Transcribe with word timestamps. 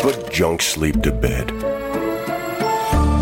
Put 0.00 0.32
junk 0.32 0.62
sleep 0.62 1.02
to 1.02 1.12
bed. 1.12 1.52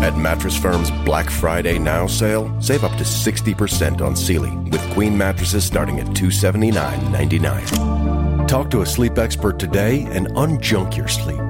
At 0.01 0.17
Mattress 0.17 0.57
Firm's 0.57 0.89
Black 1.03 1.29
Friday 1.29 1.77
Now 1.77 2.07
sale, 2.07 2.49
save 2.61 2.85
up 2.85 2.97
to 2.97 3.03
60% 3.03 3.99
on 3.99 4.15
Sealy 4.15 4.55
with 4.69 4.79
queen 4.91 5.17
mattresses 5.17 5.65
starting 5.65 5.99
at 5.99 6.07
$279.99. 6.07 8.47
Talk 8.47 8.71
to 8.71 8.79
a 8.81 8.85
sleep 8.85 9.17
expert 9.17 9.59
today 9.59 10.07
and 10.11 10.27
unjunk 10.29 10.95
your 10.95 11.09
sleep. 11.09 11.41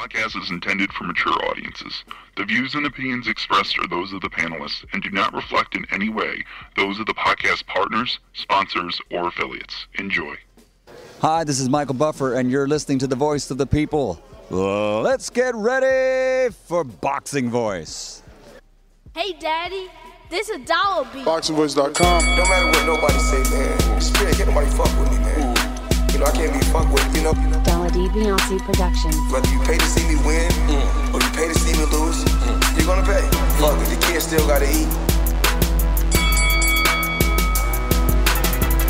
Podcast 0.00 0.40
is 0.40 0.50
intended 0.50 0.90
for 0.92 1.04
mature 1.04 1.34
audiences. 1.44 2.04
The 2.38 2.44
views 2.46 2.74
and 2.74 2.86
opinions 2.86 3.28
expressed 3.28 3.78
are 3.78 3.86
those 3.86 4.14
of 4.14 4.22
the 4.22 4.30
panelists 4.30 4.82
and 4.94 5.02
do 5.02 5.10
not 5.10 5.34
reflect 5.34 5.76
in 5.76 5.84
any 5.92 6.08
way 6.08 6.42
those 6.74 6.98
of 6.98 7.04
the 7.04 7.12
podcast 7.12 7.66
partners, 7.66 8.18
sponsors, 8.32 8.98
or 9.10 9.28
affiliates. 9.28 9.86
Enjoy. 9.98 10.36
Hi, 11.20 11.44
this 11.44 11.60
is 11.60 11.68
Michael 11.68 11.94
Buffer, 11.94 12.34
and 12.34 12.50
you're 12.50 12.66
listening 12.66 12.98
to 13.00 13.06
the 13.06 13.16
voice 13.16 13.50
of 13.50 13.58
the 13.58 13.66
people. 13.66 14.22
Let's 14.48 15.28
get 15.28 15.54
ready 15.54 16.50
for 16.66 16.82
Boxing 16.82 17.50
Voice. 17.50 18.22
Hey, 19.14 19.34
Daddy, 19.38 19.88
this 20.30 20.48
is 20.48 20.64
dollar 20.66 21.06
bill. 21.12 21.24
BoxingVoice.com. 21.26 22.24
No 22.24 22.44
matter 22.48 22.66
what 22.66 22.86
nobody 22.86 23.18
say, 23.18 23.42
man. 23.54 24.00
Spirit, 24.00 24.34
can't 24.36 24.48
nobody 24.48 24.70
fuck 24.70 24.98
with 24.98 25.10
me, 25.10 25.18
man. 25.18 25.56
You 26.12 26.20
know, 26.20 26.24
I 26.24 26.30
can't 26.30 26.54
be 26.54 26.66
fucked 26.68 26.90
with, 26.90 27.16
you 27.16 27.22
know. 27.22 27.34
Dollar 27.34 27.52
D 27.52 27.59
Beyonce 28.08 28.58
Productions. 28.64 29.16
Whether 29.30 29.50
you 29.50 29.60
pay 29.60 29.76
to 29.76 29.84
see 29.84 30.06
me 30.08 30.16
win 30.24 30.48
mm. 30.70 31.12
or 31.12 31.20
you 31.20 31.30
pay 31.36 31.48
to 31.48 31.58
see 31.58 31.76
me 31.76 31.84
lose, 31.92 32.24
mm. 32.24 32.56
you're 32.76 32.86
gonna 32.86 33.04
pay. 33.04 33.20
Fuck 33.60 33.76
it, 33.82 33.90
the 33.92 34.00
kids 34.06 34.24
still 34.24 34.46
gotta 34.46 34.64
eat. 34.64 34.88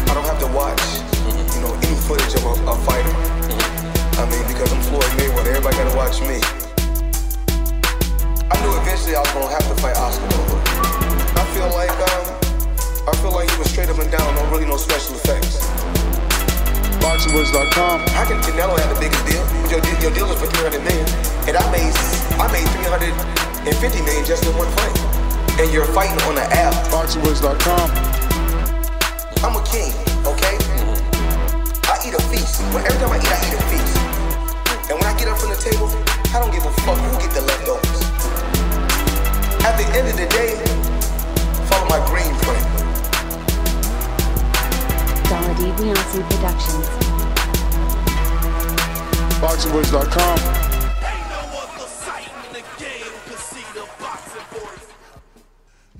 I 0.06 0.14
don't 0.14 0.28
have 0.28 0.38
to 0.40 0.50
watch, 0.54 0.82
you 1.54 1.60
know, 1.64 1.72
any 1.82 1.96
footage 2.06 2.34
of 2.38 2.44
a, 2.46 2.54
a 2.70 2.76
fighter. 2.86 3.14
I 4.20 4.28
mean, 4.30 4.44
because 4.46 4.70
I'm 4.72 4.82
Floyd 4.86 5.10
Mayweather, 5.18 5.58
everybody 5.58 5.76
gotta 5.76 5.96
watch 5.96 6.20
me. 6.22 6.38
I 8.50 8.54
knew 8.62 8.72
eventually 8.78 9.16
I 9.16 9.20
was 9.20 9.32
gonna 9.32 9.50
have 9.50 9.66
to 9.66 9.76
fight 9.82 9.96
Oscar 9.96 10.28
Nova. 10.28 10.56
I 11.34 11.44
feel 11.56 11.70
like, 11.74 11.90
um, 11.90 12.26
I 13.08 13.16
feel 13.18 13.32
like 13.32 13.50
he 13.50 13.58
was 13.58 13.70
straight 13.70 13.88
up 13.88 13.98
and 13.98 14.10
down, 14.10 14.34
no 14.34 14.44
really 14.50 14.66
no 14.66 14.76
special 14.76 15.16
effects. 15.16 15.89
BoxingVoice.com. 17.00 18.00
How 18.12 18.24
can 18.28 18.38
Canelo 18.44 18.76
have 18.78 18.92
the 18.92 19.00
biggest 19.00 19.24
deal? 19.24 19.40
Your, 19.72 19.80
your 20.04 20.12
deal 20.12 20.28
is 20.28 20.38
for 20.40 20.46
300 20.46 20.84
million, 20.84 21.08
and 21.48 21.56
I 21.56 21.64
made 21.72 21.92
I 22.36 22.46
made 22.52 22.68
350 22.80 24.04
million 24.04 24.24
just 24.24 24.44
in 24.44 24.52
one 24.56 24.68
fight. 24.76 24.96
And 25.60 25.72
you're 25.72 25.88
fighting 25.96 26.20
on 26.28 26.36
the 26.36 26.44
app. 26.52 26.72
BoxingVoice.com. 26.92 27.88
I'm 29.44 29.56
a 29.56 29.62
king, 29.64 29.92
okay? 30.28 30.56
I 31.88 31.96
eat 32.04 32.12
a 32.12 32.22
feast. 32.28 32.60
When 32.72 32.84
every 32.84 33.00
time 33.00 33.12
I 33.12 33.18
eat, 33.20 33.32
I 33.32 33.40
eat 33.48 33.56
a 33.56 33.62
feast. 33.72 33.96
And 34.92 35.00
when 35.00 35.08
I 35.08 35.16
get 35.16 35.28
up 35.28 35.38
from 35.40 35.50
the 35.50 35.60
table, 35.60 35.88
I 36.32 36.40
don't 36.40 36.52
give 36.52 36.64
a 36.64 36.72
fuck 36.84 36.98
who 37.00 37.16
get 37.20 37.32
the 37.32 37.40
leftovers. 37.40 38.00
At 39.64 39.76
the 39.76 39.86
end 39.96 40.08
of 40.08 40.16
the 40.16 40.28
day, 40.28 40.56
follow 41.68 41.88
my 41.88 42.00
green 42.08 42.34
print. 42.44 42.89
Dollar 45.30 45.54
Beyonce 45.54 46.20
Productions. 46.28 46.86
BoxingVoice.com. 49.38 50.38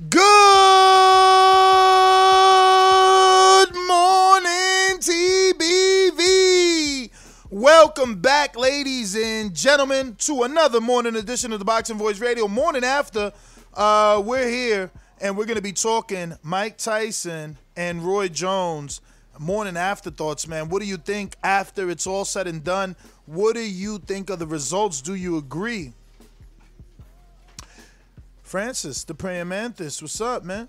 Good 0.08 0.18
morning, 3.86 4.98
TBV. 4.98 7.10
Welcome 7.50 8.20
back, 8.20 8.56
ladies 8.56 9.14
and 9.14 9.54
gentlemen, 9.54 10.16
to 10.16 10.42
another 10.42 10.80
morning 10.80 11.14
edition 11.14 11.52
of 11.52 11.60
the 11.60 11.64
Boxing 11.64 11.98
Voice 11.98 12.18
Radio. 12.18 12.48
Morning 12.48 12.82
after, 12.82 13.32
uh, 13.74 14.20
we're 14.26 14.48
here 14.48 14.90
and 15.20 15.38
we're 15.38 15.46
going 15.46 15.54
to 15.54 15.62
be 15.62 15.72
talking 15.72 16.36
Mike 16.42 16.78
Tyson 16.78 17.58
and 17.76 18.02
Roy 18.02 18.26
Jones. 18.26 19.00
Morning 19.40 19.78
afterthoughts, 19.78 20.46
man. 20.46 20.68
What 20.68 20.82
do 20.82 20.86
you 20.86 20.98
think 20.98 21.34
after 21.42 21.88
it's 21.88 22.06
all 22.06 22.26
said 22.26 22.46
and 22.46 22.62
done? 22.62 22.94
What 23.24 23.54
do 23.54 23.62
you 23.62 23.98
think 23.98 24.28
of 24.28 24.38
the 24.38 24.46
results? 24.46 25.00
Do 25.00 25.14
you 25.14 25.38
agree? 25.38 25.94
Francis, 28.42 29.02
the 29.02 29.14
praying 29.14 29.48
mantis, 29.48 30.02
what's 30.02 30.20
up, 30.20 30.44
man? 30.44 30.68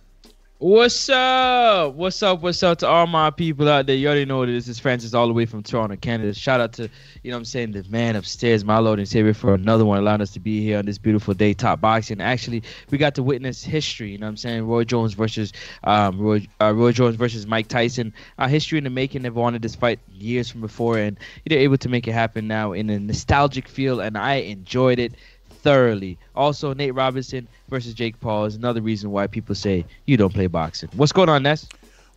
What's 0.61 1.09
up? 1.09 1.95
What's 1.95 2.21
up? 2.21 2.43
What's 2.43 2.61
up 2.61 2.77
to 2.77 2.87
all 2.87 3.07
my 3.07 3.31
people 3.31 3.67
out 3.67 3.87
there? 3.87 3.95
You 3.95 4.09
already 4.09 4.25
know 4.25 4.45
this 4.45 4.67
is 4.67 4.77
Francis 4.77 5.15
all 5.15 5.25
the 5.25 5.33
way 5.33 5.47
from 5.47 5.63
Toronto, 5.63 5.95
Canada. 5.95 6.35
Shout 6.35 6.61
out 6.61 6.73
to, 6.73 6.87
you 7.23 7.31
know 7.31 7.37
I'm 7.37 7.45
saying, 7.45 7.71
the 7.71 7.83
man 7.89 8.15
upstairs, 8.15 8.63
my 8.63 8.77
Lord 8.77 8.99
and 8.99 9.07
Savior, 9.07 9.33
for 9.33 9.55
another 9.55 9.85
one, 9.85 9.97
allowing 9.97 10.21
us 10.21 10.29
to 10.33 10.39
be 10.39 10.63
here 10.63 10.77
on 10.77 10.85
this 10.85 10.99
beautiful 10.99 11.33
day, 11.33 11.55
top 11.55 11.81
boxing. 11.81 12.21
Actually, 12.21 12.61
we 12.91 12.99
got 12.99 13.15
to 13.15 13.23
witness 13.23 13.63
history, 13.63 14.11
you 14.11 14.19
know 14.19 14.27
I'm 14.27 14.37
saying? 14.37 14.67
Roy 14.67 14.83
Jones 14.83 15.15
versus 15.15 15.51
um, 15.83 16.19
Roy, 16.19 16.45
uh, 16.61 16.71
Roy 16.75 16.91
Jones 16.91 17.15
versus 17.15 17.47
Mike 17.47 17.67
Tyson. 17.67 18.13
Uh, 18.37 18.47
history 18.47 18.77
in 18.77 18.83
the 18.83 18.91
making. 18.91 19.23
They've 19.23 19.35
wanted 19.35 19.63
this 19.63 19.73
fight 19.73 19.97
years 20.11 20.51
from 20.51 20.61
before, 20.61 20.99
and 20.99 21.17
they're 21.47 21.57
able 21.57 21.77
to 21.77 21.89
make 21.89 22.07
it 22.07 22.11
happen 22.11 22.47
now 22.47 22.73
in 22.73 22.87
a 22.91 22.99
nostalgic 22.99 23.67
feel, 23.67 23.99
and 23.99 24.15
I 24.15 24.35
enjoyed 24.35 24.99
it 24.99 25.15
thoroughly. 25.61 26.17
Also, 26.35 26.73
Nate 26.73 26.93
Robinson 26.93 27.47
versus 27.69 27.93
Jake 27.93 28.19
Paul 28.19 28.45
is 28.45 28.55
another 28.55 28.81
reason 28.81 29.11
why 29.11 29.27
people 29.27 29.55
say 29.55 29.85
you 30.05 30.17
don't 30.17 30.33
play 30.33 30.47
boxing. 30.47 30.89
What's 30.95 31.11
going 31.11 31.29
on, 31.29 31.43
Ness? 31.43 31.67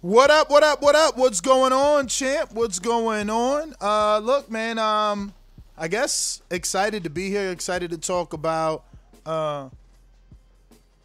What 0.01 0.31
up? 0.31 0.51
What 0.51 0.63
up? 0.63 0.83
What 0.83 0.95
up? 0.95 1.17
What's 1.17 1.41
going 1.41 1.73
on, 1.73 2.09
champ? 2.09 2.53
What's 2.53 2.79
going 2.79 3.31
on? 3.31 3.75
Uh, 3.81 4.19
look, 4.19 4.51
man. 4.51 4.79
Um, 4.79 5.33
I 5.77 5.89
guess 5.89 6.43
excited 6.51 7.05
to 7.05 7.11
be 7.11 7.31
here. 7.31 7.51
Excited 7.51 7.91
to 7.91 7.99
talk 7.99 8.33
about 8.33 8.85
uh 9.27 9.69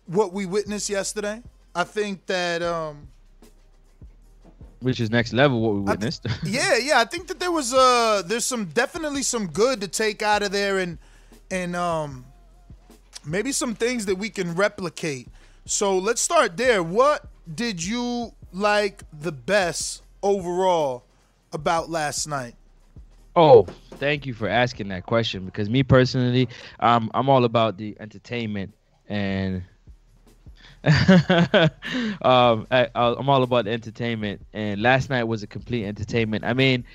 what 0.06 0.34
we 0.34 0.46
witnessed 0.46 0.90
yesterday. 0.90 1.42
I 1.74 1.84
think 1.84 2.26
that 2.28 2.62
um 2.62 3.08
which 4.82 5.00
is 5.00 5.10
next 5.10 5.34
level 5.34 5.60
what 5.60 5.74
we 5.74 5.80
witnessed. 5.82 6.24
Th- 6.24 6.36
yeah, 6.44 6.78
yeah. 6.78 7.00
I 7.00 7.06
think 7.06 7.28
that 7.28 7.40
there 7.40 7.52
was 7.52 7.74
uh 7.74 8.22
there's 8.26 8.46
some 8.46 8.66
definitely 8.66 9.24
some 9.24 9.48
good 9.48 9.82
to 9.82 9.88
take 9.88 10.22
out 10.22 10.44
of 10.44 10.52
there 10.52 10.78
and 10.80 10.98
and 11.50 11.76
um 11.76 12.26
maybe 13.26 13.52
some 13.52 13.76
things 13.76 14.06
that 14.06 14.16
we 14.16 14.30
can 14.30 14.56
replicate. 14.56 15.28
So 15.66 15.98
let's 15.98 16.22
start 16.22 16.58
there. 16.58 16.82
What 16.84 17.26
did 17.54 17.84
you 17.84 18.34
like 18.52 19.04
the 19.22 19.32
best 19.32 20.04
overall 20.24 21.04
about 21.54 21.90
last 21.90 22.28
night? 22.28 22.56
Oh, 23.36 23.68
thank 23.92 24.26
you 24.26 24.34
for 24.34 24.48
asking 24.48 24.90
that 24.90 25.06
question 25.06 25.46
because 25.46 25.70
me 25.70 25.84
personally, 25.84 26.50
um, 26.80 27.12
I'm 27.14 27.30
all 27.30 27.46
about 27.46 27.78
the 27.78 27.96
entertainment 28.00 28.74
and 29.08 29.64
um, 30.84 32.66
I, 32.72 32.88
I'm 32.96 33.30
all 33.30 33.44
about 33.44 33.66
the 33.66 33.72
entertainment. 33.72 34.46
And 34.54 34.82
last 34.82 35.10
night 35.10 35.24
was 35.26 35.44
a 35.44 35.48
complete 35.48 35.86
entertainment. 35.86 36.46
I 36.46 36.54
mean, 36.54 36.86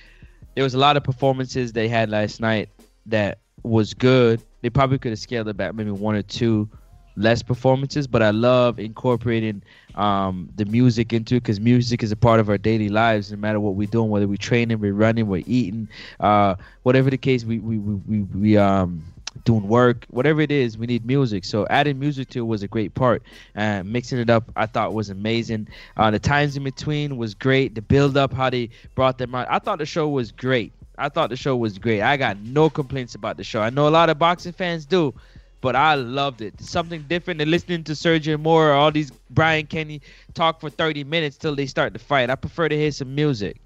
there 0.55 0.65
was 0.65 0.75
a 0.75 0.79
lot 0.79 0.97
of 0.97 1.05
performances 1.05 1.73
they 1.73 1.89
had 1.89 2.11
last 2.11 2.41
night 2.41 2.71
that 3.07 3.39
was 3.63 3.93
good. 3.95 4.43
They 4.65 4.71
probably 4.71 4.99
could 4.99 5.13
have 5.13 5.19
scaled 5.19 5.47
it 5.49 5.59
back 5.59 5.75
maybe 5.75 5.91
one 5.91 6.15
or 6.15 6.23
two 6.23 6.71
less 7.17 7.43
performances, 7.43 8.07
but 8.07 8.23
I 8.23 8.31
love 8.31 8.79
incorporating 8.79 9.63
um, 9.95 10.49
the 10.57 10.65
music 10.65 11.13
into 11.13 11.35
it 11.35 11.41
because 11.43 11.61
music 11.61 12.03
is 12.03 12.13
a 12.13 12.17
part 12.17 12.41
of 12.41 12.49
our 12.49 12.57
daily 12.57 12.89
lives, 12.89 13.31
no 13.31 13.37
matter 13.37 13.61
what 13.61 13.75
we're 13.75 13.87
doing, 13.87 14.09
whether 14.09 14.27
we're 14.27 14.39
training, 14.39 14.81
we're 14.81 14.95
running, 14.95 15.27
we're 15.27 15.43
eating, 15.47 15.87
uh, 16.19 16.55
whatever 16.83 17.11
the 17.11 17.19
case, 17.19 17.45
we 17.45 17.59
we 17.59 17.77
we 17.77 17.95
we, 18.07 18.21
we 18.23 18.57
um 18.57 19.05
doing 19.45 19.69
work, 19.69 20.07
whatever 20.09 20.41
it 20.41 20.51
is, 20.51 20.79
we 20.79 20.87
need 20.87 21.05
music. 21.05 21.45
So 21.45 21.67
adding 21.69 21.99
music 21.99 22.31
to 22.31 22.39
it 22.39 22.47
was 22.47 22.63
a 22.63 22.69
great 22.69 22.95
part. 22.95 23.23
Uh, 23.55 23.83
mixing 23.85 24.19
it 24.19 24.31
up, 24.31 24.51
I 24.57 24.65
thought 24.65 24.95
was 24.95 25.11
amazing. 25.11 25.69
Uh, 25.99 26.11
the 26.11 26.19
times 26.19 26.57
in 26.57 26.65
between 26.65 27.19
was 27.19 27.35
great. 27.35 27.75
The 27.75 27.83
build 27.83 28.17
up, 28.17 28.33
how 28.33 28.49
they 28.49 28.71
brought 28.95 29.19
them 29.19 29.35
out, 29.35 29.47
I 29.51 29.59
thought 29.59 29.79
the 29.79 29.85
show 29.85 30.09
was 30.09 30.33
great. 30.33 30.73
I 30.99 31.09
thought 31.09 31.31
the 31.31 31.37
show 31.37 31.57
was 31.57 31.79
great. 31.79 32.03
I 32.03 32.17
got 32.17 32.39
no 32.39 32.71
complaints 32.71 33.15
about 33.15 33.37
the 33.37 33.45
show. 33.45 33.61
I 33.61 33.71
know 33.71 33.89
a 33.89 33.91
lot 33.91 34.11
of 34.11 34.19
boxing 34.19 34.53
fans 34.53 34.87
do, 34.87 35.15
but 35.61 35.75
I 35.75 35.95
loved 35.95 36.43
it. 36.43 36.61
Something 36.61 37.03
different 37.09 37.39
than 37.39 37.51
listening 37.51 37.85
to 37.85 37.93
Sergio 37.93 38.39
Mora 38.39 38.73
or 38.73 38.75
all 38.75 38.93
these 38.93 39.11
Brian 39.31 39.67
Kenny 39.67 40.03
talk 40.35 40.61
for 40.61 40.71
30 40.71 41.05
minutes 41.05 41.37
till 41.37 41.57
they 41.57 41.67
start 41.67 41.93
the 41.93 41.99
fight. 41.99 42.31
I 42.31 42.37
prefer 42.37 42.69
to 42.69 42.77
hear 42.77 42.93
some 42.93 43.15
music. 43.15 43.57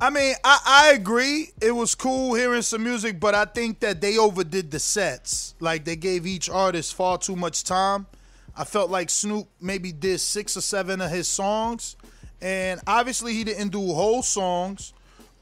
I 0.00 0.08
mean, 0.08 0.34
I, 0.42 0.60
I 0.64 0.92
agree. 0.94 1.50
It 1.60 1.72
was 1.72 1.94
cool 1.94 2.32
hearing 2.34 2.62
some 2.62 2.82
music, 2.82 3.20
but 3.20 3.34
I 3.34 3.44
think 3.44 3.80
that 3.80 4.00
they 4.00 4.16
overdid 4.16 4.70
the 4.70 4.78
sets. 4.78 5.54
Like 5.60 5.84
they 5.84 5.96
gave 5.96 6.26
each 6.26 6.48
artist 6.48 6.94
far 6.94 7.18
too 7.18 7.36
much 7.36 7.64
time. 7.64 8.06
I 8.56 8.64
felt 8.64 8.90
like 8.90 9.10
Snoop 9.10 9.46
maybe 9.60 9.92
did 9.92 10.20
six 10.20 10.56
or 10.56 10.62
seven 10.62 11.02
of 11.02 11.10
his 11.10 11.28
songs, 11.28 11.96
and 12.40 12.80
obviously 12.86 13.34
he 13.34 13.44
didn't 13.44 13.68
do 13.68 13.92
whole 13.92 14.22
songs. 14.22 14.94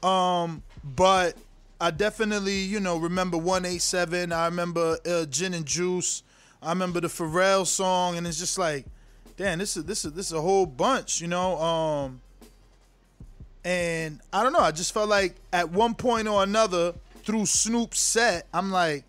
Um, 0.03 0.61
but 0.83 1.35
I 1.81 1.91
definitely, 1.91 2.59
you 2.59 2.79
know, 2.79 2.97
remember 2.97 3.37
187. 3.37 4.31
I 4.33 4.45
remember 4.45 4.97
uh, 5.05 5.25
Gin 5.25 5.53
and 5.53 5.65
Juice. 5.65 6.23
I 6.61 6.69
remember 6.69 6.99
the 6.99 7.07
Pharrell 7.07 7.65
song, 7.65 8.17
and 8.17 8.27
it's 8.27 8.39
just 8.39 8.57
like, 8.57 8.85
damn, 9.37 9.59
this 9.59 9.77
is 9.77 9.85
this 9.85 10.03
is 10.03 10.11
this 10.13 10.27
is 10.27 10.33
a 10.33 10.41
whole 10.41 10.65
bunch, 10.65 11.21
you 11.21 11.27
know. 11.27 11.57
Um, 11.57 12.21
and 13.63 14.19
I 14.33 14.43
don't 14.43 14.53
know. 14.53 14.59
I 14.59 14.71
just 14.71 14.93
felt 14.93 15.09
like 15.09 15.35
at 15.53 15.69
one 15.69 15.93
point 15.93 16.27
or 16.27 16.43
another 16.43 16.93
through 17.23 17.45
Snoop's 17.45 17.99
set, 17.99 18.47
I'm 18.53 18.71
like, 18.71 19.03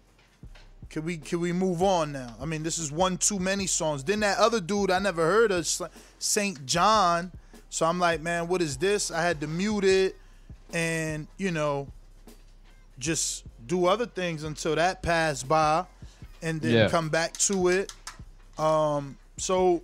can 0.90 1.04
we 1.04 1.16
can 1.16 1.40
we 1.40 1.52
move 1.52 1.82
on 1.82 2.12
now? 2.12 2.36
I 2.40 2.46
mean, 2.46 2.62
this 2.62 2.78
is 2.78 2.92
one 2.92 3.16
too 3.16 3.38
many 3.38 3.66
songs. 3.66 4.04
Then 4.04 4.20
that 4.20 4.38
other 4.38 4.60
dude 4.60 4.90
I 4.90 4.98
never 4.98 5.24
heard 5.24 5.50
of, 5.50 5.66
Saint 6.18 6.66
John. 6.66 7.32
So 7.68 7.86
I'm 7.86 7.98
like, 7.98 8.20
man, 8.20 8.48
what 8.48 8.60
is 8.60 8.76
this? 8.76 9.10
I 9.10 9.22
had 9.22 9.40
to 9.40 9.46
mute 9.46 9.84
it, 9.84 10.16
and 10.72 11.26
you 11.38 11.50
know, 11.50 11.88
just 12.98 13.44
do 13.66 13.86
other 13.86 14.06
things 14.06 14.44
until 14.44 14.74
that 14.76 15.02
passed 15.02 15.48
by, 15.48 15.84
and 16.42 16.60
then 16.60 16.72
Yeah. 16.72 16.88
come 16.88 17.08
back 17.08 17.36
to 17.38 17.68
it. 17.68 17.92
Um, 18.58 19.16
so 19.36 19.82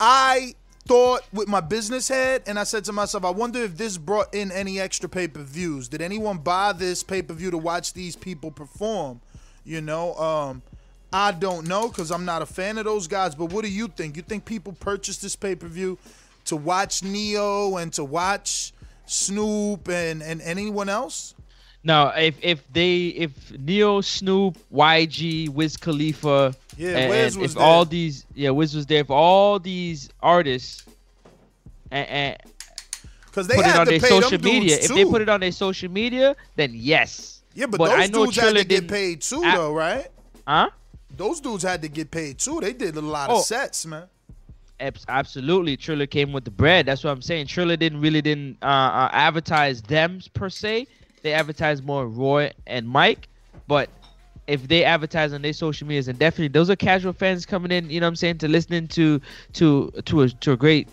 I 0.00 0.54
thought 0.86 1.22
with 1.32 1.48
my 1.48 1.60
business 1.60 2.08
head, 2.08 2.42
and 2.46 2.58
I 2.58 2.64
said 2.64 2.84
to 2.86 2.92
myself, 2.92 3.24
I 3.24 3.30
wonder 3.30 3.62
if 3.62 3.76
this 3.76 3.96
brought 3.98 4.34
in 4.34 4.50
any 4.50 4.80
extra 4.80 5.08
pay 5.08 5.28
per 5.28 5.42
views. 5.42 5.88
Did 5.88 6.02
anyone 6.02 6.38
buy 6.38 6.72
this 6.72 7.02
pay 7.02 7.22
per 7.22 7.34
view 7.34 7.50
to 7.50 7.58
watch 7.58 7.92
these 7.92 8.16
people 8.16 8.50
perform? 8.50 9.20
You 9.64 9.80
know, 9.80 10.14
um, 10.16 10.62
I 11.12 11.30
don't 11.32 11.68
know 11.68 11.88
because 11.88 12.10
I'm 12.10 12.24
not 12.24 12.42
a 12.42 12.46
fan 12.46 12.78
of 12.78 12.84
those 12.84 13.06
guys. 13.06 13.34
But 13.34 13.52
what 13.52 13.64
do 13.64 13.70
you 13.70 13.86
think? 13.88 14.16
You 14.16 14.22
think 14.22 14.44
people 14.44 14.72
purchased 14.72 15.22
this 15.22 15.36
pay 15.36 15.54
per 15.54 15.68
view 15.68 15.98
to 16.46 16.56
watch 16.56 17.04
Ne-Yo 17.04 17.76
and 17.76 17.92
to 17.92 18.02
watch 18.02 18.72
Snoop 19.06 19.88
and, 19.88 20.22
and 20.22 20.40
anyone 20.42 20.88
else? 20.88 21.34
Now, 21.84 22.08
if 22.10 22.36
if 22.42 22.62
they 22.72 23.06
if 23.08 23.32
Ne-Yo, 23.58 24.00
Snoop, 24.02 24.56
YG, 24.72 25.48
Wiz 25.48 25.76
Khalifa, 25.76 26.54
Yeah, 26.76 26.96
and, 26.96 27.10
Wiz 27.10 27.34
and 27.34 27.42
was 27.42 27.52
if 27.52 27.58
all 27.58 27.84
these 27.84 28.24
yeah 28.34 28.50
Wiz 28.50 28.74
was 28.76 28.86
there, 28.86 29.00
if 29.00 29.10
all 29.10 29.58
these 29.58 30.08
artists 30.22 30.84
and, 31.90 32.08
and 32.08 32.36
Because 33.26 33.48
they 33.48 33.56
put 33.56 33.66
it 33.66 33.76
on 33.76 33.86
to 33.86 33.90
their 33.90 34.00
pay 34.00 34.08
social 34.08 34.38
media, 34.40 34.76
if 34.80 34.88
they 34.94 35.04
put 35.04 35.22
it 35.22 35.28
on 35.28 35.40
their 35.40 35.50
social 35.52 35.90
media, 35.90 36.36
then 36.54 36.70
yes. 36.72 37.42
yeah, 37.54 37.66
but, 37.66 37.80
I 37.80 38.06
those 38.06 38.10
know 38.10 38.24
dudes 38.26 38.36
had 38.36 38.42
Triller 38.42 38.58
to 38.60 38.64
get 38.64 38.88
paid 38.88 39.20
too, 39.22 39.42
I- 39.44 39.56
though, 39.56 39.72
right? 39.72 40.06
Huh? 40.46 40.70
Those 41.14 41.40
dudes 41.40 41.62
had 41.64 41.82
to 41.82 41.88
get 41.88 42.10
paid 42.10 42.38
too. 42.38 42.60
They 42.60 42.72
did 42.72 42.96
a 42.96 43.00
lot 43.00 43.28
Oh. 43.28 43.38
of 43.40 43.44
sets, 43.44 43.84
man. 43.86 44.04
Abs- 44.82 45.06
Absolutely, 45.08 45.76
Triller 45.76 46.06
came 46.06 46.32
with 46.32 46.44
the 46.44 46.50
bread. 46.50 46.86
That's 46.86 47.04
what 47.04 47.10
I'm 47.10 47.22
saying. 47.22 47.46
Triller 47.46 47.76
didn't 47.76 48.00
really 48.00 48.20
didn't 48.20 48.58
uh, 48.62 48.66
uh, 48.66 49.08
advertise 49.12 49.82
them 49.82 50.20
per 50.34 50.50
se. 50.50 50.86
They 51.22 51.32
advertised 51.32 51.84
more 51.84 52.06
Roy 52.06 52.50
and 52.66 52.88
Mike, 52.88 53.28
but 53.68 53.88
if 54.46 54.66
they 54.68 54.84
advertise 54.84 55.32
on 55.32 55.42
their 55.42 55.52
social 55.52 55.86
medias, 55.86 56.08
and 56.08 56.18
definitely 56.18 56.48
those 56.48 56.68
are 56.68 56.76
casual 56.76 57.12
fans 57.12 57.46
coming 57.46 57.70
in. 57.70 57.88
You 57.88 58.00
know 58.00 58.06
what 58.06 58.10
I'm 58.10 58.16
saying 58.16 58.38
to 58.38 58.48
listening 58.48 58.88
to 58.88 59.20
to 59.54 59.90
to 60.04 60.22
a 60.22 60.28
to 60.28 60.52
a 60.52 60.56
great 60.56 60.88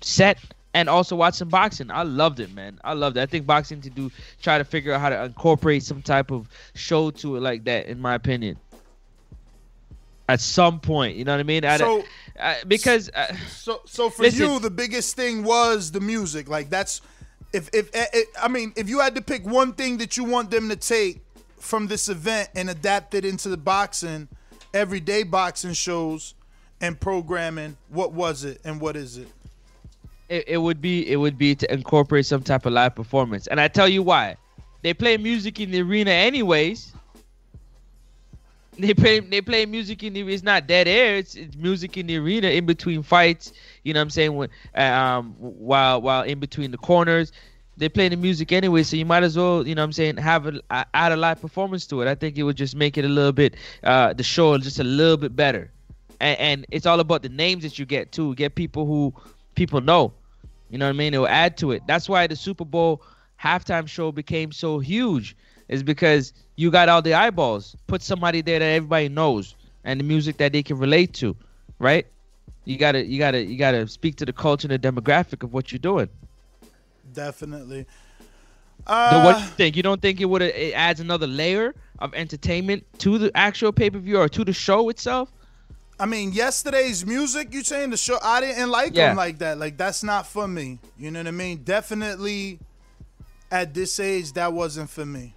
set 0.00 0.38
and 0.74 0.88
also 0.88 1.16
watching 1.16 1.48
boxing. 1.48 1.90
I 1.90 2.02
loved 2.02 2.40
it, 2.40 2.54
man. 2.54 2.78
I 2.84 2.94
loved 2.94 3.16
it. 3.16 3.20
I 3.20 3.26
think 3.26 3.46
boxing 3.46 3.80
to 3.82 3.90
do 3.90 4.10
try 4.40 4.58
to 4.58 4.64
figure 4.64 4.92
out 4.92 5.00
how 5.00 5.10
to 5.10 5.24
incorporate 5.24 5.82
some 5.82 6.02
type 6.02 6.30
of 6.30 6.48
show 6.74 7.10
to 7.10 7.36
it 7.36 7.40
like 7.40 7.64
that, 7.64 7.86
in 7.86 8.00
my 8.00 8.14
opinion. 8.14 8.56
At 10.30 10.40
some 10.40 10.78
point, 10.80 11.16
you 11.16 11.24
know 11.24 11.32
what 11.32 11.40
I 11.40 11.44
mean? 11.44 11.64
I, 11.64 11.76
So- 11.76 12.04
uh, 12.38 12.54
because 12.66 13.10
uh, 13.14 13.34
So, 13.48 13.82
so 13.84 14.08
for 14.10 14.22
Listen. 14.22 14.50
you, 14.50 14.58
the 14.60 14.70
biggest 14.70 15.16
thing 15.16 15.44
was 15.44 15.90
the 15.90 16.00
music. 16.00 16.48
Like 16.48 16.70
that's, 16.70 17.02
if 17.52 17.68
if 17.74 17.94
eh, 17.94 18.06
eh, 18.12 18.22
I 18.40 18.48
mean, 18.48 18.72
if 18.76 18.88
you 18.88 19.00
had 19.00 19.14
to 19.16 19.22
pick 19.22 19.44
one 19.44 19.72
thing 19.72 19.98
that 19.98 20.16
you 20.16 20.24
want 20.24 20.50
them 20.50 20.68
to 20.68 20.76
take 20.76 21.20
from 21.58 21.88
this 21.88 22.08
event 22.08 22.48
and 22.54 22.70
adapt 22.70 23.14
it 23.14 23.24
into 23.24 23.48
the 23.48 23.56
boxing, 23.56 24.28
everyday 24.72 25.22
boxing 25.24 25.72
shows 25.74 26.34
and 26.80 26.98
programming, 26.98 27.76
what 27.88 28.12
was 28.12 28.44
it 28.44 28.60
and 28.64 28.80
what 28.80 28.96
is 28.96 29.18
it? 29.18 29.28
it, 30.30 30.44
it 30.46 30.56
would 30.58 30.80
be 30.80 31.10
it 31.10 31.16
would 31.16 31.36
be 31.36 31.54
to 31.56 31.70
incorporate 31.72 32.24
some 32.24 32.42
type 32.42 32.64
of 32.64 32.72
live 32.72 32.94
performance. 32.94 33.46
And 33.48 33.60
I 33.60 33.68
tell 33.68 33.88
you 33.88 34.02
why. 34.02 34.36
They 34.82 34.94
play 34.94 35.18
music 35.18 35.60
in 35.60 35.70
the 35.72 35.82
arena 35.82 36.10
anyways. 36.12 36.92
They 38.78 38.94
play 38.94 39.20
they 39.20 39.40
play 39.42 39.66
music 39.66 40.02
in 40.02 40.14
the 40.14 40.20
it's 40.32 40.42
not 40.42 40.66
dead 40.66 40.88
air. 40.88 41.16
It's, 41.16 41.34
it's 41.34 41.56
music 41.56 41.96
in 41.96 42.06
the 42.06 42.16
arena 42.16 42.48
in 42.48 42.66
between 42.66 43.02
fights. 43.02 43.52
You 43.84 43.92
know 43.92 44.00
what 44.00 44.04
I'm 44.04 44.10
saying? 44.10 44.34
When, 44.36 44.48
uh, 44.76 44.80
um 44.80 45.34
while 45.38 46.00
while 46.00 46.22
in 46.22 46.38
between 46.40 46.70
the 46.70 46.78
corners, 46.78 47.32
they 47.76 47.88
play 47.88 48.08
the 48.08 48.16
music 48.16 48.52
anyway. 48.52 48.82
So 48.84 48.96
you 48.96 49.04
might 49.04 49.22
as 49.22 49.36
well 49.36 49.66
you 49.66 49.74
know 49.74 49.82
what 49.82 49.86
I'm 49.86 49.92
saying 49.92 50.16
have 50.18 50.46
a 50.46 50.60
add 50.94 51.12
a 51.12 51.16
live 51.16 51.40
performance 51.40 51.86
to 51.88 52.00
it. 52.00 52.08
I 52.08 52.14
think 52.14 52.38
it 52.38 52.42
would 52.44 52.56
just 52.56 52.74
make 52.74 52.96
it 52.96 53.04
a 53.04 53.08
little 53.08 53.32
bit 53.32 53.56
uh 53.82 54.14
the 54.14 54.22
show 54.22 54.56
just 54.58 54.78
a 54.78 54.84
little 54.84 55.16
bit 55.18 55.36
better. 55.36 55.70
And, 56.20 56.38
and 56.38 56.66
it's 56.70 56.86
all 56.86 57.00
about 57.00 57.22
the 57.22 57.28
names 57.28 57.62
that 57.64 57.78
you 57.78 57.84
get 57.84 58.12
too. 58.12 58.34
Get 58.36 58.54
people 58.54 58.86
who 58.86 59.12
people 59.54 59.80
know. 59.80 60.14
You 60.70 60.78
know 60.78 60.86
what 60.86 60.90
I 60.94 60.98
mean? 60.98 61.14
It 61.14 61.18
will 61.18 61.28
add 61.28 61.56
to 61.58 61.72
it. 61.72 61.86
That's 61.86 62.08
why 62.08 62.26
the 62.26 62.36
Super 62.36 62.64
Bowl 62.64 63.02
halftime 63.42 63.88
show 63.88 64.12
became 64.12 64.52
so 64.52 64.78
huge. 64.78 65.36
Is 65.70 65.82
because 65.82 66.34
you 66.56 66.70
got 66.70 66.88
all 66.90 67.00
the 67.00 67.14
eyeballs. 67.14 67.74
Put 67.86 68.02
somebody 68.02 68.42
there 68.42 68.58
that 68.58 68.64
everybody 68.64 69.08
knows 69.08 69.54
and 69.84 69.98
the 69.98 70.04
music 70.04 70.36
that 70.36 70.52
they 70.52 70.62
can 70.62 70.76
relate 70.78 71.14
to, 71.14 71.34
right? 71.78 72.06
You 72.64 72.76
gotta, 72.76 73.06
you 73.06 73.18
gotta, 73.18 73.42
you 73.42 73.56
gotta 73.56 73.88
speak 73.88 74.16
to 74.16 74.26
the 74.26 74.32
culture 74.32 74.68
and 74.68 74.82
the 74.82 74.92
demographic 74.92 75.42
of 75.42 75.54
what 75.54 75.72
you're 75.72 75.78
doing. 75.78 76.08
Definitely. 77.14 77.86
So 78.86 79.18
Uh, 79.18 79.20
what 79.20 79.36
do 79.38 79.44
you 79.44 79.50
think? 79.50 79.76
You 79.76 79.82
don't 79.82 80.02
think 80.02 80.20
it 80.20 80.24
would 80.26 80.42
it 80.42 80.74
adds 80.74 81.00
another 81.00 81.26
layer 81.26 81.74
of 82.00 82.12
entertainment 82.14 82.84
to 82.98 83.18
the 83.18 83.30
actual 83.36 83.72
pay 83.72 83.90
per 83.90 83.98
view 83.98 84.18
or 84.18 84.28
to 84.28 84.44
the 84.44 84.52
show 84.52 84.88
itself? 84.88 85.30
I 86.00 86.06
mean, 86.06 86.32
yesterday's 86.32 87.04
music, 87.06 87.52
you 87.52 87.62
saying 87.62 87.90
the 87.90 87.96
show, 87.96 88.18
I 88.22 88.40
didn't 88.40 88.70
like 88.70 88.94
Yeah. 88.94 89.08
them 89.08 89.16
like 89.16 89.38
that. 89.38 89.58
Like, 89.58 89.76
that's 89.76 90.02
not 90.02 90.26
for 90.26 90.48
me. 90.48 90.78
You 90.98 91.10
know 91.10 91.20
what 91.20 91.28
I 91.28 91.30
mean? 91.30 91.62
Definitely 91.62 92.58
at 93.50 93.74
this 93.74 94.00
age, 94.00 94.32
that 94.32 94.52
wasn't 94.52 94.88
for 94.90 95.04
me. 95.04 95.34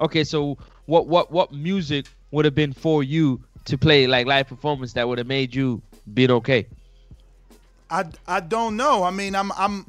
Okay, 0.00 0.24
so 0.24 0.58
what 0.86 1.06
what 1.06 1.30
what 1.30 1.52
music 1.52 2.06
would 2.30 2.44
have 2.44 2.54
been 2.54 2.72
for 2.72 3.02
you 3.02 3.42
to 3.66 3.78
play 3.78 4.06
like 4.06 4.26
live 4.26 4.48
performance 4.48 4.92
that 4.94 5.08
would 5.08 5.18
have 5.18 5.26
made 5.26 5.54
you 5.54 5.80
be 6.12 6.28
okay? 6.28 6.66
I, 7.90 8.06
I 8.26 8.40
don't 8.40 8.76
know. 8.76 9.04
I 9.04 9.10
mean, 9.10 9.34
I'm 9.34 9.52
I'm 9.52 9.86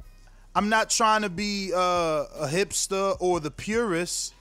I'm 0.54 0.70
not 0.70 0.90
trying 0.90 1.24
to 1.24 1.30
be 1.30 1.72
uh, 1.74 2.26
a 2.40 2.48
hipster 2.48 3.18
or 3.20 3.40
the 3.40 3.52
purist. 3.52 4.34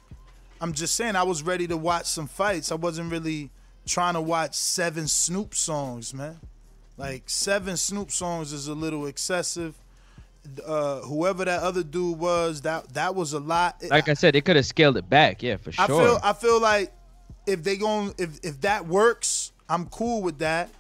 I'm 0.61 0.73
just 0.73 0.95
saying 0.95 1.17
I 1.17 1.25
was 1.25 1.43
ready 1.43 1.67
to 1.69 1.77
watch 1.77 2.07
some 2.07 2.27
fights. 2.27 2.71
I 2.71 2.77
wasn't 2.77 3.11
really 3.11 3.51
trying 3.87 4.15
to 4.15 4.21
watch 4.21 4.55
seven 4.55 5.09
Snoop 5.09 5.55
songs, 5.55 6.15
man. 6.15 6.39
Like 6.97 7.25
seven 7.27 7.77
Snoop 7.77 8.11
songs 8.11 8.53
is 8.53 8.69
a 8.69 8.75
little 8.75 9.07
excessive. 9.07 9.75
Uh, 10.65 11.01
whoever 11.01 11.45
that 11.45 11.63
other 11.63 11.83
dude 11.83 12.19
was, 12.19 12.61
that 12.63 12.93
that 12.95 13.15
was 13.15 13.33
a 13.33 13.41
lot. 13.41 13.83
Like 13.89 14.09
I 14.09 14.15
said, 14.15 14.35
they 14.35 14.41
could 14.41 14.57
have 14.57 14.67
scaled 14.67 14.97
it 14.97 15.09
back, 15.09 15.43
yeah, 15.43 15.57
for 15.57 15.73
sure. 15.73 15.85
I 15.85 15.89
feel 15.89 16.21
I 16.23 16.33
feel 16.33 16.61
like 16.61 16.93
if 17.47 17.63
they 17.63 17.77
gon' 17.77 18.15
if 18.19 18.41
if 18.45 18.61
that 18.61 18.87
works, 18.87 19.53
I'm 19.69 19.87
cool 19.87 20.23
with 20.23 20.39
that. 20.39 20.71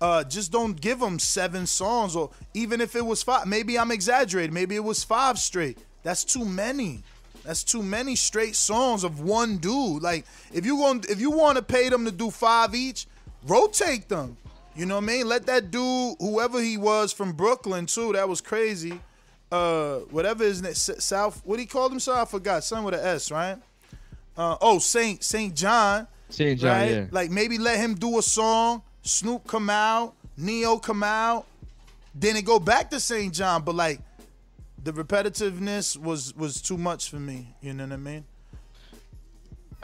Uh, 0.00 0.22
just 0.24 0.52
don't 0.52 0.78
give 0.78 1.00
them 1.00 1.18
seven 1.18 1.66
songs, 1.66 2.14
or 2.14 2.30
even 2.52 2.80
if 2.80 2.94
it 2.94 3.06
was 3.06 3.22
five. 3.22 3.46
Maybe 3.46 3.78
I'm 3.78 3.90
exaggerating. 3.90 4.52
Maybe 4.52 4.76
it 4.76 4.84
was 4.84 5.02
five 5.02 5.38
straight. 5.38 5.78
That's 6.02 6.24
too 6.24 6.44
many. 6.44 7.02
That's 7.44 7.64
too 7.64 7.82
many 7.82 8.16
straight 8.16 8.56
songs 8.56 9.04
of 9.04 9.20
one 9.20 9.58
dude. 9.58 10.02
Like 10.02 10.26
if 10.52 10.66
you 10.66 10.76
going 10.76 11.04
if 11.08 11.20
you 11.20 11.30
want 11.30 11.56
to 11.56 11.62
pay 11.62 11.88
them 11.88 12.04
to 12.04 12.12
do 12.12 12.30
five 12.30 12.74
each, 12.74 13.06
rotate 13.46 14.08
them. 14.08 14.36
You 14.76 14.86
know 14.86 14.96
what 14.96 15.04
I 15.04 15.06
mean? 15.06 15.28
Let 15.28 15.46
that 15.46 15.70
dude, 15.70 16.16
whoever 16.18 16.60
he 16.60 16.76
was 16.76 17.12
from 17.12 17.32
Brooklyn 17.32 17.86
too, 17.86 18.12
that 18.12 18.28
was 18.28 18.40
crazy. 18.40 19.00
Uh, 19.54 20.00
whatever 20.10 20.42
his 20.42 20.60
name, 20.60 20.72
S- 20.72 20.90
South. 20.98 21.40
What 21.44 21.60
he 21.60 21.66
called 21.66 21.92
himself? 21.92 22.18
I 22.18 22.24
forgot. 22.30 22.64
Something 22.64 22.86
with 22.86 22.94
an 22.94 23.06
S, 23.06 23.30
right? 23.30 23.56
Uh, 24.36 24.56
oh, 24.60 24.80
Saint 24.80 25.22
Saint 25.22 25.54
John. 25.54 26.08
Saint 26.28 26.58
John, 26.58 26.70
right? 26.70 26.90
yeah. 26.90 27.06
Like 27.12 27.30
maybe 27.30 27.56
let 27.58 27.78
him 27.78 27.94
do 27.94 28.18
a 28.18 28.22
song. 28.22 28.82
Snoop 29.02 29.46
come 29.46 29.70
out, 29.70 30.14
Ne-Yo 30.36 30.78
come 30.78 31.02
out, 31.02 31.46
then 32.14 32.36
it 32.36 32.44
go 32.44 32.58
back 32.58 32.90
to 32.90 32.98
Saint 32.98 33.32
John. 33.32 33.62
But 33.62 33.76
like 33.76 34.00
the 34.82 34.92
repetitiveness 34.92 35.96
was 35.96 36.34
was 36.34 36.60
too 36.60 36.76
much 36.76 37.10
for 37.10 37.20
me. 37.20 37.54
You 37.60 37.74
know 37.74 37.84
what 37.84 37.92
I 37.92 37.96
mean? 37.96 38.24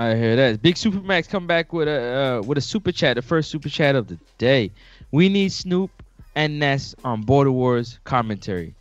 I 0.01 0.17
hear 0.17 0.35
that. 0.35 0.63
Big 0.63 0.75
Supermax 0.75 1.29
come 1.29 1.47
back 1.47 1.73
with 1.73 1.87
a 1.87 2.41
uh, 2.41 2.43
with 2.45 2.59
a 2.59 2.63
super 2.63 2.91
chat, 2.91 3.15
the 3.15 3.23
first 3.23 3.51
super 3.51 3.69
chat 3.69 3.95
of 3.95 4.09
the 4.09 4.19
day. 4.39 4.73
We 5.13 5.29
need 5.29 5.53
Snoop 5.53 5.91
and 6.35 6.59
Ness 6.59 6.97
on 7.05 7.23
Border 7.23 7.53
Wars 7.53 8.01
commentary. 8.03 8.75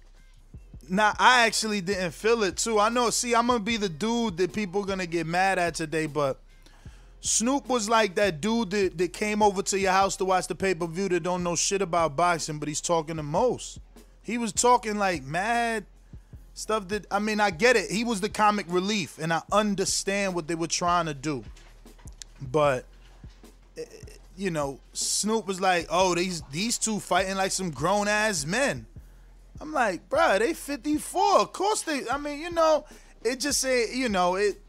Nah, 0.89 1.13
I 1.19 1.45
actually 1.45 1.81
didn't 1.81 2.11
feel 2.11 2.43
it 2.43 2.57
too. 2.57 2.79
I 2.79 2.89
know. 2.89 3.11
See, 3.11 3.35
I'm 3.35 3.47
gonna 3.47 3.59
be 3.59 3.77
the 3.77 3.89
dude 3.89 4.37
that 4.37 4.53
people 4.53 4.83
gonna 4.83 5.05
get 5.05 5.27
mad 5.27 5.59
at 5.59 5.75
today, 5.75 6.07
but 6.07 6.39
Snoop 7.21 7.67
was 7.67 7.87
like 7.89 8.15
that 8.15 8.41
dude 8.41 8.71
that, 8.71 8.97
that 8.97 9.13
came 9.13 9.43
over 9.43 9.61
to 9.61 9.77
your 9.77 9.91
house 9.91 10.15
to 10.17 10.25
watch 10.25 10.47
the 10.47 10.55
pay 10.55 10.73
per 10.73 10.87
view 10.87 11.09
that 11.09 11.21
don't 11.21 11.43
know 11.43 11.55
shit 11.55 11.81
about 11.81 12.15
boxing, 12.15 12.57
but 12.57 12.67
he's 12.67 12.81
talking 12.81 13.17
the 13.17 13.23
most. 13.23 13.79
He 14.23 14.37
was 14.37 14.51
talking 14.51 14.97
like 14.97 15.23
mad 15.23 15.85
stuff 16.53 16.87
that 16.89 17.05
I 17.11 17.19
mean, 17.19 17.39
I 17.39 17.51
get 17.51 17.75
it. 17.75 17.91
He 17.91 18.03
was 18.03 18.21
the 18.21 18.29
comic 18.29 18.65
relief, 18.69 19.19
and 19.19 19.31
I 19.31 19.41
understand 19.51 20.33
what 20.33 20.47
they 20.47 20.55
were 20.55 20.67
trying 20.67 21.05
to 21.05 21.13
do, 21.13 21.43
but 22.41 22.85
eh, 23.77 23.83
you 24.37 24.49
know, 24.49 24.79
Snoop 24.93 25.45
was 25.45 25.59
like, 25.59 25.87
"Oh, 25.89 26.15
these 26.15 26.41
these 26.51 26.77
two 26.77 26.99
fighting 26.99 27.35
like 27.35 27.51
some 27.51 27.71
grown 27.71 28.07
ass 28.07 28.45
men." 28.45 28.85
I'm 29.61 29.73
like, 29.73 30.07
bruh, 30.09 30.39
they 30.39 30.53
54. 30.53 31.39
Of 31.41 31.53
course 31.53 31.81
they. 31.81 32.01
I 32.09 32.17
mean, 32.17 32.39
you 32.39 32.49
know, 32.51 32.85
it 33.23 33.39
just 33.39 33.59
say, 33.61 33.93
you 33.93 34.09
know, 34.09 34.35
it. 34.35 34.59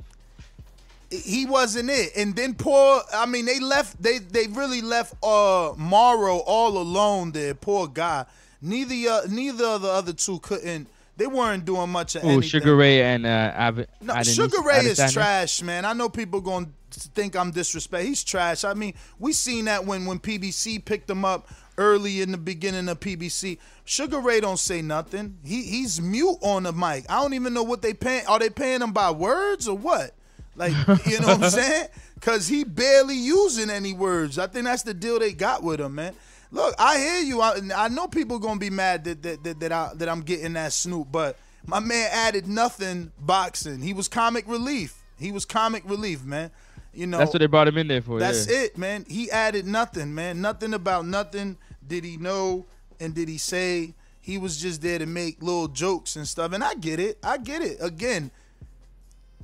He 1.11 1.45
wasn't 1.45 1.91
it, 1.91 2.13
and 2.17 2.37
then 2.37 2.55
poor. 2.55 3.03
I 3.13 3.27
mean, 3.27 3.45
they 3.45 3.59
left. 3.59 4.01
They 4.01 4.19
they 4.19 4.47
really 4.47 4.81
left 4.81 5.15
uh 5.25 5.73
Mauro 5.77 6.37
all 6.39 6.79
alone 6.79 7.33
there. 7.33 7.53
Poor 7.55 7.89
guy. 7.89 8.27
Neither 8.63 9.11
uh, 9.11 9.21
neither 9.29 9.65
of 9.65 9.83
the 9.83 9.89
other 9.89 10.13
two 10.13 10.39
couldn't. 10.39 10.87
They 11.17 11.27
weren't 11.27 11.65
doing 11.65 11.91
much 11.91 12.15
of 12.15 12.23
Oh, 12.25 12.29
anything. 12.29 12.49
Sugar 12.49 12.77
Ray 12.77 13.03
and 13.03 13.27
uh, 13.27 13.29
Ab- 13.29 13.87
No, 14.01 14.13
Adonis- 14.15 14.35
Sugar 14.35 14.63
Ray 14.63 14.87
is 14.87 14.99
Adesanya? 15.01 15.13
trash, 15.13 15.63
man. 15.63 15.85
I 15.85 15.93
know 15.95 16.09
people 16.09 16.41
going 16.41 16.73
to 16.93 17.01
think 17.01 17.35
I'm 17.37 17.51
disrespect. 17.51 18.05
He's 18.07 18.23
trash. 18.25 18.63
I 18.65 18.73
mean, 18.75 18.95
we 19.19 19.33
seen 19.33 19.65
that 19.65 19.85
when 19.85 20.07
when 20.07 20.19
PBC 20.21 20.83
picked 20.85 21.11
him 21.11 21.25
up 21.25 21.49
early 21.81 22.21
in 22.21 22.31
the 22.31 22.39
beginning 22.39 22.89
of 22.89 23.01
PBC. 23.01 23.59
Sugar 23.85 24.21
Ray 24.21 24.41
don't 24.41 24.59
say 24.59 24.83
nothing. 24.83 25.39
He 25.45 25.63
he's 25.63 26.01
mute 26.01 26.37
on 26.43 26.65
the 26.65 26.73
mic. 26.73 27.07
I 27.09 27.21
don't 27.21 27.35
even 27.35 27.55
know 27.55 27.65
what 27.65 27.83
they 27.83 27.95
paying. 27.95 28.27
Are 28.27 28.39
they 28.39 28.51
paying 28.51 28.83
him 28.83 28.93
by 28.93 29.11
words 29.11 29.67
or 29.67 29.77
what? 29.77 30.13
Like, 30.55 30.73
you 31.07 31.19
know 31.21 31.29
what 31.29 31.43
I'm 31.45 31.51
saying? 31.51 31.89
Cause 32.21 32.47
he 32.47 32.65
barely 32.65 33.17
using 33.17 33.71
any 33.71 33.95
words. 33.95 34.39
I 34.39 34.47
think 34.47 34.67
that's 34.67 34.83
the 34.83 34.93
deal 34.93 35.19
they 35.19 35.33
got 35.33 35.63
with 35.63 35.81
him, 35.81 35.95
man. 35.95 36.15
Look, 36.53 36.75
I 36.79 36.99
hear 36.99 37.21
you. 37.21 37.41
I, 37.41 37.59
I 37.75 37.89
know 37.89 38.09
people 38.09 38.39
gonna 38.39 38.61
be 38.61 38.71
mad 38.71 39.05
that 39.05 39.23
that 39.23 39.43
that, 39.43 39.61
that, 39.61 39.73
I, 39.73 39.93
that 39.95 40.09
I'm 40.09 40.21
getting 40.21 40.53
that 40.53 40.75
Snoop, 40.75 41.09
but 41.11 41.39
my 41.67 41.81
man 41.81 42.11
added 42.13 42.47
nothing 42.47 43.11
boxing. 43.19 43.81
He 43.81 43.95
was 43.95 44.07
comic 44.07 44.47
relief. 44.47 45.03
He 45.19 45.33
was 45.33 45.45
comic 45.45 45.83
relief, 45.87 46.25
man. 46.25 46.51
You 46.93 47.07
know, 47.07 47.19
That's 47.19 47.33
what 47.33 47.39
they 47.39 47.47
brought 47.47 47.69
him 47.69 47.79
in 47.79 47.87
there 47.87 48.03
for. 48.03 48.19
that's 48.19 48.51
yeah. 48.51 48.63
it, 48.63 48.79
man. 48.79 49.07
He 49.09 49.31
added 49.31 49.67
nothing, 49.67 50.15
man. 50.15 50.41
Nothing 50.41 50.75
about 50.75 51.07
nothing 51.07 51.57
did 51.91 52.05
he 52.05 52.17
know 52.17 52.65
and 52.99 53.15
did 53.15 53.29
he 53.29 53.37
say. 53.37 53.93
He 54.23 54.39
was 54.39 54.61
just 54.61 54.81
there 54.81 54.99
to 54.99 55.07
make 55.07 55.43
little 55.43 55.69
jokes 55.69 56.17
and 56.17 56.27
stuff. 56.27 56.53
And 56.53 56.63
I 56.65 56.75
get 56.75 57.01
it. 57.01 57.19
I 57.23 57.37
get 57.37 57.63
it. 57.63 57.79
Again, 57.81 58.31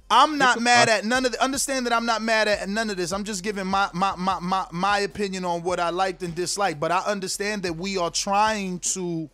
I'm 0.09 0.39
not 0.39 0.61
mad 0.61 0.89
at 0.89 1.05
none 1.05 1.27
of 1.27 1.33
the 1.33 1.43
understand 1.43 1.87
that 1.87 1.93
I'm 1.93 2.07
not 2.07 2.23
mad 2.23 2.47
at 2.47 2.69
none 2.69 2.91
of 2.91 2.97
this. 2.97 3.13
I'm 3.13 3.25
just 3.25 3.43
giving 3.43 3.67
my 3.67 3.89
my 3.93 4.15
my 4.17 4.39
my, 4.41 4.67
my 4.71 4.99
opinion 5.01 5.45
on 5.45 5.63
what 5.63 5.81
I 5.81 5.91
liked 5.91 6.23
and 6.23 6.35
disliked. 6.35 6.79
But 6.79 6.93
I 6.93 7.01
understand 7.01 7.65
that 7.65 7.77
we 7.77 7.99
are 7.99 8.11
trying 8.11 8.79
to 8.81 9.29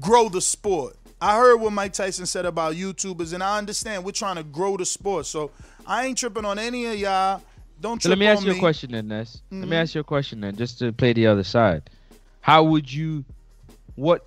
grow 0.00 0.28
the 0.28 0.40
sport. 0.40 0.96
I 1.20 1.36
heard 1.36 1.56
what 1.56 1.72
Mike 1.72 1.92
Tyson 1.92 2.24
said 2.24 2.46
about 2.46 2.74
YouTubers, 2.74 3.34
and 3.34 3.42
I 3.42 3.58
understand 3.58 4.04
we're 4.04 4.12
trying 4.12 4.36
to 4.36 4.44
grow 4.44 4.76
the 4.76 4.86
sport. 4.86 5.26
So 5.26 5.50
I 5.86 6.06
ain't 6.06 6.16
tripping 6.16 6.44
on 6.44 6.58
any 6.58 6.86
of 6.86 6.96
y'all. 6.96 7.42
Don't 7.80 8.02
So 8.02 8.08
let 8.10 8.18
me 8.18 8.26
ask 8.26 8.44
you 8.44 8.50
me. 8.52 8.56
a 8.58 8.60
question 8.60 8.92
then, 8.92 9.08
Ness. 9.08 9.40
Let 9.50 9.64
Mhm. 9.64 9.68
me 9.68 9.76
ask 9.76 9.94
you 9.94 10.02
a 10.02 10.04
question 10.04 10.40
then, 10.40 10.56
just 10.56 10.78
to 10.80 10.92
play 10.92 11.12
the 11.12 11.26
other 11.26 11.44
side. 11.44 11.88
How 12.42 12.62
would 12.62 12.92
you, 12.92 13.24
what, 13.96 14.26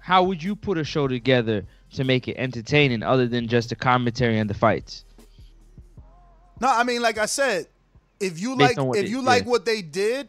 how 0.00 0.24
would 0.24 0.42
you 0.42 0.56
put 0.56 0.78
a 0.78 0.84
show 0.84 1.06
together 1.06 1.64
to 1.94 2.04
make 2.04 2.26
it 2.28 2.36
entertaining, 2.36 3.02
other 3.02 3.26
than 3.28 3.46
just 3.48 3.68
the 3.68 3.76
commentary 3.76 4.38
and 4.38 4.50
the 4.50 4.54
fights? 4.54 5.04
No, 6.60 6.68
I 6.68 6.82
mean, 6.82 7.00
like 7.02 7.18
I 7.18 7.26
said, 7.26 7.66
if 8.18 8.40
you 8.40 8.56
Based 8.56 8.76
like, 8.78 8.96
if 8.96 9.04
they- 9.04 9.10
you 9.10 9.22
like 9.22 9.44
yeah. 9.44 9.50
what 9.50 9.64
they 9.64 9.80
did, 9.80 10.28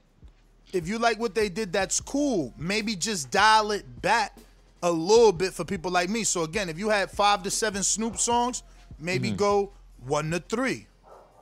if 0.71 0.88
you 0.88 0.99
like 0.99 1.19
what 1.19 1.33
they 1.33 1.49
did, 1.49 1.73
that's 1.73 1.99
cool. 1.99 2.53
Maybe 2.55 2.95
just 2.95 3.31
dial 3.31 3.71
it 3.71 4.01
back 4.03 4.38
a 4.83 4.91
little 4.91 5.31
bit 5.31 5.53
for 5.53 5.65
people 5.65 5.89
like 5.89 6.07
me. 6.09 6.23
So 6.23 6.43
again, 6.43 6.69
if 6.69 6.77
you 6.77 6.89
had 6.89 7.09
five 7.09 7.41
to 7.43 7.49
seven 7.51 7.81
Snoop 7.81 8.17
songs, 8.19 8.61
maybe 8.99 9.31
Mhm. 9.31 9.38
go 9.38 9.71
one 10.05 10.29
to 10.31 10.39
three. 10.39 10.85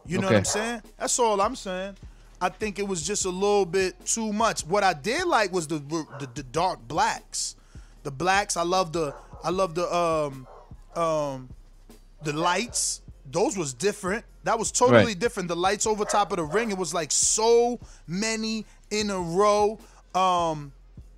You 0.08 0.20
know 0.20 0.28
what 0.28 0.36
I'm 0.36 0.46
saying? 0.46 0.82
That's 0.98 1.18
all 1.20 1.40
I'm 1.42 1.56
saying. 1.56 1.96
I 2.40 2.50
think 2.50 2.80
it 2.80 2.88
was 2.88 3.02
just 3.06 3.26
a 3.26 3.30
little 3.30 3.66
bit 3.66 4.06
too 4.06 4.32
much. 4.32 4.62
What 4.66 4.84
I 4.84 4.94
did 4.94 5.26
like 5.28 5.52
was 5.52 5.68
the 5.68 5.80
the, 6.20 6.28
the 6.34 6.44
dark 6.44 6.88
blacks, 6.88 7.56
the 8.04 8.12
blacks. 8.12 8.56
I 8.58 8.64
love 8.64 8.94
the 8.94 9.14
I 9.44 9.50
love 9.50 9.76
the 9.76 9.94
um 9.94 10.48
um 10.96 11.50
the 12.24 12.34
lights. 12.34 13.02
Those 13.30 13.58
was 13.58 13.74
different. 13.74 14.24
That 14.44 14.58
was 14.58 14.72
totally 14.72 15.06
Right. 15.08 15.20
different. 15.20 15.50
The 15.50 15.56
lights 15.56 15.86
over 15.86 16.06
top 16.06 16.32
of 16.32 16.38
the 16.38 16.44
ring. 16.46 16.72
It 16.72 16.78
was 16.78 16.94
like 16.94 17.12
so 17.12 17.80
many 18.08 18.66
in 18.92 19.10
a 19.10 19.20
row. 19.20 19.78
Um, 20.16 20.72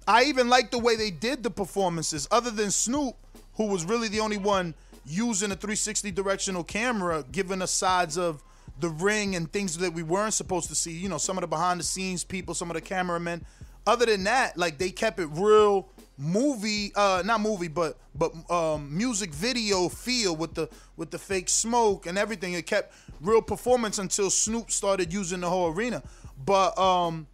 I 0.08 0.24
even 0.24 0.50
like 0.50 0.72
the 0.72 0.79
way 0.79 0.96
they 0.96 1.12
did 1.12 1.43
the 1.43 1.51
performances. 1.51 2.27
Other 2.31 2.50
than 2.50 2.72
Snoop, 2.72 3.15
who 3.55 3.65
was 3.67 3.86
really 3.86 4.08
the 4.08 4.22
only 4.22 4.38
one 4.38 4.74
using 5.05 5.51
a 5.51 5.55
360 5.55 6.10
directional 6.12 6.63
camera, 6.63 7.24
giving 7.31 7.62
us 7.62 7.69
sides 7.72 8.17
of 8.17 8.41
the 8.79 8.89
ring 8.89 9.36
and 9.36 9.51
things 9.51 9.77
that 9.77 9.93
we 9.93 10.03
weren't 10.03 10.33
supposed 10.33 10.69
to 10.69 10.75
see. 10.75 10.91
You 10.91 11.09
know, 11.09 11.17
some 11.17 11.38
of 11.38 11.41
the 11.41 11.48
behind 11.48 11.79
the 11.79 11.83
scenes 11.83 12.24
people, 12.24 12.53
some 12.53 12.69
of 12.69 12.75
the 12.75 12.81
cameramen. 12.81 13.45
Other 13.88 14.05
than 14.05 14.24
that, 14.25 14.57
like 14.57 14.77
they 14.77 14.91
kept 14.91 15.19
it 15.19 15.27
real 15.31 15.89
movie, 16.17 16.91
uh, 16.95 17.24
not 17.25 17.41
movie, 17.41 17.69
but 17.69 17.98
but 18.13 18.33
um, 18.51 18.95
music 18.95 19.33
video 19.33 19.89
feel 19.89 20.36
with 20.36 20.53
the 20.53 20.69
with 20.98 21.12
the 21.12 21.17
fake 21.17 21.50
smoke 21.50 22.05
and 22.05 22.17
everything. 22.17 22.53
It 22.53 22.65
kept 22.65 22.93
real 23.21 23.41
performance 23.41 23.98
until 23.98 24.29
Snoop 24.29 24.69
started 24.71 25.12
using 25.13 25.39
the 25.39 25.50
whole 25.50 25.74
arena. 25.74 26.03
But 26.45 26.77
um, 26.77 27.27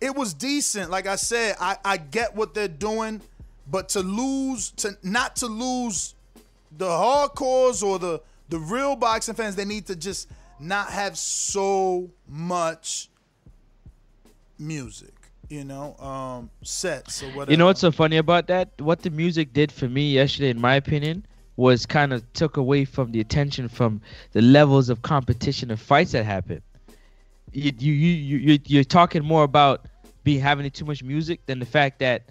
it 0.00 0.14
was 0.14 0.34
decent. 0.34 0.90
Like 0.90 1.06
I 1.06 1.16
said, 1.16 1.56
I, 1.60 1.76
I 1.84 1.96
get 1.96 2.34
what 2.34 2.54
they're 2.54 2.68
doing, 2.68 3.20
but 3.70 3.88
to 3.90 4.00
lose, 4.00 4.70
to 4.72 4.96
not 5.02 5.36
to 5.36 5.46
lose 5.46 6.14
the 6.76 6.88
hardcores 6.88 7.82
or 7.82 7.98
the 7.98 8.20
the 8.52 8.58
real 8.58 8.94
boxing 8.96 9.34
fans, 9.34 9.56
they 9.56 9.64
need 9.64 9.86
to 9.86 9.96
just 9.96 10.28
not 10.60 10.90
have 10.90 11.16
so 11.16 12.10
much 12.28 13.08
music, 14.58 15.14
you 15.48 15.64
know, 15.64 15.96
um, 15.96 16.50
sets 16.62 17.22
or 17.22 17.26
whatever. 17.28 17.50
You 17.50 17.56
know 17.56 17.64
what's 17.64 17.80
so 17.80 17.90
funny 17.90 18.18
about 18.18 18.48
that? 18.48 18.68
What 18.78 19.00
the 19.00 19.08
music 19.08 19.54
did 19.54 19.72
for 19.72 19.88
me 19.88 20.12
yesterday, 20.12 20.50
in 20.50 20.60
my 20.60 20.74
opinion, 20.74 21.24
was 21.56 21.86
kind 21.86 22.12
of 22.12 22.30
took 22.34 22.58
away 22.58 22.84
from 22.84 23.12
the 23.12 23.20
attention 23.20 23.68
from 23.70 24.02
the 24.32 24.42
levels 24.42 24.90
of 24.90 25.00
competition 25.00 25.70
and 25.70 25.80
fights 25.80 26.12
that 26.12 26.24
happened. 26.26 26.60
You 27.52 27.72
you 27.78 27.92
you 27.94 28.12
you 28.12 28.36
you- 28.52 28.58
you're 28.66 28.84
talking 28.84 29.24
more 29.24 29.44
about 29.44 29.86
be 30.24 30.38
having 30.38 30.70
too 30.70 30.84
much 30.84 31.02
music 31.02 31.46
than 31.46 31.58
the 31.58 31.66
fact 31.66 32.00
that 32.00 32.24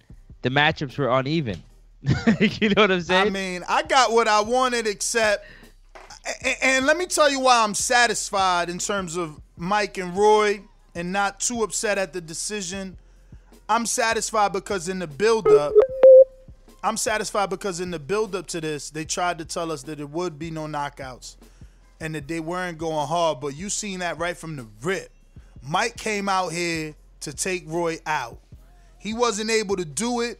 the 0.44 0.50
matchups 0.50 1.00
were 1.00 1.10
uneven. 1.10 1.64
you 2.40 2.70
know 2.70 2.84
what 2.84 2.92
I'm 2.92 3.02
saying? 3.02 3.28
I 3.28 3.30
mean, 3.32 3.64
I 3.68 3.82
got 3.84 4.12
what 4.12 4.28
I 4.28 4.42
wanted, 4.42 4.86
except, 4.88 5.46
and, 6.62 6.86
let 6.86 6.98
me 6.98 7.06
tell 7.06 7.30
you 7.30 7.40
why 7.40 7.64
I'm 7.64 7.74
satisfied 7.74 8.70
in 8.70 8.78
terms 8.78 9.16
of 9.16 9.40
Mike 9.58 9.98
and 9.98 10.16
Roy, 10.16 10.62
and 10.94 11.12
not 11.12 11.40
too 11.40 11.64
upset 11.64 11.98
at 11.98 12.14
the 12.14 12.22
decision. 12.22 12.98
I'm 13.70 13.86
satisfied 13.86 14.52
because 14.54 14.90
in 14.90 15.00
the 15.00 15.08
build-up, 15.08 15.74
I'm 16.84 16.98
satisfied 16.98 17.50
because 17.50 17.80
in 17.80 17.92
the 17.92 18.00
build-up 18.00 18.48
to 18.48 18.62
this, 18.62 18.90
they 18.90 19.06
tried 19.06 19.38
to 19.38 19.46
tell 19.46 19.72
us 19.72 19.84
that 19.84 20.00
it 20.00 20.10
would 20.10 20.38
be 20.38 20.52
no 20.52 20.66
knockouts, 20.66 21.38
and 22.00 22.16
that 22.16 22.28
they 22.28 22.40
weren't 22.40 22.78
going 22.78 23.08
hard. 23.08 23.40
But 23.40 23.56
you 23.56 23.70
seen 23.70 24.00
that 24.00 24.18
right 24.18 24.36
from 24.36 24.56
the 24.56 24.68
rip. 24.82 25.10
Mike 25.62 25.96
came 25.96 26.28
out 26.28 26.52
here 26.52 26.96
to 27.22 27.34
take 27.34 27.64
Roy 27.68 28.00
out. 28.06 28.40
He 28.98 29.14
wasn't 29.14 29.52
able 29.52 29.76
to 29.78 29.86
do 29.86 30.22
it. 30.22 30.40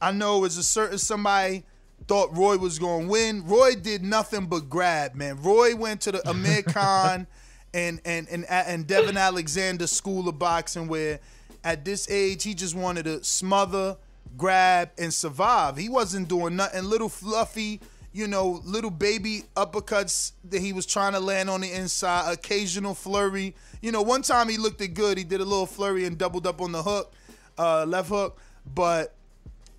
I 0.00 0.12
know 0.12 0.44
it's 0.44 0.56
a 0.56 0.62
certain 0.62 0.98
somebody 0.98 1.64
thought 2.06 2.36
Roy 2.36 2.56
was 2.56 2.78
going 2.78 3.06
to 3.06 3.10
win. 3.10 3.46
Roy 3.46 3.74
did 3.74 4.02
nothing 4.02 4.46
but 4.46 4.68
grab, 4.68 5.14
man. 5.14 5.42
Roy 5.42 5.74
went 5.74 6.00
to 6.02 6.12
the 6.12 6.28
Amir 6.28 6.62
Khan 6.66 7.26
and 7.74 8.00
and 8.04 8.28
and 8.28 8.46
and 8.48 8.86
Devon 8.86 9.16
Alexander 9.16 9.86
School 9.86 10.28
of 10.28 10.38
Boxing, 10.38 10.88
where 10.88 11.20
at 11.64 11.84
this 11.84 12.08
age 12.10 12.42
he 12.42 12.54
just 12.54 12.74
wanted 12.74 13.04
to 13.04 13.22
smother, 13.24 13.96
grab, 14.36 14.90
and 14.98 15.12
survive. 15.12 15.76
He 15.76 15.88
wasn't 15.88 16.28
doing 16.28 16.56
nothing. 16.56 16.84
Little 16.84 17.08
fluffy, 17.08 17.80
you 18.12 18.28
know, 18.28 18.62
little 18.64 18.90
baby 18.90 19.42
uppercuts 19.56 20.32
that 20.44 20.60
he 20.60 20.72
was 20.72 20.86
trying 20.86 21.12
to 21.12 21.20
land 21.20 21.50
on 21.50 21.60
the 21.60 21.72
inside. 21.72 22.32
Occasional 22.32 22.94
flurry. 22.94 23.54
You 23.82 23.92
know, 23.92 24.02
one 24.02 24.22
time 24.22 24.48
he 24.48 24.56
looked 24.56 24.80
it 24.80 24.94
good. 24.94 25.18
He 25.18 25.24
did 25.24 25.40
a 25.40 25.44
little 25.44 25.66
flurry 25.66 26.04
and 26.04 26.16
doubled 26.16 26.46
up 26.46 26.60
on 26.60 26.72
the 26.72 26.82
hook, 26.82 27.12
uh, 27.58 27.84
left 27.84 28.08
hook, 28.08 28.38
but. 28.74 29.12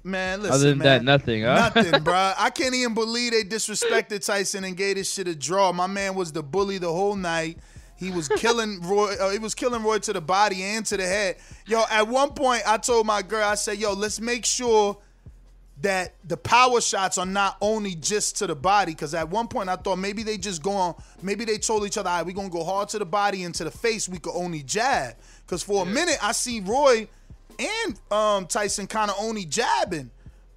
Man, 0.08 0.42
listen, 0.42 0.54
Other 0.56 0.70
than 0.70 0.78
man. 0.78 0.86
that, 0.86 1.04
nothing, 1.04 1.44
huh? 1.44 1.72
Nothing, 1.74 1.92
bruh. 2.04 2.34
I 2.38 2.50
can't 2.50 2.74
even 2.74 2.94
believe 2.94 3.34
they 3.34 3.44
disrespected 3.44 4.26
Tyson 4.26 4.64
and 4.64 4.78
gave 4.78 4.96
this 4.96 5.12
shit 5.14 5.28
a 5.28 5.36
draw. 5.36 5.74
My 5.74 5.88
man 5.88 6.16
was 6.16 6.32
the 6.32 6.42
bully 6.42 6.78
the 6.78 6.92
whole 6.92 7.16
night. 7.16 7.58
He 7.98 8.12
was 8.12 8.28
killing 8.30 8.82
Roy. 8.88 9.14
Uh, 9.20 9.32
he 9.32 9.40
was 9.40 9.54
killing 9.54 9.84
Roy 9.84 10.00
to 10.00 10.14
the 10.14 10.22
body 10.22 10.64
and 10.64 10.86
to 10.86 10.98
the 10.98 11.06
head. 11.06 11.38
Yo, 11.66 11.84
at 11.92 12.08
one 12.08 12.30
point, 12.30 12.64
I 12.66 12.78
told 12.78 13.06
my 13.06 13.22
girl, 13.22 13.44
I 13.44 13.56
said, 13.56 13.80
"Yo, 13.80 13.94
let's 13.94 14.22
make 14.22 14.46
sure 14.46 14.98
that 15.82 16.16
the 16.28 16.38
power 16.38 16.82
shots 16.82 17.18
are 17.18 17.26
not 17.26 17.58
only 17.62 17.94
just 17.96 18.38
to 18.38 18.48
the 18.48 18.56
body. 18.56 18.94
Because 18.94 19.14
at 19.14 19.30
one 19.30 19.48
point 19.48 19.70
I 19.70 19.76
thought 19.76 19.98
maybe 19.98 20.24
they 20.24 20.38
just 20.38 20.64
go 20.64 20.72
on, 20.72 20.96
maybe 21.22 21.46
they 21.46 21.58
told 21.58 21.86
each 21.86 21.98
other, 21.98 22.10
all 22.10 22.18
right, 22.18 22.26
we're 22.26 22.32
gonna 22.34 22.50
go 22.50 22.64
hard 22.64 22.90
to 22.90 23.00
the 23.00 23.06
body 23.06 23.44
and 23.44 23.54
to 23.56 23.64
the 23.64 23.72
face. 23.72 24.10
We 24.10 24.18
could 24.20 24.34
only 24.36 24.64
jab. 24.64 25.16
Because 25.46 25.64
for 25.64 25.84
a 25.84 25.86
minute 25.86 26.18
I 26.22 26.32
see 26.32 26.62
Roy 26.62 27.08
and 27.60 28.00
um, 28.12 28.46
Tyson 28.48 28.88
kind 28.88 29.10
of 29.12 29.18
only 29.20 29.46
jabbing. 29.46 30.12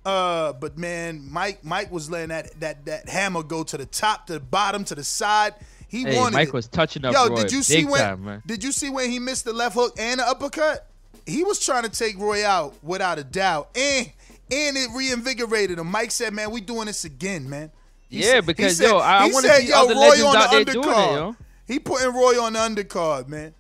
Uh, 0.05 0.53
but 0.55 0.79
man, 0.79 1.27
Mike 1.31 1.63
Mike 1.65 1.91
was 1.93 2.11
letting 2.11 2.29
that 2.31 2.59
that 2.61 2.85
that 2.87 3.09
hammer 3.09 3.43
go 3.43 3.63
to 3.65 3.77
the 3.77 3.85
top, 3.87 4.27
to 4.29 4.35
the 4.35 4.41
bottom, 4.41 4.85
to 4.85 4.95
the 4.95 5.05
side. 5.05 5.55
He 5.89 6.05
Hey, 6.05 6.17
wanted 6.17 6.37
Mike 6.37 6.49
it. 6.49 6.55
was 6.55 6.69
touching 6.69 7.05
up 7.05 7.13
Yo, 7.13 7.29
Roy 7.29 7.37
did 7.43 7.53
you 7.53 7.63
see 7.63 7.85
when? 7.85 8.01
time. 8.01 8.43
Did 8.47 8.63
you 8.65 8.73
see 8.73 8.91
when 8.91 9.11
he 9.11 9.19
missed 9.19 9.45
the 9.45 9.53
left 9.53 9.75
hook 9.75 9.95
and 9.99 10.21
the 10.21 10.27
uppercut? 10.27 10.87
He 11.27 11.43
was 11.45 11.59
trying 11.65 11.83
to 11.83 11.89
take 11.91 12.17
Roy 12.19 12.47
out 12.47 12.75
without 12.83 13.19
a 13.19 13.25
doubt, 13.25 13.69
and 13.77 14.11
and 14.53 14.77
it 14.77 14.89
reinvigorated 14.95 15.79
him. 15.79 15.89
Mike 15.89 16.13
said, 16.13 16.33
"Man, 16.33 16.51
we 16.51 16.61
doing 16.63 16.87
this 16.87 17.05
again, 17.05 17.49
man." 17.51 17.71
He 18.09 18.21
Yeah, 18.21 18.25
said- 18.37 18.47
because, 18.47 18.77
said- 18.79 18.87
yo, 18.89 18.99
I- 18.99 19.25
I 19.25 19.29
wanna 19.29 19.55
see 19.57 19.69
yo, 19.69 19.77
other 19.85 19.95
Roy 19.95 20.01
legends 20.01 20.23
on 20.25 20.33
the 20.33 20.39
out 20.39 20.51
there 20.51 20.65
doing 20.65 20.89
it, 20.89 20.93
yo. 20.93 21.37
He 21.67 21.79
putting 21.79 22.13
Roy 22.13 22.43
on 22.43 22.55
the 22.55 22.59
undercard, 22.59 23.29
man. 23.29 23.55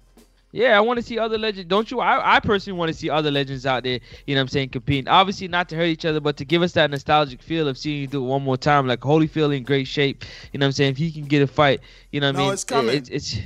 Yeah, 0.52 0.76
I 0.76 0.80
want 0.80 0.99
to 0.99 1.02
see 1.02 1.16
other 1.19 1.38
legends. 1.38 1.69
Don't 1.69 1.88
you? 1.90 2.00
I, 2.00 2.37
I 2.37 2.40
personally 2.40 2.76
want 2.78 2.90
to 2.90 2.99
see 2.99 3.09
other 3.09 3.30
legends 3.30 3.66
out 3.66 3.85
there. 3.85 4.00
You 4.26 4.35
know 4.35 4.40
what 4.40 4.42
I'm 4.42 4.49
saying? 4.49 4.71
Competing. 4.71 5.07
Obviously, 5.07 5.47
not 5.47 5.69
to 5.69 5.76
hurt 5.76 5.85
each 5.85 6.04
other, 6.04 6.21
but 6.21 6.37
to 6.38 6.45
give 6.45 6.62
us 6.62 6.73
that 6.73 6.90
nostalgic 6.90 7.40
feel 7.40 7.69
of 7.69 7.78
seeing 7.78 8.00
you 8.00 8.07
do 8.09 8.23
it 8.25 8.26
one 8.26 8.42
more 8.42 8.57
time. 8.57 8.87
Like 8.88 9.00
Holyfield 9.00 9.57
in 9.57 9.62
great 9.62 9.87
shape. 9.87 10.25
You 10.52 10.59
know 10.59 10.64
what 10.64 10.69
I'm 10.69 10.73
saying? 10.73 10.90
If 10.92 10.97
he 10.97 11.12
can 11.12 11.26
get 11.26 11.42
a 11.42 11.47
fight, 11.47 11.80
you 12.11 12.21
know 12.21 12.28
what 12.28 12.37
I 12.37 12.38
No, 12.38 12.45
mean? 12.47 12.52
it's 12.54 12.64
coming. 12.64 12.97
It's, 12.97 13.09
it's 13.11 13.38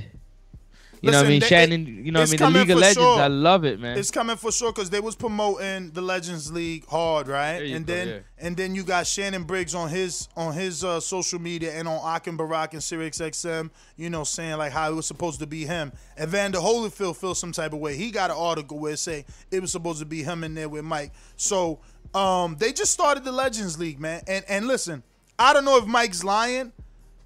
you 1.05 1.11
know 1.11 1.17
what 1.19 1.25
I 1.25 1.29
mean? 1.29 1.39
they- 1.39 1.47
Shannon. 1.47 1.85
You 1.85 2.11
know 2.11 2.19
what 2.21 2.29
I 2.29 2.31
mean? 2.31 2.53
The 2.53 2.59
League 2.59 2.69
of 2.71 2.77
Legends. 2.79 2.97
sure. 2.97 3.19
I 3.19 3.27
love 3.27 3.65
it, 3.65 3.79
man. 3.79 3.97
It's 3.97 4.11
coming 4.11 4.35
for 4.37 4.51
sure 4.51 4.71
because 4.71 4.89
they 4.89 4.99
was 4.99 5.15
promoting 5.15 5.91
the 5.91 6.01
Legends 6.01 6.51
League 6.51 6.85
hard, 6.87 7.27
right? 7.27 7.61
And 7.61 7.85
go, 7.85 7.93
then 7.93 8.07
yeah. 8.07 8.19
and 8.37 8.57
then 8.57 8.75
you 8.75 8.83
got 8.83 9.07
Shannon 9.07 9.43
Briggs 9.43 9.75
on 9.75 9.89
his 9.89 10.27
on 10.35 10.53
his 10.53 10.83
uh, 10.83 10.99
social 10.99 11.39
media 11.39 11.73
and 11.73 11.87
on 11.87 12.15
Akin 12.15 12.35
Barak 12.37 12.73
and 12.73 12.83
Sirius 12.83 13.19
XM, 13.19 13.69
you 13.97 14.09
know, 14.09 14.23
saying 14.23 14.57
like 14.57 14.71
how 14.71 14.91
it 14.91 14.95
was 14.95 15.05
supposed 15.05 15.39
to 15.39 15.47
be 15.47 15.65
him. 15.65 15.91
Evander 16.21 16.59
Holyfield 16.59 17.15
feels 17.15 17.39
some 17.39 17.51
type 17.51 17.73
of 17.73 17.79
way. 17.79 17.95
He 17.95 18.11
got 18.11 18.31
an 18.31 18.37
article 18.37 18.79
where 18.79 18.93
it 18.93 18.97
say 18.97 19.25
it 19.51 19.61
was 19.61 19.71
supposed 19.71 19.99
to 19.99 20.05
be 20.05 20.23
him 20.23 20.43
in 20.43 20.55
there 20.55 20.69
with 20.69 20.83
Mike. 20.83 21.11
So 21.37 21.79
um, 22.13 22.55
they 22.59 22.71
just 22.71 22.91
started 22.91 23.23
the 23.23 23.31
Legends 23.31 23.79
League, 23.79 23.99
man. 23.99 24.21
And 24.27 24.45
and 24.47 24.67
listen, 24.67 25.03
I 25.37 25.53
don't 25.53 25.65
know 25.65 25.77
if 25.77 25.85
Mike's 25.85 26.23
lying 26.23 26.71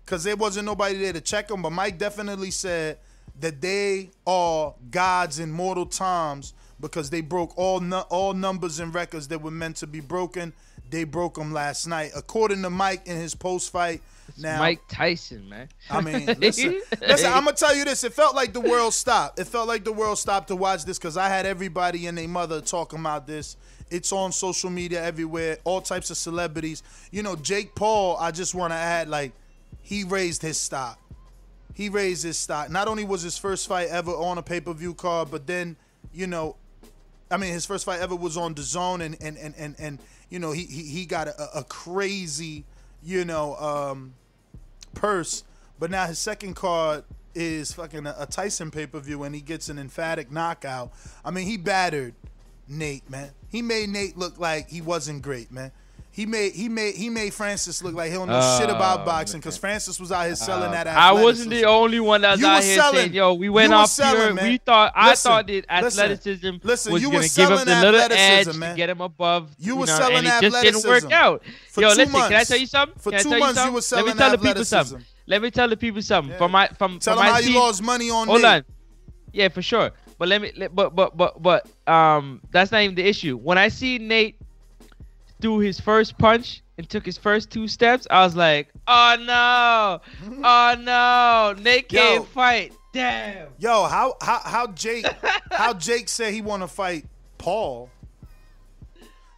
because 0.05 0.23
there 0.23 0.35
wasn't 0.35 0.65
nobody 0.65 0.97
there 0.97 1.13
to 1.13 1.21
check 1.21 1.51
him. 1.51 1.61
But 1.61 1.71
Mike 1.71 1.97
definitely 1.97 2.51
said 2.51 2.97
that 3.39 3.61
they 3.61 4.11
are 4.27 4.73
gods 4.91 5.39
in 5.39 5.51
mortal 5.51 5.85
times 5.85 6.53
because 6.79 7.09
they 7.09 7.21
broke 7.21 7.57
all 7.57 7.79
nu- 7.79 7.97
all 8.09 8.33
numbers 8.33 8.79
and 8.79 8.93
records 8.93 9.27
that 9.29 9.41
were 9.41 9.51
meant 9.51 9.77
to 9.77 9.87
be 9.87 9.99
broken. 9.99 10.53
They 10.89 11.03
broke 11.03 11.35
them 11.35 11.53
last 11.53 11.87
night, 11.87 12.11
according 12.15 12.63
to 12.63 12.69
Mike 12.69 13.05
in 13.05 13.17
his 13.17 13.35
post 13.35 13.71
fight. 13.71 14.01
Now, 14.37 14.59
Mike 14.59 14.81
Tyson, 14.87 15.47
man. 15.49 15.69
I 15.89 16.01
mean, 16.01 16.25
listen, 16.39 16.81
listen. 17.01 17.31
I'm 17.31 17.45
gonna 17.45 17.55
tell 17.55 17.75
you 17.75 17.85
this. 17.85 18.03
It 18.03 18.13
felt 18.13 18.35
like 18.35 18.53
the 18.53 18.61
world 18.61 18.93
stopped. 18.93 19.39
It 19.39 19.45
felt 19.45 19.67
like 19.67 19.83
the 19.83 19.91
world 19.91 20.17
stopped 20.17 20.47
to 20.47 20.55
watch 20.55 20.85
this 20.85 20.97
because 20.97 21.17
I 21.17 21.27
had 21.27 21.45
everybody 21.45 22.07
and 22.07 22.17
their 22.17 22.27
mother 22.27 22.61
talking 22.61 22.99
about 22.99 23.27
this. 23.27 23.57
It's 23.91 24.11
on 24.11 24.31
social 24.31 24.69
media 24.69 25.03
everywhere. 25.03 25.57
All 25.63 25.81
types 25.81 26.09
of 26.11 26.17
celebrities. 26.17 26.83
You 27.11 27.23
know, 27.23 27.35
Jake 27.35 27.75
Paul. 27.75 28.17
I 28.17 28.31
just 28.31 28.53
want 28.53 28.71
to 28.71 28.77
add, 28.77 29.09
like, 29.09 29.31
he 29.81 30.03
raised 30.03 30.41
his 30.41 30.57
stock. 30.57 30.99
He 31.79 31.87
raised 31.87 32.23
his 32.23 32.37
stock. 32.37 32.69
Not 32.69 32.89
only 32.89 33.05
was 33.05 33.21
his 33.21 33.37
first 33.37 33.65
fight 33.65 33.87
ever 33.87 34.11
on 34.11 34.37
a 34.37 34.43
pay 34.43 34.59
per 34.59 34.73
view 34.73 34.93
card, 34.93 35.31
but 35.31 35.47
then, 35.47 35.77
you 36.13 36.27
know, 36.27 36.57
I 37.31 37.37
mean, 37.37 37.53
his 37.53 37.65
first 37.65 37.85
fight 37.85 38.01
ever 38.01 38.17
was 38.17 38.35
on 38.35 38.53
the 38.53 38.63
zone, 38.63 38.99
and 38.99 39.15
and 39.21 39.37
and 39.37 39.55
and, 39.57 39.75
and 39.79 39.99
you 40.29 40.39
know, 40.39 40.51
he 40.51 40.65
he, 40.65 40.83
he 40.83 41.05
got 41.05 41.29
a, 41.29 41.59
a 41.59 41.63
crazy, 41.63 42.65
you 43.01 43.23
know, 43.23 43.55
um, 43.55 44.13
purse. 44.93 45.45
But 45.79 45.89
now 45.89 46.05
his 46.05 46.19
second 46.19 46.57
card 46.57 47.05
is 47.33 47.71
fucking 47.71 48.05
a, 48.07 48.15
a 48.19 48.25
Tyson 48.25 48.71
pay 48.71 48.85
per 48.85 48.99
view, 48.99 49.23
and 49.23 49.33
he 49.33 49.39
gets 49.39 49.69
an 49.69 49.79
emphatic 49.79 50.29
knockout. 50.29 50.91
I 51.23 51.31
mean, 51.31 51.47
he 51.47 51.55
battered 51.55 52.13
Nate, 52.67 53.09
man. 53.09 53.31
He 53.47 53.61
made 53.61 53.87
Nate 53.87 54.17
look 54.17 54.37
like 54.37 54.69
he 54.69 54.81
wasn't 54.81 55.21
great, 55.21 55.49
man. 55.49 55.71
He 56.11 56.25
made 56.25 56.53
he 56.53 56.67
made 56.69 56.95
he 56.95 57.07
made 57.09 57.33
Francis 57.33 57.83
look 57.83 57.93
like 57.93 58.09
he 58.09 58.15
don't 58.15 58.27
know 58.27 58.57
shit 58.59 58.69
about 58.69 59.01
Oh, 59.01 59.05
boxing 59.05 59.39
because 59.39 59.57
Francis 59.57 59.99
was 59.99 60.11
out 60.11 60.25
here 60.25 60.35
selling 60.35 60.71
that. 60.71 60.87
I 60.87 61.11
wasn't 61.13 61.51
the 61.51 61.65
only 61.65 61.99
one 61.99 62.21
that 62.21 62.31
was 62.31 62.39
You 62.41 62.47
out 62.47 62.63
here 62.63 62.75
selling- 62.77 62.95
saying, 62.97 63.13
"Yo, 63.13 63.33
we 63.35 63.47
went 63.47 63.71
off 63.73 63.89
selling, 63.89 64.19
pure." 64.21 64.33
man. 64.33 64.49
We 64.49 64.57
thought 64.57 64.91
I 64.95 65.09
Listen, 65.11 65.31
thought 65.31 65.47
that 65.47 65.65
athleticism 65.69 66.49
listen, 66.63 66.91
was 66.93 67.03
going 67.03 67.21
to 67.29 67.35
give 67.35 67.51
up 67.51 67.63
the 67.65 67.75
little 67.75 68.01
edge 68.01 68.11
athleticism, 68.11 68.61
to 68.63 68.73
get 68.75 68.89
him 68.89 69.01
above. 69.01 69.49
You 69.59 69.75
know, 69.75 69.81
was 69.81 69.89
selling 69.91 70.17
and 70.17 70.27
it 70.27 70.41
just 70.51 70.61
didn't 70.63 70.83
work 70.85 71.11
out. 71.11 71.43
For 71.69 71.81
Yo, 71.81 71.89
two 71.91 71.95
listen, 71.97 72.13
can 72.21 72.33
I 72.33 72.43
tell 72.43 72.57
you 72.57 72.65
something? 72.67 72.99
For 72.99 73.11
Can 73.11 73.19
I 73.19 73.23
two 73.23 73.29
tell 73.29 73.39
months, 73.39 73.53
you 73.55 73.55
something? 73.61 73.73
was 73.75 73.91
Let 73.91 74.05
me 74.05 74.13
tell 74.13 74.31
the 74.31 74.37
people 74.37 74.49
athleticism. 74.49 74.75
something. 74.89 75.05
Let 75.27 75.41
me 75.43 75.51
tell 75.51 75.69
the 75.69 75.77
people 75.77 76.01
something. 76.01 76.37
From 76.37 76.51
my 76.51 76.67
from 76.69 76.99
Tell 76.99 77.15
from 77.15 77.23
him 77.25 77.31
my 77.33 77.39
how 77.39 77.47
you 77.47 77.53
lost 77.57 77.83
money 77.83 78.09
on 78.09 78.27
Hold 78.27 78.41
Nate. 78.41 78.45
on. 78.51 78.63
Yeah, 79.31 79.49
for 79.49 79.61
sure. 79.61 79.91
But 80.17 80.27
let 80.27 80.41
me. 80.41 80.51
But 80.73 80.95
but 80.95 81.15
but 81.15 81.41
but 81.41 81.67
um, 81.87 82.41
that's 82.51 82.71
not 82.71 82.81
even 82.81 82.95
the 82.95 83.05
issue. 83.07 83.37
When 83.37 83.57
I 83.59 83.67
see 83.69 83.99
Nate 83.99 84.35
do 85.39 85.59
his 85.59 85.79
first 85.79 86.17
punch 86.17 86.61
and 86.77 86.89
took 86.89 87.05
his 87.05 87.17
first 87.17 87.49
two 87.51 87.67
steps, 87.67 88.07
I 88.09 88.23
was 88.23 88.35
like, 88.35 88.69
oh 88.87 89.15
no, 89.19 90.01
oh 90.43 90.75
no, 90.79 91.61
Nate 91.61 91.89
can't 91.89 92.27
fight. 92.27 92.73
Damn. 92.93 93.49
Yo, 93.59 93.85
how 93.85 94.15
how 94.21 94.39
how 94.39 94.67
Jake 94.67 95.05
how 95.51 95.73
Jake 95.73 96.09
said 96.09 96.33
he 96.33 96.41
want 96.41 96.63
to 96.63 96.67
fight 96.67 97.05
Paul? 97.37 97.89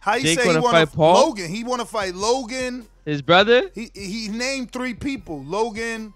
How 0.00 0.16
he 0.16 0.22
Jake 0.22 0.38
say 0.38 0.42
he 0.42 0.48
wanna 0.48 0.62
want 0.62 0.74
to 0.74 0.86
fight 0.86 0.96
Paul? 0.96 1.28
Logan? 1.28 1.50
He 1.50 1.64
want 1.64 1.80
to 1.80 1.86
fight 1.86 2.14
Logan. 2.14 2.86
His 3.04 3.20
brother. 3.20 3.70
He 3.74 3.90
he 3.94 4.28
named 4.28 4.72
three 4.72 4.94
people. 4.94 5.42
Logan. 5.44 6.14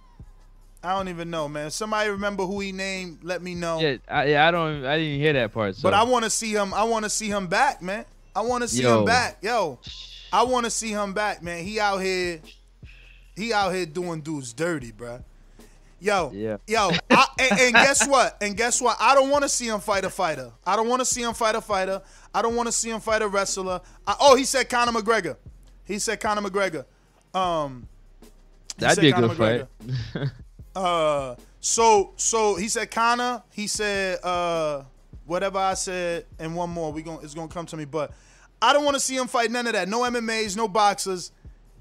I 0.83 0.97
don't 0.97 1.09
even 1.09 1.31
know, 1.31 1.49
man. 1.49 1.71
Somebody 1.71 2.11
remember 2.11 2.47
who 2.47 2.61
he 2.61 2.71
named? 2.71 3.19
Let 3.25 3.43
me 3.43 3.55
know. 3.57 3.81
Yeah, 3.81 3.97
I, 4.09 4.27
yeah, 4.27 4.47
I 4.47 4.51
don't. 4.53 4.85
I 4.85 4.99
didn't 4.99 5.21
hear 5.21 5.33
that 5.33 5.53
part. 5.53 5.75
So. 5.75 5.83
But 5.83 5.95
I 5.95 6.05
want 6.05 6.25
to 6.25 6.31
see 6.31 6.53
him. 6.53 6.73
I 6.73 6.85
want 6.85 7.05
to 7.05 7.11
see 7.11 7.29
him 7.29 7.49
back, 7.49 7.83
man. 7.83 8.05
I 8.37 8.43
want 8.43 8.63
to 8.63 8.69
see 8.69 8.83
Yo. 8.83 8.99
him 9.01 9.05
back, 9.07 9.39
yo. 9.43 9.79
I 10.33 10.43
want 10.43 10.65
to 10.65 10.71
see 10.71 10.91
him 10.91 11.15
back, 11.15 11.43
man. 11.43 11.65
He 11.65 11.81
out 11.81 11.99
here. 12.03 12.41
He 13.35 13.53
out 13.53 13.75
here 13.75 13.87
doing 13.87 14.21
dudes 14.21 14.53
dirty, 14.53 14.93
bruh. 14.93 15.23
Yo, 15.99 16.31
Yeah. 16.35 16.59
yo, 16.67 16.91
I, 17.11 17.27
and, 17.39 17.61
and 17.61 17.75
guess 17.75 18.07
what? 18.07 18.37
And 18.43 18.55
guess 18.57 18.81
what? 18.83 18.97
I 19.01 19.15
don't 19.15 19.31
want 19.31 19.45
to 19.45 19.49
see 19.49 19.67
him 19.67 19.81
fight 19.81 20.05
a 20.05 20.11
fighter. 20.11 20.53
I 20.67 20.77
don't 20.77 20.89
want 20.89 21.01
to 21.01 21.07
see 21.07 21.23
him 21.23 21.33
fight 21.33 21.55
a 21.55 21.61
fighter. 21.63 22.03
I 22.35 22.43
don't 22.43 22.55
want 22.55 22.67
to 22.67 22.73
see 22.73 22.91
him 22.91 23.01
fight 23.01 23.23
a 23.23 23.29
wrestler. 23.29 23.81
I, 24.07 24.15
oh, 24.21 24.37
he 24.37 24.45
said 24.45 24.69
Conor 24.69 24.93
McGregor. 24.93 25.37
He 25.87 25.99
said 25.99 26.21
Conor 26.21 26.43
McGregor. 26.43 26.85
Um, 27.35 27.89
That'd 28.77 29.01
be 29.01 29.09
a 29.09 29.13
Conor 29.15 29.29
good 29.29 29.39
McGregor. 29.39 29.69
fight. 30.13 30.29
Uh, 30.77 31.37
so 31.61 32.13
so 32.17 32.57
he 32.57 32.69
said 32.69 32.91
Conor. 32.91 33.43
He 33.53 33.67
said 33.67 34.19
uh, 34.23 34.83
whatever 35.27 35.59
I 35.59 35.75
said, 35.75 36.27
and 36.39 36.55
one 36.57 36.71
more. 36.71 36.93
We 36.93 37.03
going 37.03 37.19
it's 37.23 37.35
gonna 37.35 37.49
come 37.49 37.67
to 37.67 37.77
me, 37.77 37.85
but 37.85 38.13
I 38.63 38.73
don't 38.73 38.85
want 38.85 38.95
to 38.95 39.01
see 39.01 39.17
him 39.17 39.27
fight 39.27 39.51
none 39.51 39.67
of 39.67 39.75
that. 39.75 39.89
No 39.89 40.01
MMA's, 40.03 40.57
no 40.57 40.69
boxers. 40.69 41.33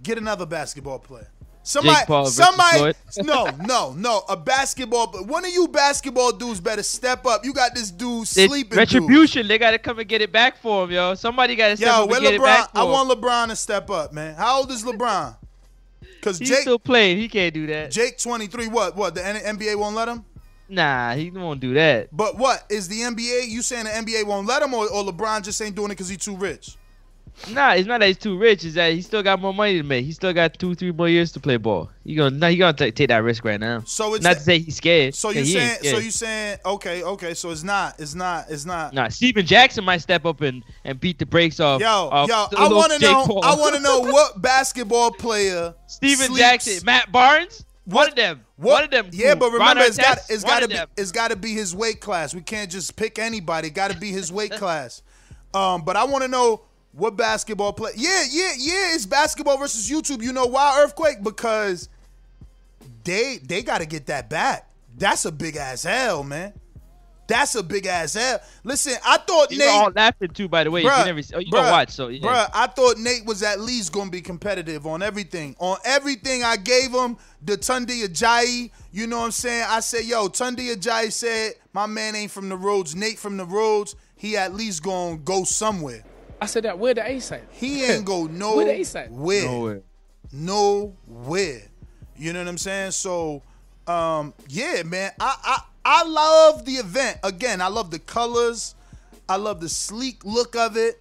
Get 0.03 0.17
another 0.17 0.45
basketball 0.45 0.99
player. 0.99 1.29
Somebody, 1.65 2.05
somebody, 2.29 2.93
no, 3.23 3.49
no, 3.65 3.93
no. 3.93 4.21
A 4.29 4.37
basketball, 4.37 5.07
but 5.07 5.25
one 5.25 5.43
of 5.43 5.51
you 5.51 5.67
basketball 5.67 6.31
dudes 6.31 6.59
better 6.59 6.83
step 6.83 7.25
up. 7.25 7.43
You 7.43 7.53
got 7.53 7.73
this 7.73 7.89
dude 7.89 8.27
sleeping. 8.27 8.69
dude. 8.69 8.77
retribution. 8.77 9.47
They 9.47 9.57
gotta 9.57 9.79
come 9.79 9.97
and 9.97 10.07
get 10.07 10.21
it 10.21 10.31
back 10.31 10.57
for 10.57 10.83
him, 10.83 10.91
yo. 10.91 11.15
Somebody 11.15 11.55
gotta 11.55 11.75
step 11.75 11.87
Yo, 11.87 12.03
up 12.03 12.11
and 12.11 12.21
get 12.21 12.35
it 12.35 12.41
back 12.41 12.69
LeBron? 12.69 12.71
for 12.71 12.77
I 12.77 12.83
want 12.83 13.09
LeBron 13.09 13.47
to 13.47 13.55
step 13.55 13.89
up, 13.89 14.13
man. 14.13 14.35
How 14.35 14.59
old 14.59 14.69
is 14.69 14.83
LeBron? 14.83 15.35
Because 16.01 16.37
Jake, 16.37 16.59
still 16.59 16.77
playing. 16.77 17.17
He 17.17 17.27
can't 17.27 17.53
do 17.53 17.65
that. 17.65 17.89
Jake, 17.89 18.19
twenty 18.19 18.45
three. 18.45 18.67
What? 18.67 18.95
What? 18.95 19.15
The 19.15 19.21
NBA 19.21 19.75
won't 19.75 19.95
let 19.95 20.07
him. 20.07 20.23
Nah, 20.67 21.13
he 21.13 21.29
won't 21.31 21.59
do 21.59 21.73
that. 21.75 22.09
But 22.15 22.37
what 22.37 22.65
is 22.69 22.87
the 22.87 22.99
NBA? 23.01 23.47
You 23.47 23.61
saying 23.61 23.85
the 23.85 23.91
NBA 23.91 24.25
won't 24.25 24.47
let 24.47 24.61
him, 24.61 24.73
or, 24.73 24.89
or 24.89 25.03
LeBron 25.03 25.43
just 25.43 25.61
ain't 25.61 25.75
doing 25.75 25.87
it 25.87 25.95
because 25.95 26.09
he's 26.09 26.17
too 26.17 26.35
rich? 26.35 26.75
Nah, 27.49 27.73
it's 27.73 27.85
not 27.85 27.99
that 27.99 28.07
he's 28.07 28.17
too 28.17 28.37
rich. 28.37 28.63
It's 28.63 28.75
that 28.75 28.93
he 28.93 29.01
still 29.01 29.21
got 29.21 29.41
more 29.41 29.53
money 29.53 29.77
to 29.77 29.83
make. 29.83 30.05
He 30.05 30.13
still 30.13 30.31
got 30.31 30.57
two, 30.57 30.73
three 30.73 30.91
more 30.91 31.09
years 31.09 31.33
to 31.33 31.39
play 31.39 31.57
ball. 31.57 31.89
He 32.05 32.15
gonna, 32.15 32.35
nah, 32.35 32.47
he 32.47 32.55
gonna 32.55 32.71
ta- 32.71 32.91
take 32.95 33.09
that 33.09 33.23
risk 33.23 33.43
right 33.43 33.59
now. 33.59 33.81
So 33.85 34.13
it's 34.13 34.23
not 34.23 34.37
to 34.37 34.39
say 34.39 34.59
he's 34.59 34.77
scared. 34.77 35.15
So 35.15 35.31
you 35.31 35.43
saying? 35.43 35.79
So 35.83 35.97
you 35.97 36.11
saying? 36.11 36.59
Okay, 36.65 37.03
okay. 37.03 37.33
So 37.33 37.51
it's 37.51 37.63
not. 37.63 37.99
It's 37.99 38.15
not. 38.15 38.45
It's 38.49 38.65
not. 38.65 38.93
Nah, 38.93 39.09
Stephen 39.09 39.45
Jackson 39.45 39.83
might 39.83 39.97
step 39.97 40.25
up 40.25 40.39
and, 40.41 40.63
and 40.85 40.97
beat 40.97 41.19
the 41.19 41.25
brakes 41.25 41.59
off. 41.59 41.81
Yo, 41.81 41.87
off 41.87 42.29
yo. 42.29 42.47
I 42.57 42.69
want 42.69 42.93
to 42.93 42.99
know. 42.99 43.41
I 43.43 43.55
want 43.55 43.75
to 43.75 43.81
know 43.81 43.99
what 43.99 44.41
basketball 44.41 45.11
player 45.11 45.75
Stephen 45.87 46.27
sleeps- 46.27 46.39
Jackson, 46.39 46.85
Matt 46.85 47.11
Barnes, 47.11 47.64
one 47.85 48.09
of 48.09 48.15
them. 48.15 48.45
What? 48.57 48.73
One 48.73 48.83
of 48.85 48.91
them. 48.91 49.09
Yeah, 49.11 49.35
but 49.35 49.51
remember, 49.51 49.81
Ron 49.81 49.87
it's 49.87 49.97
got 49.97 50.17
it's 50.29 50.43
got 50.43 50.61
to 50.61 50.67
be 50.67 50.73
them. 50.73 50.87
it's 50.97 51.11
got 51.11 51.29
to 51.29 51.35
be 51.35 51.53
his 51.53 51.75
weight 51.75 52.01
class. 52.01 52.33
We 52.33 52.41
can't 52.41 52.69
just 52.69 52.95
pick 52.95 53.19
anybody. 53.19 53.69
Got 53.69 53.91
to 53.91 53.97
be 53.97 54.11
his 54.11 54.31
weight 54.31 54.51
class. 54.53 55.01
Um, 55.53 55.83
but 55.83 55.95
I 55.95 56.03
want 56.03 56.23
to 56.23 56.27
know 56.27 56.61
what 56.91 57.15
basketball 57.15 57.73
play. 57.73 57.91
Yeah, 57.95 58.23
yeah, 58.29 58.51
yeah. 58.57 58.95
It's 58.95 59.05
basketball 59.05 59.57
versus 59.57 59.89
YouTube. 59.89 60.21
You 60.21 60.33
know 60.33 60.45
why 60.47 60.81
earthquake? 60.83 61.23
Because 61.23 61.89
they 63.03 63.37
they 63.43 63.61
got 63.61 63.79
to 63.79 63.85
get 63.85 64.07
that 64.07 64.29
back. 64.29 64.69
That's 64.97 65.25
a 65.25 65.31
big 65.31 65.55
ass 65.55 65.83
hell, 65.83 66.23
man. 66.23 66.53
That's 67.27 67.55
a 67.55 67.63
big 67.63 67.85
ass 67.87 68.15
L. 68.15 68.39
Listen, 68.63 68.93
I 69.05 69.17
thought 69.17 69.51
You 69.51 69.57
Nate. 69.57 69.67
were 69.67 69.73
all 69.85 69.91
laughing 69.95 70.29
too, 70.29 70.47
by 70.47 70.63
the 70.63 70.69
way. 70.71 70.83
Bruh, 70.83 70.99
you 70.99 71.05
never, 71.05 71.21
oh, 71.33 71.39
you 71.39 71.47
bruh, 71.51 71.61
don't 71.63 71.71
watch, 71.71 71.89
so 71.91 72.07
yeah. 72.09 72.21
Bruh, 72.21 72.49
I 72.53 72.67
thought 72.67 72.97
Nate 72.99 73.25
was 73.25 73.41
at 73.41 73.59
least 73.59 73.91
gonna 73.91 74.11
be 74.11 74.21
competitive 74.21 74.85
on 74.85 75.01
everything. 75.01 75.55
On 75.59 75.77
everything 75.85 76.43
I 76.43 76.55
gave 76.57 76.91
him, 76.91 77.17
the 77.41 77.57
Tunde 77.57 77.87
Ajayi, 78.03 78.69
you 78.91 79.07
know 79.07 79.19
what 79.19 79.25
I'm 79.25 79.31
saying? 79.31 79.65
I 79.67 79.79
said, 79.79 80.05
yo, 80.05 80.27
Tunde 80.27 80.57
Ajayi 80.75 81.11
said, 81.11 81.53
my 81.73 81.87
man 81.87 82.15
ain't 82.15 82.31
from 82.31 82.49
the 82.49 82.57
roads, 82.57 82.95
Nate 82.95 83.17
from 83.17 83.37
the 83.37 83.45
roads, 83.45 83.95
he 84.15 84.37
at 84.37 84.53
least 84.53 84.83
gonna 84.83 85.17
go 85.17 85.43
somewhere. 85.43 86.03
I 86.41 86.45
said 86.47 86.63
that. 86.63 86.77
Where 86.77 86.93
the 86.93 87.09
A 87.09 87.19
side? 87.19 87.43
He 87.51 87.83
ain't 87.91 88.05
go 88.05 88.25
no 88.25 88.57
Where 88.57 88.65
the 88.65 88.73
A 88.81 88.83
side? 88.83 89.09
where. 89.11 89.45
Nowhere. 89.45 89.81
Nowhere. 90.31 91.61
You 92.17 92.33
know 92.33 92.39
what 92.39 92.47
I'm 92.47 92.57
saying? 92.57 92.91
So, 92.91 93.41
um, 93.87 94.33
yeah, 94.47 94.83
man. 94.83 95.11
I, 95.19 95.35
I 95.43 95.61
I 95.85 96.03
love 96.03 96.65
the 96.65 96.73
event. 96.73 97.19
Again, 97.23 97.61
I 97.61 97.67
love 97.67 97.91
the 97.91 97.99
colors. 97.99 98.73
I 99.29 99.35
love 99.37 99.61
the 99.61 99.69
sleek 99.69 100.25
look 100.25 100.55
of 100.55 100.75
it. 100.75 100.99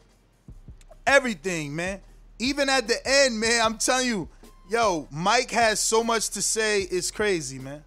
Everything, 1.07 1.75
man. 1.75 2.01
Even 2.38 2.68
at 2.68 2.87
the 2.87 2.97
end, 3.05 3.40
man, 3.40 3.61
I'm 3.64 3.79
telling 3.79 4.07
you, 4.07 4.29
yo, 4.70 5.09
Mike 5.11 5.51
has 5.53 5.81
so 5.81 6.05
much 6.05 6.29
to 6.31 6.42
say. 6.42 6.83
It's 6.83 7.11
crazy, 7.11 7.59
man. 7.59 7.83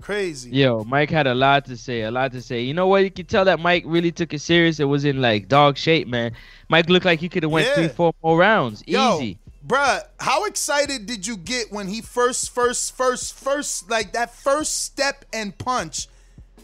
Crazy. 0.00 0.50
Yo, 0.50 0.84
Mike 0.84 1.10
had 1.10 1.26
a 1.26 1.34
lot 1.34 1.66
to 1.66 1.76
say, 1.76 2.02
a 2.02 2.10
lot 2.10 2.32
to 2.32 2.40
say. 2.40 2.62
You 2.62 2.72
know 2.72 2.86
what? 2.86 3.02
You 3.04 3.10
can 3.10 3.26
tell 3.26 3.44
that 3.44 3.60
Mike 3.60 3.82
really 3.86 4.12
took 4.12 4.32
it 4.32 4.40
serious. 4.40 4.80
It 4.80 4.84
was 4.84 5.04
in 5.04 5.20
like 5.20 5.48
dog 5.48 5.76
shape, 5.76 6.08
man. 6.08 6.32
Mike 6.68 6.88
looked 6.88 7.04
like 7.04 7.20
he 7.20 7.28
could 7.28 7.42
have 7.42 7.52
went 7.52 7.66
Yeah. 7.66 7.74
three, 7.74 7.88
four 7.88 8.14
more 8.22 8.38
rounds, 8.38 8.82
Yo, 8.86 9.16
easy. 9.16 9.38
Bruh, 9.68 10.02
how 10.18 10.46
excited 10.46 11.04
did 11.04 11.26
you 11.26 11.36
get 11.36 11.70
when 11.70 11.88
he 11.88 12.00
first, 12.00 12.54
first, 12.54 12.96
first, 12.96 13.34
first, 13.38 13.90
like 13.90 14.14
that 14.14 14.34
first 14.34 14.84
step 14.84 15.26
and 15.30 15.56
punch? 15.58 16.08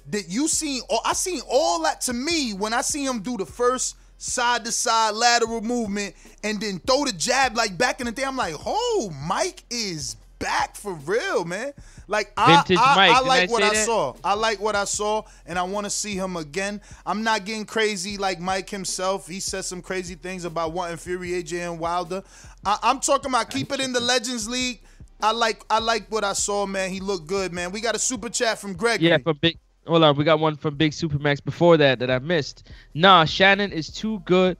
That 0.08 0.30
you 0.30 0.48
seen? 0.48 0.80
all 0.88 1.02
I 1.04 1.12
seen 1.12 1.42
all 1.46 1.82
that 1.82 2.00
to 2.02 2.14
me 2.14 2.54
when 2.54 2.72
I 2.72 2.80
see 2.80 3.04
him 3.04 3.20
do 3.20 3.36
the 3.36 3.44
first 3.44 3.96
side 4.16 4.64
to 4.64 4.72
side 4.72 5.14
lateral 5.14 5.60
movement 5.60 6.14
and 6.42 6.58
then 6.58 6.78
throw 6.78 7.04
the 7.04 7.12
jab 7.12 7.54
like 7.54 7.76
back 7.76 8.00
in 8.00 8.06
the 8.06 8.12
day. 8.12 8.24
I'm 8.24 8.38
like, 8.38 8.54
oh, 8.64 9.12
Mike 9.26 9.64
is 9.68 10.16
back 10.38 10.74
for 10.74 10.94
real, 10.94 11.44
man. 11.44 11.74
Like 12.06 12.32
I, 12.36 12.62
I, 12.68 13.08
I 13.16 13.20
like 13.20 13.50
what 13.50 13.62
I 13.62 13.74
saw. 13.74 14.14
I 14.22 14.34
like 14.34 14.60
what 14.60 14.76
I 14.76 14.84
saw, 14.84 15.22
and 15.46 15.58
I 15.58 15.62
want 15.62 15.84
to 15.84 15.90
see 15.90 16.14
him 16.14 16.36
again. 16.36 16.80
I'm 17.06 17.22
not 17.22 17.44
getting 17.44 17.64
crazy 17.64 18.18
like 18.18 18.40
Mike 18.40 18.68
himself. 18.68 19.26
He 19.26 19.40
said 19.40 19.64
some 19.64 19.80
crazy 19.80 20.14
things 20.14 20.44
about 20.44 20.72
wanting 20.72 20.98
Fury, 20.98 21.30
AJ, 21.30 21.70
and 21.70 21.78
Wilder. 21.80 22.22
I, 22.64 22.78
I'm 22.82 23.00
talking 23.00 23.30
about 23.30 23.50
keep 23.50 23.72
it 23.72 23.80
in 23.80 23.92
the 23.92 24.00
Legends 24.00 24.48
League. 24.48 24.80
I 25.22 25.32
like 25.32 25.64
I 25.70 25.78
like 25.78 26.10
what 26.10 26.24
I 26.24 26.34
saw, 26.34 26.66
man. 26.66 26.90
He 26.90 27.00
looked 27.00 27.26
good, 27.26 27.52
man. 27.52 27.72
We 27.72 27.80
got 27.80 27.94
a 27.94 27.98
super 27.98 28.28
chat 28.28 28.58
from 28.58 28.74
Greg. 28.74 29.00
Yeah, 29.00 29.18
from 29.18 29.38
big. 29.40 29.58
Hold 29.86 30.02
on, 30.02 30.16
we 30.16 30.24
got 30.24 30.40
one 30.40 30.56
from 30.56 30.76
Big 30.76 30.92
Supermax 30.92 31.44
before 31.44 31.76
that 31.76 31.98
that 31.98 32.10
I 32.10 32.18
missed. 32.18 32.70
Nah, 32.94 33.26
Shannon 33.26 33.70
is 33.70 33.90
too 33.90 34.20
good, 34.20 34.56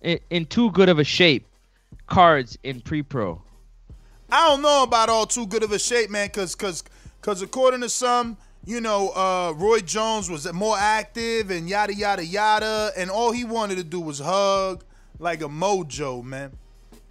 in, 0.00 0.18
in 0.30 0.46
too 0.46 0.70
good 0.70 0.88
of 0.88 0.98
a 0.98 1.04
shape. 1.04 1.46
Cards 2.06 2.58
in 2.62 2.80
pre-pro. 2.80 3.40
I 4.32 4.48
don't 4.48 4.62
know 4.62 4.82
about 4.82 5.10
all 5.10 5.26
too 5.26 5.46
good 5.46 5.62
of 5.62 5.72
a 5.72 5.78
shape, 5.78 6.08
man, 6.08 6.30
cause 6.30 6.54
cause 6.54 6.82
cause 7.20 7.42
according 7.42 7.82
to 7.82 7.88
some, 7.90 8.38
you 8.64 8.80
know, 8.80 9.10
uh, 9.10 9.52
Roy 9.54 9.80
Jones 9.80 10.30
was 10.30 10.50
more 10.54 10.76
active 10.78 11.50
and 11.50 11.68
yada 11.68 11.94
yada 11.94 12.24
yada, 12.24 12.92
and 12.96 13.10
all 13.10 13.32
he 13.32 13.44
wanted 13.44 13.76
to 13.76 13.84
do 13.84 14.00
was 14.00 14.20
hug 14.20 14.84
like 15.18 15.42
a 15.42 15.48
mojo, 15.48 16.24
man. 16.24 16.52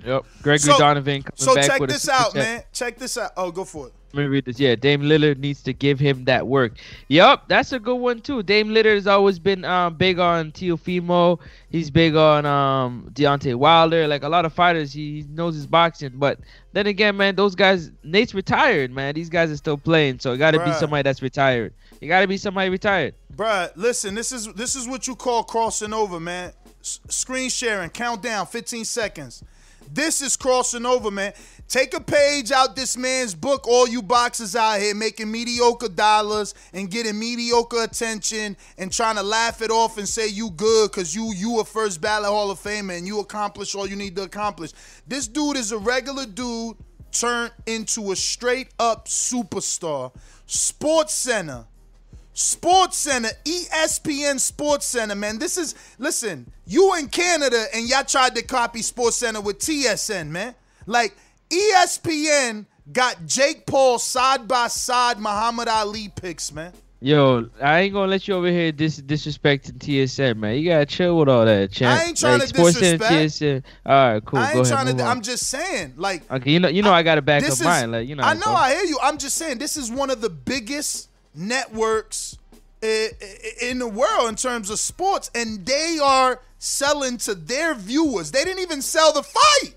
Yep. 0.03 0.25
Gregory 0.41 0.71
So- 0.73 0.79
Donovan 0.79 1.23
So 1.35 1.53
check 1.53 1.79
this 1.87 2.09
out, 2.09 2.33
man. 2.33 2.63
Check 2.73 2.97
this 2.97 3.15
out. 3.19 3.33
Oh, 3.37 3.51
go 3.51 3.65
for 3.65 3.87
it. 3.87 3.93
Let 4.13 4.23
me 4.23 4.27
read 4.27 4.45
this. 4.45 4.59
Yeah, 4.59 4.75
Dame 4.75 5.01
Lillard 5.01 5.37
needs 5.37 5.61
to 5.63 5.73
give 5.73 5.99
him 5.99 6.25
that 6.25 6.47
work. 6.47 6.73
Yup, 7.07 7.47
that's 7.47 7.71
a 7.71 7.79
good 7.79 7.95
one 7.95 8.19
too. 8.19 8.43
Dame 8.43 8.69
Lillard 8.69 8.95
has 8.95 9.07
always 9.07 9.39
been 9.39 9.63
um, 9.63 9.95
big 9.95 10.19
on 10.19 10.51
Teofimo. 10.51 11.39
He's 11.69 11.89
big 11.89 12.15
on 12.15 12.45
um, 12.45 13.09
Deontay 13.13 13.55
Wilder. 13.55 14.07
Like 14.07 14.23
a 14.23 14.29
lot 14.29 14.45
of 14.45 14.53
fighters, 14.53 14.91
he 14.91 15.25
knows 15.29 15.55
his 15.55 15.65
boxing. 15.65 16.11
But 16.15 16.39
then 16.73 16.87
again, 16.87 17.15
man, 17.15 17.35
those 17.35 17.55
guys, 17.55 17.91
Nate's 18.03 18.33
retired, 18.33 18.91
man. 18.91 19.15
These 19.15 19.29
guys 19.29 19.51
are 19.51 19.57
still 19.57 19.77
playing, 19.77 20.19
so 20.19 20.33
it 20.33 20.37
got 20.37 20.51
to 20.51 20.59
be 20.63 20.73
somebody 20.73 21.03
that's 21.03 21.21
retired. 21.21 21.73
You 22.01 22.07
got 22.07 22.21
to 22.21 22.27
be 22.27 22.37
somebody 22.37 22.69
retired. 22.69 23.13
Bruh, 23.35 23.71
listen, 23.75 24.15
this 24.15 24.31
is 24.31 24.47
this 24.53 24.75
is 24.75 24.87
what 24.87 25.07
you 25.07 25.15
call 25.15 25.43
crossing 25.43 25.93
over, 25.93 26.19
man. 26.19 26.51
S- 26.81 26.99
screen 27.09 27.49
sharing, 27.49 27.89
countdown, 27.91 28.47
15 28.47 28.85
seconds. 28.85 29.43
This 29.93 30.21
is 30.21 30.35
crossing 30.35 30.85
over, 30.85 31.11
man. 31.11 31.33
Take 31.71 31.93
a 31.93 32.01
page 32.01 32.51
out 32.51 32.75
this 32.75 32.97
man's 32.97 33.33
book, 33.33 33.65
all 33.65 33.87
you 33.87 34.01
boxers 34.01 34.57
out 34.57 34.81
here 34.81 34.93
making 34.93 35.31
mediocre 35.31 35.87
dollars 35.87 36.53
and 36.73 36.91
getting 36.91 37.17
mediocre 37.17 37.83
attention 37.83 38.57
and 38.77 38.91
trying 38.91 39.15
to 39.15 39.23
laugh 39.23 39.61
it 39.61 39.71
off 39.71 39.97
and 39.97 40.05
say 40.05 40.27
you 40.27 40.49
good 40.49 40.91
because 40.91 41.15
you 41.15 41.31
you 41.33 41.61
a 41.61 41.63
first 41.63 42.01
ballot 42.01 42.29
Hall 42.29 42.51
of 42.51 42.59
Famer 42.59 42.97
and 42.97 43.07
you 43.07 43.21
accomplish 43.21 43.73
all 43.73 43.87
you 43.87 43.95
need 43.95 44.17
to 44.17 44.23
accomplish. 44.23 44.73
This 45.07 45.29
dude 45.29 45.55
is 45.55 45.71
a 45.71 45.77
regular 45.77 46.25
dude 46.25 46.75
turned 47.13 47.53
into 47.65 48.11
a 48.11 48.17
straight 48.17 48.67
up 48.77 49.07
superstar. 49.07 50.11
Sports 50.47 51.13
Center. 51.13 51.67
Sports 52.33 52.97
Center, 52.97 53.29
ESPN 53.45 54.41
Sports 54.41 54.87
Center, 54.87 55.15
man. 55.15 55.39
This 55.39 55.57
is 55.57 55.75
listen, 55.99 56.51
you 56.65 56.95
in 56.95 57.07
Canada 57.07 57.63
and 57.73 57.87
y'all 57.87 58.03
tried 58.03 58.35
to 58.35 58.41
copy 58.41 58.81
Sports 58.81 59.15
Center 59.15 59.39
with 59.39 59.59
TSN, 59.59 60.27
man. 60.27 60.53
Like 60.85 61.15
ESPN 61.51 62.65
got 62.91 63.25
Jake 63.25 63.65
Paul 63.65 63.99
side 63.99 64.47
by 64.47 64.67
side 64.67 65.19
Muhammad 65.19 65.67
Ali 65.67 66.09
picks, 66.09 66.51
man. 66.51 66.73
Yo, 67.03 67.49
I 67.59 67.79
ain't 67.81 67.93
gonna 67.93 68.07
let 68.11 68.27
you 68.27 68.35
over 68.35 68.47
here 68.47 68.71
dis- 68.71 69.01
disrespecting 69.01 69.79
TSN, 69.79 70.37
man. 70.37 70.55
You 70.57 70.69
gotta 70.69 70.85
chill 70.85 71.17
with 71.17 71.29
all 71.29 71.45
that, 71.45 71.71
champ. 71.71 71.99
I 71.99 72.03
ain't 72.05 72.17
trying 72.17 72.33
like, 72.39 72.49
to 72.49 72.55
Sports 72.55 72.79
disrespect. 72.79 73.11
TSN. 73.11 73.63
All 73.87 74.13
right, 74.13 74.23
cool. 74.25 74.37
I 74.39 74.53
Go 74.53 74.59
ain't 74.59 74.67
ahead. 74.67 74.73
trying 74.73 74.87
move 74.87 74.97
to. 74.97 75.03
I'm 75.05 75.21
just 75.21 75.47
saying, 75.49 75.93
like, 75.97 76.29
Okay, 76.31 76.51
you 76.51 76.59
know, 76.59 76.67
you 76.67 76.83
know, 76.83 76.93
I, 76.93 77.01
gotta 77.01 77.23
back 77.23 77.41
up 77.43 77.49
is- 77.49 77.61
mine. 77.63 77.91
Like, 77.91 78.07
you 78.07 78.15
know, 78.15 78.23
I 78.23 78.35
know. 78.35 78.51
I 78.53 78.75
hear 78.75 78.83
you. 78.83 78.99
I'm 79.01 79.17
just 79.17 79.35
saying, 79.35 79.57
this 79.57 79.77
is 79.77 79.89
one 79.89 80.11
of 80.11 80.21
the 80.21 80.29
biggest 80.29 81.09
networks 81.33 82.37
i- 82.83 83.09
i- 83.19 83.65
in 83.65 83.79
the 83.79 83.87
world 83.87 84.29
in 84.29 84.35
terms 84.35 84.69
of 84.69 84.79
sports, 84.79 85.31
and 85.33 85.65
they 85.65 85.97
are 86.01 86.39
selling 86.59 87.17
to 87.17 87.33
their 87.33 87.73
viewers. 87.73 88.29
They 88.29 88.43
didn't 88.43 88.59
even 88.61 88.83
sell 88.83 89.11
the 89.11 89.23
fight. 89.23 89.73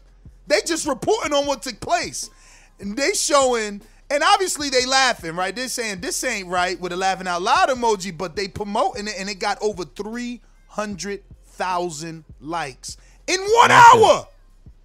They 0.47 0.61
just 0.67 0.87
reporting 0.87 1.33
on 1.33 1.47
what 1.47 1.63
took 1.63 1.81
place, 1.81 2.31
and 2.79 2.97
they 2.97 3.13
showing. 3.13 3.83
And 4.11 4.23
obviously 4.23 4.69
they 4.69 4.85
laughing, 4.85 5.35
right? 5.35 5.57
They're 5.57 5.69
saying 5.69 6.01
this 6.01 6.23
ain't 6.23 6.49
right 6.49 6.79
with 6.79 6.93
a 6.93 6.97
laughing 6.97 7.27
out 7.27 7.41
loud 7.41 7.71
emoji, 7.71 8.17
but 8.17 8.37
they 8.37 8.49
promoting 8.49 9.09
it, 9.09 9.15
and 9.19 9.31
it 9.31 9.37
got 9.37 9.59
over 9.63 9.85
three 9.85 10.43
hundred 10.69 11.23
thousand 11.47 12.25
likes 12.41 12.97
in 13.27 13.41
one 13.41 13.71
hour. 13.71 14.29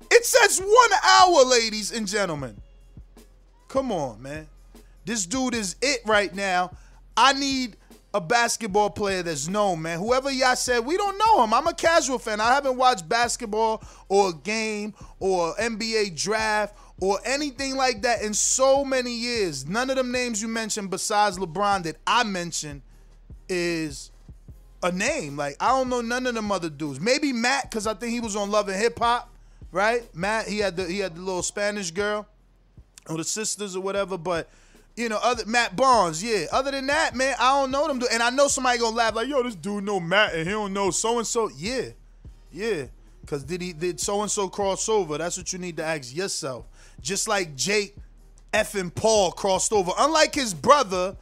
It 0.09 0.25
says 0.25 0.59
one 0.59 0.99
hour, 1.03 1.45
ladies 1.45 1.91
and 1.91 2.07
gentlemen. 2.07 2.61
Come 3.67 3.91
on, 3.91 4.21
man. 4.21 4.47
This 5.05 5.25
dude 5.25 5.53
is 5.53 5.75
it 5.81 6.01
right 6.05 6.33
now. 6.33 6.71
I 7.15 7.33
need 7.33 7.75
a 8.13 8.21
basketball 8.21 8.89
player 8.89 9.21
that's 9.21 9.47
known, 9.47 9.81
man. 9.81 9.99
Whoever 9.99 10.31
y'all 10.31 10.55
said, 10.55 10.85
we 10.85 10.97
don't 10.97 11.17
know 11.17 11.43
him. 11.43 11.53
I'm 11.53 11.67
a 11.67 11.73
casual 11.73 12.17
fan. 12.17 12.41
I 12.41 12.53
haven't 12.53 12.77
watched 12.77 13.07
basketball 13.07 13.83
or 14.07 14.29
a 14.29 14.33
game 14.33 14.93
or 15.19 15.53
NBA 15.55 16.19
draft 16.19 16.75
or 16.99 17.19
anything 17.23 17.75
like 17.75 18.01
that 18.01 18.23
in 18.23 18.33
so 18.33 18.83
many 18.83 19.11
years. 19.11 19.67
None 19.67 19.89
of 19.89 19.95
them 19.95 20.11
names 20.11 20.41
you 20.41 20.47
mentioned 20.47 20.89
besides 20.89 21.37
LeBron 21.37 21.83
that 21.83 21.97
I 22.07 22.23
mentioned 22.23 22.81
is 23.47 24.11
a 24.81 24.91
name. 24.91 25.37
Like 25.37 25.55
I 25.59 25.69
don't 25.69 25.89
know 25.89 26.01
none 26.01 26.25
of 26.25 26.35
them 26.35 26.51
other 26.51 26.69
dudes. 26.69 26.99
Maybe 26.99 27.31
Matt, 27.31 27.69
because 27.69 27.85
I 27.85 27.93
think 27.93 28.11
he 28.11 28.19
was 28.19 28.35
on 28.35 28.49
Love 28.49 28.69
and 28.69 28.77
Hip 28.77 28.97
Hop, 28.99 29.29
right? 29.71 30.03
Matt, 30.15 30.47
he 30.47 30.59
had 30.59 30.75
the 30.75 30.85
he 30.85 30.99
had 30.99 31.15
the 31.15 31.21
little 31.21 31.43
Spanish 31.43 31.91
girl 31.91 32.27
or 33.07 33.17
the 33.17 33.23
sisters 33.23 33.75
or 33.75 33.81
whatever. 33.81 34.17
But 34.17 34.49
you 34.99 35.07
know, 35.07 35.19
other 35.23 35.45
Matt 35.45 35.77
Barnes, 35.77 36.21
yeah. 36.21 36.47
Other 36.51 36.71
than 36.71 36.87
that, 36.87 37.15
man, 37.15 37.33
I 37.39 37.57
don't 37.57 37.71
know 37.71 37.87
them. 37.87 38.01
And 38.11 38.21
I 38.21 38.29
know 38.31 38.49
somebody 38.49 38.79
gonna 38.79 38.97
laugh 38.97 39.15
like, 39.15 39.29
yo, 39.29 39.41
this 39.41 39.55
dude 39.55 39.85
know 39.85 39.97
Matt 39.97 40.33
and 40.33 40.45
he 40.45 40.51
don't 40.51 40.73
know 40.73 40.91
so 40.91 41.19
and 41.19 41.25
so. 41.25 41.49
Yeah, 41.55 41.89
yeah. 42.51 42.85
Cause 43.25 43.43
did 43.43 43.61
he 43.61 43.71
did 43.71 43.99
so 43.99 44.21
and 44.23 44.29
so 44.29 44.49
cross 44.49 44.89
over? 44.89 45.17
That's 45.17 45.37
what 45.37 45.53
you 45.53 45.59
need 45.59 45.77
to 45.77 45.85
ask 45.85 46.13
yourself. 46.13 46.65
Just 46.99 47.29
like 47.29 47.55
Jake 47.55 47.95
effing 48.51 48.93
Paul 48.93 49.31
crossed 49.31 49.71
over. 49.71 49.91
Unlike 49.97 50.35
his 50.35 50.53
brother, 50.53 51.15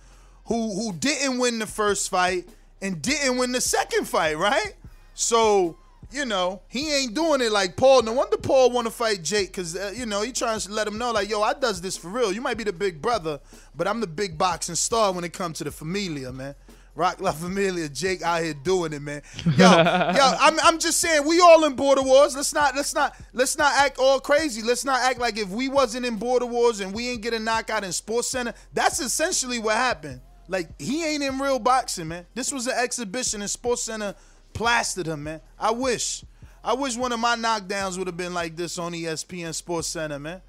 who 0.45 0.73
who 0.73 0.93
didn't 0.93 1.37
win 1.37 1.59
the 1.59 1.67
first 1.67 2.09
fight 2.09 2.49
and 2.81 2.99
didn't 2.99 3.37
win 3.37 3.51
the 3.51 3.61
second 3.61 4.07
fight, 4.07 4.37
right? 4.37 4.73
So 5.13 5.77
you 6.11 6.25
know 6.25 6.61
he 6.67 6.93
ain't 6.93 7.13
doing 7.13 7.41
it 7.41 7.51
like 7.51 7.75
Paul. 7.75 8.01
No 8.03 8.13
wonder 8.13 8.37
Paul 8.37 8.71
want 8.71 8.87
to 8.87 8.91
fight 8.91 9.23
Jake, 9.23 9.53
cause 9.53 9.75
uh, 9.75 9.93
you 9.95 10.05
know 10.05 10.21
he 10.21 10.31
trying 10.31 10.59
to 10.59 10.71
let 10.71 10.87
him 10.87 10.97
know 10.97 11.11
like, 11.11 11.29
yo, 11.29 11.41
I 11.41 11.53
does 11.53 11.81
this 11.81 11.97
for 11.97 12.09
real. 12.09 12.31
You 12.31 12.41
might 12.41 12.57
be 12.57 12.63
the 12.63 12.73
big 12.73 13.01
brother, 13.01 13.39
but 13.75 13.87
I'm 13.87 13.99
the 13.99 14.07
big 14.07 14.37
boxing 14.37 14.75
star 14.75 15.11
when 15.11 15.23
it 15.23 15.33
comes 15.33 15.57
to 15.59 15.63
the 15.63 15.71
familia, 15.71 16.31
man. 16.31 16.55
Rock 16.97 17.21
La 17.21 17.31
Familia, 17.31 17.87
Jake 17.89 18.23
out 18.23 18.41
here 18.41 18.55
doing 18.55 18.91
it, 18.91 19.03
man. 19.03 19.21
Yo, 19.45 19.51
yo, 19.55 19.67
I'm, 20.39 20.59
I'm 20.63 20.79
just 20.79 20.99
saying 20.99 21.27
we 21.27 21.39
all 21.39 21.63
in 21.65 21.75
border 21.75 22.01
wars. 22.01 22.35
Let's 22.35 22.53
not 22.55 22.75
let's 22.75 22.95
not 22.95 23.15
let's 23.33 23.55
not 23.55 23.71
act 23.75 23.99
all 23.99 24.19
crazy. 24.19 24.63
Let's 24.63 24.83
not 24.83 24.99
act 25.01 25.19
like 25.19 25.37
if 25.37 25.47
we 25.49 25.69
wasn't 25.69 26.07
in 26.07 26.15
border 26.15 26.47
wars 26.47 26.79
and 26.79 26.91
we 26.91 27.09
ain't 27.09 27.21
get 27.21 27.35
a 27.35 27.39
knockout 27.39 27.83
in 27.83 27.91
Sports 27.91 28.29
Center. 28.29 28.55
That's 28.73 28.99
essentially 28.99 29.59
what 29.59 29.75
happened. 29.75 30.21
Like 30.47 30.69
he 30.81 31.05
ain't 31.05 31.21
in 31.21 31.37
real 31.37 31.59
boxing, 31.59 32.07
man. 32.07 32.25
This 32.33 32.51
was 32.51 32.65
an 32.65 32.73
exhibition 32.75 33.43
in 33.43 33.47
Sports 33.47 33.83
Center 33.83 34.15
plastered 34.57 35.05
him, 35.07 35.23
man. 35.23 35.41
I 35.59 35.71
wish. 35.71 36.23
I 36.63 36.73
wish 36.73 36.97
one 36.97 37.11
of 37.11 37.19
my 37.19 37.35
knockdowns 37.35 37.97
would 37.97 38.07
have 38.07 38.17
been 38.17 38.33
like 38.33 38.55
this 38.55 38.77
on 38.79 38.91
ESPN 38.91 39.53
Sports 39.53 39.87
Center, 39.87 40.19
man. 40.19 40.41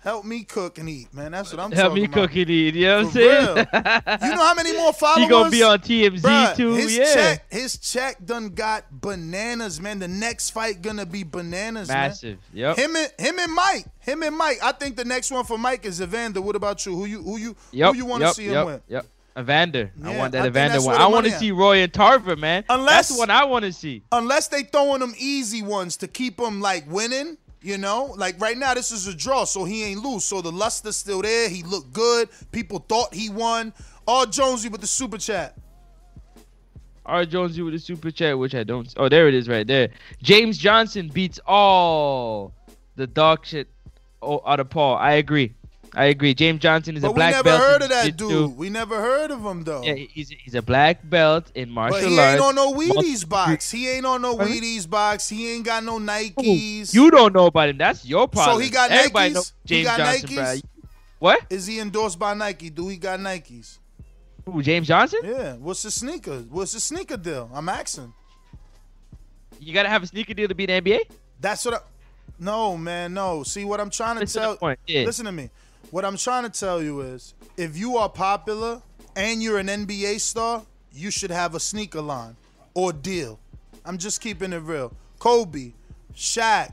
Help 0.00 0.26
me 0.26 0.44
cook 0.44 0.76
and 0.76 0.86
eat, 0.86 1.12
man. 1.14 1.32
That's 1.32 1.50
what 1.50 1.60
I'm 1.60 1.70
saying. 1.70 1.80
Help 1.80 1.92
talking 1.92 2.02
me 2.02 2.08
cook 2.08 2.36
and 2.36 2.50
eat. 2.50 2.74
You 2.74 2.86
know 2.86 2.96
what 2.98 3.06
I'm 3.06 3.12
saying? 3.12 3.56
You 4.22 4.36
know 4.36 4.44
how 4.44 4.54
many 4.54 4.76
more 4.76 4.92
followers? 4.92 5.24
He 5.24 5.30
gonna 5.30 5.50
be 5.50 5.62
on 5.62 5.78
TMZ 5.78 6.20
Bruh, 6.20 6.54
too. 6.54 6.74
His 6.74 6.94
yeah. 6.94 7.14
check, 7.14 7.46
his 7.50 7.78
check 7.78 8.22
done 8.22 8.50
got 8.50 8.84
bananas, 9.00 9.80
man. 9.80 10.00
The 10.00 10.08
next 10.08 10.50
fight 10.50 10.82
gonna 10.82 11.06
be 11.06 11.22
bananas, 11.24 11.88
man. 11.88 12.08
Massive. 12.08 12.38
man. 12.52 12.60
Yep. 12.60 12.76
Him 12.76 12.96
and 12.96 13.12
him 13.18 13.38
and 13.38 13.52
Mike. 13.54 13.86
Him 14.00 14.22
and 14.22 14.36
Mike. 14.36 14.58
I 14.62 14.72
think 14.72 14.96
the 14.96 15.06
next 15.06 15.30
one 15.30 15.46
for 15.46 15.56
Mike 15.56 15.86
is 15.86 16.02
Evander. 16.02 16.42
What 16.42 16.54
about 16.54 16.84
you? 16.84 16.94
Who 16.94 17.06
you 17.06 17.22
who 17.22 17.38
you 17.38 17.56
Yep. 17.72 17.92
who 17.92 17.96
you 17.96 18.04
want 18.04 18.20
to 18.20 18.26
yep, 18.26 18.34
see 18.34 18.44
him 18.44 18.52
yep, 18.52 18.66
with? 18.66 18.82
Yep. 18.88 19.06
Evander. 19.38 19.90
I 20.04 20.16
want 20.16 20.32
that 20.32 20.42
think 20.42 20.52
Evander 20.52 20.80
one. 20.82 20.96
I 20.96 21.06
want 21.06 21.26
to 21.26 21.32
see 21.32 21.50
Roy 21.50 21.78
and 21.78 21.92
Tarver, 21.92 22.36
man. 22.36 22.64
Unless- 22.68 23.08
That's 23.08 23.18
one 23.18 23.30
I 23.30 23.44
want 23.44 23.64
to 23.64 23.72
see. 23.72 24.02
Unless 24.12 24.48
they 24.48 24.62
throwing 24.62 25.00
them 25.00 25.14
easy 25.18 25.62
ones 25.62 25.96
to 25.98 26.08
keep 26.08 26.36
them 26.36 26.60
like 26.60 26.84
winning. 26.90 27.36
You 27.60 27.78
know, 27.78 28.12
like 28.18 28.38
right 28.42 28.58
now, 28.58 28.74
this 28.74 28.90
is 28.92 29.06
a 29.06 29.14
draw, 29.14 29.44
so 29.44 29.64
he 29.64 29.84
ain't 29.84 30.02
lose. 30.02 30.22
So 30.26 30.42
the 30.42 30.52
luster's 30.52 30.96
still 30.96 31.22
there. 31.22 31.48
He 31.48 31.62
looked 31.62 31.94
good. 31.94 32.28
People 32.52 32.78
thought 32.78 33.14
he 33.14 33.30
won. 33.30 33.72
All 34.06 34.26
Jonesy 34.26 34.68
with 34.68 34.82
the 34.82 34.86
super 34.86 35.16
chat. 35.16 35.56
R. 37.06 37.24
Jonesy 37.24 37.62
with 37.62 37.74
the 37.74 37.78
super 37.78 38.10
chat, 38.10 38.38
which 38.38 38.54
I 38.54 38.64
don't. 38.64 38.92
Oh, 38.96 39.08
there 39.08 39.28
it 39.28 39.34
is, 39.34 39.48
right 39.48 39.66
there. 39.66 39.90
James 40.22 40.56
Johnson 40.58 41.08
beats 41.08 41.38
all 41.46 42.52
the 42.96 43.06
dog 43.06 43.44
shit 43.44 43.68
out 44.22 44.60
of 44.60 44.70
Paul. 44.70 44.96
I 44.96 45.12
agree. 45.12 45.54
I 45.96 46.06
agree. 46.06 46.34
James 46.34 46.60
Johnson 46.60 46.96
is 46.96 47.02
But 47.02 47.08
a 47.08 47.12
we 47.12 47.18
never 47.20 47.42
belt. 47.44 47.60
heard 47.60 47.82
of 47.82 47.88
that 47.90 48.16
dude. 48.16 48.56
We 48.56 48.68
never 48.70 49.00
heard 49.00 49.30
of 49.30 49.44
him 49.44 49.62
though. 49.64 49.82
Yeah, 49.82 49.94
he's 49.94 50.28
he's 50.30 50.54
a 50.54 50.62
black 50.62 51.08
belt 51.08 51.50
in 51.54 51.70
martial 51.70 51.96
arts. 51.96 52.04
But 52.06 52.10
he 52.12 52.18
arts. 52.18 52.32
ain't 52.34 52.42
on 52.42 52.54
no 52.56 52.72
Wheaties 52.72 53.28
box. 53.28 53.70
He 53.70 53.88
ain't 53.88 54.04
on 54.06 54.22
no? 54.22 54.36
Wheaties 54.36 54.88
box. 54.88 55.28
He 55.28 55.52
ain't 55.52 55.64
got 55.64 55.84
no 55.84 55.98
Nikes. 55.98 56.92
You 56.94 57.10
don't 57.10 57.32
know 57.34 57.46
about 57.46 57.68
him. 57.68 57.78
That's 57.78 58.04
your 58.04 58.26
problem. 58.28 58.56
so 58.56 58.60
he 58.60 58.70
got 58.70 58.90
Everybody 58.90 59.30
Nikes. 59.30 59.34
know 59.34 59.42
he 59.64 59.68
James 59.68 59.86
got 59.86 59.96
Johnson, 59.98 60.28
Nikes. 60.36 60.62
What? 61.20 61.40
Is 61.48 61.66
he 61.66 61.78
endorsed 61.80 62.18
by 62.18 62.34
Nike? 62.34 62.70
Do 62.70 62.88
he 62.88 62.96
got 62.96 63.20
Nikes? 63.20 63.78
Who, 64.46 64.62
James 64.62 64.88
Johnson? 64.88 65.20
Yeah. 65.24 65.54
What's 65.54 65.82
the 65.82 65.90
sneaker? 65.90 66.40
What's 66.50 66.72
the 66.72 66.80
sneaker 66.80 67.16
deal? 67.16 67.50
I'm 67.54 67.68
asking. 67.68 68.12
You 69.60 69.72
gotta 69.72 69.88
have 69.88 70.02
a 70.02 70.06
sneaker 70.06 70.34
deal 70.34 70.48
to 70.48 70.54
be 70.54 70.64
in 70.64 70.84
the 70.84 70.90
NBA. 70.90 71.00
That's 71.40 71.64
what 71.64 71.74
I. 71.74 71.78
No, 72.38 72.76
man, 72.76 73.14
no. 73.14 73.42
See 73.44 73.64
what 73.64 73.80
I'm 73.80 73.90
trying 73.90 74.16
to 74.16 74.20
Listen 74.22 74.42
tell. 74.42 74.56
point, 74.56 74.78
yeah. 74.86 75.04
Listen 75.04 75.24
to 75.26 75.32
me. 75.32 75.50
What 75.94 76.04
I'm 76.04 76.16
trying 76.16 76.42
to 76.42 76.50
tell 76.50 76.82
you 76.82 77.02
is, 77.02 77.34
if 77.56 77.78
you 77.78 77.98
are 77.98 78.08
popular 78.08 78.82
and 79.14 79.40
you're 79.40 79.58
an 79.58 79.68
NBA 79.68 80.18
star, 80.18 80.64
you 80.92 81.12
should 81.12 81.30
have 81.30 81.54
a 81.54 81.60
sneaker 81.60 82.00
line 82.00 82.34
or 82.74 82.92
deal. 82.92 83.38
I'm 83.84 83.96
just 83.98 84.20
keeping 84.20 84.52
it 84.52 84.58
real. 84.58 84.92
Kobe, 85.20 85.70
Shaq, 86.12 86.72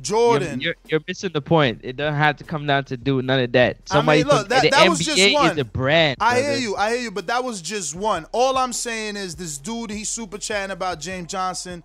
Jordan. 0.00 0.62
You're, 0.62 0.68
you're, 0.68 0.74
you're 0.88 1.00
missing 1.06 1.32
the 1.34 1.42
point. 1.42 1.80
It 1.82 1.96
doesn't 1.96 2.18
have 2.18 2.38
to 2.38 2.44
come 2.44 2.66
down 2.66 2.84
to 2.84 2.96
do 2.96 3.20
none 3.20 3.38
of 3.40 3.52
that. 3.52 3.76
I 3.90 3.96
mean, 3.96 4.22
Somebody 4.22 4.24
look, 4.24 4.40
from 4.40 4.48
that- 4.48 4.62
the 4.62 4.70
that 4.70 4.88
was 4.88 5.00
NBA 5.02 5.14
just 5.14 5.34
one. 5.34 5.50
is 5.52 5.58
a 5.58 5.64
brand. 5.66 6.16
I 6.18 6.36
brother. 6.40 6.52
hear 6.52 6.58
you, 6.58 6.76
I 6.76 6.90
hear 6.94 7.02
you, 7.02 7.10
but 7.10 7.26
that 7.26 7.44
was 7.44 7.60
just 7.60 7.94
one. 7.94 8.24
All 8.32 8.56
I'm 8.56 8.72
saying 8.72 9.16
is 9.16 9.34
this 9.34 9.58
dude, 9.58 9.90
he's 9.90 10.08
super 10.08 10.38
chatting 10.38 10.72
about 10.72 11.00
James 11.00 11.30
Johnson. 11.30 11.82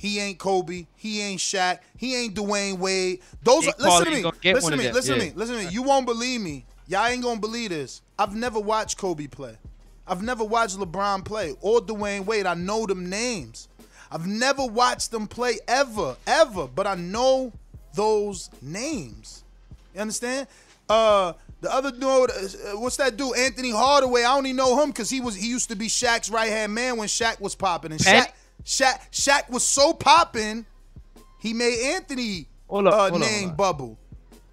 He 0.00 0.18
ain't 0.18 0.38
Kobe. 0.38 0.86
He 0.96 1.20
ain't 1.20 1.40
Shaq. 1.40 1.80
He 1.94 2.16
ain't 2.16 2.34
Dwyane 2.34 2.78
Wade. 2.78 3.20
Those 3.42 3.68
are, 3.68 3.74
listen 3.78 4.04
to 4.06 4.10
me. 4.10 4.52
Listen 4.54 4.70
to 4.70 4.76
me. 4.78 4.90
Listen 4.90 5.18
to 5.18 5.20
me. 5.26 5.32
Listen 5.36 5.56
to 5.58 5.64
me. 5.66 5.68
You 5.70 5.82
won't 5.82 6.06
believe 6.06 6.40
me. 6.40 6.64
Y'all 6.88 7.06
ain't 7.06 7.22
gonna 7.22 7.38
believe 7.38 7.68
this. 7.68 8.00
I've 8.18 8.34
never 8.34 8.58
watched 8.58 8.96
Kobe 8.96 9.26
play. 9.26 9.58
I've 10.06 10.22
never 10.22 10.42
watched 10.42 10.78
LeBron 10.78 11.26
play 11.26 11.54
or 11.60 11.80
Dwyane 11.80 12.24
Wade. 12.24 12.46
I 12.46 12.54
know 12.54 12.86
them 12.86 13.10
names. 13.10 13.68
I've 14.10 14.26
never 14.26 14.64
watched 14.64 15.10
them 15.10 15.26
play 15.26 15.58
ever, 15.68 16.16
ever, 16.26 16.66
but 16.66 16.86
I 16.86 16.94
know 16.94 17.52
those 17.94 18.48
names. 18.62 19.44
You 19.94 20.00
understand? 20.00 20.46
Uh, 20.88 21.34
the 21.60 21.70
other 21.70 21.90
dude, 21.90 22.30
uh, 22.30 22.78
what's 22.78 22.96
that 22.96 23.18
dude? 23.18 23.36
Anthony 23.36 23.70
Hardaway. 23.70 24.22
I 24.22 24.34
only 24.34 24.54
know 24.54 24.82
him 24.82 24.88
because 24.88 25.10
he 25.10 25.20
was 25.20 25.34
he 25.34 25.46
used 25.46 25.68
to 25.68 25.76
be 25.76 25.88
Shaq's 25.88 26.30
right 26.30 26.48
hand 26.48 26.74
man 26.74 26.96
when 26.96 27.06
Shaq 27.06 27.38
was 27.38 27.54
popping, 27.54 27.92
and? 27.92 28.00
Shaq, 28.00 28.32
Shaq, 28.64 29.10
Shaq 29.10 29.50
was 29.50 29.64
so 29.64 29.92
popping, 29.92 30.66
he 31.38 31.52
made 31.52 31.94
Anthony 31.94 32.46
Hold 32.68 32.86
up, 32.86 32.94
uh, 32.94 32.98
hold 32.98 33.12
on, 33.14 33.20
name 33.20 33.38
hold 33.40 33.50
on. 33.50 33.56
bubble. 33.56 33.98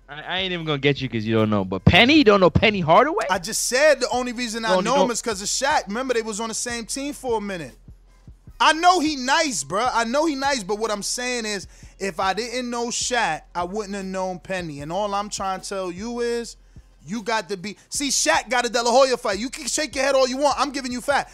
I, 0.10 0.22
I 0.22 0.38
ain't 0.40 0.54
even 0.54 0.66
gonna 0.66 0.78
get 0.78 1.02
you 1.02 1.10
because 1.10 1.26
you 1.26 1.36
don't 1.36 1.50
know. 1.50 1.66
But 1.66 1.84
Penny, 1.86 2.16
you 2.16 2.24
don't 2.24 2.40
know 2.40 2.50
Penny 2.50 2.80
Hardaway? 2.80 3.26
I 3.30 3.40
just 3.40 3.68
said 3.68 4.00
the 4.00 4.10
only 4.10 4.32
reason 4.32 4.66
I 4.66 4.80
know 4.80 5.04
him 5.04 5.12
is 5.12 5.22
because 5.22 5.42
of 5.42 5.48
Shaq. 5.48 5.88
Remember, 5.88 6.14
they 6.14 6.22
was 6.22 6.40
on 6.40 6.50
the 6.50 6.56
same 6.56 6.86
team 6.86 7.14
for 7.14 7.38
a 7.38 7.42
minute. 7.42 7.76
I 8.60 8.74
know 8.74 9.00
he 9.00 9.16
nice, 9.16 9.64
bruh. 9.64 9.90
I 9.94 10.04
know 10.06 10.26
he 10.26 10.36
nice, 10.36 10.64
but 10.64 10.80
what 10.80 10.90
I'm 10.90 11.04
saying 11.04 11.46
is, 11.46 11.68
if 12.00 12.20
I 12.20 12.34
didn't 12.34 12.70
know 12.70 12.88
Shaq, 12.88 13.42
I 13.54 13.64
wouldn't 13.64 13.94
have 13.94 14.06
known 14.06 14.40
Penny. 14.40 14.82
And 14.82 14.92
all 14.92 15.14
I'm 15.14 15.30
trying 15.30 15.62
to 15.62 15.70
tell 15.70 15.92
you 15.92 16.22
is, 16.22 16.58
you 17.06 17.22
got 17.22 17.50
to 17.50 17.58
be. 17.58 17.78
See, 17.90 18.10
Shaq 18.10 18.50
got 18.50 18.66
a 18.66 18.70
De 18.70 18.82
La 18.82 18.92
Hoya 18.92 19.16
fight. 19.18 19.40
You 19.40 19.50
can 19.50 19.68
shake 19.68 19.96
your 19.96 20.04
head 20.04 20.16
all 20.16 20.28
you 20.28 20.38
want. 20.38 20.60
I'm 20.60 20.72
giving 20.72 20.92
you 20.92 21.02
fact. 21.02 21.32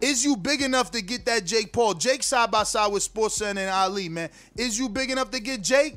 Is 0.00 0.24
you 0.24 0.36
big 0.36 0.62
enough 0.62 0.90
to 0.92 1.02
get 1.02 1.26
that 1.26 1.44
Jake 1.44 1.72
Paul? 1.72 1.94
Jake 1.94 2.22
side 2.22 2.50
by 2.50 2.62
side 2.62 2.92
with 2.92 3.02
Sports 3.02 3.36
Center 3.36 3.62
and 3.62 3.70
Ali, 3.70 4.08
man. 4.08 4.30
Is 4.56 4.78
you 4.78 4.88
big 4.88 5.10
enough 5.10 5.30
to 5.32 5.40
get 5.40 5.62
Jake? 5.62 5.96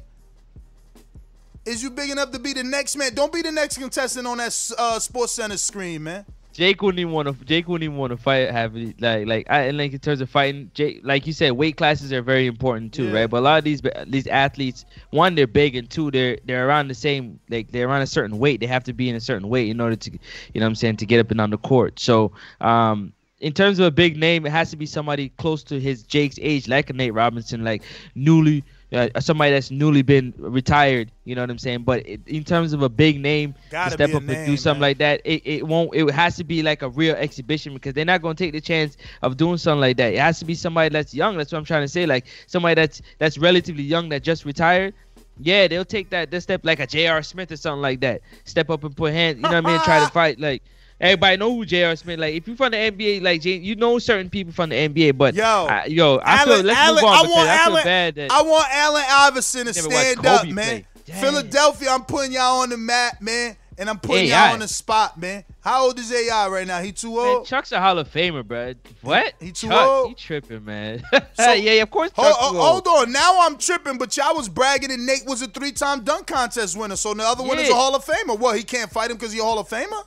Is 1.66 1.84
you 1.84 1.92
big 1.92 2.10
enough 2.10 2.32
to 2.32 2.40
be 2.40 2.54
the 2.54 2.64
next 2.64 2.96
man? 2.96 3.14
Don't 3.14 3.32
be 3.32 3.44
the 3.44 3.52
next 3.52 3.78
contestant 3.78 4.26
on 4.26 4.38
that 4.40 4.72
uh, 4.78 4.98
Sports 4.98 5.34
Center 5.34 5.58
screen, 5.58 6.04
man. 6.04 6.26
Jake 6.54 6.82
wouldn't 6.82 7.00
even 7.00 7.14
want 7.14 7.28
to. 7.28 7.46
Jake 7.46 7.68
wouldn't 7.68 7.84
even 7.86 7.96
want 7.98 8.12
to 8.12 8.18
fight. 8.18 8.50
Have 8.52 8.76
like 8.76 9.26
like 9.26 9.48
I 9.50 9.62
and 9.68 9.78
like 9.78 9.94
in 9.94 10.00
terms 10.00 10.20
of 10.20 10.30
fighting, 10.30 10.70
Jake, 10.74 11.00
like 11.04 11.26
you 11.26 11.32
said, 11.32 11.52
weight 11.52 11.78
classes 11.78 12.12
are 12.12 12.22
very 12.22 12.46
important 12.46 12.92
too, 12.94 13.06
Yeah. 13.06 13.14
right? 13.22 13.30
But 13.30 13.38
a 13.38 13.42
lot 13.42 13.58
of 13.60 13.64
these 13.64 13.82
these 14.08 14.28
athletes, 14.28 14.84
one, 15.12 15.36
they're 15.36 15.48
big, 15.48 15.76
and 15.78 15.90
two, 15.90 16.12
they're 16.12 16.38
they're 16.44 16.68
around 16.68 16.90
the 16.90 16.94
same. 16.96 17.40
Like 17.50 17.72
they're 17.72 17.88
around 17.88 18.02
a 18.02 18.08
certain 18.08 18.38
weight. 18.38 18.60
They 18.60 18.66
have 18.66 18.84
to 18.86 18.94
be 18.94 19.08
in 19.08 19.16
a 19.16 19.22
certain 19.22 19.48
weight 19.48 19.70
in 19.70 19.80
order 19.80 19.96
to, 19.96 20.12
you 20.12 20.60
know, 20.60 20.66
what 20.66 20.70
I'm 20.72 20.76
saying, 20.76 20.98
to 20.98 21.06
get 21.06 21.22
up 21.22 21.32
and 21.32 21.40
on 21.40 21.52
the 21.52 21.58
court. 21.58 22.00
So, 22.02 22.34
um, 22.60 23.14
in 23.42 23.54
terms 23.54 23.80
of 23.80 23.88
a 23.88 23.92
big 23.92 24.18
name, 24.18 24.46
it 24.46 24.52
has 24.52 24.70
to 24.70 24.78
be 24.78 24.86
somebody 24.86 25.30
close 25.30 25.64
to 25.64 25.80
his 25.80 26.04
Jake's 26.04 26.38
age, 26.42 26.68
like 26.68 26.90
a 26.90 26.94
Nate 26.94 27.14
Robinson, 27.14 27.64
like 27.64 27.84
newly. 28.16 28.64
Uh, 28.94 29.08
somebody 29.22 29.52
that's 29.52 29.72
newly 29.72 30.02
been 30.02 30.34
retired, 30.38 31.10
you 31.24 31.34
know 31.34 31.42
what 31.42 31.50
I'm 31.50 31.58
saying. 31.58 31.84
But 31.84 32.06
it, 32.06 32.28
in 32.28 32.44
terms 32.44 32.74
of 32.74 32.82
a 32.82 32.90
big 32.90 33.22
name, 33.22 33.56
Gotta 33.70 33.92
to 33.92 33.94
step 33.94 34.14
up 34.14 34.28
and 34.28 34.46
do 34.46 34.58
something 34.58 34.82
man. 34.82 34.90
like 34.90 34.98
that, 34.98 35.22
it, 35.24 35.42
it 35.46 35.66
won't. 35.66 35.96
It 35.96 36.10
has 36.12 36.36
to 36.36 36.44
be 36.44 36.62
like 36.62 36.82
a 36.82 36.90
real 36.90 37.16
exhibition 37.16 37.74
because 37.74 37.94
they're 37.94 38.04
not 38.04 38.22
going 38.22 38.36
to 38.36 38.44
take 38.44 38.52
the 38.52 38.60
chance 38.60 38.98
of 39.22 39.38
doing 39.38 39.56
something 39.58 39.80
like 39.80 39.96
that. 39.96 40.14
It 40.14 40.20
has 40.20 40.40
to 40.40 40.46
be 40.46 40.56
somebody 40.56 40.90
that's 40.90 41.14
young. 41.14 41.38
That's 41.38 41.54
what 41.54 41.60
I'm 41.60 41.64
trying 41.64 41.84
to 41.84 41.88
say. 41.88 42.06
Like 42.06 42.26
somebody 42.48 42.76
that's 42.76 43.02
that's 43.18 43.38
relatively 43.38 43.84
young 43.84 44.10
that 44.10 44.24
just 44.24 44.44
retired. 44.44 44.94
Yeah, 45.40 45.68
they'll 45.70 45.86
take 45.86 46.10
that. 46.10 46.30
They'll 46.30 46.42
step 46.42 46.66
like 46.66 46.82
a 46.82 46.86
J.R. 46.86 47.24
Smith 47.24 47.50
or 47.50 47.58
something 47.58 47.82
like 47.82 48.02
that. 48.02 48.22
Step 48.44 48.70
up 48.70 48.84
and 48.84 48.96
put 48.96 49.14
hands. 49.14 49.38
You 49.38 49.44
know 49.44 49.62
what 49.62 49.68
I 49.68 49.72
mean? 49.72 49.82
Try 49.84 50.00
to 50.02 50.08
fight 50.12 50.38
like. 50.40 50.64
Everybody 51.02 51.38
know 51.38 51.54
who 51.56 51.66
J.R. 51.66 51.96
Smith. 51.96 52.20
Like, 52.20 52.36
if 52.36 52.48
you 52.48 52.56
from 52.56 52.72
the 52.72 52.78
NBA, 52.78 53.22
like 53.24 53.44
you 53.44 53.76
know 53.76 53.98
certain 54.00 54.30
people 54.30 54.54
from 54.54 54.70
the 54.70 54.76
NBA. 54.76 55.18
But 55.18 55.34
Yo, 55.34 55.44
I, 55.44 55.86
yo, 55.86 56.18
I 56.18 56.42
Allen- 56.44 56.58
feel 56.58 56.66
let's 56.68 56.80
Allen- 56.80 56.96
move 56.96 57.04
on 57.04 57.14
I 57.14 57.30
want 57.30 57.50
I 57.50 57.66
feel 57.66 57.84
bad 57.84 58.16
that 58.16 58.32
I 58.32 58.42
want 58.44 58.68
Allen 58.72 59.04
Iverson 59.10 59.66
to 59.66 59.74
stand 59.74 60.26
up, 60.26 60.48
man. 60.48 60.86
Philadelphia, 61.06 61.90
I'm 61.90 62.04
putting 62.06 62.32
y'all 62.32 62.62
on 62.62 62.70
the 62.70 62.78
map, 62.78 63.22
man, 63.22 63.58
and 63.78 63.90
I'm 63.90 64.00
putting 64.00 64.28
AI. 64.28 64.46
y'all 64.46 64.54
on 64.54 64.60
the 64.60 64.68
spot, 64.68 65.20
man. 65.20 65.44
How 65.60 65.86
old 65.86 66.00
is 66.00 66.12
AI 66.12 66.48
right 66.48 66.66
now? 66.66 66.82
He 66.82 66.92
too 66.92 67.20
old. 67.20 67.38
Man? 67.40 67.46
Chuck's 67.46 67.72
a 67.72 67.80
Hall 67.82 67.98
of 68.00 68.12
Famer, 68.12 68.46
bro. 68.46 68.74
What? 69.02 69.34
He 69.40 69.52
too 69.52 69.68
Chuck, 69.68 69.88
old? 69.90 70.08
He 70.10 70.14
tripping, 70.16 70.64
man. 70.66 71.04
So- 71.12 71.52
yeah, 71.54 71.74
yeah, 71.74 71.82
of 71.84 71.92
course. 71.92 72.12
Hold, 72.16 72.34
hold 72.56 72.88
on. 72.88 73.12
Now 73.12 73.40
I'm 73.42 73.58
tripping, 73.58 73.98
but 73.98 74.16
y'all 74.16 74.36
was 74.36 74.48
bragging 74.50 74.90
that 74.90 75.00
Nate 75.00 75.24
was 75.26 75.42
a 75.42 75.48
three-time 75.48 76.04
dunk 76.04 76.28
contest 76.28 76.78
winner. 76.78 76.96
So 76.96 77.14
the 77.14 77.24
other 77.24 77.44
one 77.44 77.60
is 77.60 77.70
a 77.70 77.74
Hall 77.76 77.96
of 77.96 78.06
Famer. 78.06 78.38
What? 78.40 78.58
He 78.58 78.64
can't 78.64 78.90
fight 78.92 79.12
him 79.12 79.18
because 79.18 79.32
he's 79.34 79.42
a 79.42 79.46
Hall 79.46 79.60
of 79.60 79.68
Famer? 79.68 80.04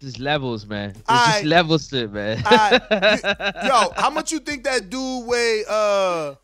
Just 0.00 0.18
levels, 0.20 0.64
man. 0.66 0.90
It's 0.90 1.00
Aight. 1.08 1.26
just 1.32 1.44
levels 1.44 1.88
to 1.88 2.04
it, 2.04 2.12
man. 2.12 2.38
You- 2.38 2.44
yo, 3.68 3.92
how 3.96 4.10
much 4.10 4.30
you 4.32 4.38
think 4.38 4.64
that 4.64 4.88
dude 4.90 5.26
weigh? 5.26 5.64
Uh, 5.68 6.34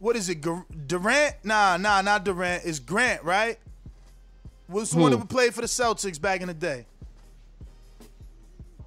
what 0.00 0.16
is 0.16 0.28
it? 0.28 0.40
Durant? 0.88 1.34
Nah, 1.44 1.76
nah, 1.76 2.02
not 2.02 2.24
Durant. 2.24 2.64
It's 2.64 2.80
Grant, 2.80 3.22
right? 3.22 3.56
Was 4.68 4.90
the 4.90 4.98
one 4.98 5.12
Who? 5.12 5.18
that 5.18 5.28
played 5.28 5.54
for 5.54 5.60
the 5.60 5.66
Celtics 5.68 6.20
back 6.20 6.40
in 6.40 6.48
the 6.48 6.54
day? 6.54 6.86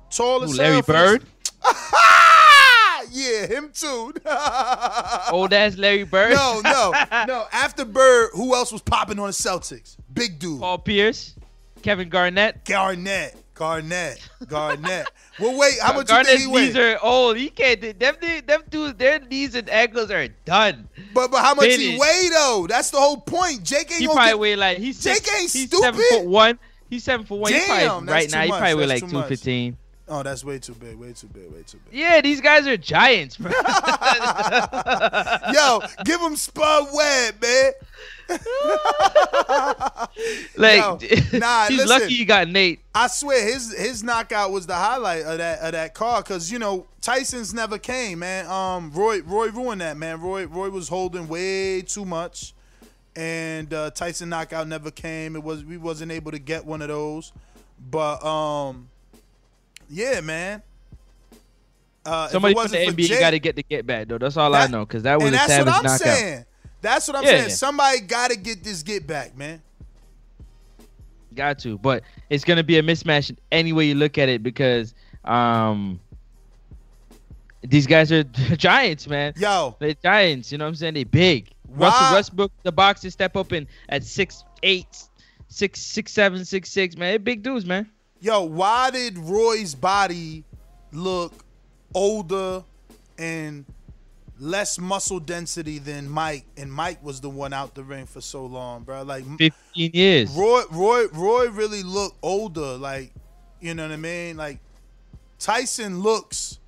Tall 0.09 0.39
Who, 0.39 0.45
as 0.45 0.57
Larry 0.57 0.81
Bird? 0.81 1.23
yeah, 3.11 3.45
him 3.47 3.69
too. 3.73 4.13
Old 5.31 5.53
ass 5.53 5.77
Larry 5.77 6.03
Bird. 6.03 6.33
no, 6.33 6.61
no, 6.63 6.91
no. 7.27 7.45
After 7.51 7.85
Bird, 7.85 8.31
who 8.33 8.55
else 8.55 8.71
was 8.71 8.81
popping 8.81 9.19
on 9.19 9.27
the 9.27 9.31
Celtics? 9.33 9.95
Big 10.13 10.39
dude. 10.39 10.59
Paul 10.59 10.79
Pierce, 10.79 11.35
Kevin 11.81 12.09
Garnett. 12.09 12.65
Garnett. 12.65 13.35
Garnett. 13.55 14.19
Garnett. 14.47 15.07
well, 15.39 15.57
wait. 15.57 15.73
How 15.81 15.93
much 15.93 16.07
Garnett's 16.07 16.31
you 16.33 16.37
think 16.37 16.49
he 16.59 16.65
knees 16.67 16.75
weigh? 16.75 16.93
are 16.93 16.99
old. 17.03 17.37
He 17.37 17.49
can't. 17.49 17.81
do- 17.81 17.93
Them, 17.93 18.15
them 18.45 18.61
dudes, 18.69 18.97
their 18.97 19.19
knees 19.19 19.55
and 19.55 19.69
ankles 19.69 20.11
are 20.11 20.27
done. 20.45 20.87
But 21.13 21.31
but 21.31 21.41
how 21.41 21.55
much 21.55 21.65
he 21.67 21.77
Finished. 21.77 21.99
weigh 22.01 22.29
though? 22.31 22.67
That's 22.69 22.91
the 22.91 22.97
whole 22.99 23.17
point. 23.17 23.63
Jake 23.63 23.91
ain't 23.91 24.01
He 24.01 24.05
probably 24.07 24.25
get- 24.25 24.39
weigh 24.39 24.55
like 24.55 24.77
he's 24.77 25.01
Jake 25.03 25.15
six, 25.25 25.29
ain't 25.31 25.51
he's 25.51 25.67
stupid. 25.69 25.83
seven 25.83 26.01
foot 26.11 26.25
one. 26.25 26.59
He's 26.89 27.03
seven 27.03 27.25
foot 27.25 27.39
one. 27.39 27.51
He 27.53 27.59
Damn, 27.59 27.67
probably, 27.87 28.05
that's 28.07 28.25
right 28.25 28.31
now 28.31 28.41
he 28.43 28.49
much. 28.49 28.59
probably 28.59 28.75
weigh 28.75 28.87
like 28.87 29.09
two 29.09 29.23
fifteen. 29.23 29.77
Oh, 30.07 30.21
that's 30.21 30.43
way 30.45 30.59
too 30.59 30.75
big. 30.75 30.97
Way 30.97 31.13
too 31.13 31.25
big. 31.27 31.51
Way 31.51 31.63
too 31.65 31.79
big. 31.89 31.99
Yeah, 31.99 32.21
these 32.21 32.39
guys 32.39 32.67
are 32.67 32.77
giants, 32.77 33.37
bro. 33.37 33.51
Yo, 35.53 35.81
give 36.03 36.21
him 36.21 36.35
Spud 36.35 36.87
Webb, 36.93 37.41
man. 37.41 37.71
like, 40.57 40.79
Yo, 40.79 40.97
nah, 41.37 41.67
he's 41.67 41.77
listen. 41.77 41.87
lucky 41.87 42.13
you 42.13 42.25
got 42.25 42.47
Nate. 42.47 42.79
I 42.93 43.07
swear 43.07 43.45
his 43.45 43.73
his 43.77 44.03
knockout 44.03 44.51
was 44.51 44.65
the 44.67 44.75
highlight 44.75 45.23
of 45.23 45.37
that 45.37 45.59
of 45.59 45.71
that 45.73 45.93
car 45.93 46.21
because 46.21 46.51
you 46.51 46.59
know 46.59 46.87
Tyson's 47.01 47.53
never 47.53 47.77
came, 47.77 48.19
man. 48.19 48.47
Um, 48.47 48.91
Roy 48.91 49.21
Roy 49.21 49.47
ruined 49.49 49.81
that, 49.81 49.97
man. 49.97 50.21
Roy 50.21 50.45
Roy 50.47 50.69
was 50.69 50.87
holding 50.89 51.27
way 51.27 51.81
too 51.81 52.05
much, 52.05 52.53
and 53.15 53.73
uh, 53.73 53.91
Tyson 53.91 54.29
knockout 54.29 54.67
never 54.67 54.91
came. 54.91 55.35
It 55.35 55.43
was 55.43 55.63
we 55.63 55.77
wasn't 55.77 56.11
able 56.11 56.31
to 56.31 56.39
get 56.39 56.65
one 56.65 56.81
of 56.81 56.87
those, 56.87 57.31
but 57.91 58.23
um, 58.25 58.89
yeah, 59.89 60.21
man. 60.21 60.61
Uh, 62.05 62.27
Somebody 62.27 62.53
from 62.53 62.67
the 62.67 62.77
NBA 62.77 63.19
got 63.19 63.31
to 63.31 63.39
get 63.39 63.55
the 63.55 63.63
get 63.63 63.87
back 63.87 64.07
though. 64.07 64.19
That's 64.19 64.37
all 64.37 64.53
I 64.53 64.67
know 64.67 64.85
because 64.85 65.03
that 65.03 65.19
was 65.19 65.29
a 65.29 65.31
that's 65.31 65.47
savage 65.47 65.65
what 65.65 65.75
I'm 65.77 65.83
knockout. 65.83 65.99
saying. 65.99 66.45
That's 66.85 67.07
what 67.07 67.17
I'm 67.17 67.23
Yeah, 67.23 67.29
saying. 67.31 67.49
yeah. 67.49 67.55
Somebody 67.55 67.99
got 68.01 68.29
to 68.29 68.37
get 68.37 68.63
this 68.63 68.83
get 68.83 69.07
back, 69.07 69.35
man. 69.35 69.59
Got 71.33 71.57
to, 71.59 71.79
but 71.79 72.03
it's 72.29 72.43
gonna 72.43 72.63
be 72.63 72.77
a 72.77 72.83
mismatch 72.83 73.35
any 73.51 73.73
way 73.73 73.85
you 73.87 73.95
look 73.95 74.19
at 74.19 74.29
it 74.29 74.43
because 74.43 74.93
um 75.23 75.99
these 77.63 77.87
guys 77.87 78.11
are 78.11 78.23
giants, 78.55 79.07
man. 79.07 79.33
Yo, 79.35 79.75
They're 79.79 79.95
giants. 79.95 80.51
You 80.51 80.59
know 80.59 80.65
what 80.65 80.69
I'm 80.69 80.75
saying? 80.75 80.93
They 80.93 81.03
big. 81.05 81.49
Why- 81.67 81.87
Russell 81.87 82.13
Westbrook, 82.15 82.51
the 82.61 82.71
boxers 82.71 83.13
step 83.13 83.35
up 83.35 83.51
in 83.51 83.67
at 83.89 84.03
six 84.03 84.43
eight, 84.61 85.07
six 85.47 85.81
six 85.81 86.11
seven, 86.11 86.45
six 86.45 86.69
six. 86.71 86.95
Man, 86.95 87.09
they're 87.09 87.19
big 87.19 87.41
dudes, 87.41 87.65
man. 87.65 87.89
Yo, 88.21 88.43
why 88.43 88.91
did 88.91 89.17
Roy's 89.17 89.73
body 89.73 90.43
look 90.93 91.33
older 91.95 92.63
and 93.17 93.65
less 94.39 94.79
muscle 94.79 95.19
density 95.19 95.79
than 95.79 96.09
Mike? 96.09 96.45
And 96.57 96.71
Mike 96.71 97.03
was 97.03 97.21
the 97.21 97.29
one 97.29 97.53
out 97.53 97.75
the 97.75 97.83
ring 97.83 98.05
for 98.05 98.21
so 98.21 98.45
long, 98.45 98.83
bro. 98.83 99.03
Like 99.03 99.25
Fifteen 99.37 99.91
years. 99.93 100.31
Roy, 100.31 100.63
Roy, 100.71 101.07
Roy 101.13 101.49
really 101.49 101.83
looked 101.83 102.17
older. 102.21 102.77
Like, 102.77 103.13
you 103.59 103.73
know 103.73 103.83
what 103.83 103.91
I 103.93 103.97
mean? 103.97 104.37
Like 104.37 104.59
Tyson 105.39 105.99
looks 105.99 106.59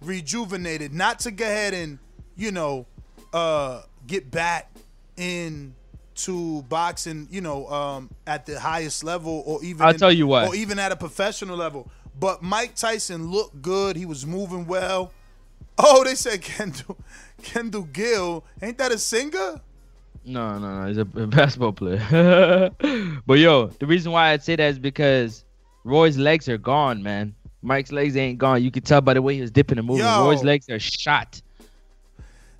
rejuvenated. 0.00 0.92
Not 0.92 1.20
to 1.20 1.30
go 1.30 1.44
ahead 1.44 1.74
and 1.74 1.98
you 2.36 2.52
know 2.52 2.86
uh 3.32 3.82
get 4.06 4.30
back 4.30 4.70
in 5.16 5.74
to 6.14 6.62
boxing, 6.62 7.28
you 7.30 7.40
know, 7.42 7.66
um, 7.68 8.10
at 8.26 8.46
the 8.46 8.58
highest 8.58 9.04
level 9.04 9.42
or 9.46 9.62
even 9.62 9.82
I'll 9.82 9.92
in- 9.92 9.98
tell 9.98 10.12
you 10.12 10.26
what. 10.26 10.48
or 10.48 10.54
even 10.54 10.78
at 10.78 10.92
a 10.92 10.96
professional 10.96 11.56
level. 11.56 11.90
But 12.18 12.42
Mike 12.42 12.74
Tyson 12.74 13.30
looked 13.30 13.60
good. 13.60 13.96
He 13.96 14.06
was 14.06 14.24
moving 14.24 14.66
well. 14.66 15.12
Oh, 15.78 16.04
they 16.04 16.14
said 16.14 16.42
Kendall 16.42 16.96
Kendall 17.42 17.82
Gill. 17.82 18.44
Ain't 18.62 18.78
that 18.78 18.92
a 18.92 18.98
singer? 18.98 19.60
No, 20.24 20.58
no, 20.58 20.82
no. 20.82 20.88
He's 20.88 20.98
a, 20.98 21.04
basketball 21.26 21.72
player. 21.72 22.70
but 23.26 23.38
yo, 23.38 23.68
the 23.78 23.86
reason 23.86 24.12
why 24.12 24.30
I'd 24.30 24.42
say 24.42 24.56
that 24.56 24.70
is 24.70 24.78
because 24.78 25.44
Roy's 25.84 26.18
legs 26.18 26.48
are 26.48 26.58
gone, 26.58 27.02
man. 27.02 27.34
Mike's 27.62 27.92
legs 27.92 28.16
ain't 28.16 28.38
gone. 28.38 28.62
You 28.62 28.70
could 28.70 28.84
tell 28.84 29.00
by 29.00 29.14
the 29.14 29.22
way 29.22 29.34
he 29.34 29.40
was 29.40 29.50
dipping 29.50 29.78
and 29.78 29.86
moving. 29.86 30.04
Yo. 30.04 30.24
Roy's 30.24 30.44
legs 30.44 30.68
are 30.68 30.78
shot. 30.78 31.40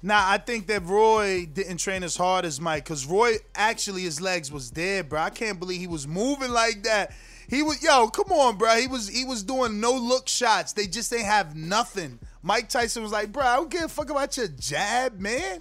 Nah, 0.02 0.22
I 0.24 0.38
think 0.38 0.68
that 0.68 0.84
Roy 0.84 1.46
didn't 1.46 1.78
train 1.78 2.04
as 2.04 2.16
hard 2.16 2.44
as 2.44 2.60
Mike 2.60 2.84
because 2.84 3.06
Roy 3.06 3.36
actually 3.54 4.02
his 4.02 4.20
legs 4.20 4.52
was 4.52 4.70
dead, 4.70 5.08
bro. 5.08 5.20
I 5.20 5.30
can't 5.30 5.58
believe 5.58 5.80
he 5.80 5.86
was 5.86 6.06
moving 6.06 6.52
like 6.52 6.84
that. 6.84 7.12
He 7.48 7.62
was 7.62 7.82
yo, 7.82 8.08
come 8.08 8.30
on, 8.30 8.56
bro. 8.56 8.76
He 8.76 8.86
was 8.86 9.08
he 9.08 9.24
was 9.24 9.42
doing 9.42 9.80
no 9.80 9.92
look 9.94 10.28
shots. 10.28 10.72
They 10.72 10.86
just 10.86 11.12
ain't 11.12 11.24
have 11.24 11.56
nothing. 11.56 12.18
Mike 12.46 12.68
Tyson 12.68 13.02
was 13.02 13.10
like, 13.10 13.32
bro, 13.32 13.42
I 13.42 13.56
don't 13.56 13.68
give 13.68 13.82
a 13.82 13.88
fuck 13.88 14.08
about 14.08 14.36
your 14.36 14.46
jab, 14.46 15.18
man. 15.18 15.60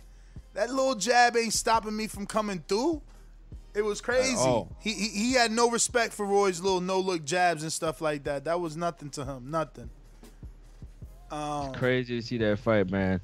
That 0.54 0.70
little 0.70 0.94
jab 0.94 1.36
ain't 1.36 1.52
stopping 1.52 1.98
me 1.98 2.06
from 2.06 2.28
coming 2.28 2.64
through. 2.68 3.02
It 3.74 3.84
was 3.84 4.02
crazy. 4.02 4.38
He, 4.80 4.94
he 4.94 5.08
he 5.10 5.34
had 5.34 5.52
no 5.52 5.72
respect 5.72 6.14
for 6.14 6.28
Roy's 6.28 6.62
little 6.62 6.82
no 6.82 7.00
look 7.00 7.26
jabs 7.26 7.64
and 7.64 7.74
stuff 7.74 8.02
like 8.02 8.24
that. 8.26 8.46
That 8.46 8.60
was 8.60 8.78
nothing 8.78 9.10
to 9.10 9.26
him. 9.26 9.50
Nothing. 9.50 9.90
Um, 11.32 11.74
Crazy 11.74 12.22
to 12.22 12.26
see 12.26 12.38
that 12.38 12.60
fight, 12.60 12.92
man. 12.92 13.20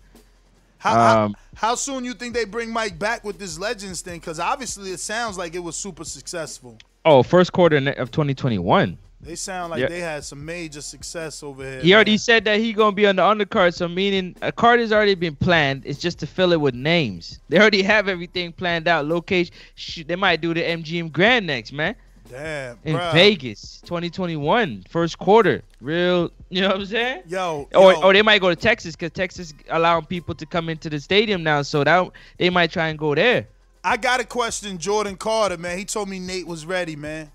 how, 0.79 0.93
how, 0.95 1.25
Um, 1.25 1.35
how 1.53 1.75
soon 1.75 2.03
you 2.03 2.15
think 2.15 2.33
they 2.33 2.45
bring 2.45 2.73
Mike 2.73 2.97
back 2.97 3.23
with 3.23 3.37
this 3.37 3.59
Legends 3.59 4.01
thing? 4.01 4.19
Because 4.19 4.39
obviously 4.39 4.89
it 4.89 4.99
sounds 4.99 5.37
like 5.37 5.53
it 5.53 5.59
was 5.59 5.75
super 5.75 6.03
successful. 6.03 6.79
Oh, 7.05 7.21
first 7.21 7.53
quarter 7.53 7.77
of 7.77 8.09
2021. 8.09 8.97
They 9.23 9.35
sound 9.35 9.71
like 9.71 9.81
Yeah. 9.81 9.87
they 9.87 9.99
had 9.99 10.23
some 10.23 10.43
major 10.43 10.81
success 10.81 11.43
over 11.43 11.63
here. 11.63 11.81
He 11.81 11.93
already 11.93 12.11
man. 12.13 12.17
said 12.19 12.45
that 12.45 12.59
he 12.59 12.73
gonna 12.73 12.91
be 12.95 13.05
on 13.05 13.15
the 13.17 13.21
undercard, 13.21 13.73
so 13.75 13.87
meaning 13.87 14.35
a 14.41 14.51
card 14.51 14.79
has 14.79 14.91
already 14.91 15.15
been 15.15 15.35
planned. 15.35 15.83
It's 15.85 15.99
just 15.99 16.19
to 16.19 16.27
fill 16.27 16.53
it 16.53 16.59
with 16.59 16.73
names. 16.73 17.39
They 17.49 17.59
already 17.59 17.83
have 17.83 18.07
everything 18.07 18.51
planned 18.51 18.87
out. 18.87 19.05
Location. 19.05 19.53
Shoot, 19.75 20.07
they 20.07 20.15
might 20.15 20.41
do 20.41 20.53
the 20.53 20.61
MGM 20.63 21.09
Grand 21.11 21.45
next, 21.47 21.71
man. 21.71 21.95
Damn, 22.29 22.77
In 22.85 22.95
bruh. 22.95 23.11
Vegas, 23.13 23.81
2021, 23.85 24.85
first 24.89 25.19
quarter. 25.19 25.63
Real, 25.81 26.31
you 26.49 26.61
know 26.61 26.69
what 26.69 26.77
I'm 26.77 26.85
saying? 26.85 27.23
Yo, 27.27 27.67
Or, 27.75 27.91
yo, 27.91 28.01
or 28.03 28.13
they 28.13 28.21
might 28.21 28.39
go 28.39 28.49
to 28.49 28.55
Texas 28.55 28.95
because 28.95 29.11
Texas 29.11 29.53
allowing 29.69 30.05
people 30.05 30.33
to 30.35 30.45
come 30.45 30.69
into 30.69 30.89
the 30.89 30.97
stadium 30.99 31.43
now, 31.43 31.61
so 31.61 31.83
that 31.83 32.09
they 32.37 32.49
might 32.49 32.71
try 32.71 32.87
and 32.87 32.97
go 32.97 33.13
there. 33.15 33.47
I 33.83 33.97
got 33.97 34.19
a 34.21 34.23
question 34.23 34.77
Jordan 34.77 35.17
Carter, 35.17 35.57
man. 35.57 35.77
He 35.77 35.83
told 35.83 36.07
me 36.07 36.19
Nate 36.19 36.47
was 36.47 36.65
ready, 36.65 36.95
man. 36.95 37.31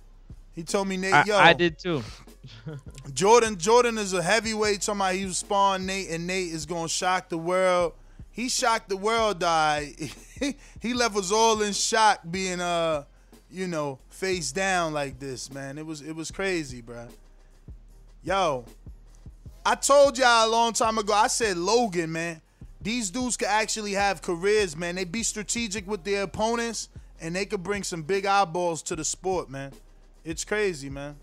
He 0.56 0.62
told 0.62 0.88
me 0.88 0.96
Nate, 0.96 1.12
I, 1.12 1.24
yo, 1.24 1.36
I 1.36 1.52
did 1.52 1.78
too. 1.78 2.02
Jordan 3.12 3.58
Jordan 3.58 3.98
is 3.98 4.14
a 4.14 4.22
heavyweight. 4.22 4.82
He 4.82 5.24
was 5.26 5.36
spawn 5.36 5.84
Nate, 5.84 6.08
and 6.10 6.26
Nate 6.26 6.50
is 6.50 6.64
gonna 6.64 6.88
shock 6.88 7.28
the 7.28 7.36
world. 7.38 7.92
He 8.30 8.48
shocked 8.48 8.88
the 8.88 8.96
world. 8.96 9.38
Die. 9.38 9.92
he 10.80 10.94
left 10.94 11.14
us 11.14 11.30
all 11.30 11.60
in 11.60 11.74
shock, 11.74 12.20
being 12.28 12.62
uh, 12.62 13.04
you 13.50 13.66
know, 13.66 13.98
face 14.08 14.50
down 14.50 14.94
like 14.94 15.20
this, 15.20 15.52
man. 15.52 15.76
It 15.76 15.84
was 15.84 16.00
it 16.00 16.16
was 16.16 16.30
crazy, 16.30 16.80
bruh. 16.80 17.10
Yo, 18.24 18.64
I 19.64 19.74
told 19.74 20.16
y'all 20.16 20.48
a 20.48 20.50
long 20.50 20.72
time 20.72 20.96
ago. 20.96 21.12
I 21.12 21.26
said 21.26 21.58
Logan, 21.58 22.12
man. 22.12 22.40
These 22.80 23.10
dudes 23.10 23.36
could 23.36 23.48
actually 23.48 23.92
have 23.92 24.22
careers, 24.22 24.74
man. 24.74 24.94
They 24.94 25.04
be 25.04 25.22
strategic 25.22 25.86
with 25.86 26.02
their 26.04 26.22
opponents, 26.22 26.88
and 27.20 27.36
they 27.36 27.44
could 27.44 27.62
bring 27.62 27.82
some 27.82 28.02
big 28.02 28.24
eyeballs 28.24 28.82
to 28.84 28.96
the 28.96 29.04
sport, 29.04 29.50
man. 29.50 29.72
It's 30.26 30.44
crazy, 30.44 30.90
man. 30.90 31.16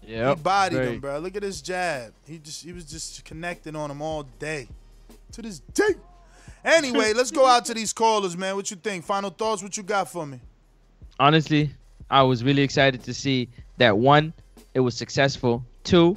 Yeah. 0.00 0.30
He 0.30 0.36
bodied 0.36 0.80
him, 0.80 1.00
bro. 1.00 1.18
Look 1.18 1.36
at 1.36 1.42
his 1.42 1.60
jab. 1.60 2.12
He 2.26 2.38
just 2.38 2.64
he 2.64 2.72
was 2.72 2.84
just 2.84 3.24
connecting 3.24 3.74
on 3.74 3.90
him 3.90 4.00
all 4.00 4.22
day. 4.38 4.68
To 5.32 5.42
this 5.42 5.58
day. 5.58 5.94
Anyway, 6.64 7.12
let's 7.12 7.30
go 7.30 7.44
out 7.46 7.64
to 7.66 7.74
these 7.74 7.92
callers, 7.92 8.36
man. 8.36 8.54
What 8.56 8.70
you 8.70 8.76
think? 8.76 9.04
Final 9.04 9.30
thoughts? 9.30 9.62
What 9.62 9.76
you 9.76 9.82
got 9.82 10.08
for 10.08 10.24
me? 10.24 10.40
honestly, 11.18 11.70
I 12.10 12.22
was 12.22 12.44
really 12.44 12.62
excited 12.62 13.02
to 13.04 13.14
see 13.14 13.48
that 13.78 13.96
one, 13.98 14.32
it 14.74 14.80
was 14.80 14.96
successful. 14.96 15.64
Two, 15.84 16.16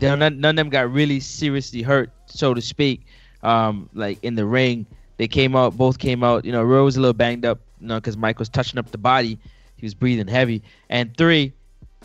none, 0.00 0.18
none 0.18 0.44
of 0.44 0.56
them 0.56 0.68
got 0.68 0.92
really 0.92 1.20
seriously 1.20 1.82
hurt, 1.82 2.10
so 2.26 2.54
to 2.54 2.60
speak. 2.60 3.06
Um, 3.42 3.88
like 3.94 4.18
in 4.22 4.34
the 4.34 4.44
ring, 4.44 4.86
they 5.16 5.28
came 5.28 5.54
out, 5.54 5.76
both 5.76 5.98
came 5.98 6.24
out. 6.24 6.44
You 6.44 6.52
know, 6.52 6.62
Roy 6.62 6.82
was 6.82 6.96
a 6.96 7.00
little 7.00 7.14
banged 7.14 7.44
up, 7.44 7.60
you 7.80 7.86
know, 7.86 7.96
because 7.96 8.16
Mike 8.16 8.38
was 8.38 8.48
touching 8.48 8.78
up 8.78 8.90
the 8.90 8.98
body. 8.98 9.38
He 9.78 9.86
was 9.86 9.94
breathing 9.94 10.28
heavy. 10.28 10.62
And 10.90 11.16
three, 11.16 11.52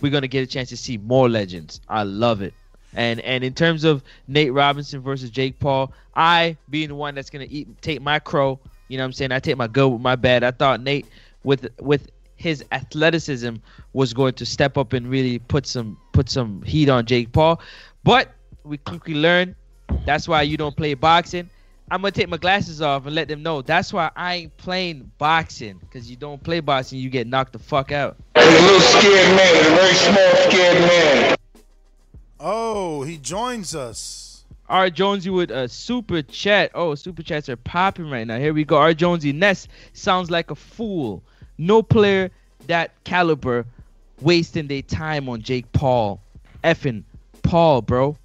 we're 0.02 0.12
gonna 0.12 0.28
get 0.28 0.44
a 0.44 0.48
chance 0.48 0.70
to 0.70 0.78
see 0.78 0.98
more 0.98 1.30
legends. 1.30 1.82
I 1.90 2.04
love 2.04 2.42
it. 2.42 2.54
And 2.94 3.20
and 3.22 3.44
in 3.44 3.54
terms 3.54 3.84
of 3.84 4.04
Nate 4.28 4.54
Robinson 4.54 5.02
versus 5.02 5.30
Jake 5.30 5.60
Paul, 5.60 5.92
I 6.16 6.58
being 6.70 6.90
the 6.90 6.96
one 6.96 7.16
that's 7.16 7.30
gonna 7.30 7.48
eat 7.50 7.68
take 7.82 8.02
my 8.02 8.20
crow, 8.20 8.60
you 8.88 8.98
know 8.98 9.04
what 9.04 9.08
I'm 9.08 9.14
saying? 9.14 9.32
I 9.32 9.40
take 9.40 9.58
my 9.58 9.68
good 9.68 9.90
with 9.90 10.02
my 10.02 10.16
bad. 10.16 10.44
I 10.44 10.52
thought 10.52 10.82
Nate 10.82 11.08
with 11.44 11.68
with 11.80 12.10
his 12.36 12.64
athleticism 12.72 13.56
was 13.94 14.14
going 14.14 14.34
to 14.34 14.46
step 14.46 14.78
up 14.78 14.94
and 14.94 15.10
really 15.10 15.40
put 15.40 15.66
some 15.66 15.98
put 16.12 16.30
some 16.30 16.62
heat 16.64 16.90
on 16.90 17.06
Jake 17.06 17.32
Paul. 17.32 17.60
But 18.04 18.32
we 18.64 18.78
quickly 18.78 19.16
learned 19.16 19.56
that's 20.06 20.28
why 20.28 20.42
you 20.42 20.58
don't 20.58 20.76
play 20.76 20.94
boxing. 20.94 21.50
I'm 21.92 22.02
gonna 22.02 22.12
take 22.12 22.30
my 22.30 22.38
glasses 22.38 22.82
off 22.82 23.06
and 23.06 23.14
let 23.14 23.28
them 23.28 23.44
know 23.44 23.62
that's 23.62 23.94
why 23.94 24.10
I 24.16 24.36
ain't 24.36 24.58
playing 24.58 25.12
boxing. 25.18 25.80
Cause 25.92 26.10
you 26.10 26.16
don't 26.16 26.42
play 26.42 26.60
boxing, 26.60 27.00
you 27.00 27.10
get 27.10 27.28
knocked 27.28 27.54
the 27.54 27.60
fuck 27.60 27.92
out. 27.92 28.18
He's 28.36 28.46
a 28.46 28.62
little 28.62 28.80
scared 28.80 29.36
man, 29.36 29.72
a 29.72 29.76
very 29.76 29.94
small 29.94 30.36
scared 30.50 30.82
man. 30.82 31.36
Oh, 32.40 33.04
he 33.04 33.18
joins 33.18 33.76
us. 33.76 34.46
R. 34.70 34.90
Jonesy 34.90 35.30
with 35.30 35.52
a 35.52 35.68
super 35.68 36.22
chat. 36.22 36.72
Oh, 36.74 36.96
super 36.96 37.22
chats 37.22 37.48
are 37.50 37.56
popping 37.56 38.10
right 38.10 38.26
now. 38.26 38.40
Here 38.40 38.54
we 38.54 38.64
go. 38.64 38.78
R. 38.78 38.94
Jonesy 38.94 39.32
Ness 39.32 39.68
sounds 39.94 40.32
like 40.32 40.52
a 40.52 40.56
fool. 40.56 41.22
No 41.58 41.84
player 41.84 42.32
that 42.68 42.92
caliber 43.04 43.66
wasting 44.22 44.68
their 44.68 44.82
time 44.82 45.30
on 45.30 45.42
Jake 45.42 45.72
Paul. 45.74 46.22
Effing 46.64 47.04
Paul, 47.44 47.82
bro. 47.82 48.18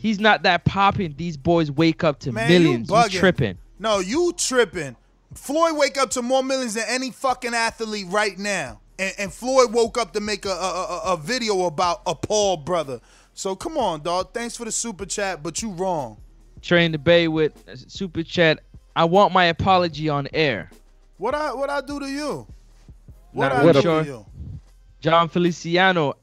He's 0.00 0.18
not 0.18 0.44
that 0.44 0.64
popping. 0.64 1.14
These 1.18 1.36
boys 1.36 1.70
wake 1.70 2.04
up 2.04 2.20
to 2.20 2.32
Man, 2.32 2.48
millions. 2.48 2.88
you 2.88 2.96
You 2.96 3.08
tripping. 3.10 3.58
No, 3.78 3.98
you 3.98 4.32
tripping. 4.34 4.96
Floyd 5.34 5.76
wake 5.76 5.98
up 5.98 6.08
to 6.12 6.22
more 6.22 6.42
millions 6.42 6.72
than 6.72 6.84
any 6.88 7.10
fucking 7.10 7.52
athlete 7.52 8.06
right 8.08 8.38
now. 8.38 8.80
And, 8.98 9.14
and 9.18 9.32
Floyd 9.32 9.74
woke 9.74 9.98
up 9.98 10.14
to 10.14 10.20
make 10.20 10.46
a, 10.46 10.48
a, 10.48 10.52
a, 10.52 11.12
a 11.12 11.16
video 11.18 11.66
about 11.66 12.00
a 12.06 12.14
Paul 12.14 12.56
brother. 12.56 13.02
So 13.34 13.54
come 13.54 13.76
on, 13.76 14.00
dog. 14.00 14.32
Thanks 14.32 14.56
for 14.56 14.64
the 14.64 14.72
super 14.72 15.04
chat, 15.04 15.42
but 15.42 15.60
you 15.60 15.70
wrong. 15.72 16.16
Train 16.62 16.92
the 16.92 16.98
Bay 16.98 17.28
with 17.28 17.52
super 17.74 18.22
chat. 18.22 18.60
I 18.96 19.04
want 19.04 19.34
my 19.34 19.44
apology 19.44 20.08
on 20.08 20.28
air. 20.32 20.70
What 21.18 21.34
I 21.34 21.52
what 21.52 21.68
I 21.68 21.82
do 21.82 22.00
to 22.00 22.06
you? 22.06 22.46
What 23.32 23.50
Not 23.50 23.52
I 23.52 23.60
really 23.60 23.72
do 23.74 23.80
sure. 23.82 24.02
to 24.02 24.08
you? 24.08 24.26
John 25.02 25.28
Feliciano 25.28 26.14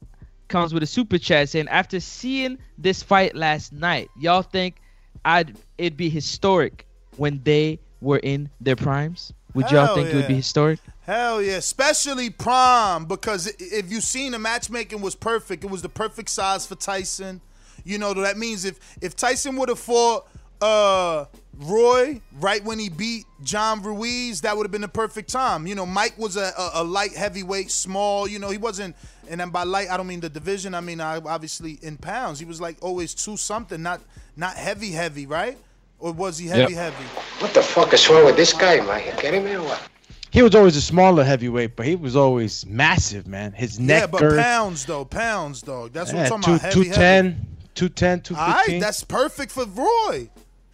comes 0.48 0.74
with 0.74 0.82
a 0.82 0.86
super 0.86 1.18
chat 1.18 1.48
saying, 1.48 1.68
after 1.68 2.00
seeing 2.00 2.58
this 2.76 3.02
fight 3.02 3.34
last 3.34 3.72
night, 3.72 4.08
y'all 4.18 4.42
think 4.42 4.76
I'd 5.24 5.56
it'd 5.76 5.96
be 5.96 6.08
historic 6.10 6.86
when 7.16 7.40
they 7.44 7.78
were 8.00 8.18
in 8.18 8.50
their 8.60 8.76
primes? 8.76 9.32
Would 9.54 9.70
y'all 9.70 9.94
think 9.94 10.08
it 10.08 10.14
would 10.14 10.28
be 10.28 10.34
historic? 10.34 10.78
Hell 11.02 11.42
yeah, 11.42 11.56
especially 11.56 12.30
prom 12.30 13.06
because 13.06 13.46
if 13.58 13.90
you've 13.90 14.04
seen 14.04 14.32
the 14.32 14.38
matchmaking 14.38 15.00
was 15.00 15.14
perfect. 15.14 15.64
It 15.64 15.70
was 15.70 15.82
the 15.82 15.88
perfect 15.88 16.28
size 16.28 16.66
for 16.66 16.74
Tyson. 16.74 17.40
You 17.84 17.98
know 17.98 18.12
that 18.14 18.36
means 18.36 18.64
if 18.64 18.78
if 19.00 19.16
Tyson 19.16 19.56
would 19.56 19.68
have 19.68 19.78
fought 19.78 20.28
uh 20.60 21.26
Roy 21.58 22.20
right 22.38 22.62
when 22.64 22.78
he 22.78 22.88
beat 22.88 23.24
John 23.42 23.82
Ruiz, 23.82 24.42
that 24.42 24.56
would 24.56 24.64
have 24.64 24.70
been 24.70 24.80
the 24.80 24.88
perfect 24.88 25.28
time. 25.28 25.66
You 25.66 25.74
know, 25.74 25.84
Mike 25.86 26.16
was 26.16 26.36
a, 26.36 26.52
a, 26.56 26.70
a 26.74 26.84
light 26.84 27.14
heavyweight, 27.16 27.70
small. 27.70 28.28
You 28.28 28.38
know, 28.38 28.50
he 28.50 28.58
wasn't. 28.58 28.94
And 29.28 29.40
then 29.40 29.50
by 29.50 29.64
light, 29.64 29.90
I 29.90 29.96
don't 29.96 30.06
mean 30.06 30.20
the 30.20 30.28
division. 30.28 30.72
I 30.74 30.80
mean 30.80 31.00
I, 31.00 31.16
obviously 31.16 31.78
in 31.82 31.96
pounds. 31.96 32.38
He 32.38 32.44
was 32.44 32.60
like 32.60 32.76
always 32.80 33.12
two 33.14 33.36
something, 33.36 33.82
not 33.82 34.00
not 34.36 34.54
heavy 34.54 34.92
heavy, 34.92 35.26
right? 35.26 35.58
Or 35.98 36.12
was 36.12 36.38
he 36.38 36.46
heavy 36.46 36.74
Yep. 36.74 36.92
heavy? 36.92 37.04
What 37.40 37.54
the 37.54 37.62
fuck 37.62 37.92
is 37.92 38.08
wrong 38.08 38.24
with 38.24 38.36
this 38.36 38.52
guy, 38.52 38.80
Mike? 38.80 39.06
You 39.06 39.12
kidding 39.12 39.44
me 39.44 39.54
or 39.54 39.62
what? 39.62 39.82
He 40.30 40.42
was 40.42 40.54
always 40.54 40.76
a 40.76 40.80
smaller 40.82 41.24
heavyweight, 41.24 41.74
but 41.74 41.86
he 41.86 41.96
was 41.96 42.14
always 42.14 42.64
massive, 42.66 43.26
man. 43.26 43.52
His 43.52 43.80
neck 43.80 44.02
yeah, 44.02 44.06
but 44.06 44.20
girth. 44.20 44.38
pounds 44.38 44.84
though, 44.84 45.04
pounds 45.04 45.62
dog. 45.62 45.92
That's 45.92 46.12
what 46.12 46.30
I'm 46.30 46.40
talking 46.40 46.54
about. 46.54 46.60
Heavy, 46.60 46.88
heavy. 46.88 47.36
210, 47.74 48.22
210, 48.22 48.36
All 48.36 48.52
right, 48.52 48.80
that's 48.80 49.02
perfect 49.04 49.52
for 49.52 49.64
Roy. 49.64 50.28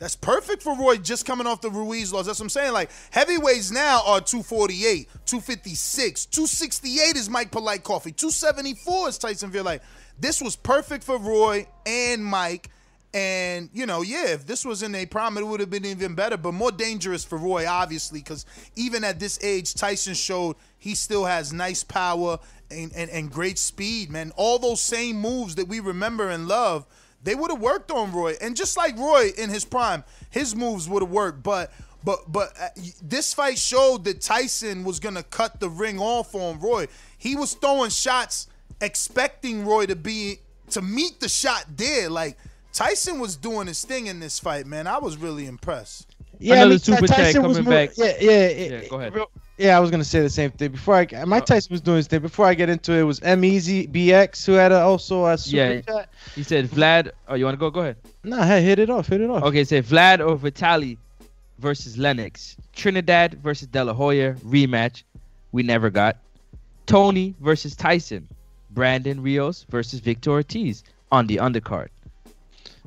That's 0.05 0.17
perfect 0.17 0.63
for 0.63 0.77
Roy 0.77 0.99
just 0.99 1.25
coming 1.25 1.47
off 1.47 1.63
the 1.63 1.71
Ruiz 1.71 2.13
loss. 2.13 2.27
That's 2.27 2.39
what 2.39 2.45
I'm 2.45 2.51
saying. 2.51 2.75
Like 2.75 2.91
heavyweights 3.11 3.71
now 3.71 4.03
are 4.05 4.21
248, 4.21 5.09
256, 5.25 6.27
268 6.27 7.17
is 7.17 7.31
Mike 7.31 7.51
Polite 7.51 7.85
Coffee, 7.85 8.13
274 8.13 9.09
is 9.09 9.17
Tyson 9.17 9.51
Fury. 9.51 9.65
Like 9.65 9.83
this 10.21 10.43
was 10.43 10.57
perfect 10.57 11.05
for 11.05 11.17
Roy 11.17 11.67
and 11.87 12.23
Mike. 12.23 12.69
And 13.15 13.71
you 13.73 13.87
know, 13.87 14.03
yeah, 14.03 14.27
if 14.27 14.47
this 14.47 14.67
was 14.67 14.83
in 14.83 14.95
a 14.95 15.07
prime, 15.07 15.39
it 15.39 15.47
would 15.47 15.61
have 15.61 15.71
been 15.71 15.87
even 15.87 16.15
better, 16.15 16.37
but 16.37 16.53
more 16.53 16.71
dangerous 16.71 17.25
for 17.25 17.39
Roy, 17.39 17.67
obviously, 17.67 18.19
because 18.19 18.45
even 18.77 19.05
at 19.05 19.19
this 19.19 19.43
age, 19.43 19.73
Tyson 19.73 20.13
showed 20.13 20.57
he 20.77 20.95
still 20.95 21.25
has 21.25 21.51
nice 21.51 21.83
power 21.83 22.39
and, 22.71 22.93
and, 22.95 23.11
and 23.11 23.33
great 23.33 23.59
speed, 23.59 24.11
man. 24.11 24.33
All 24.37 24.59
those 24.59 24.83
same 24.83 25.17
moves 25.17 25.55
that 25.55 25.67
we 25.67 25.81
remember 25.81 26.29
and 26.29 26.47
love, 26.47 26.87
they 27.25 27.35
would 27.35 27.51
have 27.51 27.61
worked 27.61 27.91
on 27.91 28.13
Roy. 28.13 28.35
And 28.41 28.55
just 28.57 28.77
like 28.77 28.97
Roy 28.97 29.31
in 29.37 29.51
his 29.51 29.65
prime, 29.65 30.05
his 30.31 30.55
moves 30.55 30.89
would 30.89 31.03
have 31.03 31.11
worked. 31.11 31.43
But 31.43 31.73
but 32.05 32.31
but 32.31 32.53
uh, 32.61 32.69
this 33.03 33.35
fight 33.35 33.59
showed 33.59 34.05
that 34.05 34.21
Tyson 34.21 34.85
was 34.85 35.01
gonna 35.01 35.23
cut 35.25 35.59
the 35.59 35.69
ring 35.71 35.99
off 35.99 36.35
on 36.35 36.61
Roy. 36.61 36.87
He 37.19 37.35
was 37.35 37.55
throwing 37.55 37.91
shots, 37.91 38.47
expecting 38.81 39.65
Roy 39.67 39.87
to 39.87 39.97
be 39.97 40.37
to 40.71 40.83
meet 40.83 41.19
the 41.21 41.29
shot 41.29 41.65
there. 41.77 42.09
Like 42.11 42.37
Tyson 42.73 43.19
was 43.21 43.37
doing 43.37 43.67
his 43.67 43.85
thing 43.85 44.07
in 44.07 44.21
this 44.21 44.39
fight, 44.39 44.67
man. 44.67 44.87
I 44.87 44.99
was 44.99 45.17
really 45.17 45.47
impressed. 45.47 46.15
Yeah, 46.39 46.55
Another 46.57 46.67
I 46.67 46.69
mean, 46.71 46.79
super 46.81 47.07
chat 47.07 47.17
Tyson 47.17 47.43
was 47.43 47.57
coming 47.57 47.65
more- 47.73 47.87
back. 47.87 47.97
Yeah, 47.97 48.13
yeah, 48.21 48.49
Yeah, 48.49 48.89
go 48.89 48.99
ahead. 49.01 49.15
real- 49.15 49.31
Yeah, 49.57 49.77
I 49.77 49.81
was 49.81 49.91
gonna 49.91 50.05
say 50.05 50.21
the 50.21 50.31
same 50.31 50.51
thing. 50.51 50.73
Before 50.73 50.97
I, 50.97 51.25
Mike 51.25 51.45
oh. 51.45 51.47
Tyson 51.47 51.73
was 51.73 51.81
doing 51.81 51.99
his 51.99 52.07
thing. 52.09 52.21
Before 52.21 52.47
I 52.47 52.55
get 52.55 52.69
into 52.69 52.93
it, 52.93 53.01
it 53.01 53.05
was 53.05 53.21
M 53.21 53.45
Easy 53.45 53.87
BX 53.87 54.45
who 54.45 54.53
had 54.53 54.73
a, 54.73 54.81
also 54.81 55.27
a 55.27 55.39
super 55.39 55.57
Yeah. 55.57 55.81
chat. 55.81 56.09
He 56.35 56.43
said 56.43 56.67
Vlad. 56.67 57.13
Oh, 57.29 57.35
you 57.35 57.45
want 57.45 57.55
to 57.55 57.61
go? 57.61 57.71
Go 57.71 57.81
ahead. 57.81 57.97
Nah, 58.25 58.45
hey, 58.45 58.63
hit 58.63 58.79
it 58.81 58.91
off, 58.91 59.07
hit 59.07 59.21
it 59.21 59.31
off. 59.31 59.45
Okay, 59.45 59.63
say 59.65 59.81
Vlad 59.81 60.27
or 60.27 60.37
Vitali 60.37 60.99
versus 61.59 61.97
Lennox. 61.97 62.57
Trinidad 62.75 63.35
versus 63.35 63.69
De 63.69 63.85
La 63.85 63.93
Hoya 63.93 64.35
rematch. 64.45 65.05
We 65.53 65.63
never 65.63 65.89
got. 65.89 66.17
Tony 66.87 67.35
versus 67.41 67.77
Tyson. 67.77 68.29
Brandon 68.71 69.23
Rios 69.23 69.67
versus 69.71 70.01
Victor 70.01 70.33
Ortiz 70.33 70.83
on 71.13 71.29
the 71.29 71.37
undercard. 71.37 71.89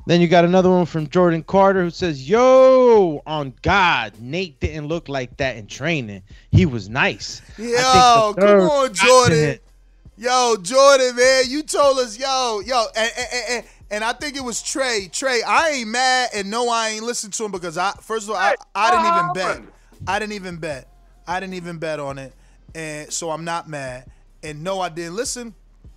Then 0.08 0.22
you 0.22 0.26
got 0.26 0.46
another 0.46 0.70
one 0.70 0.86
from 0.86 1.06
Jordan 1.10 1.42
Carter 1.42 1.82
who 1.82 1.90
says, 1.90 2.26
"Yo, 2.26 3.22
on 3.26 3.52
God, 3.60 4.14
Nate 4.18 4.58
didn't 4.58 4.86
look 4.86 5.06
like 5.06 5.36
that 5.36 5.58
in 5.58 5.66
training. 5.66 6.22
He 6.50 6.64
was 6.64 6.88
nice." 6.88 7.42
I 7.58 7.62
Yo, 7.62 8.34
come 8.34 8.60
on, 8.60 8.94
Jordan. 8.94 9.58
Yo, 10.16 10.56
Jordan, 10.62 11.14
man, 11.14 11.44
you 11.48 11.62
told 11.62 11.98
us, 11.98 12.18
yo, 12.18 12.62
yo, 12.64 12.86
and, 12.96 13.12
and, 13.18 13.28
and, 13.50 13.66
and 13.90 14.02
I 14.02 14.14
think 14.14 14.36
it 14.36 14.42
was 14.42 14.62
Trey. 14.62 15.10
Trey, 15.12 15.42
I 15.42 15.72
ain't 15.72 15.90
mad, 15.90 16.30
and 16.34 16.50
no, 16.50 16.70
I 16.70 16.88
ain't 16.88 17.04
listened 17.04 17.34
to 17.34 17.44
him 17.44 17.52
because 17.52 17.76
I, 17.76 17.92
first 18.00 18.24
of 18.24 18.30
all, 18.30 18.36
I, 18.36 18.54
I 18.74 18.90
didn't 18.90 19.14
even 19.14 19.32
bet. 19.34 19.74
I 20.06 20.18
didn't 20.18 20.32
even 20.32 20.56
bet. 20.56 20.88
I 21.26 21.38
didn't 21.38 21.54
even 21.54 21.76
bet 21.76 22.00
on 22.00 22.16
it, 22.16 22.32
and 22.74 23.12
so 23.12 23.30
I'm 23.30 23.44
not 23.44 23.68
mad. 23.68 24.10
And 24.42 24.64
no, 24.64 24.80
I 24.80 24.88
didn't 24.88 25.16
listen, 25.16 25.54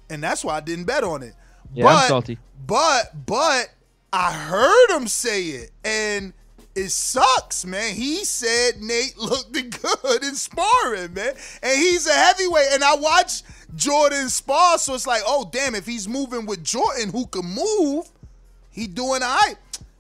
and 0.10 0.22
that's 0.22 0.44
why 0.44 0.58
I 0.58 0.60
didn't 0.60 0.84
bet 0.84 1.06
on 1.06 1.24
it. 1.24 1.34
Yeah, 1.74 1.86
but, 1.86 1.96
I'm 1.96 2.08
salty. 2.10 2.38
But, 2.68 3.26
but 3.26 3.70
I 4.14 4.32
heard 4.34 4.90
him 4.98 5.08
say 5.08 5.44
it, 5.46 5.72
and 5.86 6.34
it 6.76 6.90
sucks, 6.90 7.66
man. 7.66 7.94
He 7.96 8.24
said 8.26 8.82
Nate 8.82 9.18
looked 9.18 9.52
good 9.54 10.24
in 10.24 10.36
sparring, 10.36 11.14
man. 11.14 11.34
And 11.64 11.78
he's 11.80 12.08
a 12.08 12.14
heavyweight. 12.14 12.68
And 12.74 12.84
I 12.84 12.96
watched 12.96 13.44
Jordan 13.76 14.30
spar, 14.30 14.78
so 14.78 14.94
it's 14.96 15.08
like, 15.08 15.22
oh, 15.26 15.50
damn, 15.52 15.76
if 15.76 15.86
he's 15.86 16.08
moving 16.08 16.46
with 16.46 16.64
Jordan, 16.64 17.10
who 17.10 17.26
can 17.28 17.46
move, 17.46 18.10
he 18.70 18.88
doing 18.88 19.22
all 19.24 19.36
right. 19.36 19.56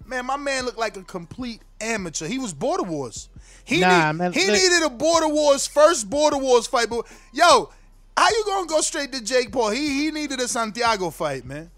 Man, 0.05 0.25
my 0.25 0.37
man 0.37 0.65
looked 0.65 0.77
like 0.79 0.97
a 0.97 1.03
complete 1.03 1.61
amateur. 1.79 2.27
He 2.27 2.37
was 2.37 2.53
Border 2.53 2.83
Wars. 2.83 3.29
He, 3.63 3.79
Nah, 3.79 4.11
need- 4.11 4.17
man, 4.17 4.33
he 4.33 4.45
needed 4.47 4.83
a 4.83 4.89
Border 4.89 5.29
Wars, 5.29 5.67
first 5.67 6.09
Border 6.09 6.37
Wars 6.37 6.67
fight. 6.67 6.89
But, 6.89 7.05
yo, 7.31 7.69
how 8.17 8.29
you 8.29 8.43
going 8.45 8.67
to 8.67 8.73
go 8.73 8.81
straight 8.81 9.11
to 9.13 9.23
Jake 9.23 9.51
Paul? 9.53 9.69
He, 9.69 10.03
he 10.05 10.11
needed 10.11 10.39
a 10.41 10.47
Santiago 10.49 11.09
fight, 11.11 11.45
man. 11.45 11.69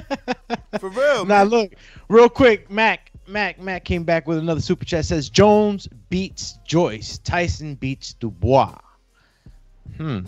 For 0.80 0.88
real, 0.90 1.24
Now 1.24 1.38
man. 1.44 1.48
look, 1.48 1.72
real 2.08 2.28
quick, 2.28 2.70
Mac, 2.70 3.10
Mac, 3.26 3.58
Mac 3.60 3.84
came 3.84 4.04
back 4.04 4.26
with 4.26 4.38
another 4.38 4.60
super 4.60 4.84
chat. 4.84 5.04
Says 5.04 5.28
Jones 5.28 5.88
beats 6.10 6.58
Joyce, 6.66 7.18
Tyson 7.18 7.74
beats 7.74 8.14
Dubois. 8.14 8.76
Hmm. 9.96 10.20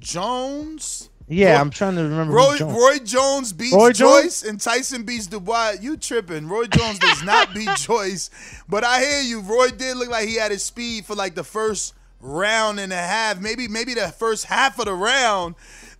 Jones. 0.00 1.10
Yeah, 1.26 1.54
Roy- 1.54 1.60
I'm 1.60 1.70
trying 1.70 1.96
to 1.96 2.02
remember. 2.02 2.34
Roy 2.34 2.58
Jones. 2.58 2.72
Roy 2.74 2.98
Jones 3.04 3.52
beats 3.54 3.74
Roy 3.74 3.92
Joyce 3.92 4.42
Jones? 4.42 4.42
and 4.42 4.60
Tyson 4.60 5.04
beats 5.04 5.26
Dubois. 5.26 5.76
You 5.80 5.96
tripping? 5.96 6.48
Roy 6.48 6.66
Jones 6.66 6.98
does 6.98 7.22
not 7.22 7.54
beat 7.54 7.70
Joyce, 7.76 8.28
but 8.68 8.84
I 8.84 9.00
hear 9.00 9.22
you. 9.22 9.40
Roy 9.40 9.68
did 9.70 9.96
look 9.96 10.10
like 10.10 10.28
he 10.28 10.34
had 10.36 10.50
his 10.50 10.62
speed 10.62 11.06
for 11.06 11.14
like 11.14 11.34
the 11.34 11.44
first 11.44 11.94
round 12.20 12.78
and 12.78 12.92
a 12.92 12.96
half, 12.96 13.40
maybe 13.40 13.68
maybe 13.68 13.94
the 13.94 14.08
first 14.08 14.44
half 14.46 14.78
of 14.78 14.84
the 14.84 14.92
round. 14.94 15.54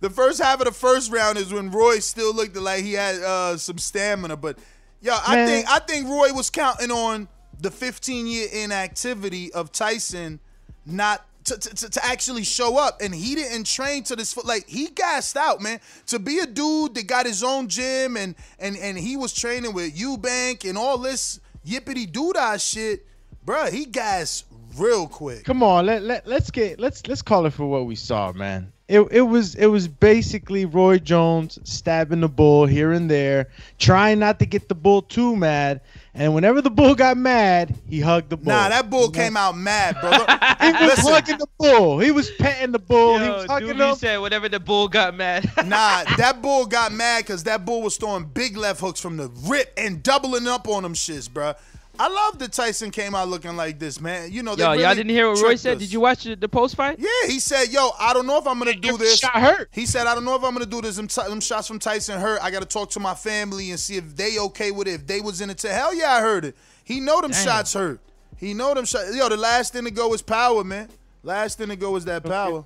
The 0.05 0.11
first 0.11 0.39
half 0.39 0.59
of 0.59 0.65
the 0.65 0.71
first 0.71 1.11
round 1.11 1.39
is 1.39 1.51
when 1.51 1.71
Roy 1.71 1.97
still 1.97 2.31
looked 2.31 2.55
like 2.55 2.83
he 2.83 2.93
had 2.93 3.15
uh, 3.23 3.57
some 3.57 3.79
stamina. 3.79 4.37
But 4.37 4.59
yo, 5.01 5.15
I 5.25 5.35
Man. 5.35 5.47
think 5.47 5.67
I 5.67 5.79
think 5.79 6.07
Roy 6.07 6.31
was 6.31 6.51
counting 6.51 6.91
on 6.91 7.27
the 7.59 7.71
15 7.71 8.27
year 8.27 8.47
inactivity 8.53 9.51
of 9.51 9.71
Tyson 9.71 10.39
not 10.85 11.25
to, 11.45 11.57
to, 11.57 11.69
to- 11.73 11.89
to 11.89 12.05
actually 12.05 12.43
show 12.43 12.77
up 12.77 13.01
and 13.01 13.15
he 13.15 13.33
didn't 13.33 13.65
train 13.65 14.03
to 14.03 14.15
this 14.15 14.31
foot 14.31 14.45
like 14.45 14.67
he 14.67 14.89
gassed 14.89 15.37
out 15.37 15.59
man 15.59 15.79
to 16.05 16.19
be 16.19 16.37
a 16.37 16.45
dude 16.45 16.93
that 16.93 17.07
got 17.07 17.25
his 17.25 17.41
own 17.43 17.67
gym 17.67 18.15
and 18.15 18.35
and 18.59 18.77
and 18.77 18.99
he 18.99 19.17
was 19.17 19.33
training 19.33 19.73
with 19.73 19.97
Eubank 19.97 20.69
and 20.69 20.77
all 20.77 20.99
this 20.99 21.39
yippity 21.65 22.11
doodah 22.11 22.59
shit 22.61 23.07
bruh 23.43 23.71
he 23.71 23.85
gassed 23.85 24.45
real 24.77 25.07
quick 25.07 25.43
Come 25.45 25.63
on, 25.63 25.87
let, 25.87 26.03
let 26.03 26.27
let's 26.27 26.51
get 26.51 26.79
let's 26.79 27.07
let's 27.07 27.23
call 27.23 27.47
it 27.47 27.53
for 27.53 27.65
what 27.65 27.87
we 27.87 27.95
saw, 27.95 28.31
man. 28.33 28.71
It 28.87 29.01
it 29.11 29.21
was 29.21 29.55
it 29.55 29.65
was 29.65 29.87
basically 29.87 30.65
Roy 30.65 30.99
Jones 30.99 31.57
stabbing 31.63 32.21
the 32.21 32.29
bull 32.29 32.67
here 32.67 32.91
and 32.91 33.09
there, 33.09 33.49
trying 33.79 34.19
not 34.19 34.37
to 34.39 34.45
get 34.45 34.69
the 34.69 34.75
bull 34.75 35.01
too 35.01 35.35
mad. 35.35 35.81
And 36.13 36.33
whenever 36.33 36.61
the 36.61 36.69
bull 36.69 36.93
got 36.95 37.17
mad, 37.17 37.75
he 37.89 37.99
hugged 37.99 38.29
the 38.29 38.37
bull. 38.37 38.53
nah 38.53 38.69
that 38.69 38.89
bull 38.89 39.09
came 39.09 39.35
out 39.35 39.57
mad 39.57 39.97
bro 39.99 40.11
he 40.11 40.71
was 40.85 40.97
listen, 40.97 41.11
hugging 41.13 41.37
the 41.39 41.47
bull. 41.57 41.99
He 41.99 42.11
was 42.11 42.29
petting 42.31 42.71
the 42.71 42.79
bull. 42.79 43.19
he 43.19 43.27
was 43.27 43.45
hugging 43.45 43.69
Doobie 43.69 43.89
him. 43.89 43.95
said 43.95 44.17
whenever 44.19 44.47
the 44.47 44.59
bull 44.59 44.87
got 44.87 45.15
mad. 45.15 45.43
nah 45.65 46.03
that 46.17 46.41
bull 46.43 46.67
got 46.67 46.91
mad 46.93 47.23
because 47.25 47.43
that 47.45 47.65
bull 47.65 47.81
was 47.81 47.97
throwing 47.97 48.25
big 48.25 48.55
left 48.55 48.81
hooks 48.81 48.99
from 48.99 49.17
the 49.17 49.29
rip 49.47 49.73
and 49.77 50.03
doubling 50.03 50.47
up 50.47 50.67
on 50.67 50.83
them 50.83 50.93
shits 50.93 51.27
bruh 51.27 51.57
I 51.99 52.07
love 52.07 52.39
that 52.39 52.51
Tyson 52.51 52.91
came 52.91 53.15
out 53.15 53.27
looking 53.27 53.55
like 53.55 53.79
this 53.79 54.01
man 54.01 54.31
you 54.31 54.43
know 54.43 54.55
they 54.55 54.63
Yo, 54.63 54.73
y'all 54.73 54.95
didn't 54.95 55.09
hear 55.11 55.29
what 55.29 55.41
Roy 55.41 55.55
said? 55.55 55.75
us. 55.77 55.79
Did 55.83 55.91
you 55.93 55.99
watch 55.99 56.23
the, 56.23 56.35
the 56.35 56.49
post 56.49 56.75
fight? 56.75 56.99
Yeah, 56.99 57.07
he 57.27 57.39
said, 57.39 57.69
"Yo, 57.69 57.91
I 57.99 58.13
don't 58.13 58.25
know 58.27 58.37
if 58.37 58.47
I'm 58.47 58.59
gonna 58.59 58.73
do 58.73 58.97
this." 58.97 59.19
shot 59.19 59.33
hurt. 59.33 59.69
He 59.71 59.85
said, 59.85 60.07
"I 60.07 60.15
don't 60.15 60.25
know 60.25 60.35
if 60.35 60.43
I'm 60.43 60.53
gonna 60.53 60.65
do 60.65 60.81
this. 60.81 60.95
Them, 60.97 61.07
t- 61.07 61.21
them 61.27 61.39
shots 61.39 61.67
from 61.67 61.79
Tyson 61.79 62.19
hurt. 62.19 62.39
I 62.41 62.51
got 62.51 62.61
to 62.61 62.67
talk 62.67 62.89
to 62.91 62.99
my 62.99 63.13
family 63.15 63.71
and 63.71 63.79
see 63.79 63.95
if 63.95 64.15
they 64.15 64.39
okay 64.39 64.71
with 64.71 64.87
it. 64.87 64.91
If 64.93 65.07
they 65.07 65.21
was 65.21 65.41
in 65.41 65.49
it, 65.49 65.57
to 65.59 65.69
hell 65.69 65.93
yeah, 65.93 66.11
I 66.11 66.21
heard 66.21 66.45
it. 66.45 66.55
He 66.83 66.99
know 66.99 67.21
them 67.21 67.31
Damn. 67.31 67.45
shots 67.45 67.73
hurt. 67.73 67.99
He 68.37 68.53
know 68.53 68.73
them 68.73 68.85
shots. 68.85 69.15
Yo, 69.15 69.29
the 69.29 69.37
last 69.37 69.73
thing 69.73 69.85
to 69.85 69.91
go 69.91 70.13
is 70.13 70.21
power, 70.21 70.63
man. 70.63 70.89
Last 71.23 71.57
thing 71.57 71.69
to 71.69 71.75
go 71.75 71.95
is 71.95 72.05
that 72.05 72.23
power. 72.23 72.63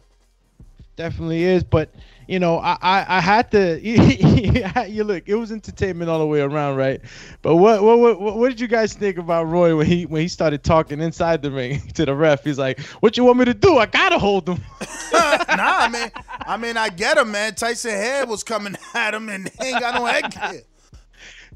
definitely 0.95 1.43
is. 1.43 1.63
But 1.63 1.89
you 2.29 2.37
know, 2.37 2.59
I 2.59 2.77
I, 2.81 3.17
I 3.17 3.21
had 3.21 3.49
to. 3.51 3.79
you 3.83 5.03
look, 5.03 5.23
it 5.27 5.33
was 5.33 5.51
entertainment 5.51 6.11
all 6.11 6.19
the 6.19 6.27
way 6.27 6.41
around, 6.41 6.77
right? 6.77 7.01
But 7.41 7.55
what 7.55 7.81
what 7.81 7.97
what 7.97 8.37
what 8.37 8.49
did 8.49 8.59
you 8.59 8.67
guys 8.67 8.93
think 8.93 9.17
about 9.17 9.45
Roy 9.47 9.75
when 9.75 9.87
he 9.87 10.05
when 10.05 10.21
he 10.21 10.27
started 10.27 10.63
talking 10.63 11.01
inside 11.01 11.41
the 11.41 11.49
ring 11.49 11.81
to 11.95 12.05
the 12.05 12.13
ref? 12.13 12.43
He's 12.43 12.59
like, 12.59 12.79
"What 13.01 13.17
you 13.17 13.23
want 13.23 13.39
me 13.39 13.45
to 13.45 13.55
do? 13.55 13.77
I 13.77 13.87
gotta 13.87 14.19
hold 14.19 14.47
him." 14.47 14.61
nah, 15.11 15.89
man. 15.89 16.11
I 16.45 16.55
mean, 16.57 16.77
I 16.77 16.89
get 16.89 17.17
him, 17.17 17.31
man. 17.31 17.55
Tyson 17.55 17.91
head 17.91 18.29
was 18.29 18.43
coming 18.43 18.75
at 18.93 19.15
him, 19.15 19.27
and 19.29 19.49
he 19.59 19.69
ain't 19.69 19.79
got 19.79 19.95
no 19.95 20.05
headgear. 20.05 20.61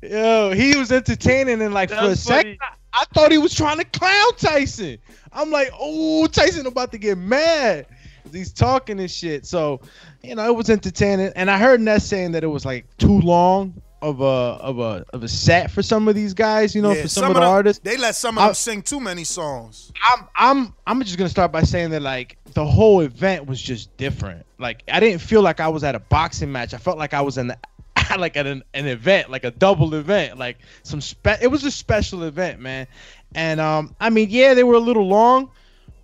Yo, 0.01 0.51
he 0.51 0.75
was 0.75 0.91
entertaining, 0.91 1.61
and 1.61 1.73
like 1.73 1.91
for 1.91 1.97
a 1.97 2.15
second, 2.15 2.57
I, 2.61 3.01
I 3.01 3.05
thought 3.13 3.31
he 3.31 3.37
was 3.37 3.53
trying 3.53 3.77
to 3.77 3.85
clown 3.85 4.31
Tyson. 4.37 4.97
I'm 5.31 5.51
like, 5.51 5.69
oh, 5.79 6.25
Tyson 6.25 6.65
about 6.65 6.91
to 6.93 6.97
get 6.97 7.19
mad. 7.19 7.85
He's 8.31 8.51
talking 8.53 8.99
and 8.99 9.09
shit. 9.11 9.45
So, 9.45 9.81
you 10.23 10.35
know, 10.35 10.45
it 10.47 10.55
was 10.55 10.69
entertaining. 10.69 11.31
And 11.35 11.49
I 11.51 11.57
heard 11.57 11.81
Ness 11.81 12.05
saying 12.05 12.31
that 12.33 12.43
it 12.43 12.47
was 12.47 12.65
like 12.65 12.85
too 12.97 13.19
long 13.19 13.81
of 14.01 14.19
a 14.21 14.23
of 14.25 14.79
a 14.79 15.05
of 15.13 15.23
a 15.23 15.27
set 15.27 15.71
for 15.71 15.81
some 15.81 16.07
of 16.07 16.15
these 16.15 16.33
guys. 16.33 16.73
You 16.75 16.81
know, 16.81 16.91
Yeah, 16.91 17.03
for 17.03 17.07
some, 17.07 17.25
of 17.25 17.33
the 17.35 17.39
them, 17.41 17.49
artists. 17.49 17.81
They 17.83 17.97
let 17.97 18.15
some 18.15 18.37
of 18.37 18.43
I- 18.43 18.47
them 18.47 18.55
sing 18.55 18.81
too 18.81 18.99
many 18.99 19.23
songs. 19.23 19.91
I'm 20.03 20.27
I'm 20.35 20.73
I'm 20.87 21.01
just 21.03 21.17
gonna 21.17 21.29
start 21.29 21.51
by 21.51 21.63
saying 21.63 21.91
that 21.91 22.01
like 22.01 22.37
the 22.53 22.65
whole 22.65 23.01
event 23.01 23.45
was 23.47 23.61
just 23.61 23.95
different. 23.97 24.45
Like 24.59 24.83
I 24.91 24.99
didn't 24.99 25.21
feel 25.21 25.41
like 25.41 25.59
I 25.59 25.67
was 25.67 25.83
at 25.83 25.95
a 25.95 25.99
boxing 25.99 26.51
match. 26.51 26.73
I 26.73 26.77
felt 26.77 26.97
like 26.97 27.13
I 27.13 27.21
was 27.21 27.37
in 27.37 27.47
the, 27.47 27.57
like 28.17 28.35
at 28.37 28.45
an, 28.45 28.63
an 28.73 28.87
event, 28.87 29.29
like 29.29 29.43
a 29.43 29.51
double 29.51 29.95
event, 29.95 30.37
like 30.37 30.57
some 30.83 31.01
spe- 31.01 31.41
It 31.41 31.47
was 31.47 31.63
a 31.63 31.71
special 31.71 32.23
event, 32.23 32.59
man. 32.59 32.87
And 33.35 33.59
um, 33.59 33.95
I 33.99 34.09
mean, 34.09 34.27
yeah, 34.29 34.53
they 34.53 34.63
were 34.63 34.75
a 34.75 34.79
little 34.79 35.07
long, 35.07 35.49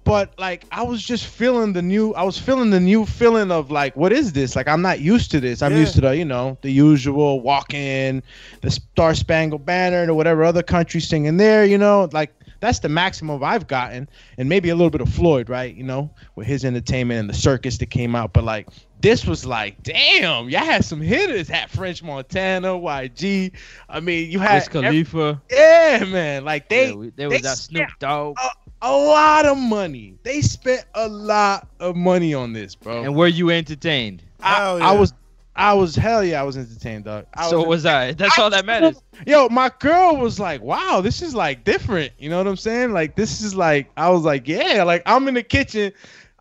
but 0.09 0.33
like 0.39 0.65
I 0.71 0.81
was 0.81 1.03
just 1.03 1.25
feeling 1.27 1.71
the 1.73 1.81
new. 1.83 2.13
I 2.15 2.23
was 2.23 2.37
feeling 2.37 2.71
the 2.71 2.79
new 2.79 3.05
feeling 3.05 3.51
of 3.51 3.69
like, 3.69 3.95
what 3.95 4.11
is 4.11 4.33
this? 4.33 4.55
Like 4.55 4.67
I'm 4.67 4.81
not 4.81 4.99
used 4.99 5.29
to 5.31 5.39
this. 5.39 5.61
I'm 5.61 5.71
Yeah. 5.73 5.79
used 5.79 5.93
to 5.95 6.01
the 6.01 6.17
you 6.17 6.25
know 6.25 6.57
the 6.61 6.71
usual 6.71 7.41
walk 7.41 7.73
in, 7.73 8.23
the 8.61 8.71
Star 8.71 9.13
Spangled 9.13 9.65
Banner, 9.65 10.11
or 10.11 10.15
whatever 10.15 10.43
other 10.43 10.63
country 10.63 10.99
singing 10.99 11.37
there. 11.37 11.63
You 11.63 11.77
know, 11.77 12.09
like 12.11 12.33
that's 12.59 12.79
the 12.79 12.89
maximum 12.89 13.41
I've 13.43 13.67
gotten, 13.67 14.09
and 14.37 14.49
maybe 14.49 14.69
a 14.69 14.75
little 14.75 14.89
bit 14.89 14.99
of 15.01 15.07
Floyd, 15.13 15.47
right? 15.47 15.73
You 15.73 15.83
know, 15.83 16.09
with 16.35 16.47
his 16.47 16.65
entertainment 16.65 17.19
and 17.21 17.29
the 17.29 17.33
circus 17.33 17.77
that 17.77 17.85
came 17.91 18.15
out. 18.15 18.33
But 18.33 18.43
like 18.43 18.67
this 19.01 19.25
was 19.25 19.45
like, 19.45 19.81
damn, 19.83 20.49
y'all 20.49 20.65
had 20.65 20.83
some 20.83 20.99
hitters. 20.99 21.47
Had 21.47 21.69
French 21.69 22.03
Montana, 22.03 22.69
YG. 22.73 23.53
I 23.87 24.01
mean, 24.01 24.29
you 24.29 24.39
had 24.39 24.55
Wiz 24.55 24.67
Khalifa. 24.67 25.41
yeah, 25.49 26.03
man. 26.05 26.43
Like 26.43 26.67
they, 26.67 26.89
Yeah, 26.89 26.95
we- 26.95 27.09
there 27.15 27.29
was 27.29 27.41
that 27.43 27.57
Snoop 27.57 27.87
Dogg. 27.99 28.35
A 28.81 28.91
lot 28.91 29.45
of 29.45 29.57
money. 29.57 30.15
They 30.23 30.41
spent 30.41 30.85
a 30.93 31.07
lot 31.07 31.67
of 31.79 31.95
money 31.95 32.33
on 32.33 32.53
this, 32.53 32.75
bro. 32.75 33.03
And 33.03 33.15
were 33.15 33.27
you 33.27 33.49
entertained? 33.49 34.23
I, 34.41 34.71
I 34.81 34.91
was, 34.93 35.13
I 35.55 35.73
was 35.73 35.95
hell 35.95 36.23
yeah, 36.23 36.39
I 36.39 36.43
was 36.43 36.57
entertained, 36.57 37.03
dog. 37.05 37.25
I 37.33 37.49
So 37.49 37.63
was 37.65 37.85
I. 37.85 38.13
That's 38.13 38.39
all 38.39 38.49
that 38.49 38.65
matters. 38.65 39.01
Yo, 39.27 39.49
my 39.49 39.69
girl 39.79 40.15
was 40.15 40.39
like, 40.39 40.61
"Wow, 40.61 41.01
this 41.01 41.21
is 41.21 41.35
like 41.35 41.65
different." 41.65 42.13
You 42.17 42.29
know 42.29 42.37
what 42.37 42.47
I'm 42.47 42.55
saying? 42.55 42.93
Like 42.93 43.15
this 43.15 43.41
is 43.41 43.53
like, 43.55 43.91
I 43.97 44.09
was 44.09 44.23
like, 44.23 44.47
"Yeah." 44.47 44.83
Like 44.83 45.03
I'm 45.05 45.27
in 45.27 45.33
the 45.33 45.43
kitchen. 45.43 45.91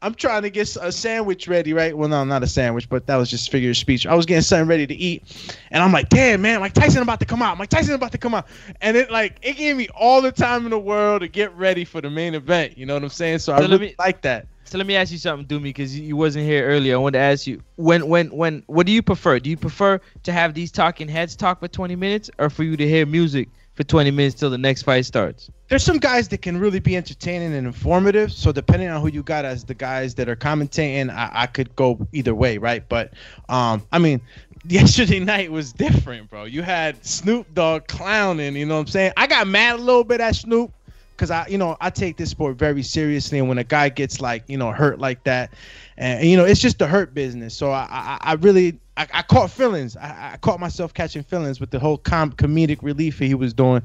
I'm 0.00 0.14
trying 0.14 0.42
to 0.42 0.50
get 0.50 0.76
a 0.80 0.92
sandwich 0.92 1.48
ready, 1.48 1.72
right? 1.72 1.96
Well, 1.96 2.08
no, 2.08 2.24
not 2.24 2.42
a 2.42 2.46
sandwich, 2.46 2.88
but 2.88 3.06
that 3.06 3.16
was 3.16 3.30
just 3.30 3.50
figure 3.50 3.70
of 3.70 3.76
speech. 3.76 4.06
I 4.06 4.14
was 4.14 4.26
getting 4.26 4.42
something 4.42 4.68
ready 4.68 4.86
to 4.86 4.94
eat, 4.94 5.22
and 5.70 5.82
I'm 5.82 5.92
like, 5.92 6.08
"Damn, 6.08 6.40
man! 6.42 6.60
Like 6.60 6.72
Tyson 6.72 7.02
about 7.02 7.20
to 7.20 7.26
come 7.26 7.42
out. 7.42 7.58
Like 7.58 7.68
Tyson 7.68 7.94
about 7.94 8.12
to 8.12 8.18
come 8.18 8.34
out," 8.34 8.46
and 8.80 8.96
it 8.96 9.10
like 9.10 9.38
it 9.42 9.56
gave 9.56 9.76
me 9.76 9.88
all 9.94 10.22
the 10.22 10.32
time 10.32 10.64
in 10.64 10.70
the 10.70 10.78
world 10.78 11.22
to 11.22 11.28
get 11.28 11.54
ready 11.56 11.84
for 11.84 12.00
the 12.00 12.10
main 12.10 12.34
event. 12.34 12.78
You 12.78 12.86
know 12.86 12.94
what 12.94 13.02
I'm 13.02 13.08
saying? 13.08 13.40
So, 13.40 13.54
So 13.56 13.60
let 13.62 13.70
really 13.70 13.78
me- 13.88 13.94
like 13.98 14.22
that. 14.22 14.46
So 14.64 14.76
let 14.76 14.86
me 14.86 14.96
ask 14.96 15.10
you 15.10 15.16
something, 15.16 15.46
Doomy, 15.46 15.62
because 15.62 15.98
you 15.98 16.14
wasn't 16.14 16.44
here 16.44 16.66
earlier. 16.68 16.94
I 16.94 16.98
wanted 16.98 17.16
to 17.18 17.24
ask 17.24 17.46
you 17.46 17.62
when, 17.76 18.06
when, 18.06 18.26
when. 18.28 18.62
What 18.66 18.84
do 18.84 18.92
you 18.92 19.00
prefer? 19.02 19.38
Do 19.38 19.48
you 19.48 19.56
prefer 19.56 19.98
to 20.24 20.32
have 20.32 20.52
these 20.52 20.70
talking 20.70 21.08
heads 21.08 21.34
talk 21.36 21.60
for 21.60 21.68
20 21.68 21.96
minutes, 21.96 22.30
or 22.38 22.50
for 22.50 22.64
you 22.64 22.76
to 22.76 22.86
hear 22.86 23.06
music 23.06 23.48
for 23.78 23.84
20 23.84 24.10
minutes 24.10 24.34
till 24.34 24.50
the 24.50 24.58
next 24.58 24.82
fight 24.82 25.06
starts? 25.06 25.50
there's 25.68 25.84
some 25.84 25.98
guys 25.98 26.28
that 26.28 26.42
can 26.42 26.58
really 26.58 26.80
be 26.80 26.96
entertaining 26.96 27.54
and 27.54 27.66
informative. 27.66 28.32
So 28.32 28.52
depending 28.52 28.88
on 28.88 29.00
who 29.00 29.08
you 29.08 29.22
got 29.22 29.44
as 29.44 29.64
the 29.64 29.74
guys 29.74 30.14
that 30.14 30.28
are 30.28 30.36
commentating, 30.36 31.10
I, 31.10 31.30
I 31.32 31.46
could 31.46 31.76
go 31.76 32.06
either 32.12 32.34
way, 32.34 32.58
right? 32.58 32.88
But 32.88 33.12
um, 33.48 33.86
I 33.92 33.98
mean, 33.98 34.20
yesterday 34.66 35.20
night 35.20 35.52
was 35.52 35.72
different, 35.72 36.30
bro. 36.30 36.44
You 36.44 36.62
had 36.62 37.04
Snoop 37.04 37.52
Dogg 37.54 37.86
clowning, 37.86 38.56
you 38.56 38.64
know 38.64 38.76
what 38.76 38.80
I'm 38.80 38.86
saying? 38.86 39.12
I 39.16 39.26
got 39.26 39.46
mad 39.46 39.76
a 39.76 39.82
little 39.82 40.04
bit 40.04 40.20
at 40.20 40.36
Snoop 40.36 40.72
because 41.18 41.32
I, 41.32 41.48
you 41.48 41.58
know, 41.58 41.76
I 41.80 41.90
take 41.90 42.16
this 42.16 42.30
sport 42.30 42.56
very 42.56 42.84
seriously, 42.84 43.40
and 43.40 43.48
when 43.48 43.58
a 43.58 43.64
guy 43.64 43.88
gets 43.88 44.20
like, 44.20 44.44
you 44.46 44.56
know, 44.56 44.70
hurt 44.70 45.00
like 45.00 45.24
that, 45.24 45.52
and 45.96 46.24
you 46.24 46.36
know, 46.36 46.44
it's 46.44 46.60
just 46.60 46.78
the 46.78 46.86
hurt 46.86 47.12
business. 47.12 47.56
So 47.56 47.72
I, 47.72 47.88
I, 47.90 48.18
I 48.20 48.32
really, 48.34 48.78
I, 48.96 49.08
I 49.12 49.22
caught 49.22 49.50
feelings. 49.50 49.96
I, 49.96 50.34
I 50.34 50.36
caught 50.36 50.60
myself 50.60 50.94
catching 50.94 51.24
feelings 51.24 51.58
with 51.58 51.70
the 51.70 51.80
whole 51.80 51.98
com- 51.98 52.32
comedic 52.32 52.82
relief 52.82 53.18
that 53.18 53.24
he 53.24 53.34
was 53.34 53.52
doing. 53.52 53.82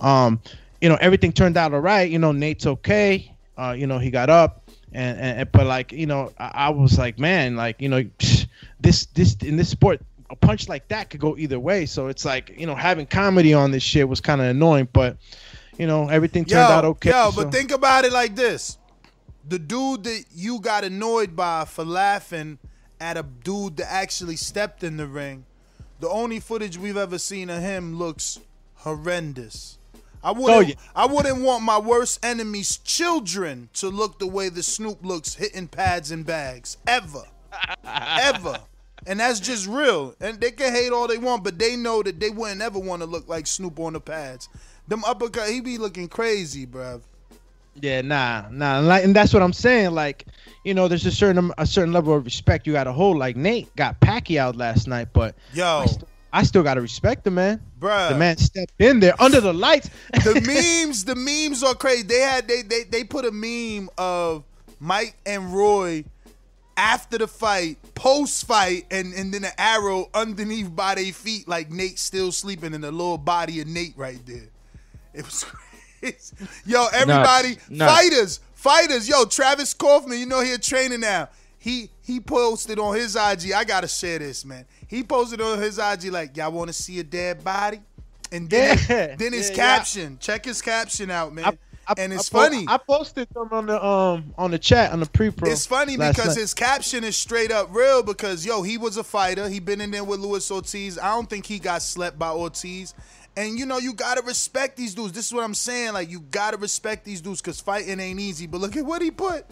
Um, 0.00 0.40
you 0.80 0.88
know, 0.88 0.98
everything 1.00 1.32
turned 1.32 1.56
out 1.56 1.72
all 1.72 1.78
right. 1.78 2.10
You 2.10 2.18
know, 2.18 2.32
Nate's 2.32 2.66
okay. 2.66 3.32
Uh, 3.56 3.76
you 3.78 3.86
know, 3.86 4.00
he 4.00 4.10
got 4.10 4.28
up, 4.28 4.68
and, 4.90 5.18
and 5.20 5.52
but 5.52 5.66
like, 5.66 5.92
you 5.92 6.06
know, 6.06 6.32
I, 6.36 6.50
I 6.54 6.70
was 6.70 6.98
like, 6.98 7.16
man, 7.16 7.54
like, 7.54 7.80
you 7.80 7.88
know, 7.88 8.04
this 8.80 9.06
this 9.06 9.36
in 9.36 9.56
this 9.56 9.68
sport. 9.68 10.00
A 10.30 10.34
punch 10.34 10.66
like 10.66 10.88
that 10.88 11.10
could 11.10 11.20
go 11.20 11.36
either 11.36 11.60
way, 11.60 11.84
so 11.84 12.06
it's 12.06 12.24
like 12.24 12.58
you 12.58 12.64
know 12.64 12.74
having 12.74 13.04
comedy 13.04 13.52
on 13.52 13.70
this 13.70 13.82
shit 13.82 14.08
was 14.08 14.22
kind 14.22 14.40
of 14.40 14.46
annoying, 14.46 14.88
but 14.90 15.18
you 15.78 15.86
know 15.86 16.08
everything 16.08 16.44
turned 16.44 16.72
out 16.72 16.84
okay. 16.84 17.10
Yo, 17.10 17.30
so- 17.30 17.42
but 17.42 17.52
think 17.52 17.72
about 17.72 18.04
it 18.04 18.12
like 18.12 18.36
this: 18.36 18.78
the 19.48 19.58
dude 19.58 20.04
that 20.04 20.24
you 20.34 20.60
got 20.60 20.84
annoyed 20.84 21.34
by 21.34 21.64
for 21.64 21.84
laughing 21.84 22.58
at 23.00 23.16
a 23.16 23.22
dude 23.22 23.76
that 23.78 23.92
actually 23.92 24.36
stepped 24.36 24.84
in 24.84 24.96
the 24.96 25.06
ring, 25.06 25.44
the 26.00 26.08
only 26.08 26.40
footage 26.40 26.78
we've 26.78 26.96
ever 26.96 27.18
seen 27.18 27.50
of 27.50 27.60
him 27.60 27.98
looks 27.98 28.38
horrendous. 28.76 29.78
I 30.22 30.30
oh, 30.30 30.34
wouldn't. 30.34 30.50
Oh, 30.50 30.60
yeah. 30.60 30.74
I 30.94 31.06
wouldn't 31.06 31.42
want 31.42 31.64
my 31.64 31.78
worst 31.78 32.24
enemy's 32.24 32.78
children 32.78 33.68
to 33.74 33.88
look 33.88 34.18
the 34.18 34.26
way 34.26 34.48
the 34.48 34.62
Snoop 34.62 35.04
looks 35.04 35.34
hitting 35.34 35.66
pads 35.66 36.10
and 36.10 36.24
bags 36.24 36.76
ever, 36.86 37.24
ever. 37.84 38.60
And 39.04 39.18
that's 39.18 39.40
just 39.40 39.66
real. 39.66 40.14
And 40.20 40.40
they 40.40 40.52
can 40.52 40.72
hate 40.72 40.92
all 40.92 41.08
they 41.08 41.18
want, 41.18 41.42
but 41.42 41.58
they 41.58 41.74
know 41.74 42.04
that 42.04 42.20
they 42.20 42.30
wouldn't 42.30 42.62
ever 42.62 42.78
want 42.78 43.02
to 43.02 43.06
look 43.06 43.28
like 43.28 43.48
Snoop 43.48 43.80
on 43.80 43.94
the 43.94 44.00
pads. 44.00 44.48
Them 44.88 45.04
uppercut, 45.04 45.48
he 45.48 45.60
be 45.60 45.78
looking 45.78 46.08
crazy, 46.08 46.66
bruv. 46.66 47.02
Yeah, 47.80 48.02
nah, 48.02 48.48
nah, 48.50 48.78
and, 48.78 48.88
like, 48.88 49.04
and 49.04 49.16
that's 49.16 49.32
what 49.32 49.42
I'm 49.42 49.52
saying. 49.52 49.92
Like, 49.92 50.26
you 50.64 50.74
know, 50.74 50.88
there's 50.88 51.06
a 51.06 51.10
certain 51.10 51.38
um, 51.38 51.54
a 51.58 51.66
certain 51.66 51.92
level 51.92 52.14
of 52.14 52.24
respect 52.24 52.66
you 52.66 52.74
got 52.74 52.84
to 52.84 52.92
hold. 52.92 53.16
Like 53.16 53.36
Nate 53.36 53.74
got 53.76 53.98
Pacquiao 54.00 54.56
last 54.56 54.86
night, 54.86 55.08
but 55.12 55.34
Yo, 55.54 55.78
I, 55.78 55.86
st- 55.86 56.04
I 56.32 56.42
still 56.42 56.62
got 56.62 56.74
to 56.74 56.80
respect 56.80 57.24
the 57.24 57.30
man. 57.30 57.60
Bruh. 57.80 58.10
The 58.10 58.16
man 58.16 58.36
stepped 58.36 58.74
in 58.78 59.00
there 59.00 59.20
under 59.20 59.40
the 59.40 59.54
lights. 59.54 59.88
the 60.12 60.34
memes, 60.84 61.04
the 61.04 61.14
memes 61.14 61.62
are 61.62 61.74
crazy. 61.74 62.02
They 62.02 62.20
had 62.20 62.46
they 62.46 62.62
they 62.62 62.84
they 62.84 63.04
put 63.04 63.24
a 63.24 63.32
meme 63.32 63.88
of 63.96 64.44
Mike 64.78 65.16
and 65.24 65.54
Roy 65.54 66.04
after 66.76 67.18
the 67.18 67.28
fight, 67.28 67.78
post 67.94 68.46
fight, 68.46 68.86
and 68.90 69.14
and 69.14 69.32
then 69.32 69.44
an 69.44 69.52
arrow 69.56 70.10
underneath 70.12 70.74
by 70.74 70.94
their 70.94 71.12
feet, 71.12 71.48
like 71.48 71.70
Nate 71.70 71.98
still 71.98 72.32
sleeping 72.32 72.74
in 72.74 72.82
the 72.82 72.92
little 72.92 73.18
body 73.18 73.60
of 73.60 73.66
Nate 73.66 73.94
right 73.96 74.20
there. 74.26 74.48
It 75.14 75.24
was 75.24 75.44
crazy. 76.00 76.34
Yo, 76.66 76.86
everybody, 76.92 77.58
Nuts. 77.68 77.92
fighters, 77.92 78.40
fighters. 78.54 79.08
Yo, 79.08 79.24
Travis 79.24 79.74
Kauffman, 79.74 80.18
you 80.18 80.26
know 80.26 80.40
he 80.40 80.52
a 80.52 80.58
trainer 80.58 80.98
now. 80.98 81.28
He 81.58 81.90
he 82.02 82.18
posted 82.20 82.78
on 82.78 82.96
his 82.96 83.14
IG. 83.14 83.52
I 83.52 83.64
gotta 83.64 83.86
share 83.88 84.18
this, 84.18 84.44
man. 84.44 84.64
He 84.88 85.02
posted 85.04 85.40
on 85.40 85.60
his 85.60 85.78
IG 85.78 86.06
like, 86.12 86.36
y'all 86.36 86.50
want 86.50 86.68
to 86.68 86.72
see 86.72 86.98
a 86.98 87.04
dead 87.04 87.44
body? 87.44 87.80
And 88.32 88.48
then 88.50 88.78
Yeah. 88.88 89.14
then 89.16 89.32
his 89.32 89.50
Yeah, 89.50 89.56
yeah. 89.56 89.76
caption. 89.76 90.18
Check 90.20 90.44
his 90.44 90.60
caption 90.60 91.10
out, 91.10 91.32
man. 91.34 91.44
I- 91.44 91.58
I- 91.84 91.94
and 91.98 92.12
it's 92.12 92.32
I 92.32 92.38
funny. 92.38 92.64
I 92.68 92.78
posted 92.78 93.28
them 93.34 93.48
on 93.50 93.66
the 93.66 93.84
um 93.84 94.32
on 94.38 94.52
the 94.52 94.58
chat 94.58 94.92
on 94.92 95.00
the 95.00 95.06
pre-pro. 95.06 95.50
It's 95.50 95.66
funny 95.66 95.96
because 95.96 96.28
night. 96.28 96.36
his 96.36 96.54
caption 96.54 97.02
is 97.02 97.16
straight 97.16 97.50
up 97.50 97.68
real 97.72 98.02
because 98.04 98.46
yo, 98.46 98.62
he 98.62 98.78
was 98.78 98.96
a 98.96 99.02
fighter. 99.04 99.48
He 99.48 99.58
been 99.60 99.80
in 99.80 99.90
there 99.90 100.04
with 100.04 100.20
Luis 100.20 100.48
Ortiz. 100.50 100.96
I 100.98 101.08
don't 101.10 101.28
think 101.28 101.44
he 101.44 101.58
got 101.58 101.82
slept 101.82 102.18
by 102.20 102.30
Ortiz. 102.30 102.94
And 103.36 103.58
you 103.58 103.64
know, 103.64 103.78
you 103.78 103.94
gotta 103.94 104.22
respect 104.22 104.76
these 104.76 104.94
dudes. 104.94 105.12
This 105.12 105.26
is 105.26 105.32
what 105.32 105.44
I'm 105.44 105.54
saying. 105.54 105.94
Like, 105.94 106.10
you 106.10 106.20
gotta 106.20 106.58
respect 106.58 107.04
these 107.04 107.20
dudes 107.20 107.40
because 107.40 107.60
fighting 107.60 107.98
ain't 107.98 108.20
easy. 108.20 108.46
But 108.46 108.60
look 108.60 108.76
at 108.76 108.84
what 108.84 109.00
he 109.00 109.10
put. 109.10 109.46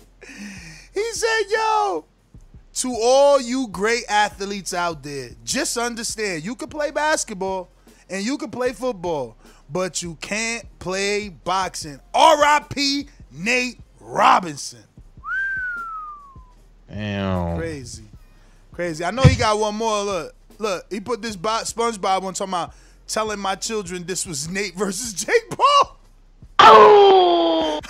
He 0.93 1.13
said, 1.13 1.43
yo, 1.49 2.05
to 2.75 2.97
all 3.01 3.41
you 3.41 3.69
great 3.69 4.05
athletes 4.09 4.75
out 4.75 5.03
there, 5.03 5.31
just 5.45 5.79
understand 5.79 6.45
you 6.45 6.55
can 6.55 6.69
play 6.69 6.91
basketball 6.91 7.69
and 8.11 8.25
you 8.25 8.37
can 8.37 8.51
play 8.51 8.73
football, 8.73 9.37
but 9.71 10.03
you 10.03 10.17
can't 10.21 10.67
play 10.79 11.29
boxing. 11.29 12.01
R.I.P. 12.13 13.09
Nate 13.33 13.79
Robinson. 14.01 14.83
Damn. 16.89 17.57
Crazy. 17.57 18.05
Crazy. 18.73 19.05
I 19.05 19.11
know 19.11 19.23
he 19.23 19.37
got 19.37 19.59
one 19.59 19.77
more. 19.77 20.03
Look, 20.03 20.35
look, 20.59 20.87
he 20.91 21.01
put 21.01 21.23
this 21.23 21.37
bo- 21.37 21.63
SpongeBob 21.63 22.23
on 22.25 22.35
talking 22.35 22.53
about 22.53 22.75
telling 23.13 23.39
my 23.39 23.55
children 23.55 24.05
this 24.05 24.25
was 24.27 24.49
Nate 24.49 24.75
versus 24.75 25.13
Jake 25.13 25.51
Paul. 25.51 25.97
Oh! 26.59 27.81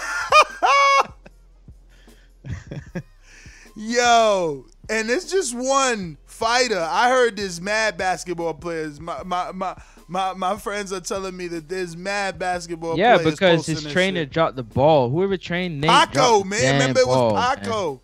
Yo, 3.76 4.66
and 4.88 5.08
it's 5.10 5.30
just 5.30 5.56
one 5.56 6.18
fighter. 6.26 6.78
I 6.80 7.08
heard 7.08 7.36
there's 7.36 7.60
mad 7.60 7.96
basketball 7.96 8.54
players. 8.54 9.00
My 9.00 9.22
my 9.24 9.52
my. 9.52 9.76
My, 10.12 10.32
my 10.32 10.56
friends 10.56 10.92
are 10.92 10.98
telling 10.98 11.36
me 11.36 11.46
that 11.46 11.68
there's 11.68 11.96
mad 11.96 12.36
basketball 12.36 12.98
Yeah, 12.98 13.16
players 13.16 13.30
because 13.30 13.64
his 13.64 13.84
trainer 13.92 14.22
shit. 14.22 14.30
dropped 14.30 14.56
the 14.56 14.64
ball. 14.64 15.08
Whoever 15.08 15.36
trained 15.36 15.80
Nate 15.80 15.88
Paco, 15.88 16.42
man. 16.42 16.72
Remember 16.80 16.98
it 16.98 17.06
was 17.06 17.14
ball, 17.14 17.34
man. 17.34 17.56
Paco. 17.58 18.00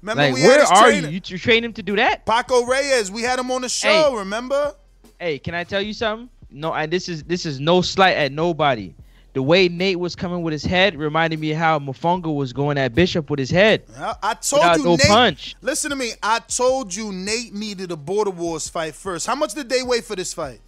Remember 0.00 0.22
Like, 0.22 0.34
we 0.34 0.40
had 0.40 0.48
where 0.48 0.60
his 0.60 0.70
are 0.70 0.82
trainer. 0.84 1.08
you? 1.08 1.14
You 1.16 1.20
you 1.26 1.38
trained 1.38 1.66
him 1.66 1.74
to 1.74 1.82
do 1.82 1.96
that? 1.96 2.24
Paco 2.24 2.64
Reyes. 2.64 3.10
We 3.10 3.20
had 3.20 3.38
him 3.38 3.50
on 3.50 3.60
the 3.60 3.68
show. 3.68 4.14
Remember? 4.16 4.74
Hey, 5.18 5.38
can 5.38 5.54
I 5.54 5.64
tell 5.64 5.80
you 5.82 5.92
something? 5.92 6.28
No, 6.50 6.72
I, 6.72 6.86
this 6.86 7.08
is 7.08 7.24
this 7.24 7.44
is 7.46 7.58
no 7.60 7.80
slight 7.80 8.16
at 8.16 8.32
nobody. 8.32 8.94
The 9.32 9.42
way 9.42 9.68
Nate 9.68 9.98
was 9.98 10.16
coming 10.16 10.42
with 10.42 10.52
his 10.52 10.64
head 10.64 10.96
reminded 10.96 11.38
me 11.38 11.52
of 11.52 11.58
how 11.58 11.78
Mofongo 11.78 12.34
was 12.34 12.54
going 12.54 12.78
at 12.78 12.94
Bishop 12.94 13.28
with 13.28 13.38
his 13.38 13.50
head. 13.50 13.82
I, 13.98 14.14
I 14.22 14.34
told 14.34 14.78
you, 14.78 14.84
no 14.84 14.90
Nate. 14.96 15.06
punch. 15.06 15.56
Listen 15.60 15.90
to 15.90 15.96
me. 15.96 16.12
I 16.22 16.38
told 16.38 16.94
you 16.94 17.12
Nate 17.12 17.52
needed 17.52 17.90
a 17.90 17.96
Border 17.96 18.30
Wars 18.30 18.68
fight 18.68 18.94
first. 18.94 19.26
How 19.26 19.34
much 19.34 19.52
did 19.52 19.68
they 19.68 19.82
wait 19.82 20.04
for 20.04 20.16
this 20.16 20.32
fight? 20.32 20.60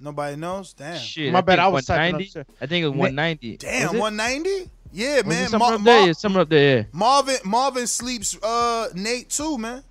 Nobody 0.00 0.36
knows. 0.36 0.74
Damn. 0.74 0.98
Shit, 0.98 1.32
My 1.32 1.38
I 1.38 1.42
bad, 1.42 1.58
I 1.58 1.68
was 1.68 1.86
typing 1.86 2.14
190. 2.16 2.40
up, 2.40 2.46
sir. 2.46 2.52
I 2.60 2.66
think 2.66 2.84
it 2.84 2.88
was 2.88 2.96
190. 2.98 3.56
Damn, 3.56 3.98
190? 3.98 4.70
Yeah, 4.92 5.16
Was 5.16 5.26
man. 5.26 5.48
somewhere 5.48 5.68
Mar- 5.70 5.78
up 5.78 5.84
there? 5.84 5.98
Mar- 5.98 6.06
Yeah, 6.06 6.12
somewhere 6.12 6.42
up 6.42 6.48
there. 6.48 6.78
Yeah. 6.78 6.84
Marvin 6.92 7.36
Marvin 7.44 7.86
sleeps 7.86 8.36
uh 8.42 8.88
Nate 8.94 9.28
too, 9.28 9.58
man. 9.58 9.82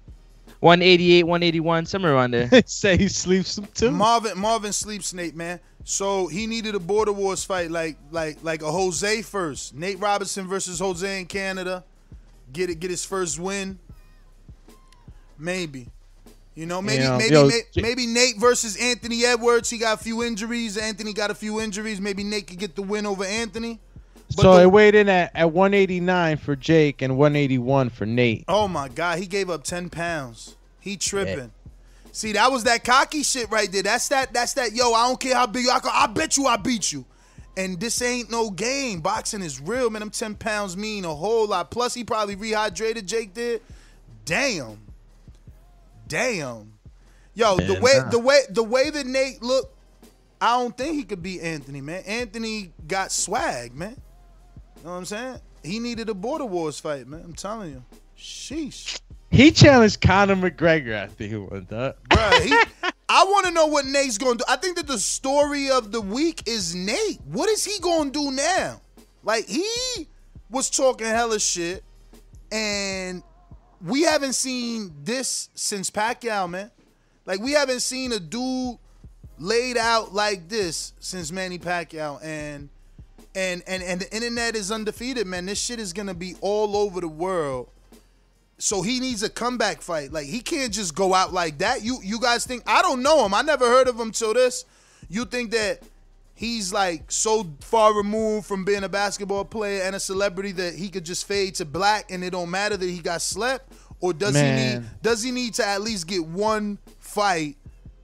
188, 0.59 1.23
181, 1.23 1.85
somewhere 1.85 2.13
around 2.15 2.31
there. 2.31 2.49
Say 2.65 2.97
he 2.97 3.07
sleeps 3.07 3.59
too. 3.73 3.91
Marvin 3.91 4.37
Marvin 4.37 4.73
sleeps 4.73 5.13
Nate, 5.13 5.35
man. 5.35 5.59
So 5.83 6.27
he 6.27 6.47
needed 6.47 6.75
a 6.75 6.79
Border 6.79 7.13
Wars 7.13 7.43
fight 7.43 7.71
like 7.71 7.97
like 8.11 8.37
like 8.43 8.61
a 8.61 8.71
Jose 8.71 9.21
first. 9.21 9.73
Nate 9.73 9.99
Robinson 9.99 10.47
versus 10.47 10.79
Jose 10.79 11.19
in 11.19 11.25
Canada. 11.27 11.83
Get 12.51 12.69
it 12.69 12.79
get 12.79 12.89
his 12.89 13.05
first 13.05 13.39
win. 13.39 13.79
Maybe. 15.37 15.87
You 16.55 16.65
know, 16.65 16.81
maybe 16.81 17.03
Yeah, 17.03 17.17
maybe 17.17 17.33
yo, 17.35 17.47
Nate, 17.47 17.71
J- 17.71 17.81
maybe 17.83 18.07
Nate 18.07 18.37
versus 18.37 18.75
Anthony 18.77 19.23
Edwards. 19.25 19.69
He 19.69 19.77
got 19.77 19.99
a 19.99 20.03
few 20.03 20.23
injuries. 20.23 20.75
Anthony 20.75 21.13
got 21.13 21.29
a 21.29 21.35
few 21.35 21.61
injuries. 21.61 22.01
Maybe 22.01 22.23
Nate 22.23 22.47
could 22.47 22.57
get 22.57 22.75
the 22.75 22.81
win 22.81 23.05
over 23.05 23.23
Anthony. 23.23 23.79
So 24.29 24.55
the- 24.55 24.63
it 24.63 24.71
weighed 24.71 24.95
in 24.95 25.09
at, 25.09 25.31
at 25.35 25.51
189 25.51 26.37
for 26.37 26.55
Jake 26.55 27.01
and 27.01 27.17
181 27.17 27.89
for 27.89 28.05
Nate. 28.05 28.45
Oh 28.47 28.67
my 28.67 28.89
God, 28.89 29.19
he 29.19 29.25
gave 29.25 29.49
up 29.49 29.63
ten 29.63 29.89
pounds. 29.89 30.55
He 30.79 30.97
tripping. 30.97 31.51
See, 32.11 32.31
that 32.31 32.51
was 32.51 32.63
that 32.63 32.83
cocky 32.83 33.21
shit 33.21 33.49
right 33.51 33.71
there. 33.71 33.83
That's 33.83 34.07
that. 34.07 34.33
That's 34.33 34.53
that. 34.53 34.73
Yo, 34.73 34.91
I 34.93 35.07
don't 35.07 35.19
care 35.19 35.35
how 35.35 35.45
big 35.45 35.65
you 35.65 35.69
are. 35.69 35.81
I 35.85 36.07
bet 36.07 36.35
you 36.35 36.47
I 36.47 36.57
beat 36.57 36.91
you. 36.91 37.05
And 37.55 37.79
this 37.79 38.01
ain't 38.01 38.31
no 38.31 38.49
game. 38.49 39.01
Boxing 39.01 39.41
is 39.41 39.61
real, 39.61 39.89
man. 39.89 39.99
Them 39.99 40.09
ten 40.09 40.33
pounds 40.33 40.75
mean 40.75 41.05
a 41.05 41.13
whole 41.13 41.47
lot. 41.47 41.69
Plus, 41.69 41.93
he 41.93 42.03
probably 42.03 42.35
rehydrated. 42.35 43.05
Jake 43.05 43.33
did. 43.33 43.61
Damn. 44.25 44.79
Damn. 46.07 46.73
Yo, 47.35 47.57
the 47.57 47.79
way 47.79 47.93
nah. 47.97 48.09
the 48.09 48.19
way 48.19 48.39
the 48.49 48.63
way 48.63 48.89
that 48.89 49.05
Nate 49.05 49.43
looked, 49.43 49.75
I 50.41 50.59
don't 50.59 50.75
think 50.75 50.95
he 50.95 51.03
could 51.03 51.21
beat 51.21 51.41
Anthony, 51.41 51.81
man. 51.81 52.03
Anthony 52.07 52.71
got 52.87 53.11
swag, 53.11 53.75
man. 53.75 53.95
You 54.87 54.91
know 54.91 54.99
what 54.99 54.99
I'm 54.99 55.05
saying? 55.05 55.39
He 55.63 55.79
needed 55.79 56.07
a 56.07 56.13
Border 56.13 56.45
Wars 56.45 56.79
fight, 56.79 57.07
man. 57.07 57.21
I'm 57.21 57.33
telling 57.33 57.71
you. 57.71 57.83
Sheesh. 58.17 59.01
He 59.29 59.51
challenged 59.51 59.99
Conor 59.99 60.37
McGregor 60.37 60.93
after 60.93 61.25
he 61.25 61.35
won 61.35 61.67
that. 61.69 62.01
Bruh, 62.05 62.41
he, 62.41 62.51
I 63.09 63.25
want 63.25 63.47
to 63.47 63.51
know 63.51 63.65
what 63.65 63.85
Nate's 63.85 64.17
going 64.17 64.37
to 64.37 64.45
do. 64.45 64.45
I 64.47 64.55
think 64.55 64.77
that 64.77 64.87
the 64.87 64.97
story 64.97 65.69
of 65.69 65.91
the 65.91 65.99
week 65.99 66.43
is 66.45 66.73
Nate. 66.73 67.19
What 67.25 67.49
is 67.49 67.65
he 67.65 67.81
going 67.81 68.13
to 68.13 68.17
do 68.17 68.31
now? 68.31 68.79
Like, 69.23 69.45
he 69.49 70.07
was 70.49 70.69
talking 70.69 71.05
hella 71.05 71.41
shit, 71.41 71.83
and 72.49 73.23
we 73.85 74.03
haven't 74.03 74.35
seen 74.35 74.93
this 75.03 75.49
since 75.53 75.91
Pacquiao, 75.91 76.49
man. 76.49 76.71
Like, 77.25 77.41
we 77.41 77.51
haven't 77.51 77.81
seen 77.81 78.13
a 78.13 78.21
dude 78.21 78.77
laid 79.37 79.75
out 79.75 80.13
like 80.13 80.47
this 80.47 80.93
since 81.01 81.29
Manny 81.29 81.59
Pacquiao, 81.59 82.23
and 82.23 82.69
and 83.37 83.63
and 83.67 83.83
and 83.83 84.01
the 84.01 84.13
internet 84.13 84.55
is 84.55 84.71
undefeated, 84.71 85.27
man. 85.27 85.45
This 85.45 85.59
shit 85.59 85.79
is 85.79 85.93
gonna 85.93 86.15
be 86.15 86.35
all 86.41 86.75
over 86.75 86.99
the 86.99 87.07
world. 87.07 87.69
So 88.57 88.81
he 88.81 88.99
needs 88.99 89.21
a 89.21 89.29
comeback 89.29 89.83
fight. 89.83 90.11
Like 90.11 90.25
he 90.25 90.39
can't 90.39 90.73
just 90.73 90.95
go 90.95 91.13
out 91.13 91.31
like 91.31 91.59
that. 91.59 91.83
You 91.83 91.99
you 92.03 92.19
guys 92.19 92.45
think 92.45 92.63
I 92.65 92.81
don't 92.81 93.03
know 93.03 93.23
him. 93.23 93.35
I 93.35 93.43
never 93.43 93.65
heard 93.67 93.87
of 93.87 93.99
him 93.99 94.11
till 94.11 94.33
this. 94.33 94.65
You 95.07 95.25
think 95.25 95.51
that 95.51 95.83
he's 96.33 96.73
like 96.73 97.11
so 97.11 97.47
far 97.61 97.95
removed 97.95 98.47
from 98.47 98.65
being 98.65 98.83
a 98.83 98.89
basketball 98.89 99.45
player 99.45 99.83
and 99.83 99.95
a 99.95 99.99
celebrity 99.99 100.53
that 100.53 100.73
he 100.73 100.89
could 100.89 101.05
just 101.05 101.27
fade 101.27 101.53
to 101.55 101.65
black 101.65 102.09
and 102.09 102.23
it 102.23 102.31
don't 102.31 102.49
matter 102.49 102.75
that 102.75 102.89
he 102.89 102.99
got 102.99 103.21
slept? 103.21 103.71
Or 103.99 104.13
does 104.13 104.35
he 104.35 104.41
need 104.41 104.83
does 105.03 105.21
he 105.21 105.29
need 105.29 105.53
to 105.55 105.65
at 105.65 105.81
least 105.81 106.07
get 106.07 106.25
one 106.25 106.79
fight 106.99 107.55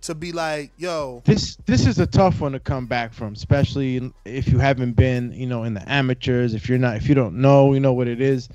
to 0.03 0.15
be 0.15 0.31
like, 0.31 0.71
yo, 0.77 1.21
This 1.25 1.57
this 1.65 1.85
is 1.85 1.99
a 1.99 2.07
tough 2.07 2.41
one 2.41 2.51
to 2.53 2.59
come 2.59 2.85
back 2.85 3.13
from, 3.13 3.33
especially 3.33 4.11
if 4.25 4.47
you 4.47 4.59
haven't 4.59 4.93
been, 4.93 5.31
you 5.33 5.47
know, 5.47 5.63
in 5.63 5.73
the 5.73 5.91
amateurs. 5.91 6.53
If 6.53 6.69
you're 6.69 6.77
not, 6.77 6.97
if 6.97 7.07
you 7.09 7.15
don't 7.15 7.35
know, 7.35 7.73
you 7.73 7.79
know 7.79 7.93
what 7.93 8.07
it 8.07 8.21
is 8.21 8.49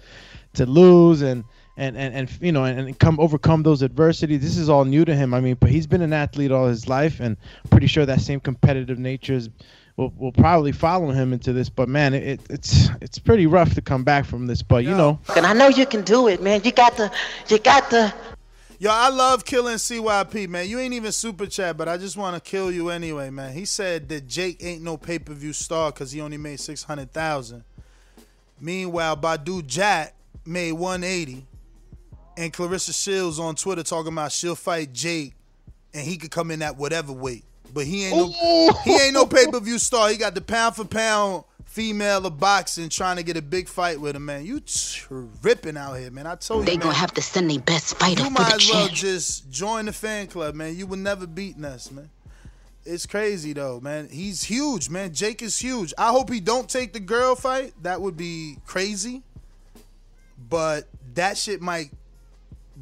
to 0.55 0.66
lose 0.66 1.22
and 1.22 1.44
and 1.76 1.96
and, 1.96 2.14
and 2.14 2.38
you 2.40 2.53
know 2.53 2.64
and, 2.64 2.78
and 2.80 2.99
come 2.99 3.18
overcome 3.20 3.62
those 3.62 3.82
adversities. 3.82 4.40
This 4.40 4.59
is 4.59 4.68
all 4.68 4.84
new 4.84 5.05
to 5.05 5.14
him. 5.14 5.32
I 5.32 5.40
mean, 5.40 5.57
but 5.59 5.70
he's 5.70 5.86
been 5.86 6.03
an 6.03 6.12
athlete 6.12 6.53
all 6.53 6.66
his 6.66 6.88
life, 6.88 7.20
and 7.20 7.36
I'm 7.64 7.70
pretty 7.70 7.86
sure 7.86 8.05
that 8.05 8.20
same 8.20 8.40
competitive 8.40 8.99
nature 8.99 9.34
is, 9.34 9.49
will 9.96 10.12
will 10.18 10.32
probably 10.32 10.72
follow 10.72 11.11
him 11.11 11.32
into 11.32 11.53
this. 11.53 11.68
But 11.68 11.88
man, 11.88 12.12
it, 12.14 12.24
it 12.24 12.40
it's 12.51 12.88
it's 13.01 13.18
pretty 13.18 13.46
rough 13.46 13.74
to 13.74 13.80
come 13.80 14.05
back 14.05 14.24
from 14.24 14.46
this. 14.46 14.62
But 14.62 14.84
you 14.84 14.90
know, 14.90 15.18
And 15.36 15.46
I 15.46 15.53
know 15.53 15.68
you 15.68 15.86
can 15.86 16.03
do 16.03 16.28
it, 16.28 16.42
man. 16.42 16.61
You 16.64 16.72
got 16.72 16.96
the, 16.96 17.11
you 17.49 17.59
got 17.59 17.88
the. 17.90 18.12
Yo, 18.81 18.91
I 18.93 19.09
love 19.09 19.45
killing 19.45 19.74
CYP, 19.74 20.49
man. 20.49 20.68
You 20.68 20.79
ain't 20.79 20.95
even 20.95 21.11
super 21.11 21.47
chat, 21.47 21.76
but 21.76 21.89
I 21.89 21.97
just 21.97 22.16
want 22.16 22.37
to 22.37 22.51
kill 22.51 22.70
you 22.70 22.91
anyway, 22.91 23.29
man. 23.29 23.53
He 23.53 23.64
said 23.64 24.09
that 24.11 24.29
Jake 24.29 24.62
ain't 24.62 24.83
no 24.83 24.97
pay 24.97 25.18
per 25.18 25.33
view 25.33 25.53
star 25.53 25.91
because 25.91 26.12
he 26.12 26.20
only 26.20 26.37
made 26.37 26.61
six 26.61 26.85
hundred 26.85 27.12
thousand. 27.12 27.64
Meanwhile, 28.61 29.16
Badou 29.16 29.66
Jack 29.66 30.14
made 30.47 30.72
one 30.72 31.03
eighty, 31.03 31.45
and 32.37 32.53
Claressa 32.53 32.95
Shields 32.95 33.41
on 33.41 33.57
Twitter 33.57 33.83
talking 33.83 34.12
about 34.12 34.31
she'll 34.31 34.55
fight 34.55 34.93
Jake, 34.93 35.35
and 35.93 36.07
he 36.07 36.16
could 36.16 36.31
come 36.31 36.53
in 36.53 36.62
at 36.62 36.76
whatever 36.76 37.12
weight, 37.12 37.45
but 37.74 37.85
he 37.85 38.05
ain't 38.05 38.16
no 38.16 38.72
he 38.85 38.97
ain't 38.97 39.14
no 39.14 39.26
pay 39.26 39.49
per 39.49 39.59
view 39.59 39.81
star. 39.81 40.09
He 40.09 40.16
got 40.16 40.37
the 40.37 40.41
pound 40.41 40.76
for 40.76 40.85
pound 40.85 41.43
female 41.68 42.26
of 42.26 42.40
boxing 42.40 42.88
trying 42.88 43.16
to 43.16 43.22
get 43.22 43.36
a 43.36 43.42
big 43.42 43.68
fight 43.68 44.00
with 44.00 44.16
him, 44.16 44.24
man. 44.24 44.44
You 44.44 44.58
tripping 44.60 45.76
out 45.76 45.94
here, 45.94 46.10
man. 46.10 46.26
I 46.26 46.34
told 46.34 46.60
you, 46.60 46.66
They 46.72 46.76
gonna 46.78 46.94
have 46.94 47.12
to 47.14 47.22
send 47.22 47.50
their 47.50 47.60
best 47.60 47.96
fighter 47.98 48.22
You 48.22 48.30
for 48.30 48.32
might 48.32 48.48
the 48.50 48.54
as 48.56 48.70
well 48.70 48.86
champ. 48.88 48.98
just 48.98 49.50
join 49.50 49.84
the 49.84 49.92
fan 49.92 50.26
club, 50.26 50.54
man. 50.54 50.76
You 50.76 50.86
would 50.86 50.98
never 50.98 51.26
beat 51.26 51.62
us, 51.62 51.90
man. 51.92 52.10
It's 52.84 53.04
crazy 53.06 53.52
though, 53.52 53.80
man. 53.80 54.08
He's 54.10 54.42
huge, 54.42 54.88
man. 54.88 55.12
Jake 55.12 55.42
is 55.42 55.58
huge. 55.58 55.92
I 55.98 56.08
hope 56.10 56.32
he 56.32 56.40
don't 56.40 56.68
take 56.68 56.94
the 56.94 57.00
girl 57.00 57.36
fight. 57.36 57.74
That 57.82 58.00
would 58.00 58.16
be 58.16 58.56
crazy. 58.66 59.22
But 60.48 60.88
that 61.14 61.36
shit 61.36 61.60
might 61.60 61.90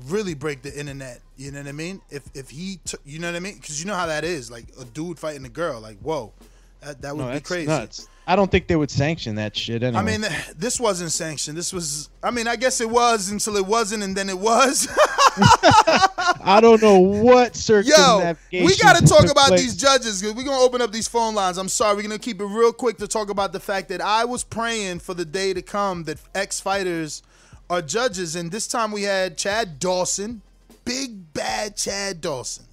really 0.07 0.35
break 0.35 0.63
the 0.63 0.79
internet. 0.79 1.21
You 1.37 1.51
know 1.51 1.59
what 1.59 1.69
I 1.69 1.73
mean? 1.73 2.01
If 2.09 2.23
if 2.35 2.51
he, 2.51 2.79
t- 2.85 2.99
you 3.05 3.19
know 3.19 3.29
what 3.29 3.37
I 3.37 3.41
mean? 3.41 3.57
Because 3.57 3.81
you 3.81 3.87
know 3.87 3.95
how 3.97 4.07
that 4.07 4.25
is. 4.25 4.51
Like 4.51 4.67
a 4.81 4.85
dude 4.85 5.19
fighting 5.19 5.45
a 5.45 5.49
girl. 5.51 5.81
Like 5.81 5.99
whoa, 5.99 6.33
that 6.81 7.03
that 7.03 7.17
would 7.17 7.23
no, 7.23 7.29
be 7.29 7.33
that's 7.35 7.49
crazy. 7.49 7.67
nuts. 7.67 8.09
I 8.29 8.35
don't 8.35 8.51
think 8.51 8.67
they 8.67 8.75
would 8.75 8.91
sanction 8.91 9.37
that 9.37 9.57
shit 9.57 9.85
anyway. 9.85 10.01
I 10.01 10.05
mean, 10.05 10.27
this 10.57 10.81
wasn't 10.81 11.13
sanctioned. 11.13 11.57
This 11.57 11.73
was. 11.73 12.09
I 12.23 12.33
mean, 12.33 12.49
I 12.49 12.57
guess 12.57 12.81
it 12.81 12.91
was 12.91 13.31
until 13.31 13.57
it 13.57 13.65
wasn't, 13.65 14.03
and 14.03 14.17
then 14.17 14.29
it 14.29 14.39
was. 14.39 14.89
I 15.39 16.59
don't 16.61 16.83
know 16.83 16.99
what 16.99 17.69
Yo, 17.69 18.35
we 18.51 18.77
got 18.79 18.97
to 18.97 19.07
talk 19.07 19.31
about 19.31 19.49
place. 19.49 19.61
these 19.61 19.77
judges. 19.77 20.25
We're 20.25 20.33
going 20.33 20.47
to 20.47 20.53
open 20.53 20.83
up 20.83 20.91
these 20.91 21.07
phone 21.07 21.37
lines. 21.37 21.57
I'm 21.57 21.69
sorry. 21.69 21.95
We're 21.95 22.03
going 22.03 22.19
to 22.19 22.25
keep 22.25 22.41
it 22.41 22.47
real 22.47 22.73
quick 22.73 22.97
to 22.99 23.07
talk 23.07 23.31
about 23.31 23.53
the 23.53 23.61
fact 23.61 23.89
that 23.91 24.01
I 24.01 24.25
was 24.25 24.43
praying 24.43 25.01
for 25.01 25.15
the 25.15 25.25
day 25.25 25.55
to 25.55 25.63
come 25.63 26.03
that 26.05 26.19
ex 26.35 26.59
fighters 26.59 27.23
are 27.71 27.81
judges. 27.81 28.35
And 28.35 28.51
this 28.51 28.67
time 28.67 28.91
we 28.91 29.03
had 29.03 29.37
Chad 29.37 29.79
Dawson, 29.79 30.43
big 30.85 31.33
bad 31.33 31.77
Chad 31.77 32.21
Dawson. 32.21 32.65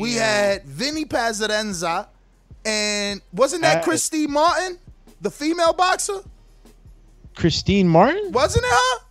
We 0.00 0.14
had 0.14 0.64
Vinny 0.64 1.04
Pazarenza. 1.04 2.08
And 2.64 3.20
wasn't 3.32 3.62
that 3.62 3.78
Uh, 3.78 3.84
Christine 3.84 4.30
Martin, 4.32 4.78
the 5.20 5.30
female 5.30 5.72
boxer? 5.72 6.20
Christine 7.34 7.88
Martin. 7.88 8.32
Wasn't 8.32 8.64
it 8.64 8.70
her? 8.70 9.04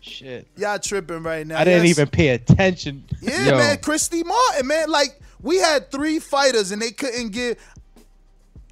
Shit. 0.00 0.48
Y'all 0.56 0.78
tripping 0.78 1.22
right 1.22 1.46
now. 1.46 1.60
I 1.60 1.64
didn't 1.64 1.86
Yes. 1.86 1.98
even 1.98 2.08
pay 2.08 2.28
attention. 2.28 3.04
Yeah, 3.20 3.44
Yo. 3.50 3.56
man, 3.58 3.78
Christy 3.78 4.24
Martin, 4.24 4.66
man. 4.66 4.90
Like 4.90 5.20
we 5.42 5.58
had 5.58 5.90
three 5.90 6.18
fighters 6.18 6.70
and 6.72 6.80
they 6.80 6.90
couldn't 6.90 7.30
give. 7.30 7.58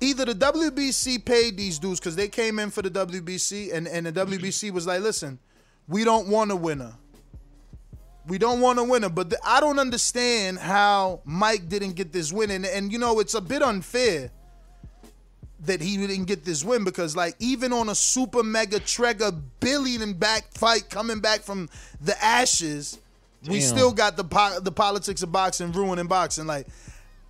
Either 0.00 0.24
the 0.24 0.34
WBC 0.34 1.18
paid 1.24 1.56
these 1.56 1.78
dudes 1.78 1.98
because 2.00 2.14
they 2.16 2.28
came 2.28 2.58
in 2.60 2.70
for 2.70 2.82
the 2.82 2.90
WBC 2.90 3.72
and 3.74 3.86
and 3.88 4.06
the 4.06 4.12
WBC 4.12 4.70
was 4.70 4.86
like, 4.86 5.00
listen, 5.02 5.38
we 5.86 6.04
don't 6.04 6.28
want 6.28 6.50
a 6.50 6.56
winner. 6.56 6.92
We 8.28 8.36
don't 8.36 8.60
want 8.60 8.78
to 8.78 8.82
win 8.82 8.90
winner, 8.90 9.08
but 9.08 9.30
the, 9.30 9.38
I 9.42 9.58
don't 9.58 9.78
understand 9.78 10.58
how 10.58 11.20
Mike 11.24 11.68
didn't 11.68 11.92
get 11.92 12.12
this 12.12 12.30
win, 12.30 12.50
and, 12.50 12.66
and 12.66 12.92
you 12.92 12.98
know 12.98 13.20
it's 13.20 13.34
a 13.34 13.40
bit 13.40 13.62
unfair 13.62 14.30
that 15.60 15.80
he 15.80 15.96
didn't 15.96 16.26
get 16.26 16.44
this 16.44 16.62
win 16.62 16.84
because 16.84 17.16
like 17.16 17.34
even 17.40 17.72
on 17.72 17.88
a 17.88 17.94
super 17.94 18.42
mega 18.42 18.78
trigger 18.78 19.32
billion 19.60 20.12
back 20.12 20.52
fight 20.52 20.88
coming 20.88 21.20
back 21.20 21.40
from 21.40 21.68
the 22.00 22.22
ashes, 22.22 22.98
we 23.48 23.60
still 23.60 23.92
got 23.92 24.16
the 24.16 24.24
po- 24.24 24.60
the 24.60 24.72
politics 24.72 25.22
of 25.22 25.32
boxing 25.32 25.72
ruining 25.72 26.06
boxing. 26.06 26.46
Like, 26.46 26.66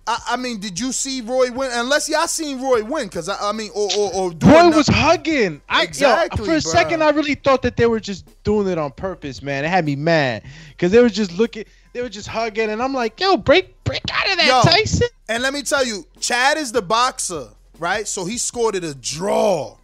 I, 0.09 0.19
I 0.29 0.37
mean, 0.37 0.59
did 0.59 0.79
you 0.79 0.91
see 0.91 1.21
Roy 1.21 1.51
win? 1.51 1.69
Unless 1.71 2.09
y'all 2.09 2.25
seen 2.25 2.59
Roy 2.59 2.83
win, 2.83 3.07
because 3.07 3.29
I, 3.29 3.49
I 3.49 3.51
mean, 3.51 3.69
or 3.75 3.87
or, 3.95 4.13
or 4.15 4.31
Roy 4.31 4.75
was 4.75 4.87
hugging. 4.87 5.61
I, 5.69 5.81
yo, 5.81 5.83
Exactly, 5.83 6.45
for 6.45 6.53
a 6.53 6.55
bruh. 6.55 6.63
second, 6.63 7.03
I 7.03 7.11
really 7.11 7.35
thought 7.35 7.61
that 7.61 7.77
they 7.77 7.85
were 7.85 7.99
just 7.99 8.25
doing 8.43 8.67
it 8.67 8.79
on 8.79 8.91
purpose, 8.91 9.43
man. 9.43 9.63
It 9.63 9.67
had 9.67 9.85
me 9.85 9.95
mad 9.95 10.41
because 10.69 10.91
they 10.91 10.99
were 10.99 11.09
just 11.09 11.37
looking, 11.37 11.65
they 11.93 12.01
were 12.01 12.09
just 12.09 12.27
hugging, 12.27 12.71
and 12.71 12.81
I'm 12.81 12.91
like, 12.91 13.19
yo, 13.19 13.37
break, 13.37 13.83
break 13.83 14.01
out 14.11 14.31
of 14.31 14.37
that, 14.37 14.47
Yo, 14.65 14.71
Tyson. 14.71 15.09
And 15.27 15.43
let 15.43 15.53
me 15.53 15.61
tell 15.61 15.85
you, 15.85 16.07
Chad 16.19 16.57
is 16.57 16.71
the 16.71 16.81
boxer, 16.81 17.49
right? 17.77 18.07
So 18.07 18.25
he 18.25 18.39
scored 18.39 18.73
it 18.73 18.83
a 18.83 18.95
draw. 18.95 19.77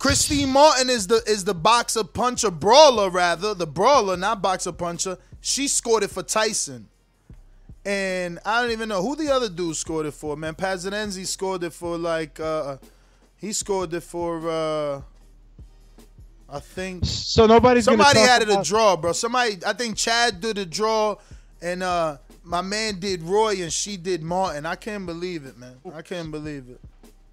Christine 0.00 0.48
Martin 0.50 0.90
is 0.90 1.06
the 1.06 1.22
is 1.28 1.44
the 1.44 1.54
boxer 1.54 2.02
puncher 2.02 2.50
brawler 2.50 3.08
rather 3.08 3.54
the 3.54 3.66
brawler 3.68 4.16
not 4.16 4.42
boxer 4.42 4.72
puncher. 4.72 5.16
She 5.40 5.68
scored 5.68 6.02
it 6.02 6.10
for 6.10 6.24
Tyson, 6.24 6.88
and 7.88 8.38
I 8.44 8.60
don't 8.60 8.70
even 8.72 8.90
know 8.90 9.02
who 9.02 9.16
the 9.16 9.32
other 9.32 9.48
dude 9.48 9.74
scored 9.74 10.04
it 10.04 10.12
for. 10.12 10.36
Man, 10.36 10.54
Pazarenzi 10.54 11.26
scored 11.26 11.64
it 11.64 11.72
for 11.72 11.96
like 11.96 12.38
uh, 12.38 12.76
he 13.38 13.50
scored 13.54 13.94
it 13.94 14.02
for 14.02 14.46
uh, 14.46 15.00
I 16.50 16.60
think 16.60 17.06
So 17.06 17.46
nobody's 17.46 17.86
gonna 17.86 18.04
somebody 18.04 18.18
talk 18.18 18.28
had 18.28 18.42
it 18.42 18.50
a 18.50 18.62
draw, 18.62 18.94
bro. 18.94 19.12
Somebody 19.12 19.60
I 19.66 19.72
think 19.72 19.96
Chad 19.96 20.42
did 20.42 20.58
a 20.58 20.66
draw, 20.66 21.16
and 21.62 21.82
uh, 21.82 22.18
my 22.44 22.60
man 22.60 23.00
did 23.00 23.22
Roy 23.22 23.62
and 23.62 23.72
she 23.72 23.96
did 23.96 24.22
Martin. 24.22 24.66
I 24.66 24.74
can't 24.74 25.06
believe 25.06 25.46
it, 25.46 25.56
man. 25.56 25.76
I 25.94 26.02
can't 26.02 26.30
believe 26.30 26.68
it. 26.68 26.80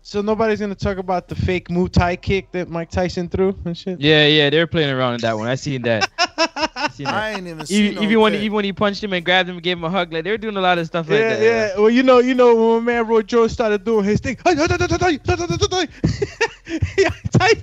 So 0.03 0.21
nobody's 0.21 0.61
gonna 0.61 0.73
talk 0.73 0.99
about 0.99 1.27
the 1.27 1.35
fake 1.35 1.67
Muay 1.67 1.91
Thai 1.91 2.15
kick 2.15 2.53
that 2.53 2.69
Mike 2.69 2.91
Tyson 2.91 3.27
threw 3.27 3.53
and 3.65 3.77
shit. 3.77 3.99
Yeah, 3.99 4.25
yeah, 4.25 4.49
they 4.49 4.59
were 4.59 4.67
playing 4.67 4.91
around 4.91 5.15
in 5.15 5.21
that 5.21 5.37
one. 5.37 5.49
I 5.49 5.55
seen 5.55 5.81
that. 5.81 6.09
I 6.95 6.97
seen 6.97 7.05
that. 7.05 7.13
I 7.13 7.31
ain't 7.31 7.47
even 7.47 7.65
seen 7.65 7.83
even, 7.83 7.95
no 7.95 8.01
even 8.03 8.19
when 8.21 8.35
even 8.35 8.53
when 8.53 8.65
he 8.65 8.73
punched 8.73 9.03
him 9.03 9.13
and 9.13 9.25
grabbed 9.25 9.49
him 9.49 9.55
and 9.55 9.63
gave 9.63 9.77
him 9.77 9.83
a 9.83 9.89
hug, 9.89 10.13
like 10.13 10.23
they 10.23 10.31
were 10.31 10.37
doing 10.37 10.57
a 10.57 10.61
lot 10.61 10.77
of 10.77 10.87
stuff 10.87 11.09
like 11.09 11.19
yeah, 11.19 11.29
that. 11.29 11.41
yeah. 11.41 11.79
Well, 11.79 11.89
you 11.89 12.03
know, 12.03 12.19
you 12.19 12.33
know, 12.33 12.55
when 12.55 12.85
my 12.85 12.93
man 12.93 13.07
Roy 13.07 13.21
Jones 13.21 13.51
started 13.51 13.83
doing 13.83 14.05
his 14.05 14.19
thing, 14.19 14.35
Tyson, 14.35 14.67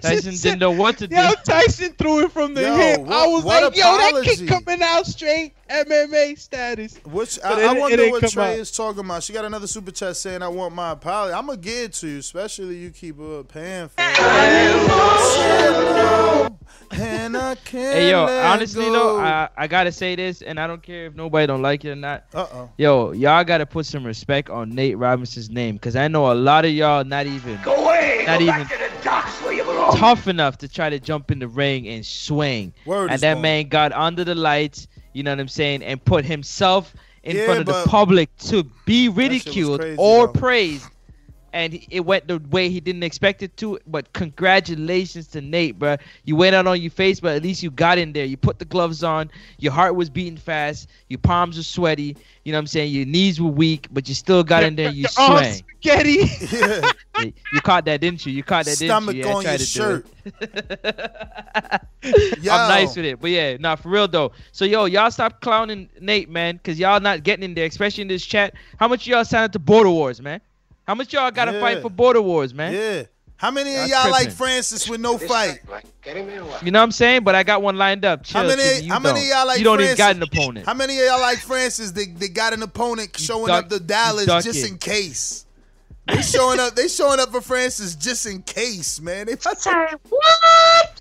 Tyson 0.00 0.34
didn't 0.34 0.58
know 0.58 0.70
what 0.70 0.98
to 0.98 1.08
do. 1.08 1.16
Yo, 1.16 1.32
Tyson 1.44 1.92
threw 1.92 2.24
it 2.24 2.32
from 2.32 2.54
the 2.54 2.62
Yo, 2.62 2.76
hip. 2.76 3.00
I 3.08 3.26
was 3.26 3.44
what 3.44 3.62
like, 3.62 3.76
yo, 3.76 3.82
that 3.82 4.22
kick 4.24 4.48
coming 4.48 4.82
out 4.82 5.06
straight 5.06 5.54
MMA 5.72 6.38
status. 6.38 6.96
Which 7.04 7.38
I, 7.44 7.60
it- 7.60 7.66
I 7.68 7.72
wonder 7.78 7.96
didn't 7.96 8.12
what 8.12 8.30
Trey 8.30 8.52
out. 8.54 8.58
is 8.58 8.70
talking 8.70 9.00
about. 9.04 9.22
She 9.22 9.32
got 9.32 9.44
another 9.44 9.66
super 9.66 9.90
chat 9.90 10.16
saying, 10.16 10.42
"I 10.42 10.48
want 10.48 10.74
my 10.74 10.90
apology." 10.92 11.34
I'm 11.34 11.46
gonna 11.46 11.58
give 11.58 11.84
it 11.86 11.92
to 11.94 12.08
you, 12.08 12.18
especially 12.18 12.76
you 12.76 12.90
keep 12.90 13.18
uh, 13.20 13.42
paying 13.44 13.88
for 13.88 13.94
it. 13.98 14.18
And 16.92 17.36
I 17.36 17.54
can't 17.54 17.94
Hey 17.94 18.10
yo, 18.10 18.26
honestly 18.26 18.84
go. 18.84 18.92
though, 18.92 19.18
I, 19.20 19.48
I 19.56 19.66
gotta 19.66 19.90
say 19.92 20.14
this, 20.14 20.42
and 20.42 20.60
I 20.60 20.66
don't 20.66 20.82
care 20.82 21.06
if 21.06 21.14
nobody 21.14 21.46
don't 21.46 21.62
like 21.62 21.84
it 21.86 21.90
or 21.90 21.96
not. 21.96 22.24
Uh 22.34 22.46
oh. 22.52 22.70
Yo, 22.76 23.12
y'all 23.12 23.44
gotta 23.44 23.64
put 23.64 23.86
some 23.86 24.04
respect 24.04 24.50
on 24.50 24.70
Nate 24.74 24.98
Robinson's 24.98 25.48
name, 25.48 25.78
cause 25.78 25.96
I 25.96 26.08
know 26.08 26.30
a 26.30 26.34
lot 26.34 26.64
of 26.66 26.72
y'all 26.72 27.02
not 27.04 27.26
even 27.26 27.58
Go 27.62 27.74
away. 27.76 28.24
not 28.26 28.40
Go 28.40 28.44
even 28.44 28.68
back 29.92 30.16
to 30.18 30.22
the 30.22 30.32
docks 30.32 30.56
where 30.56 30.58
you 30.58 30.58
belong. 30.58 30.58
tough 30.58 30.58
enough 30.58 30.58
to 30.58 30.68
try 30.68 30.90
to 30.90 30.98
jump 31.00 31.30
in 31.30 31.38
the 31.38 31.48
ring 31.48 31.88
and 31.88 32.04
swing. 32.04 32.72
Word 32.84 33.14
and 33.14 33.22
that 33.22 33.38
man 33.38 33.68
got 33.68 33.92
under 33.92 34.24
the 34.24 34.34
lights, 34.34 34.88
you 35.12 35.22
know 35.22 35.32
what 35.32 35.40
I'm 35.40 35.48
saying, 35.48 35.82
and 35.82 36.04
put 36.04 36.24
himself 36.24 36.94
in 37.22 37.38
Yeah, 37.38 37.58
front 37.58 37.60
of 37.60 37.66
the 37.66 37.74
public 37.74 38.36
to 38.38 38.64
be 38.84 39.08
ridiculed 39.08 39.84
crazy, 39.84 40.12
or 40.12 40.28
though. 40.28 40.38
praised. 40.38 40.92
And 41.52 41.78
it 41.90 42.00
went 42.04 42.28
the 42.28 42.38
way 42.38 42.68
he 42.70 42.80
didn't 42.80 43.02
expect 43.04 43.42
it 43.42 43.56
to. 43.58 43.78
But 43.86 44.12
congratulations 44.12 45.28
to 45.28 45.40
Nate, 45.40 45.78
bro. 45.78 45.96
You 46.24 46.36
went 46.36 46.54
out 46.54 46.66
on 46.66 46.80
your 46.80 46.90
face, 46.90 47.20
but 47.20 47.36
at 47.36 47.42
least 47.42 47.62
you 47.62 47.70
got 47.70 47.98
in 47.98 48.12
there. 48.12 48.24
You 48.24 48.36
put 48.36 48.58
the 48.58 48.64
gloves 48.64 49.02
on. 49.02 49.30
Your 49.58 49.72
heart 49.72 49.94
was 49.94 50.10
beating 50.10 50.36
fast. 50.38 50.88
Your 51.08 51.18
palms 51.18 51.56
were 51.58 51.62
sweaty. 51.62 52.16
You 52.44 52.52
know 52.52 52.58
what 52.58 52.62
I'm 52.62 52.66
saying? 52.68 52.92
Your 52.92 53.06
knees 53.06 53.40
were 53.40 53.50
weak, 53.50 53.88
but 53.90 54.08
you 54.08 54.14
still 54.14 54.42
got 54.44 54.64
in 54.64 54.76
there. 54.76 54.88
You 54.88 55.06
Oh, 55.16 55.40
swang. 55.40 55.64
Spaghetti. 55.82 56.18
Yeah. 56.56 56.90
Hey, 57.16 57.34
you 57.52 57.60
caught 57.60 57.84
that, 57.84 58.00
didn't 58.00 58.24
you? 58.24 58.32
You 58.32 58.42
caught 58.42 58.64
that, 58.64 58.76
Stomach 58.76 59.14
didn't 59.14 59.16
you? 59.16 59.24
Yeah, 59.24 59.32
I 59.32 59.36
on 59.36 59.42
your 59.44 59.58
shirt. 59.58 60.06
do 60.24 60.32
it. 60.42 62.38
Yo. 62.42 62.52
I'm 62.52 62.68
nice 62.68 62.96
with 62.96 63.04
it, 63.04 63.20
but 63.20 63.30
yeah, 63.30 63.56
nah, 63.60 63.76
for 63.76 63.90
real 63.90 64.08
though. 64.08 64.32
So 64.50 64.64
yo, 64.64 64.86
y'all 64.86 65.10
stop 65.10 65.40
clowning 65.40 65.88
Nate, 66.00 66.28
man, 66.30 66.58
cause 66.64 66.78
y'all 66.78 66.98
not 67.00 67.22
getting 67.22 67.44
in 67.44 67.54
there, 67.54 67.66
especially 67.66 68.02
in 68.02 68.08
this 68.08 68.24
chat. 68.24 68.54
How 68.78 68.88
much 68.88 69.06
y'all 69.06 69.24
signed 69.24 69.44
up 69.44 69.52
to 69.52 69.58
Border 69.58 69.90
Wars, 69.90 70.20
man? 70.20 70.40
How 70.86 70.94
much 70.94 71.12
y'all 71.12 71.30
gotta 71.30 71.52
Yeah. 71.52 71.60
fight 71.60 71.82
for 71.82 71.90
Border 71.90 72.22
Wars, 72.22 72.52
man? 72.52 72.72
Yeah. 72.74 73.02
How 73.36 73.50
many 73.50 73.74
of 73.74 73.88
Y'all 73.88 74.02
y'all 74.04 74.10
like. 74.12 74.30
Francis 74.30 74.88
with 74.88 75.00
no 75.00 75.18
fight? 75.18 75.60
Get 76.02 76.16
him 76.16 76.28
in 76.28 76.46
what? 76.46 76.62
You 76.62 76.70
know 76.70 76.78
what 76.78 76.84
I'm 76.84 76.92
saying? 76.92 77.24
But 77.24 77.34
I 77.34 77.42
got 77.42 77.60
one 77.60 77.76
lined 77.76 78.04
up. 78.04 78.22
Chill, 78.24 78.40
How 78.40 78.46
many? 78.46 78.62
Chicky, 78.62 78.86
how 78.88 79.00
many 79.00 79.20
of 79.22 79.26
y'all 79.26 79.46
like 79.48 79.58
You 79.58 79.64
don't 79.64 79.78
Francis? 79.78 79.98
even 79.98 79.98
got 79.98 80.16
an 80.16 80.22
opponent. 80.22 80.66
How 80.66 80.74
many 80.74 80.96
of 81.00 81.04
y'all 81.06 81.20
like 81.20 81.38
Francis? 81.38 81.90
They, 81.90 82.06
they 82.06 82.28
got 82.28 82.52
an 82.52 82.62
opponent 82.62 83.16
showing 83.18 83.48
duck- 83.48 83.64
up 83.64 83.70
to 83.70 83.76
you 83.76 83.80
Dallas 83.80 84.26
just 84.26 84.46
it. 84.64 84.70
in 84.70 84.78
case. 84.78 85.44
They 86.06 86.22
showing 86.22 86.58
up. 86.58 86.74
They 86.74 86.88
showing 86.88 87.20
up 87.20 87.30
for 87.30 87.40
Francis 87.40 87.94
just 87.94 88.26
in 88.26 88.42
case, 88.42 89.00
man. 89.00 89.26
They 89.26 89.36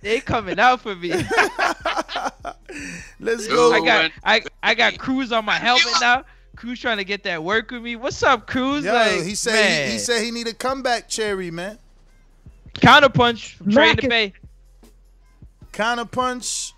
They 0.02 0.20
coming 0.20 0.60
out 0.60 0.82
for 0.82 0.96
me. 0.96 1.10
Let's 3.20 3.48
go. 3.48 3.74
I 3.74 3.84
got 3.84 4.12
I 4.24 4.42
I 4.62 4.76
got 4.76 4.98
Cruz 4.98 5.32
on 5.32 5.46
my 5.46 5.56
helmet 5.56 5.94
now. 6.00 6.24
Cruz 6.56 6.80
trying 6.80 6.98
to 6.98 7.04
get 7.04 7.24
that 7.24 7.44
work 7.44 7.72
with 7.72 7.82
me. 7.82 7.96
What's 7.96 8.22
up, 8.22 8.46
Cruz? 8.46 8.86
Yo, 8.86 8.94
like, 8.94 9.24
he 9.24 9.34
said 9.34 9.88
he, 9.88 9.94
he 9.94 9.98
said 9.98 10.22
he 10.22 10.30
need 10.30 10.48
a 10.48 10.54
comeback 10.54 11.10
cherry, 11.10 11.50
man. 11.50 11.80
counterpunch 12.76 13.56
from 13.56 13.72
Trey 13.72 13.92
in 13.92 13.96
the 13.96 14.08
Bay. 14.08 14.34
Counter 15.72 16.06
punch. 16.06 16.74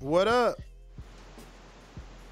What 0.00 0.26
up? 0.26 0.58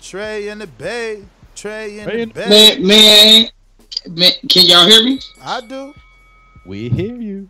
Trey 0.00 0.48
in 0.48 0.58
the 0.58 0.66
bay. 0.66 1.22
Trey 1.54 2.00
in 2.00 2.06
Trey 2.06 2.24
the 2.24 2.32
bay. 2.32 2.48
Man, 2.48 2.86
man, 2.86 3.48
man, 4.08 4.32
can 4.48 4.66
y'all 4.66 4.86
hear 4.86 5.02
me? 5.04 5.20
I 5.42 5.60
do. 5.60 5.94
We 6.66 6.88
hear 6.88 7.14
you. 7.16 7.48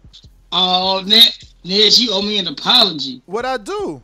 Oh, 0.53 1.03
Ned, 1.07 1.23
Ned, 1.65 1.99
you 1.99 2.11
owe 2.13 2.23
me 2.23 2.39
an 2.39 2.49
apology. 2.49 3.23
What 3.27 3.45
I 3.45 3.57
do? 3.57 4.03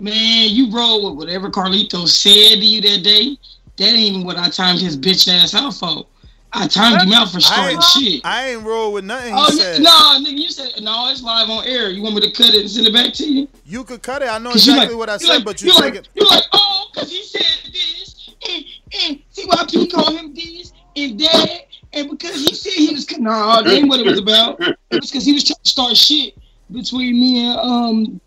Man, 0.00 0.50
you 0.50 0.70
roll 0.72 1.08
with 1.10 1.18
whatever 1.18 1.50
Carlito 1.50 2.06
said 2.08 2.58
to 2.58 2.64
you 2.64 2.80
that 2.82 3.02
day. 3.02 3.36
That 3.76 3.86
ain't 3.88 3.98
even 3.98 4.24
what 4.24 4.36
I 4.36 4.48
timed 4.50 4.80
his 4.80 4.96
bitch 4.96 5.28
ass 5.28 5.54
out 5.54 5.74
for. 5.74 6.06
I 6.52 6.68
timed 6.68 7.02
him 7.02 7.12
out 7.12 7.30
for 7.30 7.38
I 7.38 7.40
starting 7.40 7.76
ain't, 7.76 7.84
shit. 7.84 8.20
I 8.24 8.50
ain't 8.50 8.62
roll 8.62 8.92
with 8.92 9.04
nothing 9.04 9.34
he 9.34 9.40
Oh, 9.40 9.50
said. 9.50 9.78
no, 9.82 9.90
nah, 9.90 10.18
nigga, 10.20 10.38
you 10.38 10.48
said, 10.50 10.70
no, 10.82 11.10
it's 11.10 11.20
live 11.22 11.50
on 11.50 11.64
air. 11.66 11.90
You 11.90 12.00
want 12.02 12.14
me 12.14 12.20
to 12.20 12.30
cut 12.30 12.54
it 12.54 12.60
and 12.60 12.70
send 12.70 12.86
it 12.86 12.92
back 12.94 13.12
to 13.14 13.24
you? 13.28 13.48
You 13.66 13.82
could 13.82 14.02
cut 14.02 14.22
it. 14.22 14.28
I 14.28 14.38
know 14.38 14.50
exactly 14.52 14.88
like- 14.90 14.96
what 14.96 15.10
I 15.10 15.16
said, 15.16 15.28
like- 15.28 15.44
but 15.44 15.60
you 15.62 15.68
you 15.68 15.72
take 15.74 15.80
like, 15.82 15.94
it. 15.96 16.08
You 16.14 16.26
like, 16.30 16.44
oh, 16.52 16.86
because 16.92 17.10
he 17.10 17.22
said 17.24 17.72
this, 17.72 18.30
and, 18.48 18.64
and 19.02 19.20
see 19.32 19.46
why 19.46 19.64
people 19.68 19.86
call 19.88 20.16
him 20.16 20.32
this 20.34 20.72
and 20.96 21.18
that, 21.20 21.60
and 21.92 22.10
because 22.10 22.36
he 22.42 22.54
said 22.54 22.72
he 22.72 22.92
was, 22.94 23.10
nah, 23.18 23.62
that 23.62 23.72
ain't 23.72 23.88
what 23.88 24.00
it 24.00 24.06
was 24.06 24.18
about. 24.18 24.60
It 24.60 24.76
was 25.00 25.10
because 25.10 25.24
he 25.24 25.32
was 25.32 25.44
trying 25.44 25.56
to 25.62 25.68
start 25.70 25.96
shit 25.96 26.34
between 26.70 27.20
me 27.20 27.46
and 27.46 27.58
um 27.58 28.20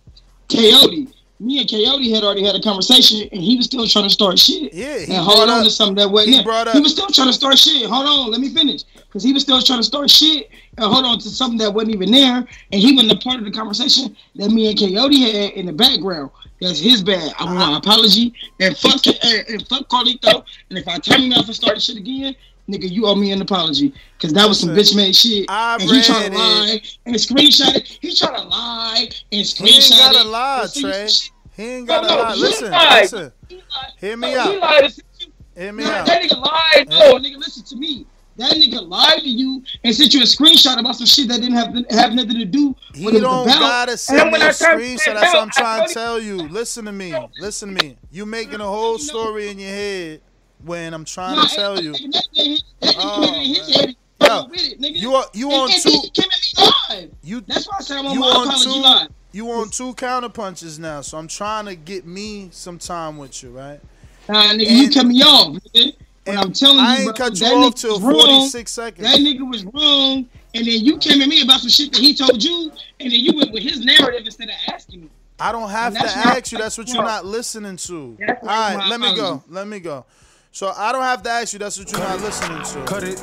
Coyote. 0.52 1.08
Me 1.40 1.60
and 1.60 1.70
Coyote 1.70 2.12
had 2.12 2.24
already 2.24 2.44
had 2.44 2.56
a 2.56 2.62
conversation, 2.62 3.30
and 3.32 3.40
he 3.42 3.58
was 3.58 3.68
still 3.68 3.86
trying 3.86 4.06
to 4.06 4.10
start 4.10 4.40
shit. 4.40 4.74
Yeah, 4.74 4.98
he 4.98 5.14
and 5.14 5.24
hold 5.24 5.50
on 5.50 5.60
up- 5.60 5.64
to 5.66 5.70
something 5.70 5.96
that 5.98 6.10
wasn't 6.10 6.30
he 6.32 6.36
there. 6.38 6.44
brought 6.44 6.68
He 6.74 6.80
was 6.80 6.94
still 6.94 7.08
trying 7.10 7.28
to 7.28 7.34
start 7.34 7.60
shit. 7.60 7.88
Hold 7.88 8.08
on, 8.08 8.32
let 8.32 8.42
me 8.42 8.50
finish. 8.50 8.84
Because 8.96 9.24
he 9.24 9.34
was 9.34 9.44
still 9.44 9.62
trying 9.62 9.80
to 9.80 9.84
start 9.84 10.10
shit 10.10 10.50
and 10.78 10.92
hold 10.92 11.06
on 11.06 11.20
to 11.20 11.30
something 11.30 11.60
that 11.60 11.72
wasn't 11.72 11.94
even 11.94 12.12
there. 12.12 12.38
And 12.72 12.82
he 12.82 12.96
wasn't 12.96 13.14
a 13.14 13.18
part 13.18 13.38
of 13.38 13.46
the 13.46 13.52
conversation 13.52 14.16
that 14.36 14.50
me 14.50 14.70
and 14.70 14.80
Coyote 14.80 15.32
had 15.32 15.52
in 15.54 15.68
the 15.68 15.74
background. 15.74 16.32
That's 16.60 16.80
his 16.80 17.04
bad. 17.04 17.32
I 17.38 17.46
want 17.46 17.58
my 17.58 17.78
apology. 17.78 18.34
And 18.60 18.76
fuck 18.76 19.06
and, 19.06 19.48
and 19.48 19.68
fuck 19.68 19.88
Carlito. 19.90 20.44
And 20.72 20.80
if 20.80 20.88
I 20.88 20.98
turn 20.98 21.22
him 21.22 21.34
off 21.34 21.46
and 21.46 21.56
start 21.56 21.80
shit 21.80 21.98
again, 21.98 22.36
nigga, 22.70 22.90
you 22.90 23.06
owe 23.06 23.16
me 23.16 23.32
an 23.32 23.42
apology. 23.42 23.94
Because 24.18 24.34
that 24.34 24.48
was 24.48 24.60
some 24.60 24.70
bitch 24.70 24.96
made 24.96 25.16
shit. 25.16 25.46
I 25.50 25.76
and 25.76 25.84
he 25.84 26.02
trying 26.02 26.32
to 26.32 26.38
lie 26.38 26.82
and 27.06 27.16
screenshot 27.16 27.76
it. 27.76 27.88
He 28.02 28.16
trying 28.16 28.36
to 28.36 28.48
lie 28.48 29.10
and 29.32 29.46
screenshot 29.46 29.68
He 29.68 29.76
ain't 29.76 30.14
gotta 30.14 30.20
it. 30.20 30.26
lie, 30.28 30.68
Trey. 30.74 31.08
He 31.56 31.64
ain't 31.64 31.88
gotta 31.88 32.08
No, 32.08 32.16
no, 32.16 32.22
lie. 32.24 32.34
Listen, 32.36 32.72
lied. 32.72 33.02
listen. 33.04 33.32
Hear 34.00 34.18
me 34.18 34.34
No, 34.34 34.44
He 34.52 34.58
out. 34.58 34.62
lied 34.62 34.92
to 34.94 35.04
Hear 35.62 35.74
me 35.74 35.84
Nah, 35.84 35.90
out. 35.90 36.06
That 36.06 36.22
nigga 36.22 36.38
lied. 36.40 36.90
No, 36.90 37.18
nigga, 37.20 37.38
listen 37.38 37.64
to 37.66 37.76
me. 37.78 38.06
That 38.38 38.52
nigga 38.54 38.88
lied 38.88 39.22
to 39.22 39.30
you 39.30 39.64
and 39.84 39.96
sent 39.96 40.14
you 40.14 40.22
a 40.22 40.24
screenshot 40.26 40.78
about 40.80 40.96
some 40.96 41.08
shit 41.08 41.28
that 41.30 41.42
didn't 41.42 41.56
have 41.56 41.74
have 41.90 42.14
nothing 42.14 42.38
to 42.38 42.46
do 42.46 42.76
with 43.04 43.14
He 43.14 43.18
it 43.18 43.22
don't 43.22 43.48
about. 43.48 43.60
gotta 43.60 43.98
send 43.98 44.32
me 44.32 44.38
a 44.40 44.50
screenshot. 44.50 45.16
That's 45.16 45.34
what 45.34 45.42
I'm 45.42 45.50
trying 45.50 45.88
to 45.88 45.94
tell 45.94 46.20
you. 46.20 46.48
Listen 46.48 46.86
to 46.86 46.92
me. 46.92 47.16
Listen 47.40 47.74
to 47.76 47.84
me. 47.84 47.98
You 48.12 48.28
making 48.28 48.62
a 48.62 48.66
whole 48.68 49.00
story 49.00 49.50
in 49.50 49.58
your 49.58 49.72
head 49.72 50.22
when 50.64 50.94
I'm 50.94 51.06
trying 51.06 51.48
to 51.48 51.56
tell 51.56 51.82
you. 51.82 51.94
Oh. 54.20 54.50
Yo, 54.50 54.50
you 54.82 55.14
are 55.14 55.26
you 55.34 55.52
on 55.52 55.70
two? 55.70 56.00
You 57.24 57.42
That's 57.42 57.68
why 57.68 57.78
I 57.80 57.82
said 57.82 57.98
I'm 58.00 58.08
on 58.08 58.14
you 58.14 58.20
my 58.20 58.28
on 58.28 58.64
two? 58.64 58.82
line. 58.82 59.08
You 59.32 59.50
on 59.52 59.70
two 59.70 59.94
counter 59.94 60.30
punches 60.30 60.80
now, 60.80 61.02
so 61.02 61.18
I'm 61.18 61.28
trying 61.28 61.66
to 61.68 61.76
get 61.76 62.06
me 62.06 62.50
some 62.52 62.80
time 62.80 63.18
with 63.18 63.44
you, 63.44 63.52
right? 63.52 63.80
Nah, 64.28 64.44
nigga, 64.54 64.70
you 64.70 64.86
And- 64.86 64.94
cut 64.94 65.06
me 65.06 65.22
off, 65.22 65.58
nigga. 65.76 65.94
And 66.26 66.38
I'm 66.40 66.52
telling 66.52 66.80
I 66.80 66.96
you, 66.98 67.08
ain't 67.08 67.16
bro, 67.16 67.28
cut 67.28 67.40
you 67.40 67.48
off 67.48 67.76
till 67.76 67.94
was 67.94 68.02
wrong. 68.02 68.16
46 68.50 68.72
seconds. 68.72 69.08
That 69.10 69.20
nigga 69.22 69.50
was 69.50 69.64
wrong 69.66 70.26
and 70.58 70.66
then 70.66 70.84
you 70.86 70.98
came 70.98 71.22
at 71.22 71.28
me 71.30 71.42
about 71.44 71.60
some 71.60 71.70
shit 71.70 71.92
that 71.94 72.02
he 72.02 72.14
told 72.16 72.44
you, 72.44 72.72
and 73.00 73.12
then 73.12 73.20
you 73.20 73.36
went 73.38 73.52
with 73.52 73.64
his 73.64 73.84
narrative 73.86 74.24
instead 74.26 74.50
of 74.50 74.56
asking 74.74 75.02
me. 75.02 75.10
I 75.40 75.52
don't 75.52 75.70
have 75.70 75.94
to 75.94 76.00
ask 76.04 76.52
you. 76.52 76.58
That's 76.58 76.78
what 76.78 76.88
you're 76.88 77.04
not 77.04 77.26
listening 77.26 77.78
to. 77.78 78.18
All 78.42 78.48
right, 78.48 78.88
let 78.90 79.00
me 79.00 79.16
go. 79.16 79.44
Let 79.50 79.68
me 79.68 79.80
go. 79.80 80.06
So 80.58 80.74
I 80.76 80.92
don't 80.92 81.04
have 81.04 81.22
to 81.22 81.30
ask 81.30 81.54
you. 81.54 81.60
That's 81.60 81.78
what 81.78 81.92
you're 81.92 82.00
not 82.00 82.20
listening 82.20 82.64
to. 82.64 82.84
Cut 82.86 83.04
it, 83.04 83.22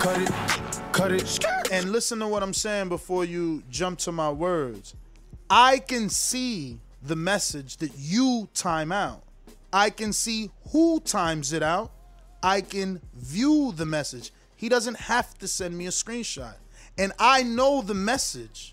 cut 0.00 0.18
it, 0.18 0.92
cut 0.92 1.12
it. 1.12 1.70
And 1.70 1.92
listen 1.92 2.20
to 2.20 2.26
what 2.26 2.42
I'm 2.42 2.54
saying 2.54 2.88
before 2.88 3.26
you 3.26 3.62
jump 3.68 3.98
to 3.98 4.12
my 4.12 4.30
words. 4.30 4.94
I 5.50 5.80
can 5.80 6.08
see 6.08 6.80
the 7.02 7.16
message 7.16 7.76
that 7.76 7.90
you 7.98 8.48
time 8.54 8.92
out. 8.92 9.24
I 9.70 9.90
can 9.90 10.14
see 10.14 10.48
who 10.72 11.00
times 11.00 11.52
it 11.52 11.62
out. 11.62 11.92
I 12.42 12.62
can 12.62 13.02
view 13.14 13.74
the 13.76 13.84
message. 13.84 14.32
He 14.56 14.70
doesn't 14.70 14.96
have 15.00 15.36
to 15.40 15.48
send 15.48 15.76
me 15.76 15.86
a 15.86 15.90
screenshot. 15.90 16.54
And 16.96 17.12
I 17.18 17.42
know 17.42 17.82
the 17.82 17.92
message. 17.92 18.72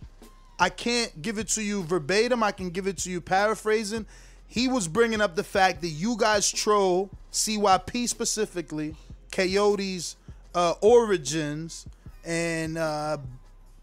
I 0.58 0.70
can't 0.70 1.22
give 1.22 1.40
it 1.40 1.50
to 1.50 1.62
you 1.62 1.84
verbatim. 1.84 2.42
I 2.42 2.54
can 2.54 2.70
give 2.70 2.88
it 2.88 3.00
to 3.00 3.12
you 3.12 3.20
paraphrasing. 3.20 4.06
He 4.48 4.68
was 4.68 4.88
bringing 4.88 5.22
up 5.22 5.36
the 5.36 5.44
fact 5.44 5.82
that 5.82 5.90
you 5.90 6.18
guys 6.18 6.50
troll 6.52 7.10
CYP 7.32 8.08
specifically, 8.08 8.96
Coyote's 9.32 10.16
uh, 10.56 10.74
origins 10.82 11.86
and 12.26 12.78
uh, 12.78 13.18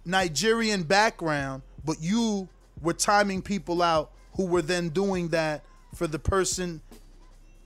Nigerian 0.05 0.83
background, 0.83 1.62
but 1.85 1.97
you 2.01 2.49
were 2.83 2.95
timing 2.95 3.43
people 3.43 3.83
out 3.83 4.11
who 4.37 4.47
were 4.47 4.62
then 4.62 4.89
doing 4.89 5.29
that 5.29 5.62
for 5.95 6.07
the 6.07 6.19
person 6.19 6.81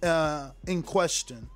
uh, 0.02 0.50
in 0.66 0.82
question. 0.82 1.48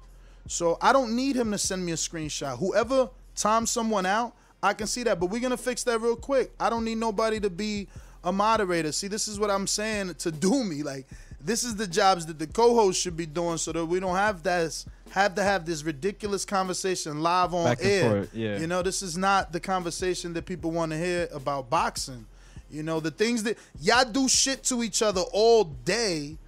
So 0.48 0.78
I 0.80 0.92
don't 0.92 1.14
need 1.14 1.36
him 1.36 1.52
to 1.52 1.58
send 1.58 1.84
me 1.84 1.92
a 1.92 1.96
screenshot. 1.96 2.58
Whoever 2.58 3.10
times 3.34 3.70
someone 3.70 4.06
out, 4.06 4.34
I 4.62 4.74
can 4.74 4.86
see 4.86 5.02
that. 5.04 5.20
But 5.20 5.26
we're 5.26 5.40
gonna 5.40 5.56
fix 5.56 5.84
that 5.84 6.00
real 6.00 6.16
quick. 6.16 6.52
I 6.58 6.70
don't 6.70 6.84
need 6.84 6.98
nobody 6.98 7.40
to 7.40 7.50
be 7.50 7.88
a 8.24 8.32
moderator. 8.32 8.92
See, 8.92 9.08
this 9.08 9.28
is 9.28 9.38
what 9.38 9.50
I'm 9.50 9.66
saying 9.66 10.14
to 10.16 10.30
do 10.30 10.64
me. 10.64 10.82
Like 10.82 11.06
this 11.44 11.64
is 11.64 11.76
the 11.76 11.86
jobs 11.86 12.26
that 12.26 12.38
the 12.38 12.46
co-host 12.46 13.00
should 13.00 13.16
be 13.16 13.26
doing, 13.26 13.58
so 13.58 13.72
that 13.72 13.84
we 13.84 14.00
don't 14.00 14.16
have 14.16 14.42
that 14.44 14.84
have 15.10 15.34
to 15.34 15.42
have 15.42 15.66
this 15.66 15.82
ridiculous 15.82 16.44
conversation 16.44 17.20
live 17.20 17.52
on 17.52 17.64
Back 17.64 17.78
air. 17.82 18.10
forth, 18.10 18.34
yeah. 18.34 18.58
You 18.58 18.66
know, 18.66 18.82
this 18.82 19.02
is 19.02 19.18
not 19.18 19.52
the 19.52 19.60
conversation 19.60 20.32
that 20.34 20.46
people 20.46 20.70
want 20.70 20.92
to 20.92 20.98
hear 20.98 21.28
about 21.32 21.68
boxing. 21.68 22.26
You 22.70 22.82
know, 22.82 23.00
the 23.00 23.10
things 23.10 23.42
that 23.42 23.58
y'all 23.80 24.04
do 24.04 24.28
shit 24.28 24.64
to 24.64 24.82
each 24.82 25.02
other 25.02 25.20
all 25.32 25.64
day 25.64 26.38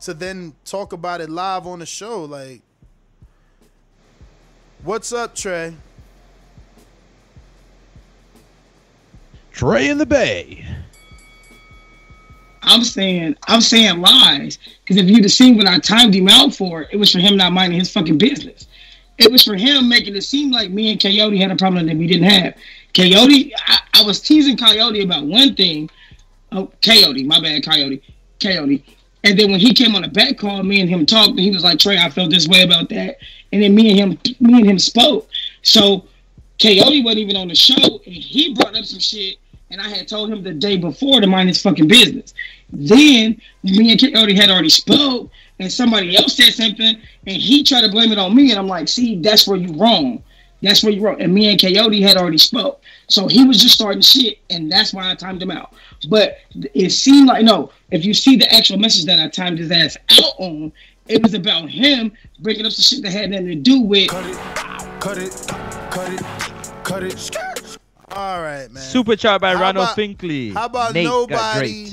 to 0.00 0.12
then 0.12 0.54
talk 0.64 0.92
about 0.92 1.20
it 1.20 1.30
live 1.30 1.66
on 1.66 1.78
the 1.78 1.86
show. 1.86 2.24
Like, 2.24 2.60
what's 4.84 5.12
up, 5.12 5.34
Trey? 5.34 5.74
Trey 9.52 9.88
in 9.88 9.98
the 9.98 10.06
Bay. 10.06 10.66
I'm 12.68 12.84
saying 12.84 13.36
I'm 13.48 13.60
saying 13.60 14.00
lies 14.00 14.58
because 14.84 14.96
if 15.02 15.08
you'd 15.08 15.24
have 15.24 15.32
seen 15.32 15.56
what 15.56 15.66
I 15.66 15.78
timed 15.78 16.14
him 16.14 16.28
out 16.28 16.54
for, 16.54 16.86
it 16.92 16.96
was 16.96 17.10
for 17.10 17.18
him 17.18 17.36
not 17.36 17.52
minding 17.52 17.78
his 17.78 17.90
fucking 17.90 18.18
business. 18.18 18.66
It 19.16 19.32
was 19.32 19.42
for 19.42 19.56
him 19.56 19.88
making 19.88 20.14
it 20.14 20.22
seem 20.22 20.52
like 20.52 20.70
me 20.70 20.92
and 20.92 21.00
Coyote 21.00 21.38
had 21.38 21.50
a 21.50 21.56
problem 21.56 21.86
that 21.86 21.96
we 21.96 22.06
didn't 22.06 22.28
have. 22.30 22.54
Coyote, 22.94 23.52
I, 23.66 23.78
I 23.94 24.02
was 24.02 24.20
teasing 24.20 24.56
Coyote 24.56 25.02
about 25.02 25.24
one 25.26 25.54
thing. 25.54 25.90
Oh, 26.52 26.70
Coyote, 26.82 27.24
my 27.24 27.40
bad, 27.40 27.64
Coyote, 27.64 28.02
Coyote. 28.40 28.84
And 29.24 29.38
then 29.38 29.50
when 29.50 29.60
he 29.60 29.74
came 29.74 29.96
on 29.96 30.02
the 30.02 30.08
back 30.08 30.38
call, 30.38 30.62
me 30.62 30.80
and 30.80 30.88
him 30.88 31.04
talked, 31.04 31.30
and 31.30 31.40
he 31.40 31.50
was 31.50 31.64
like, 31.64 31.78
"Trey, 31.78 31.98
I 31.98 32.08
felt 32.10 32.30
this 32.30 32.46
way 32.46 32.62
about 32.62 32.88
that." 32.90 33.16
And 33.52 33.62
then 33.62 33.74
me 33.74 33.90
and 33.90 33.98
him, 33.98 34.36
me 34.40 34.60
and 34.60 34.70
him 34.70 34.78
spoke. 34.78 35.28
So 35.62 36.06
Coyote 36.62 37.02
wasn't 37.02 37.20
even 37.20 37.36
on 37.36 37.48
the 37.48 37.54
show, 37.54 38.00
and 38.06 38.14
he 38.14 38.54
brought 38.54 38.76
up 38.76 38.84
some 38.84 39.00
shit, 39.00 39.36
and 39.70 39.80
I 39.80 39.88
had 39.88 40.06
told 40.06 40.30
him 40.30 40.42
the 40.42 40.52
day 40.52 40.76
before 40.76 41.20
to 41.20 41.26
mind 41.26 41.48
his 41.48 41.60
fucking 41.60 41.88
business. 41.88 42.34
Then 42.70 43.40
me 43.62 43.90
and 43.90 44.00
Coyote 44.00 44.34
had 44.34 44.50
already 44.50 44.68
spoke, 44.68 45.30
and 45.58 45.72
somebody 45.72 46.16
else 46.16 46.36
said 46.36 46.52
something, 46.52 46.96
and 47.26 47.36
he 47.36 47.64
tried 47.64 47.80
to 47.82 47.88
blame 47.90 48.12
it 48.12 48.18
on 48.18 48.34
me, 48.34 48.50
and 48.50 48.58
I'm 48.58 48.68
like, 48.68 48.88
"See, 48.88 49.16
that's 49.16 49.46
where 49.46 49.56
you 49.58 49.72
wrong. 49.74 50.22
That's 50.62 50.82
where 50.82 50.92
you 50.92 51.00
wrong." 51.00 51.20
And 51.20 51.32
me 51.34 51.48
and 51.48 51.60
Coyote 51.60 52.00
had 52.02 52.16
already 52.16 52.38
spoke, 52.38 52.82
so 53.08 53.26
he 53.26 53.44
was 53.44 53.62
just 53.62 53.74
starting 53.74 54.02
shit, 54.02 54.38
and 54.50 54.70
that's 54.70 54.92
why 54.92 55.10
I 55.10 55.14
timed 55.14 55.42
him 55.42 55.50
out. 55.50 55.72
But 56.08 56.38
it 56.74 56.90
seemed 56.90 57.28
like 57.28 57.44
no. 57.44 57.70
If 57.90 58.04
you 58.04 58.12
see 58.12 58.36
the 58.36 58.52
actual 58.54 58.76
message 58.78 59.06
that 59.06 59.18
I 59.18 59.28
timed 59.28 59.58
his 59.58 59.70
ass 59.70 59.96
out 60.12 60.34
on, 60.38 60.70
it 61.08 61.22
was 61.22 61.32
about 61.34 61.70
him 61.70 62.12
bringing 62.40 62.66
up 62.66 62.72
some 62.72 62.82
shit 62.82 63.02
that 63.04 63.12
had 63.12 63.30
nothing 63.30 63.46
to 63.46 63.54
do 63.54 63.80
with. 63.80 64.08
Cut 64.10 64.26
it, 64.26 64.36
cut 65.00 65.18
it, 65.18 65.46
cut 65.90 66.12
it, 66.12 66.22
cut 66.84 67.02
it. 67.02 67.78
All 68.12 68.42
right, 68.42 68.70
man. 68.70 68.82
Super 68.82 69.16
chat 69.16 69.40
by 69.40 69.54
How 69.54 69.60
Ronald 69.60 69.84
about- 69.86 69.96
Finkley. 69.96 70.52
How 70.52 70.66
about 70.66 70.92
Nate 70.94 71.06
got 71.06 71.30
nobody? 71.30 71.90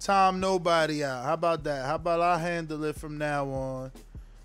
Tom, 0.00 0.38
nobody 0.40 1.02
out. 1.02 1.24
How 1.24 1.34
about 1.34 1.64
that? 1.64 1.84
How 1.84 1.96
about 1.96 2.20
I 2.20 2.38
handle 2.38 2.84
it 2.84 2.96
from 2.96 3.18
now 3.18 3.46
on, 3.48 3.92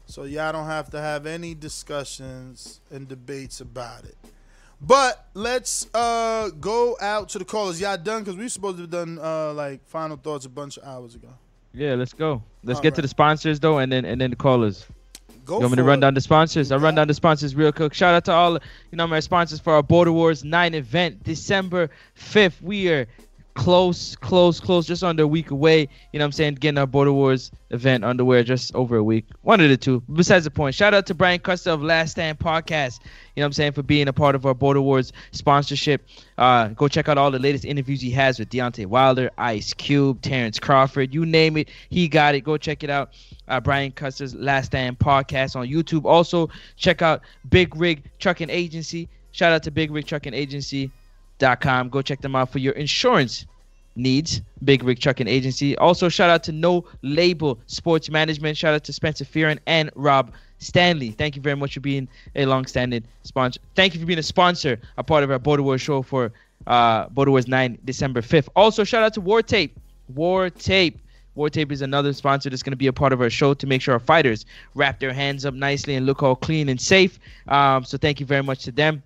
so 0.08 0.24
y'all 0.24 0.52
don't 0.52 0.66
have 0.66 0.90
to 0.92 1.00
have 1.00 1.26
any 1.26 1.54
discussions 1.54 2.80
and 2.90 3.08
debates 3.08 3.62
about 3.62 4.06
it. 4.06 4.18
But 4.82 5.26
let's 5.34 5.88
uh 5.94 6.50
go 6.60 6.98
out 7.00 7.30
to 7.30 7.40
the 7.40 7.46
callers. 7.46 7.80
Y'all 7.80 7.98
done? 7.98 8.26
Cause 8.26 8.36
we 8.36 8.50
supposed 8.50 8.78
to 8.78 8.82
have 8.84 8.90
done 8.90 9.20
uh 9.22 9.54
like 9.54 9.88
final 9.88 10.18
thoughts 10.18 10.46
a 10.46 10.50
bunch 10.50 10.78
of 10.78 10.84
hours 10.84 11.16
ago. 11.16 11.30
Yeah, 11.74 11.96
let's 11.96 12.14
go. 12.14 12.44
Let's 12.64 12.78
All 12.78 12.84
get 12.84 12.96
to 12.96 13.02
the 13.02 13.08
sponsors 13.08 13.60
though, 13.60 13.78
and 13.78 13.92
then 13.92 14.06
and 14.06 14.20
then 14.20 14.32
the 14.32 14.36
callers. 14.36 14.86
Go 15.46 15.56
you 15.56 15.62
want 15.62 15.72
me 15.72 15.76
to 15.78 15.84
run 15.84 16.00
it. 16.00 16.02
down 16.02 16.14
the 16.14 16.22
sponsors? 16.22 16.72
I'll 16.72 16.80
run 16.80 16.96
down 16.96 17.08
the 17.08 17.14
sponsors 17.14 17.56
real 17.56 17.72
quick. 17.72 17.94
Shout 17.94 18.14
out 18.16 18.26
to 18.26 18.32
all 18.34 18.54
you 18.54 18.98
know 18.98 19.08
my 19.08 19.20
sponsors 19.20 19.60
for 19.60 19.74
our 19.74 19.84
Border 19.84 20.12
Wars 20.12 20.44
9 20.44 20.74
event, 20.74 21.24
December 21.24 21.90
5th. 22.18 22.62
We 22.62 22.90
are 22.90 23.08
close, 23.54 24.16
close, 24.16 24.60
close, 24.60 24.86
just 24.86 25.04
under 25.04 25.24
a 25.24 25.28
week 25.28 25.52
away. 25.52 25.82
You 26.12 26.20
know 26.20 26.24
what 26.24 26.28
I'm 26.28 26.32
saying? 26.32 26.56
Getting 26.56 26.78
our 26.78 26.88
Border 26.88 27.14
Wars 27.14 27.52
event 27.70 28.04
underwear 28.04 28.44
just 28.44 28.74
over 28.76 28.98
a 28.98 29.04
week. 29.04 29.26
One 29.42 29.62
of 29.62 29.70
the 29.70 29.78
two. 29.78 30.02
Besides 30.12 30.46
the 30.46 30.52
point. 30.52 30.76
Shout 30.76 30.94
out 30.94 31.06
to 31.08 31.14
Brian 31.14 31.40
Custer 31.40 31.72
of 31.72 31.84
Last 31.84 32.12
Stand 32.12 32.40
Podcast. 32.40 33.00
You 33.36 33.42
know 33.42 33.44
what 33.44 33.48
I'm 33.48 33.54
saying? 33.54 33.72
For 33.74 33.84
being 33.84 34.08
a 34.08 34.14
part 34.14 34.36
of 34.36 34.46
our 34.46 34.54
Border 34.54 34.82
Wars 34.82 35.14
sponsorship. 35.32 36.08
Uh, 36.38 36.70
go 36.70 36.88
check 36.88 37.08
out 37.08 37.18
all 37.18 37.32
the 37.32 37.40
latest 37.40 37.66
interviews 37.66 38.02
he 38.02 38.12
has 38.12 38.40
with 38.40 38.50
Deontay 38.50 38.86
Wilder, 38.86 39.30
Ice 39.38 39.74
Cube, 39.74 40.22
Terrence 40.22 40.60
Crawford. 40.60 41.14
You 41.14 41.26
name 41.26 41.58
it, 41.58 41.70
he 41.90 42.08
got 42.08 42.36
it. 42.36 42.42
Go 42.42 42.58
check 42.58 42.84
it 42.84 42.90
out. 42.90 43.12
Uh, 43.48 43.60
Brian 43.60 43.92
Custer's 43.92 44.34
Last 44.36 44.68
Stand 44.68 45.00
Podcast 45.00 45.56
on 45.56 45.68
YouTube. 45.68 46.06
Also, 46.06 46.50
check 46.76 47.02
out 47.02 47.22
Big 47.50 47.76
Rig 47.76 48.04
Trucking 48.20 48.50
Agency. 48.50 49.10
Shout 49.32 49.52
out 49.52 49.64
to 49.64 49.72
Big 49.72 49.92
Rig 49.92 50.06
Trucking 50.06 50.34
Agency 50.34 50.92
com. 51.62 51.90
Go 51.90 52.02
check 52.02 52.22
them 52.22 52.36
out 52.36 52.52
for 52.52 52.60
your 52.60 52.74
insurance 52.74 53.46
needs. 53.96 54.42
Big 54.64 54.84
Rig 54.84 55.00
Trucking 55.00 55.28
Agency. 55.28 55.78
Also, 55.78 56.10
shout 56.10 56.30
out 56.30 56.44
to 56.44 56.52
No 56.52 56.86
Label 57.02 57.60
Sports 57.68 58.10
Management. 58.10 58.58
Shout 58.58 58.74
out 58.74 58.84
to 58.86 58.94
Spencer 58.94 59.26
Fearon 59.26 59.60
and 59.68 59.90
Rob 59.96 60.32
Stanley. 60.60 61.12
Thank 61.12 61.36
you 61.36 61.42
very 61.42 61.56
much 61.56 61.74
for 61.74 61.80
being 61.82 62.08
a 62.36 62.46
long-standing 62.46 63.04
sponsor. 63.24 63.60
Thank 63.76 63.94
you 63.94 64.00
for 64.00 64.06
being 64.06 64.20
a 64.20 64.24
sponsor, 64.24 64.80
a 64.98 65.04
part 65.04 65.24
of 65.24 65.32
our 65.32 65.40
Border 65.40 65.64
Wars 65.64 65.82
show 65.82 66.02
for 66.02 66.32
uh, 66.68 67.10
Border 67.10 67.32
Wars 67.32 67.48
9, 67.48 67.78
December 67.86 68.22
5th. 68.22 68.48
Also, 68.56 68.84
shout 68.84 69.04
out 69.04 69.14
to 69.14 69.22
War 69.22 69.42
Tape. 69.42 69.78
War 70.16 70.50
Tape. 70.50 71.00
War 71.36 71.50
Tape 71.50 71.72
is 71.72 71.82
another 71.82 72.14
sponsor 72.14 72.50
that's 72.50 72.64
going 72.64 72.72
to 72.72 72.78
be 72.78 72.88
a 72.88 72.94
part 72.94 73.12
of 73.12 73.20
our 73.20 73.30
show 73.30 73.54
to 73.56 73.68
make 73.68 73.82
sure 73.82 73.94
our 73.94 74.00
fighters 74.00 74.46
wrap 74.76 75.00
their 75.00 75.14
hands 75.14 75.46
up 75.46 75.54
nicely 75.54 75.96
and 75.96 76.06
look 76.06 76.22
all 76.22 76.36
clean 76.36 76.70
and 76.70 76.80
safe. 76.80 77.20
Um, 77.48 77.84
so 77.84 77.98
thank 77.98 78.20
you 78.20 78.26
very 78.26 78.44
much 78.44 78.64
to 78.66 78.72
them. 78.72 79.02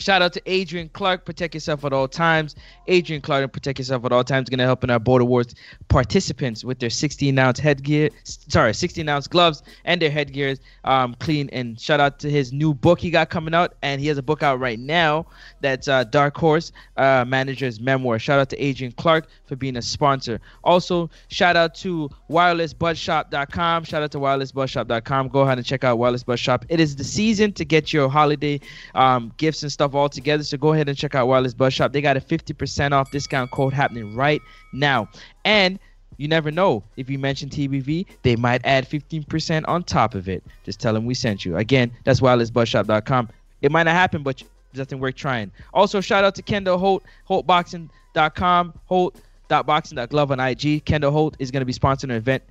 Shout 0.00 0.22
out 0.22 0.32
to 0.32 0.42
Adrian 0.46 0.88
Clark. 0.88 1.26
Protect 1.26 1.54
yourself 1.54 1.84
at 1.84 1.92
all 1.92 2.08
times. 2.08 2.56
Adrian 2.86 3.20
Clark 3.20 3.42
and 3.42 3.52
Protect 3.52 3.78
Yourself 3.78 4.04
at 4.04 4.12
all 4.12 4.24
times 4.24 4.48
going 4.48 4.58
to 4.58 4.64
help 4.64 4.82
in 4.82 4.90
our 4.90 4.98
Border 4.98 5.26
Wars 5.26 5.54
participants 5.88 6.64
with 6.64 6.78
their 6.78 6.90
16 6.90 7.38
ounce 7.38 7.58
headgear, 7.58 8.08
sorry, 8.24 8.72
16 8.72 9.08
ounce 9.08 9.28
gloves 9.28 9.62
and 9.84 10.00
their 10.00 10.10
headgears 10.10 10.58
um, 10.84 11.14
clean. 11.20 11.50
And 11.50 11.78
shout 11.78 12.00
out 12.00 12.18
to 12.20 12.30
his 12.30 12.50
new 12.52 12.72
book 12.72 12.98
he 12.98 13.10
got 13.10 13.28
coming 13.28 13.54
out. 13.54 13.74
And 13.82 14.00
he 14.00 14.06
has 14.06 14.16
a 14.16 14.22
book 14.22 14.42
out 14.42 14.58
right 14.58 14.78
now 14.78 15.26
that's 15.60 15.86
uh, 15.86 16.04
Dark 16.04 16.36
Horse 16.36 16.72
uh, 16.96 17.24
Manager's 17.26 17.78
Memoir. 17.78 18.18
Shout 18.18 18.40
out 18.40 18.48
to 18.50 18.58
Adrian 18.58 18.92
Clark 18.92 19.26
for 19.44 19.56
being 19.56 19.76
a 19.76 19.82
sponsor. 19.82 20.40
Also, 20.64 21.10
shout 21.28 21.56
out 21.56 21.74
to 21.76 22.08
wirelessbuzzshop.com. 22.30 23.84
Shout 23.84 24.02
out 24.02 24.10
to 24.12 24.18
wirelessbuzzshop.com. 24.18 25.28
Go 25.28 25.40
ahead 25.40 25.58
and 25.58 25.66
check 25.66 25.84
out 25.84 25.98
Wireless 25.98 26.22
Buzz 26.22 26.40
Shop. 26.40 26.64
It 26.70 26.80
is 26.80 26.96
the 26.96 27.04
season 27.04 27.52
to 27.52 27.64
get 27.66 27.92
your 27.92 28.08
holiday 28.08 28.60
um, 28.94 29.32
gifts 29.36 29.62
and 29.62 29.70
stuff 29.70 29.89
all 29.94 30.08
together. 30.08 30.42
So 30.42 30.56
go 30.56 30.72
ahead 30.72 30.88
and 30.88 30.96
check 30.96 31.14
out 31.14 31.28
Wireless 31.28 31.54
Buzz 31.54 31.74
Shop. 31.74 31.92
They 31.92 32.00
got 32.00 32.16
a 32.16 32.20
50% 32.20 32.92
off 32.92 33.10
discount 33.10 33.50
code 33.50 33.72
happening 33.72 34.14
right 34.14 34.40
now. 34.72 35.08
And 35.44 35.78
you 36.16 36.28
never 36.28 36.50
know. 36.50 36.82
If 36.96 37.08
you 37.08 37.18
mention 37.18 37.48
TBV, 37.48 38.06
they 38.22 38.36
might 38.36 38.60
add 38.64 38.88
15% 38.88 39.64
on 39.66 39.84
top 39.84 40.14
of 40.14 40.28
it. 40.28 40.44
Just 40.64 40.78
tell 40.78 40.92
them 40.92 41.06
we 41.06 41.14
sent 41.14 41.44
you. 41.44 41.56
Again, 41.56 41.90
that's 42.04 42.20
wirelessbuzzshop.com. 42.20 43.30
It 43.62 43.72
might 43.72 43.84
not 43.84 43.94
happen, 43.94 44.22
but 44.22 44.42
nothing 44.74 45.00
worth 45.00 45.14
trying. 45.14 45.50
Also, 45.72 46.00
shout 46.00 46.24
out 46.24 46.34
to 46.34 46.42
Kendall 46.42 46.78
Holt, 46.78 47.04
HoltBoxing.com, 47.28 48.74
Holt.boxing.glove 48.86 50.30
on 50.30 50.40
IG. 50.40 50.84
Kendall 50.84 51.10
Holt 51.10 51.36
is 51.38 51.50
going 51.50 51.62
to 51.62 51.66
be 51.66 51.72
sponsoring 51.72 52.04
an 52.04 52.10
event. 52.12 52.42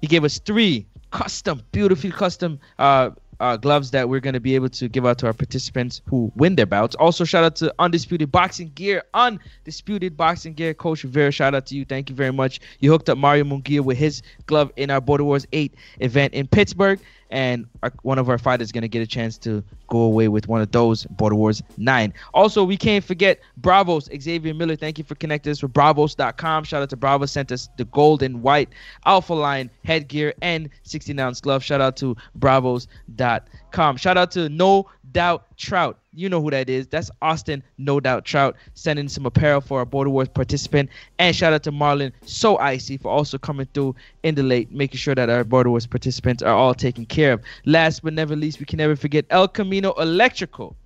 He 0.00 0.06
gave 0.06 0.24
us 0.24 0.38
three 0.38 0.86
custom, 1.10 1.62
beautifully 1.72 2.10
custom 2.10 2.58
uh, 2.78 3.10
uh, 3.40 3.56
gloves 3.56 3.90
that 3.92 4.08
we're 4.08 4.20
going 4.20 4.34
to 4.34 4.40
be 4.40 4.54
able 4.54 4.68
to 4.68 4.88
give 4.88 5.06
out 5.06 5.18
to 5.18 5.26
our 5.26 5.32
participants 5.32 6.02
who 6.08 6.32
win 6.36 6.56
their 6.56 6.66
bouts. 6.66 6.94
Also, 6.96 7.24
shout 7.24 7.44
out 7.44 7.56
to 7.56 7.74
Undisputed 7.78 8.30
Boxing 8.32 8.70
Gear. 8.74 9.02
Undisputed 9.14 10.16
Boxing 10.16 10.54
Gear. 10.54 10.74
Coach 10.74 11.04
Rivera, 11.04 11.30
shout 11.30 11.54
out 11.54 11.66
to 11.66 11.76
you. 11.76 11.84
Thank 11.84 12.10
you 12.10 12.16
very 12.16 12.32
much. 12.32 12.60
You 12.80 12.90
hooked 12.90 13.08
up 13.08 13.18
Mario 13.18 13.44
Munguia 13.44 13.80
with 13.80 13.98
his 13.98 14.22
glove 14.46 14.72
in 14.76 14.90
our 14.90 15.00
Border 15.00 15.24
Wars 15.24 15.46
8 15.52 15.74
event 16.00 16.34
in 16.34 16.46
Pittsburgh. 16.46 17.00
And 17.30 17.66
our, 17.82 17.92
one 18.02 18.18
of 18.18 18.28
our 18.28 18.38
fighters 18.38 18.68
is 18.68 18.72
going 18.72 18.82
to 18.82 18.88
get 18.88 19.02
a 19.02 19.06
chance 19.06 19.38
to 19.38 19.62
go 19.88 20.00
away 20.00 20.28
with 20.28 20.48
one 20.48 20.60
of 20.60 20.70
those 20.72 21.04
Border 21.06 21.36
Wars 21.36 21.62
9. 21.76 22.12
Also, 22.34 22.64
we 22.64 22.76
can't 22.76 23.04
forget 23.04 23.40
Bravos. 23.58 24.08
Xavier 24.20 24.54
Miller, 24.54 24.76
thank 24.76 24.98
you 24.98 25.04
for 25.04 25.14
connecting 25.14 25.50
us 25.50 25.62
with 25.62 25.72
Bravos.com. 25.72 26.64
Shout 26.64 26.82
out 26.82 26.90
to 26.90 26.96
Bravos. 26.96 27.32
Sent 27.32 27.52
us 27.52 27.68
the 27.76 27.84
gold 27.86 28.22
and 28.22 28.42
white 28.42 28.70
Alpha 29.04 29.34
Line 29.34 29.70
headgear 29.84 30.34
and 30.42 30.70
16 30.84 31.18
ounce 31.18 31.40
glove. 31.40 31.62
Shout 31.62 31.80
out 31.80 31.96
to 31.98 32.16
Bravos.com. 32.34 33.96
Shout 33.96 34.16
out 34.16 34.30
to 34.32 34.48
No 34.48 34.86
Doubt 35.12 35.44
Trout. 35.56 35.98
You 36.12 36.28
know 36.28 36.42
who 36.42 36.50
that 36.50 36.68
is. 36.68 36.86
That's 36.86 37.10
Austin 37.22 37.62
No 37.78 38.00
Doubt 38.00 38.24
Trout 38.24 38.56
sending 38.74 39.08
some 39.08 39.26
apparel 39.26 39.60
for 39.60 39.78
our 39.78 39.84
Border 39.84 40.10
Wars 40.10 40.28
participant. 40.28 40.90
And 41.18 41.34
shout 41.34 41.52
out 41.52 41.62
to 41.64 41.72
Marlon 41.72 42.12
So 42.24 42.58
Icy 42.58 42.96
for 42.96 43.10
also 43.10 43.38
coming 43.38 43.66
through 43.74 43.94
in 44.22 44.34
the 44.34 44.42
late, 44.42 44.72
making 44.72 44.98
sure 44.98 45.14
that 45.14 45.30
our 45.30 45.44
Border 45.44 45.70
Wars 45.70 45.86
participants 45.86 46.42
are 46.42 46.54
all 46.54 46.74
taken 46.74 47.06
care 47.06 47.32
of. 47.32 47.42
Last 47.64 48.02
but 48.02 48.12
never 48.12 48.36
least, 48.36 48.60
we 48.60 48.66
can 48.66 48.78
never 48.78 48.96
forget 48.96 49.24
El 49.30 49.48
Camino 49.48 49.92
Electrical. 49.92 50.76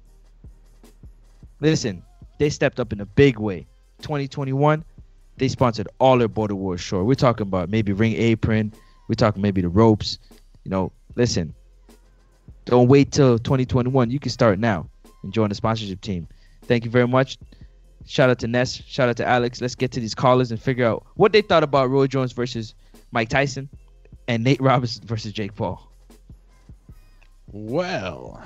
Listen, 1.61 2.03
they 2.39 2.51
stepped 2.51 2.81
up 2.81 2.93
in 2.93 3.01
a 3.01 3.07
big 3.07 3.39
way. 3.39 3.67
2021, 4.03 4.85
they 5.37 5.49
sponsored 5.49 5.89
all 5.99 6.19
their 6.19 6.29
Border 6.29 6.57
Wars 6.57 6.81
shore. 6.81 7.05
We're 7.05 7.15
talking 7.15 7.47
about 7.47 7.69
maybe 7.69 7.93
ring 7.93 8.15
apron. 8.15 8.73
We're 9.09 9.15
talking 9.15 9.43
maybe 9.43 9.61
the 9.61 9.69
ropes. 9.69 10.19
You 10.65 10.71
know, 10.71 10.93
listen, 11.15 11.55
don't 12.65 12.89
wait 12.89 13.13
till 13.13 13.39
2021. 13.39 14.11
You 14.11 14.19
can 14.19 14.31
start 14.31 14.59
now 14.59 14.89
and 15.23 15.33
join 15.33 15.49
the 15.49 15.55
sponsorship 15.55 16.01
team. 16.01 16.29
Thank 16.63 16.85
you 16.85 16.91
very 16.91 17.09
much. 17.09 17.39
Shout 18.07 18.31
out 18.31 18.39
to 18.41 18.49
Ness. 18.49 18.83
Shout 18.87 19.09
out 19.09 19.17
to 19.19 19.27
Alex. 19.27 19.61
Let's 19.61 19.75
get 19.75 19.93
to 19.93 20.01
these 20.01 20.15
callers 20.15 20.51
and 20.51 20.61
figure 20.61 20.87
out 20.87 21.05
what 21.15 21.33
they 21.33 21.43
thought 21.43 21.63
about 21.63 21.91
Roy 21.91 22.07
Jones 22.07 22.33
versus 22.33 22.75
Mike 23.13 23.29
Tyson 23.29 23.69
and 24.29 24.43
Nate 24.43 24.61
Robinson 24.61 25.07
versus 25.07 25.33
Jake 25.33 25.55
Paul. 25.55 25.89
Well, 27.53 28.43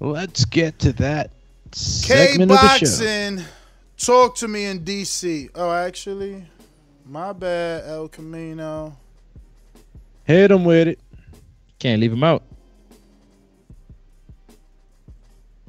let's 0.00 0.44
get 0.44 0.78
to 0.80 0.92
that 0.94 1.30
K 1.72 1.76
segment 1.76 2.52
of 2.52 2.60
the 2.60 2.68
show. 2.78 2.86
Boxing, 2.86 3.44
talk 3.96 4.36
to 4.36 4.48
me 4.48 4.66
in 4.66 4.80
DC. 4.80 5.50
Oh, 5.54 5.72
actually, 5.72 6.46
my 7.04 7.32
bad, 7.32 7.84
El 7.86 8.08
Camino. 8.08 8.96
Hit 10.24 10.50
him 10.50 10.64
with 10.64 10.88
it. 10.88 11.00
Can't 11.78 12.00
leave 12.00 12.12
him 12.12 12.24
out. 12.24 12.44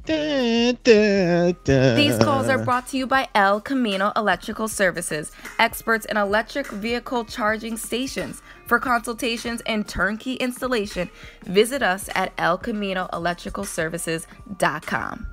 Dun, 0.06 0.78
dun, 0.84 1.56
dun. 1.64 1.96
These 1.96 2.20
calls 2.20 2.48
are 2.48 2.64
brought 2.64 2.88
to 2.90 2.98
you 2.98 3.08
by 3.08 3.28
El 3.34 3.60
Camino 3.60 4.12
Electrical 4.16 4.68
Services, 4.68 5.32
experts 5.58 6.06
in 6.06 6.16
electric 6.16 6.68
vehicle 6.68 7.26
charging 7.26 7.76
stations. 7.76 8.44
For 8.68 8.80
consultations 8.80 9.64
and 9.66 9.88
turnkey 9.88 10.36
installation, 10.36 11.10
visit 11.46 11.82
us 11.82 12.08
at 12.14 12.38
elcaminoelectricalservices.com. 12.38 15.28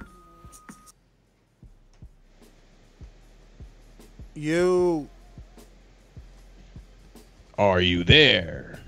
You. 4.35 5.11
Are 7.59 7.83
you 7.83 8.05
there? 8.05 8.79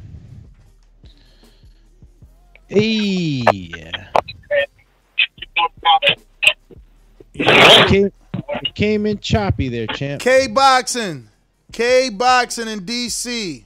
Hey. 2.69 3.45
You 7.33 7.45
came, 7.89 8.13
you 8.63 8.73
came 8.75 9.07
in 9.07 9.19
choppy 9.19 9.69
there, 9.69 9.87
champ. 9.89 10.21
K 10.23 10.47
Boxing. 10.47 11.29
K 11.73 12.11
Boxing 12.11 12.69
in 12.69 12.81
DC. 12.81 13.65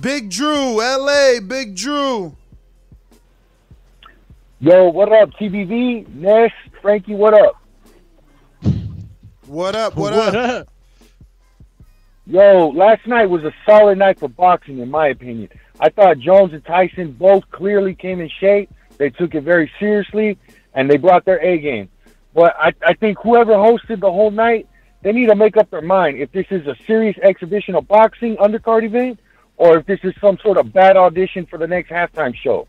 Big 0.00 0.30
Drew, 0.30 0.76
LA, 0.76 1.40
Big 1.40 1.74
Drew. 1.74 2.36
Yo, 4.60 4.88
what 4.88 5.12
up, 5.12 5.30
TBV? 5.32 6.08
Ness, 6.14 6.50
Frankie, 6.80 7.14
what 7.14 7.34
up? 7.34 7.56
What 9.46 9.76
up? 9.76 9.96
What, 9.96 10.14
up? 10.14 10.68
Yo, 12.26 12.68
last 12.68 13.06
night 13.06 13.26
was 13.26 13.44
a 13.44 13.52
solid 13.66 13.98
night 13.98 14.18
for 14.18 14.28
boxing, 14.28 14.78
in 14.78 14.90
my 14.90 15.08
opinion. 15.08 15.50
I 15.78 15.90
thought 15.90 16.18
Jones 16.18 16.54
and 16.54 16.64
Tyson 16.64 17.12
both 17.12 17.44
clearly 17.50 17.94
came 17.94 18.18
in 18.18 18.30
shape. 18.40 18.70
They 18.96 19.10
took 19.10 19.34
it 19.34 19.42
very 19.42 19.70
seriously, 19.78 20.38
and 20.72 20.90
they 20.90 20.96
brought 20.96 21.26
their 21.26 21.38
A 21.44 21.58
game. 21.58 21.90
But 22.32 22.56
I, 22.58 22.72
I 22.82 22.94
think 22.94 23.18
whoever 23.18 23.52
hosted 23.52 24.00
the 24.00 24.10
whole 24.10 24.30
night, 24.30 24.66
they 25.02 25.12
need 25.12 25.26
to 25.26 25.34
make 25.34 25.58
up 25.58 25.68
their 25.68 25.82
mind 25.82 26.16
if 26.16 26.32
this 26.32 26.46
is 26.50 26.66
a 26.66 26.74
serious 26.86 27.16
exhibition 27.22 27.74
of 27.74 27.86
boxing 27.86 28.36
undercard 28.36 28.84
event, 28.84 29.20
or 29.58 29.76
if 29.76 29.84
this 29.84 30.00
is 30.02 30.14
some 30.18 30.38
sort 30.38 30.56
of 30.56 30.72
bad 30.72 30.96
audition 30.96 31.44
for 31.44 31.58
the 31.58 31.66
next 31.66 31.90
halftime 31.90 32.34
show. 32.34 32.66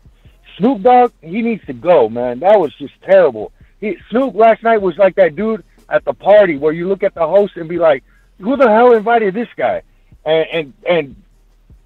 Snoop 0.58 0.82
Dogg, 0.82 1.12
he 1.22 1.40
needs 1.40 1.64
to 1.64 1.72
go, 1.72 2.10
man. 2.10 2.40
That 2.40 2.60
was 2.60 2.74
just 2.74 2.92
terrible. 3.02 3.52
He, 3.80 3.96
Snoop 4.10 4.34
last 4.34 4.62
night 4.62 4.82
was 4.82 4.98
like 4.98 5.16
that 5.16 5.34
dude 5.34 5.64
at 5.88 6.04
the 6.04 6.12
party 6.12 6.58
where 6.58 6.74
you 6.74 6.88
look 6.88 7.02
at 7.02 7.14
the 7.14 7.26
host 7.26 7.56
and 7.56 7.70
be 7.70 7.78
like, 7.78 8.04
"Who 8.38 8.56
the 8.56 8.68
hell 8.68 8.92
invited 8.92 9.34
this 9.34 9.48
guy?" 9.56 9.82
And 10.24 10.46
and, 10.52 10.74
and 10.88 11.22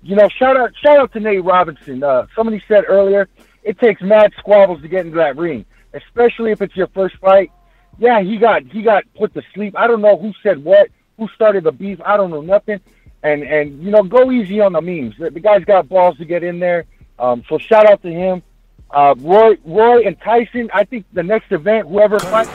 you 0.02 0.16
know, 0.16 0.28
shout 0.28 0.56
out 0.56 0.72
shout 0.82 0.98
out 0.98 1.12
to 1.12 1.20
Nate 1.20 1.44
Robinson. 1.44 2.02
Uh, 2.02 2.26
somebody 2.34 2.62
said 2.66 2.84
earlier, 2.88 3.28
it 3.62 3.78
takes 3.78 4.00
mad 4.00 4.32
squabbles 4.38 4.80
to 4.82 4.88
get 4.88 5.06
into 5.06 5.18
that 5.18 5.36
ring, 5.36 5.64
especially 5.92 6.52
if 6.52 6.62
it's 6.62 6.76
your 6.76 6.88
first 6.88 7.16
fight. 7.18 7.50
Yeah, 7.98 8.22
he 8.22 8.38
got 8.38 8.62
he 8.64 8.82
got 8.82 9.04
put 9.14 9.34
to 9.34 9.42
sleep. 9.54 9.74
I 9.76 9.86
don't 9.86 10.00
know 10.00 10.16
who 10.16 10.32
said 10.42 10.64
what, 10.64 10.88
who 11.18 11.28
started 11.34 11.64
the 11.64 11.72
beef. 11.72 12.00
I 12.04 12.16
don't 12.16 12.30
know 12.30 12.40
nothing. 12.40 12.80
And 13.22 13.42
and 13.42 13.82
you 13.82 13.90
know, 13.90 14.02
go 14.02 14.30
easy 14.32 14.60
on 14.60 14.72
the 14.72 14.80
memes. 14.80 15.14
The, 15.18 15.30
the 15.30 15.40
guy's 15.40 15.64
got 15.64 15.88
balls 15.88 16.16
to 16.18 16.24
get 16.24 16.42
in 16.42 16.58
there. 16.58 16.86
Um, 17.18 17.44
so 17.48 17.58
shout 17.58 17.86
out 17.90 18.02
to 18.02 18.08
him. 18.10 18.42
Uh, 18.90 19.14
Roy, 19.18 19.56
Roy 19.64 20.00
and 20.02 20.18
Tyson. 20.20 20.70
I 20.72 20.84
think 20.84 21.04
the 21.12 21.22
next 21.22 21.52
event, 21.52 21.88
whoever 21.88 22.18
fights, 22.18 22.50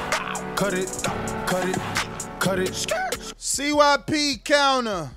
Cut 0.56 0.74
it, 0.74 0.90
cut 1.46 1.68
it, 1.68 1.78
cut 2.40 2.60
it. 2.60 3.25
CYP 3.56 4.44
counter. 4.44 5.10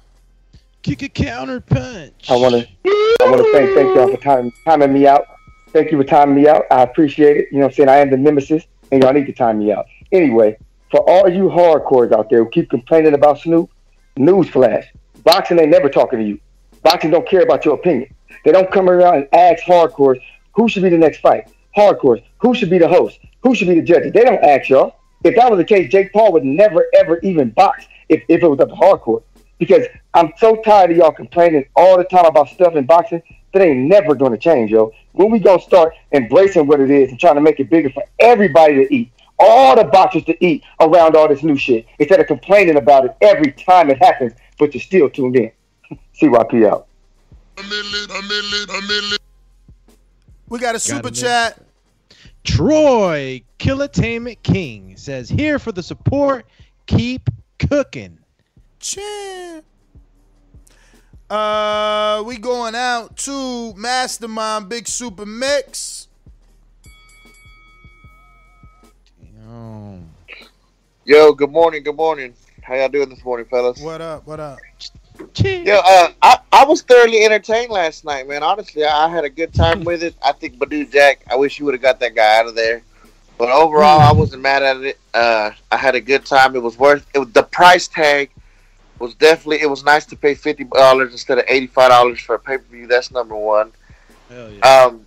Kick 0.83 1.03
a 1.03 1.09
counter 1.09 1.61
punch. 1.61 2.31
I 2.31 2.37
want 2.37 2.55
to 2.55 2.69
I 2.87 3.25
want 3.29 3.39
to 3.39 3.53
say 3.53 3.75
thank 3.75 3.97
y'all 3.97 4.07
for 4.07 4.23
time, 4.23 4.53
timing 4.65 4.93
me 4.93 5.09
out. 5.09 5.27
Thank 5.71 5.91
you 5.91 5.99
for 5.99 6.05
timing 6.05 6.37
me 6.37 6.47
out. 6.47 6.63
I 6.71 6.83
appreciate 6.83 7.37
it. 7.37 7.49
You 7.51 7.59
know 7.59 7.65
what 7.65 7.73
I'm 7.73 7.75
saying? 7.75 7.89
I 7.89 7.97
am 7.97 8.11
the 8.11 8.17
nemesis, 8.17 8.63
and 8.93 9.03
y'all 9.03 9.13
need 9.13 9.27
to 9.27 9.33
time 9.33 9.59
me 9.59 9.73
out. 9.73 9.87
Anyway, 10.13 10.57
for 10.89 11.01
all 11.01 11.29
you 11.29 11.49
hardcores 11.49 12.13
out 12.13 12.31
there 12.31 12.45
who 12.45 12.51
keep 12.51 12.71
complaining 12.71 13.15
about 13.15 13.41
Snoop, 13.41 13.73
newsflash: 14.17 14.85
boxing 15.25 15.59
ain't 15.59 15.71
never 15.71 15.89
talking 15.89 16.21
to 16.21 16.25
you. 16.25 16.39
Boxing 16.85 17.11
don't 17.11 17.29
care 17.29 17.43
about 17.43 17.65
your 17.65 17.75
opinion. 17.75 18.09
They 18.45 18.53
don't 18.53 18.71
come 18.71 18.89
around 18.89 19.17
and 19.17 19.29
ask 19.33 19.65
hardcores 19.65 20.23
who 20.53 20.69
should 20.69 20.85
be 20.85 20.91
the 20.91 20.97
next 20.97 21.19
fight. 21.19 21.49
Hardcores, 21.77 22.23
who 22.39 22.55
should 22.55 22.71
be 22.71 22.79
the 22.79 22.87
host? 22.87 23.19
Who 23.43 23.57
should 23.57 23.67
be 23.67 23.75
the 23.75 23.83
judges? 23.83 24.13
They 24.13 24.23
don't 24.23 24.45
ask 24.45 24.69
y'all. 24.69 24.95
If 25.25 25.35
that 25.35 25.51
was 25.51 25.59
the 25.59 25.65
case, 25.65 25.91
Jake 25.91 26.13
Paul 26.13 26.33
would 26.35 26.45
never 26.45 26.85
ever 26.95 27.19
even 27.25 27.51
box 27.51 27.85
if, 28.09 28.23
if 28.29 28.43
it 28.43 28.49
was 28.49 28.61
up 28.61 28.69
to 28.69 28.75
hardcore. 28.75 29.23
Because 29.59 29.87
I'm 30.15 30.33
so 30.39 30.57
tired 30.63 30.93
of 30.93 30.97
y'all 30.97 31.13
complaining 31.13 31.65
all 31.75 31.97
the 31.99 32.05
time 32.05 32.27
about 32.27 32.49
stuff 32.49 32.75
in 32.75 32.87
boxing 32.87 33.23
that 33.53 33.63
ain't 33.63 33.89
never 33.89 34.15
going 34.15 34.33
to 34.33 34.39
change, 34.39 34.71
yo. 34.71 34.93
When 35.13 35.31
we 35.31 35.39
gonna 35.41 35.61
start 35.61 35.95
embracing 36.13 36.67
what 36.67 36.81
it 36.81 36.91
is 36.91 37.11
and 37.11 37.19
trying 37.19 37.35
to 37.35 37.41
make 37.41 37.59
it 37.59 37.71
bigger 37.71 37.91
for 37.91 38.05
everybody 38.21 38.75
to 38.87 38.95
eat, 38.95 39.11
all 39.39 39.77
the 39.77 39.85
boxers 39.85 40.25
to 40.25 40.45
eat 40.45 40.63
around 40.81 41.17
all 41.17 41.29
this 41.29 41.43
new 41.43 41.57
shit 41.57 41.87
instead 41.99 42.21
of 42.21 42.27
complaining 42.27 42.77
about 42.77 43.05
it 43.05 43.17
every 43.21 43.53
time 43.53 43.91
it 43.91 43.99
happens, 43.99 44.33
but 44.59 44.75
you're 44.75 44.81
still 44.81 45.09
tuned 45.09 45.37
in. 45.37 45.51
CYP 46.21 46.69
out. 46.69 46.87
We 50.49 50.59
got 50.59 50.75
a 50.75 50.79
super 50.79 51.11
chat. 51.11 51.61
Troy 52.45 53.43
Killatainment 53.59 54.43
King 54.43 54.97
says, 54.97 55.29
"Here 55.29 55.59
for 55.59 55.73
the 55.73 55.83
support. 55.83 56.47
Keep 56.87 57.29
cooking." 57.59 58.19
Champ. 58.81 59.65
Uh, 61.29 62.23
we 62.27 62.39
going 62.39 62.75
out 62.75 63.17
to 63.19 63.75
Mastermind 63.75 64.69
Big 64.69 64.89
Super 64.89 65.27
Mix. 65.27 66.09
Yo, 71.09 71.33
good 71.33 71.51
morning, 71.51 71.83
good 71.83 71.97
morning. 71.97 72.35
How 72.63 72.75
y'all 72.75 72.91
doing 72.91 73.09
this 73.09 73.25
morning, 73.25 73.47
fellas? 73.47 73.81
What 73.81 74.03
up? 74.03 74.27
What 74.27 74.41
up? 74.41 74.59
Yo, 75.37 75.81
uh, 75.83 76.13
I, 76.21 76.39
I 76.53 76.65
was 76.67 76.83
thoroughly 76.83 77.25
entertained 77.25 77.71
last 77.71 78.05
night, 78.05 78.29
man. 78.29 78.43
Honestly, 78.43 78.85
I, 78.85 79.07
I 79.07 79.09
had 79.09 79.25
a 79.25 79.31
good 79.31 79.55
time 79.55 79.85
with 79.85 80.03
it. 80.03 80.15
I 80.23 80.33
think 80.33 80.59
Badou 80.59 80.93
Jack, 80.93 81.25
I 81.31 81.37
wish 81.37 81.59
you 81.59 81.65
would 81.65 81.73
have 81.73 81.81
got 81.81 81.99
that 82.01 82.15
guy 82.15 82.39
out 82.39 82.47
of 82.47 82.55
there. 82.55 82.83
But 83.39 83.51
overall, 83.51 84.01
I 84.01 84.13
wasn't 84.13 84.43
mad 84.43 84.65
at 84.65 84.77
it. 84.79 84.99
Uh, 85.15 85.53
I 85.71 85.77
had 85.77 85.95
a 85.95 86.01
good 86.01 86.27
time. 86.27 86.57
It 86.57 86.63
was 86.63 86.77
worth 86.77 87.07
it. 87.15 87.21
Was, 87.21 87.31
the 87.31 87.45
price 87.45 87.87
tag 87.87 88.31
was 88.99 89.15
definitely 89.15 89.61
it 89.63 89.71
was 89.71 89.85
nice 89.85 90.05
to 90.07 90.17
pay 90.17 90.35
fifty 90.35 90.65
dollars 90.65 91.13
instead 91.13 91.39
of 91.39 91.45
eighty 91.47 91.69
five 91.69 91.91
dollars 91.91 92.21
for 92.21 92.35
a 92.35 92.39
pay 92.39 92.59
per 92.59 92.65
view. 92.65 92.89
That's 92.89 93.13
number 93.13 93.37
one. 93.37 93.71
Hell 94.29 94.51
yeah. 94.51 94.61
Um, 94.61 95.07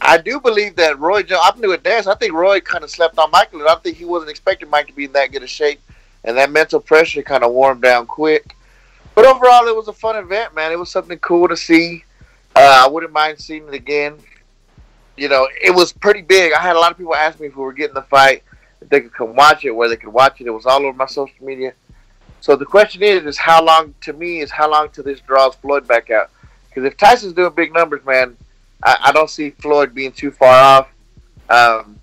I 0.00 0.16
do 0.16 0.40
believe 0.40 0.76
that 0.76 0.98
Roy 0.98 1.22
Jones. 1.22 1.42
I'm 1.44 1.60
new 1.60 1.72
at 1.72 1.82
dance. 1.82 2.06
I 2.06 2.14
think 2.14 2.32
Roy 2.32 2.60
kind 2.60 2.84
of 2.84 2.90
slept 2.90 3.18
on 3.18 3.30
Michael, 3.30 3.68
I 3.68 3.74
think 3.76 3.96
he 3.96 4.04
wasn't 4.04 4.30
expecting 4.30 4.70
Mike 4.70 4.86
to 4.86 4.92
be 4.94 5.04
in 5.04 5.12
that 5.12 5.32
good 5.32 5.42
a 5.42 5.46
shape, 5.46 5.80
and 6.24 6.36
that 6.38 6.50
mental 6.50 6.80
pressure 6.80 7.22
kind 7.22 7.44
of 7.44 7.52
wore 7.52 7.72
him 7.72 7.80
down 7.80 8.06
quick. 8.06 8.56
But 9.14 9.26
overall, 9.26 9.66
it 9.66 9.76
was 9.76 9.88
a 9.88 9.92
fun 9.92 10.16
event, 10.16 10.54
man. 10.54 10.72
It 10.72 10.78
was 10.78 10.90
something 10.90 11.18
cool 11.18 11.48
to 11.48 11.56
see. 11.56 12.04
Uh, 12.54 12.84
I 12.84 12.88
wouldn't 12.88 13.12
mind 13.12 13.40
seeing 13.40 13.66
it 13.66 13.74
again. 13.74 14.14
You 15.18 15.28
know, 15.28 15.48
it 15.60 15.74
was 15.74 15.92
pretty 15.92 16.22
big. 16.22 16.52
I 16.52 16.60
had 16.60 16.76
a 16.76 16.78
lot 16.78 16.92
of 16.92 16.98
people 16.98 17.14
ask 17.14 17.40
me 17.40 17.48
if 17.48 17.56
we 17.56 17.62
were 17.62 17.72
getting 17.72 17.94
the 17.94 18.02
fight, 18.02 18.42
if 18.80 18.88
they 18.88 19.00
could 19.00 19.12
come 19.12 19.34
watch 19.34 19.64
it, 19.64 19.72
where 19.72 19.88
they 19.88 19.96
could 19.96 20.12
watch 20.12 20.40
it. 20.40 20.46
It 20.46 20.50
was 20.50 20.66
all 20.66 20.84
over 20.84 20.96
my 20.96 21.06
social 21.06 21.44
media. 21.44 21.72
So 22.40 22.54
the 22.56 22.64
question 22.64 23.02
is, 23.02 23.24
is 23.24 23.36
how 23.36 23.64
long 23.64 23.94
to 24.02 24.12
me 24.12 24.40
is 24.40 24.50
how 24.50 24.70
long 24.70 24.90
till 24.90 25.04
this 25.04 25.20
draws 25.20 25.56
Floyd 25.56 25.88
back 25.88 26.10
out? 26.10 26.30
Because 26.68 26.84
if 26.84 26.96
Tyson's 26.96 27.32
doing 27.32 27.52
big 27.54 27.72
numbers, 27.72 28.04
man, 28.04 28.36
I, 28.82 28.96
I 29.06 29.12
don't 29.12 29.28
see 29.28 29.50
Floyd 29.50 29.94
being 29.94 30.12
too 30.12 30.30
far 30.30 30.54
off. 30.54 30.88
Um, 31.50 31.98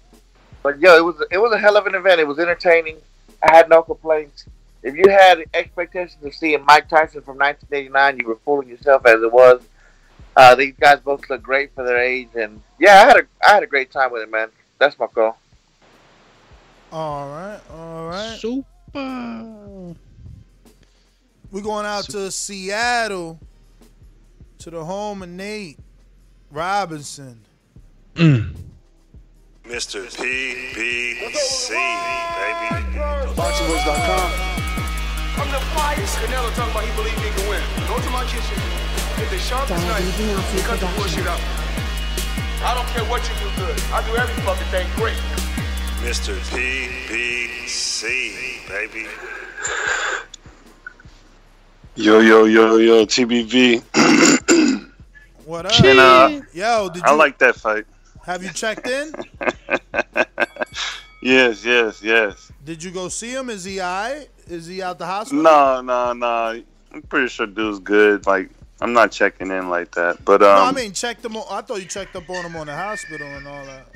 but 0.62 0.80
yo, 0.80 0.98
it 0.98 1.06
was 1.06 1.16
it 1.32 1.38
was 1.38 1.54
a 1.54 1.58
hell 1.58 1.78
of 1.78 1.86
an 1.86 1.96
event. 1.96 2.20
It 2.20 2.28
was 2.28 2.40
entertaining. 2.40 2.98
I 3.44 3.56
had 3.56 3.70
no 3.70 3.82
complaints. 3.84 4.46
If 4.84 4.96
you 4.96 5.10
had 5.10 5.44
expectations 5.54 6.24
of 6.24 6.34
seeing 6.34 6.64
Mike 6.66 6.90
Tyson 6.90 7.22
from 7.22 7.38
1989, 7.38 8.20
you 8.20 8.28
were 8.28 8.38
fooling 8.44 8.68
yourself 8.68 9.06
as 9.06 9.22
it 9.22 9.32
was. 9.32 9.62
Uh, 10.36 10.54
these 10.56 10.74
guys 10.80 11.00
both 11.00 11.28
look 11.30 11.42
great 11.42 11.74
for 11.74 11.86
their 11.86 11.98
age, 11.98 12.30
and 12.36 12.62
yeah, 12.80 13.02
I 13.02 13.06
had 13.06 13.18
a 13.18 13.22
I 13.48 13.52
had 13.54 13.64
a 13.64 13.68
great 13.68 13.92
time 13.92 14.12
with 14.12 14.22
it, 14.22 14.30
man. 14.30 14.50
That's 14.80 15.00
my 15.00 15.08
call. 15.08 15.38
All 16.92 17.30
right, 17.30 17.60
all 17.72 18.08
right. 18.08 18.38
Super. 18.38 19.96
We're 21.52 21.62
going 21.62 21.86
out 21.86 22.06
to 22.06 22.32
Seattle, 22.32 23.40
to 24.60 24.70
the 24.70 24.84
home 24.84 25.22
of 25.24 25.30
Nate 25.30 25.78
Robinson. 26.52 27.40
Mr. 28.16 28.52
PPC, 29.64 30.76
baby. 30.76 33.00
BoxingVoice.com. 33.36 34.32
I'm 35.38 35.52
the 35.52 35.58
flyest. 35.74 36.16
Canelo 36.18 36.54
talking 36.56 36.72
about 36.72 36.84
he 36.84 36.96
believe 36.96 37.18
he 37.24 37.30
can 37.30 37.50
win. 37.50 37.62
Go 37.88 38.00
to 38.00 38.10
my 38.10 38.24
kitchen. 38.26 38.58
Get 39.18 39.30
the 39.30 39.38
sharpest 39.40 39.70
Donald 39.70 39.88
knife. 39.88 40.18
DiBiase 40.18 40.54
and 40.56 40.64
Cut 40.64 40.80
the 40.80 40.86
Production. 40.88 41.24
bullshit 41.24 41.28
out. 41.28 41.40
I 42.64 42.74
don't 42.74 42.88
care 42.88 43.04
what 43.06 43.22
you 43.30 43.36
do 43.40 43.50
good. 43.58 43.80
I 43.94 44.02
do 44.06 44.16
every 44.18 44.36
fucking 44.44 44.68
thing 44.68 44.88
great. 44.96 45.18
Mr. 46.04 46.36
PPC, 46.52 48.02
baby. 48.68 49.08
Yo, 51.96 52.20
yo, 52.20 52.44
yo, 52.46 52.78
yo, 52.78 53.06
TBV. 53.06 53.82
What 55.46 55.66
up? 55.68 55.84
And, 55.84 56.00
uh, 56.00 56.42
Yo, 56.54 56.90
did 56.90 56.98
you 56.98 57.04
I 57.06 57.12
like 57.14 57.38
that 57.38 57.56
fight. 57.56 57.86
have 58.26 58.44
you 58.44 58.52
checked 58.52 58.88
in? 58.88 59.12
Yes, 61.22 61.64
yes, 61.66 62.04
yes. 62.04 62.52
did 62.64 62.84
you 62.84 62.92
go 62.92 63.08
see 63.10 63.32
him? 63.34 63.50
Is 63.50 63.64
he 63.64 63.82
alright? 63.82 64.30
Is 64.48 64.68
he 64.68 64.84
out 64.84 65.00
the 65.00 65.08
hospital? 65.08 65.42
No, 65.42 65.82
no, 65.82 66.14
no. 66.14 66.62
I'm 66.94 67.02
pretty 67.10 67.30
sure 67.30 67.48
dude's 67.48 67.80
good. 67.80 68.28
Like, 68.28 68.52
I'm 68.82 68.94
not 68.94 69.12
checking 69.12 69.52
in 69.52 69.70
like 69.70 69.92
that. 69.96 70.24
But 70.26 70.42
um, 70.42 70.56
no, 70.56 70.64
I 70.64 70.72
mean 70.72 70.92
check 70.94 71.22
them. 71.22 71.38
On, 71.38 71.46
I 71.50 71.62
thought 71.62 71.80
you 71.80 71.86
checked 71.86 72.16
up 72.16 72.30
on 72.30 72.44
them 72.44 72.56
on 72.56 72.68
the 72.68 72.76
hospital 72.76 73.28
and 73.28 73.48
all 73.48 73.66
that. 73.66 73.88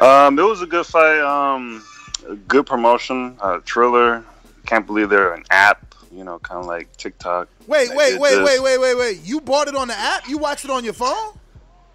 uh, 0.00 0.26
um, 0.26 0.38
it 0.38 0.42
was 0.42 0.62
a 0.62 0.66
good 0.66 0.86
fight. 0.86 1.20
Um, 1.20 1.84
a 2.28 2.34
good 2.36 2.66
promotion. 2.66 3.36
Uh, 3.40 3.58
Triller. 3.64 4.24
Can't 4.66 4.86
believe 4.86 5.10
they're 5.10 5.34
an 5.34 5.44
app. 5.50 5.94
You 6.12 6.22
know, 6.24 6.38
kind 6.38 6.60
of 6.60 6.66
like 6.66 6.96
TikTok. 6.96 7.48
Wait, 7.66 7.88
They 7.88 7.96
wait, 7.96 8.20
wait, 8.20 8.30
this. 8.36 8.46
wait, 8.46 8.62
wait, 8.62 8.78
wait, 8.78 8.94
wait. 8.96 9.20
You 9.24 9.40
bought 9.40 9.66
it 9.66 9.74
on 9.74 9.88
the 9.88 9.94
app? 9.98 10.28
You 10.28 10.38
watched 10.38 10.64
it 10.64 10.70
on 10.70 10.84
your 10.84 10.92
phone? 10.92 11.34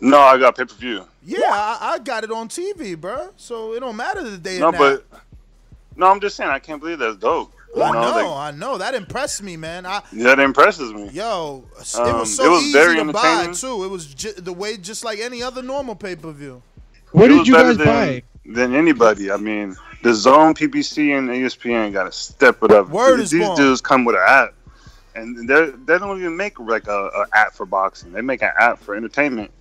No, 0.02 0.20
I 0.20 0.38
got 0.38 0.58
pay 0.58 0.66
per 0.66 0.76
view. 0.76 1.06
Yeah, 1.24 1.40
I, 1.52 1.94
I 1.94 2.00
got 2.00 2.24
it 2.24 2.32
on 2.32 2.50
TV, 2.50 3.00
bro. 3.00 3.30
So 3.38 3.74
it 3.74 3.80
don't 3.80 3.96
matter 3.96 4.22
the 4.24 4.38
day. 4.38 4.60
No, 4.60 4.72
but 4.72 5.06
no, 5.96 6.08
I'm 6.12 6.20
just 6.20 6.36
saying 6.36 6.50
I 6.50 6.60
can't 6.60 6.82
believe 6.82 7.00
that's 7.00 7.18
dope. 7.18 7.54
You 7.76 7.84
I 7.84 7.92
know, 7.92 8.02
know, 8.02 8.12
like, 8.12 8.54
I 8.54 8.58
know. 8.58 8.78
That 8.80 8.96
impressed 8.96 9.44
me, 9.44 9.56
man. 9.58 9.86
I 9.86 10.02
that 10.14 10.40
impresses 10.40 10.94
me. 10.94 11.10
yo, 11.10 11.64
it 11.80 11.96
Um, 11.96 12.20
was 12.20 12.36
so 12.36 12.46
it 12.46 12.50
was 12.50 12.62
easy 12.64 12.74
very 12.74 12.96
to 12.96 13.06
buy 13.06 13.48
entertaining. 13.48 13.54
too. 13.54 13.84
It 13.84 13.90
was 13.90 14.08
ju- 14.08 14.34
the 14.34 14.54
way 14.54 14.78
just 14.78 15.04
like 15.04 15.20
any 15.20 15.44
other 15.44 15.62
normal 15.62 15.96
pay 15.96 16.16
per 16.16 16.32
view. 16.32 16.62
What 17.12 17.26
It 17.26 17.30
did 17.30 17.38
was 17.40 17.48
you 17.48 17.54
guys 17.56 17.78
than, 17.78 17.86
buy? 17.88 18.24
Than 18.46 18.74
anybody. 18.76 19.32
I 19.32 19.38
mean, 19.38 19.76
the 20.04 20.14
Zone, 20.14 20.54
PBC, 20.56 21.18
and 21.18 21.30
ESPN 21.30 21.94
got 21.94 22.06
to 22.06 22.12
step 22.12 22.64
it 22.64 22.72
up. 22.72 22.90
Word 22.90 23.20
These 23.20 23.34
is 23.34 23.40
born. 23.40 23.58
dudes 23.58 23.82
come 23.82 24.06
with 24.06 24.16
an 24.16 24.24
app, 24.28 24.54
and 25.16 25.48
they 25.48 25.72
they 25.86 25.98
don't 26.00 26.20
even 26.20 26.36
make 26.38 26.60
like 26.60 26.88
a, 26.88 27.08
a 27.10 27.26
app 27.34 27.54
for 27.54 27.66
boxing. 27.66 28.12
They 28.12 28.22
make 28.22 28.42
an 28.42 28.52
app 28.60 28.80
for 28.80 28.96
entertainment. 28.96 29.52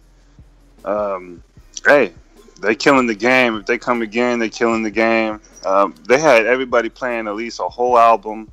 Um, 0.84 1.42
hey, 1.86 2.12
they 2.60 2.74
killing 2.74 3.06
the 3.06 3.14
game. 3.14 3.56
If 3.56 3.66
they 3.66 3.78
come 3.78 4.02
again, 4.02 4.38
they 4.38 4.48
killing 4.48 4.82
the 4.82 4.90
game. 4.90 5.40
Um, 5.64 5.94
they 6.06 6.18
had 6.18 6.46
everybody 6.46 6.88
playing 6.88 7.28
at 7.28 7.34
least 7.34 7.60
a 7.60 7.68
whole 7.68 7.98
album. 7.98 8.50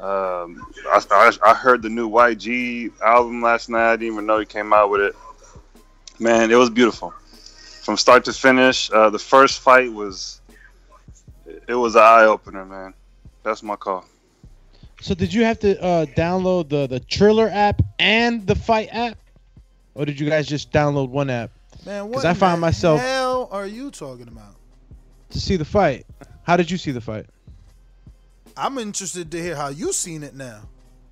Um, 0.00 0.66
I, 0.88 1.02
I, 1.10 1.32
I 1.44 1.54
heard 1.54 1.82
the 1.82 1.88
new 1.88 2.08
YG 2.10 3.00
album 3.00 3.42
last 3.42 3.68
night. 3.68 3.92
I 3.92 3.96
didn't 3.96 4.14
even 4.14 4.26
know 4.26 4.38
he 4.38 4.44
came 4.44 4.72
out 4.72 4.90
with 4.90 5.00
it. 5.00 5.16
Man, 6.18 6.50
it 6.50 6.56
was 6.56 6.70
beautiful 6.70 7.12
from 7.82 7.96
start 7.96 8.24
to 8.24 8.32
finish. 8.32 8.90
Uh, 8.90 9.10
the 9.10 9.18
first 9.18 9.60
fight 9.60 9.92
was 9.92 10.40
it 11.66 11.74
was 11.74 11.94
an 11.96 12.02
eye 12.02 12.24
opener, 12.24 12.64
man. 12.64 12.94
That's 13.42 13.62
my 13.62 13.76
call. 13.76 14.04
So 15.00 15.14
did 15.14 15.32
you 15.32 15.44
have 15.44 15.58
to 15.60 15.80
uh, 15.82 16.06
download 16.06 16.68
the 16.68 16.86
the 16.86 17.00
Triller 17.00 17.50
app 17.52 17.82
and 17.98 18.46
the 18.46 18.54
Fight 18.54 18.88
app, 18.92 19.18
or 19.94 20.04
did 20.04 20.18
you 20.18 20.28
guys 20.28 20.46
just 20.46 20.72
download 20.72 21.08
one 21.08 21.30
app 21.30 21.50
Man, 21.86 22.04
what 22.04 22.22
Because 22.22 22.24
I 22.24 22.32
the 22.54 22.56
myself- 22.56 23.00
hell 23.00 23.48
are 23.52 23.66
you 23.66 23.90
talking 23.90 24.28
about? 24.28 24.56
to 25.30 25.40
see 25.40 25.56
the 25.56 25.64
fight? 25.64 26.06
How 26.44 26.56
did 26.56 26.70
you 26.70 26.78
see 26.78 26.92
the 26.92 27.00
fight? 27.00 27.26
I'm 28.56 28.78
interested 28.78 29.30
to 29.32 29.42
hear 29.42 29.56
how 29.56 29.68
you 29.68 29.92
seen 29.92 30.22
it 30.22 30.34
now. 30.34 30.60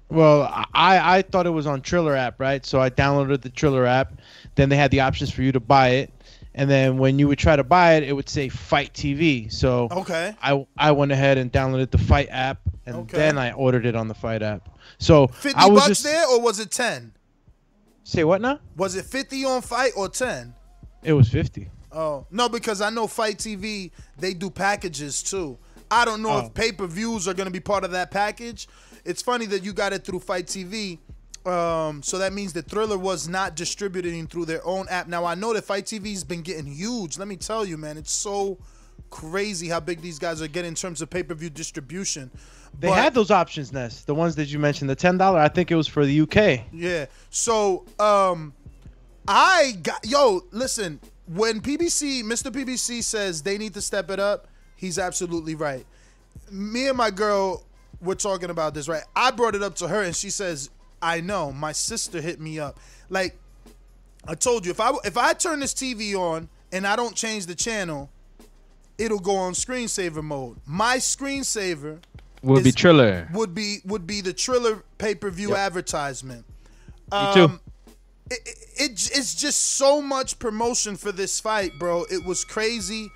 Well, 0.09 0.43
I 0.75 1.19
I 1.19 1.23
thought 1.23 1.47
it 1.47 1.51
was 1.51 1.67
on 1.67 1.81
Triller 1.81 2.15
app, 2.15 2.39
right? 2.39 2.65
So 2.65 2.81
I 2.81 2.89
downloaded 2.91 3.41
the 3.43 3.49
Triller 3.51 3.85
app. 3.87 4.13
Then 4.55 4.69
they 4.69 4.77
had 4.77 4.91
the 4.91 5.01
options 5.01 5.31
for 5.33 5.43
you 5.43 5.51
to 5.53 5.61
buy 5.61 5.89
it, 5.89 6.13
and 6.55 6.71
then 6.71 6.99
when 6.99 7.19
you 7.19 7.27
would 7.29 7.39
try 7.39 7.57
to 7.57 7.65
buy 7.65 7.95
it, 7.95 8.03
it 8.05 8.13
would 8.13 8.29
say 8.29 8.49
Fight 8.49 8.93
TV. 8.93 9.49
So 9.51 9.89
Okay. 9.91 10.35
I 10.43 10.65
I 10.77 10.93
went 10.93 11.11
ahead 11.13 11.39
and 11.39 11.51
downloaded 11.51 11.91
the 11.91 11.99
Fight 11.99 12.29
app, 12.31 12.61
and 12.87 12.95
Okay. 12.97 13.17
then 13.17 13.39
I 13.39 13.53
ordered 13.53 13.87
it 13.87 13.97
on 13.97 14.07
the 14.09 14.15
Fight 14.15 14.43
app. 14.43 14.69
So 14.99 15.27
Fifty 15.29 15.59
I 15.59 15.67
was 15.67 15.81
bucks 15.81 15.89
just 15.89 16.05
there, 16.05 16.27
or 16.29 16.41
was 16.41 16.61
it 16.61 16.71
ten? 16.71 17.13
say 18.05 18.23
what 18.25 18.41
now? 18.41 18.61
Was 18.77 18.95
it 18.95 19.07
fifty 19.07 19.45
on 19.45 19.63
fight 19.63 19.93
or 19.97 20.09
ten? 20.09 20.55
It 21.03 21.13
was 21.13 21.29
fifty. 21.29 21.69
Oh 21.91 22.27
no, 22.31 22.49
because 22.49 22.81
I 22.81 22.91
know 22.91 23.07
Fight 23.07 23.39
TV 23.39 23.91
they 24.19 24.35
do 24.35 24.51
packages 24.51 25.23
too. 25.23 25.59
I 25.91 26.05
don't 26.05 26.23
know 26.23 26.31
Oh. 26.31 26.47
if 26.47 26.55
pay 26.55 26.73
per 26.73 26.87
views 26.87 27.29
are 27.29 27.35
gonna 27.35 27.51
be 27.51 27.61
part 27.61 27.85
of 27.85 27.91
that 27.93 28.11
package. 28.11 28.69
It's 29.05 29.21
funny 29.21 29.47
that 29.47 29.63
you 29.65 29.73
got 29.73 29.93
it 29.93 30.05
through 30.05 30.21
Fight 30.21 30.47
TV. 30.47 30.99
Um, 31.45 32.03
so 32.05 32.19
that 32.19 32.33
means 32.33 32.53
the 32.53 32.63
Triller 32.63 32.97
was 32.97 33.27
not 33.29 33.57
distributing 33.57 34.29
through 34.29 34.45
their 34.45 34.65
own 34.65 34.87
app. 34.89 35.09
Now 35.09 35.25
I 35.25 35.35
know 35.35 35.53
that 35.55 35.65
Fight 35.65 35.87
TV's 35.87 36.23
been 36.23 36.43
getting 36.43 36.67
huge. 36.67 37.19
Let 37.19 37.27
me 37.27 37.37
tell 37.37 37.67
you, 37.67 37.77
man, 37.77 37.97
it's 37.99 38.13
so 38.13 38.59
crazy 39.11 39.69
how 39.69 39.81
big 39.81 40.01
these 40.01 40.19
guys 40.21 40.41
are 40.41 40.47
getting 40.49 40.69
in 40.71 40.75
terms 40.75 41.03
of 41.03 41.11
pay 41.11 41.23
per 41.25 41.35
view 41.35 41.51
distribution. 41.51 42.31
They 42.79 42.89
But- 42.89 42.95
had 42.99 43.13
those 43.15 43.31
options, 43.31 43.73
Ness. 43.73 44.03
The 44.05 44.15
ones 44.15 44.37
that 44.37 44.47
you 44.49 44.59
mentioned, 44.59 44.89
the 44.89 44.95
ten 44.95 45.19
dollar. 45.19 45.41
I 45.41 45.49
think 45.49 45.71
it 45.71 45.75
was 45.75 45.89
for 45.89 46.07
the 46.07 46.21
UK. 46.23 46.65
Yeah. 46.73 47.07
So 47.31 47.85
um 47.99 48.55
I 49.27 49.73
got 49.83 50.05
yo, 50.07 50.43
listen, 50.51 51.01
when 51.27 51.61
PBC, 51.61 52.23
Mr. 52.23 52.51
PBC 52.51 53.03
says 53.03 53.43
they 53.43 53.59
need 53.59 53.75
to 53.75 53.81
step 53.81 54.11
it 54.11 54.19
up, 54.19 54.49
he's 54.77 54.99
absolutely 54.99 55.55
right. 55.55 55.87
Me 56.51 56.89
and 56.89 56.97
my 56.97 57.11
girl 57.11 57.65
were 58.01 58.15
talking 58.15 58.51
about 58.51 58.75
this, 58.75 58.89
right? 58.89 59.05
I 59.15 59.31
brought 59.31 59.55
it 59.55 59.63
up 59.63 59.77
to 59.77 59.89
her 59.89 60.03
and 60.03 60.15
she 60.15 60.31
says, 60.31 60.71
"I 61.01 61.21
know, 61.21 61.53
my 61.53 61.73
sister 61.73 62.21
hit 62.21 62.41
me 62.41 62.59
up." 62.59 62.79
Like 63.09 63.39
I 64.27 64.35
told 64.35 64.65
you, 64.65 64.71
if 64.73 64.81
I 64.81 64.93
if 65.05 65.17
I 65.17 65.33
turn 65.33 65.61
this 65.61 65.75
TV 65.75 66.15
on 66.15 66.49
and 66.73 66.87
I 66.87 66.97
don't 66.97 67.15
change 67.15 67.47
the 67.47 67.55
channel, 67.55 68.11
it'll 68.99 69.19
go 69.19 69.37
on 69.37 69.53
screensaver 69.53 70.23
mode. 70.23 70.59
My 70.67 70.97
screensaver 70.99 72.01
Would 72.43 72.65
be 72.65 72.69
is- 72.71 72.75
Triller. 72.75 73.29
Would 73.33 73.55
be 73.55 73.79
would 73.85 74.07
be 74.07 74.21
the 74.21 74.33
Triller 74.33 74.83
pay 74.99 75.15
per 75.15 75.31
view 75.31 75.55
advertisement. 75.55 76.45
Me 77.13 77.35
too. 77.35 77.45
Um, 77.45 77.61
It, 78.33 78.49
it- 78.49 79.11
it's 79.15 79.35
just 79.35 79.61
so 79.77 80.01
much 80.03 80.39
promotion 80.39 80.97
for 80.97 81.13
this 81.13 81.39
fight, 81.41 81.79
bro. 81.79 82.05
It 82.11 82.25
was 82.25 82.45
crazy, 82.45 83.11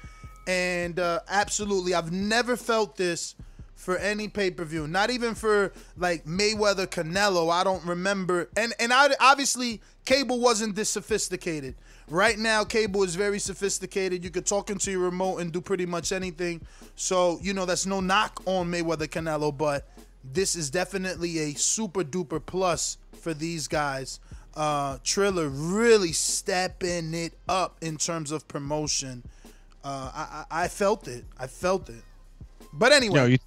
and 0.46 0.98
uh, 1.00 1.20
absolutely, 1.28 1.94
I've 1.94 2.12
never 2.12 2.56
felt 2.56 2.96
this 2.96 3.34
for 3.74 3.96
any 3.98 4.28
pay 4.28 4.50
per 4.50 4.64
view. 4.64 4.86
Not 4.86 5.10
even 5.10 5.34
for 5.34 5.72
like 5.96 6.24
Mayweather 6.24 6.86
Canelo. 6.86 7.50
I 7.50 7.64
don't 7.64 7.84
remember. 7.84 8.48
And 8.56 8.72
and 8.78 8.92
I, 8.92 9.08
obviously 9.20 9.80
cable 10.04 10.40
wasn't 10.40 10.76
this 10.76 10.88
sophisticated. 10.90 11.74
Right 12.08 12.38
now, 12.38 12.62
cable 12.62 13.02
is 13.02 13.16
very 13.16 13.38
sophisticated. 13.40 14.22
You 14.22 14.30
could 14.30 14.46
talk 14.46 14.70
into 14.70 14.90
your 14.92 15.00
remote 15.00 15.38
and 15.38 15.50
do 15.52 15.60
pretty 15.60 15.86
much 15.86 16.12
anything. 16.12 16.60
So 16.94 17.38
you 17.42 17.52
know 17.54 17.64
that's 17.64 17.86
no 17.86 18.00
knock 18.00 18.40
on 18.46 18.70
Mayweather 18.70 19.08
Canelo, 19.08 19.56
but 19.56 19.88
this 20.22 20.54
is 20.54 20.70
definitely 20.70 21.38
a 21.38 21.54
super 21.54 22.02
duper 22.04 22.44
plus 22.44 22.98
for 23.20 23.34
these 23.34 23.66
guys. 23.68 24.20
Uh, 24.56 24.98
Triller 25.04 25.48
really 25.48 26.12
stepping 26.12 27.12
it 27.14 27.34
up 27.48 27.76
in 27.82 27.98
terms 27.98 28.30
of 28.32 28.48
promotion. 28.48 29.22
Uh, 29.84 30.10
I, 30.14 30.44
I 30.50 30.64
I 30.64 30.68
felt 30.68 31.06
it. 31.06 31.24
I 31.38 31.46
felt 31.46 31.88
it. 31.90 32.02
But 32.72 32.92
anyway, 32.92 33.20
Yo, 33.20 33.26
you, 33.26 33.38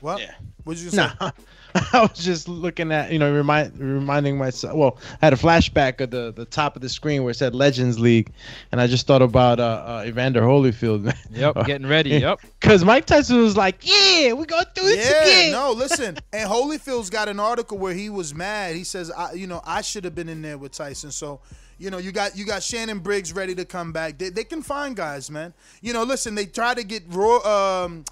what? 0.00 0.20
What 0.64 0.74
did 0.76 0.82
you 0.82 0.90
say? 0.90 0.96
Nah, 1.20 1.30
I 1.92 2.02
was 2.02 2.24
just 2.24 2.48
looking 2.48 2.92
at 2.92 3.12
you 3.12 3.18
know 3.18 3.32
remind 3.32 3.78
reminding 3.78 4.38
myself. 4.38 4.76
Well, 4.76 4.98
I 5.22 5.26
had 5.26 5.32
a 5.32 5.36
flashback 5.36 6.00
of 6.00 6.10
the 6.10 6.32
the 6.32 6.44
top 6.44 6.76
of 6.76 6.82
the 6.82 6.88
screen 6.88 7.22
where 7.22 7.30
it 7.30 7.34
said 7.34 7.54
Legends 7.54 7.98
League, 7.98 8.30
and 8.72 8.80
I 8.80 8.86
just 8.86 9.06
thought 9.06 9.22
about 9.22 9.60
uh, 9.60 9.62
uh 9.86 10.04
Evander 10.06 10.42
Holyfield. 10.42 11.14
Yep, 11.30 11.66
getting 11.66 11.86
ready. 11.86 12.10
Yep. 12.10 12.40
Because 12.58 12.84
Mike 12.84 13.04
Tyson 13.04 13.40
was 13.40 13.56
like, 13.56 13.76
"Yeah, 13.82 14.32
we're 14.32 14.46
gonna 14.46 14.66
do 14.74 14.82
this 14.82 15.08
Yeah, 15.08 15.22
again." 15.22 15.52
no, 15.52 15.72
listen. 15.76 16.16
And 16.32 16.50
Holyfield's 16.50 17.10
got 17.10 17.28
an 17.28 17.38
article 17.38 17.78
where 17.78 17.94
he 17.94 18.08
was 18.10 18.34
mad. 18.34 18.74
He 18.74 18.82
says, 18.84 19.10
I, 19.10 19.32
you 19.32 19.46
know, 19.46 19.60
I 19.64 19.82
should 19.82 20.04
have 20.04 20.14
been 20.14 20.28
in 20.28 20.42
there 20.42 20.58
with 20.58 20.72
Tyson. 20.72 21.10
So, 21.10 21.40
you 21.78 21.90
know, 21.90 21.98
you 21.98 22.10
got 22.12 22.36
you 22.36 22.44
got 22.44 22.62
Shannon 22.62 22.98
Briggs 22.98 23.32
ready 23.32 23.54
to 23.54 23.64
come 23.64 23.92
back. 23.92 24.18
They, 24.18 24.30
they 24.30 24.42
can 24.44 24.62
find 24.62 24.96
guys, 24.96 25.30
man. 25.30 25.52
You 25.80 25.92
know, 25.92 26.02
listen, 26.02 26.34
they 26.34 26.46
try 26.46 26.74
to 26.74 26.82
get 26.82 27.04
raw. 27.08 27.84
Um, 27.84 28.04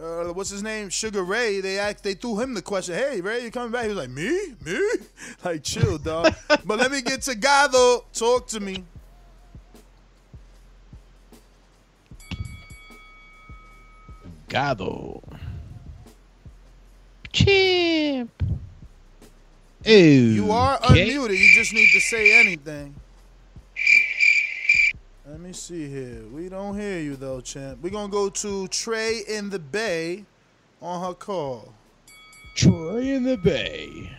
uh, 0.00 0.24
what's 0.32 0.50
his 0.50 0.62
name? 0.62 0.88
Sugar 0.88 1.22
Ray. 1.22 1.60
They 1.60 1.78
asked, 1.78 2.02
they 2.04 2.14
threw 2.14 2.40
him 2.40 2.54
the 2.54 2.62
question, 2.62 2.94
"Hey, 2.94 3.20
Ray, 3.20 3.44
you 3.44 3.50
coming 3.50 3.70
back?" 3.72 3.82
He 3.82 3.88
was 3.88 3.98
like, 3.98 4.10
"Me, 4.10 4.54
me." 4.64 4.80
Like, 5.44 5.62
chill, 5.64 5.98
dog. 5.98 6.32
but 6.64 6.78
let 6.78 6.90
me 6.92 7.02
get 7.02 7.22
to 7.22 7.32
Gado. 7.34 8.04
Talk 8.12 8.46
to 8.48 8.60
me. 8.60 8.84
Gado. 14.48 15.22
Champ. 17.32 18.30
Ooh, 19.88 19.90
You 19.90 20.52
are 20.52 20.76
okay. 20.76 21.08
unmuted. 21.10 21.36
You 21.38 21.50
just 21.54 21.72
need 21.72 21.90
to 21.92 22.00
say 22.00 22.38
anything. 22.38 22.94
Let 25.32 25.40
me 25.40 25.54
see 25.54 25.88
here. 25.88 26.24
We 26.30 26.50
don't 26.50 26.78
hear 26.78 27.00
you 27.00 27.16
though, 27.16 27.40
champ. 27.40 27.78
We're 27.80 27.88
gonna 27.88 28.12
go 28.12 28.28
to 28.28 28.68
Trey 28.68 29.22
in 29.26 29.48
the 29.48 29.58
Bay 29.58 30.26
on 30.82 31.02
her 31.02 31.14
call. 31.14 31.72
Trey 32.54 33.14
in 33.14 33.24
the 33.24 33.38
Bay. 33.38 34.14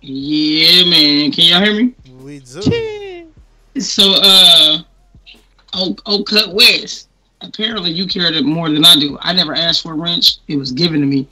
Yeah, 0.00 0.84
man. 0.88 1.32
Can 1.32 1.46
y'all 1.46 1.64
hear 1.64 1.74
me? 1.74 1.94
We 2.22 2.38
do. 2.38 3.32
So, 3.80 4.14
uh, 4.22 4.82
Oak, 5.74 6.00
Oak 6.06 6.28
Cut 6.28 6.54
West. 6.54 7.08
Apparently, 7.40 7.90
you 7.90 8.06
cared 8.06 8.34
it 8.34 8.44
more 8.44 8.70
than 8.70 8.84
I 8.84 8.94
do. 8.94 9.18
I 9.20 9.32
never 9.32 9.52
asked 9.52 9.82
for 9.82 9.94
a 9.94 9.96
wrench; 9.96 10.36
it 10.46 10.56
was 10.56 10.70
given 10.70 11.00
to 11.00 11.06
me. 11.06 11.26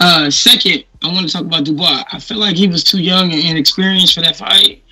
Uh, 0.00 0.30
second, 0.30 0.84
I 1.02 1.12
want 1.12 1.26
to 1.26 1.32
talk 1.34 1.42
about 1.42 1.64
Dubois. 1.64 2.04
I 2.10 2.20
feel 2.20 2.38
like 2.38 2.56
he 2.56 2.68
was 2.68 2.82
too 2.82 3.02
young 3.02 3.34
and 3.34 3.42
inexperienced 3.42 4.14
for 4.14 4.22
that 4.22 4.36
fight. 4.36 4.82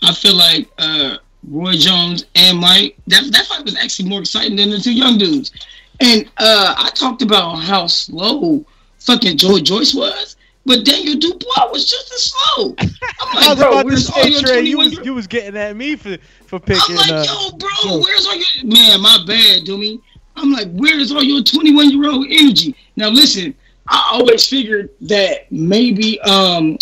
I 0.00 0.14
feel 0.14 0.36
like 0.36 0.70
uh, 0.78 1.16
Roy 1.46 1.74
Jones 1.74 2.24
and 2.34 2.58
Mike 2.58 2.96
that 3.06 3.30
that 3.32 3.46
fight 3.46 3.64
was 3.64 3.76
actually 3.76 4.08
more 4.08 4.20
exciting 4.20 4.56
than 4.56 4.70
the 4.70 4.78
two 4.78 4.92
young 4.94 5.18
dudes. 5.18 5.52
And 6.00 6.26
uh, 6.38 6.74
I 6.78 6.90
talked 6.90 7.22
about 7.22 7.56
how 7.56 7.86
slow 7.86 8.64
fucking 8.98 9.36
Joy 9.36 9.60
Joyce 9.60 9.94
was, 9.94 10.36
but 10.64 10.84
Daniel 10.84 11.18
Dubois 11.18 11.70
was 11.70 11.88
just 11.88 12.12
as 12.12 12.32
slow. 12.32 12.74
I'm 12.78 12.88
I 13.20 13.34
like, 13.34 13.48
was 13.48 13.58
bro, 13.58 13.80
about 13.80 13.90
to 13.90 13.96
say, 13.96 14.28
your 14.28 14.40
Trey, 14.40 14.60
you 14.62 14.78
was 14.78 14.92
you 15.04 15.14
was 15.14 15.26
getting 15.26 15.56
at 15.56 15.76
me 15.76 15.96
for 15.96 16.16
for 16.46 16.58
picking. 16.58 16.96
I'm 16.98 17.08
like, 17.08 17.28
uh, 17.28 17.50
yo, 17.50 17.56
bro, 17.56 17.98
where's 18.00 18.26
all 18.26 18.36
your 18.36 18.64
man? 18.64 19.00
My 19.00 19.18
bad, 19.26 19.64
Doomy. 19.64 20.00
I'm 20.36 20.52
like, 20.52 20.68
where's 20.72 21.10
all 21.10 21.22
your 21.22 21.42
21 21.42 21.90
year 21.90 22.10
old 22.10 22.26
energy? 22.30 22.74
Now 22.96 23.08
listen, 23.08 23.54
I 23.88 24.10
always 24.12 24.46
figured 24.46 24.90
that 25.02 25.50
maybe 25.50 26.20
um 26.20 26.78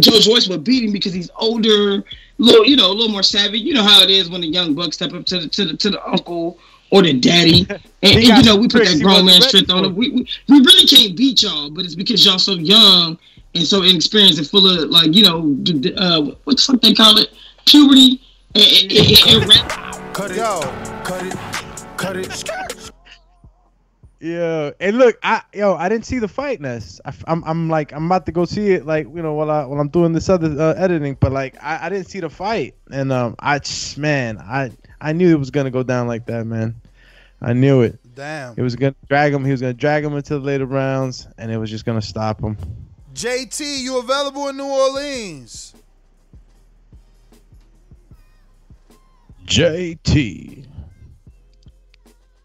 Joe 0.00 0.18
Joyce 0.18 0.48
would 0.48 0.64
beat 0.64 0.84
him 0.84 0.92
because 0.92 1.12
he's 1.12 1.30
older, 1.36 2.04
little 2.42 2.66
you 2.66 2.76
know, 2.76 2.90
a 2.90 2.92
little 2.92 3.12
more 3.12 3.22
savvy. 3.22 3.58
You 3.58 3.74
know 3.74 3.82
how 3.82 4.02
it 4.02 4.10
is 4.10 4.28
when 4.28 4.40
the 4.40 4.48
young 4.48 4.74
bucks 4.74 4.96
step 4.96 5.12
up 5.12 5.24
to 5.26 5.40
the 5.40 5.48
to 5.48 5.64
the, 5.64 5.76
to 5.76 5.90
the 5.90 6.06
uncle 6.06 6.58
or 6.90 7.02
the 7.02 7.14
daddy, 7.14 7.66
and, 7.70 7.80
and, 8.02 8.22
you 8.22 8.42
know 8.42 8.56
we 8.56 8.68
put 8.68 8.84
that 8.84 9.00
grown 9.02 9.24
man 9.24 9.40
ready 9.40 9.48
strength 9.48 9.70
on 9.70 9.84
for. 9.84 9.90
him. 9.90 9.96
We, 9.96 10.10
we 10.10 10.28
we 10.48 10.58
really 10.58 10.86
can't 10.86 11.16
beat 11.16 11.42
y'all, 11.42 11.70
but 11.70 11.84
it's 11.84 11.94
because 11.94 12.24
y'all 12.24 12.38
so 12.38 12.52
young 12.52 13.18
and 13.54 13.64
so 13.64 13.82
inexperienced 13.82 14.38
and 14.38 14.48
full 14.48 14.66
of 14.66 14.90
like 14.90 15.14
you 15.14 15.22
know 15.22 15.54
d- 15.62 15.78
d- 15.78 15.94
uh 15.94 16.22
what 16.44 16.56
the 16.56 16.62
fuck 16.62 16.80
they 16.80 16.94
call 16.94 17.18
it 17.18 17.30
puberty 17.64 18.20
and, 18.54 18.64
and, 18.64 18.92
and, 18.92 19.42
and 19.42 19.48
rap. 19.48 20.14
Cut 20.14 20.30
it. 20.32 20.36
Yo, 20.38 20.60
cut 21.04 21.24
it. 21.24 21.34
Cut 21.96 22.16
it. 22.16 22.71
Yeah, 24.22 24.70
and 24.78 24.98
look, 24.98 25.18
I 25.24 25.42
yo, 25.52 25.74
I 25.74 25.88
didn't 25.88 26.06
see 26.06 26.20
the 26.20 26.28
fight, 26.28 26.60
Ness. 26.60 27.00
I, 27.04 27.12
am 27.26 27.42
I'm 27.44 27.68
like, 27.68 27.92
I'm 27.92 28.06
about 28.06 28.24
to 28.26 28.32
go 28.32 28.44
see 28.44 28.70
it, 28.70 28.86
like 28.86 29.06
you 29.06 29.20
know, 29.20 29.34
while 29.34 29.50
I 29.50 29.64
while 29.64 29.80
I'm 29.80 29.88
doing 29.88 30.12
this 30.12 30.28
other 30.28 30.46
uh, 30.46 30.74
editing. 30.74 31.16
But 31.18 31.32
like, 31.32 31.56
I, 31.60 31.86
I 31.86 31.88
didn't 31.88 32.06
see 32.06 32.20
the 32.20 32.30
fight, 32.30 32.76
and 32.88 33.10
um, 33.10 33.34
I 33.40 33.58
just 33.58 33.98
man, 33.98 34.38
I 34.38 34.70
I 35.00 35.12
knew 35.12 35.28
it 35.28 35.38
was 35.40 35.50
gonna 35.50 35.72
go 35.72 35.82
down 35.82 36.06
like 36.06 36.26
that, 36.26 36.46
man. 36.46 36.80
I 37.40 37.52
knew 37.52 37.82
it. 37.82 37.98
Damn. 38.14 38.54
It 38.56 38.62
was 38.62 38.76
gonna 38.76 38.94
drag 39.08 39.34
him. 39.34 39.44
He 39.44 39.50
was 39.50 39.60
gonna 39.60 39.74
drag 39.74 40.04
him 40.04 40.14
into 40.14 40.34
the 40.34 40.40
later 40.40 40.66
rounds, 40.66 41.26
and 41.36 41.50
it 41.50 41.58
was 41.58 41.68
just 41.68 41.84
gonna 41.84 42.00
stop 42.00 42.40
him. 42.40 42.56
JT, 43.14 43.80
you 43.80 43.98
available 43.98 44.46
in 44.46 44.56
New 44.56 44.66
Orleans? 44.66 45.74
JT, 49.46 50.64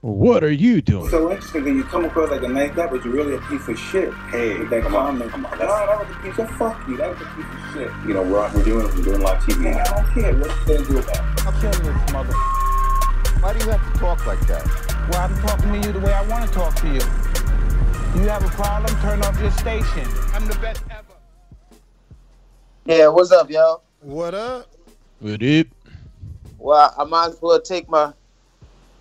what 0.02 0.44
are 0.44 0.52
you 0.52 0.82
doing? 0.82 1.10
So 1.10 1.32
interesting 1.32 1.64
that 1.64 1.72
you 1.72 1.84
come 1.84 2.06
across 2.06 2.30
like 2.30 2.44
a 2.44 2.48
nice 2.48 2.74
guy, 2.76 2.88
but 2.88 3.04
you're 3.04 3.14
really 3.14 3.36
a 3.36 3.42
piece 3.42 3.68
of 3.68 3.80
shit. 3.80 4.14
Hey, 4.30 4.58
with 4.60 4.70
that 4.70 4.84
comment. 4.84 5.32
Come 5.32 5.46
on, 5.46 5.58
no, 5.58 5.66
that 5.66 6.08
was 6.08 6.16
a 6.16 6.20
piece 6.20 6.38
of 6.38 6.50
fuck 6.52 6.88
you. 6.88 6.98
That 6.98 7.10
was 7.10 7.22
a 7.22 7.26
piece 7.26 7.46
of 7.46 7.74
shit. 7.74 8.08
You 8.08 8.14
know, 8.14 8.22
we're, 8.22 8.54
we're 8.54 8.64
doing 8.64 8.86
we're 8.86 9.04
doing 9.04 9.22
live 9.22 9.42
TV. 9.44 9.76
I 9.76 9.84
don't 9.84 10.14
care. 10.14 10.36
What 10.38 10.68
you 10.68 10.78
gonna 10.78 10.88
do 10.88 10.98
about 11.00 11.16
it? 11.16 11.48
I'm 11.48 11.62
killing 11.62 11.96
this 11.96 12.14
mother. 12.14 12.34
Why 13.42 13.54
do 13.54 13.66
you 13.66 13.72
have 13.72 13.94
to 13.94 14.00
talk 14.00 14.26
like 14.28 14.40
that? 14.48 14.66
Well, 15.10 15.22
I'm 15.22 15.38
talking 15.42 15.82
to 15.82 15.88
you 15.88 15.94
the 15.94 16.00
way 16.00 16.14
I 16.14 16.22
want 16.28 16.48
to 16.48 16.54
talk 16.54 16.76
to 16.76 16.88
you. 16.88 17.02
You 18.22 18.28
have 18.30 18.44
a 18.44 18.50
problem? 18.50 19.00
Turn 19.02 19.22
off 19.24 19.40
your 19.40 19.52
station. 19.52 20.08
I'm 20.34 20.46
the 20.48 20.58
best 20.62 20.84
ever. 20.90 21.14
Yeah, 22.86 23.08
what's 23.08 23.32
up, 23.32 23.50
y'all? 23.50 23.84
What 24.02 24.34
up? 24.34 24.70
What 25.20 25.42
up? 25.44 25.68
Well, 26.58 26.94
I 26.98 27.04
might 27.04 27.30
as 27.30 27.42
well 27.42 27.62
take 27.62 27.90
my 27.90 28.14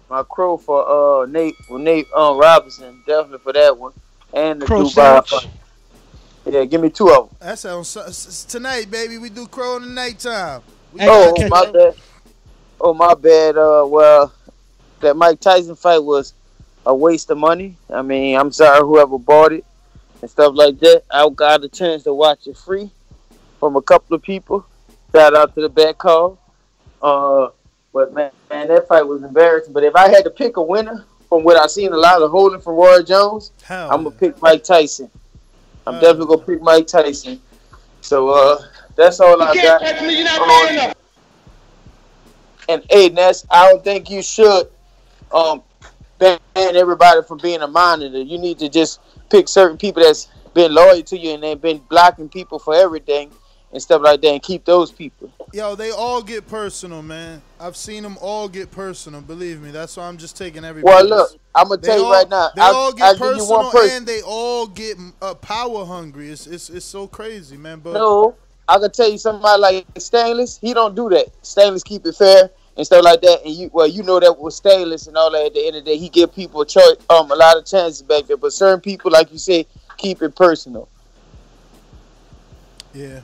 my 0.09 0.23
crow 0.23 0.57
for 0.57 1.23
uh 1.23 1.27
Nate 1.27 1.57
for 1.66 1.78
Nate 1.78 2.07
um 2.12 2.39
Robinson, 2.39 3.03
definitely 3.07 3.39
for 3.39 3.53
that 3.53 3.77
one. 3.77 3.93
And 4.33 4.61
the 4.62 4.66
Crow 4.66 4.83
Dubai 4.83 4.91
sandwich? 4.93 5.28
fight. 5.31 5.51
Yeah, 6.47 6.65
give 6.65 6.81
me 6.81 6.91
two 6.91 7.09
of 7.11 7.28
them. 7.28 7.37
That 7.41 7.59
sounds 7.59 7.89
so- 7.89 8.03
s- 8.03 8.27
s- 8.28 8.45
tonight, 8.45 8.91
baby. 8.91 9.19
We 9.19 9.31
do 9.31 9.47
crow 9.49 9.77
in 9.77 9.83
the 9.83 9.89
nighttime. 9.89 10.62
We 10.93 11.01
Oh, 11.03 11.35
got 11.35 11.51
my 11.51 11.73
bad. 11.73 11.95
Oh, 12.81 12.95
my 12.95 13.15
bad. 13.15 13.57
Uh, 13.57 13.85
well, 13.89 14.33
that 15.01 15.16
Mike 15.16 15.41
Tyson 15.41 15.74
fight 15.74 15.99
was 15.99 16.35
a 16.85 16.95
waste 16.95 17.31
of 17.31 17.39
money. 17.39 17.77
I 17.93 18.03
mean, 18.03 18.37
I'm 18.39 18.53
sorry 18.53 18.81
whoever 18.81 19.19
bought 19.19 19.53
it 19.53 19.65
and 20.23 20.31
stuff 20.31 20.53
like 20.55 20.78
that. 20.81 21.03
I 21.11 21.28
got 21.35 21.65
a 21.65 21.69
chance 21.69 22.05
to 22.05 22.15
watch 22.15 22.47
it 22.47 22.57
free 22.57 22.91
from 23.59 23.74
a 23.77 23.83
couple 23.83 24.15
of 24.15 24.23
people. 24.23 24.65
Shout 25.15 25.35
out 25.35 25.55
to 25.57 25.62
the 25.62 25.69
back 25.69 25.99
call. 25.99 26.39
Uh, 27.03 27.49
but 27.97 28.12
man, 28.12 28.31
man, 28.51 28.68
that 28.68 28.86
fight 28.86 29.06
was 29.06 29.23
embarrassing. 29.23 29.73
But 29.73 29.82
if 29.82 29.97
I 29.97 30.10
had 30.10 30.23
to 30.24 30.31
pick 30.31 30.59
a 30.59 30.62
winner 30.62 31.06
from 31.31 31.44
what 31.44 31.56
I've 31.56 31.70
seen 31.70 31.94
a 31.94 31.97
lot 31.97 32.20
of 32.20 32.31
holding 32.31 32.60
from 32.60 32.74
Roy 32.74 33.02
Jones, 33.02 33.52
Hell 33.62 33.90
I'm 33.90 34.05
gonna 34.05 34.14
pick 34.14 34.43
Mike 34.43 34.64
Tyson. 34.64 35.10
I'm 35.86 35.94
definitely 35.94 36.27
gonna 36.27 36.47
pick 36.47 36.60
Mike 36.60 36.86
Tyson. 36.86 37.40
So 38.02 38.28
uh, 38.28 38.59
that's 38.97 39.18
all 39.18 39.40
I 39.40 39.55
got. 39.55 39.81
me, 40.02 40.14
you're 40.14 40.24
not 40.24 40.89
Um, 40.90 40.94
and 42.68 42.85
hey, 42.90 43.09
Ness, 43.09 43.47
I 43.51 43.70
don't 43.70 43.82
think 43.82 44.10
you 44.10 44.20
should 44.20 44.68
um 45.32 45.62
ban 46.18 46.39
everybody 46.55 47.23
from 47.23 47.39
being 47.39 47.62
a 47.62 47.66
monitor. 47.66 48.20
You 48.20 48.36
need 48.36 48.59
to 48.59 48.68
just 48.68 49.01
pick 49.31 49.48
certain 49.48 49.78
people 49.78 50.02
that's 50.02 50.28
been 50.52 50.74
loyal 50.74 51.02
to 51.02 51.16
you 51.16 51.32
and 51.32 51.43
they've 51.43 51.59
been 51.59 51.78
blocking 51.89 52.28
people 52.28 52.59
for 52.59 52.74
everything 52.74 53.32
and 53.73 53.81
stuff 53.81 54.02
like 54.02 54.20
that, 54.20 54.28
and 54.28 54.43
keep 54.43 54.66
those 54.66 54.93
people. 54.93 55.32
Yo, 55.57 55.74
they 55.74 55.91
all 55.91 56.23
get 56.23 56.47
personal, 56.47 57.01
man. 57.01 57.41
I've 57.59 57.78
seen 57.78 58.03
them 58.03 58.19
all 58.20 58.47
get 58.47 58.70
personal. 58.70 59.23
Believe 59.23 59.62
me. 59.62 59.70
That's 59.70 59.97
why 59.97 60.05
I'm 60.07 60.19
just 60.19 60.37
taking 60.37 60.66
everybody. 60.66 60.95
Well, 60.95 61.07
look, 61.07 61.31
I'm 61.55 61.69
gonna 61.69 61.81
They 61.81 61.89
tell 61.89 61.99
you 62.01 62.12
right 62.12 62.28
now. 62.28 62.51
They 62.55 62.61
I'll, 62.61 62.74
all 62.74 62.93
get 62.93 63.12
give 63.12 63.20
personal 63.20 63.70
person. 63.70 63.97
and 63.97 64.07
they 64.07 64.20
all 64.20 64.66
get 64.66 64.99
uh, 65.23 65.33
power 65.33 65.87
hungry. 65.87 66.28
It's, 66.28 66.47
it's 66.47 66.69
it's 66.69 66.85
so 66.85 67.07
crazy, 67.07 67.57
man. 67.57 67.81
But 67.81 67.95
No, 67.95 68.35
I 68.69 68.78
can 68.78 68.93
tell 68.93 69.11
you 69.11 69.16
somebody 69.16 69.59
like 69.59 69.87
Stainless. 69.97 70.59
He 70.59 70.74
don't 70.74 70.95
do 70.95 71.09
that. 71.09 71.28
Stainless 71.41 71.83
keep 71.83 72.05
it 72.05 72.16
fair. 72.16 72.51
and 72.77 72.85
stuff 72.85 73.03
like 73.03 73.23
that. 73.23 73.43
And 73.47 73.55
you 73.55 73.70
well, 73.73 73.87
you 73.87 74.03
know 74.03 74.20
that 74.20 74.39
was 74.39 74.57
stainless 74.57 75.07
and 75.07 75.16
all 75.16 75.31
that. 75.31 75.47
At 75.47 75.55
the 75.55 75.66
end 75.66 75.77
of 75.77 75.87
the 75.87 75.93
day, 75.93 75.97
he 75.97 76.11
give 76.11 76.35
people 76.35 76.61
a 76.61 76.66
choice, 76.66 76.97
um, 77.09 77.31
a 77.31 77.35
lot 77.35 77.57
of 77.57 77.65
chances 77.65 78.03
back 78.03 78.27
there. 78.27 78.37
But 78.37 78.53
certain 78.53 78.83
people, 78.83 79.11
like 79.11 79.33
you 79.33 79.39
say, 79.39 79.66
keep 79.97 80.20
it 80.20 80.37
personal. 80.37 80.87
Yeah. 82.93 83.20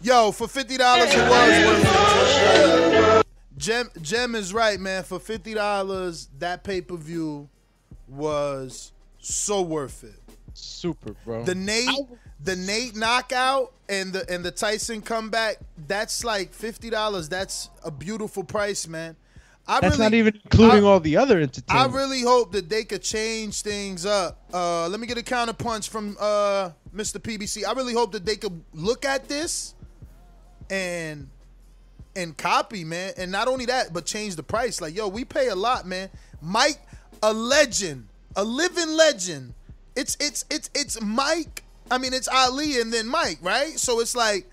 Yo, 0.00 0.30
for 0.32 0.46
fifty 0.48 0.76
dollars 0.76 1.08
it 1.12 1.28
was 1.28 1.66
worth 1.66 3.20
it. 3.20 3.26
Gem 3.56 3.90
Gem 4.00 4.34
is 4.34 4.54
right, 4.54 4.78
man. 4.78 5.02
For 5.02 5.18
fifty 5.18 5.54
dollars, 5.54 6.28
that 6.38 6.62
pay 6.62 6.80
per 6.80 6.96
view 6.96 7.48
was 8.06 8.92
so 9.18 9.62
worth 9.62 10.04
it. 10.04 10.20
Super, 10.54 11.14
bro. 11.24 11.44
The 11.44 11.54
Nate, 11.54 11.88
the 12.42 12.56
Nate 12.56 12.94
knockout 12.96 13.72
and 13.88 14.12
the 14.12 14.24
and 14.32 14.44
the 14.44 14.50
Tyson 14.52 15.02
comeback. 15.02 15.56
That's 15.88 16.24
like 16.24 16.52
fifty 16.52 16.90
dollars. 16.90 17.28
That's 17.28 17.68
a 17.84 17.90
beautiful 17.90 18.44
price, 18.44 18.86
man. 18.86 19.16
I 19.66 19.80
That's 19.80 19.98
really, 19.98 20.04
not 20.04 20.14
even 20.14 20.40
including 20.44 20.84
I- 20.84 20.86
all 20.86 21.00
the 21.00 21.16
other 21.18 21.40
entertainment. 21.40 21.92
I 21.92 21.94
really 21.94 22.22
hope 22.22 22.52
that 22.52 22.70
they 22.70 22.84
could 22.84 23.02
change 23.02 23.60
things 23.60 24.06
up. 24.06 24.40
Uh, 24.54 24.88
let 24.88 24.98
me 24.98 25.06
get 25.06 25.18
a 25.18 25.22
counterpunch 25.22 25.90
from 25.90 26.16
uh, 26.18 26.70
Mr. 26.96 27.18
PBC. 27.20 27.66
I 27.66 27.72
really 27.72 27.92
hope 27.92 28.12
that 28.12 28.24
they 28.24 28.36
could 28.36 28.62
look 28.72 29.04
at 29.04 29.28
this 29.28 29.74
and 30.70 31.28
and 32.16 32.36
copy, 32.36 32.84
man. 32.84 33.12
And 33.16 33.30
not 33.30 33.48
only 33.48 33.66
that, 33.66 33.92
but 33.92 34.04
change 34.04 34.36
the 34.36 34.42
price. 34.42 34.80
Like, 34.80 34.94
yo, 34.94 35.08
we 35.08 35.24
pay 35.24 35.48
a 35.48 35.54
lot, 35.54 35.86
man. 35.86 36.10
Mike, 36.42 36.80
a 37.22 37.32
legend, 37.32 38.08
a 38.36 38.44
living 38.44 38.90
legend. 38.90 39.54
It's 39.96 40.16
it's 40.20 40.44
it's 40.50 40.70
it's 40.74 41.00
Mike. 41.00 41.62
I 41.90 41.98
mean, 41.98 42.12
it's 42.12 42.28
Ali 42.28 42.80
and 42.80 42.92
then 42.92 43.06
Mike, 43.06 43.38
right? 43.40 43.78
So 43.78 44.00
it's 44.00 44.14
like, 44.14 44.46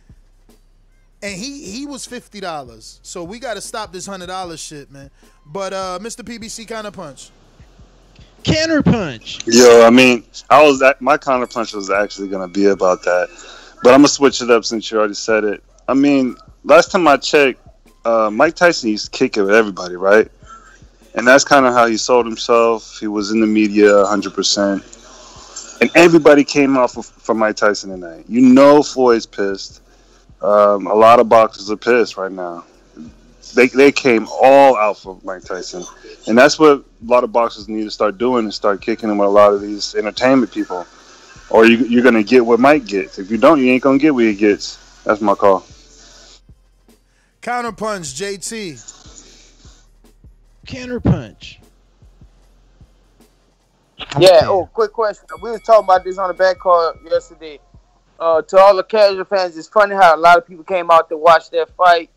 and 1.22 1.36
he 1.36 1.70
he 1.72 1.86
was 1.86 2.06
fifty 2.06 2.40
dollars. 2.40 3.00
So 3.04 3.24
we 3.24 3.40
got 3.40 3.56
to 3.56 3.62
stop 3.62 3.92
this 3.92 4.06
hundred 4.06 4.28
dollars 4.28 4.60
shit, 4.60 4.92
man. 4.92 5.12
But 5.46 5.74
uh, 5.74 6.00
Mr. 6.02 6.24
PBC 6.24 6.68
kind 6.68 6.88
of 6.88 6.94
punch. 6.94 7.32
Counter 8.44 8.84
punch. 8.84 9.40
Yo, 9.48 9.84
I 9.84 9.90
mean, 9.90 10.24
I 10.52 10.64
was 10.64 10.80
at, 10.84 11.02
my 11.02 11.18
counter 11.18 11.48
punch 11.48 11.74
was 11.74 11.90
actually 11.90 12.28
gonna 12.28 12.48
be 12.48 12.66
about 12.66 13.02
that, 13.04 13.28
but 13.82 13.92
I'm 13.92 14.00
gonna 14.00 14.08
switch 14.08 14.40
it 14.42 14.52
up 14.52 14.66
since 14.66 14.90
you 14.92 15.00
already 15.00 15.16
said 15.16 15.44
it. 15.44 15.64
I 15.88 15.94
mean, 15.94 16.36
last 16.64 16.92
time 16.92 17.08
I 17.08 17.18
checked, 17.18 17.60
uh, 18.06 18.30
Mike 18.32 18.56
Tyson 18.56 18.90
used 18.90 19.06
to 19.06 19.12
kick 19.12 19.38
it 19.38 19.44
with 19.44 19.54
everybody, 19.54 19.96
right? 19.96 20.28
And 21.14 21.28
that's 21.28 21.44
kind 21.44 21.66
of 21.66 21.74
how 21.74 21.86
he 21.88 21.98
sold 21.98 22.26
himself. 22.26 23.00
He 23.00 23.08
was 23.08 23.32
in 23.32 23.40
the 23.40 23.48
media 23.48 23.90
100%. 23.90 25.82
And 25.82 25.92
everybody 25.96 26.44
came 26.44 26.78
off 26.78 26.98
of, 26.98 27.06
for 27.06 27.36
Mike 27.36 27.56
Tyson 27.56 27.90
tonight. 27.92 28.26
You 28.28 28.42
know 28.42 28.82
Floyd's 28.82 29.26
pissed. 29.26 29.82
Um, 30.42 30.88
a 30.88 30.94
lot 30.94 31.20
of 31.20 31.30
boxers 31.30 31.70
are 31.72 31.78
pissed 31.78 32.18
right 32.18 32.32
now. 32.32 32.66
They, 33.54 33.68
they 33.68 33.92
came 33.92 34.28
all 34.42 34.76
out 34.76 34.98
for 34.98 35.20
Mike 35.24 35.44
Tyson. 35.44 35.84
And 36.28 36.38
that's 36.38 36.60
what 36.60 36.80
a 36.80 36.84
lot 37.04 37.24
of 37.24 37.32
boxers 37.32 37.70
need 37.70 37.84
to 37.84 37.92
start 37.92 38.18
doing 38.18 38.48
is 38.48 38.56
start 38.56 38.82
kicking 38.82 39.16
with 39.18 39.28
a 39.28 39.32
lot 39.32 39.54
of 39.54 39.62
these 39.62 39.96
entertainment 39.96 40.52
people. 40.52 40.86
Or 41.50 41.66
you, 41.66 41.78
you're 41.78 42.04
going 42.04 42.16
to 42.16 42.24
get 42.24 42.46
what 42.46 42.60
Mike 42.60 42.86
gets. 42.86 43.20
If 43.20 43.30
you 43.30 43.38
don't, 43.38 43.60
you 43.62 43.72
ain't 43.72 43.84
going 43.84 44.00
to 44.00 44.02
get 44.02 44.14
what 44.14 44.24
he 44.24 44.34
gets. 44.34 44.78
That's 45.04 45.22
my 45.22 45.36
call. 45.36 45.66
Counter 47.46 47.72
punch, 47.74 48.16
JT. 48.16 48.74
Counterpunch. 50.66 51.58
Yeah. 54.18 54.40
Oh, 54.46 54.68
quick 54.74 54.92
question. 54.92 55.28
We 55.44 55.52
was 55.52 55.62
talking 55.62 55.84
about 55.84 56.04
this 56.04 56.18
on 56.18 56.30
the 56.30 56.34
back 56.34 56.58
call 56.58 56.96
yesterday. 57.08 57.60
Uh, 58.20 58.42
to 58.42 58.58
all 58.58 58.76
the 58.76 58.84
casual 58.84 59.26
fans, 59.26 59.56
it's 59.58 59.68
funny 59.68 59.94
how 59.94 60.16
a 60.16 60.18
lot 60.18 60.40
of 60.40 60.48
people 60.48 60.64
came 60.64 60.90
out 60.90 61.08
to 61.10 61.18
watch 61.18 61.52
that 61.52 61.70
fight. 61.78 62.10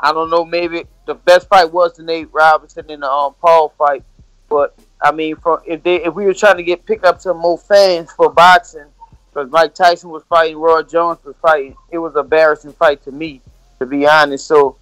I 0.00 0.12
don't 0.12 0.30
know, 0.30 0.44
maybe 0.44 0.82
the 1.06 1.14
best 1.14 1.46
fight 1.46 1.72
was 1.72 1.94
the 1.94 2.02
Nate 2.02 2.32
Robinson 2.32 2.90
and 2.90 3.04
the 3.04 3.08
um, 3.08 3.36
Paul 3.40 3.72
fight, 3.78 4.02
but 4.48 4.76
I 5.00 5.12
mean, 5.12 5.36
from 5.36 5.60
if 5.64 5.84
they 5.84 6.02
if 6.02 6.12
we 6.12 6.24
were 6.24 6.34
trying 6.34 6.56
to 6.56 6.64
get 6.64 6.84
pick 6.86 7.04
up 7.04 7.20
some 7.20 7.38
more 7.38 7.56
fans 7.56 8.10
for 8.10 8.32
boxing, 8.32 8.86
because 9.32 9.48
Mike 9.48 9.76
Tyson 9.76 10.10
was 10.10 10.24
fighting, 10.28 10.56
Roy 10.56 10.82
Jones 10.82 11.20
was 11.24 11.36
fighting, 11.40 11.76
it 11.92 11.98
was 11.98 12.14
an 12.16 12.22
embarrassing 12.22 12.72
fight 12.72 13.04
to 13.04 13.12
me, 13.12 13.40
to 13.82 13.86
be 13.86 14.06
honest. 14.06 14.46
So, 14.46 14.76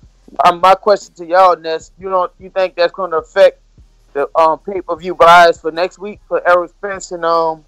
um, 0.44 0.60
my 0.60 0.74
question 0.74 1.14
to 1.14 1.26
y'all, 1.26 1.56
Ness, 1.56 1.90
you 1.98 2.08
don't 2.08 2.30
you 2.38 2.50
think 2.50 2.76
that's 2.76 2.92
going 2.92 3.10
to 3.10 3.18
affect 3.18 3.60
the 4.12 4.28
um 4.36 4.58
pay 4.58 4.80
per 4.80 4.96
view 4.96 5.14
buys 5.14 5.60
for 5.60 5.70
next 5.72 5.98
week 5.98 6.20
for 6.28 6.46
Errol 6.48 6.68
Spence 6.68 7.12
and 7.12 7.24
um 7.24 7.64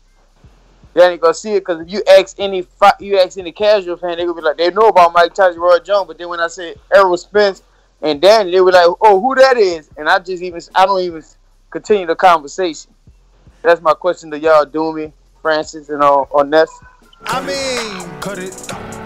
Danny 0.94 1.16
Garcia? 1.16 1.58
Because 1.58 1.80
if 1.80 1.90
you 1.90 2.02
ask 2.18 2.36
any 2.38 2.66
you 3.00 3.18
ask 3.18 3.38
any 3.38 3.52
casual 3.52 3.96
fan, 3.96 4.18
they 4.18 4.24
gonna 4.24 4.34
be 4.34 4.42
like 4.42 4.58
they 4.58 4.70
know 4.70 4.88
about 4.88 5.12
Mike 5.12 5.34
Tyson, 5.34 5.60
Roy 5.60 5.78
Jones, 5.78 6.06
but 6.06 6.18
then 6.18 6.28
when 6.28 6.40
I 6.40 6.48
say 6.48 6.74
Errol 6.94 7.16
Spence 7.16 7.62
and 8.02 8.20
Danny, 8.20 8.50
they 8.50 8.60
were 8.60 8.72
like, 8.72 8.88
oh, 9.00 9.20
who 9.20 9.34
that 9.36 9.56
is? 9.56 9.88
And 9.96 10.08
I 10.08 10.18
just 10.18 10.42
even 10.42 10.60
I 10.74 10.86
don't 10.86 11.00
even 11.00 11.24
continue 11.70 12.06
the 12.06 12.16
conversation. 12.16 12.92
That's 13.62 13.80
my 13.80 13.94
question 13.94 14.30
to 14.32 14.38
y'all, 14.38 14.66
Doomy, 14.66 15.12
Francis, 15.40 15.88
and 15.88 16.02
uh, 16.02 16.22
on 16.32 16.50
Ness. 16.50 16.70
I 17.24 17.40
mean, 17.40 18.20
cut 18.20 18.38
it, 18.38 18.52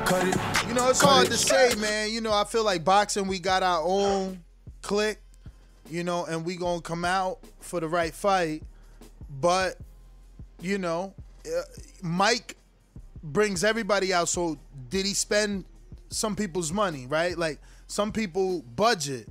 cut 0.06 0.26
it. 0.26 0.55
Know, 0.76 0.90
it's 0.90 1.00
hard 1.00 1.28
to 1.28 1.38
say, 1.38 1.74
man. 1.76 2.10
You 2.10 2.20
know, 2.20 2.34
I 2.34 2.44
feel 2.44 2.62
like 2.62 2.84
boxing, 2.84 3.26
we 3.26 3.38
got 3.38 3.62
our 3.62 3.80
own 3.82 4.44
click, 4.82 5.22
you 5.88 6.04
know, 6.04 6.26
and 6.26 6.44
we 6.44 6.56
gonna 6.56 6.82
come 6.82 7.02
out 7.02 7.38
for 7.60 7.80
the 7.80 7.88
right 7.88 8.12
fight. 8.12 8.62
But, 9.40 9.78
you 10.60 10.76
know, 10.76 11.14
uh, 11.46 11.62
Mike 12.02 12.56
brings 13.22 13.64
everybody 13.64 14.12
out. 14.12 14.28
So, 14.28 14.58
did 14.90 15.06
he 15.06 15.14
spend 15.14 15.64
some 16.10 16.36
people's 16.36 16.70
money, 16.72 17.06
right? 17.06 17.38
Like 17.38 17.58
some 17.86 18.12
people 18.12 18.60
budget, 18.60 19.28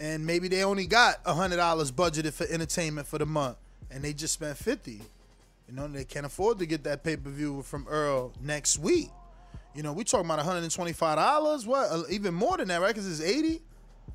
and 0.00 0.24
maybe 0.24 0.48
they 0.48 0.64
only 0.64 0.86
got 0.86 1.16
a 1.26 1.34
hundred 1.34 1.56
dollars 1.56 1.92
budgeted 1.92 2.32
for 2.32 2.46
entertainment 2.46 3.06
for 3.06 3.18
the 3.18 3.26
month, 3.26 3.58
and 3.90 4.02
they 4.02 4.14
just 4.14 4.32
spent 4.32 4.56
fifty. 4.56 5.02
You 5.68 5.74
know, 5.74 5.88
they 5.88 6.04
can't 6.04 6.24
afford 6.24 6.58
to 6.60 6.66
get 6.66 6.84
that 6.84 7.04
pay 7.04 7.18
per 7.18 7.28
view 7.28 7.60
from 7.60 7.86
Errol 7.90 8.32
next 8.40 8.78
week. 8.78 9.10
You 9.76 9.82
know, 9.82 9.92
we 9.92 10.04
talking 10.04 10.24
about 10.24 10.38
one 10.38 10.46
hundred 10.46 10.62
and 10.62 10.72
twenty 10.72 10.92
five 10.94 11.16
dollars. 11.16 11.66
What? 11.66 11.90
Uh, 11.90 12.02
even 12.10 12.32
more 12.34 12.56
than 12.56 12.68
that, 12.68 12.80
right? 12.80 12.88
Because 12.94 13.08
it's 13.08 13.20
eighty. 13.20 13.60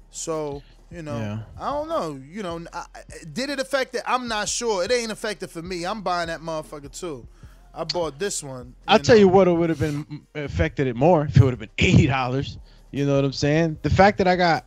So 0.10 0.64
you 0.92 1.04
know, 1.04 1.18
Yeah. 1.18 1.40
I 1.60 1.70
don't 1.70 1.88
know. 1.88 2.20
You 2.30 2.44
know, 2.44 2.66
I, 2.74 2.86
did 3.32 3.50
it 3.50 3.60
affect 3.60 3.96
it? 3.96 4.02
I'm 4.06 4.28
not 4.28 4.50
sure. 4.50 4.84
It 4.84 4.92
ain't 4.92 5.12
affected 5.12 5.50
for 5.50 5.62
me. 5.62 5.86
I'm 5.86 6.02
buying 6.02 6.28
that 6.28 6.42
motherfucker 6.42 6.92
too. 6.92 7.28
I 7.74 7.86
bought 7.86 8.20
this 8.20 8.44
one. 8.44 8.76
I'll 8.88 9.00
tell 9.00 9.16
you 9.16 9.30
what 9.30 9.48
it 9.48 9.54
would 9.54 9.70
have 9.70 9.80
been 9.80 10.26
affected 10.36 10.88
it 10.88 10.96
more 10.96 11.24
if 11.26 11.38
it 11.38 11.44
would 11.44 11.52
have 11.52 11.60
been 11.60 11.70
eighty 11.78 12.08
dollars. 12.08 12.58
You 12.92 13.06
know 13.06 13.16
what 13.16 13.24
I'm 13.24 13.32
saying? 13.32 13.78
The 13.84 13.90
fact 13.90 14.18
that 14.18 14.28
I 14.28 14.36
got 14.36 14.66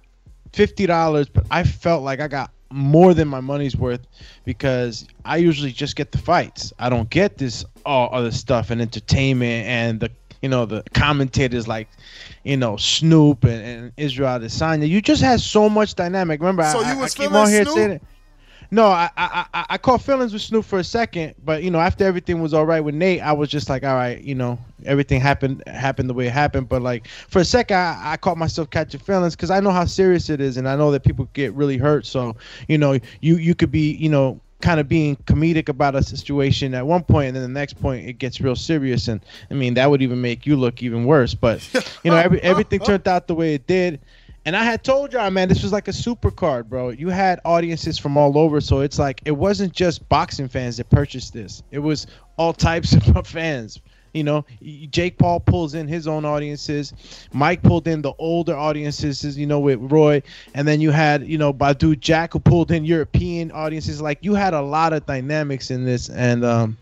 fifty 0.53 0.87
dollars, 0.87 1.29
but 1.29 1.45
I 1.51 1.65
felt 1.65 2.03
like 2.03 2.21
I 2.21 2.29
got 2.29 2.51
more 2.71 3.15
than 3.15 3.29
my 3.29 3.41
money's 3.41 3.77
worth 3.77 4.01
because 4.45 5.07
I 5.25 5.37
usually 5.37 5.71
just 5.71 5.97
get 5.97 6.13
the 6.13 6.19
fights. 6.19 6.73
I 6.79 6.89
don't 6.89 7.11
get 7.11 7.37
this 7.37 7.65
all 7.85 8.09
other 8.13 8.33
stuff 8.33 8.71
and 8.71 8.81
entertainment 8.81 9.67
and 9.67 10.01
the 10.01 10.11
you 10.45 10.51
know 10.51 10.67
the 10.67 10.85
commentators 10.93 11.67
like 11.67 11.89
you 12.45 12.59
know 12.59 12.77
Snoop 12.77 13.45
and, 13.45 13.65
and 13.65 13.93
Israel 13.97 14.39
Adesanya. 14.39 14.87
You 14.87 15.01
just 15.01 15.23
had 15.23 15.41
so 15.41 15.71
much 15.71 15.95
dynamic. 15.95 16.39
Remember, 16.39 16.63
So 16.65 16.81
I, 16.81 16.93
you 16.93 16.99
was 16.99 17.15
I 17.15 17.19
feeling 17.19 17.35
on 17.35 17.49
here 17.49 17.65
Snoop? 17.65 17.75
saying 17.75 17.91
it. 17.93 18.03
No, 18.71 18.89
I, 18.89 19.09
I 19.17 19.47
I 19.55 19.67
I 19.71 19.79
caught 19.79 20.03
feelings 20.03 20.35
with 20.35 20.43
Snoop 20.43 20.67
for 20.67 20.79
a 20.79 20.85
second, 20.85 21.35
but 21.47 21.63
you 21.63 21.71
know 21.71 21.81
after 21.81 22.05
everything 22.05 22.43
was 22.43 22.53
all 22.53 22.67
right 22.67 22.81
with 22.81 22.95
Nate, 22.95 23.23
I 23.23 23.33
was 23.33 23.49
just 23.49 23.71
like, 23.71 23.85
all 23.85 23.95
right, 23.95 24.21
you 24.21 24.35
know 24.35 24.59
everything 24.85 25.19
happened 25.19 25.63
happened 25.67 26.11
the 26.11 26.15
way 26.15 26.27
it 26.27 26.33
happened. 26.33 26.69
But 26.69 26.83
like 26.83 27.09
for 27.09 27.39
a 27.39 27.45
second, 27.45 27.79
I, 27.79 28.13
I 28.13 28.17
caught 28.19 28.37
myself 28.37 28.69
catching 28.69 29.01
feelings 29.01 29.35
because 29.35 29.51
I 29.51 29.61
know 29.61 29.71
how 29.71 29.87
serious 29.87 30.29
it 30.29 30.43
is, 30.43 30.59
and 30.59 30.69
I 30.69 30.77
know 30.77 30.91
that 30.91 31.05
people 31.05 31.27
get 31.33 31.55
really 31.55 31.79
hurt. 31.79 32.05
So 32.05 32.37
you 32.69 32.77
know 32.77 32.99
you 33.23 33.37
you 33.37 33.55
could 33.55 33.71
be 33.71 33.93
you 33.95 34.11
know 34.11 34.41
kind 34.65 34.81
of 34.81 34.89
being 34.89 35.15
comedic 35.27 35.69
about 35.69 35.95
a 35.95 36.03
situation 36.03 36.73
at 36.73 36.87
one 36.87 37.05
point, 37.05 37.29
and 37.29 37.37
then 37.37 37.43
the 37.43 37.49
next 37.61 37.75
point 37.75 38.09
it 38.09 38.15
gets 38.15 38.41
real 38.41 38.57
serious, 38.57 39.09
and 39.09 39.21
I 39.51 39.55
mean 39.55 39.75
that 39.75 39.91
would 39.91 40.01
even 40.01 40.21
make 40.23 40.47
you 40.47 40.57
look 40.57 40.83
even 40.83 41.05
worse. 41.05 41.35
But 41.35 41.63
you 42.03 42.11
know 42.11 42.17
every, 42.17 42.41
everything 42.41 42.81
turned 42.81 43.07
out 43.07 43.29
the 43.29 43.35
way 43.35 43.55
it 43.55 43.67
did. 43.67 44.01
And 44.47 44.55
I 44.55 44.63
had 44.63 44.85
told 44.85 45.15
y'all, 45.15 45.31
man, 45.31 45.49
this 45.49 45.63
was 45.63 45.73
like 45.73 45.89
a 45.89 45.93
super 45.93 46.31
card, 46.31 46.69
bro. 46.69 46.91
You 46.91 47.09
had 47.09 47.41
audiences 47.47 47.99
from 47.99 48.19
all 48.19 48.37
over, 48.37 48.61
so 48.61 48.81
it's 48.81 48.99
like 48.99 49.23
it 49.25 49.33
wasn't 49.33 49.73
just 49.73 50.07
boxing 50.09 50.49
fans 50.49 50.77
that 50.79 50.91
purchased 50.91 51.33
this. 51.33 51.63
It 51.71 51.79
was 51.79 52.07
all 52.37 52.53
types 52.53 52.95
of 53.15 53.27
fans. 53.27 53.81
You 54.15 54.23
know, 54.23 54.47
Jake 54.91 55.19
Paul 55.19 55.41
pulls 55.41 55.75
in 55.75 55.89
his 55.89 56.07
own 56.07 56.25
audiences. 56.25 56.95
Mike 57.33 57.63
pulled 57.63 57.89
in 57.89 58.01
the 58.01 58.13
older 58.19 58.57
audiences, 58.57 59.37
you 59.37 59.47
know, 59.47 59.59
with 59.59 59.81
Roy, 59.81 60.23
and 60.55 60.67
then 60.67 60.81
you 60.81 60.93
had, 60.93 61.27
you 61.27 61.37
know, 61.37 61.53
Badou 61.53 61.99
Jack 61.99 62.33
who 62.33 62.39
pulled 62.39 62.71
in 62.71 62.85
European 62.85 63.51
audiences. 63.51 64.01
Like 64.01 64.19
you 64.23 64.35
had 64.35 64.55
a 64.55 64.63
lot 64.63 64.93
of 64.93 65.05
dynamics 65.05 65.73
in 65.73 65.85
this, 65.85 66.09
and 66.09 66.45
um, 66.45 66.79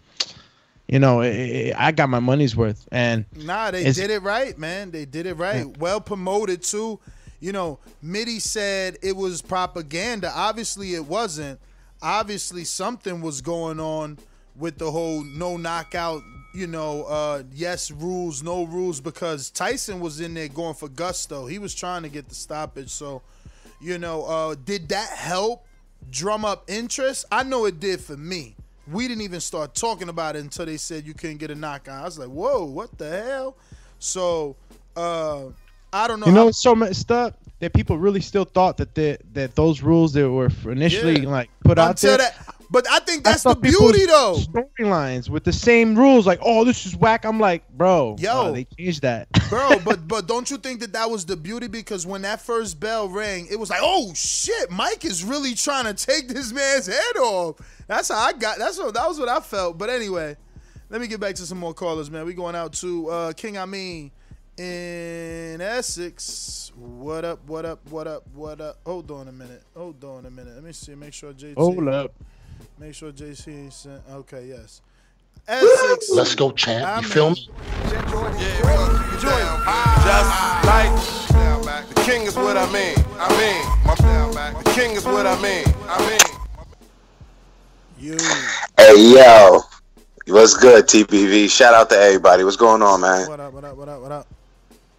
you 0.89 0.99
know, 0.99 1.23
i 1.23 1.73
i 1.75 1.87
I 1.89 1.93
got 1.93 2.11
my 2.11 2.21
money's 2.21 2.55
worth. 2.55 2.87
And 2.93 3.25
Nah, 3.35 3.71
they 3.71 3.91
did 3.93 4.11
it 4.11 4.23
right, 4.23 4.57
man. 4.59 4.91
They 4.91 5.07
did 5.07 5.25
it 5.25 5.35
right. 5.35 5.67
Well 5.79 6.03
promoted 6.03 6.63
too. 6.63 7.01
You 7.41 7.53
know, 7.53 7.79
Mitty 8.03 8.39
said 8.41 8.99
it 9.03 9.17
was 9.17 9.41
propaganda. 9.41 10.31
Obviously, 10.35 10.95
it 10.95 11.07
wasn't. 11.07 11.59
Obviously, 12.03 12.65
something 12.65 13.23
was 13.23 13.41
going 13.41 13.81
on 13.81 14.19
with 14.55 14.77
the 14.79 14.91
whole 14.91 15.25
no 15.25 15.57
knockout. 15.57 16.23
You 16.55 16.67
know, 16.67 17.05
uh, 17.05 17.43
yes 17.55 17.91
rules, 17.91 18.43
no 18.43 18.65
rules, 18.65 19.01
because 19.01 19.51
Tyson 19.51 20.01
was 20.01 20.21
in 20.21 20.35
there 20.35 20.49
going 20.49 20.75
for 20.75 20.89
gusto. 20.89 21.47
He 21.47 21.59
was 21.59 21.75
trying 21.75 22.03
to 22.03 22.09
get 22.11 22.29
the 22.29 22.35
stoppage. 22.35 22.91
So, 22.91 23.23
You 23.81 23.99
know, 23.99 24.25
uh, 24.27 24.55
did 24.65 24.89
that 24.91 25.09
help 25.11 25.67
drum 26.11 26.45
up 26.45 26.71
interest? 26.71 27.25
I 27.33 27.43
know 27.43 27.65
it 27.65 27.81
did 27.81 28.01
for 28.01 28.17
me. 28.17 28.55
We 28.91 29.09
didn't 29.09 29.23
even 29.23 29.41
start 29.41 29.75
talking 29.75 30.09
about 30.09 30.37
it 30.37 30.41
until 30.41 30.67
they 30.67 30.77
said 30.77 31.05
you 31.07 31.15
couldn't 31.15 31.39
get 31.39 31.51
a 31.51 31.55
knockout. 31.55 32.01
I 32.03 32.05
was 32.05 32.19
like, 32.19 32.29
whoa, 32.29 32.65
what 32.65 32.97
the 32.99 33.09
hell? 33.11 33.57
So 33.99 34.55
uh, 34.97 35.47
I 35.93 36.07
don't 36.07 36.21
know. 36.21 36.27
You 36.27 36.33
know, 36.33 36.49
it's 36.49 36.63
so 36.63 36.75
messed 36.75 37.11
up 37.11 37.39
that 37.61 37.73
people 37.73 37.97
really 37.99 38.21
still 38.21 38.45
thought 38.45 38.77
that 38.77 38.95
the, 38.95 39.19
that 39.33 39.55
those 39.57 39.83
rules 39.83 40.13
that 40.13 40.31
were 40.31 40.51
initially 40.71 41.21
Yeah. 41.23 41.29
like 41.31 41.51
put 41.65 41.79
out 41.79 41.97
there. 41.99 42.19
that- 42.19 42.35
but 42.73 42.91
I 42.91 43.01
think 43.01 43.23
that's 43.23 43.43
the 43.43 43.55
beauty, 43.55 44.07
though. 44.07 44.37
Storylines 44.39 45.29
with 45.29 45.45
the 45.45 45.53
same 45.53 45.95
rules, 45.95 46.27
like, 46.27 46.41
oh, 46.43 46.65
this 46.65 46.87
is 46.87 46.97
whack. 46.97 47.25
I'm 47.27 47.39
like, 47.39 47.69
bro, 47.69 48.17
Yo. 48.19 48.31
uh, 48.33 48.51
they 48.51 48.65
changed 48.65 49.03
that. 49.03 49.29
bro. 49.49 49.79
But 49.85 50.09
but 50.09 50.27
don't 50.27 50.51
you 50.51 50.57
think 50.57 50.81
that 50.81 50.95
that 50.95 51.11
was 51.11 51.27
the 51.27 51.37
beauty? 51.37 51.69
Because 51.69 52.07
when 52.07 52.23
that 52.23 52.41
first 52.41 52.81
bell 52.81 53.09
rang, 53.09 53.47
it 53.51 53.59
was 53.59 53.69
like, 53.69 53.81
oh 53.83 54.13
shit, 54.15 54.71
Mike 54.71 55.05
is 55.05 55.23
really 55.23 55.55
trying 55.55 55.85
to 55.85 55.95
take 55.95 56.29
this 56.29 56.53
man's 56.53 56.87
head 56.87 57.17
off. 57.19 57.57
That's 57.87 58.09
how 58.09 58.19
I 58.19 58.33
got. 58.33 58.59
That's 58.59 58.79
what 58.79 58.95
that 58.95 59.07
was 59.07 59.19
what 59.19 59.29
I 59.29 59.41
felt. 59.41 59.77
But 59.77 59.91
anyway, 59.91 60.37
let 60.89 61.01
me 61.01 61.07
get 61.09 61.21
back 61.21 61.35
to 61.37 61.47
some 61.47 61.59
more 61.59 61.75
callers, 61.75 62.11
man. 62.11 62.25
We 62.25 62.33
going 62.33 62.55
out 62.57 62.73
to 62.75 63.09
uh, 63.11 63.33
King. 63.35 63.59
I 63.59 63.67
mean, 63.67 64.13
in 64.57 65.61
Essex. 65.61 66.73
What 66.75 67.25
up? 67.25 67.47
What 67.47 67.65
up? 67.65 67.81
What 67.91 68.07
up? 68.07 68.25
What 68.35 68.61
up? 68.61 68.79
Hold 68.87 69.11
on 69.11 69.29
a 69.29 69.33
minute. 69.33 69.63
Hold 69.77 70.03
on 70.05 70.27
a 70.27 70.31
minute. 70.31 70.55
Let 70.55 70.65
me 70.65 70.73
see. 70.73 70.95
Make 70.95 71.13
sure 71.13 71.33
JT. 71.33 71.57
Hold 71.57 71.89
up. 71.89 72.15
Make 72.79 72.95
sure 72.95 73.13
JC 73.13 73.49
ain't 73.49 73.73
sent. 73.73 74.03
Okay, 74.11 74.47
yes. 74.47 74.81
Essex. 75.49 76.11
Let's 76.11 76.35
go, 76.35 76.51
champ. 76.53 76.87
I 76.87 77.01
You 77.01 77.09
feel 77.09 77.31
me? 77.31 77.49
Just 79.21 80.65
like 80.65 81.89
the 81.95 82.03
king 82.05 82.23
is 82.23 82.37
what 82.37 82.57
I 82.57 82.67
mean. 82.73 82.97
I 83.19 83.29
mean, 83.39 83.63
my 83.85 84.63
the 84.63 84.71
king 84.71 84.93
is 84.93 85.05
what 85.05 85.27
I 85.27 85.41
mean. 85.41 85.65
I 85.89 85.99
mean. 86.09 86.21
You. 87.99 88.19
Hey 88.77 89.15
yo, 89.15 89.61
what's 90.27 90.57
good, 90.57 90.87
TPV? 90.87 91.49
Shout 91.49 91.75
out 91.75 91.89
to 91.91 91.97
everybody. 91.97 92.43
What's 92.43 92.57
going 92.57 92.83
on, 92.83 93.01
man? 93.01 93.29
What 93.29 93.41
up? 93.41 93.53
What 93.53 93.65
up? 93.65 93.77
What 93.77 93.89
up? 93.89 94.03
What 94.03 94.13
up? 94.13 94.27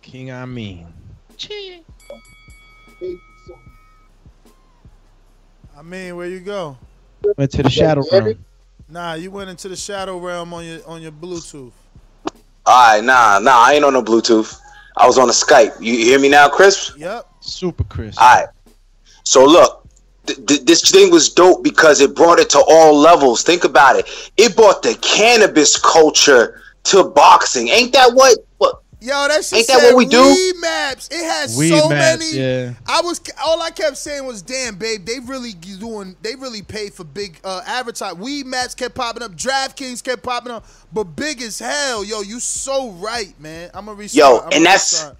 King, 0.01 0.31
I 0.31 0.45
mean. 0.45 0.87
I 5.75 5.81
mean, 5.81 6.15
where 6.15 6.27
you 6.27 6.39
go? 6.39 6.77
Went 7.37 7.51
to 7.51 7.63
the 7.63 7.69
shadow 7.69 8.03
realm. 8.11 8.45
Nah, 8.89 9.13
you 9.13 9.31
went 9.31 9.49
into 9.49 9.69
the 9.69 9.75
shadow 9.75 10.17
realm 10.17 10.53
on 10.53 10.65
your 10.65 10.87
on 10.87 11.01
your 11.01 11.11
Bluetooth. 11.11 11.71
All 12.65 12.93
right, 12.95 13.03
nah, 13.03 13.39
nah, 13.39 13.65
I 13.65 13.73
ain't 13.73 13.83
on 13.83 13.93
no 13.93 14.03
Bluetooth. 14.03 14.59
I 14.95 15.07
was 15.07 15.17
on 15.17 15.29
a 15.29 15.33
Skype. 15.33 15.81
You 15.81 15.97
hear 15.97 16.19
me 16.19 16.29
now, 16.29 16.47
Chris? 16.47 16.93
Yep. 16.97 17.27
Super 17.41 17.83
Chris. 17.85 18.17
All 18.17 18.35
right. 18.35 18.47
So 19.23 19.43
look, 19.45 19.87
th- 20.27 20.45
th- 20.45 20.61
this 20.65 20.91
thing 20.91 21.11
was 21.11 21.29
dope 21.29 21.63
because 21.63 21.99
it 22.01 22.15
brought 22.15 22.39
it 22.39 22.49
to 22.51 22.63
all 22.69 22.95
levels. 22.95 23.43
Think 23.43 23.63
about 23.63 23.95
it. 23.97 24.07
It 24.37 24.55
brought 24.55 24.83
the 24.83 24.95
cannabis 25.01 25.79
culture 25.79 26.61
to 26.85 27.03
boxing. 27.03 27.69
Ain't 27.69 27.93
that 27.93 28.13
what? 28.13 28.37
What? 28.57 28.82
Yo, 29.03 29.27
that 29.27 29.43
shit 29.43 29.59
Ain't 29.59 29.67
that 29.67 29.79
said 29.81 29.87
what 29.89 29.97
we 29.97 30.05
do? 30.05 30.17
Weedmaps. 30.21 31.11
It 31.11 31.25
has 31.25 31.57
Weed 31.57 31.77
so 31.77 31.89
maps, 31.89 32.19
many. 32.19 32.37
yeah. 32.39 32.73
I 32.87 33.01
was 33.01 33.19
all 33.43 33.61
I 33.61 33.69
kept 33.69 33.97
saying 33.97 34.25
was, 34.25 34.41
"Damn, 34.41 34.75
babe, 34.75 35.05
they 35.05 35.19
really 35.19 35.51
doing. 35.51 36.15
They 36.21 36.35
really 36.35 36.61
paid 36.61 36.93
for 36.93 37.03
big 37.03 37.37
uh, 37.43 37.61
advertise. 37.65 38.13
Weedmaps 38.13 38.77
kept 38.77 38.95
popping 38.95 39.21
up. 39.21 39.33
DraftKings 39.33 40.01
kept 40.01 40.23
popping 40.23 40.53
up, 40.53 40.65
but 40.93 41.03
big 41.03 41.41
as 41.41 41.59
hell. 41.59 42.05
Yo, 42.05 42.21
you 42.21 42.39
so 42.39 42.91
right, 42.91 43.37
man. 43.41 43.71
I'm 43.73 43.87
gonna 43.87 43.97
restart. 43.97 44.35
Yo, 44.35 44.39
I'm 44.47 44.53
and 44.53 44.65
that's- 44.65 44.93
restart. 44.93 45.17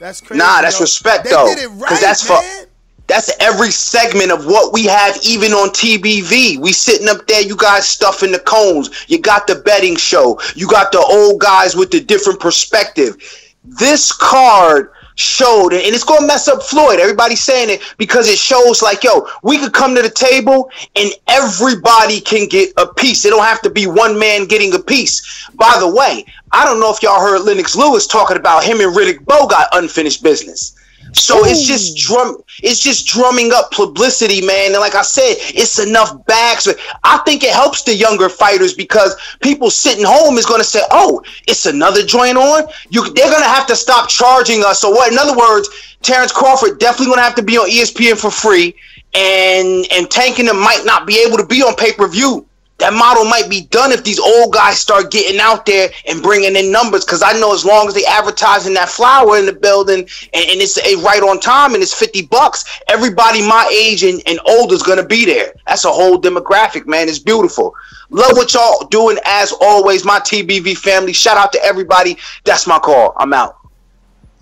that's 0.00 0.20
crazy. 0.20 0.38
Nah, 0.42 0.62
that's 0.62 0.80
yo. 0.80 0.82
respect 0.82 1.22
they 1.22 1.30
though, 1.30 1.46
Did 1.46 1.58
it 1.58 1.68
right, 1.68 2.00
that's 2.00 2.28
man. 2.28 2.64
for 2.64 2.68
that's 3.06 3.30
every 3.40 3.70
segment 3.70 4.32
of 4.32 4.46
what 4.46 4.72
we 4.72 4.84
have, 4.86 5.18
even 5.24 5.52
on 5.52 5.68
TBV. 5.70 6.58
We 6.58 6.72
sitting 6.72 7.08
up 7.08 7.26
there, 7.26 7.42
you 7.42 7.56
guys 7.56 7.86
stuffing 7.86 8.32
the 8.32 8.38
cones. 8.38 9.04
You 9.08 9.20
got 9.20 9.46
the 9.46 9.56
betting 9.56 9.96
show. 9.96 10.40
You 10.54 10.68
got 10.68 10.90
the 10.90 10.98
old 10.98 11.40
guys 11.40 11.76
with 11.76 11.90
the 11.90 12.00
different 12.00 12.40
perspective. 12.40 13.16
This 13.64 14.10
card 14.12 14.90
showed, 15.16 15.72
and 15.72 15.82
it's 15.82 16.02
gonna 16.02 16.26
mess 16.26 16.48
up 16.48 16.62
Floyd. 16.62 16.98
Everybody's 16.98 17.42
saying 17.42 17.70
it 17.70 17.82
because 17.98 18.28
it 18.28 18.38
shows 18.38 18.82
like, 18.82 19.04
yo, 19.04 19.28
we 19.42 19.58
could 19.58 19.72
come 19.72 19.94
to 19.94 20.02
the 20.02 20.10
table 20.10 20.70
and 20.96 21.10
everybody 21.28 22.20
can 22.20 22.48
get 22.48 22.72
a 22.78 22.86
piece. 22.86 23.24
It 23.24 23.30
don't 23.30 23.44
have 23.44 23.62
to 23.62 23.70
be 23.70 23.86
one 23.86 24.18
man 24.18 24.46
getting 24.46 24.74
a 24.74 24.78
piece. 24.78 25.48
By 25.54 25.76
the 25.78 25.88
way, 25.88 26.24
I 26.52 26.64
don't 26.64 26.80
know 26.80 26.92
if 26.92 27.02
y'all 27.02 27.20
heard 27.20 27.42
Lennox 27.42 27.76
Lewis 27.76 28.06
talking 28.06 28.36
about 28.36 28.64
him 28.64 28.80
and 28.80 28.94
Riddick 28.94 29.24
Bowe 29.24 29.46
got 29.46 29.68
unfinished 29.72 30.22
business. 30.22 30.74
So 31.14 31.44
it's 31.44 31.62
just 31.62 31.96
drum 31.96 32.36
it's 32.62 32.80
just 32.80 33.06
drumming 33.06 33.52
up 33.52 33.70
publicity, 33.70 34.44
man. 34.44 34.72
And 34.72 34.80
like 34.80 34.94
I 34.94 35.02
said, 35.02 35.36
it's 35.38 35.78
enough 35.78 36.24
bags. 36.26 36.68
I 37.02 37.18
think 37.18 37.42
it 37.42 37.52
helps 37.52 37.82
the 37.82 37.94
younger 37.94 38.28
fighters 38.28 38.74
because 38.74 39.16
people 39.40 39.70
sitting 39.70 40.04
home 40.04 40.36
is 40.38 40.46
gonna 40.46 40.64
say, 40.64 40.80
Oh, 40.90 41.22
it's 41.46 41.66
another 41.66 42.04
joint 42.04 42.36
on. 42.36 42.64
You 42.90 43.12
they're 43.14 43.30
gonna 43.30 43.44
have 43.44 43.66
to 43.66 43.76
stop 43.76 44.08
charging 44.08 44.64
us. 44.64 44.80
So 44.80 44.90
what 44.90 45.12
in 45.12 45.18
other 45.18 45.36
words, 45.36 45.68
Terrence 46.02 46.32
Crawford 46.32 46.78
definitely 46.78 47.14
gonna 47.14 47.22
have 47.22 47.36
to 47.36 47.42
be 47.42 47.58
on 47.58 47.68
ESPN 47.70 48.18
for 48.18 48.30
free, 48.30 48.74
and 49.14 49.86
and 49.92 50.10
tanking 50.10 50.46
them 50.46 50.58
might 50.58 50.82
not 50.84 51.06
be 51.06 51.24
able 51.26 51.38
to 51.38 51.46
be 51.46 51.62
on 51.62 51.74
pay-per-view 51.76 52.46
that 52.84 52.92
model 52.92 53.24
might 53.24 53.48
be 53.48 53.62
done 53.68 53.92
if 53.92 54.04
these 54.04 54.20
old 54.20 54.52
guys 54.52 54.78
start 54.78 55.10
getting 55.10 55.40
out 55.40 55.64
there 55.64 55.88
and 56.06 56.22
bringing 56.22 56.54
in 56.54 56.70
numbers. 56.70 57.02
Because 57.02 57.22
I 57.22 57.32
know 57.32 57.54
as 57.54 57.64
long 57.64 57.88
as 57.88 57.94
they 57.94 58.04
advertising 58.04 58.74
that 58.74 58.90
flower 58.90 59.38
in 59.38 59.46
the 59.46 59.54
building 59.54 60.00
and, 60.00 60.44
and 60.50 60.60
it's 60.60 60.76
a 60.76 60.96
right 60.96 61.22
on 61.22 61.40
time 61.40 61.72
and 61.72 61.82
it's 61.82 61.98
50 61.98 62.26
bucks, 62.26 62.82
everybody 62.88 63.40
my 63.40 63.66
age 63.72 64.04
and, 64.04 64.22
and 64.26 64.38
older 64.44 64.74
is 64.74 64.82
to 64.82 65.06
be 65.06 65.24
there. 65.24 65.54
That's 65.66 65.86
a 65.86 65.90
whole 65.90 66.20
demographic, 66.20 66.86
man. 66.86 67.08
It's 67.08 67.18
beautiful. 67.18 67.74
Love 68.10 68.32
what 68.32 68.52
y'all 68.52 68.86
doing 68.88 69.16
as 69.24 69.50
always. 69.62 70.04
My 70.04 70.20
TBV 70.20 70.76
family. 70.76 71.14
Shout 71.14 71.38
out 71.38 71.52
to 71.52 71.64
everybody. 71.64 72.18
That's 72.44 72.66
my 72.66 72.78
call. 72.78 73.14
I'm 73.16 73.32
out. 73.32 73.63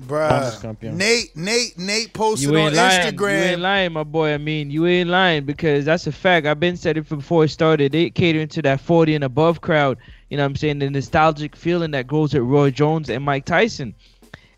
Bruh. 0.07 0.93
Nate, 0.95 1.37
Nate, 1.37 1.79
Nate 1.79 2.13
posted 2.13 2.51
You 2.51 2.57
on 2.57 2.67
ain't 2.67 2.75
lying. 2.75 3.19
You 3.19 3.27
ain't 3.29 3.61
lying, 3.61 3.93
my 3.93 4.03
boy. 4.05 4.35
I 4.35 4.39
mean, 4.39 4.71
you 4.71 4.87
ain't 4.87 5.09
lying 5.09 5.45
because 5.45 5.85
that's 5.85 6.07
a 6.07 6.13
fact. 6.13 6.47
I've 6.47 6.61
been 6.61 6.77
said 6.77 6.97
it 6.97 7.09
before 7.09 7.45
it 7.45 7.49
started. 7.49 7.93
They 7.93 8.11
catering 8.11 8.49
to 8.49 8.63
that 8.63 8.81
40 8.81 9.15
and 9.15 9.25
above 9.25 9.61
crowd. 9.61 9.99
You 10.29 10.37
know 10.37 10.45
what 10.45 10.51
I'm 10.51 10.57
saying? 10.57 10.81
The 10.81 10.91
nostalgic 10.91 11.55
feeling 11.55 11.91
that 11.93 12.07
grows 12.07 12.35
with 12.35 12.43
Roy 12.43 12.71
Jones 12.71 13.11
and 13.11 13.25
Mike 13.25 13.45
Tyson. 13.45 13.95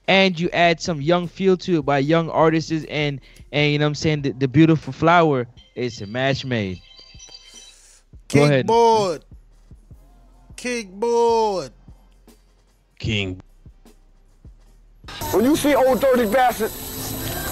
And 0.06 0.38
you 0.38 0.50
add 0.50 0.80
some 0.80 1.00
young 1.00 1.26
feel 1.28 1.56
to 1.58 1.78
it 1.78 1.82
by 1.82 1.98
young 1.98 2.28
artists 2.28 2.70
and 2.70 3.20
and 3.52 3.72
you 3.72 3.78
know 3.78 3.86
what 3.86 3.88
I'm 3.88 3.94
saying 3.94 4.22
the, 4.22 4.32
the 4.32 4.48
beautiful 4.48 4.92
flower. 4.92 5.46
It's 5.74 6.00
a 6.00 6.06
match 6.06 6.44
made. 6.44 6.80
Go 8.28 8.44
ahead. 8.44 8.66
Kickboard. 8.66 9.22
Kickboard. 10.56 11.70
King. 12.98 13.40
When 15.32 15.44
you 15.44 15.56
see 15.56 15.74
old 15.74 16.00
dirty 16.00 16.26
bastard 16.26 16.70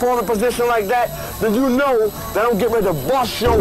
in 0.02 0.18
a 0.18 0.22
position 0.22 0.66
like 0.66 0.86
that, 0.86 1.08
then 1.40 1.54
you 1.54 1.68
know 1.68 2.08
that 2.08 2.44
I'm 2.44 2.58
getting 2.58 2.74
ready 2.74 2.86
to 2.86 2.92
bust 2.92 3.40
your. 3.40 3.56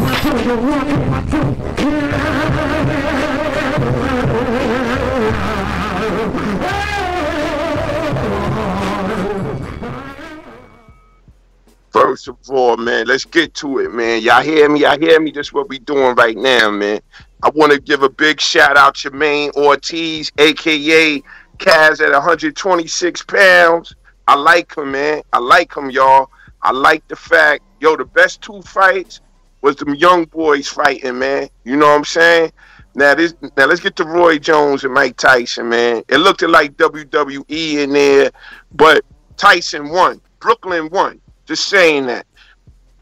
First 11.91 12.27
of 12.27 12.37
all, 12.49 12.77
man, 12.77 13.05
let's 13.05 13.25
get 13.25 13.53
to 13.55 13.79
it, 13.79 13.93
man. 13.93 14.21
Y'all 14.21 14.41
hear 14.41 14.67
me? 14.69 14.81
Y'all 14.81 14.97
hear 14.99 15.19
me? 15.19 15.31
This 15.31 15.47
is 15.47 15.53
what 15.53 15.69
we 15.69 15.77
doing 15.77 16.15
right 16.15 16.37
now, 16.37 16.71
man. 16.71 17.01
I 17.43 17.49
want 17.49 17.71
to 17.71 17.79
give 17.79 18.01
a 18.01 18.09
big 18.09 18.39
shout 18.39 18.77
out 18.77 18.95
to 18.95 19.11
Jamaine 19.11 19.53
Ortiz, 19.55 20.31
aka 20.37 21.21
Kaz 21.61 22.01
at 22.01 22.11
126 22.11 23.21
pounds. 23.23 23.95
I 24.27 24.35
like 24.35 24.75
him, 24.75 24.91
man. 24.91 25.21
I 25.31 25.37
like 25.37 25.75
him, 25.75 25.91
y'all. 25.91 26.31
I 26.63 26.71
like 26.71 27.07
the 27.07 27.15
fact, 27.15 27.63
yo, 27.79 27.95
the 27.95 28.05
best 28.05 28.41
two 28.41 28.63
fights 28.63 29.21
was 29.61 29.75
them 29.75 29.93
young 29.93 30.25
boys 30.25 30.67
fighting, 30.67 31.19
man. 31.19 31.49
You 31.63 31.75
know 31.75 31.87
what 31.87 31.97
I'm 31.97 32.05
saying? 32.05 32.51
Now 32.95 33.13
this 33.13 33.35
now 33.55 33.67
let's 33.67 33.79
get 33.79 33.95
to 33.97 34.05
Roy 34.05 34.39
Jones 34.39 34.83
and 34.83 34.93
Mike 34.93 35.17
Tyson, 35.17 35.69
man. 35.69 36.03
It 36.07 36.17
looked 36.17 36.41
like 36.41 36.77
WWE 36.77 37.83
in 37.83 37.93
there, 37.93 38.31
but 38.73 39.05
Tyson 39.37 39.89
won. 39.89 40.19
Brooklyn 40.39 40.89
won. 40.89 41.21
Just 41.45 41.67
saying 41.67 42.07
that. 42.07 42.25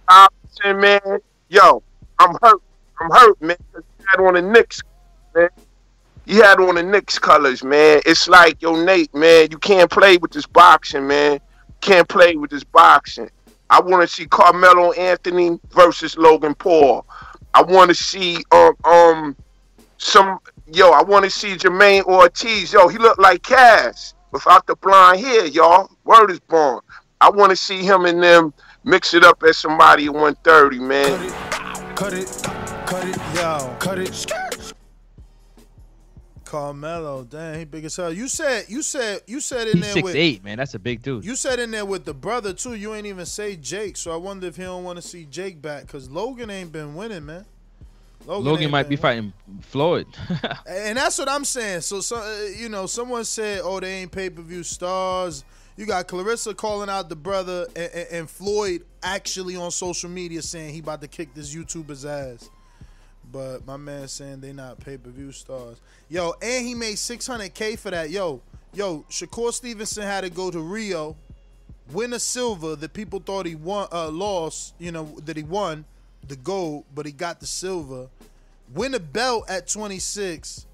Tyson, 0.09 0.81
man, 0.81 1.19
yo, 1.47 1.81
I'm 2.19 2.35
hurt. 2.41 2.61
I'm 2.99 3.09
hurt, 3.09 3.41
man. 3.41 3.57
I 3.73 3.81
had 4.09 4.19
on 4.19 4.33
the 4.33 4.41
Knicks, 4.41 4.81
man. 5.33 5.49
He 6.29 6.35
had 6.35 6.59
on 6.59 6.75
the 6.75 6.83
Knicks 6.83 7.17
colors, 7.17 7.63
man. 7.63 8.01
It's 8.05 8.27
like, 8.27 8.61
yo, 8.61 8.81
Nate, 8.83 9.13
man, 9.15 9.47
you 9.51 9.57
can't 9.57 9.89
play 9.89 10.17
with 10.17 10.31
this 10.31 10.45
boxing, 10.45 11.07
man. 11.07 11.39
Can't 11.81 12.07
play 12.07 12.35
with 12.35 12.51
this 12.51 12.63
boxing. 12.63 13.29
I 13.69 13.81
want 13.81 14.01
to 14.01 14.07
see 14.07 14.27
Carmelo 14.27 14.91
Anthony 14.93 15.59
versus 15.71 16.17
Logan 16.17 16.55
Paul. 16.55 17.05
I 17.53 17.63
want 17.63 17.89
to 17.89 17.95
see 17.95 18.43
um 18.51 18.75
um 18.83 19.35
some 19.97 20.39
yo. 20.71 20.91
I 20.91 21.01
want 21.01 21.25
to 21.25 21.31
see 21.31 21.55
Jamaine 21.55 22.03
Ortiz. 22.03 22.73
Yo, 22.73 22.87
he 22.87 22.97
looked 22.97 23.19
like 23.19 23.43
Cass 23.43 24.13
without 24.31 24.67
the 24.67 24.75
blonde 24.75 25.19
hair, 25.19 25.47
y'all. 25.47 25.89
Word 26.03 26.31
is 26.31 26.39
born. 26.39 26.81
I 27.21 27.29
want 27.29 27.49
to 27.49 27.55
see 27.55 27.83
him 27.83 28.05
and 28.05 28.21
them 28.21 28.53
Mix 28.85 29.13
it 29.13 29.25
up 29.25 29.43
at 29.43 29.55
somebody 29.55 30.05
at 30.05 30.13
130, 30.13 30.79
man. 30.79 31.29
Cut 31.95 32.13
it, 32.13 32.27
cut 32.85 33.05
it, 33.05 33.17
yo, 33.35 33.75
cut 33.79 33.99
it. 33.99 34.68
Carmelo, 36.49 37.25
dang, 37.25 37.59
he 37.59 37.65
big 37.65 37.85
as 37.85 37.95
hell. 37.95 38.11
You 38.11 38.27
said, 38.27 38.65
you 38.69 38.81
said, 38.81 39.21
you 39.27 39.39
said 39.39 39.67
in 39.67 39.73
He's 39.77 39.81
there 39.83 39.93
six 39.93 40.03
with 40.03 40.15
eight, 40.15 40.43
man. 40.43 40.57
That's 40.57 40.73
a 40.73 40.79
big 40.79 41.03
dude. 41.03 41.23
You 41.23 41.35
said 41.35 41.59
in 41.59 41.69
there 41.69 41.85
with 41.85 42.05
the 42.05 42.13
brother 42.15 42.53
too. 42.53 42.73
You 42.73 42.95
ain't 42.95 43.05
even 43.05 43.27
say 43.27 43.55
Jake, 43.55 43.95
so 43.95 44.11
I 44.11 44.15
wonder 44.15 44.47
if 44.47 44.55
he 44.55 44.63
don't 44.63 44.83
want 44.83 44.97
to 44.97 45.01
see 45.03 45.25
Jake 45.25 45.61
back 45.61 45.83
because 45.83 46.09
Logan 46.09 46.49
ain't 46.49 46.71
been 46.71 46.95
winning, 46.95 47.27
man. 47.27 47.45
Logan, 48.25 48.63
ain't 48.63 48.71
might 48.71 48.89
be 48.89 48.95
fighting 48.95 49.31
Floyd. 49.61 50.07
And 50.67 50.97
that's 50.97 51.19
what 51.19 51.29
I'm 51.29 51.45
saying. 51.45 51.81
So, 51.81 52.01
so 52.01 52.15
uh, 52.15 52.47
you 52.57 52.67
know, 52.67 52.87
someone 52.87 53.25
said, 53.25 53.61
"Oh, 53.63 53.79
they 53.79 54.01
ain't 54.01 54.11
pay 54.11 54.31
per 54.31 54.41
view 54.41 54.63
stars." 54.63 55.45
You 55.77 55.85
got 55.85 56.07
Claressa 56.07 56.57
calling 56.57 56.89
out 56.89 57.09
the 57.09 57.15
brother, 57.15 57.67
and, 57.75 57.91
and, 57.93 58.07
and 58.11 58.29
Floyd 58.29 58.85
actually 59.03 59.55
on 59.55 59.69
social 59.69 60.09
media 60.09 60.41
saying 60.41 60.73
he 60.73 60.79
about 60.79 61.01
to 61.01 61.07
kick 61.07 61.35
this 61.35 61.53
YouTuber's 61.53 62.05
ass. 62.05 62.49
But 63.31 63.65
my 63.65 63.77
man 63.77 64.07
saying 64.07 64.41
they 64.41 64.53
not 64.53 64.79
pay 64.79 64.97
per 64.97 65.09
view 65.09 65.31
stars. 65.31 65.77
Yo, 66.09 66.33
and 66.41 66.65
he 66.65 66.73
made 66.73 66.95
600k 66.95 67.77
for 67.77 67.91
that. 67.91 68.09
Yo, 68.09 68.41
yo, 68.73 69.05
Shakur 69.09 69.53
Stevenson 69.53 70.03
had 70.03 70.21
to 70.21 70.29
go 70.29 70.49
to 70.49 70.59
Rio, 70.59 71.15
win 71.91 72.13
a 72.13 72.19
silver 72.19 72.75
that 72.75 72.93
people 72.93 73.19
thought 73.19 73.45
he 73.45 73.55
won, 73.55 73.87
uh, 73.91 74.09
lost. 74.09 74.73
You 74.79 74.91
know 74.91 75.05
that 75.25 75.37
he 75.37 75.43
won 75.43 75.85
the 76.27 76.35
gold, 76.35 76.85
but 76.93 77.05
he 77.05 77.11
got 77.11 77.39
the 77.39 77.45
silver. 77.45 78.07
Win 78.73 78.93
a 78.93 78.99
belt 78.99 79.49
at 79.49 79.67
26 79.67 80.65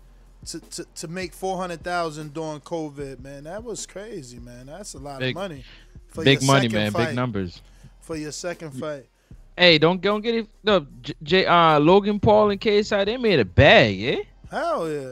to, 0.48 0.60
to, 0.60 0.86
to 0.96 1.08
make 1.08 1.34
400,000 1.34 2.34
during 2.34 2.60
COVID, 2.62 3.20
man. 3.20 3.46
That 3.46 3.64
was 3.64 3.86
crazy, 3.86 4.40
man. 4.40 4.68
That's 4.68 4.94
a 4.94 5.00
lot 5.00 5.20
Big- 5.20 5.36
of 5.36 5.42
money. 5.42 5.64
For 6.08 6.24
big 6.24 6.44
money, 6.44 6.70
man. 6.70 6.94
Big 6.94 7.14
numbers. 7.16 7.62
For 8.02 8.16
your 8.16 8.32
second 8.32 8.72
fight. 8.72 9.06
Hey, 9.58 9.78
don't 9.78 10.02
don't 10.02 10.22
get 10.22 10.36
it. 10.36 10.48
No, 10.64 10.86
J, 11.02 11.14
J 11.24 11.46
uh, 11.46 11.80
Logan 11.80 12.20
Paul 12.20 12.50
and 12.52 12.60
KSI, 12.60 13.06
they 13.06 13.18
made 13.18 13.40
a 13.40 13.46
bag, 13.46 13.96
yeah. 13.98 14.16
Hell 14.52 14.90
yeah. 14.92 15.12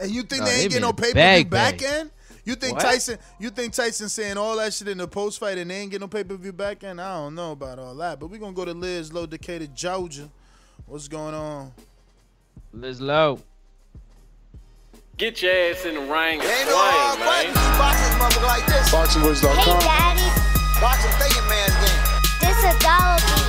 And 0.00 0.10
you 0.10 0.22
think 0.22 0.40
Nah, 0.42 0.46
they 0.48 0.52
they 0.56 0.62
ain't 0.62 0.70
get 0.72 0.76
made 0.76 0.82
no 0.82 0.88
a 0.90 0.94
pay 0.94 1.12
per 1.12 1.36
view 1.38 1.50
back 1.50 1.78
bag. 1.78 1.82
end? 1.82 2.10
You 2.44 2.54
think 2.54 2.74
What? 2.74 2.82
Tyson? 2.82 3.18
You 3.40 3.50
think 3.50 3.72
Tyson 3.72 4.08
saying 4.08 4.36
all 4.36 4.56
that 4.56 4.72
shit 4.72 4.88
in 4.88 4.98
the 4.98 5.08
post 5.08 5.38
fight 5.40 5.58
and 5.58 5.70
they 5.70 5.76
ain't 5.76 5.90
get 5.90 6.00
no 6.00 6.08
pay 6.08 6.22
per 6.24 6.34
view 6.36 6.52
back 6.52 6.84
end? 6.84 7.00
I 7.00 7.14
don't 7.16 7.34
know 7.34 7.52
about 7.52 7.78
all 7.78 7.94
that, 7.96 8.20
but 8.20 8.26
we 8.28 8.38
gonna 8.38 8.52
go 8.52 8.64
to 8.64 8.72
Liz 8.74 9.12
Low 9.12 9.26
Decatur, 9.26 9.66
Georgia. 9.74 10.28
What's 10.86 11.08
going 11.08 11.34
on? 11.34 11.72
Liz 12.72 13.00
Low. 13.00 13.40
Get 15.16 15.40
your 15.40 15.50
ass 15.52 15.84
in 15.86 15.94
the 15.94 16.00
ring 16.00 16.40
and 16.40 16.42
Ain't 16.44 16.68
no 16.68 16.76
hard 16.76 17.16
swing, 17.16 17.54
man. 17.54 17.78
Boxing 17.78 18.18
motherfucker 18.18 18.46
like 18.46 18.66
this. 18.66 18.90
BoxingWords.com. 18.92 19.80
Daddy. 19.80 20.80
Boxing 20.80 21.10
thinking 21.18 21.48
man's 21.48 21.74
game. 21.80 22.02
This 22.42 22.58
a 22.64 22.78
dollar 22.84 23.18
Skill. 23.18 23.45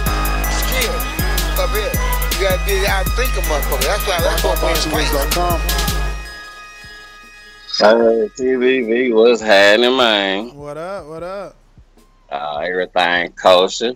Up 1.59 1.71
here. 1.71 1.89
You 1.89 2.45
gotta 2.45 2.69
get 2.69 2.87
out 2.87 3.07
think 3.09 3.31
a 3.31 3.41
motherfucker. 3.41 3.81
That's 3.81 4.07
why 4.07 4.21
that's 4.21 4.43
what 4.43 4.61
wins 4.61 4.85
fights. 4.85 5.15
BoxingWords.com. 5.25 5.59
Hey, 7.79 8.29
TVV, 8.37 9.15
what's 9.15 9.41
happening, 9.41 9.97
man? 9.97 10.55
What 10.55 10.77
up? 10.77 11.07
What 11.07 11.23
up? 11.23 11.55
Uh, 12.29 12.57
everything 12.57 13.31
kosher. 13.31 13.93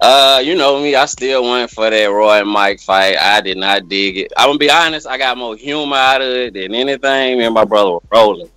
Uh, 0.00 0.42
you 0.44 0.56
know 0.56 0.82
me, 0.82 0.96
I 0.96 1.06
still 1.06 1.44
went 1.48 1.70
for 1.70 1.88
that 1.88 2.06
Roy 2.06 2.40
and 2.40 2.48
Mike 2.48 2.80
fight. 2.80 3.16
I 3.16 3.42
did 3.42 3.58
not 3.58 3.88
dig 3.88 4.18
it. 4.18 4.32
I'm 4.36 4.48
gonna 4.48 4.58
be 4.58 4.68
honest, 4.68 5.06
I 5.06 5.18
got 5.18 5.38
more 5.38 5.54
humor 5.54 5.94
out 5.94 6.20
of 6.20 6.28
it 6.28 6.54
than 6.54 6.74
anything. 6.74 7.38
Me 7.38 7.44
and 7.44 7.54
my 7.54 7.64
brother 7.64 7.92
were 7.92 8.02
rolling. 8.10 8.50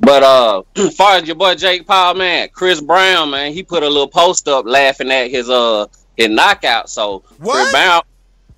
But 0.00 0.22
uh, 0.22 0.62
as 0.76 0.94
far 0.94 1.16
as 1.16 1.26
your 1.26 1.36
boy 1.36 1.54
Jake 1.54 1.86
Paul, 1.86 2.12
man, 2.14 2.50
Chris 2.52 2.78
Brown, 2.78 3.30
man, 3.30 3.54
he 3.54 3.62
put 3.62 3.82
a 3.82 3.88
little 3.88 4.08
post 4.08 4.48
up 4.48 4.66
laughing 4.66 5.10
at 5.10 5.30
his 5.30 5.48
uh 5.48 5.86
his 6.16 6.28
knockout. 6.30 6.88
So 6.90 7.20
Chris 7.40 7.70
Brown, 7.70 8.02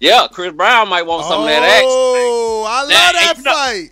yeah, 0.01 0.27
Chris 0.31 0.53
Brown 0.53 0.89
might 0.89 1.03
want 1.03 1.27
some 1.27 1.43
of 1.43 1.47
that 1.49 1.63
action. 1.63 1.89
Oh, 1.91 2.65
I 2.69 2.81
love 2.83 2.89
Now, 2.91 3.13
that 3.13 3.35
you 3.37 3.43
know- 3.43 3.53
fight. 3.53 3.91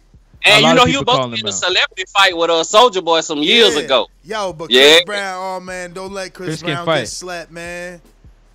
And 0.49 0.65
you 0.65 0.75
know 0.75 0.85
he 0.85 0.93
was 0.97 1.01
people 1.01 1.15
supposed 1.15 1.23
to 1.23 1.37
him 1.39 1.45
get 1.45 1.49
a 1.49 1.53
celebrity 1.53 2.05
fight 2.17 2.37
with 2.37 2.51
a 2.51 2.53
uh, 2.53 2.63
Soulja 2.63 3.05
Boy 3.05 3.21
some 3.21 3.39
years 3.43 3.75
Yeah. 3.75 3.81
ago. 3.83 4.07
Yo, 4.23 4.53
but 4.53 4.71
Yeah. 4.71 4.93
Chris 4.99 5.05
Brown, 5.07 5.39
oh 5.43 5.61
man, 5.61 5.93
don't 5.93 6.13
let 6.13 6.33
Chris, 6.35 6.61
Chris 6.61 6.63
Brown 6.63 6.87
fight. 6.87 7.01
get 7.01 7.09
slapped, 7.09 7.51
man. 7.51 8.01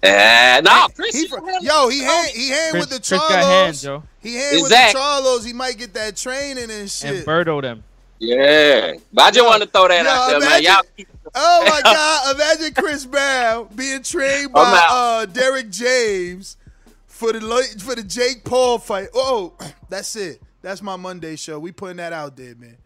Uh, 0.01 0.61
no, 0.63 0.87
Chris. 0.95 1.13
He, 1.15 1.27
fr- 1.27 1.39
yo, 1.61 1.89
he 1.89 1.99
hang, 1.99 2.33
he 2.33 2.49
hang 2.49 2.71
Chris, 2.71 2.81
with 2.83 2.89
the 2.91 2.95
Chris 3.07 3.19
got 3.19 3.43
hands, 3.43 3.81
Joe. 3.83 4.03
He 4.21 4.35
hang 4.35 4.61
with 4.61 4.69
the 4.71 4.75
Charlos. 4.95 5.45
He 5.45 5.51
might 5.51 5.77
get 5.77 5.93
that 5.95 6.15
training 6.15 6.71
and 6.71 6.89
shit. 6.89 7.17
And 7.17 7.25
Birdo 7.25 7.61
them. 7.61 7.83
Yeah, 8.19 8.93
but 9.11 9.23
I 9.25 9.31
just 9.31 9.45
wanted 9.45 9.65
to 9.65 9.71
throw 9.71 9.87
that 9.89 10.03
Yo, 10.05 10.09
out 10.09 10.29
there, 10.29 10.39
man. 10.39 10.63
Y'all 10.63 10.81
keep 10.95 11.07
Oh 11.33 11.65
my 11.65 11.81
God! 11.83 12.35
Imagine 12.35 12.73
Chris 12.73 13.05
Brown 13.05 13.69
being 13.75 14.03
trained 14.03 14.51
by 14.53 14.87
uh, 14.89 15.25
Derrick 15.25 15.69
James 15.69 16.57
for 17.05 17.31
the 17.33 17.39
for 17.79 17.95
the 17.95 18.03
Jake 18.03 18.43
Paul 18.43 18.79
fight. 18.79 19.09
Oh, 19.13 19.53
that's 19.89 20.15
it. 20.15 20.41
That's 20.61 20.81
my 20.81 20.95
Monday 20.95 21.35
show. 21.35 21.59
We 21.59 21.71
putting 21.71 21.97
that 21.97 22.13
out 22.13 22.35
there, 22.35 22.55
man. 22.55 22.77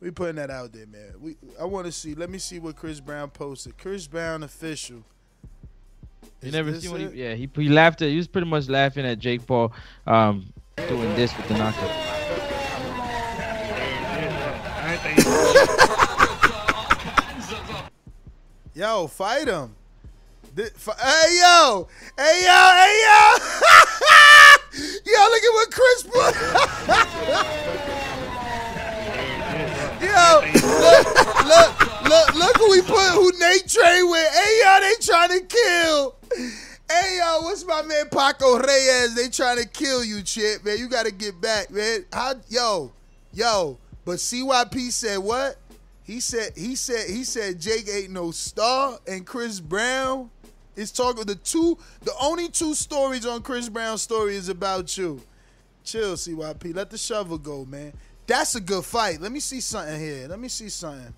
We 0.00 0.10
putting 0.10 0.36
that 0.36 0.50
out 0.50 0.72
there, 0.72 0.86
man. 0.86 1.14
We 1.20 1.36
I 1.58 1.64
want 1.64 1.86
to 1.86 1.92
see. 1.92 2.14
Let 2.14 2.30
me 2.30 2.38
see 2.38 2.58
what 2.58 2.76
Chris 2.76 3.00
Brown 3.00 3.30
posted. 3.30 3.78
Chris 3.78 4.06
Brown 4.06 4.42
official. 4.42 5.04
You 6.42 6.50
never 6.50 6.78
seen 6.78 6.90
what 6.90 7.00
he? 7.00 7.22
Yeah, 7.22 7.34
he 7.34 7.48
he 7.54 7.68
laughed 7.68 8.02
at. 8.02 8.10
He 8.10 8.16
was 8.16 8.28
pretty 8.28 8.48
much 8.48 8.68
laughing 8.68 9.06
at 9.06 9.18
Jake 9.18 9.46
Paul, 9.46 9.72
um, 10.06 10.52
doing 10.76 11.14
this 11.14 11.34
with 11.36 11.48
the 11.48 11.54
knockout. 11.56 11.90
Yo, 18.76 19.06
fight 19.06 19.46
him. 19.46 19.72
Hey 20.56 21.38
yo, 21.40 21.86
hey 22.18 22.42
yo, 22.42 22.72
hey 22.74 23.02
yo. 23.06 23.38
yo, 25.06 25.28
look 25.30 25.44
at 25.44 25.54
what 25.54 25.70
Chris 25.70 26.02
put. 26.02 26.34
yo, 30.02 30.42
look, 30.80 31.06
look, 31.46 31.70
look, 32.08 32.34
look 32.34 32.56
who 32.56 32.70
we 32.72 32.82
put, 32.82 33.12
who 33.12 33.30
Nate 33.38 33.68
trained 33.68 34.10
with. 34.10 34.34
Hey 34.34 34.60
yo, 34.64 34.80
they 34.80 34.94
trying 35.00 35.38
to 35.38 35.46
kill. 35.46 36.16
Hey 36.90 37.18
yo, 37.18 37.42
what's 37.42 37.64
my 37.64 37.82
man 37.82 38.08
Paco 38.10 38.58
Reyes? 38.58 39.14
They 39.14 39.28
trying 39.28 39.58
to 39.58 39.68
kill 39.68 40.02
you, 40.02 40.20
chip, 40.22 40.64
man. 40.64 40.78
You 40.78 40.88
got 40.88 41.06
to 41.06 41.12
get 41.12 41.40
back, 41.40 41.70
man. 41.70 42.06
How, 42.12 42.34
yo, 42.48 42.90
yo. 43.32 43.78
But 44.04 44.16
CYP 44.16 44.90
said 44.90 45.18
what? 45.18 45.58
He 46.04 46.20
said 46.20 46.52
he 46.54 46.76
said 46.76 47.08
he 47.08 47.24
said 47.24 47.60
Jake 47.60 47.88
ain't 47.88 48.10
no 48.10 48.30
star, 48.30 48.98
and 49.06 49.26
Chris 49.26 49.58
Brown 49.58 50.30
is 50.76 50.92
talking 50.92 51.24
the 51.24 51.34
two 51.34 51.78
the 52.02 52.12
only 52.20 52.48
two 52.48 52.74
stories 52.74 53.24
on 53.26 53.42
Chris 53.42 53.68
Brown's 53.68 54.02
story 54.02 54.36
is 54.36 54.50
about 54.50 54.96
you. 54.98 55.20
Chill, 55.82 56.14
CYP. 56.14 56.74
Let 56.74 56.90
the 56.90 56.98
shovel 56.98 57.38
go, 57.38 57.64
man. 57.64 57.92
That's 58.26 58.54
a 58.54 58.60
good 58.60 58.84
fight. 58.84 59.20
Let 59.20 59.32
me 59.32 59.40
see 59.40 59.60
something 59.60 59.98
here. 59.98 60.28
Let 60.28 60.38
me 60.38 60.48
see 60.48 60.68
something. 60.68 61.12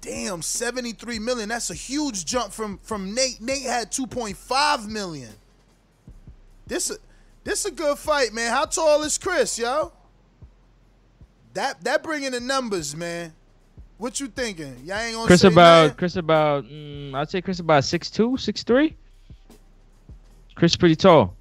Damn, 0.00 0.42
73 0.42 1.18
million. 1.18 1.48
That's 1.48 1.70
a 1.70 1.74
huge 1.74 2.24
jump 2.24 2.52
from 2.52 2.78
from 2.82 3.14
Nate. 3.14 3.40
Nate 3.40 3.62
had 3.62 3.92
2.5 3.92 4.88
million. 4.88 5.30
This 6.66 6.90
a 6.90 6.94
this 7.44 7.66
a 7.66 7.70
good 7.70 7.98
fight, 7.98 8.32
man. 8.32 8.50
How 8.50 8.64
tall 8.64 9.02
is 9.02 9.18
Chris, 9.18 9.58
yo? 9.58 9.92
That 11.54 11.84
that 11.84 12.02
bringing 12.02 12.32
the 12.32 12.40
numbers, 12.40 12.96
man. 12.96 13.34
What 14.02 14.18
you 14.18 14.26
thinking? 14.26 14.78
Y'all 14.84 14.98
ain't 14.98 15.14
gonna 15.14 15.28
Chris 15.28 15.44
about 15.44 15.82
nothing? 15.84 15.96
Chris 15.96 16.16
about 16.16 16.64
mm, 16.64 17.14
I'd 17.14 17.30
say 17.30 17.40
Chris 17.40 17.60
about 17.60 17.84
six 17.84 18.10
two, 18.10 18.36
six 18.36 18.64
three. 18.64 18.96
Chris 20.56 20.74
pretty 20.74 20.96
tall, 20.96 21.36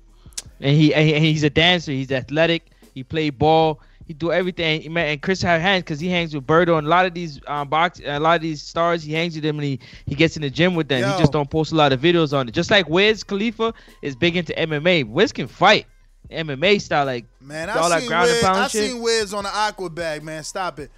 and 0.59 0.77
he 0.77 0.93
and 0.93 1.07
he- 1.07 1.15
and 1.15 1.25
he's 1.25 1.41
a 1.41 1.49
dancer. 1.49 1.91
He's 1.91 2.11
athletic. 2.11 2.69
He 2.93 3.03
play 3.03 3.31
ball. 3.31 3.79
He 4.05 4.13
do 4.13 4.31
everything. 4.31 4.95
And, 4.95 5.19
Chris 5.23 5.41
have 5.41 5.59
hands 5.59 5.81
because 5.85 5.99
he 5.99 6.07
hangs 6.07 6.35
with 6.35 6.45
Birdo 6.45 6.77
and 6.77 6.85
a 6.85 6.89
lot 6.91 7.07
of 7.07 7.15
these 7.15 7.39
um 7.47 7.67
box 7.67 7.99
a 8.05 8.19
lot 8.19 8.35
of 8.35 8.43
these 8.43 8.61
stars. 8.61 9.01
He 9.01 9.11
hangs 9.11 9.33
with 9.33 9.43
them 9.43 9.57
and 9.57 9.63
he, 9.65 9.79
he 10.05 10.13
gets 10.13 10.35
in 10.35 10.43
the 10.43 10.49
gym 10.51 10.75
with 10.75 10.87
them. 10.87 11.01
Yo. 11.01 11.11
He 11.13 11.17
just 11.17 11.31
don't 11.31 11.49
post 11.49 11.71
a 11.71 11.75
lot 11.75 11.91
of 11.91 11.99
videos 11.99 12.31
on 12.31 12.47
it. 12.47 12.51
Just 12.51 12.69
like 12.69 12.87
Wiz 12.87 13.23
Khalifa 13.23 13.73
is 14.03 14.15
big 14.15 14.35
into 14.35 14.53
MMA. 14.53 15.09
Wiz 15.09 15.31
can 15.31 15.47
fight 15.47 15.87
MMA 16.29 16.79
style 16.79 17.07
like 17.07 17.25
Man, 17.41 17.71
all 17.71 17.85
I 17.85 17.89
that 17.89 17.99
seen 18.01 18.07
ground 18.07 18.29
and 18.29 18.35
Wiz. 18.37 18.43
I 18.45 18.67
shit. 18.67 18.91
seen 18.91 19.01
Wiz 19.01 19.33
on 19.33 19.45
the 19.45 19.49
aqua 19.55 19.89
bag, 19.89 20.21
man. 20.21 20.43
Stop 20.43 20.77
it. 20.77 20.91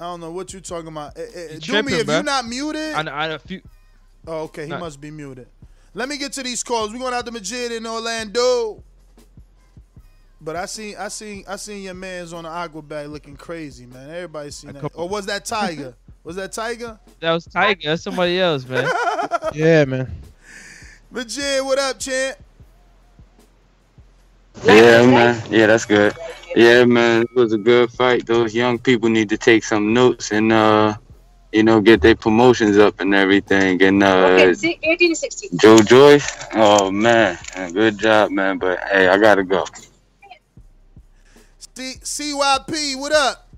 I 0.00 0.04
don't 0.04 0.20
know 0.20 0.30
what 0.32 0.52
you're 0.52 0.60
talking 0.62 0.88
about. 0.88 1.16
Eh, 1.16 1.22
eh, 1.22 1.42
You 1.54 1.58
do 1.60 1.60
tripping, 1.60 1.92
me 1.94 2.00
if 2.00 2.06
bruh. 2.06 2.14
you're 2.14 2.22
not 2.22 2.46
muted. 2.46 2.94
on, 2.94 3.08
on 3.08 3.38
few. 3.38 3.62
Oh, 4.26 4.42
okay, 4.44 4.64
he 4.64 4.70
Nah. 4.70 4.78
must 4.78 5.00
be 5.00 5.10
muted. 5.10 5.46
Let 5.94 6.08
me 6.08 6.16
get 6.18 6.32
to 6.32 6.42
these 6.42 6.62
calls. 6.64 6.92
We're 6.92 6.98
going 6.98 7.14
out 7.14 7.24
to 7.26 7.30
Majid 7.32 7.70
in 7.72 7.86
Orlando. 7.86 8.82
But 10.40 10.56
I 10.56 10.66
seen, 10.66 10.96
I 10.98 11.08
seen, 11.08 11.44
I 11.48 11.56
seen 11.56 11.82
your 11.84 11.94
man's 11.94 12.32
on 12.32 12.42
the 12.44 12.50
aqua 12.50 12.82
bag 12.82 13.08
looking 13.08 13.36
crazy, 13.36 13.86
man. 13.86 14.10
Everybody 14.10 14.50
seen 14.50 14.72
that. 14.72 14.80
couple- 14.82 15.02
Or 15.02 15.08
was 15.08 15.26
that 15.26 15.44
Tiger? 15.44 15.94
was 16.24 16.36
that 16.36 16.52
Tiger? 16.52 16.98
That 17.20 17.32
was 17.32 17.44
Tiger. 17.46 17.80
That's 17.84 18.02
somebody 18.02 18.40
else, 18.40 18.66
man. 18.66 18.90
Yeah, 19.54 19.84
man. 19.84 20.10
Majid, 21.10 21.64
what 21.64 21.78
up, 21.78 21.98
champ? 22.00 22.36
Yeah, 24.64 25.06
man. 25.06 25.42
Yeah, 25.50 25.66
that's 25.68 25.84
good. 25.84 26.14
Yeah, 26.54 26.84
man. 26.84 27.22
It 27.22 27.34
was 27.34 27.52
a 27.52 27.58
good 27.58 27.90
fight. 27.90 28.26
Those 28.26 28.54
young 28.54 28.78
people 28.78 29.08
need 29.08 29.28
to 29.30 29.36
take 29.36 29.64
some 29.64 29.92
notes 29.92 30.32
and 30.32 30.52
uh 30.52 30.94
you 31.54 31.62
know, 31.62 31.80
get 31.80 32.00
their 32.02 32.16
promotions 32.16 32.78
up 32.78 32.98
and 32.98 33.14
everything. 33.14 33.80
And 33.80 34.02
uh, 34.02 34.26
Okay, 34.32 34.54
see, 34.54 34.78
18 34.82 35.10
to 35.10 35.14
16. 35.16 35.50
Joe 35.58 35.78
Joyce, 35.78 36.36
oh 36.54 36.90
man, 36.90 37.38
good 37.72 37.96
job, 37.96 38.32
man. 38.32 38.58
But 38.58 38.80
hey, 38.90 39.06
I 39.06 39.16
gotta 39.18 39.44
go. 39.44 39.64
C- 41.76 42.00
CYP, 42.02 42.98
what 42.98 43.12
up? 43.12 43.48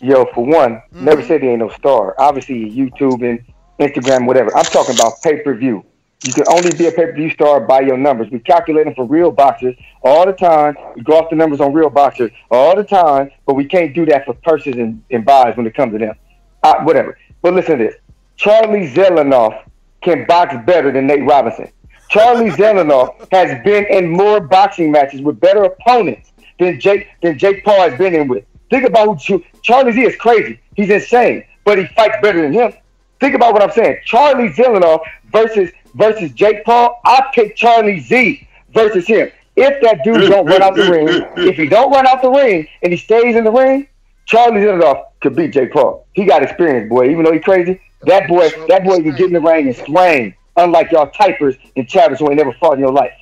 Yo, 0.00 0.26
for 0.34 0.44
one, 0.44 0.82
never 0.92 1.22
said 1.22 1.42
he 1.42 1.48
ain't 1.48 1.60
no 1.60 1.68
star. 1.70 2.14
Obviously, 2.18 2.70
YouTube 2.70 3.28
and 3.28 3.44
Instagram, 3.80 4.26
whatever. 4.26 4.56
I'm 4.56 4.64
talking 4.64 4.96
about 4.96 5.14
pay 5.22 5.42
per 5.42 5.54
view. 5.54 5.84
You 6.24 6.32
can 6.32 6.44
only 6.48 6.72
be 6.76 6.86
a 6.86 6.90
pay 6.90 7.06
per 7.06 7.12
view 7.12 7.30
star 7.30 7.60
by 7.60 7.80
your 7.80 7.96
numbers. 7.96 8.28
We 8.30 8.40
calculate 8.40 8.86
them 8.86 8.94
for 8.94 9.04
real 9.04 9.30
boxers 9.30 9.76
all 10.02 10.26
the 10.26 10.32
time. 10.32 10.76
We 10.96 11.02
go 11.02 11.16
off 11.16 11.30
the 11.30 11.36
numbers 11.36 11.60
on 11.60 11.72
real 11.72 11.90
boxers 11.90 12.32
all 12.50 12.74
the 12.74 12.82
time, 12.82 13.30
but 13.46 13.54
we 13.54 13.64
can't 13.64 13.94
do 13.94 14.04
that 14.06 14.24
for 14.24 14.34
purses 14.34 14.74
and, 14.76 15.02
and 15.12 15.24
buys 15.24 15.56
when 15.56 15.66
it 15.66 15.74
comes 15.74 15.92
to 15.92 15.98
them. 15.98 16.16
Uh, 16.64 16.82
whatever. 16.82 17.16
But 17.40 17.54
listen 17.54 17.78
to 17.78 17.84
this 17.84 17.94
Charlie 18.36 18.90
Zelenoff 18.90 19.62
can 20.02 20.26
box 20.26 20.56
better 20.66 20.90
than 20.90 21.06
Nate 21.06 21.24
Robinson. 21.24 21.70
Charlie 22.08 22.50
Zelenoff 22.60 23.28
has 23.30 23.62
been 23.64 23.86
in 23.86 24.10
more 24.10 24.40
boxing 24.40 24.90
matches 24.90 25.20
with 25.20 25.38
better 25.38 25.62
opponents 25.62 26.32
than 26.58 26.80
Jake 26.80 27.06
than 27.22 27.38
Jake 27.38 27.64
Paul 27.64 27.88
has 27.88 27.96
been 27.96 28.14
in 28.14 28.26
with. 28.26 28.44
Think 28.70 28.84
about 28.84 29.22
who 29.22 29.38
Ch- 29.38 29.44
Charlie 29.62 29.92
Z 29.92 30.02
is 30.02 30.16
crazy. 30.16 30.58
He's 30.74 30.90
insane, 30.90 31.44
but 31.64 31.78
he 31.78 31.86
fights 31.94 32.16
better 32.20 32.42
than 32.42 32.52
him. 32.52 32.72
Think 33.20 33.34
about 33.34 33.52
what 33.52 33.62
I'm 33.62 33.72
saying. 33.72 33.98
Charlie 34.04 34.50
Zelenoff 34.50 35.00
versus 35.32 35.70
versus 35.98 36.30
Jake 36.30 36.64
Paul. 36.64 37.00
I 37.04 37.28
pick 37.34 37.56
Charlie 37.56 38.00
Z 38.00 38.48
versus 38.70 39.06
him. 39.06 39.30
If 39.56 39.82
that 39.82 40.04
dude 40.04 40.30
don't 40.30 40.46
run 40.46 40.62
out 40.62 40.76
the 40.76 40.90
ring, 41.36 41.48
if 41.48 41.56
he 41.56 41.66
don't 41.66 41.90
run 41.90 42.06
out 42.06 42.22
the 42.22 42.30
ring 42.30 42.66
and 42.82 42.92
he 42.92 42.96
stays 42.96 43.34
in 43.34 43.44
the 43.44 43.50
ring, 43.50 43.88
Charlie 44.24 44.60
Zelenoff 44.60 45.04
could 45.20 45.34
beat 45.34 45.52
Jake 45.52 45.72
Paul. 45.72 46.06
He 46.12 46.24
got 46.24 46.42
experience, 46.42 46.88
boy. 46.88 47.10
Even 47.10 47.24
though 47.24 47.32
he's 47.32 47.42
crazy, 47.42 47.80
that 48.02 48.28
boy, 48.28 48.48
that 48.68 48.84
boy 48.84 49.02
can 49.02 49.10
get 49.16 49.26
in 49.26 49.32
the 49.32 49.40
ring 49.40 49.66
and 49.66 49.76
swing. 49.76 50.34
Unlike 50.56 50.92
y'all 50.92 51.10
typers 51.10 51.58
and 51.76 51.88
chatters 51.88 52.20
who 52.20 52.28
ain't 52.28 52.36
never 52.36 52.52
fought 52.54 52.74
in 52.74 52.80
your 52.80 52.92
life. 52.92 53.12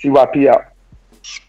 CYP 0.00 0.48
out. 0.48 0.66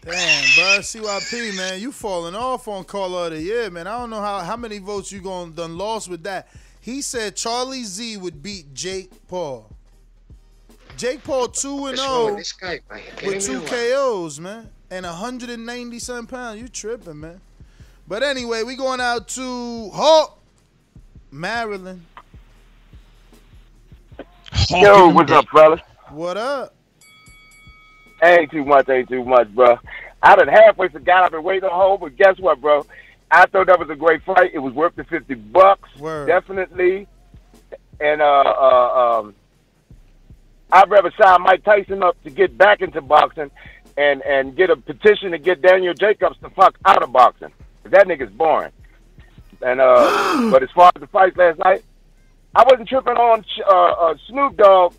Damn, 0.02 0.12
bro, 0.54 0.78
CYP, 0.80 1.56
man, 1.56 1.80
you 1.80 1.92
falling 1.92 2.34
off 2.34 2.68
on 2.68 2.84
Caller 2.84 3.26
of 3.26 3.32
the 3.32 3.40
Year, 3.40 3.70
man. 3.70 3.86
I 3.86 3.98
don't 3.98 4.10
know 4.10 4.20
how, 4.20 4.40
how 4.40 4.56
many 4.56 4.78
votes 4.78 5.10
you 5.10 5.20
going 5.20 5.52
done 5.52 5.78
lost 5.78 6.08
with 6.08 6.22
that. 6.24 6.48
He 6.80 7.00
said 7.00 7.36
Charlie 7.36 7.84
Z 7.84 8.16
would 8.18 8.42
beat 8.42 8.74
Jake 8.74 9.10
Paul. 9.28 9.70
Jake 10.96 11.24
Paul 11.24 11.48
two 11.48 11.70
and 11.70 11.80
What's 11.80 12.00
wrong 12.02 12.24
with 12.24 12.26
zero 12.26 12.36
this 12.36 12.52
guy, 12.52 12.80
man? 12.90 13.02
Get 13.16 13.26
with 13.26 13.44
two. 13.44 13.60
KOs, 13.62 14.38
man, 14.40 14.68
and 14.90 15.04
190 15.06 15.98
some 15.98 16.26
pounds. 16.26 16.60
You 16.60 16.68
tripping, 16.68 17.20
man? 17.20 17.40
But 18.06 18.22
anyway, 18.22 18.62
we 18.62 18.76
going 18.76 19.00
out 19.00 19.28
to 19.28 19.90
Hawk, 19.90 20.38
Maryland. 21.30 22.04
Yo, 24.70 25.08
what's 25.08 25.32
up, 25.32 25.46
fellas? 25.48 25.80
What 26.10 26.36
up? 26.36 26.74
Ain't 28.22 28.50
too 28.50 28.64
much, 28.64 28.88
ain't 28.88 29.08
too 29.08 29.24
much, 29.24 29.52
bro. 29.54 29.78
I 30.22 30.36
done 30.36 30.48
halfway 30.48 30.88
forgot 30.88 31.24
I've 31.24 31.32
been 31.32 31.42
waiting 31.42 31.68
on 31.68 31.74
home, 31.74 32.00
but 32.00 32.16
guess 32.16 32.38
what, 32.38 32.60
bro? 32.60 32.86
I 33.30 33.46
thought 33.46 33.66
that 33.66 33.78
was 33.78 33.88
a 33.90 33.96
great 33.96 34.22
fight. 34.24 34.50
It 34.54 34.58
was 34.58 34.72
worth 34.74 34.94
the 34.94 35.04
fifty 35.04 35.34
bucks, 35.34 35.88
Word. 35.98 36.26
definitely. 36.26 37.08
And 37.98 38.20
uh, 38.20 38.24
uh, 38.24 39.20
um, 39.20 39.34
I'd 40.72 40.90
rather 40.90 41.12
sign 41.20 41.42
Mike 41.42 41.64
Tyson 41.64 42.02
up 42.02 42.20
to 42.24 42.30
get 42.30 42.56
back 42.56 42.80
into 42.80 43.02
boxing, 43.02 43.50
and 43.96 44.22
and 44.22 44.56
get 44.56 44.70
a 44.70 44.76
petition 44.76 45.32
to 45.32 45.38
get 45.38 45.60
Daniel 45.60 45.92
Jacobs 45.92 46.36
the 46.40 46.48
fuck 46.50 46.78
out 46.84 47.02
of 47.02 47.12
boxing. 47.12 47.52
That 47.84 48.06
nigga's 48.06 48.32
boring. 48.32 48.72
And 49.60 49.80
uh, 49.80 50.48
but 50.50 50.62
as 50.62 50.70
far 50.70 50.90
as 50.94 51.00
the 51.00 51.06
fights 51.08 51.36
last 51.36 51.58
night, 51.58 51.84
I 52.54 52.64
wasn't 52.64 52.88
tripping 52.88 53.14
on 53.14 53.44
uh, 53.68 53.72
uh, 53.72 54.14
Snoop 54.28 54.56
Dogg 54.56 54.94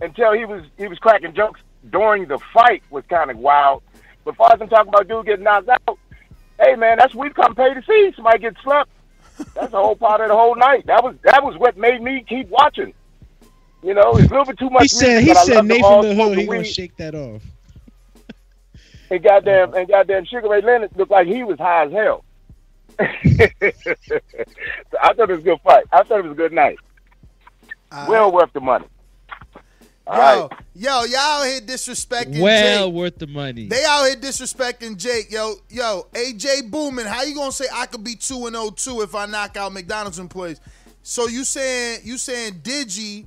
until 0.00 0.32
he 0.32 0.44
was 0.44 0.64
he 0.78 0.86
was 0.86 0.98
cracking 0.98 1.34
jokes 1.34 1.60
during 1.90 2.28
the 2.28 2.38
fight 2.54 2.84
was 2.90 3.04
kind 3.08 3.30
of 3.30 3.38
wild. 3.38 3.82
But 4.24 4.32
as 4.32 4.36
far 4.36 4.50
as 4.54 4.60
I'm 4.62 4.68
talking 4.68 4.88
about 4.88 5.08
dude 5.08 5.26
getting 5.26 5.44
knocked 5.44 5.68
out, 5.68 5.98
hey 6.60 6.76
man, 6.76 6.98
that's 6.98 7.12
what 7.12 7.28
we 7.28 7.34
come 7.34 7.56
pay 7.56 7.74
to 7.74 7.82
see. 7.82 8.12
Somebody 8.14 8.38
get 8.38 8.54
slept. 8.62 8.90
That's 9.54 9.72
the 9.72 9.78
whole 9.78 9.96
part 9.96 10.20
of 10.20 10.28
the 10.28 10.36
whole 10.36 10.54
night. 10.54 10.86
That 10.86 11.02
was 11.02 11.16
that 11.24 11.42
was 11.42 11.58
what 11.58 11.76
made 11.76 12.00
me 12.00 12.24
keep 12.28 12.48
watching. 12.48 12.94
You 13.82 13.94
know, 13.94 14.12
it's 14.12 14.26
a 14.26 14.30
little 14.30 14.44
bit 14.44 14.58
too 14.58 14.70
much. 14.70 14.82
He 14.82 14.88
said 14.88 15.24
music, 15.24 15.28
he 15.28 15.34
said 15.34 15.54
love 15.56 15.66
them 15.66 15.68
Nathan 15.68 16.02
the 16.02 16.14
Hood. 16.14 16.38
He 16.38 16.46
gonna 16.46 16.64
shake 16.64 16.96
that 16.98 17.14
off. 17.14 17.42
And 19.10 19.22
goddamn 19.22 19.74
and 19.74 19.88
goddamn 19.88 20.24
Sugar 20.24 20.48
Ray 20.48 20.62
Leonard 20.62 20.96
looked 20.96 21.10
like 21.10 21.26
he 21.26 21.42
was 21.44 21.58
high 21.58 21.84
as 21.86 21.92
hell. 21.92 22.24
so 22.98 23.04
I 25.02 25.12
thought 25.14 25.30
it 25.30 25.34
was 25.34 25.38
a 25.40 25.42
good 25.42 25.60
fight. 25.62 25.84
I 25.92 26.02
thought 26.04 26.20
it 26.20 26.24
was 26.24 26.32
a 26.32 26.36
good 26.36 26.52
night. 26.52 26.78
well 28.08 28.30
worth 28.32 28.52
the 28.52 28.60
money. 28.60 28.86
All 30.06 30.16
Yo, 30.16 30.48
right. 30.48 30.58
yo, 30.74 31.04
y'all 31.04 31.16
out 31.18 31.46
here 31.46 31.60
disrespecting 31.60 32.32
Jake. 32.32 32.42
Well 32.42 32.86
Jake. 32.86 32.94
worth 32.94 33.18
the 33.18 33.26
money. 33.28 33.66
They 33.68 33.84
out 33.84 34.04
here 34.06 34.16
disrespecting 34.16 34.96
Jake. 34.96 35.30
Yo, 35.30 35.54
yo, 35.68 36.06
AJ 36.12 36.70
Boomin, 36.70 37.06
how 37.06 37.22
you 37.22 37.34
gonna 37.34 37.52
say 37.52 37.66
I 37.72 37.86
could 37.86 38.02
be 38.02 38.14
two 38.16 38.46
and 38.46 38.56
0 38.80 39.00
if 39.02 39.14
I 39.14 39.26
knock 39.26 39.56
out 39.56 39.72
McDonald's 39.72 40.18
employees? 40.18 40.60
So 41.02 41.28
you 41.28 41.44
saying 41.44 42.00
you 42.04 42.18
saying 42.18 42.54
Digi 42.62 43.26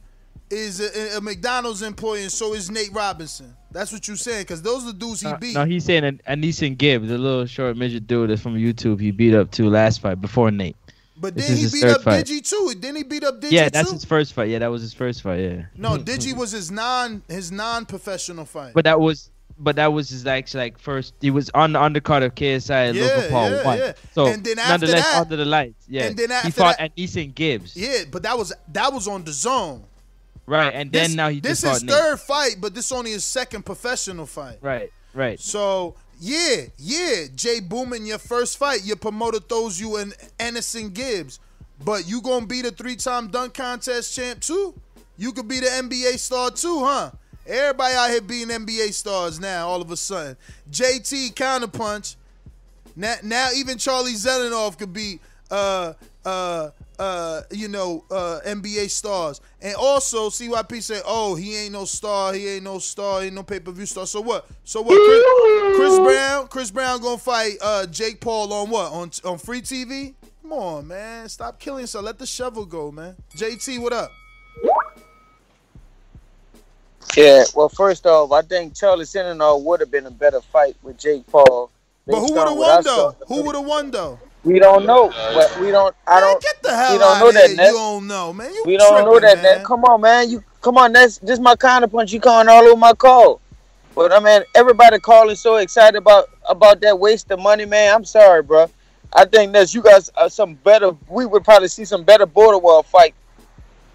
is 0.49 0.79
a, 0.79 1.17
a 1.17 1.21
McDonald's 1.21 1.81
employee 1.81 2.23
and 2.23 2.31
so 2.31 2.53
is 2.53 2.69
Nate 2.69 2.91
Robinson. 2.93 3.55
That's 3.71 3.91
what 3.91 4.07
you're 4.07 4.15
saying 4.17 4.43
because 4.43 4.61
those 4.61 4.83
are 4.83 4.87
the 4.91 4.97
dudes 4.97 5.21
he 5.21 5.27
No, 5.29 5.37
beat. 5.37 5.53
no, 5.55 5.65
he's 5.65 5.83
saying 5.85 6.03
An- 6.03 6.21
Aneeson 6.27 6.77
Gibbs, 6.77 7.09
the 7.09 7.17
little 7.17 7.45
short 7.45 7.75
midget 7.75 8.07
dude 8.07 8.29
that's 8.29 8.41
from 8.41 8.55
YouTube. 8.55 8.99
He 9.01 9.11
beat 9.11 9.33
up 9.33 9.51
two 9.51 9.69
last 9.69 10.01
fight 10.01 10.21
before 10.21 10.51
Nate. 10.51 10.75
but 11.17 11.35
then 11.35 11.57
he 11.57 11.67
beat 11.71 11.83
up 11.83 12.03
fight. 12.03 12.25
Digi 12.25 12.47
too. 12.47 12.73
Didn't 12.79 12.95
he 12.97 13.03
beat 13.03 13.23
up 13.23 13.41
Digi 13.41 13.51
yeah, 13.51 13.69
that's 13.69 13.89
too? 13.89 13.95
his 13.95 14.05
first 14.05 14.33
fight. 14.33 14.49
Yeah, 14.49 14.59
that 14.59 14.67
was 14.71 14.81
his 14.81 14.93
first 14.93 15.21
fight. 15.23 15.39
Yeah. 15.41 15.65
No, 15.75 15.97
Digi 15.97 16.35
was 16.35 16.51
his 16.51 16.71
non 16.71 17.21
his 17.27 17.51
non 17.51 17.85
professional 17.85 18.45
fight. 18.45 18.73
But 18.73 18.85
that 18.85 18.99
was, 18.99 19.29
but 19.57 19.75
that 19.77 19.87
was 19.91 20.09
his 20.09 20.25
actually 20.25 20.59
like 20.65 20.77
first. 20.79 21.13
He 21.19 21.31
was 21.31 21.49
on 21.53 21.73
the 21.73 21.79
undercard 21.79 22.23
of 22.23 22.35
KSI 22.35 22.89
at 22.89 22.95
Yeah, 22.95 23.03
Logan 23.07 23.29
Paul 23.31 23.49
yeah, 23.51 23.65
one. 23.65 23.77
yeah. 23.79 23.93
So 24.13 24.27
And 24.27 24.43
then 24.43 24.59
after 24.59 24.71
nonetheless, 24.71 25.05
that- 25.11 25.21
under 25.21 25.35
the 25.35 25.45
lights, 25.45 25.85
yeah. 25.89 26.03
and 26.03 26.17
then 26.17 26.29
he 26.45 26.51
fought 26.51 26.77
that- 26.77 26.95
Aneeson 26.95 27.33
Gibbs. 27.35 27.75
Yeah, 27.75 28.03
but 28.11 28.23
that 28.23 28.37
was 28.37 28.53
that 28.71 28.93
was 28.93 29.07
on 29.07 29.23
the 29.25 29.31
zone. 29.33 29.83
Right, 30.47 30.73
and 30.73 30.91
then 30.91 31.09
This- 31.09 31.15
now 31.15 31.29
he 31.29 31.39
this 31.39 31.63
is 31.63 31.83
third 31.83 32.19
fight, 32.19 32.57
but 32.59 32.75
this 32.75 32.91
only 32.91 33.11
his 33.11 33.25
second 33.25 33.65
professional 33.65 34.25
fight. 34.25 34.59
Right, 34.61 34.91
right. 35.13 35.39
So 35.39 35.95
yeah, 36.19 36.65
yeah, 36.77 37.25
Jay 37.35 37.59
Boomin, 37.59 38.05
your 38.05 38.19
first 38.19 38.57
fight, 38.57 38.83
your 38.83 38.95
promoter 38.95 39.39
throws 39.39 39.79
you 39.79 39.97
an 39.97 40.13
Anderson 40.39 40.89
Gibbs, 40.89 41.39
but 41.83 42.07
you 42.07 42.21
gonna 42.21 42.45
be 42.45 42.61
the 42.61 42.71
three-time 42.71 43.27
dunk 43.29 43.53
contest 43.55 44.15
champ 44.15 44.39
too. 44.39 44.75
You 45.17 45.31
could 45.31 45.47
be 45.47 45.59
the 45.59 45.67
NBA 45.67 46.17
star 46.19 46.51
too, 46.51 46.83
huh? 46.83 47.11
Everybody 47.47 47.93
out 47.95 48.09
here 48.09 48.21
being 48.21 48.49
NBA 48.49 48.91
stars 48.91 49.39
now. 49.39 49.67
All 49.67 49.81
of 49.81 49.91
a 49.91 49.97
sudden, 49.97 50.35
JT 50.71 51.33
counterpunch. 51.33 52.15
Now, 52.95 53.15
now 53.23 53.49
even 53.55 53.77
Charlie 53.77 54.13
Zelenoff 54.13 54.77
could 54.77 54.93
be, 54.93 55.19
uh, 55.51 55.93
uh, 56.23 56.69
uh, 56.99 57.41
you 57.51 57.67
know, 57.67 58.03
uh, 58.11 58.39
NBA 58.45 58.89
stars. 58.89 59.41
And 59.61 59.75
also, 59.75 60.29
CYP 60.29 60.81
said, 60.81 61.01
"Oh, 61.05 61.35
he 61.35 61.55
ain't 61.57 61.73
no 61.73 61.85
star. 61.85 62.33
He 62.33 62.47
ain't 62.47 62.63
no 62.63 62.79
star. 62.79 63.21
He 63.21 63.27
ain't 63.27 63.35
no 63.35 63.43
pay 63.43 63.59
per 63.59 63.71
view 63.71 63.85
star." 63.85 64.05
So 64.07 64.21
what? 64.21 64.47
So 64.63 64.81
what? 64.81 64.95
Chris, 64.95 65.77
Chris 65.77 65.99
Brown, 65.99 66.47
Chris 66.47 66.71
Brown 66.71 67.01
gonna 67.01 67.17
fight 67.17 67.57
uh, 67.61 67.85
Jake 67.87 68.19
Paul 68.19 68.51
on 68.53 68.69
what? 68.69 68.91
On 68.91 69.11
on 69.23 69.37
free 69.37 69.61
TV? 69.61 70.13
Come 70.41 70.53
on, 70.53 70.87
man. 70.87 71.27
Stop 71.27 71.59
killing 71.59 71.81
yourself. 71.81 72.05
Let 72.05 72.19
the 72.19 72.25
shovel 72.25 72.65
go, 72.65 72.91
man. 72.91 73.15
JT, 73.35 73.79
what 73.79 73.93
up? 73.93 74.11
Yeah, 77.17 77.45
well, 77.55 77.69
first 77.69 78.05
off, 78.05 78.31
I 78.31 78.41
think 78.41 78.75
Charlie 78.75 79.05
Senator 79.05 79.55
would 79.55 79.79
have 79.79 79.89
been 79.89 80.05
a 80.05 80.11
better 80.11 80.41
fight 80.41 80.75
with 80.83 80.99
Jake 80.99 81.25
Paul. 81.27 81.71
But 82.05 82.19
who 82.19 82.33
would 82.33 82.39
have 82.39 82.47
on 82.49 82.57
what 82.57 82.69
I 82.69 82.75
won 82.75 82.83
though? 82.83 83.15
Who 83.27 83.43
would 83.43 83.55
have 83.55 83.65
won 83.65 83.91
though? 83.91 84.19
We 84.45 84.59
don't 84.59 84.85
know, 84.85 85.09
but 85.09 85.59
we 85.59 85.71
don't. 85.71 85.95
I 86.05 86.19
don't. 86.19 86.41
Get 86.41 86.61
the 86.61 86.75
hell 86.75 86.93
we 86.93 86.99
don't 86.99 87.15
out 87.15 87.19
know 87.19 87.27
of 87.29 87.33
that. 87.33 87.47
here. 87.47 87.55
Ness. 87.57 87.67
You 87.71 87.73
don't 87.73 88.07
know, 88.07 88.31
man. 88.31 88.53
You 88.53 88.63
we 88.65 88.77
don't 88.77 89.03
know 89.03 89.19
that. 89.19 89.33
tripping, 89.33 89.41
Ness. 89.41 89.65
Come 89.65 89.83
on, 89.85 90.01
man. 90.01 90.29
You 90.29 90.43
come 90.61 90.77
on. 90.77 90.93
That's 90.93 91.17
this 91.17 91.39
my 91.39 91.55
counterpunch. 91.55 92.13
You 92.13 92.19
calling 92.19 92.47
all 92.47 92.63
over 92.63 92.77
my 92.77 92.93
call. 92.93 93.41
But 93.95 94.11
I 94.11 94.19
mean, 94.19 94.43
everybody 94.53 94.99
calling 94.99 95.35
so 95.35 95.55
excited 95.55 95.97
about 95.97 96.29
about 96.47 96.79
that 96.81 96.99
waste 96.99 97.31
of 97.31 97.39
money, 97.39 97.65
man. 97.65 97.95
I'm 97.95 98.05
sorry, 98.05 98.43
bro. 98.43 98.69
I 99.13 99.25
think 99.25 99.51
that 99.53 99.73
you 99.73 99.81
guys 99.81 100.09
are 100.09 100.29
some 100.29 100.53
better. 100.55 100.95
We 101.09 101.25
would 101.25 101.43
probably 101.43 101.69
see 101.69 101.85
some 101.85 102.03
better 102.03 102.27
border 102.27 102.59
wall 102.59 102.83
fight 102.83 103.15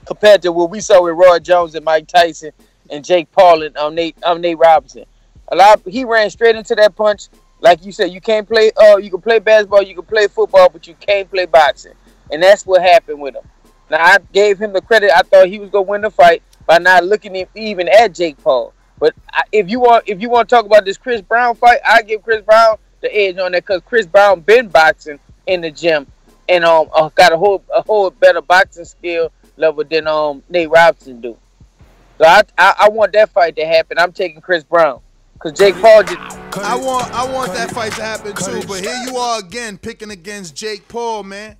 compared 0.06 0.42
to 0.42 0.50
what 0.50 0.70
we 0.70 0.80
saw 0.80 1.04
with 1.04 1.14
Roy 1.14 1.38
Jones 1.38 1.76
and 1.76 1.84
Mike 1.84 2.08
Tyson 2.08 2.50
and 2.90 3.04
Jake 3.04 3.30
Paul 3.30 3.62
and 3.62 3.76
um, 3.76 3.94
Nate 3.94 4.16
um, 4.24 4.40
Nate 4.40 4.58
Robinson. 4.58 5.04
A 5.52 5.56
lot. 5.56 5.80
He 5.86 6.04
ran 6.04 6.28
straight 6.30 6.56
into 6.56 6.74
that 6.74 6.96
punch. 6.96 7.28
Like 7.60 7.84
you 7.84 7.92
said, 7.92 8.10
you 8.10 8.20
can't 8.20 8.48
play. 8.48 8.72
Uh, 8.76 8.96
you 8.96 9.10
can 9.10 9.20
play 9.20 9.38
basketball, 9.38 9.82
you 9.82 9.94
can 9.94 10.04
play 10.04 10.26
football, 10.28 10.68
but 10.70 10.86
you 10.86 10.94
can't 11.00 11.30
play 11.30 11.46
boxing, 11.46 11.92
and 12.32 12.42
that's 12.42 12.64
what 12.64 12.82
happened 12.82 13.20
with 13.20 13.34
him. 13.36 13.44
Now 13.90 14.02
I 14.02 14.18
gave 14.32 14.58
him 14.58 14.72
the 14.72 14.80
credit. 14.80 15.10
I 15.14 15.22
thought 15.22 15.48
he 15.48 15.58
was 15.58 15.70
gonna 15.70 15.82
win 15.82 16.00
the 16.00 16.10
fight 16.10 16.42
by 16.66 16.78
not 16.78 17.04
looking 17.04 17.46
even 17.54 17.88
at 17.88 18.14
Jake 18.14 18.42
Paul. 18.42 18.72
But 18.98 19.14
I, 19.32 19.42
if 19.50 19.68
you 19.70 19.80
want, 19.80 20.04
if 20.08 20.20
you 20.20 20.30
want 20.30 20.48
to 20.48 20.54
talk 20.54 20.66
about 20.66 20.84
this 20.84 20.96
Chris 20.96 21.20
Brown 21.20 21.54
fight, 21.54 21.80
I 21.86 22.02
give 22.02 22.22
Chris 22.22 22.42
Brown 22.42 22.76
the 23.00 23.14
edge 23.14 23.38
on 23.38 23.52
that 23.52 23.66
because 23.66 23.82
Chris 23.84 24.06
Brown 24.06 24.40
been 24.40 24.68
boxing 24.68 25.18
in 25.46 25.62
the 25.62 25.70
gym 25.70 26.06
and 26.48 26.64
um 26.64 26.88
uh, 26.94 27.08
got 27.14 27.32
a 27.32 27.36
whole 27.36 27.62
a 27.74 27.82
whole 27.82 28.10
better 28.10 28.42
boxing 28.42 28.84
skill 28.84 29.32
level 29.56 29.84
than 29.84 30.06
um 30.06 30.42
Nate 30.48 30.70
Robinson 30.70 31.20
do. 31.20 31.36
So 32.18 32.24
I 32.24 32.42
I, 32.58 32.74
I 32.80 32.88
want 32.90 33.12
that 33.14 33.30
fight 33.30 33.56
to 33.56 33.66
happen. 33.66 33.98
I'm 33.98 34.12
taking 34.12 34.40
Chris 34.40 34.64
Brown 34.64 35.00
because 35.40 35.58
Jake 35.58 35.74
Paul 35.80 36.02
just. 36.02 36.18
I 36.58 36.76
want 36.76 37.10
I 37.12 37.32
want 37.32 37.52
that 37.54 37.70
fight 37.70 37.92
to 37.92 38.02
happen 38.02 38.34
too, 38.34 38.66
but 38.66 38.80
here 38.80 38.96
you 39.06 39.16
are 39.16 39.38
again 39.38 39.78
picking 39.78 40.10
against 40.10 40.54
Jake 40.54 40.86
Paul, 40.88 41.22
man. 41.22 41.56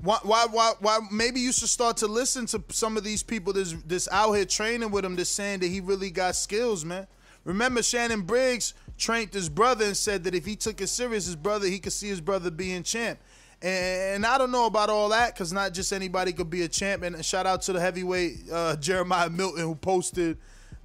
Why, 0.00 0.18
why, 0.22 0.46
why, 0.50 0.72
why? 0.80 0.98
Maybe 1.12 1.38
you 1.38 1.52
should 1.52 1.68
start 1.68 1.96
to 1.98 2.08
listen 2.08 2.46
to 2.46 2.62
some 2.70 2.96
of 2.96 3.04
these 3.04 3.22
people 3.22 3.52
that's, 3.52 3.72
that's 3.86 4.08
out 4.10 4.32
here 4.32 4.44
training 4.44 4.90
with 4.90 5.04
him, 5.04 5.14
that's 5.14 5.30
saying 5.30 5.60
that 5.60 5.68
he 5.68 5.80
really 5.80 6.10
got 6.10 6.34
skills, 6.34 6.84
man. 6.84 7.06
Remember, 7.44 7.84
Shannon 7.84 8.22
Briggs 8.22 8.74
trained 8.98 9.32
his 9.32 9.48
brother 9.48 9.84
and 9.84 9.96
said 9.96 10.24
that 10.24 10.34
if 10.34 10.44
he 10.44 10.56
took 10.56 10.80
it 10.80 10.88
serious, 10.88 11.26
his 11.26 11.36
brother, 11.36 11.68
he 11.68 11.78
could 11.78 11.92
see 11.92 12.08
his 12.08 12.20
brother 12.20 12.50
being 12.50 12.82
champ. 12.82 13.20
And 13.60 14.26
I 14.26 14.38
don't 14.38 14.50
know 14.50 14.66
about 14.66 14.90
all 14.90 15.08
that 15.10 15.34
because 15.34 15.52
not 15.52 15.72
just 15.72 15.92
anybody 15.92 16.32
could 16.32 16.50
be 16.50 16.62
a 16.62 16.68
champ. 16.68 17.04
And 17.04 17.24
shout 17.24 17.46
out 17.46 17.62
to 17.62 17.72
the 17.72 17.80
heavyweight 17.80 18.38
uh, 18.52 18.74
Jeremiah 18.76 19.30
Milton 19.30 19.62
who 19.62 19.76
posted 19.76 20.36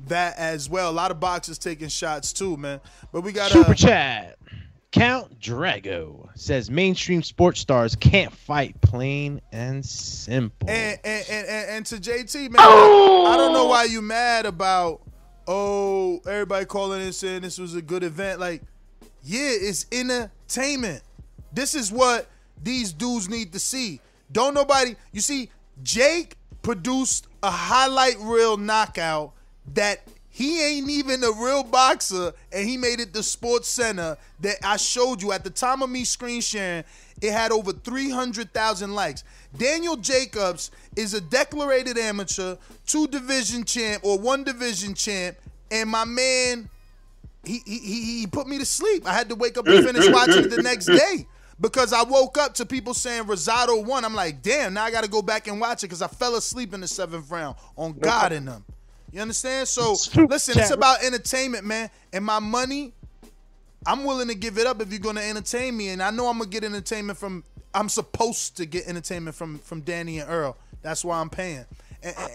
that 0.05 0.37
as 0.37 0.69
well. 0.69 0.89
A 0.89 0.91
lot 0.91 1.11
of 1.11 1.19
boxers 1.19 1.57
taking 1.57 1.89
shots 1.89 2.33
too, 2.33 2.57
man. 2.57 2.79
But 3.11 3.21
we 3.21 3.31
got 3.31 3.51
Super 3.51 3.73
chat. 3.73 4.37
Count 4.91 5.39
Drago 5.39 6.29
says 6.35 6.71
mainstream 6.71 7.21
sports 7.21 7.59
stars 7.59 7.95
can't 7.95 8.33
fight 8.33 8.79
plain 8.81 9.41
and 9.51 9.85
simple. 9.85 10.69
And 10.69 10.99
and, 11.03 11.25
and, 11.29 11.47
and, 11.47 11.69
and 11.69 11.85
to 11.87 11.95
JT, 11.97 12.51
man, 12.51 12.55
I 12.59 13.35
don't 13.37 13.53
know 13.53 13.67
why 13.67 13.83
you 13.83 14.01
mad 14.01 14.45
about 14.45 15.01
oh 15.45 16.19
everybody 16.27 16.65
calling 16.65 17.01
and 17.01 17.13
saying 17.13 17.41
this 17.41 17.57
was 17.59 17.75
a 17.75 17.81
good 17.81 18.03
event. 18.03 18.39
Like, 18.39 18.63
yeah, 19.23 19.49
it's 19.51 19.85
entertainment. 19.91 21.03
This 21.51 21.75
is 21.75 21.91
what 21.91 22.29
these 22.63 22.93
dudes 22.93 23.29
need 23.29 23.53
to 23.53 23.59
see. 23.59 23.99
Don't 24.31 24.53
nobody 24.53 24.95
you 25.11 25.21
see, 25.21 25.49
Jake 25.83 26.37
produced 26.61 27.27
a 27.43 27.51
highlight 27.51 28.17
reel 28.19 28.57
knockout 28.57 29.33
that 29.73 30.01
he 30.29 30.63
ain't 30.63 30.89
even 30.89 31.23
a 31.23 31.31
real 31.31 31.63
boxer, 31.63 32.31
and 32.51 32.69
he 32.69 32.77
made 32.77 32.99
it 32.99 33.11
the 33.11 33.23
Sports 33.23 33.67
Center 33.67 34.17
that 34.41 34.57
I 34.63 34.77
showed 34.77 35.21
you 35.21 35.31
at 35.31 35.43
the 35.43 35.49
time 35.49 35.81
of 35.81 35.89
me 35.89 36.03
screen 36.03 36.41
sharing. 36.41 36.83
It 37.21 37.31
had 37.31 37.51
over 37.51 37.71
300,000 37.71 38.93
likes. 38.93 39.23
Daniel 39.57 39.97
Jacobs 39.97 40.69
is 40.95 41.15
a 41.15 41.21
declarated 41.21 41.97
amateur, 41.97 42.57
two 42.85 43.07
division 43.07 43.63
champ 43.63 44.03
or 44.05 44.19
one 44.19 44.43
division 44.43 44.93
champ, 44.93 45.37
and 45.71 45.89
my 45.89 46.05
man, 46.05 46.69
he 47.43 47.61
he 47.65 48.19
he 48.19 48.27
put 48.27 48.47
me 48.47 48.59
to 48.59 48.65
sleep. 48.65 49.07
I 49.07 49.13
had 49.13 49.29
to 49.29 49.35
wake 49.35 49.57
up 49.57 49.65
and 49.67 49.83
finish 49.83 50.07
watching 50.11 50.45
it 50.45 50.49
the 50.51 50.61
next 50.61 50.85
day 50.85 51.25
because 51.59 51.93
I 51.93 52.03
woke 52.03 52.37
up 52.37 52.53
to 52.55 52.65
people 52.65 52.93
saying 52.93 53.23
Rosado 53.23 53.83
won. 53.83 54.05
I'm 54.05 54.13
like, 54.13 54.43
damn, 54.43 54.75
now 54.75 54.83
I 54.83 54.91
got 54.91 55.03
to 55.03 55.09
go 55.09 55.21
back 55.23 55.47
and 55.47 55.59
watch 55.59 55.83
it 55.83 55.87
because 55.87 56.03
I 56.03 56.07
fell 56.07 56.35
asleep 56.35 56.75
in 56.75 56.81
the 56.81 56.87
seventh 56.87 57.31
round 57.31 57.55
on 57.75 57.93
God 57.93 58.31
in 58.31 58.45
them. 58.45 58.63
You 59.11 59.21
understand? 59.21 59.67
So 59.67 59.95
listen, 60.27 60.59
it's 60.59 60.71
about 60.71 61.03
entertainment, 61.03 61.65
man. 61.65 61.89
And 62.11 62.25
my 62.25 62.39
money, 62.39 62.93
I'm 63.85 64.03
willing 64.03 64.27
to 64.27 64.35
give 64.35 64.57
it 64.57 64.67
up 64.67 64.81
if 64.81 64.91
you're 64.91 64.99
gonna 64.99 65.21
entertain 65.21 65.77
me. 65.77 65.89
And 65.89 66.03
I 66.03 66.11
know 66.11 66.27
I'm 66.27 66.37
gonna 66.37 66.49
get 66.49 66.63
entertainment 66.63 67.17
from. 67.17 67.43
I'm 67.73 67.89
supposed 67.89 68.57
to 68.57 68.65
get 68.65 68.87
entertainment 68.87 69.35
from 69.35 69.59
from 69.59 69.81
Danny 69.81 70.19
and 70.19 70.29
Errol. 70.29 70.57
That's 70.81 71.05
why 71.05 71.19
I'm 71.19 71.29
paying. 71.29 71.65
And, 72.03 72.15
and, 72.17 72.31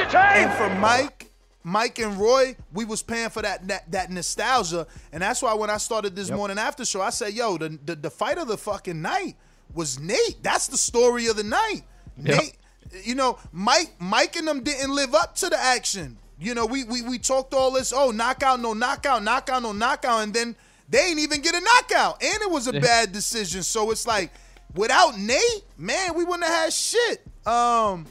and 0.00 0.52
for 0.54 0.68
Mike, 0.80 1.30
Mike 1.62 1.98
and 1.98 2.18
Roy, 2.18 2.56
we 2.72 2.84
was 2.84 3.02
paying 3.02 3.30
for 3.30 3.42
that 3.42 3.68
that, 3.68 3.90
that 3.92 4.10
nostalgia, 4.10 4.86
and 5.12 5.22
that's 5.22 5.42
why 5.42 5.54
when 5.54 5.70
I 5.70 5.76
started 5.76 6.16
this 6.16 6.30
morning 6.30 6.58
after 6.58 6.84
show, 6.84 7.00
I 7.00 7.10
said, 7.10 7.34
"Yo, 7.34 7.58
the, 7.58 7.78
the 7.84 7.96
the 7.96 8.10
fight 8.10 8.38
of 8.38 8.48
the 8.48 8.56
fucking 8.56 9.00
night 9.00 9.36
was 9.74 10.00
Nate. 10.00 10.42
That's 10.42 10.66
the 10.66 10.78
story 10.78 11.26
of 11.26 11.36
the 11.36 11.44
night. 11.44 11.82
Yep. 12.22 12.36
Nate, 12.40 12.56
you 13.02 13.14
know, 13.14 13.38
Mike, 13.52 13.94
Mike 13.98 14.36
and 14.36 14.46
them 14.46 14.62
didn't 14.62 14.94
live 14.94 15.14
up 15.14 15.34
to 15.36 15.48
the 15.48 15.58
action. 15.58 16.16
You 16.38 16.54
know, 16.54 16.64
we 16.64 16.84
we 16.84 17.02
we 17.02 17.18
talked 17.18 17.52
all 17.52 17.70
this, 17.72 17.92
oh, 17.94 18.10
knockout, 18.10 18.60
no 18.60 18.72
knockout, 18.72 19.22
knockout, 19.22 19.62
no 19.62 19.72
knockout, 19.72 20.22
and 20.22 20.32
then 20.32 20.56
they 20.88 20.98
ain't 20.98 21.18
even 21.18 21.42
get 21.42 21.54
a 21.54 21.60
knockout, 21.60 22.22
and 22.22 22.42
it 22.42 22.50
was 22.50 22.66
a 22.66 22.72
bad 22.80 23.12
decision. 23.12 23.62
So 23.62 23.90
it's 23.90 24.06
like, 24.06 24.32
without 24.74 25.18
Nate, 25.18 25.64
man, 25.76 26.14
we 26.14 26.24
wouldn't 26.24 26.44
have 26.44 26.64
had 26.64 26.72
shit. 26.72 27.22
Um, 27.46 28.06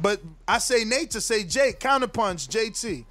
but 0.00 0.20
I 0.46 0.58
say 0.58 0.84
Nate 0.84 1.10
to 1.12 1.20
say 1.20 1.44
Jake, 1.44 1.78
counterpunch, 1.78 2.48
JT. 2.48 3.04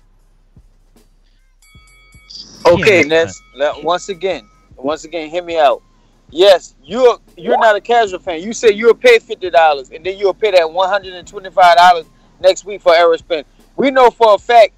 Okay, 2.65 3.03
Ness. 3.03 3.39
Once 3.83 4.09
again, 4.09 4.47
once 4.75 5.05
again, 5.05 5.29
hear 5.29 5.43
me 5.43 5.57
out. 5.57 5.81
Yes, 6.29 6.75
you're 6.83 7.19
you're 7.37 7.57
not 7.57 7.75
a 7.75 7.81
casual 7.81 8.19
fan. 8.19 8.41
You 8.41 8.53
say 8.53 8.71
you'll 8.71 8.93
pay 8.93 9.19
fifty 9.19 9.49
dollars, 9.49 9.91
and 9.91 10.05
then 10.05 10.17
you'll 10.17 10.33
pay 10.33 10.51
that 10.51 10.71
one 10.71 10.89
hundred 10.89 11.13
and 11.13 11.27
twenty 11.27 11.49
five 11.49 11.77
dollars 11.77 12.05
next 12.41 12.65
week 12.65 12.81
for 12.81 12.93
Errol 12.93 13.17
Spence. 13.17 13.47
We 13.75 13.91
know 13.91 14.09
for 14.09 14.35
a 14.35 14.37
fact 14.37 14.73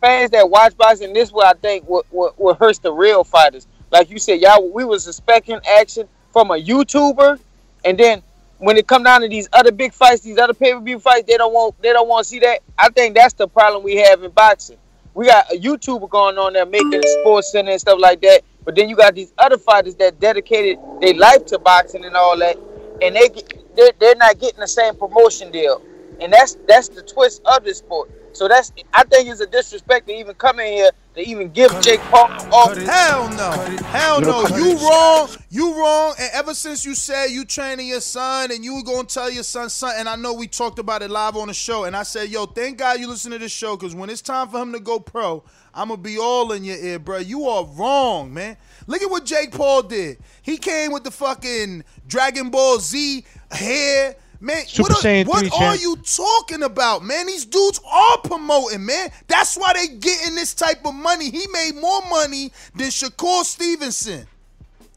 fans 0.00 0.30
that 0.30 0.48
watch 0.48 0.76
boxing 0.76 1.12
this 1.12 1.32
way, 1.32 1.44
I 1.46 1.54
think 1.54 1.84
what 1.88 2.06
what, 2.10 2.38
what 2.38 2.58
hurts 2.58 2.78
the 2.78 2.92
real 2.92 3.24
fighters. 3.24 3.66
Like 3.90 4.10
you 4.10 4.18
said, 4.18 4.40
y'all, 4.40 4.70
we 4.72 4.84
was 4.84 5.06
expecting 5.06 5.60
action 5.78 6.08
from 6.32 6.50
a 6.50 6.54
YouTuber, 6.54 7.38
and 7.84 7.98
then 7.98 8.22
when 8.58 8.76
it 8.76 8.86
come 8.86 9.02
down 9.02 9.20
to 9.20 9.28
these 9.28 9.48
other 9.52 9.70
big 9.70 9.92
fights, 9.92 10.22
these 10.22 10.38
other 10.38 10.54
pay 10.54 10.72
per 10.72 10.80
view 10.80 10.98
fights, 10.98 11.26
they 11.26 11.36
don't 11.36 11.52
want 11.52 11.80
they 11.82 11.92
don't 11.92 12.08
want 12.08 12.24
to 12.24 12.28
see 12.28 12.38
that. 12.40 12.60
I 12.78 12.88
think 12.90 13.14
that's 13.14 13.34
the 13.34 13.48
problem 13.48 13.82
we 13.82 13.96
have 13.96 14.22
in 14.22 14.30
boxing. 14.30 14.78
We 15.14 15.26
got 15.26 15.52
a 15.52 15.56
YouTuber 15.56 16.10
going 16.10 16.36
on 16.36 16.52
there 16.52 16.66
making 16.66 17.02
sports 17.20 17.52
center 17.52 17.70
and 17.70 17.80
stuff 17.80 17.98
like 17.98 18.20
that, 18.20 18.42
but 18.66 18.74
then 18.74 18.90
you 18.90 18.96
got 18.96 19.14
these 19.14 19.32
other 19.38 19.58
fighters 19.58 19.94
that 19.96 20.20
dedicated 20.20 20.78
their 21.00 21.14
life 21.14 21.46
to 21.46 21.58
boxing 21.60 22.04
and 22.04 22.16
all 22.16 22.36
that, 22.38 22.58
and 23.00 23.16
they 23.16 23.30
get, 23.30 23.76
they're, 23.76 23.92
they're 24.00 24.16
not 24.16 24.38
getting 24.40 24.60
the 24.60 24.68
same 24.68 24.96
promotion 24.96 25.52
deal, 25.52 25.82
and 26.20 26.32
that's 26.32 26.58
that's 26.68 26.88
the 26.90 27.02
twist 27.02 27.42
of 27.46 27.64
this 27.64 27.78
sport. 27.78 28.10
So 28.36 28.48
that's 28.48 28.72
I 28.92 29.04
think 29.04 29.28
it's 29.28 29.40
a 29.40 29.46
disrespect 29.46 30.06
to 30.08 30.14
even 30.14 30.34
come 30.34 30.60
in 30.60 30.66
here 30.66 30.90
to 31.14 31.26
even 31.26 31.50
give 31.50 31.70
Jake 31.80 32.00
Paul 32.10 32.28
off. 32.52 32.76
Hell 32.76 33.30
no. 33.30 33.50
Hell 33.86 34.20
no. 34.20 34.46
You 34.48 34.76
wrong. 34.76 35.28
You 35.48 35.80
wrong. 35.80 36.14
And 36.20 36.30
ever 36.34 36.52
since 36.52 36.84
you 36.84 36.94
said 36.94 37.28
you 37.28 37.46
training 37.46 37.86
your 37.88 38.00
son 38.00 38.50
and 38.52 38.62
you 38.62 38.74
were 38.74 38.82
gonna 38.82 39.04
tell 39.04 39.30
your 39.30 39.42
son 39.42 39.70
son, 39.70 39.94
and 39.96 40.08
I 40.08 40.16
know 40.16 40.34
we 40.34 40.46
talked 40.46 40.78
about 40.78 41.02
it 41.02 41.10
live 41.10 41.36
on 41.36 41.48
the 41.48 41.54
show, 41.54 41.84
and 41.84 41.96
I 41.96 42.02
said, 42.02 42.28
yo, 42.28 42.44
thank 42.46 42.78
God 42.78 43.00
you 43.00 43.08
listen 43.08 43.32
to 43.32 43.38
this 43.38 43.52
show, 43.52 43.76
because 43.76 43.94
when 43.94 44.10
it's 44.10 44.22
time 44.22 44.48
for 44.48 44.60
him 44.60 44.72
to 44.72 44.80
go 44.80 45.00
pro, 45.00 45.42
I'm 45.72 45.88
gonna 45.88 46.00
be 46.00 46.18
all 46.18 46.52
in 46.52 46.64
your 46.64 46.76
ear, 46.76 46.98
bro. 46.98 47.18
You 47.18 47.46
are 47.48 47.64
wrong, 47.64 48.34
man. 48.34 48.58
Look 48.86 49.02
at 49.02 49.10
what 49.10 49.24
Jake 49.24 49.52
Paul 49.52 49.82
did. 49.82 50.18
He 50.42 50.58
came 50.58 50.92
with 50.92 51.04
the 51.04 51.10
fucking 51.10 51.84
Dragon 52.06 52.50
Ball 52.50 52.78
Z 52.78 53.24
hair. 53.50 54.16
Man, 54.46 54.64
Super 54.64 54.92
what, 54.92 55.04
are, 55.04 55.24
what 55.24 55.52
are 55.60 55.76
you 55.76 55.96
talking 55.96 56.62
about, 56.62 57.02
man? 57.02 57.26
These 57.26 57.46
dudes 57.46 57.80
are 57.84 58.18
promoting, 58.18 58.86
man. 58.86 59.10
That's 59.26 59.56
why 59.56 59.72
they 59.72 59.88
getting 59.96 60.36
this 60.36 60.54
type 60.54 60.86
of 60.86 60.94
money. 60.94 61.30
He 61.30 61.48
made 61.52 61.72
more 61.74 62.00
money 62.08 62.52
than 62.76 62.86
Shakur 62.86 63.42
Stevenson. 63.42 64.24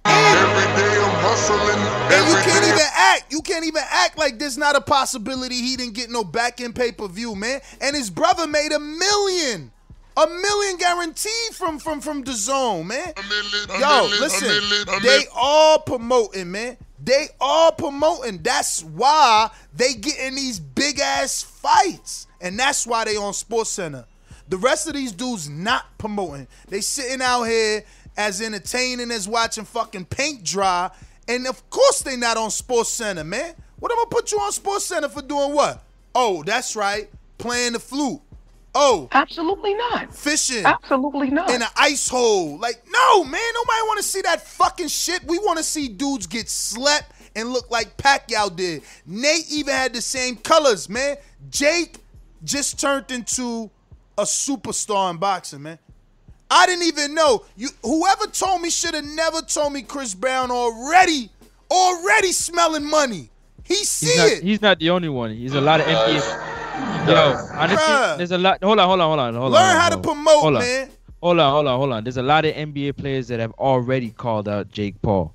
And 0.05 0.39
you 2.29 2.35
can't 2.43 2.63
even 2.63 2.87
act. 2.95 3.33
You 3.33 3.41
can't 3.41 3.65
even 3.65 3.81
act 3.89 4.19
like 4.19 4.37
there's 4.37 4.55
not 4.55 4.75
a 4.75 4.81
possibility 4.81 5.55
he 5.55 5.75
didn't 5.75 5.95
get 5.95 6.11
no 6.11 6.23
back 6.23 6.61
end 6.61 6.75
pay 6.75 6.91
per 6.91 7.07
view, 7.07 7.33
man. 7.33 7.59
And 7.81 7.95
his 7.95 8.11
brother 8.11 8.45
made 8.45 8.71
a 8.71 8.79
million. 8.79 9.71
A 10.15 10.27
million 10.27 10.77
guaranteed 10.77 11.53
from 11.53 11.79
from 11.79 12.01
from 12.01 12.23
the 12.23 12.33
zone, 12.33 12.85
man. 12.85 13.13
Yo, 13.79 14.09
listen, 14.19 14.47
they 15.01 15.23
all 15.33 15.79
promoting, 15.79 16.51
man. 16.51 16.77
They 17.03 17.27
all 17.39 17.71
promoting. 17.71 18.41
That's 18.43 18.83
why 18.83 19.49
they 19.73 19.93
get 19.93 20.19
in 20.19 20.35
these 20.35 20.59
big 20.59 20.99
ass 20.99 21.41
fights, 21.41 22.27
and 22.41 22.59
that's 22.59 22.85
why 22.85 23.05
they 23.05 23.15
on 23.15 23.33
Sports 23.33 23.69
Center. 23.69 24.05
The 24.49 24.57
rest 24.57 24.87
of 24.87 24.93
these 24.95 25.11
dudes 25.11 25.47
not 25.47 25.85
promoting. 25.97 26.47
They 26.67 26.81
sitting 26.81 27.21
out 27.21 27.43
here 27.43 27.83
as 28.17 28.41
entertaining 28.41 29.11
as 29.11 29.27
watching 29.27 29.63
fucking 29.63 30.05
paint 30.05 30.43
dry, 30.43 30.91
and 31.27 31.47
of 31.47 31.69
course 31.69 32.01
they 32.01 32.15
not 32.17 32.37
on 32.37 32.51
Sports 32.51 32.89
Center, 32.89 33.23
man. 33.23 33.53
What 33.79 33.91
am 33.91 33.99
I'm 33.99 34.05
gonna 34.05 34.15
put 34.15 34.31
you 34.31 34.39
on 34.39 34.51
Sports 34.51 34.85
Center 34.85 35.07
for 35.07 35.21
doing 35.21 35.53
what? 35.53 35.83
Oh, 36.13 36.43
that's 36.43 36.75
right, 36.75 37.09
playing 37.37 37.73
the 37.73 37.79
flute. 37.79 38.19
Oh, 38.75 39.07
absolutely 39.11 39.73
not. 39.73 40.13
Fishing, 40.13 40.65
Absolutely 40.65 41.29
not. 41.31 41.49
in 41.49 41.61
an 41.61 41.67
ice 41.75 42.07
hole. 42.07 42.57
Like, 42.59 42.83
no, 42.89 43.23
man, 43.23 43.41
nobody 43.55 43.81
want 43.87 43.97
to 43.97 44.03
see 44.03 44.21
that 44.21 44.45
fucking 44.45 44.87
shit. 44.89 45.23
We 45.25 45.39
want 45.39 45.57
to 45.57 45.63
see 45.63 45.87
dudes 45.87 46.27
get 46.27 46.49
slept 46.49 47.11
and 47.35 47.49
look 47.49 47.69
like 47.71 47.97
Pacquiao 47.97 48.55
did. 48.55 48.83
Nate 49.05 49.51
even 49.51 49.73
had 49.73 49.93
the 49.93 50.01
same 50.01 50.35
colors, 50.35 50.87
man. 50.87 51.17
Jake 51.49 51.97
just 52.43 52.79
turned 52.79 53.09
into 53.11 53.69
a 54.17 54.23
superstar 54.23 55.09
in 55.11 55.17
boxing, 55.17 55.63
man. 55.63 55.79
I 56.51 56.65
didn't 56.65 56.85
even 56.87 57.13
know. 57.13 57.45
You 57.57 57.69
whoever 57.83 58.25
told 58.27 58.61
me 58.61 58.69
should 58.69 58.93
have 58.93 59.05
never 59.05 59.41
told 59.41 59.73
me 59.73 59.81
Chris 59.83 60.13
Brown 60.15 60.51
already, 60.51 61.29
already 61.71 62.31
smelling 62.31 62.89
money. 62.89 63.29
He 63.63 63.75
see 63.75 64.07
He's 64.07 64.17
not, 64.17 64.27
it. 64.27 64.43
he's 64.43 64.61
not 64.61 64.79
the 64.79 64.89
only 64.89 65.09
one. 65.09 65.31
He's 65.35 65.53
a 65.53 65.61
lot 65.61 65.79
of 65.79 65.85
NBA. 65.85 66.58
Yo, 67.07 67.47
honestly, 67.53 67.77
Bruh. 67.85 68.17
there's 68.17 68.31
a 68.31 68.37
lot. 68.37 68.63
Hold 68.63 68.79
on, 68.79 68.87
hold 68.87 68.99
on, 69.01 69.07
hold 69.07 69.19
on, 69.19 69.33
hold 69.33 69.45
on. 69.45 69.51
Learn 69.51 69.75
on, 69.75 69.81
how 69.81 69.89
to 69.89 69.95
hold 69.95 70.05
on. 70.07 70.13
promote, 70.13 70.41
Hold 70.41 70.55
on. 70.55 70.61
man. 70.61 70.89
Hold 71.21 71.39
on, 71.39 71.51
hold 71.51 71.67
on, 71.67 71.77
hold 71.79 71.91
on. 71.93 72.03
There's 72.03 72.17
a 72.17 72.23
lot 72.23 72.45
of 72.45 72.53
NBA 72.55 72.97
players 72.97 73.27
that 73.27 73.39
have 73.39 73.51
already 73.53 74.09
called 74.11 74.47
out 74.47 74.69
Jake 74.71 75.01
Paul. 75.01 75.33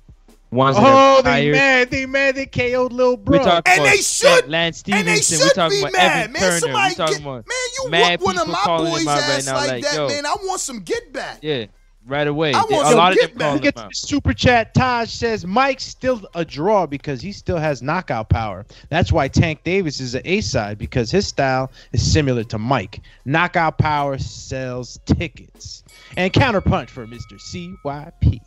Ones 0.51 0.77
Oh, 0.79 0.81
that 0.81 0.87
are 0.87 1.21
they 1.23 1.29
tired. 1.51 1.51
mad. 1.53 1.91
They 1.91 2.05
mad. 2.05 2.35
They 2.35 2.45
KO'd 2.45 2.93
Lil 2.93 3.17
Bro. 3.17 3.39
We 3.39 3.43
talking 3.43 3.73
And 3.73 3.85
they 3.85 3.97
should- 3.97 4.47
Lance 4.47 4.83
and 4.87 5.05
they 5.07 5.15
Stephenson. 5.17 5.39
we 5.39 5.43
should 5.47 5.55
talking 5.55 5.77
be 5.77 5.81
about 5.81 5.91
mad, 5.93 6.17
Evan 6.21 6.31
man. 6.33 6.41
Turner. 6.41 6.59
Somebody 6.59 6.89
we 6.89 6.95
talking 6.95 7.13
get- 7.15 7.21
about 7.23 7.47
Man, 7.47 7.67
you 7.83 7.89
mad 7.89 8.21
one 8.21 8.37
of 8.37 8.47
my 8.47 8.63
boys' 8.77 9.07
ass 9.07 9.29
right 9.29 9.45
now, 9.45 9.57
like, 9.57 9.69
like, 9.69 9.83
that, 9.83 9.95
yo. 9.95 10.07
man. 10.07 10.25
I 10.25 10.35
want 10.43 10.61
some 10.61 10.79
get 10.79 11.11
back. 11.11 11.39
Yeah, 11.41 11.65
right 12.07 12.27
away. 12.27 12.53
I 12.53 12.61
want 12.61 12.71
a 12.87 12.89
some 12.89 12.97
lot 12.97 13.11
of 13.13 13.17
get 13.19 13.29
them 13.31 13.37
back. 13.37 13.47
calling 13.47 13.63
Look 13.63 13.75
him 13.75 13.83
out. 13.83 13.95
super 13.95 14.33
chat. 14.33 14.73
Taj 14.73 15.09
says 15.11 15.45
Mike's 15.45 15.83
still 15.83 16.21
a 16.35 16.45
draw 16.45 16.85
because 16.85 17.21
he 17.21 17.31
still 17.31 17.57
has 17.57 17.81
knockout 17.81 18.29
power. 18.29 18.65
That's 18.89 19.11
why 19.11 19.27
Tank 19.27 19.63
Davis 19.63 19.99
is 19.99 20.15
an 20.15 20.21
A 20.25 20.41
side 20.41 20.77
because 20.77 21.11
his 21.11 21.27
style 21.27 21.71
is 21.93 22.11
similar 22.11 22.43
to 22.45 22.57
Mike. 22.57 23.01
Knockout 23.25 23.77
power 23.77 24.17
sells 24.17 24.99
tickets. 25.05 25.83
And 26.17 26.31
counterpunch 26.31 26.89
for 26.89 27.05
Mr. 27.07 27.33
CYP. 27.39 28.39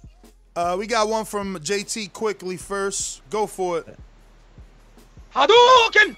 Uh, 0.56 0.76
we 0.78 0.86
got 0.86 1.08
one 1.08 1.24
from 1.24 1.56
JT 1.58 2.12
quickly 2.12 2.56
first. 2.56 3.22
Go 3.30 3.46
for 3.46 3.78
it. 3.78 3.98
Hadouken! 5.34 6.16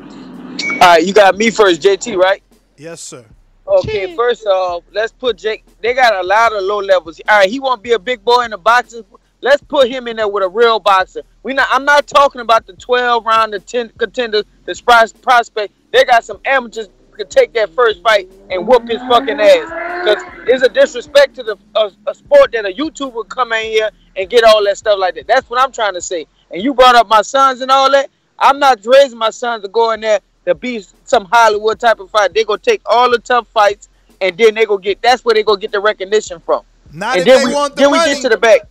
All 0.00 0.78
right, 0.80 1.04
you 1.04 1.12
got 1.12 1.36
me 1.36 1.50
first, 1.50 1.80
JT, 1.82 2.16
right? 2.16 2.42
Yes, 2.76 3.00
sir. 3.00 3.24
Okay, 3.68 4.16
first 4.16 4.46
off, 4.46 4.84
let's 4.92 5.12
put 5.12 5.36
Jake. 5.36 5.64
They 5.82 5.92
got 5.94 6.14
a 6.14 6.26
lot 6.26 6.52
of 6.52 6.62
low 6.62 6.80
levels. 6.80 7.20
All 7.28 7.38
right, 7.38 7.50
he 7.50 7.60
won't 7.60 7.82
be 7.82 7.92
a 7.92 7.98
big 7.98 8.24
boy 8.24 8.42
in 8.42 8.52
the 8.52 8.58
boxing. 8.58 9.04
Let's 9.40 9.62
put 9.62 9.88
him 9.88 10.08
in 10.08 10.16
there 10.16 10.26
with 10.26 10.42
a 10.42 10.48
real 10.48 10.80
boxer. 10.80 11.22
We 11.42 11.52
not. 11.54 11.68
I'm 11.70 11.84
not 11.84 12.06
talking 12.06 12.40
about 12.40 12.66
the 12.66 12.72
12 12.72 13.24
round, 13.26 13.52
the 13.52 13.60
10 13.60 13.92
contenders, 13.98 14.44
the 14.64 15.12
prospect. 15.22 15.74
They 15.92 16.04
got 16.04 16.24
some 16.24 16.40
amateurs 16.44 16.88
could 17.18 17.30
take 17.30 17.52
that 17.52 17.68
first 17.74 18.02
fight 18.02 18.30
and 18.50 18.66
whoop 18.66 18.88
his 18.88 19.00
fucking 19.02 19.40
ass. 19.40 20.04
Cause 20.04 20.22
it's 20.46 20.62
a 20.62 20.68
disrespect 20.68 21.34
to 21.34 21.42
the 21.42 21.58
a, 21.74 21.90
a 22.06 22.14
sport 22.14 22.52
that 22.52 22.64
a 22.64 22.72
YouTuber 22.72 23.12
would 23.12 23.28
come 23.28 23.52
in 23.52 23.64
here 23.64 23.90
and 24.16 24.30
get 24.30 24.44
all 24.44 24.64
that 24.64 24.78
stuff 24.78 24.98
like 24.98 25.16
that. 25.16 25.26
That's 25.26 25.50
what 25.50 25.60
I'm 25.60 25.72
trying 25.72 25.94
to 25.94 26.00
say. 26.00 26.26
And 26.50 26.62
you 26.62 26.72
brought 26.72 26.94
up 26.94 27.08
my 27.08 27.22
sons 27.22 27.60
and 27.60 27.70
all 27.70 27.90
that. 27.90 28.08
I'm 28.38 28.58
not 28.58 28.78
raising 28.86 29.18
my 29.18 29.30
sons 29.30 29.64
to 29.64 29.68
go 29.68 29.90
in 29.90 30.00
there 30.00 30.20
to 30.48 30.54
be 30.54 30.84
some 31.04 31.26
Hollywood 31.26 31.80
type 31.80 32.00
of 32.00 32.10
fight. 32.10 32.34
They 32.34 32.44
gonna 32.44 32.58
take 32.58 32.82
all 32.86 33.10
the 33.10 33.18
tough 33.18 33.48
fights 33.48 33.88
and 34.20 34.36
then 34.36 34.54
they 34.54 34.66
go 34.66 34.78
get. 34.78 35.00
That's 35.02 35.24
where 35.24 35.34
they 35.34 35.42
go 35.42 35.56
get 35.56 35.72
the 35.72 35.80
recognition 35.80 36.40
from. 36.40 36.62
Not 36.92 37.18
and 37.18 37.20
if 37.20 37.26
then 37.26 37.40
they 37.40 37.46
we, 37.46 37.54
want 37.54 37.76
the 37.76 37.82
then 37.82 37.90
we 37.92 37.98
get 37.98 38.22
to 38.22 38.28
the 38.28 38.36
back. 38.38 38.62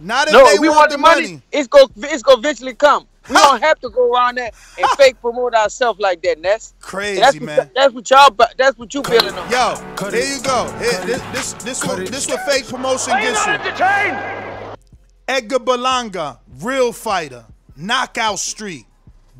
Not 0.00 0.28
if 0.28 0.34
no, 0.34 0.44
they 0.44 0.52
if 0.52 0.60
we 0.60 0.68
want 0.68 0.78
want 0.78 0.90
the 0.90 0.96
the 0.96 1.02
money, 1.02 1.22
money. 1.22 1.42
it's 1.52 1.68
go 1.68 1.88
it's 1.96 2.22
gonna 2.22 2.38
eventually 2.38 2.74
come. 2.74 3.06
We 3.28 3.36
don't 3.36 3.62
have 3.62 3.78
to 3.80 3.90
go 3.90 4.12
around 4.12 4.38
there 4.38 4.52
and 4.78 4.88
fake 4.92 5.20
promote 5.20 5.54
ourselves 5.54 6.00
like 6.00 6.22
that. 6.22 6.40
Ness. 6.40 6.74
Crazy, 6.80 7.20
that's 7.20 7.34
what, 7.38 7.46
man. 7.46 7.70
That's 7.74 7.92
what 7.94 8.08
y'all. 8.10 8.30
bu- 8.30 8.44
That's 8.56 8.78
what 8.78 8.94
you 8.94 9.02
building 9.02 9.34
on. 9.34 9.50
Yo, 9.50 9.74
there 10.10 10.34
you 10.34 10.40
go. 10.42 10.72
Here, 10.78 11.04
this 11.04 11.22
this 11.32 11.52
this 11.64 11.84
what 11.84 12.06
this 12.06 12.28
what 12.28 12.40
fake 12.50 12.66
promotion 12.68 13.12
gets 13.20 13.46
you. 13.46 13.52
Edgar 15.28 15.58
Berlanga, 15.58 16.38
real 16.62 16.92
fighter, 16.92 17.44
knockout 17.76 18.38
streak, 18.38 18.86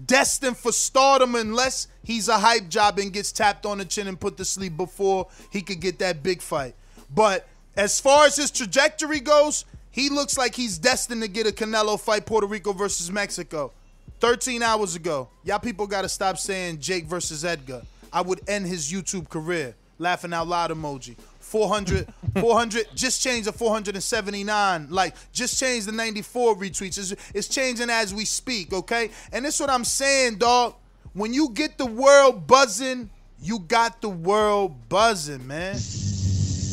destined 0.09 0.57
for 0.57 0.73
stardom 0.73 1.37
unless 1.37 1.87
he's 2.03 2.29
a 2.29 2.37
hype 2.37 2.69
job 2.69 2.99
and 2.99 3.13
gets 3.13 3.31
tapped 3.31 3.65
on 3.65 3.79
the 3.79 3.85
chin 3.85 4.09
and 4.09 4.19
put 4.19 4.37
to 4.39 4.45
sleep 4.45 4.77
before 4.77 5.29
he 5.53 5.63
could 5.63 5.81
get 5.81 6.01
that 6.01 6.25
big 6.25 6.43
fight. 6.43 6.75
But 7.15 7.47
as 7.77 8.01
far 8.01 8.27
as 8.27 8.35
his 8.35 8.51
trajectory 8.51 9.21
goes, 9.21 9.65
he 9.93 10.09
looks 10.09 10.37
like 10.37 10.57
he's 10.57 10.79
destined 10.79 11.23
to 11.23 11.29
get 11.29 11.47
a 11.47 11.53
Canelo 11.53 12.01
fight, 12.01 12.27
Puerto 12.27 12.47
Rico 12.47 12.73
versus 12.73 13.13
Mexico. 13.13 13.73
13 14.21 14.63
hours 14.63 14.97
ago. 14.97 15.29
Y'all 15.45 15.61
people 15.61 15.87
got 15.87 16.03
to 16.03 16.09
stop 16.09 16.39
saying 16.39 16.81
Jake 16.81 17.05
versus 17.05 17.45
Edgar. 17.45 17.83
I 18.13 18.21
would 18.21 18.41
end 18.49 18.67
his 18.67 18.91
YouTube 18.91 19.29
career. 19.29 19.77
Laughing 19.99 20.33
out 20.33 20.49
loud 20.49 20.71
emoji. 20.71 21.17
400, 21.49 22.07
400, 22.41 22.89
just 22.95 23.23
change 23.23 23.47
the 23.47 23.53
479. 23.53 24.89
Like, 24.91 25.17
just 25.33 25.59
change 25.59 25.87
the 25.87 25.93
94 25.93 26.57
retweets. 26.57 26.99
It's, 26.99 27.15
it's 27.35 27.49
changing 27.49 27.89
as 27.89 28.15
we 28.15 28.25
speak, 28.25 28.73
okay? 28.73 29.11
And 29.33 29.45
this 29.45 29.59
what 29.59 29.71
I'm 29.71 29.85
saying, 29.85 30.37
dog. 30.37 30.75
When 31.15 31.33
you 31.33 31.49
get 31.51 31.79
the 31.79 31.87
world 31.87 32.47
buzzing, 32.47 33.11
you 33.41 33.61
got 33.61 34.01
the 34.03 34.11
world 34.11 34.89
buzzing, 34.89 35.47
man. 35.47 35.77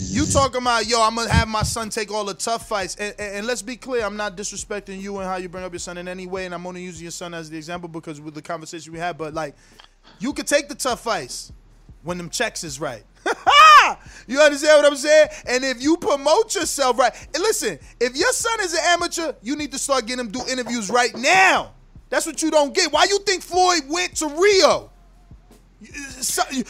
You 0.10 0.26
talking 0.26 0.62
about, 0.62 0.88
yo, 0.88 1.02
I'm 1.02 1.16
gonna 1.16 1.32
have 1.32 1.48
my 1.48 1.64
son 1.64 1.90
take 1.90 2.12
all 2.12 2.26
the 2.26 2.34
tough 2.34 2.68
fights. 2.68 2.96
And, 2.96 3.16
and, 3.18 3.38
and 3.38 3.48
let's 3.48 3.62
be 3.62 3.76
clear, 3.76 4.06
I'm 4.06 4.18
not 4.18 4.38
disrespecting 4.38 5.02
you 5.02 5.18
and 5.18 5.26
how 5.26 5.38
you 5.38 5.50
bring 5.50 5.64
up 5.64 5.72
your 5.72 5.80
son 5.80 5.98
in 5.98 6.08
any 6.08 6.28
way, 6.28 6.46
and 6.46 6.54
I'm 6.54 6.68
only 6.68 6.84
using 6.84 7.04
your 7.04 7.12
son 7.12 7.34
as 7.34 7.50
the 7.50 7.58
example 7.58 7.90
because 7.90 8.22
with 8.22 8.34
the 8.34 8.42
conversation 8.42 8.94
we 8.94 9.00
had, 9.00 9.18
but 9.18 9.34
like, 9.34 9.56
you 10.20 10.34
could 10.34 10.48
take 10.48 10.68
the 10.68 10.76
tough 10.76 11.02
fights 11.02 11.52
when 12.06 12.18
them 12.18 12.30
checks 12.30 12.64
is 12.64 12.80
right. 12.80 13.04
you 14.28 14.40
understand 14.40 14.84
what 14.84 14.92
I'm 14.92 14.98
saying? 14.98 15.28
And 15.48 15.66
if 15.66 15.82
you 15.82 15.98
promote 15.98 16.56
yourself 16.56 16.98
right, 16.98 17.14
and 17.34 17.42
listen, 17.44 17.80
if 18.00 18.16
your 18.16 18.32
son 18.32 18.62
is 18.62 18.74
an 18.74 18.80
amateur, 18.84 19.34
you 19.42 19.56
need 19.56 19.72
to 19.72 19.80
start 19.80 20.06
getting 20.06 20.26
him 20.26 20.32
do 20.32 20.42
interviews 20.50 20.90
right 20.90 21.16
now. 21.18 21.74
That's 22.10 22.26
what 22.26 22.42
you 22.42 22.52
don't 22.52 22.74
get. 22.74 22.92
Why 22.92 23.06
you 23.10 23.20
think 23.20 23.42
Floyd 23.42 23.82
went 23.90 24.16
to 24.18 24.28
Rio? 24.28 24.92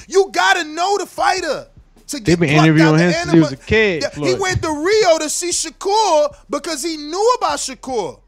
You- 0.08 0.32
gotta 0.32 0.64
know 0.64 0.98
the 0.98 1.06
fighter 1.06 1.68
to 2.08 2.20
get 2.20 2.26
They've 2.26 2.40
been 2.40 2.50
interviewing 2.50 3.00
him 3.00 3.12
since 3.14 3.32
he 3.32 3.40
was 3.40 3.52
a 3.52 3.58
kid, 3.58 4.04
Yeah, 4.04 4.26
He 4.26 4.34
went 4.36 4.62
to 4.62 4.70
Rio 4.72 5.20
to 5.20 5.30
see 5.30 5.50
Shakur 5.50 6.36
because 6.50 6.84
he 6.84 6.98
knew 6.98 7.36
about 7.38 7.60
Shakur. 7.60 8.20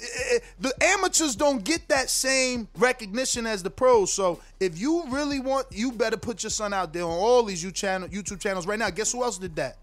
I- 0.00 0.04
I- 0.36 0.40
The 0.60 0.74
amateurs 0.82 1.34
don't 1.36 1.64
get 1.64 1.88
that 1.88 2.10
same 2.10 2.68
recognition 2.76 3.46
as 3.46 3.62
the 3.62 3.70
pros. 3.70 4.12
So 4.12 4.40
if 4.60 4.78
you 4.78 5.04
really 5.08 5.40
want, 5.40 5.66
you 5.70 5.92
better 5.92 6.16
put 6.16 6.42
your 6.42 6.50
son 6.50 6.72
out 6.74 6.92
there 6.92 7.04
on 7.04 7.10
all 7.10 7.42
these 7.44 7.64
YouTube 7.64 8.40
channels 8.40 8.66
right 8.66 8.78
now. 8.78 8.90
Guess 8.90 9.12
who 9.12 9.22
else 9.24 9.38
did 9.38 9.56
that? 9.56 9.78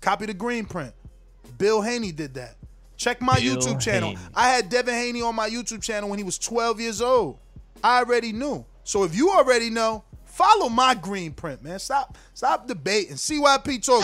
Copy 0.00 0.26
the 0.26 0.34
green 0.34 0.64
print. 0.64 0.92
Bill 1.58 1.82
Haney 1.82 2.12
did 2.12 2.34
that. 2.34 2.54
Check 2.96 3.20
my 3.20 3.38
Bill 3.40 3.56
YouTube 3.56 3.80
channel. 3.80 4.10
Haney. 4.10 4.20
I 4.34 4.48
had 4.48 4.68
Devin 4.68 4.94
Haney 4.94 5.22
on 5.22 5.34
my 5.34 5.48
YouTube 5.50 5.82
channel 5.82 6.08
when 6.08 6.18
he 6.18 6.24
was 6.24 6.38
12 6.38 6.80
years 6.80 7.00
old. 7.02 7.38
I 7.82 7.98
already 7.98 8.32
knew. 8.32 8.64
So 8.84 9.04
if 9.04 9.14
you 9.14 9.30
already 9.30 9.70
know, 9.70 10.04
follow 10.24 10.68
my 10.68 10.94
green 10.94 11.32
print, 11.32 11.62
man. 11.62 11.78
Stop, 11.80 12.16
stop 12.34 12.66
debating. 12.68 13.16
CYP 13.16 13.78
talk 13.84 14.02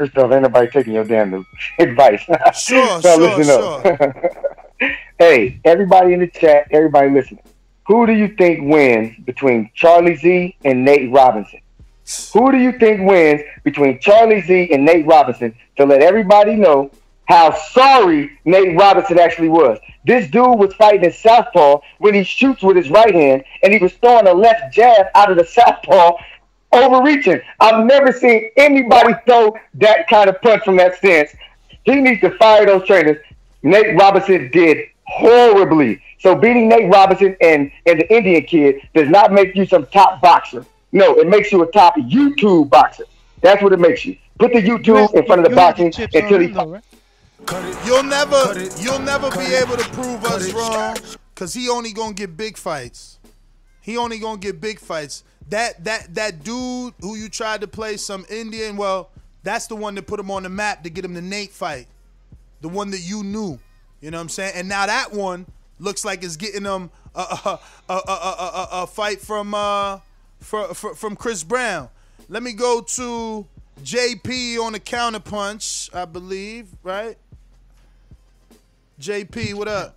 me. 0.00 0.08
Christoph, 0.08 0.32
ain't 0.32 0.42
nobody 0.42 0.70
taking 0.70 0.94
your 0.94 1.04
damn 1.04 1.46
advice. 1.78 2.22
Sure, 2.54 3.00
so 3.02 3.42
sure, 3.42 3.86
up. 3.86 4.16
hey, 5.18 5.60
everybody 5.64 6.14
in 6.14 6.20
the 6.20 6.26
chat, 6.28 6.66
everybody 6.70 7.10
listening. 7.10 7.42
Who 7.86 8.06
do 8.06 8.12
you 8.12 8.28
think 8.28 8.70
wins 8.72 9.16
between 9.24 9.70
Charlie 9.74 10.16
Z 10.16 10.56
and 10.64 10.84
Nate 10.84 11.10
Robinson? 11.10 11.60
Who 12.32 12.52
do 12.52 12.58
you 12.58 12.78
think 12.78 13.08
wins 13.08 13.42
between 13.64 14.00
Charlie 14.00 14.40
Z 14.40 14.72
and 14.72 14.84
Nate 14.84 15.06
Robinson 15.06 15.54
to 15.76 15.84
let 15.84 16.02
everybody 16.02 16.54
know 16.56 16.90
how 17.26 17.52
sorry 17.54 18.38
Nate 18.44 18.76
Robinson 18.78 19.18
actually 19.18 19.48
was? 19.48 19.78
This 20.04 20.30
dude 20.30 20.58
was 20.58 20.74
fighting 20.74 21.04
in 21.04 21.12
southpaw 21.12 21.80
when 21.98 22.14
he 22.14 22.24
shoots 22.24 22.62
with 22.62 22.76
his 22.76 22.90
right 22.90 23.14
hand, 23.14 23.44
and 23.62 23.72
he 23.72 23.78
was 23.78 23.92
throwing 23.94 24.26
a 24.26 24.32
left 24.32 24.72
jab 24.72 25.06
out 25.14 25.30
of 25.30 25.36
the 25.36 25.44
southpaw, 25.44 26.16
overreaching. 26.72 27.40
I've 27.58 27.84
never 27.84 28.12
seen 28.12 28.50
anybody 28.56 29.14
throw 29.26 29.56
that 29.74 30.08
kind 30.08 30.30
of 30.30 30.40
punch 30.42 30.64
from 30.64 30.76
that 30.76 30.96
stance. 30.96 31.34
He 31.84 31.96
needs 31.96 32.20
to 32.20 32.30
fire 32.32 32.66
those 32.66 32.86
trainers. 32.86 33.18
Nate 33.62 33.98
Robinson 33.98 34.50
did 34.50 34.86
horribly. 35.06 36.02
So 36.18 36.34
beating 36.34 36.68
Nate 36.68 36.90
Robinson 36.92 37.36
and, 37.40 37.72
and 37.86 38.00
the 38.00 38.14
Indian 38.14 38.44
kid 38.44 38.86
does 38.94 39.08
not 39.08 39.32
make 39.32 39.54
you 39.54 39.66
some 39.66 39.86
top 39.86 40.20
boxer. 40.20 40.64
No, 40.92 41.14
it 41.18 41.28
makes 41.28 41.52
you 41.52 41.62
a 41.62 41.70
top 41.70 41.96
YouTube 41.96 42.68
boxer. 42.70 43.04
That's 43.40 43.62
what 43.62 43.72
it 43.72 43.80
makes 43.80 44.04
you. 44.04 44.16
Put 44.38 44.52
the 44.52 44.60
YouTube 44.60 45.14
in 45.14 45.26
front 45.26 45.44
of 45.44 45.50
the 45.50 45.56
boxing 45.56 45.86
until 45.86 46.40
he. 46.40 46.48
You'll 47.86 48.02
never, 48.02 48.68
you'll 48.78 48.98
never 48.98 49.30
be 49.30 49.54
able 49.54 49.76
to 49.76 49.88
prove 49.90 50.24
us 50.24 50.52
wrong, 50.52 50.96
cause 51.34 51.54
he 51.54 51.68
only 51.70 51.92
gonna 51.92 52.12
get 52.12 52.36
big 52.36 52.56
fights. 52.56 53.18
He 53.80 53.96
only 53.96 54.18
gonna 54.18 54.38
get 54.38 54.60
big 54.60 54.78
fights. 54.78 55.24
That 55.50 55.84
that 55.84 56.14
that 56.14 56.44
dude 56.44 56.94
who 57.00 57.16
you 57.16 57.28
tried 57.28 57.60
to 57.60 57.68
play 57.68 57.96
some 57.96 58.24
Indian, 58.30 58.76
well, 58.76 59.10
that's 59.42 59.66
the 59.66 59.76
one 59.76 59.94
that 59.96 60.06
put 60.06 60.20
him 60.20 60.30
on 60.30 60.44
the 60.44 60.48
map 60.48 60.84
to 60.84 60.90
get 60.90 61.04
him 61.04 61.14
the 61.14 61.22
Nate 61.22 61.50
fight, 61.50 61.86
the 62.60 62.68
one 62.68 62.90
that 62.92 63.00
you 63.00 63.22
knew. 63.22 63.58
You 64.00 64.10
know 64.10 64.18
what 64.18 64.22
I'm 64.22 64.28
saying? 64.28 64.52
And 64.54 64.68
now 64.68 64.86
that 64.86 65.12
one 65.12 65.46
looks 65.78 66.04
like 66.04 66.22
it's 66.22 66.36
getting 66.36 66.64
him 66.64 66.90
a 67.14 67.20
a 67.20 67.58
a, 67.88 67.94
a, 67.94 68.12
a, 68.12 68.68
a, 68.72 68.86
fight 68.86 69.20
from 69.20 69.54
uh 69.54 69.98
for, 70.38 70.74
from 70.74 71.16
Chris 71.16 71.42
Brown. 71.42 71.88
Let 72.28 72.42
me 72.42 72.52
go 72.52 72.80
to 72.80 73.46
JP 73.82 74.60
on 74.60 74.72
the 74.72 74.80
counterpunch, 74.80 75.94
I 75.94 76.04
believe, 76.04 76.68
right? 76.82 77.16
JP, 79.00 79.54
what 79.54 79.68
up? 79.68 79.96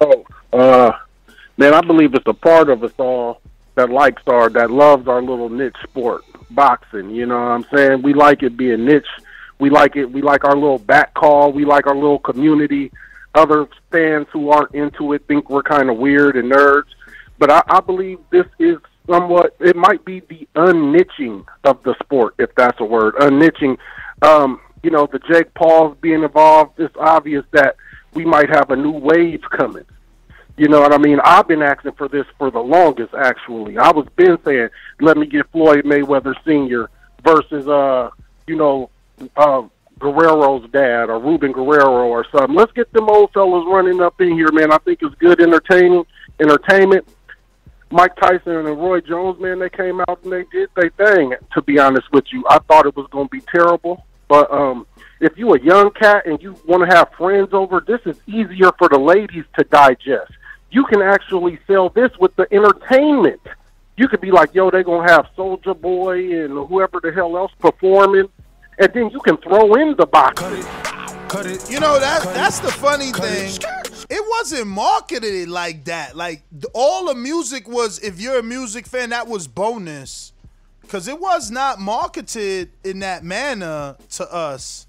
Oh, 0.00 0.24
uh, 0.52 0.92
man, 1.56 1.74
I 1.74 1.80
believe 1.80 2.14
it's 2.14 2.26
a 2.26 2.34
part 2.34 2.68
of 2.68 2.84
us 2.84 2.92
all 2.98 3.40
that 3.74 3.90
likes 3.90 4.22
our, 4.26 4.48
that 4.50 4.70
loves 4.70 5.06
our 5.06 5.20
little 5.22 5.48
niche 5.48 5.76
sport, 5.82 6.22
boxing. 6.50 7.10
You 7.10 7.26
know 7.26 7.36
what 7.36 7.50
I'm 7.50 7.66
saying? 7.74 8.02
We 8.02 8.14
like 8.14 8.42
it 8.42 8.56
being 8.56 8.84
niche. 8.84 9.06
We 9.58 9.70
like 9.70 9.96
it. 9.96 10.10
We 10.10 10.22
like 10.22 10.44
our 10.44 10.54
little 10.54 10.78
back 10.78 11.14
call. 11.14 11.52
We 11.52 11.64
like 11.64 11.86
our 11.86 11.94
little 11.94 12.18
community. 12.18 12.90
Other 13.34 13.68
fans 13.90 14.26
who 14.32 14.50
aren't 14.50 14.74
into 14.74 15.12
it 15.12 15.26
think 15.28 15.50
we're 15.50 15.62
kind 15.62 15.90
of 15.90 15.96
weird 15.96 16.36
and 16.36 16.50
nerds. 16.50 16.86
But 17.38 17.50
I, 17.50 17.62
I 17.68 17.80
believe 17.80 18.18
this 18.30 18.46
is 18.58 18.78
somewhat. 19.06 19.54
It 19.60 19.76
might 19.76 20.04
be 20.04 20.20
the 20.20 20.48
unniching 20.56 21.44
of 21.64 21.82
the 21.82 21.94
sport, 22.02 22.34
if 22.38 22.54
that's 22.54 22.80
a 22.80 22.84
word. 22.84 23.14
Unniching. 23.16 23.76
Um, 24.22 24.60
you 24.82 24.90
know, 24.90 25.06
the 25.10 25.18
Jake 25.30 25.52
Pauls 25.54 25.96
being 26.00 26.22
involved. 26.22 26.78
It's 26.78 26.96
obvious 26.98 27.44
that 27.52 27.76
we 28.14 28.24
might 28.24 28.48
have 28.48 28.70
a 28.70 28.76
new 28.76 28.92
wave 28.92 29.42
coming. 29.50 29.84
You 30.56 30.68
know 30.68 30.80
what 30.80 30.94
I 30.94 30.98
mean? 30.98 31.20
I've 31.22 31.46
been 31.46 31.62
asking 31.62 31.92
for 31.92 32.08
this 32.08 32.24
for 32.38 32.50
the 32.50 32.60
longest. 32.60 33.12
Actually, 33.14 33.76
I 33.76 33.90
was 33.90 34.06
been 34.16 34.38
saying, 34.44 34.70
let 35.00 35.18
me 35.18 35.26
get 35.26 35.50
Floyd 35.52 35.84
Mayweather 35.84 36.34
Senior 36.46 36.88
versus, 37.22 37.68
uh, 37.68 38.10
you 38.46 38.56
know, 38.56 38.90
uh, 39.36 39.62
Guerrero's 39.98 40.68
dad 40.70 41.10
or 41.10 41.18
Ruben 41.18 41.52
Guerrero 41.52 42.06
or 42.06 42.26
something. 42.30 42.54
Let's 42.54 42.72
get 42.72 42.90
them 42.92 43.08
old 43.08 43.32
fellas 43.32 43.64
running 43.66 44.00
up 44.00 44.20
in 44.20 44.32
here, 44.32 44.50
man. 44.52 44.72
I 44.72 44.78
think 44.78 45.00
it's 45.02 45.14
good 45.16 45.40
entertaining 45.40 46.04
entertainment. 46.40 47.06
Mike 47.90 48.16
Tyson 48.16 48.52
and 48.52 48.66
Roy 48.66 49.00
Jones, 49.00 49.40
man, 49.40 49.58
they 49.58 49.70
came 49.70 50.00
out 50.00 50.20
and 50.24 50.32
they 50.32 50.44
did 50.50 50.70
their 50.74 50.90
thing. 50.90 51.34
To 51.54 51.62
be 51.62 51.78
honest 51.78 52.10
with 52.12 52.24
you, 52.32 52.44
I 52.48 52.58
thought 52.60 52.86
it 52.86 52.96
was 52.96 53.06
going 53.10 53.28
to 53.28 53.30
be 53.30 53.42
terrible, 53.42 54.04
but 54.28 54.50
um, 54.50 54.86
if 55.20 55.38
you 55.38 55.54
a 55.54 55.60
young 55.60 55.90
cat 55.92 56.26
and 56.26 56.42
you 56.42 56.56
want 56.66 56.88
to 56.88 56.96
have 56.96 57.12
friends 57.16 57.50
over, 57.52 57.82
this 57.86 58.00
is 58.04 58.20
easier 58.26 58.72
for 58.78 58.88
the 58.88 58.98
ladies 58.98 59.44
to 59.56 59.64
digest. 59.64 60.32
You 60.76 60.84
can 60.84 61.00
actually 61.00 61.58
sell 61.66 61.88
this 61.88 62.10
with 62.20 62.36
the 62.36 62.46
entertainment. 62.52 63.40
You 63.96 64.08
could 64.08 64.20
be 64.20 64.30
like, 64.30 64.54
yo, 64.54 64.70
they're 64.70 64.82
gonna 64.82 65.10
have 65.10 65.26
Soulja 65.34 65.80
Boy 65.80 66.44
and 66.44 66.52
whoever 66.68 67.00
the 67.02 67.10
hell 67.12 67.34
else 67.34 67.50
performing, 67.58 68.28
and 68.78 68.92
then 68.92 69.08
you 69.08 69.18
can 69.20 69.38
throw 69.38 69.72
in 69.76 69.96
the 69.96 70.04
boxing. 70.04 70.50
You 71.72 71.80
know 71.80 71.98
that 71.98 72.24
that's 72.34 72.58
the 72.58 72.70
funny 72.70 73.10
thing. 73.10 73.58
It 74.10 74.22
wasn't 74.28 74.66
marketed 74.66 75.48
like 75.48 75.86
that. 75.86 76.14
Like 76.14 76.42
all 76.74 77.06
the 77.06 77.14
music 77.14 77.66
was. 77.66 77.98
If 78.00 78.20
you're 78.20 78.40
a 78.40 78.42
music 78.42 78.86
fan, 78.86 79.08
that 79.10 79.26
was 79.28 79.48
bonus, 79.48 80.34
because 80.82 81.08
it 81.08 81.18
was 81.18 81.50
not 81.50 81.80
marketed 81.80 82.70
in 82.84 82.98
that 82.98 83.24
manner 83.24 83.96
to 84.10 84.30
us. 84.30 84.85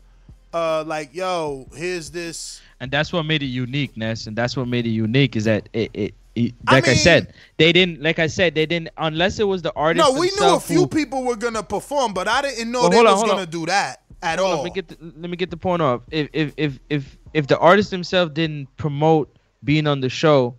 Uh, 0.58 0.84
like 0.86 1.14
yo, 1.14 1.68
here's 1.76 2.10
this. 2.10 2.62
and 2.80 2.90
that's 2.90 3.14
what 3.14 3.24
made 3.24 3.44
it 3.44 3.48
unique, 3.48 3.96
Ness. 3.96 4.28
And 4.28 4.36
that's 4.36 4.58
what 4.58 4.68
made 4.68 4.86
it 4.88 4.92
unique 5.06 5.36
is 5.36 5.44
that 5.46 5.70
it, 5.74 5.92
it, 5.94 6.14
it 6.36 6.54
like 6.72 6.88
I, 6.88 6.96
said, 6.96 7.34
they 7.58 7.72
didn't. 7.72 8.02
Like 8.02 8.18
I 8.20 8.28
said, 8.28 8.56
they 8.56 8.66
didn't 8.66 8.90
unless 8.98 9.40
it 9.40 9.44
was 9.44 9.62
the 9.62 9.74
artist. 9.76 10.04
No, 10.06 10.20
we 10.20 10.32
knew 10.40 10.56
a 10.56 10.60
few 10.60 10.82
who- 10.82 10.88
people 10.88 11.24
were 11.24 11.36
gonna 11.36 11.64
perform, 11.64 12.14
but 12.14 12.28
I 12.28 12.42
didn't 12.42 12.72
know 12.72 12.82
Well, 12.82 12.90
they 12.90 12.98
on, 12.98 13.06
was 13.06 13.24
gonna 13.24 13.42
on. 13.42 13.50
do 13.50 13.66
that 13.68 14.02
at 14.24 14.40
Hold 14.40 14.52
on, 14.52 14.58
all. 14.58 14.64
Let 14.64 14.74
me 14.74 14.82
get 14.82 14.88
the, 14.88 14.98
let 15.22 15.30
me 15.30 15.38
get 15.38 15.52
the 15.52 15.58
point 15.58 15.82
off. 15.82 16.02
If 16.12 16.30
if 16.34 16.54
if 16.58 16.80
if 16.90 17.18
if 17.34 17.48
the 17.48 17.58
artist 17.60 17.92
himself 17.92 18.34
didn't 18.34 18.68
promote 18.78 19.28
being 19.64 19.86
on 19.86 20.00
the 20.02 20.10
show, 20.10 20.56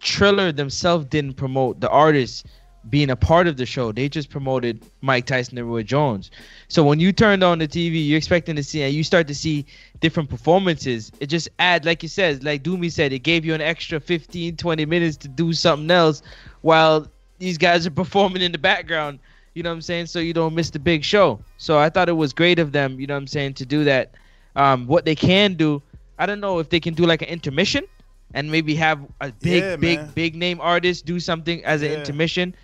Triller 0.00 0.52
themselves 0.52 1.04
didn't 1.06 1.34
promote 1.34 1.80
the 1.80 1.88
artist 1.90 2.46
being 2.88 3.10
a 3.10 3.16
part 3.16 3.46
of 3.46 3.56
the 3.56 3.66
show. 3.66 3.92
They 3.92 4.08
just 4.08 4.30
promoted 4.30 4.84
Mike 5.00 5.26
Tyson 5.26 5.58
and 5.58 5.68
Roy 5.68 5.82
Jones. 5.82 6.30
So 6.68 6.82
when 6.84 7.00
you 7.00 7.12
turned 7.12 7.42
on 7.42 7.58
the 7.58 7.68
TV, 7.68 8.06
you're 8.06 8.16
expecting 8.18 8.56
to 8.56 8.62
see 8.62 8.82
and 8.82 8.92
you 8.94 9.02
start 9.02 9.26
to 9.28 9.34
see 9.34 9.66
different 10.00 10.28
performances. 10.28 11.12
It 11.20 11.26
just 11.26 11.48
add 11.58 11.84
like 11.84 12.02
you 12.02 12.08
said, 12.08 12.44
like 12.44 12.62
Doomy 12.62 12.90
said, 12.90 13.12
it 13.12 13.20
gave 13.20 13.44
you 13.44 13.54
an 13.54 13.60
extra 13.60 14.00
15, 14.00 14.56
20 14.56 14.84
minutes 14.84 15.16
to 15.18 15.28
do 15.28 15.52
something 15.52 15.90
else 15.90 16.22
while 16.62 17.06
these 17.38 17.58
guys 17.58 17.86
are 17.86 17.90
performing 18.02 18.42
in 18.42 18.52
the 18.52 18.58
background. 18.58 19.18
You 19.54 19.62
know 19.62 19.70
what 19.70 19.74
I'm 19.76 19.82
saying? 19.82 20.06
So 20.06 20.18
you 20.18 20.32
don't 20.32 20.54
miss 20.54 20.70
the 20.70 20.78
big 20.78 21.04
show. 21.04 21.44
So 21.56 21.78
I 21.78 21.88
thought 21.88 22.08
it 22.08 22.12
was 22.16 22.32
great 22.32 22.58
of 22.58 22.72
them, 22.72 22.98
you 23.00 23.06
know 23.06 23.14
what 23.14 23.18
I'm 23.18 23.26
saying, 23.26 23.54
to 23.54 23.66
do 23.66 23.84
that. 23.84 24.14
Um, 24.56 24.86
what 24.86 25.04
they 25.04 25.14
can 25.14 25.54
do, 25.54 25.82
I 26.18 26.26
don't 26.26 26.40
know 26.40 26.58
if 26.58 26.68
they 26.68 26.80
can 26.80 26.94
do 26.94 27.04
like 27.06 27.22
an 27.22 27.28
intermission 27.28 27.84
and 28.34 28.50
maybe 28.50 28.74
have 28.74 29.00
a 29.20 29.30
big, 29.32 29.62
Yeah, 29.62 29.76
big, 29.76 30.14
big 30.14 30.34
name 30.34 30.60
artist 30.60 31.06
do 31.06 31.18
something 31.20 31.64
as 31.64 31.82
an 31.82 31.90
Yeah. 31.90 31.94
intermission. 31.94 32.54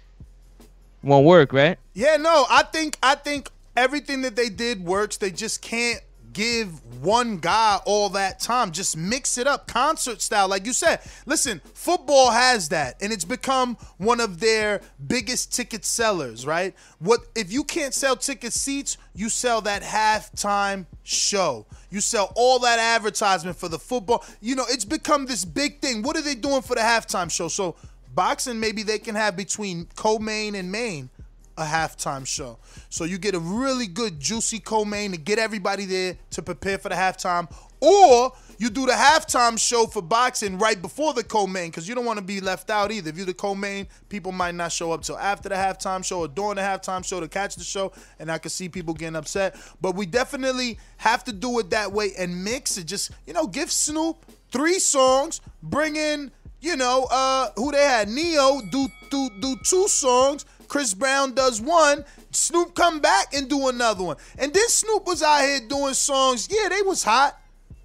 Won't 1.02 1.26
work, 1.26 1.52
right? 1.52 1.78
Yeah, 1.94 2.16
no, 2.16 2.46
I 2.50 2.62
think 2.62 2.98
I 3.02 3.14
think 3.14 3.50
everything 3.76 4.22
that 4.22 4.36
they 4.36 4.48
did 4.48 4.84
works. 4.84 5.16
They 5.16 5.30
just 5.30 5.62
can't 5.62 6.02
give 6.32 6.84
one 7.02 7.38
guy 7.38 7.80
all 7.86 8.08
that 8.10 8.38
time. 8.38 8.70
Just 8.70 8.96
mix 8.96 9.36
it 9.38 9.46
up, 9.46 9.66
concert 9.66 10.22
style, 10.22 10.48
like 10.48 10.64
you 10.64 10.72
said. 10.72 11.00
Listen, 11.26 11.60
football 11.74 12.30
has 12.30 12.68
that, 12.68 12.96
and 13.00 13.12
it's 13.12 13.24
become 13.24 13.76
one 13.96 14.20
of 14.20 14.40
their 14.40 14.80
biggest 15.06 15.52
ticket 15.54 15.84
sellers. 15.84 16.46
Right? 16.46 16.74
What 16.98 17.20
if 17.34 17.52
you 17.52 17.64
can't 17.64 17.94
sell 17.94 18.16
ticket 18.16 18.52
seats? 18.52 18.98
You 19.14 19.28
sell 19.28 19.60
that 19.62 19.82
halftime 19.82 20.86
show. 21.02 21.66
You 21.90 22.00
sell 22.00 22.32
all 22.36 22.58
that 22.60 22.78
advertisement 22.78 23.56
for 23.56 23.68
the 23.68 23.78
football. 23.78 24.24
You 24.40 24.54
know, 24.54 24.64
it's 24.68 24.84
become 24.84 25.26
this 25.26 25.44
big 25.44 25.80
thing. 25.80 26.02
What 26.02 26.16
are 26.16 26.22
they 26.22 26.34
doing 26.34 26.62
for 26.62 26.74
the 26.74 26.82
halftime 26.82 27.30
show? 27.30 27.48
So 27.48 27.74
boxing, 28.14 28.60
maybe 28.60 28.82
they 28.82 28.98
can 28.98 29.14
have 29.14 29.36
between 29.36 29.86
co-main 29.96 30.54
and 30.54 30.70
main 30.70 31.10
a 31.56 31.64
halftime 31.64 32.26
show. 32.26 32.58
So 32.88 33.04
you 33.04 33.18
get 33.18 33.34
a 33.34 33.38
really 33.38 33.86
good 33.86 34.18
juicy 34.18 34.58
co-main 34.58 35.12
to 35.12 35.18
get 35.18 35.38
everybody 35.38 35.84
there 35.84 36.16
to 36.30 36.42
prepare 36.42 36.78
for 36.78 36.88
the 36.88 36.94
halftime, 36.94 37.52
or 37.80 38.32
you 38.58 38.70
do 38.70 38.86
the 38.86 38.92
halftime 38.92 39.58
show 39.58 39.86
for 39.86 40.02
boxing 40.02 40.58
right 40.58 40.80
before 40.80 41.14
the 41.14 41.24
co-main 41.24 41.70
because 41.70 41.88
you 41.88 41.94
don't 41.94 42.04
want 42.04 42.18
to 42.18 42.24
be 42.24 42.40
left 42.40 42.70
out 42.70 42.92
either. 42.92 43.10
If 43.10 43.16
you're 43.16 43.26
the 43.26 43.34
co-main, 43.34 43.86
people 44.08 44.32
might 44.32 44.54
not 44.54 44.72
show 44.72 44.92
up 44.92 45.02
till 45.02 45.18
after 45.18 45.48
the 45.48 45.54
halftime 45.54 46.04
show 46.04 46.20
or 46.20 46.28
during 46.28 46.56
the 46.56 46.62
halftime 46.62 47.04
show 47.04 47.20
to 47.20 47.28
catch 47.28 47.56
the 47.56 47.64
show, 47.64 47.92
and 48.18 48.30
I 48.30 48.38
can 48.38 48.50
see 48.50 48.68
people 48.68 48.94
getting 48.94 49.16
upset. 49.16 49.56
But 49.80 49.94
we 49.94 50.06
definitely 50.06 50.78
have 50.98 51.24
to 51.24 51.32
do 51.32 51.58
it 51.58 51.70
that 51.70 51.92
way 51.92 52.12
and 52.18 52.44
mix 52.44 52.76
it. 52.76 52.84
Just 52.84 53.12
you 53.26 53.32
know, 53.32 53.46
give 53.46 53.70
Snoop 53.70 54.26
three 54.50 54.78
songs, 54.78 55.40
bring 55.62 55.96
in 55.96 56.30
you 56.60 56.76
know, 56.76 57.06
uh, 57.10 57.50
who 57.56 57.72
they 57.72 57.84
had? 57.84 58.08
Ne-Yo 58.08 58.60
do 58.70 58.88
do 59.10 59.28
do 59.40 59.56
two 59.64 59.88
songs. 59.88 60.44
Chris 60.68 60.94
Brown 60.94 61.34
does 61.34 61.60
one. 61.60 62.04
Snoop 62.30 62.74
come 62.74 63.00
back 63.00 63.34
and 63.34 63.48
do 63.48 63.68
another 63.68 64.04
one. 64.04 64.16
And 64.38 64.52
then 64.54 64.68
Snoop 64.68 65.06
was 65.06 65.22
out 65.22 65.42
here 65.42 65.60
doing 65.68 65.94
songs. 65.94 66.48
Yeah, 66.50 66.68
they 66.68 66.82
was 66.82 67.02
hot 67.02 67.40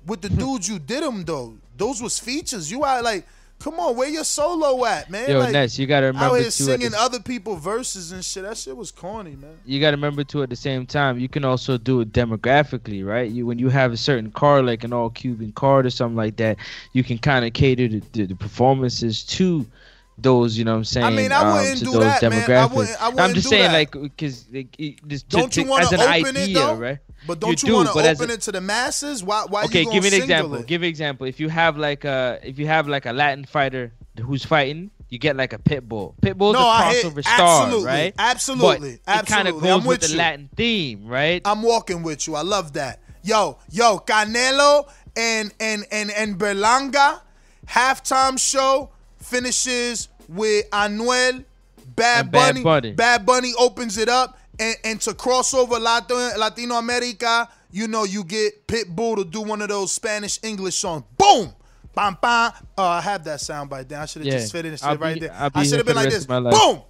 with 0.05 0.21
the 0.21 0.29
dudes 0.29 0.69
you 0.69 0.77
did 0.77 1.03
them 1.03 1.23
though. 1.23 1.57
Those 1.75 2.01
was 2.01 2.19
features. 2.19 2.71
You 2.71 2.85
out 2.85 3.03
like, 3.03 3.25
come 3.65 3.79
on, 3.79 3.95
where 3.95 4.07
your 4.07 4.23
solo 4.23 4.85
at, 4.85 5.09
man? 5.09 5.27
Yo, 5.27 5.39
like, 5.39 5.51
Ness, 5.51 5.79
you 5.79 5.87
gotta 5.87 6.05
remember 6.05 6.35
out 6.35 6.39
here 6.39 6.51
singing 6.51 6.91
the- 6.91 6.99
other 6.99 7.19
people 7.19 7.55
verses 7.55 8.11
and 8.11 8.23
shit. 8.23 8.43
That 8.43 8.57
shit 8.57 8.77
was 8.77 8.91
corny, 8.91 9.35
man. 9.35 9.57
you 9.65 9.79
got 9.79 9.91
to 9.91 9.97
remember 9.97 10.23
too 10.23 10.43
at 10.43 10.51
the 10.51 10.55
same 10.55 10.85
time 10.85 11.17
you 11.19 11.27
can 11.27 11.43
also 11.43 11.75
do 11.75 12.01
it 12.01 12.11
demographically 12.11 13.03
right 13.03 13.31
you 13.31 13.47
when 13.47 13.57
you 13.57 13.69
have 13.69 13.91
a 13.91 13.97
certain 13.97 14.31
car 14.31 14.61
like 14.61 14.83
an 14.83 14.93
all 14.93 15.09
cuban 15.09 15.51
card 15.53 15.85
or 15.87 15.89
something 15.89 16.15
like 16.15 16.35
that 16.35 16.57
you 16.93 17.03
can 17.03 17.17
kind 17.17 17.43
of 17.43 17.53
cater 17.53 17.87
the, 17.87 18.01
the, 18.11 18.25
the 18.25 18.35
performances 18.35 19.23
to 19.23 19.65
those 20.19 20.57
you 20.57 20.63
know 20.63 20.73
what 20.73 20.77
i'm 20.77 20.83
saying 20.85 21.05
I 21.05 21.09
mean, 21.09 21.31
I 21.31 21.39
um, 21.41 21.53
wouldn't 21.57 21.79
to 21.79 21.85
do 21.85 21.91
those 21.91 22.03
that, 22.03 22.21
man. 22.29 22.51
I 22.51 22.65
wouldn't- 22.67 23.01
I 23.01 23.23
i'm 23.23 23.33
just 23.33 23.49
saying 23.49 23.63
that. 23.63 23.73
like 23.73 23.91
because 23.91 24.45
like, 24.53 24.77
just 25.07 25.29
to- 25.31 25.37
Don't 25.37 25.57
you 25.57 25.65
want 25.65 25.83
as 25.83 25.89
to 25.89 25.95
an 25.95 26.01
open 26.01 26.37
idea 26.37 26.43
it 26.45 26.53
though? 26.53 26.75
right 26.75 26.99
But 27.27 27.39
don't 27.39 27.61
you, 27.63 27.69
do, 27.69 27.73
want 27.75 27.89
to 27.89 27.99
open 27.99 28.29
a- 28.29 28.33
it 28.33 28.41
to 28.41 28.51
the 28.51 28.61
masses? 28.61 29.23
Why? 29.23 29.45
Why 29.47 29.63
okay 29.65 29.83
you 29.83 29.91
give 29.91 30.03
me 30.03 30.09
an 30.09 30.21
example 30.21 30.55
it? 30.55 30.67
give 30.67 30.81
an 30.83 30.87
example 30.87 31.27
if 31.27 31.39
you 31.39 31.49
have 31.49 31.77
like 31.77 32.05
a 32.05 32.39
if 32.43 32.59
you 32.59 32.67
have 32.67 32.87
like 32.87 33.05
a 33.05 33.11
latin 33.13 33.45
fighter 33.45 33.93
who's 34.21 34.45
fighting 34.45 34.91
you 35.09 35.19
get 35.19 35.35
like 35.35 35.53
a 35.53 35.59
Pitbull. 35.59 36.13
Pit 36.21 36.37
bull's 36.37 36.55
No, 36.55 36.61
a 36.67 36.73
crossover 36.73 37.21
star, 37.23 37.63
absolutely, 37.63 37.85
right? 37.85 38.13
absolutely, 38.17 38.99
But 39.05 39.23
it 39.23 39.27
kind 39.27 39.47
of 39.47 39.61
goes 39.61 39.71
I'm 39.71 39.77
with, 39.79 39.87
with 39.87 40.01
the 40.01 40.07
you. 40.09 40.17
Latin 40.17 40.49
theme, 40.55 41.07
right? 41.07 41.41
I'm 41.45 41.61
walking 41.61 42.01
with 42.01 42.25
you. 42.27 42.35
I 42.35 42.41
love 42.41 42.73
that. 42.73 42.99
Yo, 43.23 43.57
yo, 43.71 43.99
Canelo 43.99 44.89
and 45.15 45.53
and 45.59 45.85
and 45.91 46.11
and 46.11 46.37
Berlanga 46.39 47.21
halftime 47.67 48.39
show 48.39 48.89
finishes 49.19 50.09
with 50.27 50.69
Anuel, 50.71 51.43
Bad 51.95 52.21
And 52.25 52.31
Bad 52.31 52.31
Bunny. 52.31 52.63
Bunny. 52.63 52.91
Bad 52.93 53.25
Bunny 53.25 53.53
opens 53.57 53.97
it 53.97 54.09
up, 54.09 54.37
and 54.59 54.75
and 54.83 55.01
to 55.01 55.11
crossover 55.11 55.79
Latin 55.79 56.39
Latino 56.39 56.75
America, 56.75 57.47
you 57.71 57.87
know, 57.87 58.03
you 58.03 58.23
get 58.23 58.67
Pitbull 58.67 59.17
to 59.17 59.25
do 59.25 59.41
one 59.41 59.61
of 59.61 59.69
those 59.69 59.91
Spanish 59.91 60.39
English 60.43 60.75
songs. 60.75 61.03
Boom. 61.17 61.53
Bam, 61.93 62.17
bam. 62.21 62.51
Oh, 62.77 62.83
I 62.83 62.99
have 63.01 63.23
that 63.23 63.39
sound 63.39 63.69
by 63.69 63.83
then. 63.83 64.01
I 64.01 64.05
should 64.05 64.23
have 64.23 64.33
Yeah. 64.33 64.39
just 64.39 64.51
fit 64.51 64.65
in 64.65 64.73
and 64.73 64.81
I'll 64.83 64.97
right 64.97 65.13
be- 65.13 65.21
there. 65.21 65.33
I'll 65.33 65.49
be 65.49 65.59
I 65.61 65.63
should 65.63 65.77
have 65.77 65.85
been 65.85 65.95
like 65.95 66.09
this. 66.09 66.23
of 66.23 66.29
my 66.29 66.37
life. 66.39 66.53
Boom. 66.53 66.81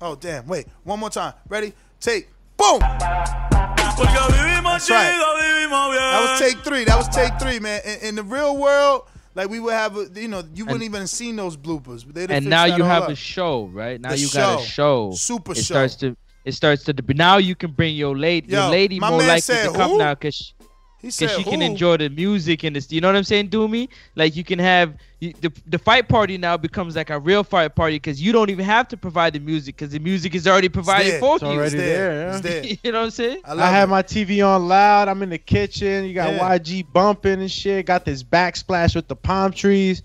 Oh 0.00 0.14
damn! 0.14 0.46
Wait, 0.46 0.66
one 0.84 1.00
more 1.00 1.10
time. 1.10 1.34
Ready? 1.48 1.72
Take. 2.00 2.28
Boom. 2.56 2.78
That's 2.80 4.90
right. 4.90 5.16
That 5.18 6.28
was 6.30 6.40
take 6.40 6.58
three. 6.64 6.84
That 6.84 6.96
was 6.96 7.08
take 7.08 7.38
three, 7.40 7.58
man. 7.58 7.80
In, 7.84 8.08
in 8.08 8.14
the 8.16 8.22
real 8.22 8.56
world, 8.56 9.08
like 9.34 9.48
we 9.48 9.60
would 9.60 9.72
have, 9.72 9.96
a, 9.96 10.08
you 10.14 10.28
know, 10.28 10.42
you 10.54 10.64
wouldn't 10.64 10.82
even 10.84 11.00
have 11.00 11.10
seen 11.10 11.36
those 11.36 11.56
bloopers. 11.56 12.04
They'd 12.12 12.30
have 12.30 12.42
and 12.42 12.46
now 12.50 12.64
you 12.64 12.84
have 12.84 13.04
up. 13.04 13.08
a 13.10 13.14
show, 13.14 13.66
right? 13.66 14.00
Now 14.00 14.10
The 14.10 14.18
you 14.18 14.28
got 14.30 14.60
a 14.60 14.62
show. 14.62 14.66
show. 14.66 15.12
Super 15.16 15.52
it 15.52 15.56
show. 15.58 15.62
starts 15.62 15.96
to 15.96 16.16
it 16.46 16.52
starts 16.54 16.84
to 16.84 16.94
but 16.94 17.16
now 17.16 17.36
you 17.36 17.54
can 17.54 17.72
bring 17.72 17.94
your 17.94 18.16
lady 18.16 18.48
Yo, 18.52 18.62
your 18.62 18.70
lady 18.70 18.98
more 19.00 19.10
likely 19.18 19.40
said 19.40 19.68
to 19.68 19.72
come 19.76 19.90
who? 19.92 19.98
now 19.98 20.14
because 20.14 20.54
He 21.02 21.08
because 21.08 21.14
said 21.16 21.30
she 21.30 21.44
can 21.44 21.60
who? 21.60 21.66
enjoy 21.66 21.96
the 21.98 22.08
music 22.08 22.64
and 22.64 22.74
this. 22.74 22.90
You 22.90 23.00
know 23.02 23.08
what 23.08 23.16
I'm 23.16 23.24
saying? 23.24 23.48
Do 23.48 23.68
me 23.68 23.88
like 24.14 24.34
you 24.34 24.44
can 24.44 24.58
have 24.58 24.94
you, 25.20 25.34
the 25.40 25.50
the 25.66 25.78
fight 25.78 26.08
party 26.08 26.38
now 26.38 26.56
becomes 26.56 26.96
like 26.96 27.10
a 27.10 27.18
real 27.18 27.44
fight 27.44 27.74
party 27.74 27.96
because 27.96 28.20
you 28.22 28.32
don't 28.32 28.48
even 28.50 28.64
have 28.64 28.86
to 28.88 28.96
provide 28.96 29.32
the 29.34 29.40
music 29.40 29.76
because 29.76 29.92
the 29.92 29.98
music 29.98 30.34
is 30.34 30.46
already 30.48 30.68
provided 30.70 31.12
there. 31.12 31.20
for 31.20 31.34
It's 31.36 31.42
you. 31.42 31.48
already 31.48 31.76
there, 31.76 32.12
yeah. 32.12 32.32
It's 32.32 32.40
there. 32.40 32.64
you 32.84 32.92
know 32.92 33.00
what 33.00 33.04
I'm 33.06 33.10
saying? 33.10 33.40
I, 33.44 33.70
have 33.70 33.88
my 33.88 34.02
TV 34.02 34.46
on 34.46 34.68
loud. 34.68 35.08
I'm 35.08 35.22
in 35.22 35.30
the 35.30 35.38
kitchen. 35.38 36.04
You 36.06 36.14
got 36.14 36.32
Yeah. 36.32 36.58
YG 36.58 36.86
bumping 36.92 37.40
and 37.40 37.50
shit. 37.50 37.86
Got 37.86 38.04
this 38.04 38.22
backsplash 38.22 38.94
with 38.94 39.08
the 39.08 39.16
palm 39.16 39.52
trees. 39.52 40.02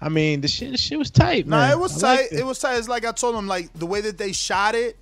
I 0.00 0.08
mean, 0.08 0.40
the 0.40 0.48
shit, 0.48 0.72
the 0.72 0.76
shit 0.78 0.98
was 0.98 1.10
tight, 1.12 1.46
Nah, 1.46 1.70
it 1.70 1.78
was 1.78 2.02
I 2.02 2.16
tight. 2.16 2.20
liked 2.22 2.32
It. 2.32 2.44
was 2.46 2.58
tight. 2.58 2.76
It's 2.78 2.88
like 2.88 3.04
I 3.04 3.12
told 3.12 3.36
him, 3.36 3.46
like 3.46 3.72
the 3.74 3.86
way 3.86 4.00
that 4.00 4.18
they 4.18 4.32
shot 4.32 4.74
it. 4.74 4.96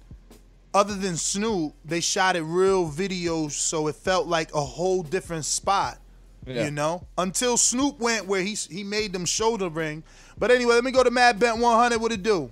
Other 0.72 0.94
than 0.94 1.16
Snoop, 1.16 1.74
they 1.84 2.00
shot 2.00 2.36
it 2.36 2.42
real 2.42 2.88
videos, 2.88 3.52
so 3.52 3.88
it 3.88 3.96
felt 3.96 4.28
like 4.28 4.54
a 4.54 4.60
whole 4.60 5.02
different 5.02 5.44
spot. 5.44 5.98
Yeah. 6.46 6.64
You 6.64 6.70
know, 6.70 7.06
until 7.18 7.56
Snoop 7.56 7.98
went 7.98 8.26
where 8.26 8.40
he 8.40 8.54
he 8.54 8.82
made 8.82 9.12
them 9.12 9.24
shoulder 9.24 9.68
ring. 9.68 10.04
But 10.38 10.50
anyway, 10.50 10.74
let 10.74 10.84
me 10.84 10.90
go 10.90 11.02
to 11.02 11.10
Mad 11.10 11.38
Bent 11.38 11.58
100. 11.58 12.00
What 12.00 12.12
it 12.12 12.22
do? 12.22 12.50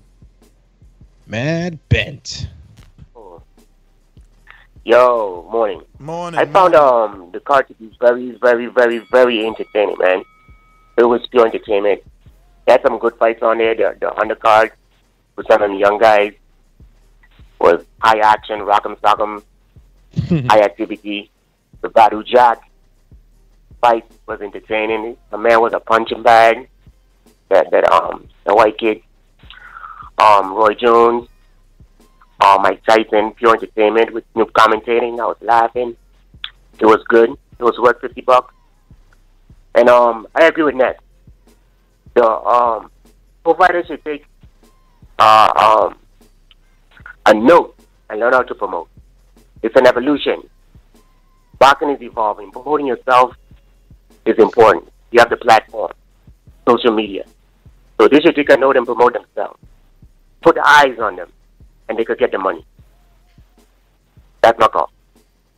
Mad 1.26 1.78
Bent. 1.88 2.48
Yo, 4.84 5.48
morning. 5.50 5.82
Morning. 5.98 6.40
I 6.40 6.44
found 6.46 6.74
um 6.74 7.30
the 7.32 7.40
card 7.40 7.68
to 7.68 7.74
be 7.74 7.96
very, 8.00 8.32
very, 8.40 8.66
very, 8.66 8.98
very 9.10 9.46
entertaining, 9.46 9.96
man. 9.98 10.22
It 10.96 11.04
was 11.04 11.26
pure 11.30 11.46
entertainment. 11.46 12.02
They 12.66 12.72
had 12.72 12.82
some 12.82 12.98
good 12.98 13.14
fights 13.16 13.42
on 13.42 13.58
there. 13.58 13.74
The 13.74 13.96
the 14.00 14.06
undercard 14.06 14.72
with 15.36 15.46
some 15.46 15.62
of 15.62 15.70
the 15.70 15.76
young 15.76 15.98
guys 15.98 16.34
was 17.60 17.84
high 18.00 18.18
action, 18.18 18.60
rock'em 18.60 18.98
sock'em, 19.00 19.42
high 20.50 20.60
activity. 20.60 21.30
The 21.80 21.88
Badou 21.88 22.26
Jack 22.26 22.70
fight 23.80 24.04
was 24.26 24.40
entertaining. 24.40 25.16
The 25.30 25.38
man 25.38 25.60
was 25.60 25.72
a 25.72 25.80
punching 25.80 26.22
bag. 26.22 26.68
That 27.48 27.70
that 27.70 27.90
um 27.90 28.28
the 28.44 28.54
white 28.54 28.76
kid, 28.76 29.02
um 30.18 30.52
Roy 30.52 30.74
Jones, 30.74 31.28
uh, 32.40 32.58
Mike 32.60 32.82
Tyson, 32.84 33.32
pure 33.32 33.54
entertainment 33.54 34.12
with 34.12 34.24
Snoop 34.32 34.52
commentating. 34.52 35.18
I 35.20 35.26
was 35.26 35.38
laughing. 35.40 35.96
It 36.78 36.86
was 36.86 37.02
good. 37.08 37.30
It 37.30 37.62
was 37.62 37.78
worth 37.78 38.00
fifty 38.00 38.20
bucks. 38.20 38.54
And 39.74 39.88
um, 39.88 40.26
I 40.34 40.46
agree 40.46 40.64
with 40.64 40.74
Ness. 40.74 40.96
The 42.14 42.26
um, 42.26 42.90
provider 43.44 43.84
should 43.84 44.04
take 44.04 44.24
uh, 45.18 45.52
um, 45.56 45.98
a 47.26 47.34
note 47.34 47.76
and 48.10 48.20
learn 48.20 48.32
how 48.32 48.42
to 48.42 48.54
promote. 48.54 48.88
It's 49.62 49.76
an 49.76 49.86
evolution. 49.86 50.48
Boxing 51.58 51.90
is 51.90 52.00
evolving. 52.02 52.50
Promoting 52.52 52.86
yourself 52.86 53.34
is 54.24 54.38
important. 54.38 54.88
You 55.10 55.20
have 55.20 55.30
the 55.30 55.36
platform, 55.36 55.92
social 56.68 56.92
media. 56.92 57.24
So 58.00 58.08
they 58.08 58.20
should 58.20 58.36
take 58.36 58.50
a 58.50 58.56
note 58.56 58.76
and 58.76 58.86
promote 58.86 59.14
themselves. 59.14 59.58
Put 60.42 60.56
eyes 60.58 60.98
on 61.00 61.16
them, 61.16 61.32
and 61.88 61.98
they 61.98 62.04
could 62.04 62.18
get 62.18 62.30
the 62.30 62.38
money. 62.38 62.64
That's 64.42 64.58
my 64.58 64.68
call. 64.68 64.92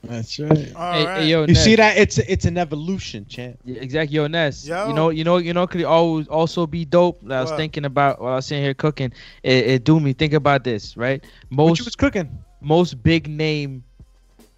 That's 0.02 0.38
right. 0.38 0.76
Hey, 0.90 1.08
hey, 1.14 1.26
yo, 1.28 1.46
you 1.46 1.54
Ness. 1.54 1.64
see 1.64 1.76
that? 1.76 1.96
It's 1.96 2.18
it's 2.18 2.44
an 2.44 2.56
evolution, 2.58 3.26
champ. 3.26 3.58
Yeah, 3.64 3.80
exactly. 3.80 4.16
Yo, 4.16 4.26
Ness. 4.26 4.70
Yo. 4.70 4.76
You 4.82 4.92
know, 4.92 5.10
you 5.10 5.24
know, 5.24 5.36
you 5.38 5.52
know, 5.52 5.66
could 5.66 5.82
always 5.84 6.28
also 6.28 6.66
be 6.66 6.84
dope. 6.84 7.20
I 7.30 7.40
was 7.40 7.50
What? 7.50 7.52
thinking 7.52 7.84
about 7.84 8.20
while 8.20 8.32
I 8.32 8.36
was 8.36 8.46
sitting 8.46 8.64
here 8.64 8.74
cooking. 8.74 9.12
It, 9.42 9.66
it 9.66 9.84
do 9.84 10.00
me 10.00 10.12
think 10.12 10.32
about 10.32 10.64
this, 10.64 10.96
right? 10.96 11.24
Most 11.50 11.84
was 11.84 11.96
cooking. 11.96 12.44
Most 12.60 13.02
big 13.02 13.28
name 13.28 13.84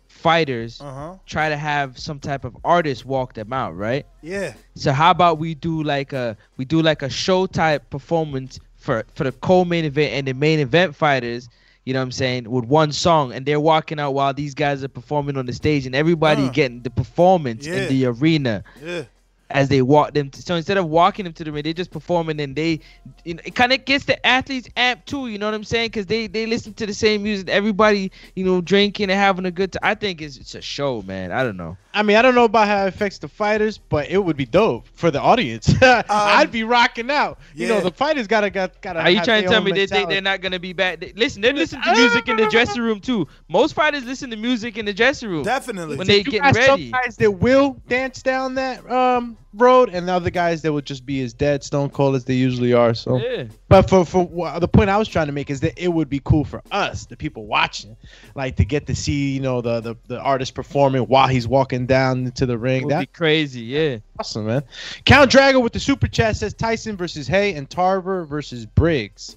fighters 0.08 0.84
Uh-huh. 0.84 1.18
try 1.26 1.48
to 1.48 1.56
have 1.56 1.98
some 1.98 2.18
type 2.18 2.44
of 2.44 2.56
artist 2.64 3.04
walk 3.04 3.34
them 3.34 3.52
out, 3.52 3.76
right? 3.76 4.06
Yeah. 4.22 4.54
So 4.74 4.92
how 4.92 5.10
about 5.10 5.38
we 5.38 5.54
do 5.54 5.82
like 5.82 6.12
a 6.12 6.36
we 6.56 6.64
do 6.64 6.82
like 6.82 7.02
a 7.02 7.08
show 7.10 7.46
type 7.46 7.90
performance 7.90 8.58
for 8.76 9.04
for 9.14 9.24
the 9.24 9.32
co-main 9.32 9.84
event 9.84 10.12
and 10.14 10.26
the 10.26 10.34
main 10.34 10.58
event 10.60 10.94
fighters. 10.94 11.48
You 11.84 11.92
know 11.94 12.00
what 12.00 12.04
I'm 12.04 12.12
saying? 12.12 12.50
With 12.50 12.64
one 12.64 12.92
song, 12.92 13.32
and 13.32 13.44
they're 13.44 13.60
walking 13.60 13.98
out 13.98 14.12
while 14.14 14.32
these 14.32 14.54
guys 14.54 14.84
are 14.84 14.88
performing 14.88 15.36
on 15.36 15.46
the 15.46 15.52
stage, 15.52 15.86
and 15.86 15.94
everybody 15.94 16.46
Uh. 16.46 16.50
getting 16.50 16.82
the 16.82 16.90
performance 16.90 17.66
Yeah. 17.66 17.74
in 17.74 17.88
the 17.88 18.06
arena 18.06 18.62
Yeah. 18.84 19.02
as 19.50 19.68
they 19.68 19.82
walk 19.82 20.14
them. 20.14 20.30
so 20.32 20.54
instead 20.54 20.76
of 20.78 20.86
walking 20.88 21.24
them 21.24 21.32
to 21.34 21.44
the 21.44 21.50
ring, 21.52 21.62
they're 21.64 21.72
just 21.72 21.90
performing, 21.90 22.40
and 22.40 22.54
they, 22.54 22.80
you 23.24 23.34
know, 23.34 23.40
it 23.44 23.54
kind 23.54 23.72
of 23.72 23.84
gets 23.84 24.04
the 24.04 24.24
athletes 24.26 24.68
amped 24.76 25.06
too. 25.06 25.26
You 25.28 25.38
know 25.38 25.46
what 25.46 25.54
I'm 25.54 25.64
saying? 25.64 25.88
Because 25.88 26.06
they 26.06 26.26
they 26.28 26.46
listen 26.46 26.72
to 26.74 26.86
the 26.86 26.94
same 26.94 27.22
music. 27.24 27.48
Everybody, 27.48 28.12
you 28.36 28.44
know, 28.44 28.60
drinking 28.60 29.10
and 29.10 29.18
having 29.18 29.44
a 29.46 29.50
good 29.50 29.72
time. 29.72 29.80
I 29.82 29.94
think 29.94 30.22
it's 30.22 30.36
it's 30.36 30.54
a 30.54 30.62
show, 30.62 31.02
man. 31.02 31.32
I 31.32 31.42
don't 31.42 31.56
know. 31.56 31.76
I 31.94 32.02
mean, 32.02 32.16
I 32.16 32.22
don't 32.22 32.34
know 32.34 32.44
about 32.44 32.68
how 32.68 32.84
it 32.84 32.88
affects 32.88 33.18
the 33.18 33.28
fighters, 33.28 33.78
but 33.78 34.10
it 34.10 34.18
would 34.18 34.36
be 34.36 34.46
dope 34.46 34.86
for 34.94 35.10
the 35.10 35.20
audience. 35.20 35.72
I'd 35.82 36.50
be 36.50 36.64
rocking 36.64 37.10
out. 37.10 37.38
You 37.54 37.68
know, 37.68 37.80
the 37.80 37.90
fighters 37.90 38.26
gotta 38.26 38.50
got 38.50 38.80
gotta. 38.80 39.00
Are 39.00 39.10
you 39.10 39.16
have 39.16 39.24
trying 39.24 39.42
to 39.42 39.48
tell 39.48 39.62
me 39.62 39.72
they, 39.72 39.86
they 39.86 39.96
mentality. 39.96 40.14
they're 40.14 40.22
not 40.22 40.40
gonna 40.40 40.58
be 40.58 40.72
back? 40.72 41.00
They, 41.00 41.12
listen, 41.14 41.42
they 41.42 41.52
listen 41.52 41.82
to 41.82 41.92
music 41.92 42.28
in 42.28 42.36
the 42.36 42.46
dressing 42.50 42.82
room 42.82 43.00
too. 43.00 43.28
Most 43.48 43.74
fighters 43.74 44.04
listen 44.04 44.30
to 44.30 44.36
music 44.36 44.78
in 44.78 44.86
the 44.86 44.94
dressing 44.94 45.28
room. 45.28 45.42
Definitely. 45.42 45.96
when 45.96 46.06
they 46.06 46.22
get 46.22 46.42
ready. 46.54 46.90
Some 46.90 46.90
guys 46.90 47.16
that 47.16 47.30
will 47.30 47.76
dance 47.88 48.22
down 48.22 48.54
that 48.54 48.90
um 48.90 49.36
road, 49.54 49.90
and 49.92 50.08
the 50.08 50.12
other 50.12 50.30
guys 50.30 50.62
that 50.62 50.72
would 50.72 50.86
just 50.86 51.04
be 51.04 51.22
as 51.22 51.32
dead 51.32 51.62
stone 51.62 51.90
cold 51.90 52.14
as 52.16 52.24
they 52.24 52.34
usually 52.34 52.72
are. 52.72 52.94
So, 52.94 53.18
Yeah. 53.18 53.44
but 53.68 53.88
for 53.88 54.04
for 54.04 54.26
the 54.60 54.68
point 54.68 54.90
I 54.90 54.96
was 54.96 55.08
trying 55.08 55.26
to 55.26 55.32
make 55.32 55.50
is 55.50 55.60
that 55.60 55.74
it 55.76 55.88
would 55.88 56.08
be 56.08 56.20
cool 56.24 56.44
for 56.44 56.62
us, 56.72 57.06
the 57.06 57.16
people 57.16 57.46
watching, 57.46 57.96
like 58.34 58.56
to 58.56 58.64
get 58.64 58.86
to 58.86 58.94
see 58.94 59.32
you 59.32 59.40
know 59.40 59.60
the 59.60 59.80
the, 59.80 59.96
the 60.08 60.20
artist 60.20 60.54
performing 60.54 61.02
while 61.02 61.28
he's 61.28 61.46
walking 61.46 61.86
down 61.86 62.24
into 62.26 62.46
the 62.46 62.56
ring. 62.58 62.88
That 62.88 62.98
would 62.98 63.02
be 63.12 63.12
crazy, 63.18 63.60
yeah. 63.62 63.98
awesome, 64.18 64.46
man. 64.46 64.62
Count 65.04 65.30
Drago 65.30 65.62
with 65.62 65.72
the 65.72 65.80
super 65.80 66.08
chat 66.08 66.36
says 66.36 66.54
Tyson 66.54 66.96
versus 66.96 67.26
Haye 67.28 67.54
and 67.54 67.68
Tarver 67.68 68.24
versus 68.24 68.64
Briggs, 68.66 69.36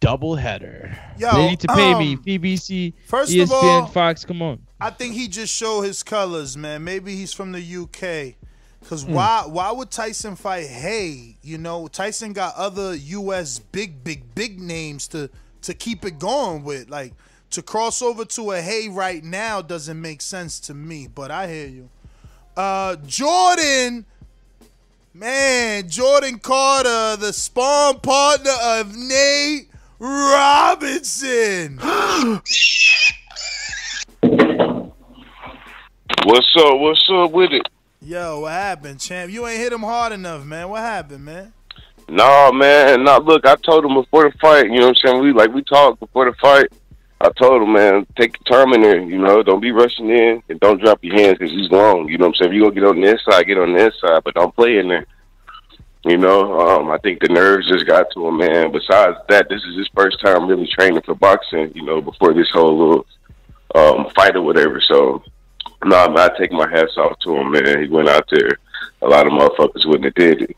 double 0.00 0.36
header. 0.36 0.96
Yo, 1.18 1.32
they 1.32 1.48
need 1.50 1.60
to 1.60 1.68
pay 1.68 1.98
me. 1.98 2.12
um, 2.14 2.22
BBC, 2.24 2.92
first 3.06 3.32
ESPN, 3.32 3.42
of 3.42 3.52
all- 3.52 3.86
Fox. 3.86 4.24
Come 4.24 4.42
on. 4.42 4.60
I 4.80 4.90
think 4.90 5.14
he 5.14 5.26
just 5.26 5.52
showed 5.52 5.82
his 5.82 6.04
colors, 6.04 6.56
man. 6.56 6.84
Maybe 6.84 7.16
he's 7.16 7.32
from 7.32 7.50
the 7.50 7.60
UK. 7.60 8.36
Cause 8.88 9.04
Hmm. 9.04 9.12
why 9.12 9.42
why 9.46 9.70
would 9.70 9.90
Tyson 9.90 10.34
fight 10.34 10.66
Haye? 10.66 11.36
You 11.42 11.58
know, 11.58 11.88
Tyson 11.88 12.32
got 12.32 12.54
other 12.56 12.94
US 12.94 13.58
big, 13.58 14.02
big, 14.02 14.34
big 14.34 14.58
names 14.60 15.06
to 15.08 15.28
to 15.62 15.74
keep 15.74 16.06
it 16.06 16.18
going 16.18 16.64
with. 16.64 16.88
Like 16.88 17.12
to 17.50 17.60
cross 17.60 18.00
over 18.00 18.24
to 18.24 18.52
a 18.52 18.62
Haye 18.62 18.88
right 18.88 19.22
now 19.22 19.60
doesn't 19.60 20.00
make 20.00 20.22
sense 20.22 20.58
to 20.60 20.72
me, 20.74 21.06
but 21.06 21.30
I 21.30 21.48
hear 21.48 21.66
you. 21.66 21.90
Uh 22.56 22.96
Jordan, 23.06 24.06
man, 25.12 25.86
Jordan 25.90 26.38
Carter, 26.38 27.16
the 27.16 27.34
spawn 27.34 28.00
partner 28.00 28.54
of 28.62 28.96
Nate 28.96 29.68
Robinson. 29.98 31.76
What's 36.24 36.56
up? 36.56 36.78
What's 36.78 37.06
up 37.12 37.32
with 37.32 37.52
it? 37.52 37.68
Yo, 38.00 38.40
what 38.40 38.52
happened, 38.52 39.00
champ? 39.00 39.30
You 39.30 39.46
ain't 39.46 39.58
hit 39.58 39.72
him 39.72 39.82
hard 39.82 40.12
enough, 40.12 40.44
man. 40.44 40.68
What 40.68 40.80
happened, 40.80 41.24
man? 41.24 41.52
Nah, 42.08 42.52
man. 42.52 43.04
Nah, 43.04 43.18
look, 43.18 43.44
I 43.44 43.56
told 43.56 43.84
him 43.84 43.94
before 43.94 44.30
the 44.30 44.38
fight. 44.38 44.66
You 44.66 44.80
know 44.80 44.88
what 44.88 44.98
I'm 45.04 45.10
saying? 45.10 45.22
We 45.22 45.32
like 45.32 45.52
we 45.52 45.62
talked 45.62 46.00
before 46.00 46.24
the 46.24 46.36
fight. 46.40 46.68
I 47.20 47.30
told 47.30 47.62
him, 47.62 47.72
man, 47.72 48.06
take 48.16 48.38
your 48.38 48.64
time 48.64 48.72
in 48.72 48.82
there. 48.82 49.00
You 49.00 49.18
know, 49.18 49.42
don't 49.42 49.60
be 49.60 49.72
rushing 49.72 50.08
in 50.10 50.40
and 50.48 50.60
don't 50.60 50.80
drop 50.80 51.02
your 51.02 51.16
hands 51.16 51.38
because 51.38 51.50
he's 51.50 51.70
long. 51.70 52.08
You 52.08 52.16
know 52.16 52.26
what 52.26 52.36
I'm 52.36 52.44
saying? 52.44 52.52
If 52.52 52.54
you 52.54 52.62
gonna 52.62 52.74
get 52.74 52.84
on 52.84 53.00
the 53.00 53.08
inside, 53.08 53.46
get 53.46 53.58
on 53.58 53.72
the 53.72 53.84
inside, 53.86 54.22
but 54.24 54.34
don't 54.34 54.54
play 54.54 54.78
in 54.78 54.88
there. 54.88 55.04
You 56.04 56.16
know, 56.16 56.60
um, 56.60 56.90
I 56.90 56.98
think 56.98 57.20
the 57.20 57.28
nerves 57.28 57.68
just 57.68 57.86
got 57.86 58.06
to 58.14 58.28
him, 58.28 58.38
man. 58.38 58.70
Besides 58.70 59.16
that, 59.28 59.48
this 59.48 59.62
is 59.64 59.76
his 59.76 59.90
first 59.94 60.20
time 60.20 60.46
really 60.46 60.68
training 60.68 61.02
for 61.04 61.16
boxing. 61.16 61.72
You 61.74 61.82
know, 61.82 62.00
before 62.00 62.32
this 62.32 62.48
whole 62.52 62.78
little 62.78 63.06
um, 63.74 64.08
fight 64.14 64.36
or 64.36 64.42
whatever. 64.42 64.80
So, 64.80 65.22
nah, 65.84 66.08
man, 66.08 66.30
I 66.30 66.38
take 66.38 66.52
my 66.52 66.68
hats 66.68 66.96
off 66.96 67.18
to 67.20 67.36
him, 67.36 67.50
man. 67.52 67.82
He 67.82 67.88
went 67.88 68.08
out 68.08 68.26
there. 68.30 68.58
A 69.02 69.06
lot 69.06 69.26
of 69.26 69.32
motherfuckers 69.32 69.86
wouldn't 69.86 70.04
have 70.04 70.14
did 70.14 70.42
it. 70.42 70.56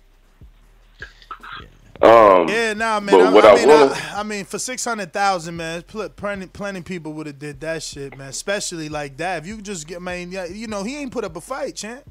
Um, 2.02 2.48
Yeah, 2.48 2.72
nah, 2.72 2.98
man. 3.00 3.14
but 3.14 3.20
I, 3.26 3.30
what 3.32 3.44
I 3.44 3.52
I 3.52 3.56
mean, 3.56 3.68
wanna- 3.68 4.12
I, 4.14 4.22
mean, 4.22 4.44
for 4.46 4.58
six 4.58 4.82
hundred 4.84 5.12
thousand, 5.12 5.56
man, 5.56 5.82
pl- 5.82 6.08
plenty, 6.08 6.46
plenty 6.46 6.80
people 6.80 7.12
would 7.14 7.26
have 7.26 7.38
did 7.38 7.60
that 7.60 7.82
shit, 7.82 8.16
man. 8.16 8.28
Especially 8.28 8.88
like 8.88 9.18
that. 9.18 9.42
If 9.42 9.46
you 9.46 9.60
just 9.60 9.86
get, 9.86 10.00
man, 10.00 10.32
yeah, 10.32 10.46
you 10.46 10.66
know, 10.66 10.82
he 10.82 10.96
ain't 10.96 11.12
put 11.12 11.24
up 11.24 11.36
a 11.36 11.40
fight, 11.42 11.76
champ. 11.76 12.04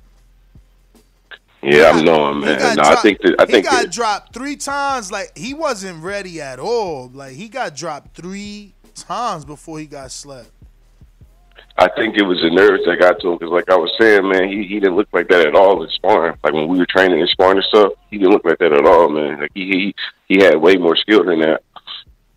Yeah, 1.63 1.89
I'm 1.89 2.05
knowing, 2.05 2.39
man. 2.41 2.77
No, 2.77 2.83
I 2.83 2.95
think 2.97 3.19
that 3.21 3.35
I 3.39 3.45
he 3.45 3.61
got 3.61 3.81
that, 3.83 3.91
dropped 3.91 4.33
three 4.33 4.55
times. 4.55 5.11
Like 5.11 5.35
he 5.35 5.53
wasn't 5.55 6.03
ready 6.03 6.39
at 6.39 6.59
all. 6.59 7.09
Like 7.11 7.33
he 7.33 7.49
got 7.49 7.75
dropped 7.75 8.15
three 8.15 8.73
times 8.95 9.43
before 9.43 9.79
he 9.79 9.85
got 9.87 10.11
slapped. 10.11 10.51
I 11.79 11.87
think 11.95 12.17
it 12.17 12.23
was 12.23 12.41
the 12.41 12.49
nerves 12.49 12.83
that 12.85 12.99
got 12.99 13.19
to 13.21 13.29
him 13.31 13.37
because, 13.37 13.51
like 13.51 13.69
I 13.69 13.75
was 13.77 13.91
saying, 13.99 14.27
man, 14.27 14.49
he 14.49 14.67
he 14.67 14.79
didn't 14.79 14.97
look 14.97 15.07
like 15.13 15.29
that 15.29 15.47
at 15.47 15.55
all 15.55 15.81
in 15.83 15.89
sparring. 15.91 16.37
Like 16.43 16.53
when 16.53 16.67
we 16.67 16.77
were 16.77 16.85
training 16.85 17.21
and 17.21 17.29
sparring 17.29 17.57
and 17.57 17.65
stuff, 17.65 17.93
he 18.11 18.17
didn't 18.17 18.33
look 18.33 18.43
like 18.45 18.59
that 18.59 18.73
at 18.73 18.85
all, 18.85 19.07
man. 19.09 19.39
Like 19.39 19.51
he 19.53 19.65
he 20.27 20.35
he 20.35 20.43
had 20.43 20.57
way 20.57 20.75
more 20.75 20.95
skill 20.97 21.23
than 21.23 21.39
that. 21.39 21.61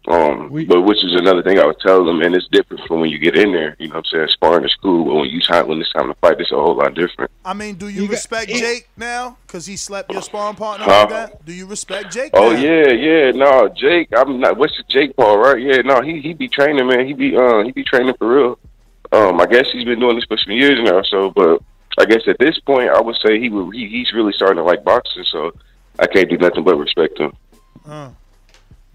Um, 0.08 0.48
but 0.66 0.82
which 0.82 1.04
is 1.04 1.14
another 1.14 1.44
thing 1.44 1.60
I 1.60 1.64
was 1.66 1.76
telling 1.80 2.08
him, 2.08 2.18
man. 2.18 2.34
It's 2.34 2.48
different 2.48 2.82
from 2.88 3.00
when 3.00 3.10
you 3.10 3.18
get 3.18 3.36
in 3.36 3.52
there. 3.52 3.76
You 3.78 3.88
know 3.88 3.96
what 3.96 4.06
I'm 4.12 4.18
saying? 4.18 4.28
Sparring 4.30 4.64
is 4.64 4.74
cool, 4.82 5.04
but 5.04 5.14
when 5.14 5.28
you 5.30 5.40
time 5.40 5.68
when 5.68 5.80
it's 5.80 5.92
time 5.92 6.08
to 6.08 6.14
fight, 6.20 6.40
it's 6.40 6.50
a 6.50 6.56
whole 6.56 6.76
lot 6.76 6.94
different. 6.94 7.30
I 7.44 7.54
mean, 7.54 7.76
do 7.76 7.88
you, 7.88 8.06
respect 8.08 8.48
Jake 8.48 8.88
now? 8.96 9.38
Cause 9.46 9.66
he 9.66 9.76
slept 9.76 10.12
your 10.12 10.22
sparring 10.22 10.56
partner 10.56 10.86
Huh? 10.86 11.00
like 11.02 11.08
that. 11.10 11.44
Do 11.44 11.52
you 11.52 11.66
respect 11.66 12.12
Jake? 12.12 12.30
Oh 12.34 12.52
now? 12.52 12.58
yeah, 12.60 12.88
yeah. 12.90 13.30
No, 13.30 13.68
Jake. 13.68 14.08
I'm 14.16 14.40
not. 14.40 14.56
What's 14.56 14.76
the 14.76 14.82
Jake 14.88 15.16
Paul, 15.16 15.38
right? 15.38 15.60
Yeah. 15.60 15.82
No, 15.82 16.00
he 16.00 16.20
he 16.20 16.32
be 16.34 16.48
training, 16.48 16.86
man. 16.86 17.06
He 17.06 17.12
be 17.12 17.36
uh 17.36 17.62
he 17.62 17.70
be 17.72 17.84
training 17.84 18.14
for 18.18 18.28
real. 18.28 18.58
Um, 19.12 19.40
I 19.40 19.46
guess 19.46 19.66
he's 19.72 19.84
been 19.84 20.00
doing 20.00 20.16
this 20.16 20.24
for 20.24 20.38
some 20.38 20.52
years 20.52 20.78
now. 20.82 21.02
So, 21.02 21.30
but 21.30 21.60
I 21.98 22.04
guess 22.06 22.22
at 22.26 22.38
this 22.38 22.58
point, 22.60 22.88
I 22.88 23.00
would 23.00 23.16
say 23.16 23.38
he 23.38 23.48
would 23.48 23.74
he, 23.74 23.88
he's 23.88 24.12
really 24.12 24.32
starting 24.32 24.56
to 24.56 24.62
like 24.62 24.84
boxing. 24.84 25.24
So 25.24 25.52
I 25.98 26.06
can't 26.06 26.28
do 26.28 26.38
nothing 26.38 26.64
but 26.64 26.76
respect 26.76 27.18
him. 27.18 27.32
Uh. 27.86 28.10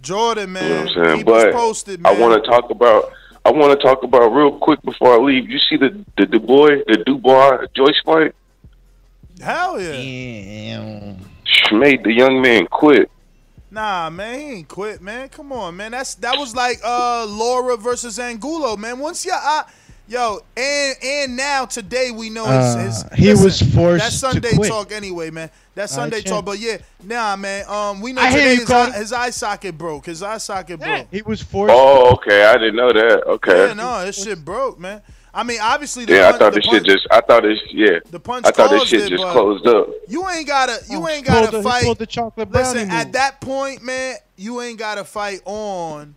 Jordan, 0.02 0.49
You 0.49 0.53
know 0.53 0.60
man, 0.61 0.85
what 0.85 0.98
I'm 0.98 1.06
saying? 1.06 1.26
But 1.26 1.53
posted, 1.53 2.06
I 2.06 2.18
want 2.19 2.41
to 2.41 2.49
talk 2.49 2.69
about. 2.69 3.11
I 3.44 3.52
want 3.52 3.80
to 3.80 3.85
talk 3.85 4.03
about 4.03 4.27
real 4.30 4.57
quick 4.60 4.81
before 4.81 5.14
I 5.14 5.18
leave. 5.18 5.49
You 5.49 5.57
see 5.57 5.77
the 5.77 6.06
the 6.18 6.26
Dubois, 6.26 6.84
the 6.88 7.03
Dubois 7.06 7.65
Joyce 7.73 7.99
fight? 8.06 8.34
Hell 9.41 9.81
yeah. 9.81 11.14
Made 11.72 12.03
the 12.03 12.14
young 12.14 12.41
man 12.41 12.68
quit. 12.68 13.10
Nah, 13.69 14.10
man, 14.10 14.39
he 14.39 14.45
ain't 14.48 14.68
quit, 14.68 15.02
man. 15.02 15.30
Come 15.30 15.52
on, 15.52 15.76
man. 15.76 15.91
That's 15.91 16.15
that 16.15 16.38
was 16.38 16.56
like 16.56 16.80
uh 16.84 17.26
Lara 17.26 17.77
versus 17.77 18.19
Angulo, 18.19 18.77
man. 18.77 18.99
Once 18.99 19.26
you 19.26 19.34
uh, 19.34 19.64
yo, 20.07 20.39
and 20.55 20.95
and 21.03 21.38
now 21.38 21.65
today 21.65 22.11
we 22.11 22.29
know 22.29 22.45
his, 22.45 22.75
Uh, 22.75 23.09
his 23.15 23.38
he 23.38 23.43
was 23.43 23.61
forced 23.61 24.03
That's 24.03 24.13
to 24.21 24.31
Sunday 24.31 24.53
quit. 24.55 24.69
talk 24.69 24.91
anyway, 24.91 25.29
man. 25.29 25.49
That 25.75 25.89
Sunday 25.89 26.21
talk, 26.21 26.43
but 26.45 26.59
yeah, 26.59 26.77
nah, 27.03 27.35
man. 27.35 27.65
Um, 27.69 28.01
we 28.01 28.13
know 28.13 28.21
I 28.21 28.31
today 28.31 28.55
his 28.55 28.71
eye, 28.71 28.91
his 28.97 29.13
eye 29.13 29.29
socket 29.29 29.77
broke. 29.77 30.05
His 30.07 30.23
eye 30.23 30.38
socket 30.39 30.79
broke. 30.79 31.07
He 31.11 31.21
was 31.21 31.41
forced. 31.41 31.73
Oh, 31.75 32.13
okay. 32.13 32.45
I 32.45 32.53
didn't 32.53 32.75
know 32.75 32.91
that. 32.91 33.23
Okay. 33.27 33.67
Yeah, 33.67 33.73
no, 33.73 34.05
this 34.05 34.23
shit 34.23 34.43
broke, 34.43 34.79
man. 34.79 35.01
I 35.34 35.43
mean, 35.43 35.59
obviously, 35.61 36.05
the 36.05 36.13
Yeah, 36.15 36.29
I 36.29 36.31
thought 36.31 36.53
the 36.53 36.61
this 36.61 36.65
punch- 36.65 36.85
shit 36.88 36.95
just. 36.95 37.07
I 37.11 37.21
thought 37.21 37.43
this. 37.43 37.59
Yeah. 37.69 37.99
The 38.09 38.19
punch 38.19 38.47
I 38.47 38.51
thought 38.51 38.71
this 38.71 38.85
shit 38.89 39.01
it, 39.03 39.09
just 39.09 39.21
but- 39.23 39.34
closed 39.34 39.67
up. 39.67 39.88
You 40.07 40.27
ain't 40.29 40.47
gotta. 40.47 40.79
You 40.89 40.99
Oh, 41.03 41.07
ain't 41.07 41.25
gotta 41.27 41.51
pulled 41.51 41.63
the- 41.63 41.69
fight. 41.69 41.84
pulled 41.84 41.99
the 41.99 42.07
chocolate 42.07 42.51
Listen, 42.51 42.89
at 42.89 43.11
that 43.13 43.39
point, 43.39 43.84
man, 43.84 44.15
you 44.35 44.61
ain't 44.61 44.79
gotta 44.79 45.03
fight 45.03 45.41
on 45.45 46.15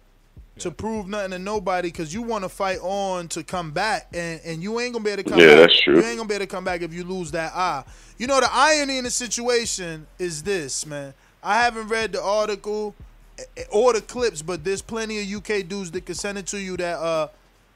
to 0.61 0.71
prove 0.71 1.09
nothing 1.09 1.33
to 1.33 1.39
nobody 1.39 1.89
because 1.89 2.13
you 2.15 2.23
want 2.23 2.45
to 2.45 2.49
fight 2.49 2.79
on 2.83 3.29
to 3.29 3.43
come 3.45 3.71
back, 3.73 4.09
and 4.13 4.41
and 4.45 4.63
you 4.63 4.81
ain't 4.81 4.93
gonna 4.93 5.05
be 5.05 5.11
able 5.11 5.23
to 5.23 5.29
come 5.29 5.39
back. 5.39 5.47
Yeah, 5.49 5.55
back. 5.57 5.69
that's 5.69 5.81
true. 5.81 5.97
You 5.97 6.05
ain't 6.05 6.17
gonna 6.19 6.29
be 6.29 6.35
able 6.35 6.45
to 6.47 6.51
come 6.51 6.65
back 6.65 6.83
if 6.83 6.93
you 6.95 7.05
lose 7.05 7.31
that 7.33 7.53
eye. 7.55 7.85
You 8.19 8.27
know 8.27 8.41
the 8.41 8.49
irony 8.53 8.99
in 8.99 9.05
the 9.05 9.11
situation 9.11 10.07
is 10.19 10.43
this, 10.43 10.87
man. 10.87 11.15
I 11.43 11.61
haven't 11.63 11.89
read 11.89 12.13
the 12.13 12.23
article 12.23 12.95
eh, 13.39 13.65
or 13.71 13.93
the 13.95 14.01
clips, 14.03 14.43
but 14.43 14.63
there's 14.65 14.83
plenty 14.83 15.21
of 15.23 15.43
UK 15.43 15.67
dudes 15.69 15.91
that 15.93 16.05
can 16.07 16.15
send 16.15 16.39
it 16.39 16.47
to 16.49 16.59
you 16.59 16.77
that 16.79 16.99
uh 16.99 17.29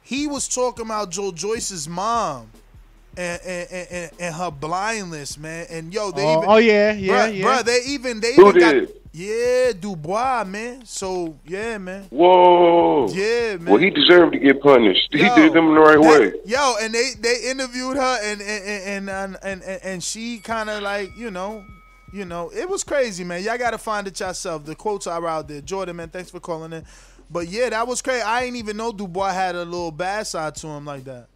he 0.03 0.27
was 0.27 0.47
talking 0.49 0.85
about 0.85 1.11
Joe 1.11 1.33
Joyce's 1.33 1.89
mom 1.89 2.51
and 3.17 3.41
and, 3.43 3.69
and, 3.71 3.89
and, 3.91 4.11
and 4.21 4.35
her 4.35 4.51
blindness, 4.51 5.39
man. 5.39 5.67
And 5.71 5.95
yo, 5.95 6.11
they 6.11 6.25
Oh, 6.25 6.39
even 6.39 6.51
oh, 6.51 6.57
yeah, 6.59 6.93
yeah, 6.93 7.29
bruh, 7.29 7.39
yeah. 7.39 7.45
bruh, 7.45 7.65
they 7.65 7.81
even 7.87 8.21
they 8.21 8.35
Who 8.35 8.49
even 8.49 8.61
got 8.61 8.73
did? 8.73 8.93
Yeah 9.15 9.73
Dubois, 9.73 10.45
man. 10.45 10.85
So 10.85 11.39
yeah, 11.47 11.79
man. 11.79 12.09
Whoa. 12.11 13.09
Yeah, 13.13 13.57
man. 13.57 13.67
Well, 13.67 13.79
he 13.79 13.91
deserved 13.91 14.33
to 14.33 14.39
get 14.39 14.61
punished. 14.61 15.09
he 15.13 15.19
did 15.19 15.53
them 15.53 15.73
the 15.73 15.81
right 15.81 16.01
way. 16.01 16.33
Yo, 16.45 16.75
and 16.81 16.93
they 16.93 17.13
they 17.21 17.49
interviewed 17.49 17.97
her 17.97 18.19
and 18.23 18.43
and 18.43 18.65
and 18.65 19.09
and 19.09 19.37
and, 19.43 19.63
and, 19.63 19.83
and 19.85 20.05
she 20.05 20.39
kind 20.39 20.69
of 20.69 20.83
like 20.83 21.17
you 21.17 21.31
know. 21.31 21.65
You 22.13 22.25
know, 22.25 22.49
it 22.55 22.69
was 22.69 22.85
crazy, 22.85 23.25
man. 23.25 23.43
Y'all 23.43 23.59
gotta 23.59 23.77
find 23.77 24.07
it 24.07 24.21
yourself. 24.21 24.65
The 24.65 24.77
quotes 24.77 25.09
are 25.09 25.27
out 25.27 25.49
there. 25.49 25.61
Jordan, 25.61 25.97
man, 25.97 26.11
thanks 26.11 26.31
for 26.31 26.39
calling 26.39 26.73
in. 26.73 26.85
But 27.29 27.49
yeah, 27.49 27.71
that 27.71 27.89
was 27.89 28.03
crazy. 28.03 28.23
I 28.23 28.45
ain't 28.45 28.55
even 28.55 28.77
know 28.77 28.93
Dubois 28.93 29.33
had 29.33 29.57
a 29.57 29.65
little 29.65 29.91
bad 29.91 30.29
side 30.29 30.55
to 30.57 30.69
him 30.69 30.85
like 30.85 31.03
that. 31.05 31.27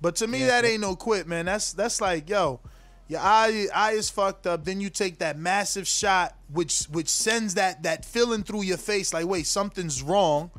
But 0.00 0.16
to 0.16 0.26
me, 0.26 0.44
that 0.44 0.66
ain't 0.66 0.82
no 0.82 0.94
quit, 0.94 1.26
man. 1.26 1.46
That's 1.46 1.72
that's 1.72 2.02
like, 2.02 2.28
yo, 2.28 2.60
your 3.08 3.20
eye 3.20 3.66
eye 3.74 3.92
is 3.92 4.10
fucked 4.10 4.46
up. 4.46 4.64
Then 4.64 4.80
you 4.80 4.90
take 4.90 5.18
that 5.18 5.38
massive 5.38 5.88
shot, 5.88 6.36
which 6.52 6.84
which 6.84 7.08
sends 7.08 7.54
that 7.54 7.82
that 7.82 8.04
feeling 8.04 8.42
through 8.42 8.62
your 8.62 8.76
face, 8.76 9.12
like, 9.12 9.26
wait, 9.26 9.46
something's 9.46 10.02
wrong. 10.02 10.50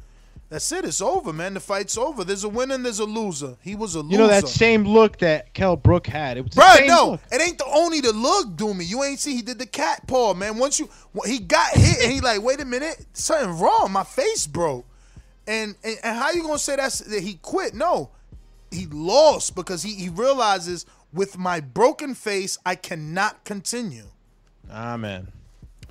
That's 0.49 0.71
it. 0.71 0.84
It's 0.84 0.99
over, 0.99 1.31
man. 1.31 1.53
The 1.53 1.59
fight's 1.59 1.95
over. 1.95 2.23
There's 2.23 2.43
a 2.43 2.49
winner 2.49 2.73
and 2.73 2.84
there's 2.84 2.97
a 2.97 3.05
loser. 3.05 3.55
He 3.61 3.76
was 3.76 3.93
a 3.93 3.99
loser. 3.99 4.11
You 4.11 4.17
know 4.17 4.27
that 4.27 4.47
same 4.47 4.84
look 4.84 5.19
that 5.19 5.53
Kell 5.53 5.76
Brook 5.76 6.07
had. 6.07 6.38
It 6.38 6.45
was 6.45 6.53
Bruh, 6.53 6.88
no, 6.88 7.11
look. 7.11 7.21
it 7.31 7.39
ain't 7.39 7.59
the 7.59 7.67
only 7.71 8.01
the 8.01 8.11
look, 8.11 8.55
Doomy. 8.55 8.89
You 8.89 9.03
ain't 9.03 9.19
see 9.19 9.35
he 9.35 9.43
did 9.43 9.59
the 9.59 9.67
cat 9.67 10.07
paw, 10.07 10.34
man. 10.34 10.57
Once 10.57 10.80
you 10.80 10.89
he 11.23 11.38
got 11.38 11.71
hit 11.73 12.01
and 12.01 12.11
he 12.11 12.19
like, 12.19 12.41
wait 12.41 12.59
a 12.59 12.65
minute, 12.65 13.05
something 13.13 13.59
wrong. 13.59 13.91
My 13.91 14.03
face 14.03 14.47
broke. 14.47 14.88
And 15.45 15.76
and, 15.84 15.97
and 16.03 16.17
how 16.17 16.31
you 16.31 16.41
gonna 16.41 16.57
say 16.57 16.76
that's 16.77 16.97
that 16.97 17.21
he 17.21 17.35
quit? 17.35 17.76
No, 17.76 18.09
he 18.71 18.88
lost 18.88 19.55
because 19.55 19.84
he 19.84 19.93
he 19.93 20.09
realizes 20.09 20.88
with 21.14 21.38
my 21.38 21.60
broken 21.60 22.14
face 22.15 22.57
I 22.65 22.76
cannot 22.76 23.44
continue. 23.44 24.06
Amen. 24.72 25.27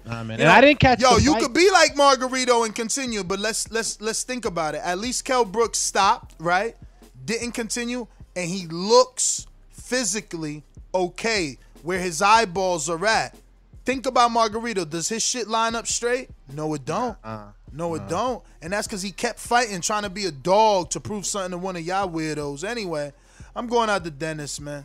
You 0.07 0.13
And 0.39 0.39
know, 0.39 0.51
I 0.51 0.61
didn't 0.61 0.81
catch. 0.81 1.01
Yo, 1.01 1.19
you 1.19 1.35
could 1.37 1.53
be 1.53 1.71
like 1.71 1.95
Margarito 1.95 2.65
and 2.65 2.75
continue, 2.75 3.23
but 3.23 3.39
let's 3.39 3.71
let's 3.71 4.01
let's 4.01 4.23
think 4.23 4.45
about 4.45 4.75
it. 4.75 4.81
At 4.83 4.99
least 4.99 5.25
Kell 5.25 5.45
Brooks 5.45 5.79
stopped, 5.79 6.35
right? 6.39 6.77
Didn't 7.25 7.53
continue, 7.53 8.07
and 8.35 8.49
he 8.49 8.67
looks 8.67 9.47
physically 9.71 10.63
okay 10.95 11.59
where 11.83 11.99
his 11.99 12.23
eyeballs 12.23 12.89
are 12.89 13.05
at. 13.07 13.37
Think 13.85 14.07
about 14.07 14.31
Margarito. 14.31 14.89
Does 14.89 15.09
his 15.09 15.23
shit 15.23 15.49
line 15.49 15.75
up 15.75 15.87
straight? 15.87 16.31
No, 16.53 16.73
it 16.75 16.85
don't. 16.85 17.17
Uh, 17.23 17.49
no, 17.73 17.95
it 17.95 18.09
don't. 18.09 18.43
And 18.63 18.73
that's 18.73 18.87
because 18.87 19.03
he 19.03 19.13
kept 19.13 19.39
fighting, 19.39 19.81
trying 19.81 20.03
to 20.03 20.11
be 20.11 20.27
a 20.27 20.31
dog 20.31 20.91
to 20.91 21.01
prove 21.01 21.27
something 21.27 21.53
to 21.53 21.59
one 21.59 21.77
of 21.77 21.83
y'all 21.83 22.09
weirdos. 22.09 22.65
Anyway, 22.65 23.13
I'm 23.55 23.67
going 23.67 23.91
out 23.91 24.05
to 24.05 24.11
Dennis, 24.11 24.61
man. 24.61 24.85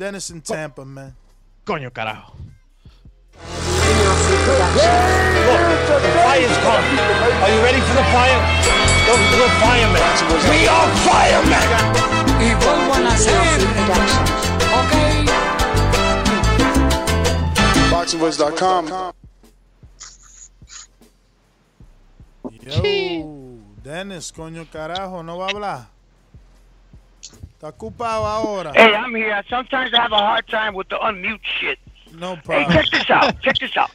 Dennis 0.00 0.30
in 0.30 0.40
Tampa, 0.40 0.82
man. 0.82 1.14
Coño 1.66 1.92
carajo. 1.92 2.32
Look, 2.32 2.48
the 6.00 6.10
fire's 6.24 6.56
coming. 6.64 6.98
Are 7.44 7.50
you 7.52 7.60
ready 7.60 7.80
for 7.84 7.94
the 8.00 8.06
fire? 8.08 8.40
Look, 9.06 9.20
we're 9.36 9.52
firemen. 9.60 10.00
We 10.48 10.60
are 10.68 10.88
firemen. 11.04 11.66
Y 12.40 12.54
vuelvo 12.54 12.94
a 12.94 13.00
nacer. 13.00 13.60
BoxingWiz.com. 17.90 19.12
Yo, 22.62 22.82
Dennis, 23.84 24.32
coño 24.32 24.66
carajo, 24.72 25.22
no 25.22 25.36
va 25.36 25.44
a 25.44 25.50
hablar. 25.50 25.99
Está 27.60 27.68
ocupado 27.68 28.24
ahora. 28.24 28.72
Hey, 28.74 28.94
I'm 28.94 29.14
here. 29.14 29.44
Sometimes 29.50 29.92
I 29.92 29.98
have 30.00 30.12
a 30.12 30.16
hard 30.16 30.48
time 30.48 30.72
with 30.72 30.88
the 30.88 30.96
unmute 30.96 31.44
shit. 31.44 31.78
No 32.18 32.36
problem. 32.36 32.70
Hey, 32.70 32.72
check 32.72 32.90
this 32.90 33.10
out. 33.10 33.38
check 33.42 33.58
this 33.58 33.76
out. 33.76 33.90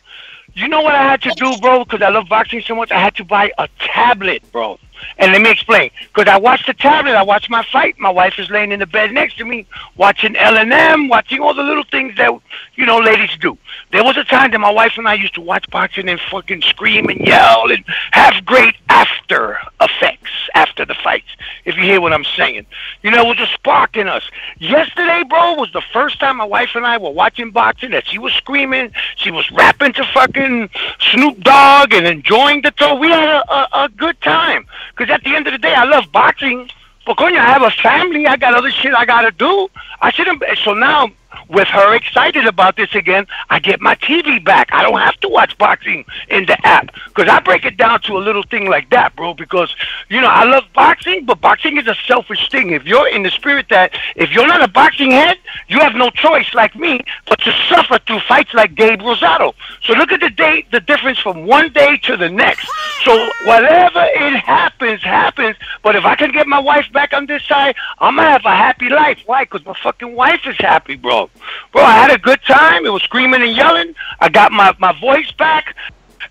You 0.53 0.67
know 0.67 0.81
what 0.81 0.93
I 0.93 1.01
had 1.01 1.23
to 1.23 1.31
do, 1.35 1.57
bro? 1.57 1.83
Because 1.83 2.03
I 2.03 2.09
love 2.09 2.29
boxing 2.29 2.61
so 2.61 2.75
much. 2.75 2.91
I 2.91 2.99
had 2.99 3.15
to 3.15 3.23
buy 3.23 3.51
a 3.57 3.67
tablet, 3.79 4.43
bro. 4.51 4.77
And 5.17 5.31
let 5.31 5.41
me 5.41 5.49
explain. 5.49 5.89
Because 6.13 6.31
I 6.31 6.37
watched 6.37 6.67
the 6.67 6.75
tablet. 6.75 7.15
I 7.15 7.23
watched 7.23 7.49
my 7.49 7.63
fight. 7.63 7.97
My 7.97 8.11
wife 8.11 8.37
is 8.37 8.51
laying 8.51 8.71
in 8.71 8.81
the 8.81 8.85
bed 8.85 9.11
next 9.11 9.35
to 9.39 9.45
me, 9.45 9.65
watching 9.97 10.35
L 10.35 10.57
and 10.57 10.71
M, 10.71 11.07
watching 11.07 11.39
all 11.39 11.55
the 11.55 11.63
little 11.63 11.85
things 11.89 12.15
that 12.17 12.31
you 12.75 12.85
know 12.85 12.99
ladies 12.99 13.35
do. 13.39 13.57
There 13.91 14.03
was 14.03 14.17
a 14.17 14.23
time 14.23 14.51
that 14.51 14.59
my 14.59 14.71
wife 14.71 14.93
and 14.97 15.07
I 15.07 15.13
used 15.13 15.35
to 15.35 15.41
watch 15.41 15.69
boxing 15.69 16.09
and 16.09 16.19
fucking 16.19 16.61
scream 16.61 17.09
and 17.09 17.19
yell 17.25 17.71
and 17.71 17.83
have 18.11 18.45
great 18.45 18.75
after 18.89 19.59
effects 19.81 20.31
after 20.53 20.85
the 20.85 20.95
fights. 20.95 21.27
If 21.65 21.75
you 21.75 21.83
hear 21.83 22.01
what 22.01 22.13
I'm 22.13 22.23
saying, 22.23 22.65
you 23.01 23.11
know, 23.11 23.21
it 23.25 23.37
was 23.37 23.49
a 23.49 23.51
spark 23.53 23.97
in 23.97 24.07
us. 24.07 24.23
Yesterday, 24.59 25.23
bro, 25.29 25.55
was 25.55 25.71
the 25.73 25.83
first 25.93 26.19
time 26.19 26.37
my 26.37 26.45
wife 26.45 26.71
and 26.75 26.85
I 26.85 26.97
were 26.97 27.11
watching 27.11 27.51
boxing 27.51 27.91
that 27.91 28.07
she 28.07 28.17
was 28.17 28.33
screaming, 28.33 28.91
she 29.15 29.31
was 29.31 29.49
rapping 29.51 29.93
to 29.93 30.03
fucking 30.13 30.69
Snoop 31.11 31.39
Dogg 31.41 31.93
and 31.93 32.07
enjoying 32.07 32.61
the 32.61 32.71
throw. 32.71 32.95
We 32.95 33.09
had 33.09 33.23
a, 33.23 33.53
a, 33.53 33.85
a 33.85 33.89
good 33.89 34.19
time. 34.21 34.65
Because 34.95 35.13
at 35.13 35.23
the 35.23 35.35
end 35.35 35.47
of 35.47 35.53
the 35.53 35.59
day, 35.59 35.73
I 35.73 35.83
love 35.83 36.11
boxing. 36.11 36.69
But 37.05 37.17
coño, 37.17 37.37
I 37.37 37.47
have 37.47 37.61
a 37.61 37.71
family. 37.71 38.25
I 38.25 38.35
got 38.35 38.55
other 38.55 38.71
shit 38.71 38.93
I 38.93 39.05
gotta 39.05 39.31
do. 39.31 39.69
I 40.01 40.11
shouldn't. 40.11 40.43
So 40.63 40.73
now, 40.73 41.11
with 41.49 41.67
her 41.67 41.95
excited 41.95 42.45
about 42.45 42.75
this 42.75 42.93
again, 42.93 43.27
I 43.49 43.59
get 43.59 43.81
my 43.81 43.95
TV 43.95 44.43
back. 44.43 44.69
I 44.71 44.81
don't 44.81 44.99
have 44.99 45.19
to 45.21 45.29
watch 45.29 45.57
boxing 45.57 46.05
in 46.29 46.45
the 46.45 46.57
app 46.65 46.93
because 47.07 47.29
I 47.29 47.39
break 47.39 47.65
it 47.65 47.77
down 47.77 48.01
to 48.01 48.17
a 48.17 48.19
little 48.19 48.43
thing 48.43 48.67
like 48.69 48.89
that, 48.89 49.15
bro. 49.15 49.33
Because 49.33 49.75
you 50.09 50.21
know 50.21 50.27
I 50.27 50.43
love 50.43 50.63
boxing, 50.73 51.25
but 51.25 51.41
boxing 51.41 51.77
is 51.77 51.87
a 51.87 51.95
selfish 52.07 52.49
thing. 52.49 52.71
If 52.71 52.85
you're 52.85 53.07
in 53.07 53.23
the 53.23 53.31
spirit 53.31 53.67
that 53.69 53.93
if 54.15 54.31
you're 54.31 54.47
not 54.47 54.61
a 54.61 54.67
boxing 54.67 55.11
head, 55.11 55.37
you 55.67 55.79
have 55.79 55.95
no 55.95 56.09
choice, 56.09 56.53
like 56.53 56.75
me, 56.75 57.01
but 57.27 57.39
to 57.41 57.51
suffer 57.69 57.99
through 57.99 58.19
fights 58.21 58.53
like 58.53 58.75
Gabe 58.75 58.99
Rosado. 58.99 59.53
So 59.83 59.93
look 59.93 60.11
at 60.11 60.19
the 60.19 60.29
day, 60.29 60.65
the 60.71 60.79
difference 60.79 61.19
from 61.19 61.45
one 61.45 61.71
day 61.71 61.97
to 62.03 62.17
the 62.17 62.29
next. 62.29 62.67
So 63.03 63.13
whatever 63.45 64.03
it 64.03 64.39
happens, 64.39 65.01
happens. 65.01 65.55
But 65.83 65.95
if 65.95 66.05
I 66.05 66.15
can 66.15 66.31
get 66.31 66.47
my 66.47 66.59
wife 66.59 66.91
back 66.91 67.13
on 67.13 67.25
this 67.25 67.43
side, 67.45 67.75
I'm 67.99 68.15
gonna 68.15 68.29
have 68.29 68.45
a 68.45 68.55
happy 68.55 68.89
life. 68.89 69.19
Why? 69.25 69.43
Because 69.43 69.65
my 69.65 69.75
fucking 69.81 70.15
wife 70.15 70.41
is 70.45 70.57
happy, 70.57 70.95
bro. 70.95 71.24
Bro, 71.71 71.83
I 71.83 71.91
had 71.91 72.11
a 72.11 72.17
good 72.17 72.41
time. 72.43 72.85
It 72.85 72.89
was 72.89 73.03
screaming 73.03 73.41
and 73.41 73.55
yelling. 73.55 73.95
I 74.19 74.29
got 74.29 74.51
my, 74.51 74.75
my 74.79 74.97
voice 74.99 75.31
back. 75.31 75.75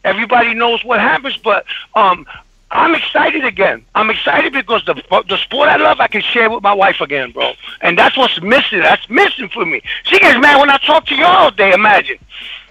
Everybody 0.05 0.55
knows 0.55 0.85
what 0.85 1.01
happens, 1.01 1.37
but 1.39 1.65
um, 1.95 2.27
I'm 2.71 2.95
excited 2.95 3.45
again. 3.45 3.85
I'm 3.95 4.11
excited 4.11 4.53
because 4.53 4.85
the 4.85 4.95
the 5.29 5.37
sport 5.39 5.69
I 5.69 5.77
love, 5.77 6.01
I 6.01 6.09
can 6.09 6.21
share 6.21 6.51
with 6.51 6.62
my 6.62 6.75
wife 6.75 7.01
again, 7.01 7.31
bro. 7.31 7.53
And 7.81 7.97
that's 7.97 8.16
what's 8.16 8.41
missing. 8.43 8.81
That's 8.81 9.09
missing 9.09 9.49
for 9.49 9.65
me. 9.65 9.81
She 10.05 10.19
gets 10.19 10.39
mad 10.41 10.59
when 10.61 10.71
I 10.71 10.79
talk 10.79 11.07
to 11.07 11.15
you 11.15 11.25
all 11.25 11.51
day. 11.51 11.73
Imagine, 11.73 12.19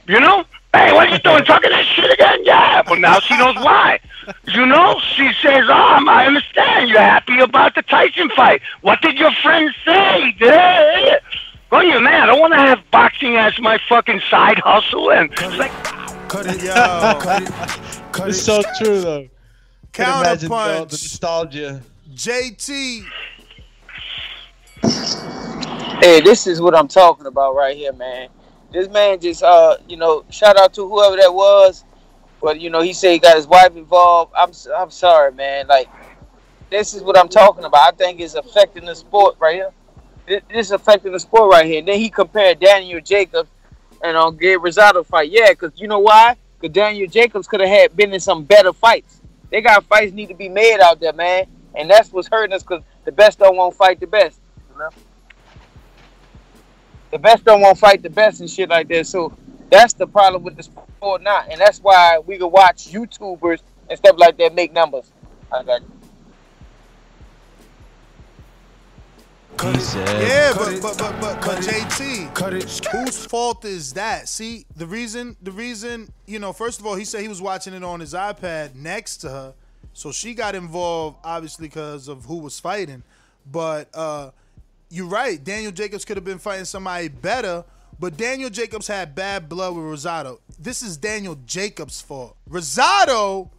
you 0.08 0.20
know. 0.20 0.46
Hey, 0.74 0.92
what 0.92 1.08
are 1.08 1.14
you 1.14 1.20
doing? 1.20 1.46
Talking 1.46 1.70
that 1.70 1.86
shit 1.86 2.12
again? 2.12 2.40
Yeah, 2.44 2.82
but 2.82 2.98
now 3.00 3.20
she 3.20 3.38
knows 3.38 3.56
why. 3.58 4.00
You 4.48 4.66
know, 4.66 5.00
she 5.16 5.32
says, 5.42 5.66
"Oh, 5.70 6.06
I 6.08 6.26
understand. 6.26 6.90
You're 6.90 7.00
happy 7.00 7.40
about 7.40 7.76
the 7.76 7.84
Tyson 7.84 8.30
fight. 8.36 8.62
What 8.82 9.02
did 9.02 9.18
your 9.18 9.32
friends 9.34 9.76
say?" 9.86 10.36
Yeah. 10.40 11.20
Well, 11.74 11.84
you 11.84 12.00
man, 12.00 12.22
I 12.22 12.26
don't 12.28 12.40
want 12.40 12.54
to 12.54 12.60
have 12.60 12.84
boxing 12.92 13.36
as 13.36 13.60
my 13.60 13.80
fucking 13.90 14.22
side 14.30 14.60
hustle, 14.60 15.12
and 15.12 15.32
it's 15.32 15.58
like, 15.58 15.72
cut 16.30 16.46
it, 16.46 16.62
yo. 16.62 18.26
it's 18.28 18.44
so 18.44 18.62
true 18.78 19.02
though. 19.02 19.28
Can 19.92 20.20
imagine, 20.20 20.52
yo, 20.52 20.56
Counterpunch. 20.56 20.90
the 20.90 20.94
nostalgia. 20.94 21.82
JT. 22.14 23.06
Hey, 26.00 26.22
this 26.22 26.46
is 26.46 26.62
what 26.62 26.76
I'm 26.76 26.88
talking 26.88 27.26
about 27.26 27.56
right 27.56 27.76
here, 27.76 27.94
man. 27.94 28.30
This 28.72 28.88
man 28.90 29.20
just, 29.20 29.42
uh, 29.42 29.78
you 29.88 29.98
know, 29.98 30.26
shout 30.30 30.56
out 30.58 30.76
to 30.76 30.88
whoever 30.88 31.16
that 31.16 31.34
was. 31.34 31.86
But 32.40 32.62
you 32.62 32.70
know, 32.70 32.82
he 32.82 32.94
said 32.94 33.14
he 33.14 33.18
got 33.18 33.36
his 33.36 33.48
wife 33.48 33.76
involved. 33.76 34.32
I'm, 34.38 34.50
s- 34.50 34.68
I'm 34.78 34.92
sorry, 34.92 35.32
man. 35.32 35.66
Like, 35.66 35.90
this 36.70 36.94
is 36.94 37.02
what 37.02 37.18
I'm 37.18 37.30
talking 37.30 37.64
about. 37.64 37.92
I 37.92 37.98
think 37.98 38.20
it's 38.20 38.36
affecting 38.36 38.86
the 38.86 38.94
sport 38.94 39.38
right 39.40 39.56
here. 39.56 39.72
This, 40.26 40.42
this 40.50 40.68
is 40.68 40.72
affecting 40.72 41.12
the 41.12 41.20
sport 41.20 41.52
right 41.52 41.66
here. 41.66 41.80
And 41.80 41.88
then 41.88 42.00
he 42.00 42.10
compared 42.10 42.60
Daniel 42.60 43.02
Jacobs 43.02 43.50
and 44.04 44.18
on 44.18 44.38
Gabe 44.38 44.60
Rosado 44.60 45.06
fight. 45.06 45.32
Yeah, 45.32 45.50
because 45.50 45.72
you 45.80 45.88
know 45.88 46.00
why? 46.00 46.36
Because 46.60 46.74
Daniel 46.74 47.08
Jacobs 47.08 47.48
could 47.48 47.62
have 47.62 47.70
had 47.70 47.96
been 47.96 48.14
in 48.14 48.20
some 48.20 48.44
better 48.44 48.74
fights. 48.74 49.22
They 49.50 49.62
got 49.62 49.84
fights 49.86 50.14
need 50.14 50.30
to 50.30 50.36
be 50.36 50.50
made 50.50 50.80
out 50.80 51.00
there, 51.00 51.14
man. 51.14 51.46
And 51.76 51.90
that's 51.90 52.12
what's 52.12 52.28
hurting 52.28 52.54
us 52.54 52.64
because 52.64 52.84
the 53.06 53.12
best 53.12 53.40
don't 53.40 53.56
want 53.56 53.74
to 53.74 53.78
fight 53.78 54.00
the 54.00 54.08
best. 54.08 54.40
The 57.12 57.20
best 57.20 57.46
don't 57.46 57.62
want 57.62 57.76
to 57.78 57.80
fight 57.80 58.02
the 58.02 58.10
best 58.10 58.40
and 58.42 58.50
shit 58.50 58.70
like 58.70 58.88
that. 58.88 59.06
So 59.08 59.38
that's 59.70 59.94
the 59.94 60.08
problem 60.08 60.44
with 60.44 60.56
the 60.56 60.64
sport 60.64 61.22
now. 61.22 61.44
And 61.50 61.62
that's 61.62 61.80
why 61.80 62.20
we 62.20 62.38
can 62.38 62.50
watch 62.52 62.92
YouTubers 62.92 63.62
and 63.90 63.98
stuff 63.98 64.18
like 64.18 64.38
that 64.38 64.56
make 64.56 64.74
numbers. 64.74 65.12
I 65.52 65.64
got 65.64 65.82
you. 65.82 65.93
He 69.62 69.80
said, 69.80 70.28
Yeah, 70.28 70.54
but 70.56 70.82
but 70.82 70.98
but 70.98 71.22
but 71.22 71.42
but 71.42 71.60
JT, 71.60 72.92
whose 72.92 73.26
fault 73.26 73.64
is 73.66 73.94
that? 73.94 74.28
See, 74.28 74.66
the 74.76 74.86
reason 74.86 75.38
the 75.42 75.52
reason 75.52 76.12
you 76.26 76.40
know, 76.40 76.52
first 76.52 76.80
of 76.80 76.86
all, 76.86 76.96
he 76.96 77.06
said 77.06 77.22
he 77.22 77.28
was 77.28 77.42
watching 77.42 77.74
it 77.74 77.84
on 77.84 78.00
his 78.00 78.14
iPad 78.14 78.76
next 78.76 79.18
to 79.18 79.30
her, 79.30 79.54
so 79.94 80.12
she 80.12 80.34
got 80.34 80.56
involved 80.56 81.18
obviously 81.24 81.68
because 81.68 82.08
of 82.08 82.26
who 82.26 82.38
was 82.40 82.60
fighting. 82.60 83.04
But 83.50 83.90
uh, 83.94 84.32
you're 84.90 85.08
right, 85.08 85.42
Daniel 85.42 85.72
Jacobs 85.72 86.04
could 86.06 86.18
have 86.18 86.26
been 86.26 86.40
fighting 86.40 86.66
somebody 86.66 87.08
better. 87.08 87.64
But 88.00 88.18
Daniel 88.18 88.50
Jacobs 88.50 88.88
had 88.88 89.16
bad 89.16 89.48
blood 89.48 89.76
with 89.76 89.86
Rosado. 89.86 90.40
This 90.60 90.82
is 90.82 90.98
Daniel 90.98 91.38
Jacobs' 91.46 92.02
fault. 92.02 92.36
Rosado 92.50 93.50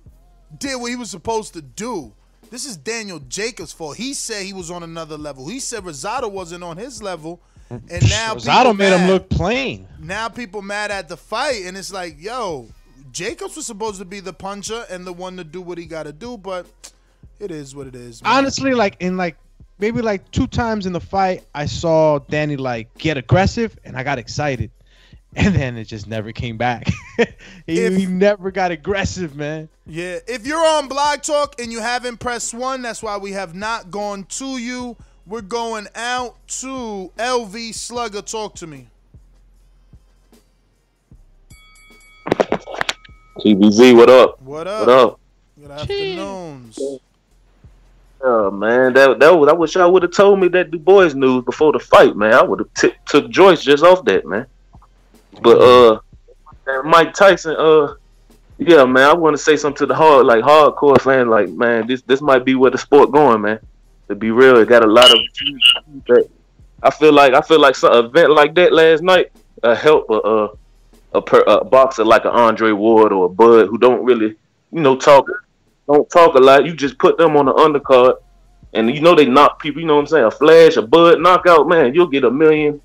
did 0.59 0.81
what 0.81 0.91
he 0.91 0.97
was 0.97 1.11
supposed 1.11 1.55
to 1.55 1.63
do. 1.63 2.13
This 2.55 2.67
is 2.67 2.77
Daniel 2.77 3.19
Jacobs' 3.19 3.73
fault. 3.73 3.97
He 3.97 4.15
said 4.15 4.45
he 4.45 4.53
was 4.53 4.71
on 4.71 4.85
another 4.85 5.19
level. 5.19 5.49
He 5.49 5.59
said 5.59 5.83
Rosado 5.83 6.31
wasn't 6.31 6.63
on 6.63 6.77
his 6.77 7.03
level, 7.03 7.41
and 7.69 8.09
now 8.09 8.37
Rosado 8.37 8.79
made 8.79 8.93
him 8.93 9.09
look 9.09 9.29
plain. 9.29 9.89
Now 9.99 10.29
people 10.29 10.63
mad 10.63 10.93
at 10.93 11.09
the 11.09 11.17
fight, 11.17 11.65
and 11.65 11.77
it's 11.77 11.93
like, 11.93 12.15
yo, 12.17 12.69
Jacobs 13.11 13.57
was 13.57 13.67
supposed 13.67 13.99
to 13.99 14.05
be 14.05 14.21
the 14.21 14.33
puncher 14.33 14.85
and 14.89 15.05
the 15.05 15.13
one 15.13 15.37
to 15.39 15.43
do 15.43 15.61
what 15.61 15.79
he 15.79 15.85
got 15.85 16.05
to 16.05 16.13
do, 16.13 16.37
but 16.37 16.65
it 17.41 17.51
is 17.51 17.75
what 17.75 17.89
it 17.89 17.97
is. 17.97 18.23
man. 18.23 18.33
Honestly, 18.33 18.73
like 18.73 18.99
in 19.01 19.17
like 19.17 19.37
maybe 19.81 20.01
like 20.01 20.31
two 20.31 20.47
times 20.47 20.87
in 20.87 20.93
the 20.93 21.01
fight, 21.01 21.43
I 21.57 21.67
saw 21.67 22.21
Danny 22.21 22.57
like 22.57 22.97
get 22.99 23.17
aggressive, 23.17 23.77
and 23.85 23.97
I 23.97 24.05
got 24.05 24.21
excited, 24.21 24.71
and 25.37 25.55
then 25.55 25.77
it 25.77 25.85
just 25.85 26.07
never 26.07 26.31
came 26.31 26.57
back. 26.57 26.89
he, 27.67 27.91
he 27.91 28.07
never 28.07 28.53
got 28.53 28.71
aggressive, 28.71 29.35
man. 29.35 29.69
Yeah, 29.85 30.21
if 30.29 30.47
you're 30.47 30.65
on 30.65 30.87
Blog 30.87 31.23
Talk 31.23 31.61
and 31.61 31.73
you 31.73 31.81
haven't 31.81 32.19
pressed 32.19 32.55
one, 32.55 32.83
that's 32.83 33.03
why 33.03 33.17
we 33.17 33.33
have 33.33 33.53
not 33.53 33.91
gone 33.91 34.25
to 34.25 34.59
you. 34.59 34.97
We're 35.27 35.41
going 35.41 35.89
out 35.97 36.37
to 36.61 37.11
LV 37.19 37.75
Slugger. 37.75 38.23
Talk 38.23 38.55
to 38.57 38.67
me. 38.69 38.89
TBZ, 43.39 43.97
what 43.97 44.09
up? 44.09 44.41
What 44.41 44.69
up? 44.69 44.87
What 44.87 44.89
up? 44.89 45.21
Good 45.61 45.71
afternoons. 45.73 46.79
Oh 48.23 48.51
man, 48.51 48.93
that 48.95 49.19
that 49.19 49.37
was, 49.37 49.49
I 49.49 49.53
wish 49.53 49.77
I 49.77 49.85
would 49.85 50.03
have 50.03 50.13
told 50.13 50.39
me 50.39 50.49
that 50.49 50.71
Dubois 50.71 51.13
news 51.15 51.45
before 51.45 51.73
the 51.73 51.79
fight, 51.81 52.17
man. 52.17 52.33
I 52.35 52.43
would 52.43 52.61
have 52.61 52.75
t- 52.75 52.95
took 53.07 53.29
Joyce 53.31 53.65
just 53.65 53.83
off 53.83 54.05
that, 54.05 54.27
man. 54.27 54.47
But 55.43 55.59
uh, 55.59 56.83
Mike 56.83 57.15
Tyson, 57.15 57.57
uh, 57.59 57.95
yeah, 58.59 58.85
man, 58.85 59.09
I 59.09 59.15
want 59.15 59.37
to 59.37 59.43
say 59.43 59.57
something 59.57 59.79
to 59.79 59.87
the 59.87 59.95
hard, 59.95 60.27
like 60.27 60.45
hardcore 60.45 61.01
fan, 61.01 61.29
like 61.29 61.49
man, 61.51 61.87
this 61.87 62.03
this 62.03 62.21
might 62.21 62.45
be 62.45 62.55
where 62.55 62.71
the 62.71 62.79
sport 62.79 63.13
going, 63.13 63.43
man. 63.43 63.59
To 64.09 64.15
be 64.15 64.31
real, 64.31 64.59
it 64.59 64.69
got 64.69 64.85
a 64.85 64.87
lot 64.87 65.11
of. 65.11 65.19
But 66.07 66.29
I 66.83 66.91
feel 66.91 67.13
like 67.13 67.35
I 67.35 67.41
feel 67.41 67.61
like 67.61 67.75
some 67.75 67.93
event 68.07 68.31
like 68.31 68.55
that 68.55 68.73
last 68.73 69.03
night 69.03 69.33
uh, 69.63 69.75
help 69.75 70.09
a 70.11 70.15
a, 70.15 70.49
a, 71.15 71.23
per, 71.23 71.43
a 71.47 71.65
boxer 71.65 72.05
like 72.05 72.25
an 72.25 72.33
Andre 72.33 72.73
Ward 72.73 73.13
or 73.13 73.27
a 73.27 73.29
Bud 73.29 73.69
who 73.69 73.79
don't 73.79 74.05
really, 74.05 74.37
you 74.71 74.81
know, 74.81 74.97
talk 74.97 75.27
don't 75.87 76.09
talk 76.11 76.35
a 76.35 76.39
lot. 76.39 76.65
You 76.65 76.75
just 76.75 76.99
put 76.99 77.19
them 77.19 77.37
on 77.37 77.47
the 77.47 77.55
undercard, 77.55 78.17
and 78.73 78.95
you 78.95 79.01
know 79.01 79.15
they 79.15 79.27
knock 79.27 79.61
people. 79.61 79.81
You 79.81 79.87
know 79.87 79.97
what 79.97 80.03
I'm 80.03 80.07
saying? 80.07 80.25
A 80.25 80.31
flash, 80.31 80.77
a 80.77 80.83
Bud 80.83 81.21
knockout, 81.21 81.69
man, 81.69 81.95
you'll 81.95 82.07
get 82.07 82.25
a 82.25 82.31
million 82.31 82.81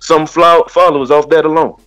some 0.00 0.26
followers 0.26 1.10
off 1.10 1.28
that 1.30 1.44
alone. 1.44 1.80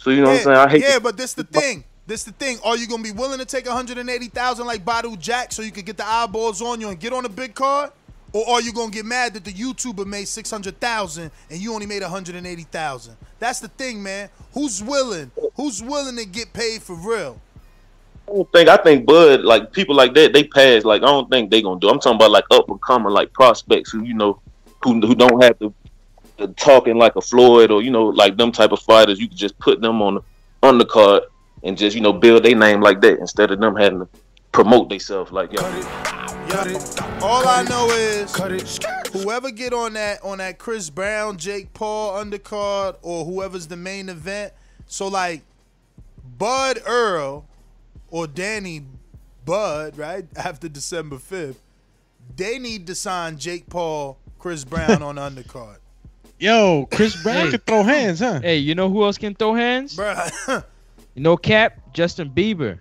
So 0.00 0.10
you 0.10 0.22
know 0.22 0.28
what 0.28 0.38
I'm 0.38 0.44
saying? 0.44 0.56
I 0.56 0.68
hate. 0.68 0.82
Yeah, 0.82 0.98
but 0.98 1.16
this 1.16 1.34
the 1.34 1.44
thing. 1.44 1.84
This 2.06 2.24
the 2.24 2.32
thing. 2.32 2.58
Are 2.64 2.76
you 2.76 2.88
gonna 2.88 3.02
be 3.02 3.12
willing 3.12 3.38
to 3.38 3.44
take 3.44 3.66
180,000 3.66 4.66
like 4.66 4.84
Badou 4.84 5.18
Jack 5.18 5.52
so 5.52 5.62
you 5.62 5.70
could 5.70 5.86
get 5.86 5.96
the 5.96 6.06
eyeballs 6.06 6.60
on 6.62 6.80
you 6.80 6.88
and 6.88 6.98
get 6.98 7.12
on 7.12 7.24
a 7.24 7.28
big 7.28 7.54
card? 7.54 7.92
Or 8.32 8.48
are 8.48 8.60
you 8.60 8.72
gonna 8.72 8.90
get 8.90 9.04
mad 9.04 9.34
that 9.34 9.44
the 9.44 9.52
YouTuber 9.52 10.06
made 10.06 10.26
600,000 10.26 11.30
and 11.50 11.60
you 11.60 11.74
only 11.74 11.86
made 11.86 12.02
180,000? 12.02 13.16
That's 13.38 13.60
the 13.60 13.68
thing, 13.68 14.02
man. 14.02 14.30
Who's 14.54 14.82
willing? 14.82 15.30
Who's 15.54 15.82
willing 15.82 16.16
to 16.16 16.24
get 16.24 16.52
paid 16.52 16.82
for 16.82 16.94
real? 16.94 17.40
I 18.28 18.32
don't 18.32 18.52
think 18.52 18.68
I 18.68 18.76
think 18.76 19.06
Bud 19.06 19.40
like 19.42 19.72
people 19.72 19.96
like 19.96 20.14
that 20.14 20.32
they 20.32 20.44
pass 20.44 20.84
like 20.84 21.02
I 21.02 21.06
don't 21.06 21.28
think 21.28 21.50
they 21.50 21.62
gonna 21.62 21.80
do. 21.80 21.88
I'm 21.88 21.98
talking 21.98 22.16
about 22.16 22.30
like 22.30 22.44
up 22.50 22.68
and 22.68 22.80
coming 22.80 23.12
like 23.12 23.32
prospects 23.32 23.90
who 23.90 24.04
you 24.04 24.14
know 24.14 24.40
who 24.82 25.00
who 25.00 25.14
don't 25.14 25.42
have 25.42 25.58
to, 25.58 25.68
to 25.68 25.79
talking 26.48 26.96
like 26.96 27.16
a 27.16 27.20
Floyd 27.20 27.70
or 27.70 27.82
you 27.82 27.90
know 27.90 28.04
like 28.04 28.36
them 28.36 28.52
type 28.52 28.72
of 28.72 28.80
fighters. 28.80 29.20
You 29.20 29.28
can 29.28 29.36
just 29.36 29.58
put 29.58 29.80
them 29.80 30.02
on 30.02 30.16
the 30.16 30.22
undercard 30.62 31.22
and 31.62 31.76
just 31.76 31.94
you 31.94 32.02
know 32.02 32.12
build 32.12 32.44
their 32.44 32.56
name 32.56 32.80
like 32.80 33.00
that 33.02 33.18
instead 33.18 33.50
of 33.50 33.60
them 33.60 33.76
having 33.76 34.00
to 34.00 34.08
promote 34.52 34.88
themselves 34.88 35.32
like 35.32 35.52
yo. 35.52 35.62
All 37.22 37.46
I 37.46 37.64
know 37.68 37.88
is 37.90 38.36
whoever 39.12 39.50
get 39.50 39.72
on 39.72 39.92
that 39.92 40.22
on 40.22 40.38
that 40.38 40.58
Chris 40.58 40.90
Brown, 40.90 41.36
Jake 41.36 41.72
Paul 41.74 42.22
undercard, 42.24 42.96
or 43.02 43.24
whoever's 43.24 43.68
the 43.68 43.76
main 43.76 44.08
event. 44.08 44.52
So 44.86 45.06
like 45.06 45.42
Bud 46.38 46.80
Errol 46.86 47.46
or 48.10 48.26
Danny 48.26 48.84
Bud, 49.44 49.96
right 49.96 50.26
after 50.36 50.68
December 50.68 51.18
fifth, 51.18 51.60
they 52.36 52.58
need 52.58 52.86
to 52.88 52.94
sign 52.94 53.38
Jake 53.38 53.68
Paul, 53.68 54.18
Chris 54.38 54.64
Brown 54.64 55.02
on 55.02 55.16
undercard. 55.16 55.78
Yo, 56.40 56.88
Chris 56.90 57.22
Brown 57.22 57.44
Hey. 57.46 57.50
could 57.52 57.66
throw 57.66 57.82
hands, 57.82 58.18
huh? 58.20 58.40
Hey, 58.42 58.56
you 58.56 58.74
know 58.74 58.88
who 58.90 59.04
else 59.04 59.18
can 59.18 59.34
throw 59.34 59.54
hands? 59.54 59.96
Bruh. 59.96 60.64
You 61.16 61.22
know, 61.24 61.36
Cap 61.36 61.92
Justin 61.92 62.30
Bieber. 62.30 62.78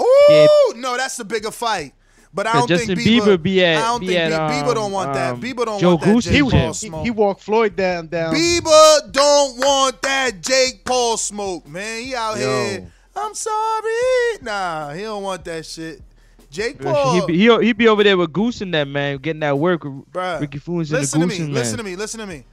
Ooh, 0.00 0.74
no, 0.76 0.96
that's 0.96 1.18
a 1.18 1.24
bigger 1.24 1.50
fight. 1.50 1.94
But 2.34 2.46
I 2.46 2.52
'Cause 2.52 2.60
don't 2.60 2.68
Justin 2.68 2.96
think 2.96 3.08
Bieber, 3.08 3.36
Bieber 3.38 3.42
be 3.42 3.64
at- 3.64 3.78
I 3.78 3.86
don't 3.86 4.00
be 4.00 4.08
think 4.08 4.18
at, 4.20 4.30
Bie- 4.48 4.54
Bieber 4.68 4.74
don't 4.74 4.86
um, 4.86 4.92
want 4.92 5.14
that. 5.14 5.32
um, 5.32 5.40
Bieber 5.40 5.64
don't 5.64 5.80
Joe 5.80 5.88
want 5.96 6.02
that 6.02 6.20
Jake 6.22 6.42
and 6.42 6.50
Paul 6.50 6.74
smoke. 6.74 7.04
He 7.04 7.10
walked 7.10 7.40
Floyd 7.42 7.76
down 7.76 8.08
down. 8.08 8.34
Bieber 8.34 9.12
don't 9.12 9.56
want 9.56 10.02
that 10.02 10.42
Jake 10.42 10.84
Paul 10.84 11.16
smoke, 11.16 11.66
man. 11.66 12.02
He 12.04 12.14
out 12.14 12.36
Yo. 12.38 12.42
here. 12.42 12.92
I'm 13.16 13.34
sorry. 13.34 14.38
Nah, 14.42 14.92
he 14.92 15.00
don't 15.02 15.22
want 15.22 15.42
that 15.46 15.64
shit. 15.64 16.02
Jake 16.50 16.78
Paul. 16.80 17.20
He 17.20 17.26
be, 17.26 17.38
he, 17.38 17.64
he 17.66 17.72
be 17.72 17.88
over 17.88 18.04
there 18.04 18.18
with 18.18 18.34
Goose 18.34 18.60
and 18.60 18.72
that 18.74 18.86
man, 18.86 19.16
getting 19.16 19.40
that 19.40 19.58
work. 19.58 19.82
with 19.84 20.12
Bruh, 20.12 20.40
Ricky 20.42 20.58
Foons 20.58 20.80
and 20.80 20.88
the 20.88 20.98
listen 21.00 21.20
to 21.22 21.26
me. 21.26 21.36
and 21.38 21.54
Listen 21.54 21.76
man. 21.76 21.84
to 21.86 21.90
me. 21.90 21.96
Listen 21.96 22.20
to 22.20 22.26
me. 22.26 22.44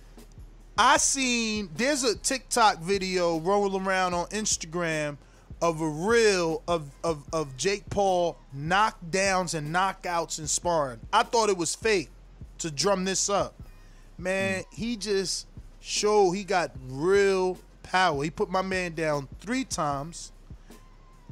I 0.77 0.97
seen 0.97 1.69
there's 1.75 2.03
a 2.03 2.15
TikTok 2.15 2.79
video 2.79 3.39
rolling 3.39 3.85
around 3.85 4.13
on 4.15 4.25
Instagram 4.27 5.17
of 5.61 5.81
a 5.81 5.87
reel 5.87 6.63
of, 6.67 6.89
of, 7.03 7.23
of 7.31 7.55
Jake 7.57 7.89
Paul 7.89 8.37
knockdowns 8.55 9.53
and 9.53 9.73
knockouts 9.73 10.39
and 10.39 10.49
sparring. 10.49 10.99
I 11.11 11.23
thought 11.23 11.49
it 11.49 11.57
was 11.57 11.75
fake 11.75 12.09
to 12.57 12.71
drum 12.71 13.05
this 13.05 13.29
up. 13.29 13.55
Man, 14.17 14.63
mm. 14.63 14.73
he 14.73 14.97
just 14.97 15.47
showed 15.79 16.31
he 16.31 16.43
got 16.43 16.71
real 16.87 17.59
power. 17.83 18.23
He 18.23 18.31
put 18.31 18.49
my 18.49 18.63
man 18.63 18.93
down 18.93 19.27
three 19.39 19.63
times 19.63 20.31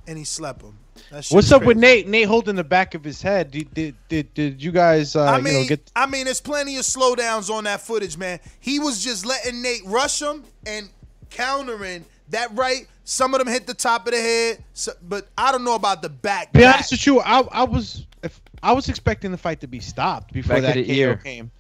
and 0.07 0.18
he 0.18 0.23
slept 0.23 0.61
him. 0.61 0.77
That 1.12 1.26
shit 1.26 1.36
What's 1.36 1.48
is 1.48 1.54
up 1.54 1.64
with. 1.64 1.78
Nate? 1.78 2.08
Nate 2.08 2.28
holding 2.28 2.56
the 2.56 2.64
back 2.64 2.96
of 2.96 3.04
his 3.04 3.22
head. 3.22 3.52
Did 3.52 3.74
did 3.74 3.96
did, 4.08 4.34
did 4.34 4.64
you 4.64 4.72
guys 4.72 5.16
uh, 5.16 5.26
I 5.26 5.38
you 5.38 5.44
mean, 5.44 5.54
know 5.64 5.68
get 5.68 5.92
I 5.96 6.06
mean, 6.06 6.26
there's 6.26 6.42
plenty 6.42 6.78
of 6.78 6.84
slowdowns 6.84 7.50
on 7.50 7.66
that 7.66 7.82
footage, 7.82 8.18
man. 8.18 8.40
He 8.60 8.80
was 8.80 9.04
just 9.04 9.26
letting 9.26 9.62
Nate 9.62 9.82
rush 9.86 10.22
him 10.22 10.44
and 10.66 10.90
countering 11.30 12.06
that 12.30 12.50
right. 12.56 12.88
Some 13.04 13.34
of 13.34 13.40
them 13.40 13.48
hit 13.48 13.68
the 13.68 13.74
top 13.74 14.08
of 14.08 14.14
the 14.14 14.20
head, 14.22 14.64
so, 14.74 14.94
but 15.02 15.28
I 15.38 15.52
don't 15.52 15.66
know 15.66 15.76
about 15.76 16.02
the 16.02 16.10
back. 16.10 16.54
be 16.54 16.60
back. 16.62 16.76
honest 16.76 16.92
with 16.92 17.06
you? 17.06 17.20
I 17.20 17.42
I 17.42 17.64
was 17.64 18.06
if 18.24 18.40
I 18.64 18.72
was 18.72 18.88
expecting 18.88 19.32
the 19.32 19.38
fight 19.38 19.60
to 19.62 19.68
be 19.68 19.80
stopped 19.80 20.32
before 20.32 20.58
Back 20.62 20.76
that 20.76 20.76
the 20.76 20.86
KO 20.86 20.92
ear. 20.94 21.16
came. 21.18 21.52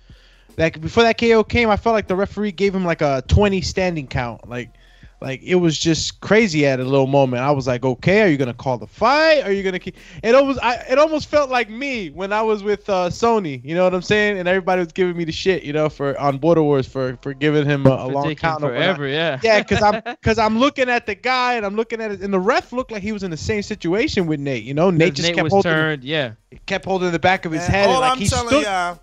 Like 0.57 0.79
before 0.79 1.03
that 1.03 1.17
KO 1.19 1.43
came, 1.43 1.69
I 1.69 1.75
felt 1.77 1.93
like 1.93 2.07
the 2.07 2.15
referee 2.15 2.51
gave 2.51 2.73
him 2.75 2.85
like 2.85 3.01
a 3.01 3.23
20 3.27 3.61
standing 3.61 4.07
count. 4.07 4.47
Like, 4.49 4.69
like 5.21 5.41
it 5.43 5.55
was 5.55 5.77
just 5.77 6.19
crazy 6.21 6.65
at 6.65 6.79
a 6.79 6.83
little 6.83 7.05
moment. 7.07 7.43
I 7.43 7.51
was 7.51 7.67
like, 7.67 7.85
okay, 7.85 8.21
are 8.23 8.27
you 8.27 8.37
gonna 8.37 8.53
call 8.53 8.77
the 8.77 8.87
fight? 8.87 9.41
Are 9.43 9.51
you 9.51 9.61
gonna 9.61 9.79
keep? 9.79 9.95
It 10.23 10.33
almost, 10.33 10.59
I, 10.63 10.75
it 10.89 10.97
almost 10.97 11.29
felt 11.29 11.49
like 11.49 11.69
me 11.69 12.09
when 12.09 12.33
I 12.33 12.41
was 12.41 12.63
with 12.63 12.89
uh, 12.89 13.09
Sony. 13.09 13.63
You 13.63 13.75
know 13.75 13.83
what 13.83 13.93
I'm 13.93 14.01
saying? 14.01 14.39
And 14.39 14.47
everybody 14.47 14.79
was 14.79 14.91
giving 14.91 15.15
me 15.15 15.23
the 15.23 15.31
shit, 15.31 15.63
you 15.63 15.73
know, 15.73 15.89
for 15.89 16.19
on 16.19 16.39
Border 16.39 16.63
Wars 16.63 16.87
for 16.87 17.17
for 17.21 17.33
giving 17.33 17.65
him 17.65 17.85
a, 17.85 17.91
a 17.91 18.05
For 18.07 18.11
long 18.13 18.23
taking 18.23 18.37
count. 18.37 18.61
forever, 18.61 19.07
that. 19.09 19.13
yeah. 19.13 19.39
Yeah, 19.43 19.59
because 19.61 19.83
I'm 19.83 20.01
because 20.05 20.39
I'm 20.39 20.57
looking 20.57 20.89
at 20.89 21.05
the 21.05 21.15
guy 21.15 21.53
and 21.53 21.65
I'm 21.65 21.75
looking 21.75 22.01
at 22.01 22.11
it, 22.11 22.21
and 22.21 22.33
the 22.33 22.39
ref 22.39 22.73
looked 22.73 22.91
like 22.91 23.03
he 23.03 23.11
was 23.11 23.23
in 23.23 23.29
the 23.31 23.37
same 23.37 23.61
situation 23.61 24.25
with 24.25 24.39
Nate. 24.39 24.63
You 24.63 24.73
know, 24.73 24.89
Nate 24.89 25.13
just 25.13 25.27
Nate 25.27 25.35
kept 25.35 25.43
was 25.43 25.53
holding, 25.53 25.71
turned, 25.71 26.03
yeah. 26.03 26.33
kept 26.65 26.85
holding 26.85 27.11
the 27.11 27.19
back 27.19 27.45
of 27.45 27.51
his 27.51 27.61
Man, 27.61 27.69
head. 27.71 27.83
and 27.83 27.91
all 27.91 28.01
like 28.01 28.11
I'm 28.13 28.17
he 28.17 28.27
telling 28.27 28.47
stood, 28.47 28.63
y'all, 28.63 28.99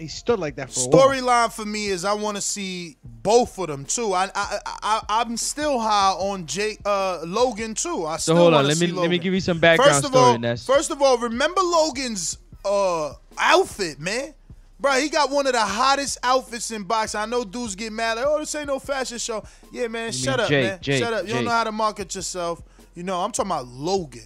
he 0.00 0.08
stood 0.08 0.38
like 0.38 0.56
that 0.56 0.70
for 0.72 0.80
a 0.80 0.82
storyline 0.92 1.52
for 1.52 1.64
me 1.64 1.86
is 1.88 2.04
I 2.04 2.14
want 2.14 2.36
to 2.36 2.40
see 2.40 2.96
both 3.04 3.58
of 3.58 3.68
them 3.68 3.84
too. 3.84 4.12
I 4.14 4.30
I, 4.34 4.58
I 4.82 5.00
I'm 5.08 5.36
still 5.36 5.78
high 5.78 6.12
on 6.12 6.46
Jake 6.46 6.80
uh 6.84 7.20
Logan 7.24 7.74
too. 7.74 8.06
I 8.06 8.16
So 8.16 8.34
hold 8.34 8.54
on, 8.54 8.66
let 8.66 8.80
me 8.80 8.86
see 8.86 8.92
let 8.92 9.10
me 9.10 9.18
give 9.18 9.34
you 9.34 9.40
some 9.40 9.58
background 9.58 9.92
First 9.92 10.04
of 10.04 10.10
story. 10.12 10.24
all, 10.24 10.34
and 10.34 10.44
that's 10.44 10.66
first 10.66 10.90
of 10.90 11.02
all, 11.02 11.18
remember 11.18 11.60
Logan's 11.60 12.38
uh 12.64 13.12
outfit, 13.38 14.00
man. 14.00 14.34
Bro, 14.80 14.92
he 14.92 15.10
got 15.10 15.30
one 15.30 15.46
of 15.46 15.52
the 15.52 15.60
hottest 15.60 16.16
outfits 16.22 16.70
in 16.70 16.84
boxing. 16.84 17.20
I 17.20 17.26
know 17.26 17.44
dudes 17.44 17.74
get 17.74 17.92
mad 17.92 18.16
like, 18.16 18.24
oh, 18.26 18.38
this 18.38 18.54
ain't 18.54 18.66
no 18.68 18.78
fashion 18.78 19.18
show. 19.18 19.44
Yeah, 19.70 19.88
man, 19.88 20.06
You 20.06 20.12
shut 20.12 20.40
up, 20.40 20.48
Jake, 20.48 20.64
man. 20.64 20.78
Jake, 20.80 21.02
shut 21.04 21.12
up. 21.12 21.26
You 21.26 21.34
don't 21.34 21.44
know 21.44 21.50
how 21.50 21.64
to 21.64 21.72
market 21.72 22.14
yourself. 22.14 22.62
You 22.94 23.02
know, 23.02 23.20
I'm 23.20 23.30
talking 23.30 23.50
about 23.52 23.68
Logan. 23.68 24.22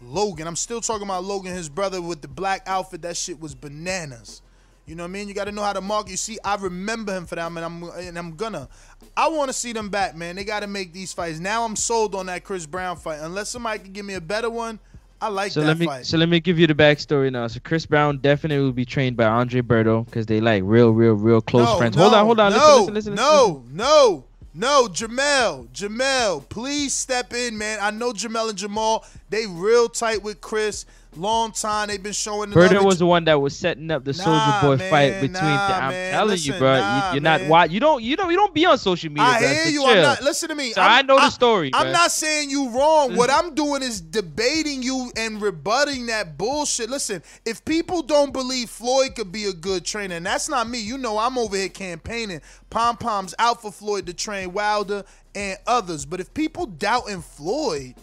Logan. 0.00 0.46
I'm 0.46 0.54
still 0.54 0.80
talking 0.80 1.02
about 1.02 1.24
Logan, 1.24 1.52
his 1.52 1.68
brother 1.68 2.00
with 2.00 2.22
the 2.22 2.28
black 2.28 2.62
outfit. 2.66 3.02
That 3.02 3.16
shit 3.16 3.40
was 3.40 3.56
bananas. 3.56 4.40
You 4.88 4.94
know 4.94 5.02
what 5.02 5.10
I 5.10 5.12
mean? 5.12 5.28
You 5.28 5.34
got 5.34 5.44
to 5.44 5.52
know 5.52 5.62
how 5.62 5.74
to 5.74 5.80
market. 5.80 6.12
You 6.12 6.16
see, 6.16 6.38
I 6.42 6.56
remember 6.56 7.14
him 7.14 7.26
for 7.26 7.34
that, 7.34 7.46
and 7.46 7.58
I'm 7.58 7.82
and 7.82 8.18
I'm 8.18 8.36
gonna. 8.36 8.68
I 9.16 9.28
want 9.28 9.48
to 9.48 9.52
see 9.52 9.72
them 9.72 9.90
back, 9.90 10.16
man. 10.16 10.36
They 10.36 10.44
got 10.44 10.60
to 10.60 10.66
make 10.66 10.92
these 10.92 11.12
fights. 11.12 11.38
Now 11.38 11.64
I'm 11.64 11.76
sold 11.76 12.14
on 12.14 12.26
that 12.26 12.44
Chris 12.44 12.66
Brown 12.66 12.96
fight. 12.96 13.18
Unless 13.20 13.50
somebody 13.50 13.80
can 13.80 13.92
give 13.92 14.06
me 14.06 14.14
a 14.14 14.20
better 14.20 14.48
one, 14.48 14.78
I 15.20 15.28
like 15.28 15.52
so 15.52 15.60
that 15.60 15.66
let 15.66 15.78
me 15.78 15.86
fight. 15.86 16.06
so 16.06 16.16
let 16.16 16.28
me 16.28 16.40
give 16.40 16.58
you 16.58 16.66
the 16.66 16.74
backstory 16.74 17.30
now. 17.30 17.46
So 17.48 17.60
Chris 17.62 17.86
Brown 17.86 18.18
definitely 18.18 18.64
will 18.64 18.72
be 18.72 18.84
trained 18.84 19.16
by 19.16 19.24
Andre 19.24 19.60
Berto 19.60 20.04
because 20.06 20.26
they 20.26 20.40
like 20.40 20.62
real, 20.64 20.90
real, 20.90 21.14
real 21.14 21.40
close 21.40 21.66
no, 21.66 21.76
friends. 21.76 21.96
No, 21.96 22.02
hold 22.02 22.14
on, 22.14 22.24
hold 22.24 22.40
on. 22.40 22.52
No, 22.52 22.58
listen, 22.58 22.94
listen, 22.94 23.14
listen. 23.14 23.14
no, 23.14 23.64
no, 23.70 24.24
no, 24.54 24.88
Jamel, 24.88 25.68
Jamel, 25.68 26.48
please 26.48 26.94
step 26.94 27.34
in, 27.34 27.58
man. 27.58 27.78
I 27.80 27.90
know 27.90 28.12
Jamel 28.12 28.48
and 28.48 28.58
Jamal, 28.58 29.04
they 29.30 29.46
real 29.46 29.88
tight 29.88 30.22
with 30.22 30.40
Chris. 30.40 30.86
Long 31.16 31.52
time 31.52 31.88
they've 31.88 32.02
been 32.02 32.12
showing. 32.12 32.52
Another- 32.52 32.84
was 32.84 32.98
the 32.98 33.06
one 33.06 33.24
that 33.24 33.40
was 33.40 33.56
setting 33.56 33.90
up 33.90 34.04
the 34.04 34.12
Soulja 34.12 34.60
Boy 34.60 34.76
man, 34.76 34.90
fight 34.90 35.12
between. 35.20 35.32
nah, 35.32 35.68
the, 35.68 35.74
I'm 35.74 35.90
man. 35.90 36.12
telling 36.12 36.30
Listen, 36.30 36.52
you, 36.52 36.58
bro. 36.58 36.78
nah, 36.78 37.08
you, 37.08 37.14
you're 37.14 37.22
not. 37.22 37.40
Why 37.42 37.64
you 37.64 37.80
don't 37.80 38.02
you 38.02 38.14
don't 38.14 38.30
you 38.30 38.36
don't 38.36 38.54
be 38.54 38.66
on 38.66 38.78
social 38.78 39.10
media. 39.10 39.24
I 39.24 39.38
bro, 39.38 39.48
hear 39.48 39.64
so 39.64 39.68
you. 39.70 39.80
chill. 39.80 39.88
I'm 39.88 40.02
not. 40.02 40.22
Listen 40.22 40.48
to 40.50 40.54
me. 40.54 40.72
So 40.72 40.82
I 40.82 41.02
know 41.02 41.16
the 41.16 41.30
story. 41.30 41.70
I'm 41.74 41.84
bro. 41.84 41.92
not 41.92 42.12
saying 42.12 42.50
you 42.50 42.68
wrong. 42.70 43.16
What 43.16 43.30
I'm 43.30 43.54
doing 43.54 43.82
is 43.82 44.00
debating 44.00 44.82
you 44.82 45.10
and 45.16 45.40
rebutting 45.40 46.06
that 46.06 46.36
bullshit. 46.36 46.90
Listen, 46.90 47.22
if 47.44 47.64
people 47.64 48.02
don't 48.02 48.32
believe 48.32 48.68
Floyd 48.68 49.14
could 49.16 49.32
be 49.32 49.46
a 49.46 49.52
good 49.52 49.84
trainer, 49.86 50.16
and 50.16 50.26
that's 50.26 50.48
not 50.48 50.68
me. 50.68 50.78
You 50.78 50.98
know, 50.98 51.18
I'm 51.18 51.38
over 51.38 51.56
here 51.56 51.70
campaigning. 51.70 52.42
Pom 52.70 52.98
Pom's 52.98 53.34
out 53.38 53.62
for 53.62 53.72
Floyd 53.72 54.06
to 54.06 54.14
train 54.14 54.52
Wilder 54.52 55.04
and 55.34 55.58
others. 55.66 56.04
But 56.04 56.20
if 56.20 56.32
people 56.34 56.66
doubting 56.66 57.22
Floyd, 57.22 57.94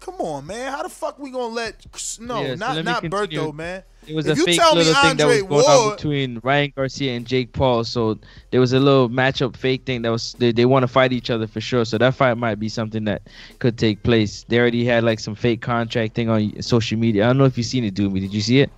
come 0.00 0.16
on, 0.20 0.46
man. 0.46 0.72
How 0.72 0.82
the 0.82 0.88
fuck 0.88 1.18
we 1.18 1.30
gonna 1.30 1.54
let? 1.54 1.86
No, 2.18 2.42
Yeah, 2.42 2.48
so 2.48 2.54
not 2.56 2.76
let 2.76 2.84
me 2.84 2.90
not 2.90 3.02
continue. 3.02 3.40
Berto, 3.40 3.54
man. 3.54 3.82
It 4.06 4.14
was 4.14 4.26
if 4.26 4.36
a 4.36 4.40
you 4.40 4.44
fake 4.46 4.58
tell 4.58 4.74
little 4.74 4.94
thing 4.94 5.16
that 5.18 5.24
Andre 5.24 5.42
was 5.42 5.66
going 5.66 5.78
on 5.90 5.96
between 5.96 6.40
Ryan 6.42 6.72
Garcia 6.74 7.12
and 7.16 7.26
Jake 7.26 7.52
Paul. 7.52 7.84
So 7.84 8.18
there 8.50 8.60
was 8.60 8.72
a 8.72 8.80
little 8.80 9.10
matchup 9.10 9.56
fake 9.56 9.84
thing 9.84 10.02
that 10.02 10.10
was 10.10 10.32
they, 10.38 10.52
they 10.52 10.64
want 10.64 10.82
to 10.84 10.88
fight 10.88 11.12
each 11.12 11.30
other 11.30 11.46
for 11.46 11.60
sure. 11.60 11.84
So 11.84 11.98
that 11.98 12.14
fight 12.14 12.38
might 12.38 12.58
be 12.58 12.68
something 12.68 13.04
that 13.04 13.22
could 13.58 13.78
take 13.78 14.02
place. 14.02 14.44
They 14.48 14.58
already 14.58 14.84
had 14.84 15.04
like 15.04 15.20
some 15.20 15.34
fake 15.34 15.60
contract 15.60 16.14
thing 16.14 16.30
on 16.30 16.62
social 16.62 16.98
media. 16.98 17.24
I 17.24 17.26
don't 17.28 17.38
know 17.38 17.44
if 17.44 17.58
you 17.58 17.64
seen 17.64 17.84
it, 17.84 17.94
Doomy. 17.94 18.20
Did 18.20 18.32
you 18.32 18.40
see 18.40 18.60
it? 18.60 18.70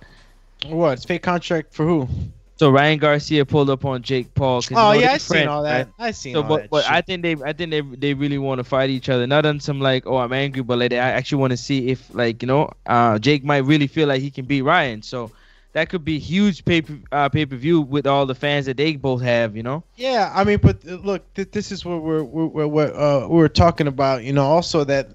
What? 0.67 0.93
It's 0.93 1.05
fake 1.05 1.23
contract 1.23 1.73
for 1.73 1.85
who? 1.85 2.07
So 2.55 2.69
Ryan 2.69 2.99
Garcia 2.99 3.45
pulled 3.45 3.69
up 3.69 3.83
on 3.83 4.03
Jake 4.03 4.33
Paul. 4.35 4.61
Oh 4.73 4.91
yeah, 4.93 5.13
I 5.13 5.17
seen 5.17 5.47
all 5.47 5.63
that. 5.63 5.87
right? 5.97 6.07
I 6.07 6.11
seen 6.11 6.33
So, 6.35 6.43
all 6.43 6.47
but, 6.47 6.61
that. 6.61 6.69
but 6.69 6.83
shit. 6.83 6.91
I 6.91 7.01
think 7.01 7.23
they, 7.23 7.35
I 7.43 7.51
think 7.51 7.71
they, 7.71 7.81
they 7.81 8.13
really 8.13 8.37
want 8.37 8.59
to 8.59 8.63
fight 8.63 8.89
each 8.91 9.09
other. 9.09 9.25
Not 9.25 9.45
on 9.45 9.59
some 9.59 9.81
like, 9.81 10.05
oh, 10.05 10.17
I'm 10.17 10.31
angry, 10.33 10.61
but 10.61 10.77
like, 10.77 10.91
they 10.91 10.99
actually 10.99 11.39
want 11.39 11.51
to 11.51 11.57
see 11.57 11.89
if, 11.89 12.13
like, 12.13 12.41
you 12.43 12.47
know, 12.47 12.69
uh, 12.85 13.17
Jake 13.19 13.43
might 13.43 13.65
really 13.65 13.87
feel 13.87 14.07
like 14.07 14.21
he 14.21 14.29
can 14.29 14.45
beat 14.45 14.61
Ryan. 14.61 15.01
So 15.01 15.31
that 15.73 15.89
could 15.89 16.05
be 16.05 16.19
huge 16.19 16.63
pay 16.65 16.81
per 16.81 16.97
uh, 17.11 17.29
pay 17.29 17.45
per 17.45 17.55
view 17.55 17.81
with 17.81 18.07
all 18.07 18.25
the 18.25 18.35
fans 18.35 18.65
that 18.67 18.77
they 18.77 18.95
both 18.95 19.21
have. 19.21 19.55
You 19.57 19.63
know. 19.63 19.83
Yeah, 19.95 20.31
I 20.33 20.43
mean, 20.43 20.59
but 20.59 20.77
uh, 20.87 20.95
look, 20.95 21.31
th- 21.33 21.51
this 21.51 21.71
is 21.71 21.83
what 21.83 22.01
we're 22.01 22.23
we're, 22.23 22.67
we're, 22.67 22.93
uh, 22.95 23.27
we 23.27 23.37
were 23.37 23.49
talking 23.49 23.87
about. 23.87 24.23
You 24.23 24.33
know, 24.33 24.45
also 24.45 24.83
that, 24.85 25.09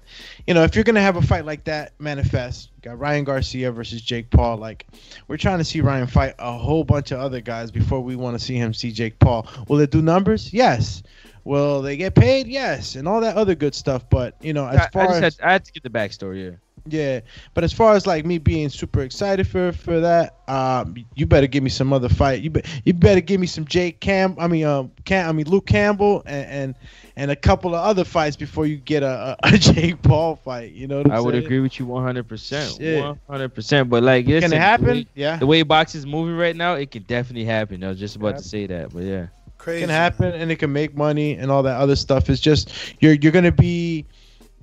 you 0.47 0.53
know, 0.53 0.63
if 0.63 0.75
you're 0.75 0.83
gonna 0.83 1.01
have 1.01 1.15
a 1.15 1.21
fight 1.21 1.45
like 1.45 1.63
that 1.63 1.93
manifest, 1.99 2.69
you 2.75 2.89
got 2.89 2.99
Ryan 2.99 3.23
Garcia 3.23 3.71
versus 3.71 4.01
Jake 4.01 4.29
Paul. 4.29 4.57
Like, 4.57 4.85
we're 5.27 5.37
trying 5.37 5.59
to 5.59 5.65
see 5.65 5.81
Ryan 5.81 6.07
fight 6.07 6.35
a 6.39 6.51
whole 6.51 6.83
bunch 6.83 7.11
of 7.11 7.19
other 7.19 7.41
guys 7.41 7.71
before 7.71 8.01
we 8.01 8.15
want 8.15 8.37
to 8.37 8.43
see 8.43 8.55
him 8.55 8.73
see 8.73 8.91
Jake 8.91 9.17
Paul. 9.19 9.47
Will 9.67 9.79
it 9.79 9.91
do 9.91 10.01
numbers? 10.01 10.53
Yes. 10.53 11.03
Will 11.45 11.81
they 11.81 11.97
get 11.97 12.15
paid? 12.15 12.47
Yes, 12.47 12.95
and 12.95 13.07
all 13.07 13.21
that 13.21 13.35
other 13.35 13.55
good 13.55 13.73
stuff. 13.73 14.07
But 14.09 14.35
you 14.41 14.53
know, 14.53 14.67
as 14.67 14.81
I, 14.81 14.89
far 14.89 15.03
I 15.03 15.07
just 15.07 15.23
as 15.23 15.37
had, 15.37 15.47
I 15.47 15.51
had 15.53 15.65
to 15.65 15.71
get 15.71 15.83
the 15.83 15.89
backstory. 15.89 16.51
Yeah. 16.51 16.57
Yeah, 16.91 17.21
but 17.53 17.63
as 17.63 17.71
far 17.73 17.93
as 17.95 18.05
like 18.07 18.25
me 18.25 18.37
being 18.37 18.69
super 18.69 19.01
excited 19.01 19.47
for 19.47 19.71
for 19.71 19.99
that, 20.01 20.35
um, 20.47 20.95
you 21.15 21.25
better 21.25 21.47
give 21.47 21.63
me 21.63 21.69
some 21.69 21.93
other 21.93 22.09
fight. 22.09 22.41
You 22.41 22.49
be, 22.49 22.61
you 22.85 22.93
better 22.93 23.21
give 23.21 23.39
me 23.39 23.47
some 23.47 23.65
Jake 23.65 23.99
Cam. 23.99 24.35
I 24.39 24.47
mean, 24.47 24.65
um, 24.65 24.91
Cam. 25.05 25.29
I 25.29 25.31
mean 25.31 25.47
Luke 25.47 25.65
Campbell 25.67 26.23
and 26.25 26.45
and, 26.49 26.75
and 27.15 27.31
a 27.31 27.35
couple 27.35 27.75
of 27.75 27.81
other 27.83 28.03
fights 28.03 28.35
before 28.35 28.65
you 28.65 28.77
get 28.77 29.03
a, 29.03 29.37
a, 29.43 29.53
a 29.53 29.57
Jake 29.57 30.01
Paul 30.01 30.35
fight. 30.37 30.71
You 30.71 30.87
know 30.87 30.97
what 30.97 31.07
I'm 31.07 31.11
I 31.13 31.19
would 31.19 31.35
agree 31.35 31.59
with 31.59 31.79
you 31.79 31.85
100. 31.85 32.27
percent 32.27 32.79
100. 32.79 33.49
percent 33.49 33.89
But 33.89 34.03
like, 34.03 34.25
listen, 34.25 34.47
it 34.51 34.55
the 34.55 34.59
happen? 34.59 34.85
way- 34.87 35.07
Yeah. 35.15 35.37
The 35.37 35.47
way 35.47 35.63
boxing's 35.63 36.05
moving 36.05 36.35
right 36.35 36.55
now, 36.55 36.73
it 36.75 36.91
can 36.91 37.03
definitely 37.03 37.45
happen. 37.45 37.83
I 37.83 37.89
was 37.89 37.99
just 37.99 38.15
about 38.15 38.37
to 38.37 38.43
say 38.43 38.67
that, 38.67 38.93
but 38.93 39.03
yeah. 39.03 39.27
Crazy. 39.57 39.79
It 39.79 39.87
can 39.87 39.89
happen 39.89 40.31
and 40.31 40.49
it 40.51 40.55
can 40.55 40.71
make 40.71 40.95
money 40.95 41.33
and 41.33 41.51
all 41.51 41.63
that 41.63 41.75
other 41.81 41.97
stuff. 41.97 42.29
It's 42.29 42.39
just 42.39 42.71
you're 43.01 43.11
you're 43.13 43.33
gonna 43.33 43.51
be 43.51 44.05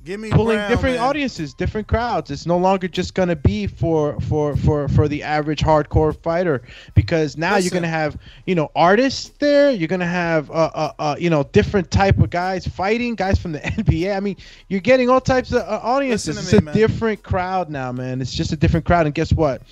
Give 0.06 0.20
me 0.20 0.30
pulling 0.30 0.56
Brown, 0.56 0.70
different 0.70 0.96
man. 0.98 1.04
audiences, 1.04 1.52
different 1.52 1.88
crowds. 1.88 2.30
It's 2.30 2.46
no 2.46 2.56
longer 2.56 2.86
just 2.86 3.14
gonna 3.14 3.34
be 3.34 3.66
for 3.66 4.20
for 4.20 4.56
for 4.56 4.86
for 4.86 5.08
the 5.08 5.24
average 5.24 5.62
hardcore 5.62 6.16
fighter 6.22 6.62
because 6.94 7.36
now 7.36 7.56
you're 7.56 7.72
gonna 7.72 7.88
have 7.88 8.16
you 8.46 8.54
know 8.54 8.70
artists 8.76 9.30
there. 9.40 9.72
You're 9.72 9.88
gonna 9.88 10.06
have 10.06 10.48
uh, 10.52 10.70
uh, 10.74 10.92
uh 11.00 11.16
you 11.18 11.28
know 11.28 11.42
different 11.50 11.90
type 11.90 12.18
of 12.18 12.30
guys 12.30 12.68
fighting, 12.68 13.16
guys 13.16 13.40
from 13.40 13.50
the 13.50 13.58
NBA. 13.64 14.16
I 14.16 14.20
mean, 14.20 14.36
you're 14.68 14.78
getting 14.78 15.10
all 15.10 15.20
types 15.20 15.50
of 15.50 15.62
uh, 15.62 15.80
audiences. 15.82 16.38
It's 16.38 16.50
to 16.50 16.58
a 16.58 16.60
man. 16.60 16.74
different 16.74 17.24
crowd 17.24 17.68
now, 17.68 17.90
man. 17.90 18.20
It's 18.20 18.32
just 18.32 18.52
a 18.52 18.56
different 18.56 18.86
crowd. 18.86 19.06
And 19.06 19.14
guess 19.14 19.32
what? 19.32 19.62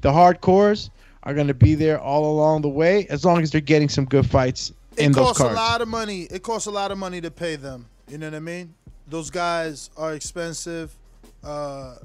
The 0.00 0.10
hardcores 0.10 0.90
are 1.22 1.34
gonna 1.34 1.54
be 1.54 1.76
there 1.76 2.00
all 2.00 2.32
along 2.32 2.62
the 2.62 2.68
way 2.68 3.06
as 3.10 3.24
long 3.24 3.42
as 3.42 3.52
they're 3.52 3.60
getting 3.60 3.88
some 3.88 4.06
good 4.06 4.28
fights 4.28 4.72
in 4.96 5.12
it 5.12 5.14
those 5.14 5.26
costs 5.26 5.38
cards. 5.38 5.54
a 5.54 5.56
lot 5.56 5.80
of 5.82 5.86
money. 5.86 6.22
It 6.22 6.42
costs 6.42 6.66
a 6.66 6.72
lot 6.72 6.90
of 6.90 6.98
money 6.98 7.20
to 7.20 7.30
pay 7.30 7.54
them. 7.54 7.86
You 8.08 8.18
know 8.18 8.26
what 8.26 8.34
I 8.34 8.40
mean? 8.40 8.74
Those 9.08 9.30
guys 9.30 9.90
are 9.96 10.14
expensive. 10.14 10.94
Uh, 11.42 11.96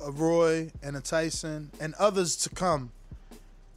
a 0.00 0.10
Roy 0.10 0.70
and 0.82 0.96
a 0.96 1.00
Tyson 1.00 1.70
and 1.80 1.94
others 1.94 2.36
to 2.36 2.50
come. 2.50 2.92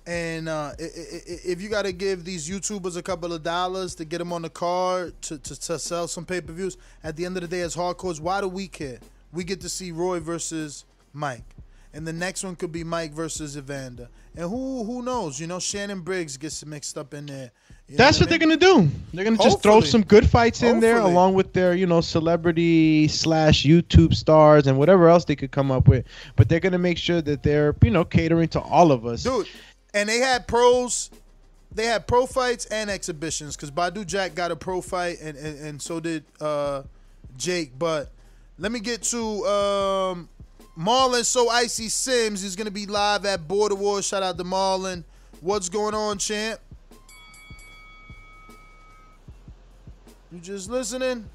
And 0.06 0.50
uh, 0.50 0.74
if 0.80 1.62
you 1.62 1.70
got 1.70 1.84
to 1.84 1.92
give 1.92 2.26
these 2.26 2.50
YouTubers 2.50 2.98
a 2.98 3.04
couple 3.04 3.34
of 3.34 3.44
dollars 3.44 3.96
to 3.96 4.06
get 4.06 4.18
them 4.18 4.34
on 4.34 4.42
the 4.42 4.50
card 4.50 5.20
to, 5.24 5.38
to, 5.38 5.60
to 5.60 5.80
sell 5.80 6.08
some 6.08 6.26
pay 6.26 6.42
per 6.42 6.54
views, 6.54 6.78
at 7.04 7.16
the 7.16 7.26
end 7.26 7.38
of 7.38 7.42
the 7.42 7.48
day, 7.48 7.62
as 7.62 7.76
hardcores, 7.76 8.20
why 8.20 8.42
do 8.42 8.48
we 8.48 8.68
care? 8.68 9.00
We 9.32 9.44
get 9.44 9.62
to 9.62 9.70
see 9.70 9.92
Roy 9.92 10.20
versus 10.20 10.86
Mike. 11.14 11.44
And 11.94 12.08
the 12.08 12.14
next 12.14 12.44
one 12.44 12.56
could 12.56 12.72
be 12.72 12.84
Mike 12.84 13.12
versus 13.12 13.58
Evander. 13.58 14.10
And 14.36 14.50
who 14.50 14.84
who 14.86 15.02
knows? 15.02 15.40
You 15.40 15.48
know, 15.48 15.60
Shannon 15.60 16.02
Briggs 16.02 16.38
gets 16.38 16.66
mixed 16.66 16.98
up 16.98 17.14
in 17.14 17.26
there. 17.26 17.52
You 17.92 17.98
That's 17.98 18.22
what 18.22 18.28
I 18.28 18.30
they're 18.30 18.40
gonna 18.40 18.56
do. 18.56 18.90
They're 19.14 19.26
gonna 19.26 19.36
just 19.36 19.62
throw 19.62 19.82
some 19.82 20.04
good 20.04 20.30
fights 20.30 20.64
in 20.64 20.80
there, 20.80 21.00
along 21.00 21.34
with 21.34 21.52
their, 21.52 21.76
you 21.76 21.86
know, 21.86 22.00
celebrity 22.00 23.10
slash 23.10 23.64
YouTube 23.66 24.14
stars 24.14 24.66
and 24.66 24.78
whatever 24.78 25.10
else 25.10 25.26
they 25.26 25.36
could 25.36 25.52
come 25.52 25.72
up 25.72 25.90
with. 25.90 26.06
But 26.38 26.48
they're 26.48 26.62
gonna 26.62 26.78
make 26.78 26.98
sure 26.98 27.22
that 27.22 27.44
they're, 27.44 27.76
you 27.82 27.92
know, 27.92 28.06
catering 28.06 28.48
to 28.50 28.62
all 28.62 28.94
of 28.94 29.06
us. 29.06 29.24
dude. 29.24 29.46
And 29.94 30.08
they 30.08 30.20
had 30.20 30.48
pros, 30.48 31.12
they 31.70 31.84
had 31.84 32.08
pro 32.08 32.26
fights 32.26 32.64
and 32.68 32.90
exhibitions 32.90 33.58
because 33.58 33.72
Badou 33.72 34.06
Jack 34.06 34.36
got 34.36 34.52
a 34.52 34.56
pro 34.56 34.80
fight 34.80 35.18
and 35.22 35.38
and, 35.38 35.60
and 35.60 35.82
so 35.82 36.00
did 36.00 36.24
uh, 36.40 36.84
Jake. 37.36 37.78
But 37.78 38.10
let 38.58 38.72
me 38.72 38.80
get 38.80 39.02
to 39.04 39.46
um, 39.48 40.30
Marlon. 40.80 41.26
So 41.26 41.50
icy 41.50 41.90
Sims 41.90 42.46
is 42.46 42.56
gonna 42.56 42.72
be 42.72 42.86
live 42.86 43.26
at 43.26 43.50
Border 43.50 43.76
Wars. 43.76 44.08
Shout 44.08 44.24
out 44.24 44.38
to 44.38 44.46
Marlon. 44.46 45.04
What's 45.42 45.68
going 45.68 45.94
on, 45.94 46.20
champ? 46.20 46.62
You 50.32 50.40
just 50.40 50.70
listening? 50.70 51.30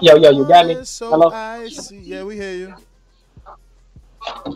Yo, 0.00 0.14
yo, 0.14 0.30
you 0.30 0.46
got 0.46 0.66
me? 0.66 0.84
So 0.84 1.10
Hello? 1.10 1.66
Yeah, 1.90 2.22
we 2.22 2.36
hear 2.36 2.54
you. 2.54 2.74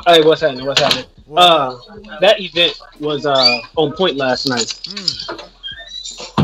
Hey, 0.07 0.23
what's 0.23 0.43
happening? 0.43 0.65
What's 0.65 0.81
happening? 0.81 1.07
Uh, 1.36 1.77
that 2.20 2.41
event 2.41 2.81
was 3.01 3.27
uh 3.27 3.59
on 3.74 3.93
point 3.95 4.16
last 4.16 4.47
night. 4.47 4.81
Hmm. 4.86 5.41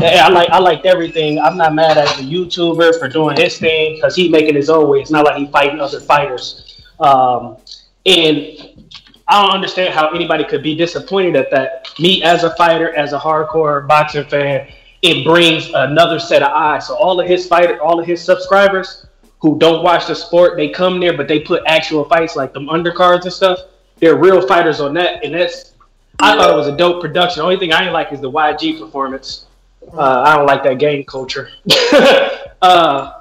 Yeah, 0.01 0.25
I 0.25 0.29
like 0.29 0.49
I 0.49 0.59
liked 0.59 0.85
everything. 0.85 1.39
I'm 1.39 1.55
not 1.55 1.73
mad 1.73 1.97
at 1.97 2.17
the 2.17 2.23
YouTuber 2.23 2.99
for 2.99 3.07
doing 3.07 3.37
his 3.37 3.57
thing 3.57 3.95
because 3.95 4.13
he 4.13 4.27
making 4.27 4.55
his 4.55 4.69
own 4.69 4.89
way. 4.89 4.99
It's 4.99 5.11
not 5.11 5.23
like 5.23 5.37
he 5.37 5.47
fighting 5.47 5.79
other 5.79 6.01
fighters. 6.01 6.81
Um, 6.99 7.55
and 8.05 8.37
I 9.29 9.41
don't 9.41 9.51
understand 9.51 9.93
how 9.93 10.09
anybody 10.09 10.43
could 10.43 10.63
be 10.63 10.75
disappointed 10.75 11.37
at 11.37 11.49
that. 11.51 11.87
Me 11.97 12.23
as 12.23 12.43
a 12.43 12.53
fighter, 12.57 12.93
as 12.93 13.13
a 13.13 13.19
hardcore 13.19 13.87
boxing 13.87 14.25
fan, 14.25 14.67
it 15.01 15.25
brings 15.25 15.69
another 15.73 16.19
set 16.19 16.43
of 16.43 16.51
eyes. 16.51 16.87
So 16.87 16.95
all 16.95 17.19
of 17.19 17.27
his 17.27 17.47
fighter, 17.47 17.81
all 17.81 17.99
of 17.99 18.05
his 18.05 18.23
subscribers 18.23 19.05
who 19.39 19.57
don't 19.57 19.83
watch 19.83 20.07
the 20.07 20.15
sport, 20.15 20.55
they 20.57 20.69
come 20.69 20.99
there, 20.99 21.17
but 21.17 21.27
they 21.27 21.39
put 21.39 21.63
actual 21.65 22.05
fights 22.05 22.35
like 22.35 22.53
them 22.53 22.67
undercards 22.67 23.23
and 23.23 23.33
stuff. 23.33 23.59
They're 23.97 24.15
real 24.15 24.45
fighters 24.47 24.79
on 24.79 24.93
that, 24.95 25.23
and 25.23 25.33
that's. 25.33 25.73
I 26.19 26.35
thought 26.35 26.51
it 26.51 26.55
was 26.55 26.67
a 26.67 26.77
dope 26.77 27.01
production. 27.01 27.39
The 27.39 27.43
only 27.45 27.57
thing 27.57 27.73
I 27.73 27.79
didn't 27.79 27.93
like 27.93 28.11
is 28.11 28.21
the 28.21 28.29
YG 28.29 28.79
performance. 28.79 29.47
Uh, 29.91 30.21
I 30.21 30.35
don't 30.35 30.45
like 30.45 30.63
that 30.63 30.77
game 30.77 31.03
culture. 31.03 31.49
uh, 32.61 33.13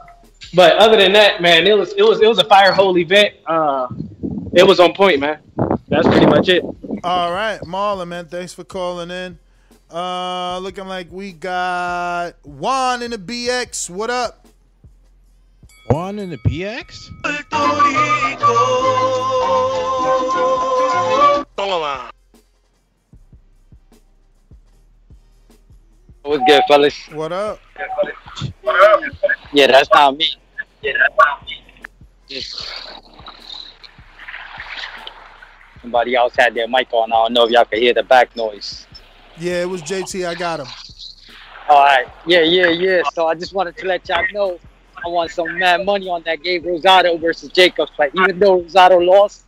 but 0.52 0.76
other 0.76 0.96
than 0.96 1.12
that, 1.14 1.40
man, 1.40 1.66
it 1.66 1.76
was 1.76 1.92
it 1.94 2.02
was 2.02 2.20
it 2.20 2.28
was 2.28 2.38
a 2.38 2.44
fire 2.44 2.72
hole 2.72 2.98
event. 2.98 3.34
Uh, 3.46 3.88
it 4.52 4.66
was 4.66 4.80
on 4.80 4.92
point, 4.92 5.20
man. 5.20 5.38
That's 5.88 6.06
pretty 6.06 6.26
much 6.26 6.48
it. 6.48 6.62
All 7.02 7.32
right, 7.32 7.60
Marlon, 7.62 8.08
man, 8.08 8.26
thanks 8.26 8.52
for 8.52 8.64
calling 8.64 9.10
in. 9.10 9.38
Uh, 9.92 10.60
looking 10.60 10.86
like 10.86 11.08
we 11.10 11.32
got 11.32 12.34
Juan 12.44 13.02
in 13.02 13.10
the 13.10 13.18
BX. 13.18 13.90
What 13.90 14.08
up? 14.08 14.46
Juan 15.88 16.20
in 16.20 16.30
the 16.30 16.38
BX? 16.38 17.10
What's 26.22 26.44
good, 26.46 26.62
fellas? 26.68 26.96
What 27.12 27.32
up? 27.32 27.58
Yeah, 29.52 29.66
that's 29.66 29.88
not 29.92 30.16
me. 30.16 30.36
Yeah, 30.82 30.92
that's 31.00 31.14
not 31.18 31.44
me. 31.44 31.56
Just 32.28 32.64
somebody 35.82 36.14
else 36.14 36.36
had 36.38 36.54
their 36.54 36.68
mic 36.68 36.86
on. 36.92 37.10
I 37.10 37.16
don't 37.16 37.32
know 37.32 37.46
if 37.46 37.50
y'all 37.50 37.64
can 37.64 37.80
hear 37.80 37.92
the 37.92 38.04
back 38.04 38.36
noise. 38.36 38.86
Yeah, 39.40 39.62
it 39.62 39.68
was 39.68 39.80
JT. 39.82 40.28
I 40.28 40.34
got 40.34 40.60
him. 40.60 40.66
All 41.68 41.82
right. 41.82 42.06
Yeah, 42.26 42.42
yeah, 42.42 42.68
yeah. 42.68 43.02
So 43.14 43.26
I 43.26 43.34
just 43.34 43.54
wanted 43.54 43.76
to 43.78 43.86
let 43.86 44.06
y'all 44.08 44.24
know 44.32 44.60
I 45.04 45.08
want 45.08 45.30
some 45.30 45.58
mad 45.58 45.86
money 45.86 46.08
on 46.08 46.22
that 46.24 46.42
Gabe 46.42 46.66
Rosado 46.66 47.18
versus 47.18 47.48
Jacobs 47.50 47.90
fight. 47.96 48.12
Even 48.14 48.38
though 48.38 48.60
Rosado 48.60 49.04
lost, 49.04 49.44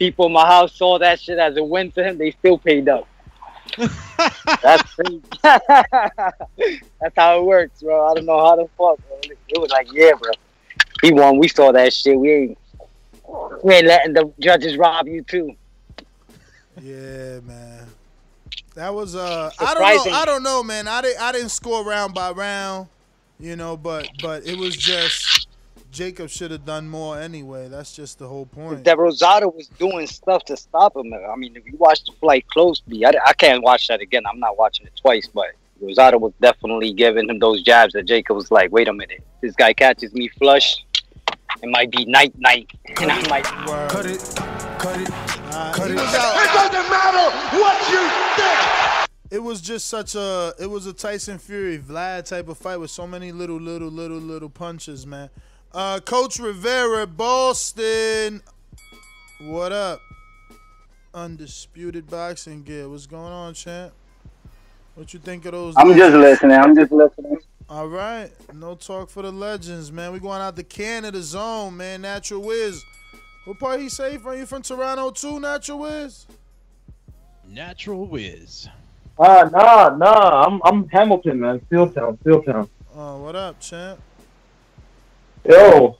people 0.00 0.26
in 0.26 0.32
my 0.32 0.44
house 0.44 0.74
saw 0.74 0.98
that 0.98 1.20
shit 1.20 1.38
as 1.38 1.56
a 1.56 1.62
win 1.62 1.92
for 1.92 2.02
him. 2.02 2.18
They 2.18 2.32
still 2.32 2.58
paid 2.58 2.88
up. 2.88 3.06
That's 4.62 4.94
crazy. 4.94 5.22
That's 5.42 7.14
how 7.16 7.38
it 7.38 7.44
works, 7.44 7.82
bro. 7.82 8.10
I 8.10 8.14
don't 8.14 8.26
know 8.26 8.40
how 8.40 8.56
the 8.56 8.64
fuck. 8.76 8.98
Bro. 9.06 9.20
It 9.48 9.60
was 9.60 9.70
like, 9.70 9.92
yeah, 9.92 10.12
bro. 10.18 10.32
He 11.02 11.12
won. 11.12 11.38
We 11.38 11.46
saw 11.46 11.70
that 11.70 11.92
shit. 11.92 12.18
We 12.18 12.32
ain't, 12.32 12.58
we 13.62 13.74
ain't 13.74 13.86
letting 13.86 14.12
the 14.14 14.32
judges 14.40 14.76
rob 14.76 15.06
you 15.06 15.22
too. 15.22 15.54
Yeah, 16.80 17.40
man. 17.40 17.83
That 18.74 18.92
was 18.92 19.14
uh 19.14 19.50
I 19.58 19.74
don't 19.74 20.06
know 20.06 20.12
I 20.12 20.24
don't 20.24 20.42
know 20.42 20.62
man. 20.62 20.88
I 20.88 21.00
didn't 21.02 21.20
I 21.20 21.32
didn't 21.32 21.50
score 21.50 21.84
round 21.84 22.14
by 22.14 22.32
round, 22.32 22.88
you 23.38 23.56
know, 23.56 23.76
but 23.76 24.08
but 24.20 24.46
it 24.46 24.58
was 24.58 24.76
just 24.76 25.46
Jacob 25.94 26.28
should 26.28 26.50
have 26.50 26.66
done 26.66 26.88
more 26.88 27.18
anyway. 27.18 27.68
That's 27.68 27.94
just 27.94 28.18
the 28.18 28.26
whole 28.26 28.46
point. 28.46 28.82
That 28.82 28.98
Rosado 28.98 29.54
was 29.54 29.68
doing 29.68 30.08
stuff 30.08 30.44
to 30.46 30.56
stop 30.56 30.96
him. 30.96 31.14
I 31.14 31.36
mean, 31.36 31.54
if 31.56 31.64
you 31.66 31.76
watch 31.76 32.04
the 32.04 32.12
fight 32.20 32.46
closely, 32.48 33.06
I, 33.06 33.12
I 33.24 33.32
can't 33.32 33.62
watch 33.62 33.86
that 33.86 34.00
again. 34.00 34.24
I'm 34.26 34.40
not 34.40 34.58
watching 34.58 34.86
it 34.86 34.92
twice, 35.00 35.28
but 35.32 35.50
Rosado 35.80 36.18
was 36.20 36.32
definitely 36.40 36.92
giving 36.92 37.30
him 37.30 37.38
those 37.38 37.62
jabs 37.62 37.92
that 37.92 38.06
Jacob 38.06 38.36
was 38.36 38.50
like, 38.50 38.72
wait 38.72 38.88
a 38.88 38.92
minute, 38.92 39.22
this 39.40 39.54
guy 39.54 39.72
catches 39.72 40.12
me 40.14 40.28
flush. 40.28 40.84
It 41.62 41.68
might 41.70 41.90
be 41.90 42.04
night 42.04 42.34
night, 42.38 42.70
and 43.00 43.10
I 43.10 43.28
might 43.28 43.44
cut 43.44 44.06
it, 44.06 44.20
cut 44.78 45.00
it, 45.00 45.08
cut 45.08 45.90
it. 45.90 45.96
It 45.96 46.50
doesn't 46.52 46.90
matter 46.90 47.56
what 47.58 47.90
you 47.90 48.08
think. 48.36 49.08
It 49.30 49.42
was 49.42 49.60
just 49.60 49.86
such 49.88 50.14
a 50.14 50.54
it 50.58 50.66
was 50.66 50.86
a 50.86 50.92
Tyson 50.92 51.38
Fury 51.38 51.78
Vlad 51.78 52.26
type 52.26 52.48
of 52.48 52.58
fight 52.58 52.78
with 52.78 52.90
so 52.90 53.06
many 53.06 53.32
little 53.32 53.60
little 53.60 53.88
little 53.88 54.18
little 54.18 54.50
punches, 54.50 55.06
man. 55.06 55.30
Uh 55.72 56.00
Coach 56.00 56.38
Rivera, 56.38 57.06
Boston. 57.06 58.42
What 59.40 59.72
up? 59.72 60.00
Undisputed 61.14 62.08
boxing 62.08 62.62
gear. 62.62 62.88
What's 62.88 63.06
going 63.06 63.32
on, 63.32 63.54
champ? 63.54 63.92
What 64.94 65.12
you 65.12 65.20
think 65.20 65.44
of 65.46 65.52
those? 65.52 65.74
I'm 65.76 65.96
just 65.96 66.14
listening. 66.14 66.56
I'm 66.56 66.76
just 66.76 66.92
listening. 66.92 67.38
All 67.74 67.88
right, 67.88 68.30
no 68.52 68.76
talk 68.76 69.10
for 69.10 69.22
the 69.22 69.32
legends, 69.32 69.90
man. 69.90 70.12
We 70.12 70.20
going 70.20 70.40
out 70.40 70.54
to 70.54 70.62
Canada 70.62 71.20
zone, 71.20 71.76
man. 71.76 72.02
Natural 72.02 72.40
Wiz. 72.40 72.84
What 73.46 73.58
part 73.58 73.80
he 73.80 73.88
say 73.88 74.16
from? 74.16 74.38
You 74.38 74.46
from 74.46 74.62
Toronto 74.62 75.10
too, 75.10 75.40
Natural 75.40 75.80
Wiz? 75.80 76.24
Natural 77.48 78.06
Wiz. 78.06 78.68
Uh, 79.18 79.50
nah, 79.50 79.88
nah. 79.88 80.44
I'm 80.44 80.60
I'm 80.64 80.88
Hamilton, 80.90 81.40
man. 81.40 81.58
Steeltown, 81.68 82.16
Steeltown. 82.18 82.68
Oh, 82.94 83.24
what 83.24 83.34
up, 83.34 83.58
champ? 83.58 83.98
Yo, 85.44 85.98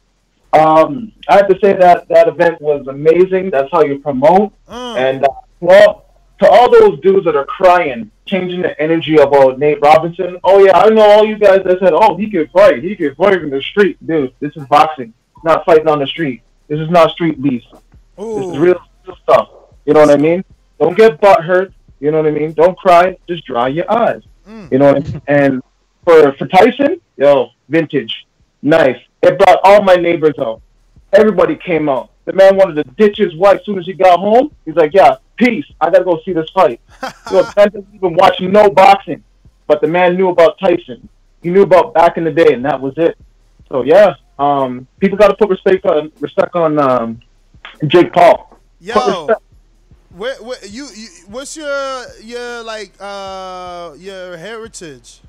um, 0.52 1.10
I 1.28 1.38
have 1.38 1.48
to 1.48 1.58
say 1.60 1.72
that 1.72 2.06
that 2.06 2.28
event 2.28 2.60
was 2.60 2.86
amazing. 2.86 3.50
That's 3.50 3.68
how 3.72 3.82
you 3.82 3.98
promote. 3.98 4.52
Uh. 4.68 4.94
And 4.96 5.24
uh, 5.24 5.28
well, 5.58 6.03
to 6.40 6.48
all 6.48 6.70
those 6.70 7.00
dudes 7.00 7.24
that 7.26 7.36
are 7.36 7.44
crying, 7.44 8.10
changing 8.26 8.62
the 8.62 8.80
energy 8.80 9.16
about 9.16 9.54
uh, 9.54 9.56
Nate 9.56 9.80
Robinson. 9.80 10.38
Oh 10.42 10.64
yeah, 10.64 10.76
I 10.76 10.88
know 10.90 11.02
all 11.02 11.24
you 11.24 11.38
guys 11.38 11.62
that 11.64 11.78
said, 11.78 11.92
"Oh, 11.92 12.16
he 12.16 12.30
can 12.30 12.48
fight. 12.48 12.82
He 12.82 12.96
can 12.96 13.14
fight 13.14 13.42
in 13.42 13.50
the 13.50 13.62
street." 13.62 14.04
Dude, 14.06 14.34
this 14.40 14.56
is 14.56 14.66
boxing, 14.66 15.14
not 15.44 15.64
fighting 15.64 15.88
on 15.88 16.00
the 16.00 16.06
street. 16.06 16.42
This 16.68 16.80
is 16.80 16.90
not 16.90 17.10
street 17.10 17.40
beef. 17.40 17.62
This 18.16 18.46
is 18.46 18.58
real, 18.58 18.80
real 19.06 19.16
stuff. 19.22 19.50
You 19.84 19.94
know 19.94 20.00
what 20.00 20.10
I 20.10 20.16
mean? 20.16 20.44
Don't 20.78 20.96
get 20.96 21.20
butt 21.20 21.44
hurt. 21.44 21.72
You 22.00 22.10
know 22.10 22.18
what 22.18 22.26
I 22.26 22.32
mean? 22.32 22.52
Don't 22.52 22.76
cry. 22.76 23.16
Just 23.28 23.44
dry 23.44 23.68
your 23.68 23.90
eyes. 23.90 24.22
Mm. 24.46 24.72
You 24.72 24.78
know 24.78 24.92
what 24.92 24.96
I 24.96 25.10
mean? 25.10 25.22
And 25.28 25.62
for 26.04 26.32
for 26.32 26.46
Tyson, 26.46 27.00
yo, 27.16 27.50
vintage, 27.68 28.26
nice. 28.62 28.98
It 29.22 29.38
brought 29.38 29.60
all 29.62 29.82
my 29.82 29.94
neighbors 29.94 30.34
out. 30.38 30.60
Everybody 31.12 31.56
came 31.56 31.88
out. 31.88 32.10
The 32.24 32.32
man 32.32 32.56
wanted 32.56 32.82
to 32.82 32.90
ditch 32.94 33.18
his 33.18 33.36
wife 33.36 33.60
as 33.60 33.66
soon 33.66 33.78
as 33.78 33.86
he 33.86 33.92
got 33.92 34.18
home. 34.18 34.50
He's 34.64 34.74
like, 34.74 34.92
"Yeah, 34.94 35.16
peace. 35.36 35.66
I 35.80 35.90
gotta 35.90 36.04
go 36.04 36.20
see 36.24 36.32
this 36.32 36.48
fight." 36.50 36.80
the 37.00 37.52
man 37.56 37.70
doesn't 37.70 37.94
even 37.94 38.14
watch 38.14 38.40
no 38.40 38.70
boxing, 38.70 39.22
but 39.66 39.80
the 39.80 39.88
man 39.88 40.16
knew 40.16 40.28
about 40.28 40.58
Tyson. 40.58 41.08
He 41.42 41.50
knew 41.50 41.62
about 41.62 41.94
back 41.94 42.16
in 42.16 42.24
the 42.24 42.30
day, 42.30 42.54
and 42.54 42.64
that 42.64 42.80
was 42.80 42.94
it. 42.96 43.16
So 43.68 43.82
yeah, 43.82 44.14
um, 44.38 44.86
people 44.98 45.18
got 45.18 45.28
to 45.28 45.34
put 45.34 45.50
respect 45.50 45.84
on 45.86 46.12
respect 46.20 46.54
on 46.54 46.78
um, 46.78 47.20
Jake 47.86 48.12
Paul. 48.12 48.58
Yo, 48.80 49.28
where, 50.14 50.36
where 50.42 50.64
you, 50.66 50.88
you? 50.94 51.08
What's 51.26 51.56
your 51.56 52.04
your 52.22 52.62
like 52.62 52.92
uh 53.00 53.94
your 53.98 54.36
heritage? 54.36 55.20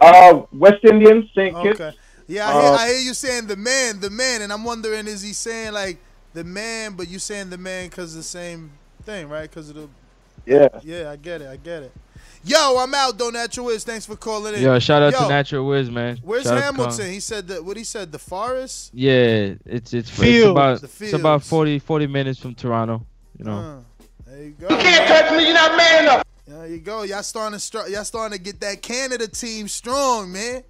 Uh, 0.00 0.42
West 0.52 0.84
Indians, 0.84 1.30
St. 1.34 1.56
Kitts. 1.62 1.80
Okay. 1.80 1.96
Yeah, 2.26 2.48
I 2.48 2.52
hear, 2.52 2.72
Uh, 2.72 2.76
I 2.76 2.88
hear 2.88 2.98
you 2.98 3.14
saying 3.14 3.46
the 3.46 3.56
man, 3.56 4.00
the 4.00 4.10
man, 4.10 4.42
and 4.42 4.52
I'm 4.52 4.64
wondering 4.64 5.06
is 5.06 5.22
he 5.22 5.32
saying 5.32 5.72
like 5.72 5.98
the 6.34 6.44
man, 6.44 6.94
but 6.94 7.08
you 7.08 7.18
saying 7.18 7.48
the 7.50 7.58
man 7.58 7.88
because 7.88 8.14
the 8.14 8.22
same 8.22 8.70
thing, 9.04 9.28
right? 9.28 9.48
Because 9.48 9.70
of 9.70 9.76
the 9.76 9.88
Yeah. 10.44 10.68
yeah, 10.82 11.10
I 11.10 11.16
get 11.16 11.40
it, 11.40 11.48
I 11.48 11.56
get 11.56 11.84
it. 11.84 11.92
Yo, 12.46 12.76
I'm 12.78 12.92
out 12.94 13.16
though. 13.16 13.30
Natural 13.30 13.66
Wiz, 13.66 13.84
thanks 13.84 14.04
for 14.04 14.16
calling 14.16 14.54
in. 14.54 14.60
Yo, 14.60 14.78
shout 14.78 15.00
out 15.00 15.12
Yo, 15.14 15.20
to 15.20 15.28
Natural 15.28 15.66
Wiz, 15.66 15.90
man. 15.90 16.18
Where's 16.22 16.44
Shout 16.44 16.62
Hamilton? 16.62 17.10
He 17.10 17.20
said 17.20 17.48
that. 17.48 17.64
What 17.64 17.78
he 17.78 17.84
said? 17.84 18.12
The 18.12 18.18
forest. 18.18 18.90
Yeah, 18.92 19.54
it's 19.64 19.94
it's, 19.94 20.20
it's 20.20 20.44
about 20.44 20.82
The 20.82 21.04
it's 21.04 21.14
about 21.14 21.42
40, 21.42 21.78
40 21.78 22.06
minutes 22.06 22.38
from 22.38 22.54
Toronto. 22.54 23.06
You 23.38 23.46
know. 23.46 23.58
Uh, 23.58 23.76
there 24.26 24.42
you 24.42 24.50
go. 24.50 24.68
You 24.68 24.76
can't 24.76 25.08
touch 25.08 25.36
me. 25.38 25.44
You're 25.46 25.54
not 25.54 25.76
man 25.76 26.02
enough. 26.04 26.24
There 26.46 26.66
you 26.66 26.78
go. 26.78 27.02
Y'all 27.04 27.22
starting 27.22 27.58
to 27.58 27.60
str- 27.60 27.88
y'all 27.88 28.04
starting 28.04 28.36
to 28.36 28.44
get 28.44 28.60
that 28.60 28.82
Canada 28.82 29.26
team 29.26 29.66
strong, 29.66 30.30
man. 30.30 30.64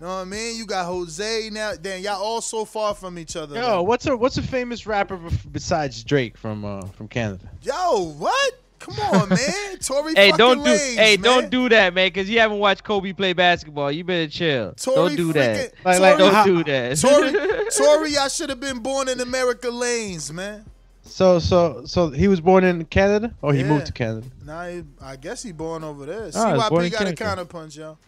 Know 0.00 0.06
what 0.06 0.12
I 0.14 0.24
mean? 0.24 0.56
You 0.56 0.64
got 0.64 0.86
Jose 0.86 1.50
now. 1.50 1.72
Damn, 1.80 2.00
y'all 2.02 2.22
all 2.22 2.40
so 2.40 2.64
far 2.64 2.94
from 2.94 3.18
each 3.18 3.34
other. 3.34 3.56
Yo, 3.56 3.82
what's 3.82 4.06
a 4.06 4.16
what's 4.16 4.38
a 4.38 4.42
famous 4.42 4.86
rapper 4.86 5.18
besides 5.50 6.04
Drake 6.04 6.36
from 6.38 6.64
uh 6.64 6.82
from 6.86 7.08
Canada? 7.08 7.50
Yo, 7.62 8.12
what? 8.16 8.60
Come 8.78 8.94
on, 9.00 9.28
man. 9.30 9.78
Tory 9.80 10.14
Hey, 10.14 10.30
fucking 10.30 10.36
don't 10.38 10.58
do 10.64 10.70
Lanez, 10.70 10.94
hey, 10.94 11.16
man. 11.16 11.22
don't 11.24 11.50
do 11.50 11.68
that, 11.70 11.94
man, 11.94 12.06
because 12.06 12.30
you 12.30 12.38
haven't 12.38 12.58
watched 12.60 12.84
Kobe 12.84 13.12
play 13.12 13.32
basketball. 13.32 13.90
You 13.90 14.04
better 14.04 14.28
chill. 14.28 14.72
Tory 14.74 14.96
don't 14.96 15.16
do 15.16 15.32
that. 15.32 15.72
freaking- 15.74 15.84
Like- 15.84 16.00
like 16.00 16.18
don't 16.18 16.32
how- 16.32 16.44
do 16.44 16.62
that. 16.62 16.96
Tory, 16.96 17.32
Tory, 17.76 18.12
y'all 18.12 18.28
should 18.28 18.50
have 18.50 18.60
been 18.60 18.78
born 18.78 19.08
in 19.08 19.20
America 19.20 19.68
lanes, 19.68 20.32
man. 20.32 20.64
So 21.02 21.38
so 21.40 21.82
so 21.86 22.10
he 22.10 22.28
was 22.28 22.40
born 22.40 22.62
in 22.64 22.84
Canada 22.84 23.34
or 23.42 23.52
he 23.52 23.62
Yeah. 23.62 23.68
moved 23.68 23.86
to 23.86 23.92
Canada? 23.92 24.26
Nah, 24.44 24.68
he, 24.68 24.82
I 25.00 25.16
guess 25.16 25.42
he 25.42 25.50
born 25.52 25.82
over 25.82 26.06
there. 26.06 26.30
Ah, 26.36 26.54
he's 26.54 26.68
born 26.68 26.82
CYP 26.82 26.84
in 26.84 26.90
got 26.92 27.00
a 27.00 27.04
Canada. 27.04 27.16
counter 27.24 27.44
punch, 27.46 27.76
yo. 27.76 27.98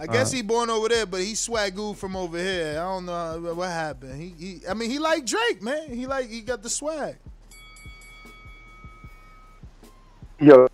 I 0.00 0.06
guess 0.06 0.32
Ah. 0.32 0.36
he 0.36 0.42
born 0.42 0.70
over 0.70 0.88
there, 0.88 1.06
but 1.06 1.20
he 1.20 1.32
swagoo 1.32 1.96
from 1.96 2.14
over 2.14 2.38
here. 2.38 2.72
I 2.78 2.82
don't 2.84 3.04
know 3.06 3.52
what 3.54 3.68
happened. 3.68 4.20
He, 4.20 4.28
he 4.38 4.60
I 4.68 4.74
mean, 4.74 4.90
he 4.90 4.98
like 4.98 5.26
Drake, 5.26 5.60
man. 5.60 5.92
He 5.92 6.06
like 6.06 6.28
he 6.28 6.40
got 6.40 6.62
the 6.62 6.70
swag. 6.70 7.16
Yo, 10.40 10.68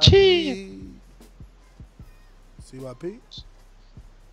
Chill. 0.00 0.78
CYP. 2.64 3.18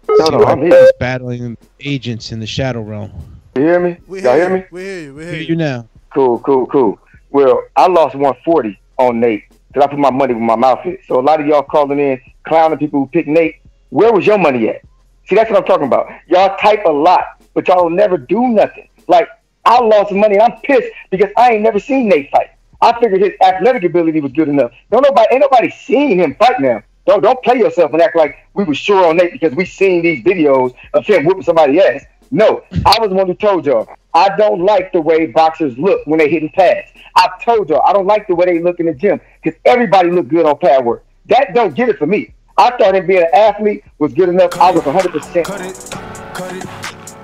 No, 0.08 0.26
no, 0.30 0.46
I'm 0.46 0.62
He's 0.62 0.74
here. 0.74 0.90
battling 1.00 1.58
agents 1.80 2.32
in 2.32 2.40
the 2.40 2.48
shadow 2.48 2.82
realm. 2.82 3.12
You 3.56 3.64
hear 3.64 3.80
me? 3.80 3.98
We 4.08 4.22
Y'all 4.22 4.36
hear 4.36 4.50
you. 4.50 4.54
me? 4.56 4.64
We 4.72 4.82
hear 4.82 5.00
you. 5.02 5.14
We 5.16 5.24
hear 5.24 5.32
Hear 5.34 5.42
you. 5.42 5.48
you 5.50 5.56
now. 5.56 5.88
Cool, 6.14 6.40
cool, 6.40 6.66
cool. 6.68 7.00
Well, 7.32 7.62
I 7.76 7.88
lost 7.88 8.16
140 8.16 8.80
on 8.98 9.20
Nate 9.20 9.44
because 9.80 9.88
I 9.88 9.96
put 9.96 10.00
my 10.00 10.12
money 10.12 10.34
with 10.34 10.44
my 10.44 10.56
mouth 10.56 10.86
in. 10.86 10.98
So 11.08 11.20
a 11.20 11.22
lot 11.22 11.40
of 11.40 11.48
y'all 11.48 11.64
calling 11.64 12.00
in, 12.00 12.22
clowning 12.44 12.78
people 12.78 13.00
who 13.00 13.08
pick 13.08 13.28
Nate. 13.28 13.56
Where 13.90 14.12
was 14.12 14.26
your 14.26 14.38
money 14.38 14.68
at? 14.70 14.82
See, 15.28 15.36
that's 15.36 15.50
what 15.50 15.60
I'm 15.60 15.66
talking 15.66 15.88
about. 15.88 16.08
Y'all 16.28 16.58
type 16.58 16.84
a 16.86 16.92
lot, 16.92 17.42
but 17.54 17.68
y'all 17.68 17.84
will 17.84 17.90
never 17.90 18.18
do 18.18 18.48
nothing. 18.48 18.90
Like 19.08 19.30
I 19.66 19.82
lost 19.82 20.12
money, 20.12 20.36
and 20.36 20.44
I'm 20.44 20.60
pissed 20.62 20.90
because 21.12 21.30
I 21.38 21.54
ain't 21.54 21.64
never 21.64 21.80
seen 21.80 22.10
Nate 22.10 22.30
fight. 22.30 22.48
I 22.82 23.00
figured 23.00 23.22
his 23.22 23.34
athletic 23.42 23.84
ability 23.84 24.22
was 24.22 24.32
good 24.32 24.50
enough. 24.50 24.72
Don't 24.92 25.04
nobody, 25.04 25.28
ain't 25.32 25.42
nobody 25.42 25.70
seen 25.70 26.20
him 26.20 26.36
fight 26.36 26.60
now. 26.60 26.84
Don't 27.06 27.22
don't 27.22 27.42
play 27.44 27.58
yourself 27.58 27.94
and 27.94 28.02
act 28.02 28.16
like 28.16 28.36
we 28.54 28.64
were 28.66 28.76
sure 28.76 29.08
on 29.08 29.18
Nate 29.18 29.32
because 29.32 29.56
we 29.56 29.66
seen 29.66 30.04
these 30.04 30.24
videos 30.24 30.76
of 30.94 31.06
him 31.06 31.26
whooping 31.26 31.44
somebody 31.44 31.80
ass. 31.80 32.04
No, 32.32 32.64
I 32.86 32.98
was 33.00 33.10
the 33.10 33.16
one 33.16 33.28
who 33.28 33.34
told 33.34 33.66
y'all. 33.66 33.88
I 34.14 34.36
don't 34.38 34.64
like 34.64 34.92
the 34.92 35.02
way 35.02 35.28
boxers 35.28 35.78
look 35.78 36.06
when 36.06 36.20
they 36.20 36.30
hitting 36.30 36.50
pads. 36.50 36.92
I 37.16 37.30
told 37.44 37.70
y'all 37.70 37.82
I 37.86 37.94
don't 37.94 38.08
like 38.08 38.28
the 38.28 38.36
way 38.36 38.46
they 38.46 38.60
look 38.60 38.80
in 38.80 38.86
the 38.88 38.94
gym 38.94 39.20
because 39.42 39.60
everybody 39.66 40.10
look 40.10 40.28
good 40.28 40.46
on 40.46 40.58
pad 40.58 40.86
work. 40.86 41.06
That 41.28 41.54
don't 41.54 41.76
get 41.76 41.90
it 41.90 41.98
for 41.98 42.08
me. 42.08 42.34
I 42.58 42.76
thought 42.78 42.96
him 42.96 43.08
being 43.08 43.22
an 43.22 43.30
athlete 43.34 43.84
was 44.00 44.14
good 44.14 44.30
enough. 44.30 44.56
I 44.58 44.72
was 44.72 44.86
100. 44.86 45.12
percent 45.12 45.46
Cut 45.46 45.62
it, 45.62 45.90
cut 46.34 46.54
it, 46.56 46.66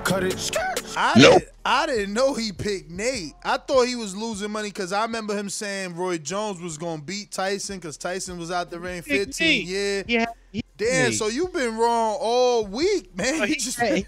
cut 0.04 0.22
it. 0.24 0.56
I 0.98 1.14
didn't, 1.14 1.44
I 1.64 1.86
didn't 1.86 2.14
know 2.14 2.32
he 2.32 2.52
picked 2.52 2.90
Nate. 2.90 3.34
I 3.44 3.58
thought 3.58 3.86
he 3.86 3.96
was 3.96 4.16
losing 4.16 4.50
money 4.50 4.70
because 4.70 4.92
I 4.92 5.02
remember 5.02 5.36
him 5.36 5.50
saying 5.50 5.94
Roy 5.94 6.16
Jones 6.16 6.60
was 6.60 6.78
gonna 6.78 7.02
beat 7.02 7.32
Tyson 7.32 7.78
because 7.78 7.98
Tyson 7.98 8.38
was 8.38 8.50
out 8.50 8.70
the 8.70 8.80
ring 8.80 9.02
15. 9.02 9.66
Yeah. 9.66 10.02
Yeah. 10.06 10.60
Damn. 10.76 11.10
Nate. 11.10 11.14
So 11.18 11.28
you've 11.28 11.52
been 11.52 11.76
wrong 11.76 12.16
all 12.20 12.66
week, 12.66 13.16
man. 13.16 13.34
You 13.36 13.44
he, 13.46 13.54
just- 13.56 13.80
he, 13.80 14.04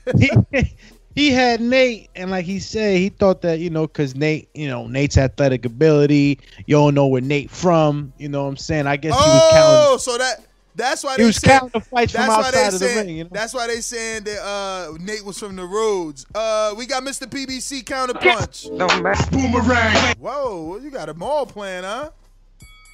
he 1.14 1.30
had 1.30 1.60
Nate, 1.60 2.10
and 2.14 2.30
like 2.30 2.44
he 2.44 2.58
said, 2.60 2.98
he 2.98 3.08
thought 3.08 3.42
that 3.42 3.58
you 3.58 3.70
know, 3.70 3.88
cause 3.88 4.14
Nate, 4.14 4.48
you 4.54 4.68
know, 4.68 4.86
Nate's 4.86 5.18
athletic 5.18 5.64
ability. 5.64 6.38
You 6.66 6.76
don't 6.76 6.94
know 6.94 7.06
where 7.06 7.20
Nate 7.22 7.50
from. 7.50 8.12
You 8.18 8.28
know 8.28 8.42
what 8.44 8.50
I'm 8.50 8.56
saying? 8.56 8.86
I 8.86 8.96
guess 8.96 9.14
he 9.14 9.18
was 9.20 9.50
counting. 9.52 9.64
Oh, 9.66 9.96
so 9.96 10.18
that 10.18 10.44
that's 10.76 11.02
why 11.02 11.12
He 11.16 11.22
they 11.22 11.24
was 11.26 11.36
saying, 11.38 11.58
counting 11.58 11.80
the 11.80 11.84
fights 11.86 12.12
from 12.12 12.20
that's 12.20 12.30
why 12.36 12.50
they 12.52 12.58
outside 12.58 12.66
of 12.66 12.72
the 12.74 12.78
saying- 12.78 13.06
ring, 13.06 13.16
you 13.16 13.24
know? 13.24 13.30
That's 13.32 13.52
why 13.54 13.66
they 13.66 13.80
saying 13.80 14.24
that 14.24 14.38
uh, 14.44 14.92
Nate 15.00 15.24
was 15.24 15.36
from 15.38 15.56
the 15.56 15.64
roads. 15.64 16.24
Uh, 16.34 16.74
we 16.78 16.86
got 16.86 17.02
Mr. 17.02 17.26
PBC 17.26 17.82
counterpunch. 17.82 18.70
No 18.70 18.86
man. 19.02 19.16
Boomerang. 19.32 20.14
Whoa, 20.18 20.78
you 20.80 20.90
got 20.90 21.06
them 21.06 21.20
all 21.22 21.46
playing, 21.46 21.82
huh? 21.82 22.10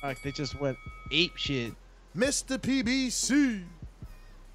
Like 0.02 0.22
they 0.22 0.32
just 0.32 0.58
went 0.60 0.78
ape 1.10 1.36
shit. 1.36 1.74
Mr. 2.16 2.58
PBC. 2.58 3.62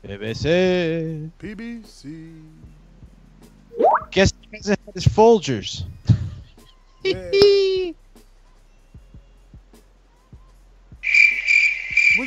BBC. 0.06 1.30
PBC. 1.40 2.42
Guess 4.12 4.34
he 4.50 4.58
hasn't 4.58 4.80
had 4.86 4.94
his 4.94 5.06
Folgers. 5.06 5.84
We're 7.04 7.94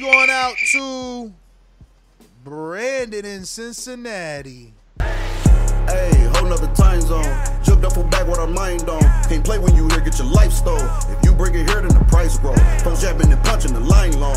going 0.01 0.31
out 0.31 0.55
to 0.73 1.33
Brandon 2.45 3.25
in 3.25 3.45
Cincinnati. 3.45 4.73
Hey, 5.01 6.31
whole 6.35 6.49
nother 6.49 6.73
time 6.75 7.01
zone. 7.01 7.23
Jumped 7.63 7.87
up 7.87 7.95
for 7.95 8.05
back 8.05 8.27
with 8.27 8.39
our 8.39 8.47
mind 8.47 8.89
on. 8.89 9.01
Can't 9.29 9.45
play 9.45 9.59
when 9.59 9.75
you 9.75 9.89
here, 9.89 10.01
get 10.01 10.19
your 10.19 10.29
life 10.29 10.53
stole. 10.53 10.77
If 10.77 11.25
you 11.25 11.35
bring 11.35 11.55
it 11.55 11.69
here, 11.69 11.81
then 11.81 11.89
the 11.89 12.05
price 12.09 12.39
grow. 12.39 12.55
Folks 12.85 13.01
jabbing 13.01 13.33
and 13.33 13.43
punching 13.45 13.73
the 13.73 13.81
line 13.81 14.19
long. 14.21 14.37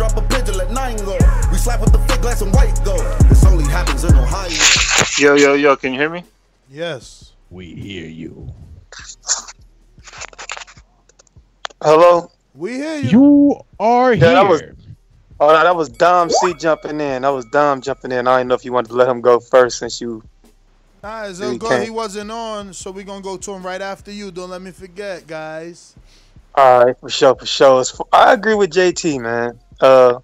I 0.00 0.08
drop 0.08 0.16
a 0.16 0.26
pigeon, 0.28 0.56
let 0.56 0.70
nine 0.70 0.96
go. 1.04 1.18
We 1.52 1.58
slap 1.58 1.78
with 1.82 1.92
the 1.92 1.98
fake 1.98 2.22
glass 2.22 2.40
and 2.40 2.50
white 2.54 2.74
go. 2.86 2.96
This 3.28 3.44
only 3.44 3.64
happens 3.64 4.02
in 4.02 4.16
Ohio. 4.16 4.48
Yo, 5.18 5.34
yo, 5.34 5.52
yo, 5.52 5.76
can 5.76 5.92
you 5.92 6.00
hear 6.00 6.08
me? 6.08 6.24
Yes. 6.70 7.32
We 7.50 7.74
hear 7.74 8.06
you. 8.06 8.50
Hello. 11.82 12.30
We 12.54 12.76
hear 12.76 12.96
you. 12.96 13.10
You 13.10 13.60
are 13.78 14.14
Yeah, 14.14 14.32
that 14.32 14.48
was. 14.48 14.60
here. 14.60 14.74
Oh 15.38 15.48
no, 15.48 15.62
that 15.62 15.76
was 15.76 15.90
Dom 15.90 16.30
C 16.30 16.54
jumping 16.54 16.98
in. 16.98 17.20
That 17.20 17.28
was 17.28 17.44
Dom 17.52 17.82
jumping 17.82 18.12
in. 18.12 18.26
I 18.26 18.38
didn't 18.38 18.48
know 18.48 18.54
if 18.54 18.64
you 18.64 18.72
wanted 18.72 18.88
to 18.88 18.94
let 18.94 19.06
him 19.06 19.20
go 19.20 19.38
first 19.38 19.80
since 19.80 20.00
you. 20.00 20.22
Nah, 21.02 21.24
it's 21.24 21.40
He 21.40 21.58
good. 21.58 21.82
He 21.82 21.90
wasn't 21.90 22.30
on, 22.30 22.72
so 22.72 22.90
we're 22.90 23.04
gonna 23.04 23.20
go 23.20 23.36
to 23.36 23.52
him 23.52 23.62
right 23.62 23.82
after 23.82 24.10
you. 24.10 24.30
Don't 24.30 24.48
let 24.48 24.62
me 24.62 24.70
forget, 24.70 25.26
guys. 25.26 25.94
All 26.54 26.86
right, 26.86 26.98
for 26.98 27.10
sure, 27.10 27.34
for 27.34 27.44
sure. 27.44 27.84
I 28.10 28.32
agree 28.32 28.54
with 28.54 28.70
JT, 28.70 29.20
man. 29.20 29.60
Uh, 29.80 30.20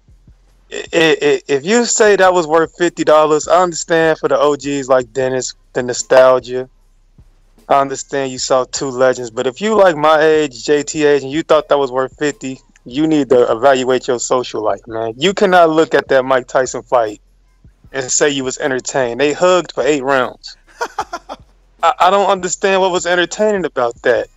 if 0.69 1.65
you 1.65 1.85
say 1.85 2.15
that 2.15 2.33
was 2.33 2.45
worth 2.45 2.75
fifty 2.77 3.03
dollars, 3.03 3.47
I 3.47 3.61
understand 3.61 4.19
for 4.19 4.27
the 4.27 4.39
OGs 4.39 4.89
like 4.89 5.11
Dennis, 5.13 5.53
the 5.73 5.83
nostalgia. 5.83 6.69
I 7.69 7.81
understand 7.81 8.31
you 8.31 8.39
saw 8.39 8.63
two 8.65 8.89
legends, 8.89 9.29
but 9.29 9.45
if 9.45 9.59
you 9.59 9.75
like 9.75 9.97
my 9.97 10.21
age, 10.21 10.63
JT 10.63 11.05
age, 11.05 11.23
and 11.23 11.31
you 11.31 11.43
thought 11.43 11.67
that 11.69 11.77
was 11.77 11.91
worth 11.91 12.17
fifty, 12.17 12.59
you 12.85 13.07
need 13.07 13.29
to 13.29 13.51
evaluate 13.51 14.07
your 14.07 14.19
social 14.19 14.61
life, 14.61 14.81
man. 14.87 15.13
You 15.17 15.33
cannot 15.33 15.69
look 15.69 15.93
at 15.93 16.07
that 16.09 16.23
Mike 16.23 16.47
Tyson 16.47 16.81
fight 16.83 17.21
and 17.91 18.09
say 18.11 18.29
you 18.29 18.43
was 18.43 18.57
entertained. 18.59 19.19
They 19.19 19.33
hugged 19.33 19.73
for 19.73 19.83
eight 19.83 20.03
rounds. 20.03 20.55
I, 21.83 21.93
I 21.99 22.09
don't 22.09 22.29
understand 22.29 22.81
what 22.81 22.91
was 22.91 23.05
entertaining 23.05 23.65
about 23.65 24.01
that. 24.03 24.27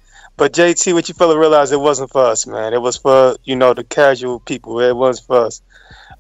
But 0.40 0.54
JT, 0.54 0.94
what 0.94 1.06
you 1.06 1.12
fella 1.12 1.38
realized 1.38 1.70
it 1.70 1.76
wasn't 1.76 2.12
for 2.12 2.24
us, 2.24 2.46
man. 2.46 2.72
It 2.72 2.80
was 2.80 2.96
for 2.96 3.36
you 3.44 3.54
know 3.54 3.74
the 3.74 3.84
casual 3.84 4.40
people. 4.40 4.80
It 4.80 4.96
wasn't 4.96 5.26
for 5.26 5.44
us. 5.44 5.60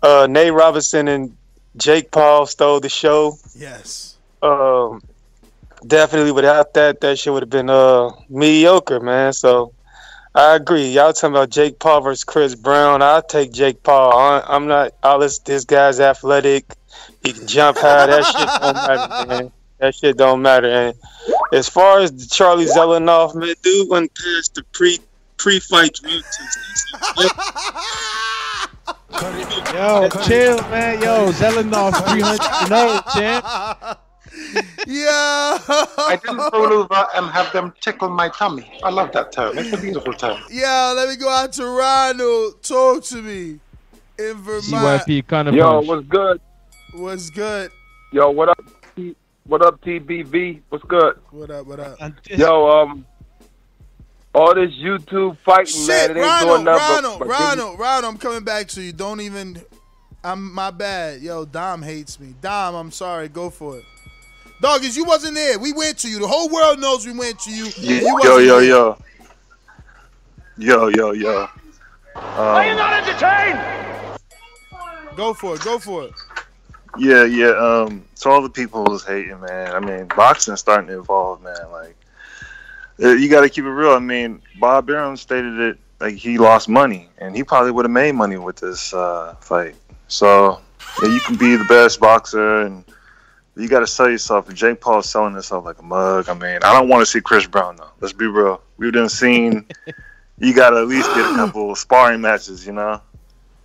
Uh, 0.02 0.26
Nate 0.28 0.52
Robinson 0.52 1.08
and 1.08 1.34
Jake 1.78 2.10
Paul 2.10 2.44
stole 2.44 2.80
the 2.80 2.90
show. 2.90 3.38
Yes. 3.56 4.18
Um, 4.42 5.02
definitely 5.86 6.32
without 6.32 6.74
that, 6.74 7.00
that 7.00 7.18
shit 7.18 7.32
would 7.32 7.44
have 7.44 7.48
been 7.48 7.70
uh 7.70 8.10
mediocre, 8.28 9.00
man. 9.00 9.32
So 9.32 9.72
I 10.34 10.54
agree. 10.56 10.90
Y'all 10.90 11.14
talking 11.14 11.34
about 11.34 11.48
Jake 11.48 11.78
Paul 11.78 12.02
versus 12.02 12.22
Chris 12.22 12.54
Brown? 12.54 13.00
I'll 13.00 13.22
take 13.22 13.52
Jake 13.52 13.82
Paul. 13.82 14.12
I, 14.12 14.44
I'm 14.46 14.66
not. 14.66 14.92
I'll 15.02 15.16
listen. 15.16 15.44
This 15.46 15.64
guy's 15.64 15.98
athletic. 15.98 16.66
He 17.24 17.32
can 17.32 17.46
jump 17.46 17.78
high. 17.78 18.04
That 18.04 18.26
shit 18.26 18.60
don't 18.60 18.74
matter, 18.74 19.26
man. 19.28 19.52
That 19.78 19.94
shit 19.94 20.16
don't 20.18 20.42
matter. 20.42 20.68
And 20.68 20.94
as 21.52 21.68
far 21.68 22.00
as 22.00 22.12
the 22.12 22.26
Charlie 22.26 22.66
Zelenoff, 22.66 23.34
man, 23.34 23.54
dude 23.62 23.88
went 23.88 24.12
past 24.14 24.54
the 24.54 24.62
pre 24.72 24.98
pre 25.36 25.58
fight 25.60 25.94
drug 25.94 26.22
Yo, 29.74 30.08
chill, 30.24 30.56
man. 30.70 31.00
Yo, 31.02 31.30
Zelenoff 31.32 31.92
300 32.10 32.40
and 32.60 32.68
0, 32.68 33.00
champ. 33.14 33.44
Yeah. 34.86 35.58
I 35.68 36.18
didn't 36.22 36.38
roll 36.52 36.72
over 36.72 37.06
and 37.14 37.26
have 37.30 37.52
them 37.52 37.72
tickle 37.80 38.08
my 38.08 38.28
tummy. 38.28 38.70
I 38.82 38.90
love 38.90 39.12
that 39.12 39.32
term. 39.32 39.58
It's 39.58 39.72
a 39.72 39.76
beautiful 39.80 40.12
term. 40.14 40.40
Yeah, 40.50 40.92
let 40.96 41.08
me 41.08 41.16
go 41.16 41.28
out 41.28 41.52
to 41.54 41.64
Ronald. 41.66 42.62
Talk 42.62 43.04
to 43.04 43.22
me. 43.22 43.58
In 44.18 44.34
Vermont. 44.36 45.02
CYP 45.06 45.26
counter 45.26 45.52
Yo, 45.52 45.80
what's 45.80 46.06
good? 46.06 46.40
What's 46.92 47.30
good? 47.30 47.70
Yo, 48.12 48.30
what 48.30 48.48
up? 48.50 48.58
T- 49.50 49.52
What 49.52 49.62
up, 49.66 49.80
TBV? 49.82 50.60
What's 50.68 50.84
good? 50.84 51.18
What 51.30 51.50
up? 51.50 51.66
What 51.66 51.80
up? 51.80 51.98
Yo, 52.28 52.68
um, 52.70 53.04
all 54.32 54.54
this 54.54 54.70
YouTube 54.72 55.36
fighting, 55.44 55.86
man, 55.88 56.10
it 56.12 56.16
ain't 56.18 56.24
Ronald, 56.24 56.50
doing 56.50 56.64
nothing. 56.64 56.94
Ronald, 57.04 57.18
but, 57.18 57.28
but 57.28 57.38
give 57.38 57.40
me- 57.40 57.62
Ronald, 57.62 57.78
Ronald, 57.80 58.14
I'm 58.14 58.18
coming 58.18 58.44
back 58.44 58.68
to 58.68 58.80
you. 58.82 58.92
Don't 58.92 59.20
even. 59.20 59.60
I'm 60.22 60.52
my 60.54 60.70
bad. 60.70 61.20
Yo, 61.22 61.46
Dom 61.46 61.82
hates 61.82 62.20
me. 62.20 62.34
Dom, 62.40 62.74
I'm 62.74 62.90
sorry. 62.92 63.28
Go 63.28 63.48
for 63.50 63.78
it. 63.78 63.84
Doggies, 64.60 64.94
you 64.96 65.04
wasn't 65.04 65.34
there. 65.34 65.58
We 65.58 65.72
went 65.72 65.96
to 65.98 66.08
you. 66.10 66.18
The 66.20 66.28
whole 66.28 66.48
world 66.50 66.78
knows 66.78 67.06
we 67.06 67.12
went 67.12 67.38
to 67.40 67.50
you. 67.50 67.64
and 67.64 67.78
you 67.78 67.96
Yo, 68.06 68.12
wasn't 68.14 68.44
yo, 68.46 68.58
yo. 68.58 68.98
Yo, 70.58 70.88
yo, 70.88 71.12
yo. 71.12 71.48
Are 72.14 72.64
you 72.66 72.72
Um, 72.72 72.76
not 72.76 73.08
entertained? 73.08 73.58
Go 75.16 75.32
for 75.34 75.54
it. 75.56 75.62
Go 75.64 75.78
for 75.78 76.04
it. 76.04 76.12
Yeah, 76.98 77.24
yeah. 77.24 77.50
Um, 77.50 78.04
so 78.14 78.30
all 78.30 78.42
the 78.42 78.50
people 78.50 78.84
was 78.84 79.04
hating, 79.04 79.40
man. 79.40 79.74
I 79.74 79.80
mean, 79.80 80.06
boxing's 80.06 80.60
starting 80.60 80.88
to 80.88 81.00
evolve, 81.00 81.42
man. 81.42 81.70
Like, 81.70 81.96
uh, 83.02 83.10
you 83.10 83.28
got 83.28 83.42
to 83.42 83.48
keep 83.48 83.64
it 83.64 83.70
real. 83.70 83.92
I 83.92 83.98
mean, 83.98 84.42
Bob 84.58 84.90
Arum 84.90 85.16
stated 85.16 85.58
it 85.58 85.78
like 86.00 86.14
he 86.14 86.38
lost 86.38 86.68
money, 86.68 87.08
and 87.18 87.36
he 87.36 87.44
probably 87.44 87.70
would 87.70 87.84
have 87.84 87.92
made 87.92 88.12
money 88.14 88.36
with 88.36 88.56
this 88.56 88.92
uh, 88.92 89.34
fight. 89.40 89.74
So 90.08 90.60
yeah, 91.02 91.08
you 91.08 91.20
can 91.20 91.36
be 91.36 91.56
the 91.56 91.64
best 91.64 92.00
boxer, 92.00 92.62
and 92.62 92.84
you 93.56 93.68
got 93.68 93.80
to 93.80 93.86
sell 93.86 94.10
yourself. 94.10 94.48
And 94.48 94.56
Jake 94.56 94.80
Paul's 94.80 95.08
selling 95.08 95.34
himself 95.34 95.64
like 95.64 95.78
a 95.78 95.84
mug. 95.84 96.28
I 96.28 96.34
mean, 96.34 96.58
I 96.62 96.72
don't 96.72 96.88
want 96.88 97.02
to 97.02 97.06
see 97.06 97.20
Chris 97.20 97.46
Brown 97.46 97.76
though. 97.76 97.90
Let's 98.00 98.12
be 98.12 98.26
real. 98.26 98.60
We've 98.76 98.92
done 98.92 99.08
seen. 99.08 99.66
you 100.38 100.54
got 100.54 100.70
to 100.70 100.78
at 100.78 100.86
least 100.86 101.08
get 101.14 101.30
a 101.30 101.34
couple 101.36 101.74
sparring 101.76 102.20
matches. 102.20 102.66
You 102.66 102.72
know, 102.72 103.00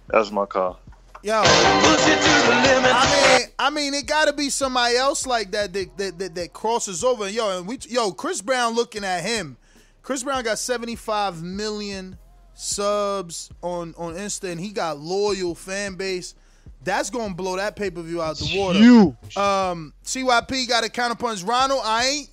that's 0.08 0.32
my 0.32 0.46
call. 0.46 0.80
Yo, 1.26 1.42
I 1.44 3.40
mean, 3.40 3.50
I 3.58 3.70
mean, 3.72 3.94
it 3.96 4.06
got 4.06 4.26
to 4.28 4.34
be 4.34 4.52
somebody 4.52 4.96
else 4.96 5.26
like 5.26 5.50
that 5.54 5.74
that, 5.74 5.98
that 5.98 6.20
that 6.20 6.36
that 6.36 6.54
crosses 6.54 7.04
over. 7.04 7.28
Yo, 7.28 7.58
and 7.58 7.66
we, 7.68 7.80
yo, 7.90 8.12
Chris 8.12 8.44
Brown 8.44 8.76
looking 8.76 9.04
at 9.04 9.24
him. 9.24 9.58
Chris 10.04 10.22
Brown 10.22 10.44
got 10.44 10.60
75 10.60 11.42
million 11.42 12.16
subs 12.54 13.50
on 13.64 13.96
on 13.98 14.14
Insta, 14.14 14.52
and 14.52 14.62
he 14.62 14.70
got 14.70 15.00
loyal 15.00 15.56
fan 15.56 15.96
base. 15.96 16.36
That's 16.84 17.10
gonna 17.10 17.34
blow 17.34 17.56
that 17.58 17.76
pay 17.76 17.90
per 17.90 18.04
view 18.04 18.22
out 18.22 18.38
the 18.38 18.56
water. 18.56 18.78
You, 18.78 19.18
Um, 19.36 19.94
CYP 20.04 20.70
got 20.70 20.86
a 20.86 20.90
counterpunch. 20.90 21.44
Ronald, 21.48 21.82
I 21.84 22.06
ain't. 22.06 22.30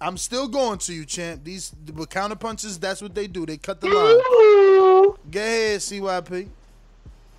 I'm 0.00 0.16
still 0.16 0.48
going 0.48 0.78
to 0.78 0.92
you, 0.92 1.04
champ. 1.04 1.44
These 1.44 1.72
with 1.94 2.08
counterpunches, 2.08 2.80
that's 2.80 3.00
what 3.00 3.14
they 3.14 3.28
do. 3.28 3.46
They 3.46 3.56
cut 3.56 3.80
the 3.80 3.86
line. 3.86 5.14
Go 5.30 5.40
ahead, 5.40 5.78
CYP. 5.78 6.48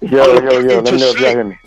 Yo, 0.03 0.33
yo, 0.33 0.59
yo. 0.59 0.79
Let 0.81 0.93
me 0.93 0.99
know 0.99 1.09
if 1.11 1.19
y'all 1.19 1.29
hear 1.29 1.43
me. 1.45 1.57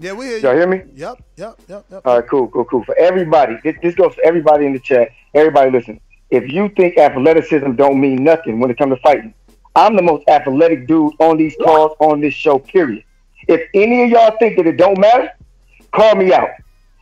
Yeah, 0.00 0.14
we 0.14 0.26
hear 0.26 0.36
you. 0.38 0.42
Y'all 0.42 0.54
hear 0.54 0.66
me? 0.66 0.82
Yep, 0.96 1.22
yep, 1.36 1.60
yep, 1.68 1.84
yep. 1.88 2.02
All 2.04 2.18
right, 2.18 2.28
cool, 2.28 2.48
cool, 2.48 2.64
cool. 2.64 2.82
For 2.82 2.96
everybody, 2.96 3.56
this, 3.62 3.94
goes 3.94 4.16
for 4.16 4.24
everybody 4.24 4.66
in 4.66 4.72
the 4.72 4.80
chat. 4.80 5.10
Everybody 5.32 5.70
listen. 5.70 6.00
If 6.30 6.50
you 6.50 6.70
think 6.70 6.98
athleticism 6.98 7.72
don't 7.72 8.00
mean 8.00 8.24
nothing 8.24 8.58
when 8.58 8.68
it 8.68 8.78
comes 8.78 8.96
to 8.96 9.00
fighting, 9.00 9.32
I'm 9.76 9.94
the 9.94 10.02
most 10.02 10.28
athletic 10.28 10.88
dude 10.88 11.12
on 11.20 11.36
these 11.36 11.54
calls 11.62 11.92
on 12.00 12.20
this 12.20 12.34
show, 12.34 12.58
period. 12.58 13.04
If 13.46 13.68
any 13.74 14.02
of 14.02 14.10
y'all 14.10 14.36
think 14.38 14.56
that 14.56 14.66
it 14.66 14.76
don't 14.76 14.98
matter, 14.98 15.30
call 15.92 16.16
me 16.16 16.32
out. 16.32 16.50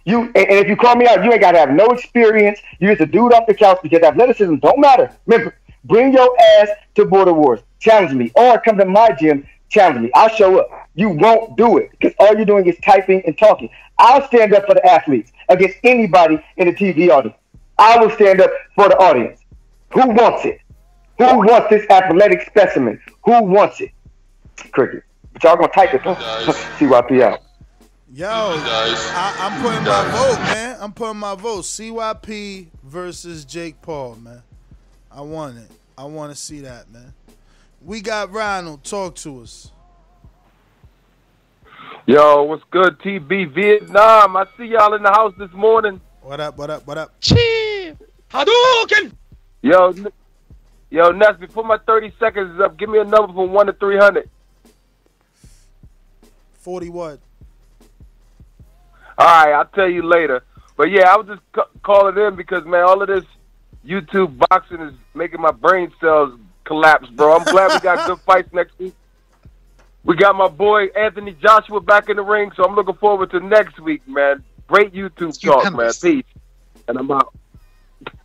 You 0.05 0.25
and, 0.25 0.37
and 0.37 0.59
if 0.59 0.69
you 0.69 0.77
call 0.77 0.95
me 0.95 1.07
out, 1.07 1.25
you 1.25 1.33
ain't 1.33 1.41
gotta 1.41 1.59
have 1.59 1.71
no 1.71 1.87
experience. 1.87 2.61
You 2.81 2.89
just 2.89 3.01
a 3.01 3.07
dude 3.07 3.33
off 3.33 3.47
the 3.47 3.55
couch 3.55 3.79
because 3.83 4.03
athleticism 4.03 4.57
don't 4.57 4.79
matter. 4.79 5.11
Remember, 5.25 5.57
bring 5.85 6.13
your 6.13 6.37
ass 6.59 6.69
to 6.97 7.07
Border 7.07 7.33
Wars. 7.33 7.61
Challenge 7.79 8.13
me. 8.13 8.31
Or 8.35 8.61
come 8.61 8.77
to 8.77 8.85
my 8.85 9.13
gym, 9.19 9.47
challenge 9.71 10.03
me. 10.03 10.11
I'll 10.15 10.29
show 10.29 10.61
up. 10.61 10.69
You 10.95 11.09
won't 11.09 11.57
do 11.57 11.79
it 11.79 11.91
because 11.93 12.13
all 12.19 12.35
you're 12.37 12.45
doing 12.45 12.67
is 12.67 12.77
typing 12.85 13.23
and 13.25 13.39
talking. 13.39 13.71
I'll 13.99 14.27
stand 14.27 14.53
up 14.53 14.67
for 14.67 14.75
the 14.75 14.85
athletes 14.85 15.33
against 15.49 15.79
anybody 15.85 16.39
in 16.57 16.67
the 16.67 16.75
TV 16.75 17.09
audience. 17.11 17.37
I 17.79 17.99
will 17.99 18.11
stand 18.11 18.41
up 18.41 18.51
for 18.75 18.89
the 18.89 18.97
audience. 18.99 19.41
Who 19.93 20.09
wants 20.11 20.45
it? 20.45 20.61
Who 21.19 21.25
wants 21.25 21.71
this 21.71 21.89
athletic 21.91 22.43
specimen? 22.47 23.01
Who 23.25 23.43
wants 23.43 23.81
it? 23.81 23.91
Cricket. 24.73 25.05
But 25.33 25.45
y'all 25.45 25.57
gonna 25.57 25.69
type 25.69 25.95
it. 25.95 26.03
Though. 26.05 26.15
CYP 26.79 27.23
out. 27.23 27.41
Yo, 28.13 28.27
I, 28.29 29.37
I'm 29.39 29.63
putting 29.63 29.85
my 29.85 30.11
vote, 30.11 30.43
man. 30.43 30.77
I'm 30.81 30.93
putting 30.93 31.19
my 31.19 31.35
vote. 31.37 31.63
CYP 31.63 32.67
versus 32.83 33.45
Jake 33.45 33.81
Paul, 33.83 34.17
man. 34.17 34.43
I 35.13 35.21
want 35.21 35.59
it. 35.59 35.71
I 35.97 36.05
want 36.05 36.33
to 36.33 36.37
see 36.37 36.61
that, 36.61 36.91
man. 36.91 37.13
We 37.81 38.01
got 38.03 38.31
Ronald. 38.31 38.85
Talk 38.85 39.15
to 39.17 39.41
us. 39.41 39.73
Yo, 42.07 42.43
what's 42.43 42.65
good, 42.71 42.99
TB 42.99 43.55
Vietnam? 43.55 44.37
I 44.37 44.45
see 44.57 44.65
y'all 44.65 44.95
in 44.95 45.03
the 45.03 45.11
house 45.11 45.33
this 45.39 45.53
morning. 45.53 46.01
What 46.23 46.41
up? 46.41 46.59
What 46.59 46.69
up? 46.69 46.87
What 46.87 46.99
up? 46.99 47.21
Cheer! 47.21 47.97
Hadouken! 48.31 49.13
Yo, 49.63 49.95
yo, 50.91 51.11
Ness, 51.13 51.37
before 51.39 51.65
my 51.65 51.79
30 51.87 52.13
seconds 52.19 52.55
is 52.55 52.61
up, 52.61 52.77
give 52.77 52.89
me 52.89 52.99
a 52.99 53.05
number 53.05 53.33
from 53.33 53.53
1 53.53 53.67
to 53.67 53.73
300. 53.75 54.29
40 56.55 56.89
what? 56.91 57.21
All 59.17 59.27
right, 59.27 59.53
I'll 59.53 59.67
tell 59.67 59.89
you 59.89 60.03
later. 60.03 60.43
But 60.77 60.91
yeah, 60.91 61.13
I 61.13 61.17
was 61.17 61.27
just 61.27 61.43
ca- 61.53 61.69
calling 61.83 62.17
in 62.19 62.37
because, 62.37 62.65
man, 62.65 62.85
all 62.85 63.01
of 63.03 63.09
this 63.09 63.25
YouTube 63.87 64.39
boxing 64.51 64.81
is 64.81 64.95
making 65.15 65.41
my 65.41 65.53
brain 65.53 65.93
cells 66.01 66.39
collapse, 66.71 67.09
bro. 67.11 67.37
I'm 67.37 67.43
glad 67.43 67.73
we 67.73 67.81
got 67.81 68.07
good 68.07 68.21
fights 68.27 68.53
next 68.53 68.79
week. 68.79 68.95
We 70.05 70.15
got 70.15 70.37
my 70.37 70.47
boy 70.47 70.85
Anthony 70.97 71.33
Joshua 71.33 71.81
back 71.81 72.09
in 72.09 72.17
the 72.17 72.23
ring, 72.23 72.53
so 72.55 72.63
I'm 72.63 72.77
looking 72.77 72.95
forward 72.95 73.33
to 73.33 73.41
next 73.41 73.81
week, 73.81 74.07
man. 74.07 74.45
Great 74.69 74.93
YouTube 74.95 75.39
talk, 75.41 75.75
man. 75.75 75.91
Peace. 76.01 76.25
And 76.87 76.97
I'm 76.97 77.11
out. 77.11 77.35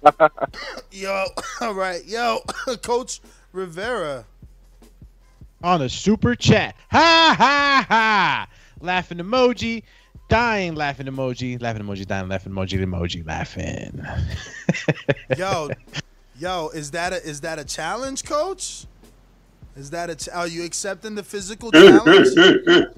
Yo, 0.91 1.25
all 1.59 1.73
right. 1.73 2.05
Yo, 2.05 2.39
Coach 2.83 3.19
Rivera. 3.51 4.25
on 5.63 5.81
a 5.81 5.89
super 5.89 6.35
chat. 6.35 6.75
Ha 6.91 7.35
ha 7.35 7.85
ha! 7.89 8.47
Laughing 8.79 9.17
emoji, 9.17 9.81
dying 10.29 10.75
laughing 10.75 11.07
emoji, 11.07 11.59
laughing 11.59 11.81
emoji, 11.81 12.05
dying 12.05 12.29
laughing 12.29 12.53
emoji, 12.53 12.79
emoji 12.79 13.25
laughing. 13.25 14.05
Yo, 15.35 15.69
yo, 16.37 16.69
is 16.69 16.91
that 16.91 17.13
a 17.13 17.23
is 17.27 17.41
that 17.41 17.59
a 17.59 17.65
challenge, 17.65 18.23
Coach? 18.23 18.85
Is 19.75 19.89
that 19.89 20.09
a 20.09 20.15
ch- 20.15 20.29
are 20.29 20.47
you 20.47 20.63
accepting 20.63 21.15
the 21.15 21.23
physical 21.23 21.71
challenge? 21.71 22.29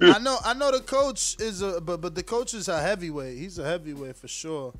I 0.00 0.18
know 0.20 0.38
I 0.44 0.54
know 0.54 0.70
the 0.70 0.80
coach 0.80 1.36
is 1.40 1.60
a 1.60 1.80
but 1.80 2.00
but 2.00 2.14
the 2.14 2.22
coach 2.22 2.54
is 2.54 2.68
a 2.68 2.80
heavyweight. 2.80 3.36
He's 3.36 3.58
a 3.58 3.64
heavyweight 3.64 4.16
for 4.16 4.28
sure. 4.28 4.72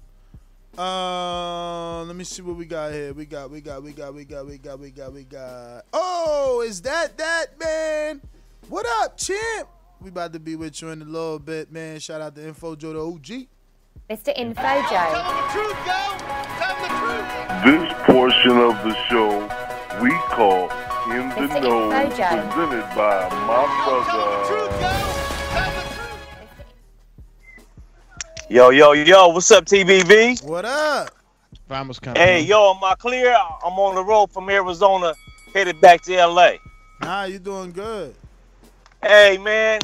Uh, 0.76 2.04
let 2.04 2.14
me 2.14 2.22
see 2.22 2.40
what 2.40 2.54
we 2.54 2.64
got 2.64 2.92
here. 2.92 3.12
We 3.12 3.26
got 3.26 3.50
we 3.50 3.60
got 3.60 3.82
we 3.82 3.92
got 3.92 4.14
we 4.14 4.24
got 4.24 4.46
we 4.46 4.58
got 4.58 4.78
we 4.78 4.90
got 4.90 5.12
we 5.12 5.24
got. 5.24 5.84
Oh, 5.92 6.62
is 6.64 6.82
that 6.82 7.18
that 7.18 7.46
man? 7.58 8.20
What 8.68 8.86
up, 9.02 9.16
champ? 9.16 9.68
We 10.00 10.10
about 10.10 10.32
to 10.34 10.38
be 10.38 10.54
with 10.54 10.80
you 10.80 10.90
in 10.90 11.02
a 11.02 11.04
little 11.04 11.40
bit, 11.40 11.72
man. 11.72 11.98
Shout 11.98 12.20
out 12.20 12.36
to 12.36 12.46
Info 12.46 12.76
Joe 12.76 12.92
the 12.92 13.00
OG. 13.00 13.46
Mr. 14.08 14.32
Info 14.38 14.62
Infojo. 14.62 16.07
This 17.64 17.92
portion 18.06 18.56
of 18.58 18.74
the 18.84 18.94
show 19.08 19.42
we 20.00 20.10
call 20.30 20.70
In 21.10 21.28
the 21.30 21.34
Mr. 21.34 21.62
Know, 21.62 21.90
Infojo. 21.90 22.52
presented 22.52 22.86
by 22.94 23.28
my 23.46 23.64
brother. 23.84 25.18
Yo, 28.50 28.70
yo, 28.70 28.92
yo, 28.92 29.28
what's 29.28 29.50
up, 29.50 29.66
TBV? 29.66 30.42
What 30.44 30.64
up? 30.64 31.10
Vamos, 31.68 31.98
coming. 31.98 32.20
Hey, 32.20 32.40
yo, 32.40 32.72
am 32.74 32.82
I 32.82 32.94
clear? 32.94 33.36
I'm 33.64 33.74
on 33.74 33.94
the 33.94 34.04
road 34.04 34.30
from 34.30 34.48
Arizona, 34.48 35.12
headed 35.52 35.80
back 35.82 36.00
to 36.02 36.16
LA. 36.16 36.52
Nah, 37.02 37.24
you 37.24 37.38
doing 37.38 37.72
good. 37.72 38.14
Hey, 39.02 39.36
man, 39.38 39.80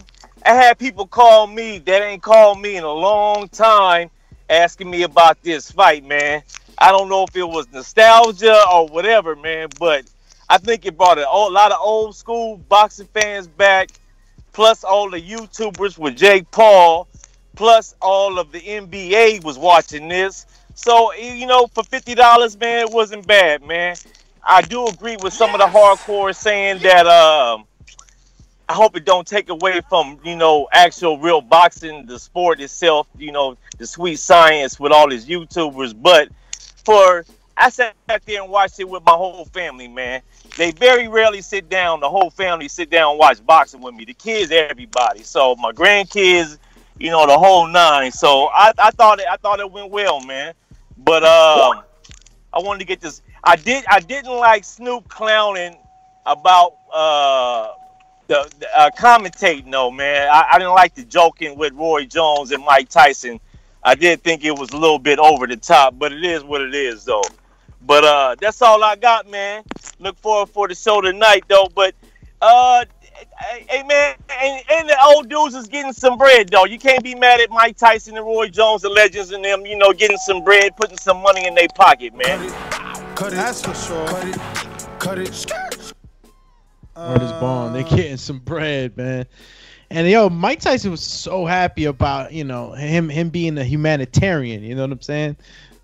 I 0.46 0.54
had 0.54 0.78
people 0.78 1.06
call 1.06 1.46
me 1.46 1.78
that 1.78 2.02
ain't 2.02 2.22
called 2.22 2.60
me 2.60 2.76
in 2.76 2.84
a 2.84 2.92
long 2.92 3.48
time 3.48 4.10
asking 4.48 4.90
me 4.90 5.02
about 5.02 5.42
this 5.42 5.70
fight, 5.70 6.04
man. 6.04 6.42
I 6.78 6.90
don't 6.90 7.08
know 7.08 7.24
if 7.24 7.36
it 7.36 7.48
was 7.48 7.70
nostalgia 7.72 8.60
or 8.72 8.86
whatever, 8.88 9.36
man, 9.36 9.68
but 9.78 10.04
I 10.48 10.58
think 10.58 10.86
it 10.86 10.96
brought 10.96 11.18
a 11.18 11.22
lot 11.22 11.72
of 11.72 11.78
old 11.80 12.16
school 12.16 12.56
boxing 12.56 13.08
fans 13.14 13.46
back, 13.46 13.90
plus 14.52 14.84
all 14.84 15.10
the 15.10 15.20
YouTubers 15.20 15.98
with 15.98 16.16
Jake 16.16 16.50
Paul, 16.50 17.08
plus 17.54 17.94
all 18.00 18.38
of 18.38 18.52
the 18.52 18.60
NBA 18.60 19.44
was 19.44 19.58
watching 19.58 20.08
this. 20.08 20.46
So, 20.74 21.12
you 21.14 21.46
know, 21.46 21.66
for 21.68 21.84
$50, 21.84 22.60
man, 22.60 22.86
it 22.86 22.92
wasn't 22.92 23.26
bad, 23.26 23.62
man. 23.62 23.96
I 24.46 24.60
do 24.62 24.86
agree 24.86 25.16
with 25.22 25.32
some 25.32 25.54
of 25.54 25.60
the 25.60 25.66
hardcore 25.66 26.34
saying 26.34 26.80
that 26.80 27.06
um 27.06 27.64
I 28.68 28.72
hope 28.72 28.96
it 28.96 29.04
don't 29.04 29.26
take 29.26 29.50
away 29.50 29.80
from 29.88 30.18
you 30.24 30.36
know 30.36 30.68
actual 30.72 31.18
real 31.18 31.40
boxing, 31.40 32.06
the 32.06 32.18
sport 32.18 32.60
itself. 32.60 33.06
You 33.16 33.32
know 33.32 33.56
the 33.78 33.86
sweet 33.86 34.16
science 34.16 34.78
with 34.78 34.92
all 34.92 35.08
these 35.08 35.26
YouTubers. 35.26 35.94
But 36.00 36.28
for 36.84 37.24
I 37.56 37.70
sat 37.70 37.94
back 38.06 38.24
there 38.24 38.42
and 38.42 38.50
watched 38.50 38.80
it 38.80 38.88
with 38.88 39.04
my 39.04 39.12
whole 39.12 39.44
family, 39.46 39.88
man. 39.88 40.22
They 40.56 40.72
very 40.72 41.08
rarely 41.08 41.40
sit 41.40 41.68
down. 41.68 42.00
The 42.00 42.10
whole 42.10 42.30
family 42.30 42.68
sit 42.68 42.90
down 42.90 43.10
and 43.10 43.18
watch 43.18 43.44
boxing 43.44 43.80
with 43.80 43.94
me. 43.94 44.04
The 44.04 44.14
kids, 44.14 44.50
everybody. 44.50 45.22
So 45.22 45.54
my 45.56 45.72
grandkids, 45.72 46.58
you 46.98 47.10
know, 47.10 47.26
the 47.26 47.38
whole 47.38 47.66
nine. 47.68 48.10
So 48.12 48.46
I, 48.46 48.72
I 48.78 48.90
thought 48.90 49.20
it, 49.20 49.26
I 49.30 49.36
thought 49.36 49.60
it 49.60 49.70
went 49.70 49.90
well, 49.90 50.20
man. 50.24 50.54
But 50.98 51.22
um, 51.24 51.82
I 52.52 52.58
wanted 52.58 52.80
to 52.80 52.84
get 52.86 53.00
this. 53.00 53.22
I 53.42 53.56
did. 53.56 53.84
I 53.88 54.00
didn't 54.00 54.36
like 54.36 54.64
Snoop 54.64 55.08
clowning 55.08 55.76
about 56.26 56.76
uh 56.92 57.72
the, 58.26 58.50
the 58.58 58.78
uh, 58.78 58.90
commentating 58.98 59.70
though, 59.70 59.90
man. 59.90 60.28
I, 60.32 60.50
I 60.52 60.58
didn't 60.58 60.74
like 60.74 60.94
the 60.94 61.04
joking 61.04 61.58
with 61.58 61.74
Roy 61.74 62.06
Jones 62.06 62.52
and 62.52 62.64
Mike 62.64 62.88
Tyson. 62.88 63.38
I 63.84 63.94
did 63.94 64.22
think 64.22 64.44
it 64.44 64.58
was 64.58 64.70
a 64.70 64.76
little 64.76 64.98
bit 64.98 65.18
over 65.18 65.46
the 65.46 65.56
top, 65.56 65.98
but 65.98 66.12
it 66.12 66.24
is 66.24 66.42
what 66.42 66.62
it 66.62 66.74
is 66.74 67.04
though. 67.04 67.24
But 67.82 68.04
uh 68.04 68.36
that's 68.40 68.62
all 68.62 68.82
I 68.82 68.96
got, 68.96 69.30
man. 69.30 69.62
Look 69.98 70.18
forward 70.18 70.48
for 70.48 70.68
the 70.68 70.74
show 70.74 71.00
tonight 71.00 71.44
though. 71.48 71.68
But 71.74 71.94
uh 72.40 72.84
hey 73.38 73.66
hey, 73.68 73.82
man, 73.82 74.16
and, 74.40 74.64
and 74.70 74.88
the 74.88 74.96
old 75.04 75.28
dudes 75.28 75.54
is 75.54 75.66
getting 75.68 75.92
some 75.92 76.16
bread 76.16 76.48
though. 76.48 76.64
You 76.64 76.78
can't 76.78 77.02
be 77.04 77.14
mad 77.14 77.40
at 77.40 77.50
Mike 77.50 77.76
Tyson 77.76 78.16
and 78.16 78.24
Roy 78.24 78.48
Jones, 78.48 78.82
the 78.82 78.88
legends 78.88 79.32
and 79.32 79.44
them, 79.44 79.66
you 79.66 79.76
know, 79.76 79.92
getting 79.92 80.18
some 80.18 80.42
bread, 80.42 80.76
putting 80.76 80.98
some 80.98 81.22
money 81.22 81.46
in 81.46 81.54
their 81.54 81.68
pocket, 81.74 82.14
man. 82.14 82.50
Cut 83.14 83.32
it. 83.32 83.36
That's 83.36 83.62
for 83.62 83.74
sure. 83.74 84.06
Cut 84.08 84.28
it. 84.28 84.38
Cut 84.98 85.18
it. 85.18 85.94
Word 86.96 87.22
is 87.22 87.32
born. 87.32 87.72
They 87.72 87.82
getting 87.82 88.16
some 88.16 88.38
bread, 88.38 88.96
man. 88.96 89.26
And 89.94 90.08
yo, 90.08 90.28
Mike 90.28 90.58
Tyson 90.60 90.90
was 90.90 91.00
so 91.02 91.46
happy 91.46 91.84
about 91.84 92.32
you 92.32 92.42
know 92.44 92.72
him 92.72 93.08
him 93.08 93.30
being 93.30 93.56
a 93.58 93.64
humanitarian. 93.64 94.62
You 94.64 94.74
know 94.74 94.82
what 94.82 94.90
I'm 94.92 95.00
saying? 95.00 95.36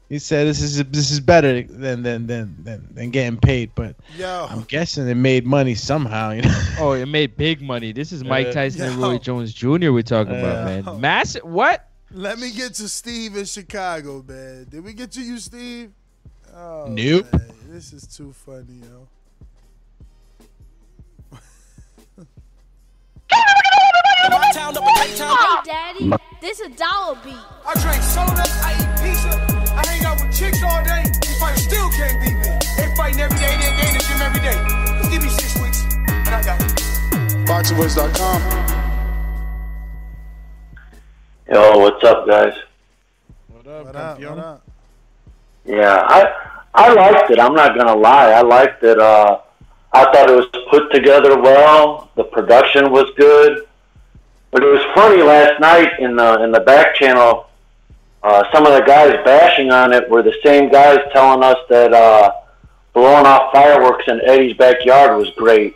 He 0.09 0.19
said 0.19 0.49
this 0.49 0.61
is 0.61 0.83
this 0.87 1.13
is 1.13 1.21
better 1.21 1.63
than 1.63 2.03
than 2.03 2.27
than 2.27 2.57
than, 2.65 2.89
than 2.93 3.11
getting 3.11 3.39
paid. 3.39 3.71
But 3.77 3.95
Yo. 4.19 4.49
I'm 4.51 4.63
guessing 4.63 5.07
it 5.09 5.15
made 5.15 5.47
money 5.47 5.77
somehow. 5.77 6.31
You 6.33 6.43
know? 6.43 6.63
Oh, 6.81 6.93
it 6.93 7.07
made 7.07 7.37
big 7.37 7.63
money. 7.63 7.93
This 7.93 8.11
is 8.11 8.25
Mike 8.25 8.47
Yeah. 8.47 8.53
Tyson 8.53 8.83
and 8.83 8.97
Roy 8.97 9.19
Jones 9.19 9.53
Jr. 9.55 9.93
We're 9.93 10.03
talking 10.03 10.33
Yeah. 10.35 10.41
about, 10.41 10.85
man. 10.87 11.01
Massive. 11.01 11.45
What? 11.45 11.87
Let 12.11 12.41
me 12.41 12.51
get 12.51 12.75
to 12.75 12.89
Steve 12.89 13.37
in 13.37 13.45
Chicago, 13.45 14.25
man. 14.27 14.67
Did 14.69 14.83
we 14.83 14.93
get 14.93 15.13
to 15.13 15.23
you, 15.23 15.39
Steve? 15.39 15.93
Oh, 16.53 16.87
Nope. 16.89 17.33
man, 17.33 17.53
This 17.69 17.93
is 17.93 18.09
too 18.09 18.33
funny, 18.33 18.81
yo. 18.83 19.07
Town 24.53 24.77
up 24.77 24.83
in 24.83 24.95
Baytown. 24.95 25.37
Hey, 25.37 25.61
daddy, 25.65 26.13
this 26.41 26.61
a 26.61 26.69
dollar 26.71 27.17
beat. 27.25 27.35
I 27.67 27.75
drink 27.81 28.03
soda, 28.03 28.45
I 28.63 28.75
eat 28.79 28.91
pizza, 29.03 29.31
I 29.75 29.87
hang 29.87 30.05
out 30.05 30.21
with 30.21 30.37
chicks 30.37 30.63
all 30.63 30.83
day. 30.85 31.05
These 31.23 31.39
fighters 31.39 31.63
still 31.65 31.91
can't 31.91 32.21
beat 32.23 32.37
me. 32.37 32.51
They 32.77 32.95
fighting 32.97 33.21
every 33.21 33.39
day, 33.39 33.57
they 33.59 33.89
in 33.89 33.95
the 33.95 34.05
gym 34.07 34.21
every 34.23 34.41
day. 34.41 34.57
Just 34.99 35.11
give 35.11 35.23
me 35.23 35.29
six 35.29 35.61
weeks, 35.61 35.85
and 36.07 36.29
I 36.29 36.43
got 36.43 36.61
it. 36.61 36.67
BoxingWords.com. 37.47 38.41
Yo, 41.53 41.79
what's 41.79 42.05
up, 42.05 42.27
guys? 42.27 42.55
What 43.49 43.67
up, 43.67 43.87
What 43.87 43.97
up? 43.97 44.21
What 44.21 44.39
up? 44.39 44.67
Yeah, 45.65 46.03
I 46.07 46.33
I 46.75 46.93
liked 46.95 47.31
it. 47.31 47.41
I'm 47.41 47.55
not 47.55 47.77
gonna 47.77 47.97
lie. 47.97 48.31
I 48.31 48.43
liked 48.43 48.83
it. 48.85 48.99
Uh, 48.99 49.41
I 49.93 50.05
thought 50.05 50.31
it 50.31 50.37
was 50.37 50.47
put 50.71 50.93
together 50.93 51.41
well. 51.41 52.11
The 52.15 52.25
production 52.25 52.93
was 52.93 53.11
good, 53.17 53.67
but 54.51 54.63
it 54.63 54.67
was 54.67 54.83
funny 54.95 55.23
last 55.23 55.61
night 55.61 56.01
in 56.01 56.17
the 56.17 56.43
in 56.43 56.51
the 56.51 56.61
back 56.61 56.95
channel. 56.95 57.47
Uh, 58.23 58.45
some 58.53 58.67
of 58.67 58.75
the 58.75 58.81
guys 58.81 59.17
bashing 59.25 59.71
on 59.71 59.93
it 59.93 60.09
were 60.11 60.23
the 60.23 60.35
same 60.45 60.71
guys 60.71 60.99
telling 61.13 61.43
us 61.43 61.57
that 61.71 61.93
uh, 61.95 62.33
blowing 62.93 63.25
off 63.25 63.53
fireworks 63.53 64.05
in 64.09 64.21
Eddie's 64.27 64.57
backyard 64.57 65.17
was 65.17 65.31
great. 65.37 65.75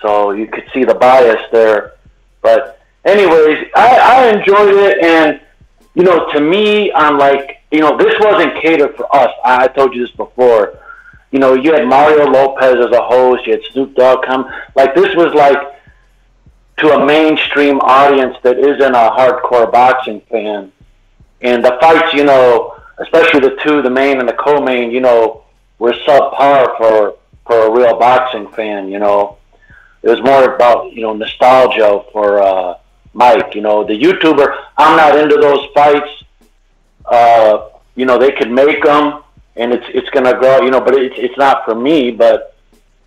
So 0.00 0.30
you 0.30 0.46
could 0.46 0.64
see 0.72 0.84
the 0.84 0.94
bias 0.94 1.42
there. 1.50 1.94
But 2.40 2.80
anyways, 3.04 3.68
I, 3.74 3.98
I 3.98 4.38
enjoyed 4.38 4.74
it, 4.74 5.02
and 5.02 5.40
you 5.94 6.04
know, 6.04 6.30
to 6.32 6.40
me, 6.40 6.92
I'm 6.92 7.18
like, 7.18 7.62
you 7.70 7.80
know, 7.80 7.96
this 7.96 8.14
wasn't 8.20 8.60
catered 8.62 8.96
for 8.96 9.14
us. 9.14 9.30
I, 9.44 9.64
I 9.64 9.68
told 9.68 9.94
you 9.94 10.06
this 10.06 10.14
before. 10.14 10.78
You 11.32 11.38
know, 11.38 11.54
you 11.54 11.72
had 11.72 11.86
Mario 11.86 12.26
Lopez 12.26 12.76
as 12.76 12.92
a 12.92 13.02
host, 13.02 13.46
you 13.46 13.52
had 13.52 13.62
Snoop 13.72 13.94
Dogg 13.94 14.24
come. 14.24 14.50
Like 14.74 14.94
this 14.94 15.14
was 15.14 15.32
like 15.34 15.58
to 16.80 16.92
a 16.92 17.04
mainstream 17.04 17.78
audience 17.80 18.36
that 18.42 18.58
isn't 18.58 18.94
a 18.94 19.10
hardcore 19.10 19.70
boxing 19.70 20.20
fan. 20.30 20.72
And 21.42 21.64
the 21.64 21.76
fights, 21.80 22.12
you 22.14 22.24
know, 22.24 22.76
especially 22.98 23.40
the 23.40 23.56
two, 23.62 23.82
the 23.82 23.90
main 23.90 24.18
and 24.18 24.28
the 24.28 24.34
co-main, 24.34 24.90
you 24.90 25.00
know, 25.00 25.44
were 25.78 25.92
subpar 25.92 26.76
for 26.76 27.16
for 27.46 27.66
a 27.66 27.70
real 27.70 27.98
boxing 27.98 28.48
fan. 28.48 28.88
You 28.88 28.98
know, 28.98 29.38
it 30.02 30.08
was 30.08 30.22
more 30.22 30.54
about 30.54 30.92
you 30.92 31.02
know 31.02 31.14
nostalgia 31.14 32.02
for 32.12 32.42
uh, 32.42 32.74
Mike. 33.12 33.54
You 33.54 33.62
know, 33.62 33.84
the 33.84 33.98
YouTuber. 33.98 34.64
I'm 34.76 34.96
not 34.96 35.18
into 35.18 35.36
those 35.36 35.66
fights. 35.74 36.24
Uh, 37.06 37.68
you 37.96 38.06
know, 38.06 38.18
they 38.18 38.32
could 38.32 38.50
make 38.50 38.82
them, 38.84 39.22
and 39.56 39.72
it's 39.72 39.86
it's 39.88 40.10
gonna 40.10 40.38
go. 40.38 40.62
You 40.62 40.70
know, 40.70 40.80
but 40.80 40.94
it's 40.94 41.16
it's 41.18 41.36
not 41.36 41.64
for 41.64 41.74
me. 41.74 42.10
But 42.10 42.54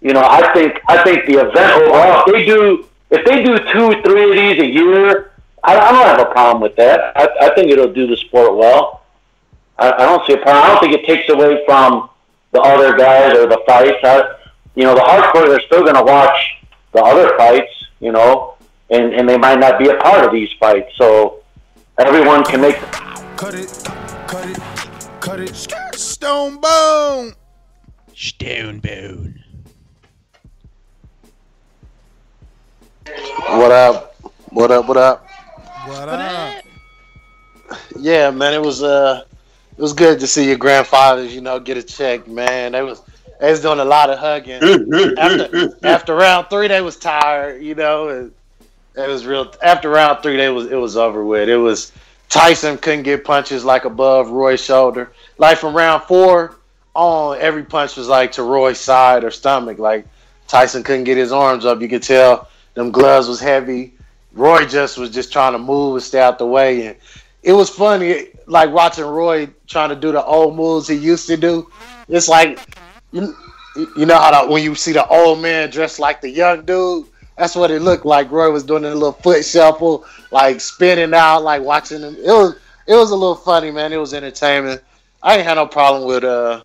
you 0.02 0.14
know, 0.14 0.24
I 0.24 0.52
think 0.53 0.82
I 0.90 1.03
think 1.03 1.26
the 1.26 1.48
event 1.48 1.84
overall, 1.84 2.24
if 2.27 2.34
they 2.34 2.45
do 2.45 2.88
if 3.14 3.24
they 3.25 3.43
do 3.43 3.58
two, 3.72 4.01
three 4.01 4.30
of 4.30 4.35
these 4.35 4.64
a 4.64 4.66
year, 4.66 5.32
I, 5.64 5.77
I 5.77 5.92
don't 5.92 6.06
have 6.06 6.19
a 6.19 6.32
problem 6.32 6.61
with 6.61 6.75
that. 6.77 7.16
I, 7.16 7.30
I 7.42 7.56
think 7.56 7.69
it'll 7.72 7.93
do 7.93 8.08
the 8.08 8.17
sport 8.17 8.58
well. 8.58 9.03
I, 9.77 9.92
I 9.92 9.98
don't 10.00 10.25
see 10.25 10.33
a 10.33 10.38
problem. 10.38 10.64
I 10.64 10.67
don't 10.67 10.80
think 10.80 10.93
it 10.93 11.06
takes 11.06 11.30
away 11.30 11.64
from 11.66 12.09
the 12.51 12.61
other 12.61 12.98
guys 12.98 13.38
or 13.38 13.48
the 13.48 13.61
fights. 13.67 14.00
I, 14.03 14.35
you 14.75 14.83
know, 14.83 14.95
the 14.95 15.01
hardcore 15.01 15.48
they're 15.48 15.61
still 15.61 15.83
going 15.83 15.95
to 15.95 16.03
watch 16.03 16.35
the 16.92 17.03
other 17.03 17.38
fights. 17.38 17.72
You 18.00 18.11
know, 18.11 18.56
and 18.90 19.14
and 19.14 19.30
they 19.30 19.38
might 19.38 19.59
not 19.59 19.80
be 19.80 19.90
a 19.90 19.95
part 19.98 20.25
of 20.25 20.33
these 20.33 20.50
fights. 20.59 20.92
So 20.98 21.43
everyone 21.98 22.43
can 22.43 22.61
make. 22.61 22.75
Cut 23.38 23.56
it, 23.56 23.69
cut 24.27 24.45
it, 24.50 24.58
cut 25.22 25.40
it. 25.40 25.56
Stone 25.95 26.59
Bone. 26.59 27.33
Stone 28.14 28.80
Bone. 28.80 29.42
What 33.06 33.72
up? 33.72 34.15
What 34.49 34.72
up? 34.72 34.88
What 34.88 34.98
up? 34.98 35.27
What 35.85 36.09
up? 36.09 36.64
Yeah, 37.99 38.32
man, 38.32 38.53
it 38.53 38.61
was 38.61 38.82
uh, 38.82 39.23
it 39.77 39.82
was 39.82 39.93
good 39.93 40.19
to 40.22 40.27
see 40.27 40.48
your 40.48 40.57
grandfathers. 40.57 41.35
You 41.35 41.41
know, 41.41 41.59
get 41.59 41.77
a 41.77 41.83
check, 41.83 42.27
man. 42.27 42.72
They 42.72 42.82
was 42.82 43.01
they 43.40 43.51
was 43.51 43.61
doing 43.61 43.80
a 43.80 43.85
lot 43.85 44.09
of 44.09 44.19
hugging. 44.19 44.61
after 45.17 45.85
after 45.85 46.15
round 46.15 46.48
three, 46.49 46.67
they 46.67 46.82
was 46.82 46.98
tired. 46.98 47.61
You 47.61 47.75
know, 47.75 48.07
and 48.07 48.32
it 48.95 49.07
was 49.07 49.25
real. 49.25 49.53
After 49.61 49.90
round 49.90 50.23
three, 50.23 50.38
they 50.38 50.49
was 50.49 50.72
it 50.72 50.75
was 50.75 50.95
over 50.95 51.25
with. 51.25 51.49
It 51.49 51.57
was 51.57 51.91
Tyson 52.30 52.77
couldn't 52.77 53.03
get 53.03 53.25
punches 53.25 53.65
like 53.65 53.83
above 53.85 54.30
Roy's 54.30 54.64
shoulder. 54.64 55.11
Like 55.38 55.57
from 55.57 55.75
round 55.75 56.03
four 56.03 56.56
on, 56.93 57.38
every 57.40 57.64
punch 57.64 57.98
was 57.98 58.07
like 58.07 58.32
to 58.33 58.43
Roy's 58.43 58.80
side 58.80 59.25
or 59.25 59.32
stomach. 59.32 59.77
Like 59.77 60.07
Tyson 60.48 60.83
couldn't 60.83 61.03
get 61.03 61.17
his 61.17 61.33
arms 61.33 61.65
up. 61.65 61.82
You 61.82 61.90
could 61.90 62.03
tell 62.03 62.48
them 62.74 62.92
gloves 62.92 63.27
was 63.27 63.40
heavy. 63.40 63.93
Roy 64.34 64.66
just 64.66 64.98
was 64.98 65.10
just 65.10 65.32
trying 65.32 65.53
to 65.53 65.60
move 65.60 65.95
and 65.95 66.03
stay 66.03 66.19
out 66.19 66.40
the 66.40 66.45
way, 66.45 66.88
and 66.88 66.98
it 67.43 67.53
was 67.53 67.69
funny, 67.69 68.30
like 68.48 68.72
watching 68.72 69.06
Roy 69.06 69.48
trying 69.68 69.90
to 69.90 69.95
do 69.95 70.11
the 70.11 70.24
old 70.24 70.56
moves 70.56 70.88
he 70.88 70.95
used 70.95 71.27
to 71.27 71.38
do. 71.38 71.69
It's 72.08 72.27
like 72.27 72.60
you, 73.11 73.35
you 73.95 74.06
know 74.06 74.18
how 74.18 74.45
the, 74.45 74.52
when 74.52 74.64
you 74.64 74.76
see 74.76 74.92
the 74.92 75.08
old 75.08 75.42
man 75.42 75.69
dressed 75.69 76.00
like 76.00 76.22
the 76.22 76.30
young 76.30 76.66
dude. 76.66 77.08
That's 77.38 77.56
what 77.56 77.72
it 77.72 77.82
looked 77.82 78.06
like. 78.06 78.32
Roy 78.32 78.52
was 78.52 78.64
doing 78.64 78.85
a 78.85 78.93
little 78.93 79.11
foot 79.11 79.43
shuffle, 79.43 80.06
like 80.32 80.61
spinning 80.61 81.16
out, 81.16 81.42
like 81.42 81.64
watching 81.64 82.02
him. 82.02 82.16
It 82.16 82.27
was 82.27 82.56
it 82.88 82.95
was 82.95 83.11
a 83.11 83.16
little 83.16 83.35
funny, 83.35 83.72
man. 83.72 83.93
It 83.93 83.98
was 83.98 84.14
entertainment. 84.14 84.82
I 85.22 85.38
ain't 85.38 85.43
had 85.43 85.56
no 85.56 85.68
problem 85.68 86.06
with 86.08 86.24
uh. 86.24 86.64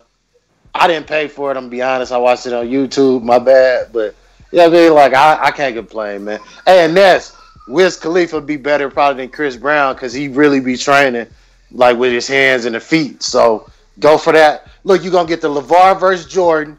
I 0.73 0.87
didn't 0.87 1.07
pay 1.07 1.27
for 1.27 1.49
it. 1.49 1.57
I'm 1.57 1.63
gonna 1.63 1.71
be 1.71 1.81
honest. 1.81 2.11
I 2.11 2.17
watched 2.17 2.45
it 2.45 2.53
on 2.53 2.67
YouTube. 2.67 3.23
My 3.23 3.39
bad, 3.39 3.91
but 3.91 4.13
yeah, 4.51 4.65
I 4.65 4.69
mean, 4.69 4.93
like 4.93 5.13
I, 5.13 5.45
I 5.45 5.51
can't 5.51 5.75
complain, 5.75 6.25
man. 6.25 6.39
Hey, 6.65 6.85
and 6.85 6.93
Ness, 6.93 7.35
Wiz 7.67 7.97
Khalifa 7.97 8.41
be 8.41 8.57
better 8.57 8.89
probably 8.89 9.23
than 9.23 9.31
Chris 9.31 9.55
Brown 9.55 9.93
because 9.93 10.13
he 10.13 10.27
really 10.27 10.59
be 10.59 10.75
training 10.75 11.27
like 11.71 11.97
with 11.97 12.11
his 12.11 12.27
hands 12.27 12.65
and 12.65 12.75
the 12.75 12.79
feet. 12.79 13.21
So 13.21 13.69
go 13.99 14.17
for 14.17 14.33
that. 14.33 14.67
Look, 14.83 15.03
you're 15.03 15.11
gonna 15.11 15.27
get 15.27 15.41
the 15.41 15.49
LeVar 15.49 15.99
versus 15.99 16.25
Jordan, 16.25 16.77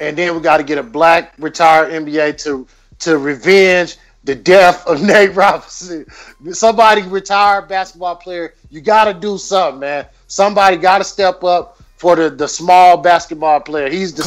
and 0.00 0.16
then 0.16 0.34
we 0.34 0.40
got 0.40 0.56
to 0.56 0.64
get 0.64 0.78
a 0.78 0.82
black 0.82 1.34
retired 1.38 1.92
NBA 1.92 2.42
to 2.44 2.66
to 3.00 3.18
revenge 3.18 3.96
the 4.24 4.34
death 4.34 4.86
of 4.86 5.02
Nate 5.06 5.34
Robinson. 5.34 6.06
Somebody 6.52 7.02
retired 7.02 7.68
basketball 7.68 8.16
player. 8.16 8.54
You 8.70 8.80
got 8.80 9.04
to 9.04 9.14
do 9.14 9.38
something, 9.38 9.80
man. 9.80 10.06
Somebody 10.26 10.76
got 10.76 10.98
to 10.98 11.04
step 11.04 11.44
up 11.44 11.78
for 11.96 12.16
the 12.16 12.30
the 12.30 12.48
small 12.48 12.96
basketball 12.96 13.60
player. 13.60 13.88
He's 13.88 14.12
the. 14.12 14.22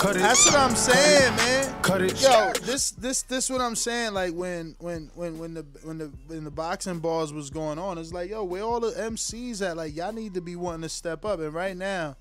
That's 0.00 0.46
what 0.46 0.54
I'm 0.54 0.74
saying, 0.74 1.36
man. 1.36 1.67
Yo, 1.88 2.52
this 2.64 2.90
this 2.90 3.22
this 3.22 3.48
what 3.48 3.62
I'm 3.62 3.74
saying. 3.74 4.12
Like 4.12 4.34
when 4.34 4.76
when 4.78 5.10
when 5.14 5.38
when 5.38 5.54
the 5.54 5.64
when 5.82 5.96
the 5.96 6.12
when 6.26 6.44
the 6.44 6.50
boxing 6.50 6.98
balls 6.98 7.32
was 7.32 7.48
going 7.48 7.78
on, 7.78 7.96
it's 7.96 8.12
like 8.12 8.28
yo, 8.28 8.44
where 8.44 8.62
all 8.62 8.80
the 8.80 8.90
MCs 8.90 9.66
at? 9.66 9.76
Like 9.76 9.96
y'all 9.96 10.12
need 10.12 10.34
to 10.34 10.42
be 10.42 10.54
wanting 10.54 10.82
to 10.82 10.90
step 10.90 11.24
up. 11.24 11.40
And 11.40 11.54
right 11.54 11.76
now, 11.76 12.16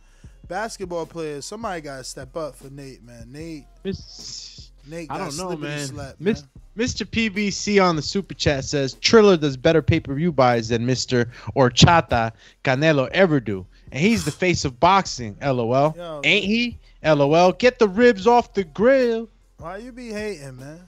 basketball 0.47 1.05
players, 1.05 1.45
somebody 1.45 1.81
got 1.81 1.97
to 1.97 2.03
step 2.05 2.37
up 2.37 2.55
for 2.55 2.69
Nate, 2.69 3.03
man. 3.03 3.29
Nate, 3.29 3.65
Nate, 4.87 5.11
I 5.11 5.17
don't 5.17 5.35
know, 5.35 5.49
slippity 5.49 5.61
man. 5.61 5.87
Slap, 5.87 6.15
Mis- 6.19 6.43
Mr. 6.77 7.05
PBC 7.05 7.83
on 7.83 7.97
the 7.97 8.01
super 8.01 8.35
chat 8.35 8.63
says 8.63 8.93
Triller 8.95 9.35
does 9.35 9.57
better 9.57 9.81
pay 9.81 9.99
per 9.99 10.13
view 10.13 10.31
buys 10.31 10.69
than 10.69 10.87
Mr. 10.87 11.29
Orchata 11.57 12.31
Canelo 12.63 13.09
ever 13.09 13.41
do, 13.41 13.65
and 13.91 13.99
he's 13.99 14.23
the 14.23 14.31
face 14.31 14.63
of 14.63 14.79
boxing. 14.79 15.35
LOL. 15.41 15.93
Yo, 15.97 16.21
Ain't 16.23 16.45
he? 16.45 16.77
LOL. 17.03 17.51
Get 17.51 17.79
the 17.79 17.89
ribs 17.89 18.27
off 18.27 18.53
the 18.53 18.63
grill. 18.63 19.27
Why 19.57 19.77
you 19.77 19.91
be 19.91 20.09
hating, 20.11 20.57
man? 20.57 20.87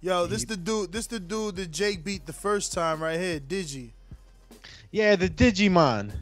Yo, 0.00 0.26
this 0.26 0.44
the 0.44 0.56
dude. 0.56 0.92
This 0.92 1.06
the 1.08 1.18
dude 1.18 1.56
that 1.56 1.70
Jake 1.72 2.04
beat 2.04 2.26
the 2.26 2.32
first 2.32 2.72
time 2.72 3.02
right 3.02 3.18
here. 3.18 3.40
Digi. 3.40 3.90
Yeah, 4.92 5.16
the 5.16 5.28
Digimon. 5.28 6.12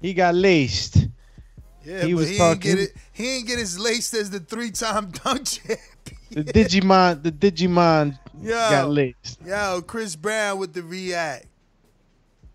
He 0.00 0.14
got 0.14 0.34
laced. 0.34 1.08
Yeah, 1.84 2.04
He 2.04 2.14
was 2.14 2.28
he 2.28 2.34
ain't 2.34 2.38
talking- 2.38 2.60
get 2.76 2.78
it. 2.78 2.94
He 3.12 3.36
ain't 3.38 3.46
get 3.48 3.58
as 3.58 3.78
laced 3.78 4.14
as 4.14 4.30
the 4.30 4.38
three-time 4.40 5.10
dunk 5.24 5.46
champ. 5.46 5.80
The 6.30 6.44
Digimon. 6.44 7.22
The 7.22 7.32
Digimon 7.32 8.18
Yo, 8.40 8.50
got 8.52 8.90
laced. 8.90 9.38
yo, 9.44 9.82
Chris 9.86 10.14
Brown 10.14 10.58
with 10.58 10.72
the 10.72 10.82
react. 10.82 11.46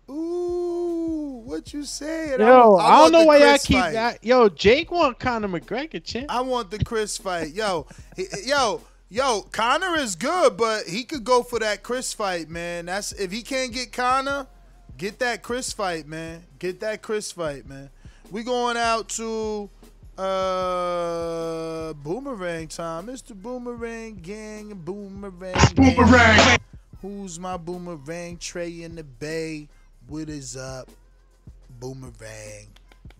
Ooh, 0.08 1.42
what 1.44 1.72
you 1.72 1.82
saying? 1.84 2.38
Yo, 2.40 2.76
I, 2.76 3.02
don't 3.02 3.12
know 3.12 3.20
the 3.20 3.26
why 3.26 3.38
y'all 3.38 3.58
keep 3.58 3.78
fight. 3.78 3.92
that. 3.94 4.24
Yo, 4.24 4.48
Jake 4.48 4.90
want 4.90 5.18
Conor 5.18 5.48
McGregor, 5.48 6.02
champ. 6.02 6.26
I 6.28 6.40
want 6.42 6.70
the 6.70 6.82
Chris 6.84 7.18
fight. 7.18 7.52
Yo, 7.52 7.86
he- 8.16 8.26
yo, 8.44 8.82
yo, 9.10 9.42
Conor 9.50 9.96
is 9.96 10.14
good, 10.14 10.56
but 10.56 10.84
he 10.86 11.02
could 11.04 11.24
go 11.24 11.42
for 11.42 11.58
that 11.58 11.82
Chris 11.82 12.12
fight, 12.12 12.48
man. 12.48 12.86
That's 12.86 13.12
if 13.12 13.32
he 13.32 13.42
can't 13.42 13.72
get 13.72 13.92
Conor, 13.92 14.46
get 14.96 15.18
that 15.18 15.42
Chris 15.42 15.72
fight, 15.72 16.06
man. 16.06 16.44
Get 16.58 16.80
that 16.80 17.02
Chris 17.02 17.32
fight, 17.32 17.68
man. 17.68 17.90
We 18.30 18.42
going 18.44 18.76
out 18.76 19.08
to 19.10 19.68
uh 20.18 21.92
boomerang 21.94 22.68
time. 22.68 23.06
Mr. 23.06 23.34
Boomerang 23.34 24.16
Gang, 24.22 24.72
boomerang. 24.74 25.54
Boomerang. 25.74 26.58
Who's 27.02 27.38
my 27.38 27.56
boomerang? 27.56 28.38
Trey 28.38 28.82
in 28.82 28.94
the 28.96 29.04
bay. 29.04 29.68
What 30.08 30.28
is 30.28 30.56
up? 30.56 30.88
Boomerang. 31.80 32.68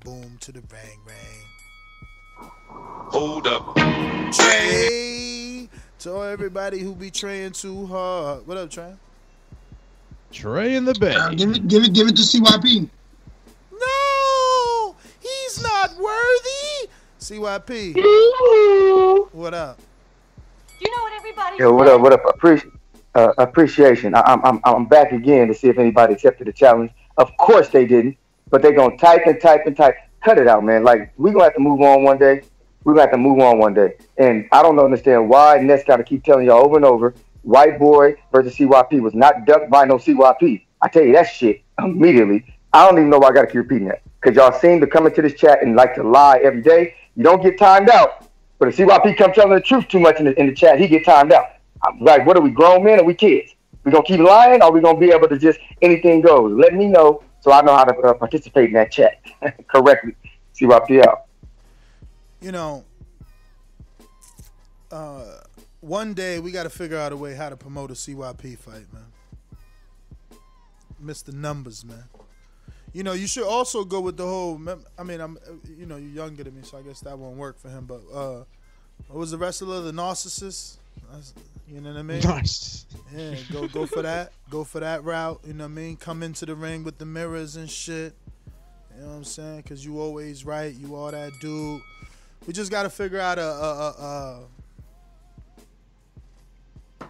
Boom 0.04 0.36
to 0.38 0.52
the 0.52 0.60
bang 0.60 1.00
bang. 1.04 2.48
Hold 2.70 3.48
up. 3.48 3.74
Trey, 4.32 5.68
To 5.98 6.22
everybody 6.22 6.78
who 6.78 6.94
be 6.94 7.10
trying 7.10 7.50
too 7.50 7.86
hard. 7.86 8.46
What 8.46 8.56
up, 8.56 8.70
Trey? 8.70 8.92
Trey 10.30 10.76
in 10.76 10.84
the 10.84 10.94
bay. 10.94 11.16
Uh, 11.16 11.30
give 11.30 11.50
it, 11.50 11.66
give 11.66 11.82
it, 11.82 11.92
give 11.92 12.06
it 12.06 12.14
to 12.14 12.22
CYP. 12.22 12.88
No, 13.72 14.94
he's 15.18 15.60
not 15.60 15.90
worthy. 15.96 16.88
CYP. 17.18 17.96
What 19.32 19.54
up? 19.54 19.76
Do 20.68 20.84
you 20.88 20.96
know 20.96 21.02
what 21.02 21.12
everybody 21.14 21.56
Yo, 21.58 21.72
what 21.72 21.88
up? 21.88 22.00
What 22.00 22.12
up? 22.12 22.20
I 22.26 22.30
Appreciate 22.30 22.75
uh, 23.16 23.32
appreciation. 23.38 24.14
I, 24.14 24.20
I'm 24.20 24.44
I'm 24.44 24.60
I'm 24.64 24.84
back 24.84 25.12
again 25.12 25.48
to 25.48 25.54
see 25.54 25.68
if 25.68 25.78
anybody 25.78 26.12
accepted 26.12 26.46
the 26.46 26.52
challenge. 26.52 26.92
Of 27.16 27.34
course 27.38 27.68
they 27.70 27.86
didn't, 27.86 28.18
but 28.50 28.62
they're 28.62 28.74
gonna 28.74 28.96
type 28.98 29.22
and 29.26 29.40
type 29.40 29.62
and 29.66 29.76
type. 29.76 29.96
Cut 30.22 30.38
it 30.38 30.46
out, 30.46 30.62
man. 30.64 30.84
Like 30.84 31.12
we're 31.16 31.32
gonna 31.32 31.44
have 31.44 31.54
to 31.54 31.60
move 31.60 31.80
on 31.80 32.04
one 32.04 32.18
day. 32.18 32.42
We're 32.84 32.92
gonna 32.92 33.04
have 33.04 33.12
to 33.12 33.18
move 33.18 33.40
on 33.40 33.58
one 33.58 33.74
day. 33.74 33.94
And 34.18 34.46
I 34.52 34.62
don't 34.62 34.78
understand 34.78 35.28
why 35.28 35.58
Ness 35.58 35.82
gotta 35.84 36.04
keep 36.04 36.24
telling 36.24 36.46
y'all 36.46 36.64
over 36.64 36.76
and 36.76 36.84
over. 36.84 37.14
White 37.42 37.78
boy 37.78 38.16
versus 38.32 38.54
CYP 38.56 39.00
was 39.00 39.14
not 39.14 39.46
ducked 39.46 39.70
by 39.70 39.86
no 39.86 39.96
CYP. 39.96 40.66
I 40.82 40.88
tell 40.88 41.02
you 41.02 41.14
that 41.14 41.24
shit 41.24 41.62
immediately. 41.78 42.44
I 42.72 42.86
don't 42.86 42.98
even 42.98 43.08
know 43.08 43.18
why 43.18 43.28
I 43.28 43.32
gotta 43.32 43.46
keep 43.46 43.56
repeating 43.56 43.88
that. 43.88 44.02
Cause 44.20 44.34
y'all 44.34 44.52
seem 44.52 44.80
to 44.80 44.86
come 44.86 45.06
into 45.06 45.22
this 45.22 45.34
chat 45.34 45.62
and 45.62 45.74
like 45.74 45.94
to 45.94 46.02
lie 46.02 46.38
every 46.42 46.60
day. 46.60 46.94
You 47.14 47.22
don't 47.22 47.42
get 47.42 47.58
timed 47.58 47.88
out. 47.88 48.28
But 48.58 48.68
if 48.68 48.76
CYP 48.76 49.16
come 49.16 49.32
telling 49.32 49.54
the 49.54 49.60
truth 49.60 49.88
too 49.88 50.00
much 50.00 50.18
in 50.18 50.26
the, 50.26 50.38
in 50.38 50.46
the 50.46 50.54
chat, 50.54 50.78
he 50.78 50.88
get 50.88 51.04
timed 51.04 51.32
out. 51.32 51.46
Like, 52.00 52.26
what 52.26 52.36
are 52.36 52.40
we, 52.40 52.50
grown 52.50 52.84
men 52.84 53.00
or 53.00 53.04
we 53.04 53.14
kids? 53.14 53.54
We 53.84 53.92
gonna 53.92 54.04
keep 54.04 54.20
lying, 54.20 54.62
or 54.62 54.72
we 54.72 54.80
gonna 54.80 54.98
be 54.98 55.10
able 55.10 55.28
to 55.28 55.38
just 55.38 55.58
anything 55.80 56.20
goes? 56.20 56.52
Let 56.52 56.74
me 56.74 56.86
know 56.86 57.22
so 57.40 57.52
I 57.52 57.62
know 57.62 57.76
how 57.76 57.84
to 57.84 57.96
uh, 57.96 58.14
participate 58.14 58.66
in 58.66 58.72
that 58.72 58.90
chat 58.90 59.20
correctly. 59.68 60.16
CYP 60.54 61.06
out. 61.06 61.26
You 62.40 62.50
know, 62.50 62.84
uh, 64.90 65.24
one 65.80 66.14
day 66.14 66.40
we 66.40 66.50
got 66.50 66.64
to 66.64 66.70
figure 66.70 66.98
out 66.98 67.12
a 67.12 67.16
way 67.16 67.34
how 67.34 67.48
to 67.48 67.56
promote 67.56 67.90
a 67.90 67.94
CYP 67.94 68.58
fight, 68.58 68.92
man. 68.92 70.40
Miss 70.98 71.22
the 71.22 71.32
numbers, 71.32 71.84
man. 71.84 72.04
You 72.92 73.04
know, 73.04 73.12
you 73.12 73.28
should 73.28 73.46
also 73.46 73.84
go 73.84 74.00
with 74.00 74.16
the 74.16 74.26
whole. 74.26 74.60
I 74.98 75.02
mean, 75.04 75.20
I'm, 75.20 75.38
you 75.78 75.86
know, 75.86 75.96
you're 75.96 76.24
younger 76.24 76.42
than 76.42 76.56
me, 76.56 76.62
so 76.64 76.78
I 76.78 76.82
guess 76.82 77.00
that 77.00 77.16
won't 77.18 77.36
work 77.36 77.58
for 77.58 77.68
him. 77.68 77.84
But 77.84 78.00
uh, 78.12 78.44
what 79.08 79.18
was 79.20 79.30
the 79.30 79.38
wrestler? 79.38 79.82
The 79.82 79.92
narcissist. 79.92 80.78
That's- 81.10 81.34
You 81.68 81.80
know 81.80 81.90
what 81.90 81.98
I 81.98 82.02
mean? 82.02 82.20
Narcissist. 82.22 82.84
Yeah, 83.14 83.34
go 83.52 83.66
go 83.66 83.86
for 83.86 84.02
that. 84.02 84.32
Go 84.50 84.62
for 84.62 84.80
that 84.80 85.02
route. 85.02 85.40
You 85.44 85.54
know 85.54 85.64
what 85.64 85.70
I 85.70 85.74
mean? 85.74 85.96
Come 85.96 86.22
into 86.22 86.46
the 86.46 86.54
ring 86.54 86.84
with 86.84 86.98
the 86.98 87.06
mirrors 87.06 87.56
and 87.56 87.68
shit. 87.68 88.14
You 88.94 89.02
know 89.02 89.08
what 89.08 89.14
I'm 89.14 89.24
saying? 89.24 89.62
Cause 89.64 89.84
you 89.84 90.00
always 90.00 90.44
right. 90.44 90.74
You 90.74 90.94
all 90.94 91.10
that 91.10 91.32
dude. 91.40 91.82
We 92.46 92.52
just 92.52 92.70
gotta 92.70 92.88
figure 92.88 93.18
out 93.18 93.38
a, 93.38 93.44
a, 93.44 94.44
a, 97.00 97.04
a 97.04 97.08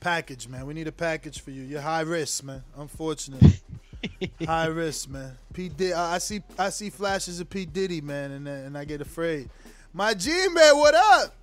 package, 0.00 0.48
man. 0.48 0.66
We 0.66 0.74
need 0.74 0.88
a 0.88 0.92
package 0.92 1.40
for 1.40 1.50
you. 1.50 1.62
You're 1.62 1.82
high 1.82 2.00
risk, 2.00 2.44
man. 2.44 2.62
Unfortunately, 2.76 3.60
high 4.46 4.66
risk, 4.66 5.10
man. 5.10 5.36
P 5.52 5.68
Diddy, 5.68 5.92
I 5.92 6.14
I 6.14 6.18
see 6.18 6.40
I 6.58 6.70
see 6.70 6.88
flashes 6.88 7.40
of 7.40 7.50
P 7.50 7.66
Diddy, 7.66 8.00
man, 8.00 8.30
and 8.32 8.48
and 8.48 8.78
I 8.78 8.84
get 8.86 9.02
afraid. 9.02 9.50
My 9.92 10.14
G 10.14 10.30
man, 10.48 10.76
what 10.78 10.94
up? 10.94 11.34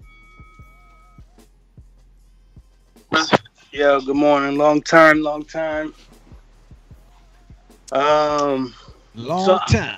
Yo, 3.71 3.99
good 4.01 4.15
morning. 4.15 4.57
Long 4.57 4.81
time, 4.81 5.21
long 5.21 5.43
time. 5.43 5.93
Um, 7.91 8.73
Long 9.13 9.45
so- 9.45 9.59
time. 9.69 9.97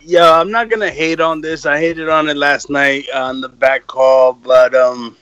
Yo, 0.00 0.32
I'm 0.32 0.50
not 0.50 0.68
gonna 0.68 0.90
hate 0.90 1.20
on 1.20 1.40
this. 1.40 1.64
I 1.64 1.78
hated 1.78 2.08
on 2.08 2.28
it 2.28 2.36
last 2.36 2.70
night 2.70 3.04
on 3.14 3.40
the 3.40 3.48
back 3.48 3.86
call, 3.86 4.32
but 4.32 4.74
um, 4.74 5.16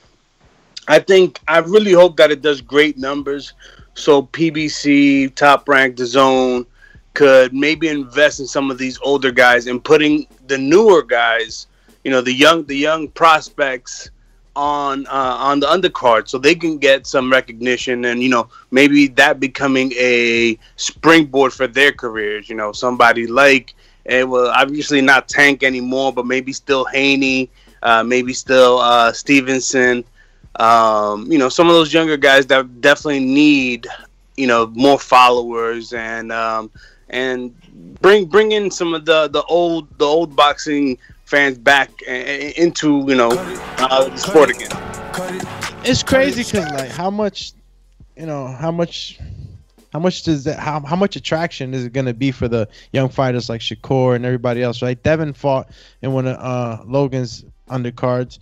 I 0.87 0.97
think 0.99 1.39
I 1.47 1.59
really 1.59 1.91
hope 1.93 2.17
that 2.17 2.31
it 2.31 2.41
does 2.41 2.61
great 2.61 2.97
numbers. 2.97 3.53
So 3.93 4.23
PBC, 4.23 5.35
Top 5.35 5.69
Rank, 5.69 5.97
DAZN 5.97 6.65
could 7.13 7.53
maybe 7.53 7.89
invest 7.89 8.39
in 8.39 8.47
some 8.47 8.71
of 8.71 8.77
these 8.79 8.97
older 9.03 9.31
guys 9.31 9.67
and 9.67 9.83
putting 9.83 10.25
the 10.47 10.57
newer 10.57 11.03
guys, 11.03 11.67
you 12.03 12.09
know, 12.09 12.21
the 12.21 12.33
young 12.33 12.65
the 12.65 12.75
young 12.77 13.07
prospects 13.09 14.09
on 14.55 15.07
uh, 15.07 15.35
on 15.39 15.59
the 15.59 15.67
undercard 15.67 16.27
so 16.27 16.37
they 16.37 16.55
can 16.55 16.77
get 16.77 17.07
some 17.07 17.31
recognition 17.31 18.05
and 18.05 18.21
you 18.21 18.29
know 18.29 18.49
maybe 18.69 19.07
that 19.07 19.39
becoming 19.39 19.91
a 19.97 20.57
springboard 20.75 21.53
for 21.53 21.67
their 21.67 21.91
careers. 21.91 22.49
You 22.49 22.55
know, 22.55 22.71
somebody 22.71 23.27
like 23.27 23.73
it 24.05 24.27
will 24.27 24.49
obviously 24.49 25.01
not 25.01 25.29
Tank 25.29 25.63
anymore, 25.63 26.11
but 26.11 26.25
maybe 26.25 26.51
still 26.53 26.85
Haney, 26.85 27.49
uh, 27.83 28.03
maybe 28.03 28.33
still 28.33 28.79
uh, 28.79 29.11
Stevenson. 29.13 30.03
Um, 30.59 31.31
you 31.31 31.37
know, 31.37 31.49
some 31.49 31.67
of 31.67 31.73
those 31.73 31.93
younger 31.93 32.17
guys 32.17 32.45
that 32.47 32.81
definitely 32.81 33.23
need 33.23 33.87
you 34.37 34.47
know 34.47 34.67
more 34.67 34.99
followers 34.99 35.93
and 35.93 36.31
um, 36.31 36.71
and 37.09 37.53
bring 38.01 38.25
bring 38.25 38.51
in 38.51 38.71
some 38.71 38.93
of 38.93 39.05
the 39.05 39.27
the 39.29 39.43
old 39.43 39.87
the 39.97 40.05
old 40.05 40.35
boxing 40.35 40.97
fans 41.31 41.57
back 41.57 42.01
into 42.01 43.05
you 43.07 43.15
know 43.15 43.29
uh, 43.77 44.09
the 44.09 44.17
sport 44.17 44.49
again. 44.49 44.69
It's 45.85 46.03
crazy 46.03 46.43
because 46.43 46.69
like 46.73 46.89
how 46.89 47.09
much, 47.09 47.53
you 48.17 48.25
know, 48.25 48.47
how 48.47 48.69
much, 48.69 49.17
how 49.93 49.99
much 49.99 50.23
does 50.23 50.43
that? 50.43 50.59
How 50.59 50.81
how 50.81 50.97
much 50.97 51.15
attraction 51.15 51.73
is 51.73 51.85
it 51.85 51.93
gonna 51.93 52.13
be 52.13 52.31
for 52.31 52.49
the 52.49 52.67
young 52.91 53.07
fighters 53.07 53.47
like 53.47 53.61
Shakur 53.61 54.13
and 54.15 54.25
everybody 54.25 54.61
else? 54.61 54.81
Right? 54.81 55.01
Devin 55.01 55.31
fought 55.31 55.69
in 56.01 56.11
one 56.11 56.27
of 56.27 56.37
uh, 56.37 56.83
Logan's 56.85 57.45
undercards, 57.69 58.39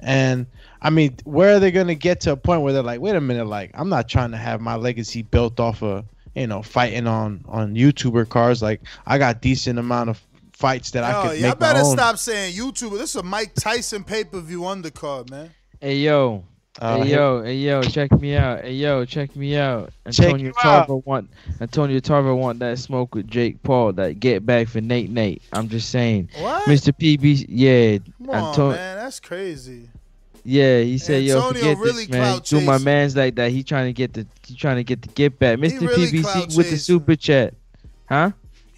and 0.00 0.46
I 0.80 0.88
mean, 0.88 1.18
where 1.24 1.56
are 1.56 1.60
they 1.60 1.70
gonna 1.70 1.94
get 1.94 2.22
to 2.22 2.32
a 2.32 2.36
point 2.36 2.62
where 2.62 2.72
they're 2.72 2.82
like, 2.82 3.00
wait 3.00 3.16
a 3.16 3.20
minute, 3.20 3.46
like 3.46 3.70
I'm 3.74 3.90
not 3.90 4.08
trying 4.08 4.30
to 4.30 4.38
have 4.38 4.62
my 4.62 4.76
legacy 4.76 5.20
built 5.20 5.60
off 5.60 5.82
of 5.82 6.06
you 6.34 6.46
know 6.46 6.62
fighting 6.62 7.06
on 7.06 7.44
on 7.46 7.74
YouTuber 7.74 8.30
cars. 8.30 8.62
Like 8.62 8.80
I 9.06 9.18
got 9.18 9.42
decent 9.42 9.78
amount 9.78 10.08
of 10.08 10.22
fights 10.60 10.90
that 10.92 11.02
I 11.02 11.10
Yo, 11.10 11.22
could 11.30 11.40
y'all 11.40 11.50
make 11.50 11.60
my 11.60 11.72
better 11.72 11.84
stop 11.84 12.18
saying 12.18 12.54
YouTuber. 12.54 12.98
This 12.98 13.10
is 13.10 13.16
a 13.16 13.22
Mike 13.22 13.54
Tyson 13.54 14.04
pay 14.04 14.24
per 14.24 14.40
view 14.40 14.60
undercard, 14.60 15.30
man. 15.30 15.50
Hey 15.80 15.96
yo. 15.96 16.44
Uh, 16.78 16.98
hey 16.98 17.04
hey- 17.04 17.14
yo, 17.14 17.42
hey 17.42 17.56
yo, 17.56 17.82
check 17.82 18.12
me 18.20 18.36
out. 18.36 18.62
Hey 18.62 18.74
yo, 18.74 19.04
check 19.04 19.34
me 19.34 19.56
out. 19.56 19.92
Antonio 20.06 20.46
you 20.46 20.52
out. 20.62 20.86
Tarver 20.86 20.96
want 20.98 21.30
Antonio 21.60 21.98
Tarver 21.98 22.34
want 22.34 22.58
that 22.60 22.78
smoke 22.78 23.14
with 23.14 23.26
Jake 23.26 23.62
Paul, 23.62 23.94
that 23.94 24.20
get 24.20 24.46
back 24.46 24.68
for 24.68 24.80
Nate 24.80 25.10
Nate. 25.10 25.42
I'm 25.52 25.68
just 25.68 25.90
saying. 25.90 26.28
What? 26.38 26.64
Mr. 26.68 26.92
PB 26.92 27.46
yeah. 27.48 27.98
Come 28.18 28.30
on, 28.30 28.48
Anto- 28.50 28.70
man. 28.70 28.96
That's 28.98 29.18
crazy. 29.18 29.88
Yeah, 30.42 30.80
he 30.80 30.96
said, 30.96 31.22
"Yo, 31.24 31.36
Antonio 31.36 31.60
forget 31.60 31.78
really 31.78 32.06
this, 32.06 32.10
man. 32.10 32.40
Do 32.44 32.60
my 32.62 32.78
man's 32.78 33.14
like 33.14 33.34
that. 33.34 33.50
He 33.50 33.62
trying 33.62 33.86
to 33.86 33.92
get 33.92 34.14
the 34.14 34.26
he 34.46 34.54
trying 34.54 34.76
to 34.76 34.84
get 34.84 35.02
the 35.02 35.08
get 35.08 35.38
back. 35.38 35.58
Mr. 35.58 35.80
really 35.80 36.06
PBC 36.06 36.56
with 36.56 36.70
the 36.70 36.78
super 36.78 37.14
chat, 37.16 37.52
huh? 38.08 38.30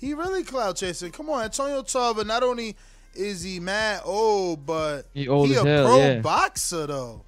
He 0.03 0.15
really 0.15 0.43
cloud 0.43 0.75
chasing. 0.75 1.13
Come 1.13 1.31
on, 1.31 1.45
Antonio 1.45 1.81
Tarver. 1.81 2.25
Not 2.25 2.43
only 2.43 2.75
is 3.15 3.41
he 3.41 3.61
mad 3.61 4.03
old, 4.05 4.67
but 4.67 5.03
He 5.15 5.29
old 5.29 5.49
he 5.49 5.55
a 5.55 5.65
hell, 5.65 5.87
pro 5.87 5.97
yeah. 5.97 6.19
boxer 6.19 6.89
though. 6.89 7.23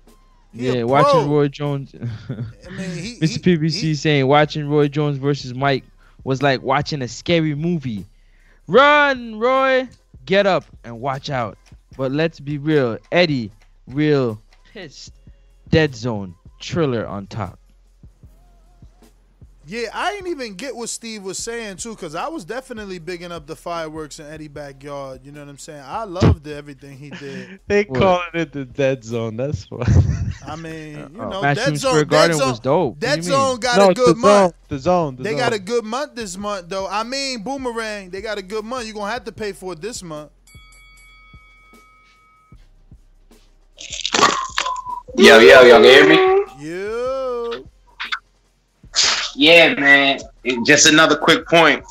He 0.53 0.67
yeah, 0.67 0.83
watching. 0.83 1.31
Roy 1.31 1.47
Jones. 1.47 1.95
I 2.29 2.83
he- 2.83 3.21
Mr. 3.21 3.39
PBC 3.39 3.97
saying 3.97 4.27
watching 4.27 4.69
Roy 4.69 4.89
Jones 4.89 5.19
versus 5.19 5.55
Mike 5.55 5.85
was 6.25 6.43
like 6.43 6.63
watching 6.63 7.01
a 7.03 7.07
scary 7.07 7.55
movie. 7.55 8.05
Run, 8.67 9.39
Roy, 9.39 9.89
get 10.27 10.45
up 10.45 10.65
and 10.83 11.01
watch 11.01 11.31
out. 11.31 11.57
But 11.97 12.11
let's 12.11 12.41
be 12.41 12.59
real, 12.59 12.99
Eddie, 13.13 13.53
real 13.87 14.43
pissed. 14.73 15.13
Dead 15.69 15.95
zone, 15.95 16.35
Triller 16.59 17.07
on 17.07 17.29
top. 17.29 17.57
Yeah, 19.67 19.89
I 19.95 20.13
didn't 20.13 20.29
even 20.31 20.55
get 20.55 20.77
what 20.77 20.91
Steve 20.91 21.23
was 21.23 21.39
saying 21.39 21.79
too, 21.79 21.91
because 21.95 22.15
I 22.15 22.29
was 22.29 22.45
definitely 22.45 22.99
bigging 22.99 23.33
up 23.33 23.47
the 23.47 23.57
fireworks 23.57 24.19
in 24.21 24.27
Eddie 24.27 24.49
backyard. 24.49 25.21
You 25.25 25.33
know 25.33 25.41
what 25.41 25.49
I'm 25.49 25.59
saying? 25.59 25.83
I 25.85 26.05
loved 26.05 26.47
everything 26.47 26.99
he 26.99 27.11
did. 27.11 27.61
They 27.69 27.85
What? 27.87 27.99
calling 28.01 28.29
it 28.35 28.53
the 28.53 28.67
dead 28.67 29.05
zone. 29.05 29.37
That's 29.37 29.71
what. 29.71 29.89
I 30.47 30.57
mean, 30.57 31.11
you 31.15 31.21
Uh, 31.21 31.27
know, 31.27 31.43
Matchroom 31.43 31.55
Dead 31.55 31.77
Zone, 31.79 32.03
Square 32.03 32.05
Dead 32.07 32.33
Garden 32.33 32.37
Zone, 32.37 32.49
was 32.51 32.61
dope. 32.61 32.99
What 33.01 33.01
Dead 33.01 33.21
do 33.21 33.23
you 33.23 33.33
mean? 33.33 33.53
Zone 33.53 33.61
got 33.61 33.77
No, 33.79 33.89
a 33.89 33.91
it's 33.91 34.05
the 34.05 34.13
good 34.13 34.17
month. 34.17 34.53
zone, 34.53 34.53
the 34.69 34.79
zone, 34.79 35.17
the 35.17 35.25
they 35.25 35.31
zone. 35.31 35.39
got 35.39 35.53
a 35.55 35.59
good 35.59 35.85
month 35.85 36.15
this 36.15 36.37
month, 36.37 36.69
though. 36.69 36.87
I 36.87 37.03
mean, 37.05 37.43
Boomerang, 37.43 38.11
they 38.11 38.21
got 38.21 38.39
a 38.39 38.43
good 38.43 38.65
month. 38.65 38.87
You're 38.87 38.95
gonna 38.95 39.13
have 39.13 39.25
to 39.25 39.33
pay 39.33 39.53
for 39.53 39.73
it 39.73 39.81
this 39.81 40.03
month. 40.03 40.31
Yo, 45.17 45.39
yo, 45.39 45.63
y'all 45.63 45.83
can 45.83 45.85
hear 45.85 46.09
me? 46.09 46.45
Yo. 46.59 47.65
Yeah, 49.35 49.75
man. 49.75 50.21
It- 50.45 50.65
just 50.67 50.87
another 50.87 51.17
quick 51.17 51.47
point. 51.49 51.85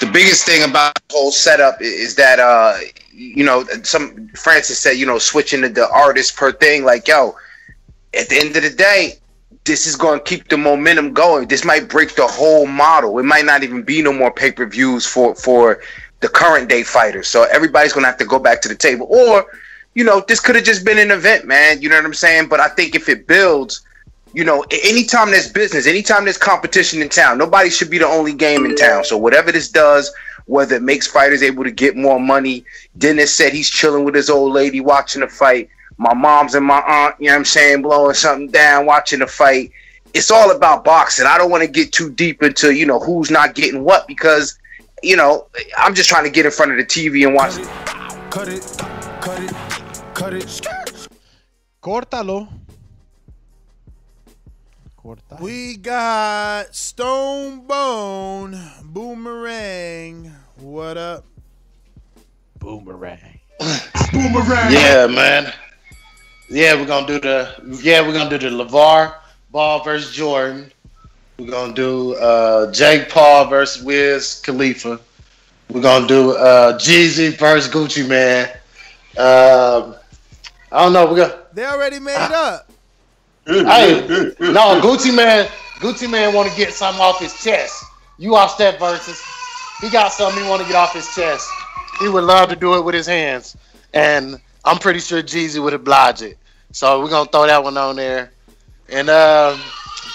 The 0.00 0.06
biggest 0.06 0.44
thing 0.44 0.62
about 0.68 0.94
the 0.94 1.14
whole 1.16 1.32
setup 1.32 1.80
is 1.80 2.14
that 2.16 2.38
uh 2.38 2.76
you 3.12 3.44
know 3.44 3.64
some 3.82 4.28
Francis 4.36 4.78
said 4.78 4.92
you 4.92 5.06
know 5.06 5.18
switching 5.18 5.62
to 5.62 5.70
the 5.70 5.88
artist 5.90 6.36
per 6.36 6.52
thing 6.52 6.84
like 6.84 7.08
yo 7.08 7.34
at 8.14 8.28
the 8.28 8.38
end 8.38 8.54
of 8.56 8.62
the 8.62 8.70
day 8.70 9.14
this 9.64 9.86
is 9.86 9.96
going 9.96 10.18
to 10.18 10.24
keep 10.24 10.48
the 10.48 10.56
momentum 10.58 11.14
going 11.14 11.48
this 11.48 11.64
might 11.64 11.88
break 11.88 12.14
the 12.14 12.26
whole 12.26 12.66
model 12.66 13.18
it 13.18 13.22
might 13.22 13.46
not 13.46 13.62
even 13.62 13.82
be 13.82 14.02
no 14.02 14.12
more 14.12 14.30
pay-per-views 14.30 15.06
for 15.06 15.34
for 15.34 15.80
the 16.20 16.28
current 16.28 16.68
day 16.68 16.82
fighters 16.82 17.26
so 17.26 17.44
everybody's 17.44 17.94
going 17.94 18.02
to 18.04 18.08
have 18.08 18.18
to 18.18 18.26
go 18.26 18.38
back 18.38 18.60
to 18.60 18.68
the 18.68 18.74
table 18.74 19.06
or 19.08 19.46
you 19.94 20.04
know, 20.04 20.22
this 20.28 20.40
could 20.40 20.54
have 20.56 20.64
just 20.64 20.84
been 20.84 20.98
an 20.98 21.10
event, 21.10 21.46
man. 21.46 21.80
You 21.80 21.88
know 21.88 21.96
what 21.96 22.04
I'm 22.04 22.12
saying? 22.12 22.48
But 22.48 22.60
I 22.60 22.68
think 22.68 22.94
if 22.94 23.08
it 23.08 23.26
builds, 23.26 23.80
you 24.32 24.44
know, 24.44 24.64
anytime 24.84 25.30
there's 25.30 25.50
business, 25.50 25.86
anytime 25.86 26.24
there's 26.24 26.38
competition 26.38 27.00
in 27.00 27.08
town, 27.08 27.38
nobody 27.38 27.70
should 27.70 27.90
be 27.90 27.98
the 27.98 28.06
only 28.06 28.32
game 28.32 28.64
in 28.64 28.76
town. 28.76 29.04
So 29.04 29.16
whatever 29.16 29.52
this 29.52 29.70
does, 29.70 30.12
whether 30.46 30.76
it 30.76 30.82
makes 30.82 31.06
fighters 31.06 31.42
able 31.42 31.64
to 31.64 31.70
get 31.70 31.96
more 31.96 32.20
money, 32.20 32.64
Dennis 32.98 33.34
said 33.34 33.52
he's 33.52 33.70
chilling 33.70 34.04
with 34.04 34.14
his 34.14 34.30
old 34.30 34.52
lady 34.52 34.80
watching 34.80 35.20
the 35.20 35.28
fight. 35.28 35.68
My 35.98 36.12
mom's 36.12 36.54
and 36.54 36.66
my 36.66 36.82
aunt, 36.86 37.16
you 37.18 37.26
know 37.26 37.32
what 37.32 37.38
I'm 37.38 37.44
saying, 37.44 37.82
blowing 37.82 38.14
something 38.14 38.50
down, 38.50 38.84
watching 38.86 39.20
the 39.20 39.26
fight. 39.26 39.70
It's 40.12 40.30
all 40.30 40.54
about 40.54 40.84
boxing. 40.84 41.26
I 41.26 41.38
don't 41.38 41.50
want 41.50 41.62
to 41.62 41.68
get 41.68 41.92
too 41.92 42.10
deep 42.10 42.42
into, 42.42 42.74
you 42.74 42.86
know, 42.86 42.98
who's 42.98 43.30
not 43.30 43.54
getting 43.54 43.84
what 43.84 44.06
because, 44.06 44.58
you 45.02 45.16
know, 45.16 45.46
I'm 45.78 45.94
just 45.94 46.08
trying 46.08 46.24
to 46.24 46.30
get 46.30 46.46
in 46.46 46.52
front 46.52 46.72
of 46.72 46.78
the 46.78 46.84
TV 46.84 47.26
and 47.26 47.34
watch. 47.34 47.54
Cut 48.30 48.48
it, 48.48 48.62
cut 49.20 49.40
it, 49.40 49.52
cut 50.14 50.32
it. 50.34 51.08
Córtalo. 51.82 52.48
We 55.40 55.76
got 55.76 56.74
Stone 56.74 57.66
Bone 57.68 58.60
Boomerang. 58.82 60.32
What 60.56 60.96
up? 60.96 61.24
Boomerang. 62.58 63.38
Boomerang. 64.12 64.72
Yeah, 64.72 65.06
man. 65.06 65.52
Yeah, 66.50 66.74
we're 66.74 66.86
gonna 66.86 67.06
do 67.06 67.20
the 67.20 67.78
yeah, 67.82 68.00
we're 68.00 68.14
gonna 68.14 68.36
do 68.36 68.50
the 68.50 68.64
LaVar 68.64 69.14
Ball 69.52 69.84
versus 69.84 70.12
Jordan. 70.12 70.72
We're 71.38 71.52
gonna 71.52 71.72
do 71.72 72.14
uh 72.16 72.72
Jake 72.72 73.08
Paul 73.08 73.46
versus 73.46 73.84
Wiz 73.84 74.40
Khalifa. 74.44 74.98
We're 75.70 75.82
gonna 75.82 76.08
do 76.08 76.32
uh 76.32 76.76
Jeezy 76.78 77.36
versus 77.38 77.72
Gucci 77.72 78.08
Mane. 78.08 78.48
Um 79.16 79.94
I 80.72 80.82
don't 80.82 80.92
know, 80.92 81.06
we're 81.06 81.16
gonna 81.16 81.38
They 81.52 81.64
already 81.64 82.00
made 82.00 82.16
up. 82.16 82.72
Hey, 83.46 84.06
no, 84.40 84.80
Gucci 84.82 85.14
Mane, 85.14 85.46
Gucci 85.78 86.10
Mane 86.10 86.34
want 86.34 86.50
to 86.50 86.56
get 86.56 86.72
something 86.72 87.00
off 87.00 87.20
his 87.20 87.42
chest. 87.42 87.84
You 88.18 88.32
watch 88.32 88.56
that 88.58 88.78
versus. 88.78 89.22
He 89.80 89.90
got 89.90 90.12
something 90.12 90.42
he 90.42 90.48
want 90.48 90.62
to 90.62 90.68
get 90.68 90.76
off 90.76 90.94
his 90.94 91.06
chest. 91.14 91.48
He 92.00 92.08
would 92.08 92.24
love 92.24 92.48
to 92.48 92.56
do 92.56 92.74
it 92.76 92.84
with 92.84 92.94
his 92.94 93.06
hands, 93.06 93.56
and 93.94 94.40
I'm 94.64 94.78
pretty 94.78 95.00
sure 95.00 95.22
Jeezy 95.22 95.62
would 95.62 95.74
oblige 95.74 96.22
it. 96.22 96.38
So 96.72 97.00
we're 97.00 97.10
gonna 97.10 97.28
throw 97.30 97.46
that 97.46 97.62
one 97.62 97.76
on 97.76 97.96
there, 97.96 98.32
and 98.88 99.08
um, 99.08 99.58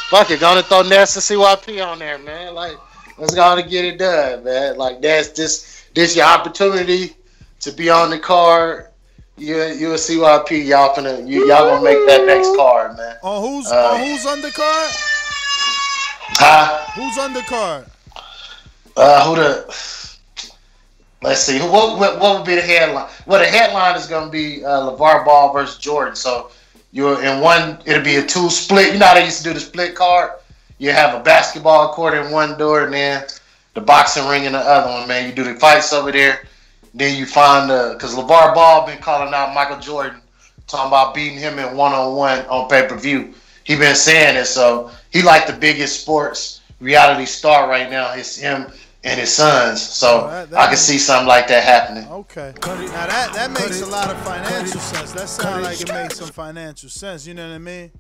fuck 0.10 0.30
it, 0.30 0.40
gonna 0.40 0.64
throw 0.64 0.82
Ness 0.82 1.16
and 1.16 1.40
CYP 1.40 1.86
on 1.86 2.00
there, 2.00 2.18
man. 2.18 2.54
Like, 2.54 2.78
let's 3.18 3.34
go 3.34 3.56
to 3.56 3.64
get 3.64 3.86
it 3.86 3.98
done, 3.98 4.44
man. 4.44 4.78
Like 4.78 5.02
that's 5.02 5.30
this 5.30 5.86
this 5.94 6.16
your 6.16 6.26
opportunity 6.26 7.16
to 7.62 7.72
be 7.72 7.90
on 7.90 8.10
the 8.10 8.20
card. 8.20 8.88
You 9.42 9.56
you 9.64 9.92
a 9.94 9.96
CYP, 9.96 10.68
y'all 10.68 10.94
finna 10.94 11.28
you 11.28 11.48
y'all 11.48 11.68
gonna 11.68 11.84
make 11.84 11.98
that 12.06 12.28
next 12.28 12.56
card, 12.56 12.96
man. 12.96 13.18
On 13.24 13.42
who's 13.42 13.72
Uh, 13.72 13.94
on 13.94 14.00
who's 14.00 14.24
undercard? 14.24 14.90
Huh? 16.38 16.86
Who's 16.94 17.18
undercard? 17.18 17.90
Uh, 18.96 19.26
who 19.26 19.36
the? 19.38 20.18
Let's 21.24 21.42
see. 21.42 21.60
What, 21.60 21.98
what 21.98 22.20
what 22.20 22.38
would 22.38 22.46
be 22.46 22.54
the 22.54 22.62
headline? 22.62 23.10
Well, 23.26 23.40
the 23.40 23.48
headline 23.48 23.96
is 23.96 24.06
going 24.06 24.26
to 24.26 24.32
be 24.32 24.64
uh, 24.64 24.92
LaVar 24.92 25.26
Ball 25.26 25.52
versus 25.52 25.80
Jordan. 25.80 26.16
So 26.16 26.52
you're 26.92 27.24
in 27.24 27.42
one. 27.42 27.80
It'll 27.86 28.04
be 28.04 28.18
a 28.18 28.24
two 28.24 28.48
split. 28.52 28.94
You 28.94 29.00
know 29.00 29.08
how 29.08 29.16
they 29.16 29.26
used 29.26 29.40
to 29.40 29.44
do 29.44 29.54
the 29.56 29.60
split 29.60 29.96
card. 29.96 30.34
You 30.78 30.92
have 30.92 31.20
a 31.20 31.24
basketball 31.24 31.94
court 31.94 32.14
in 32.14 32.30
one 32.30 32.60
door, 32.60 32.84
and 32.84 32.94
then 32.94 33.24
the 33.74 33.82
boxing 33.82 34.28
ring 34.28 34.44
in 34.44 34.52
the 34.52 34.60
other 34.60 34.92
one. 34.92 35.08
Man, 35.08 35.28
you 35.28 35.34
do 35.34 35.44
the 35.44 35.60
fights 35.60 35.94
over 35.94 36.12
there. 36.12 36.44
Then 36.94 37.18
you 37.18 37.26
find 37.26 37.70
the 37.70 37.94
because 37.94 38.16
LaVar 38.16 38.54
Ball 38.54 38.86
been 38.86 39.00
calling 39.00 39.34
out 39.34 39.54
Michael 39.54 39.80
Jordan, 39.80 40.22
talking 40.68 40.88
about 40.88 41.14
beating 41.14 41.38
him 41.38 41.58
in 41.60 41.76
one 41.78 41.94
on 41.94 42.16
one 42.16 42.40
on 42.48 42.70
pay 42.70 42.88
per 42.88 42.98
view. 42.98 43.34
He 43.64 43.76
been 43.76 43.96
saying 43.96 44.36
it, 44.36 44.46
so 44.46 44.92
he 45.12 45.22
like 45.22 45.48
the 45.48 45.54
biggest 45.54 46.02
sports 46.02 46.62
reality 46.80 47.26
star 47.26 47.70
right 47.70 47.90
now. 47.90 48.14
It's 48.14 48.36
him 48.36 48.68
and 49.04 49.20
his 49.20 49.34
sons. 49.34 49.82
So 49.82 50.28
I 50.56 50.68
can 50.68 50.78
see 50.78 50.98
something 50.98 51.28
like 51.28 51.48
that 51.48 51.64
happening. 51.64 52.08
Okay. 52.10 52.54
Now 52.62 53.08
that 53.08 53.34
that 53.34 53.52
makes 53.52 53.82
a 53.82 53.86
lot 53.86 54.10
of 54.10 54.22
financial 54.24 54.80
sense. 54.80 55.12
That 55.14 55.30
sounds 55.30 55.64
like 55.64 55.82
it 55.82 55.94
makes 55.94 56.18
some 56.18 56.30
financial 56.30 56.90
sense. 56.90 57.26
You 57.26 57.34
know 57.34 57.48
what 57.48 57.56
I 57.56 57.60
mean? 57.60 57.92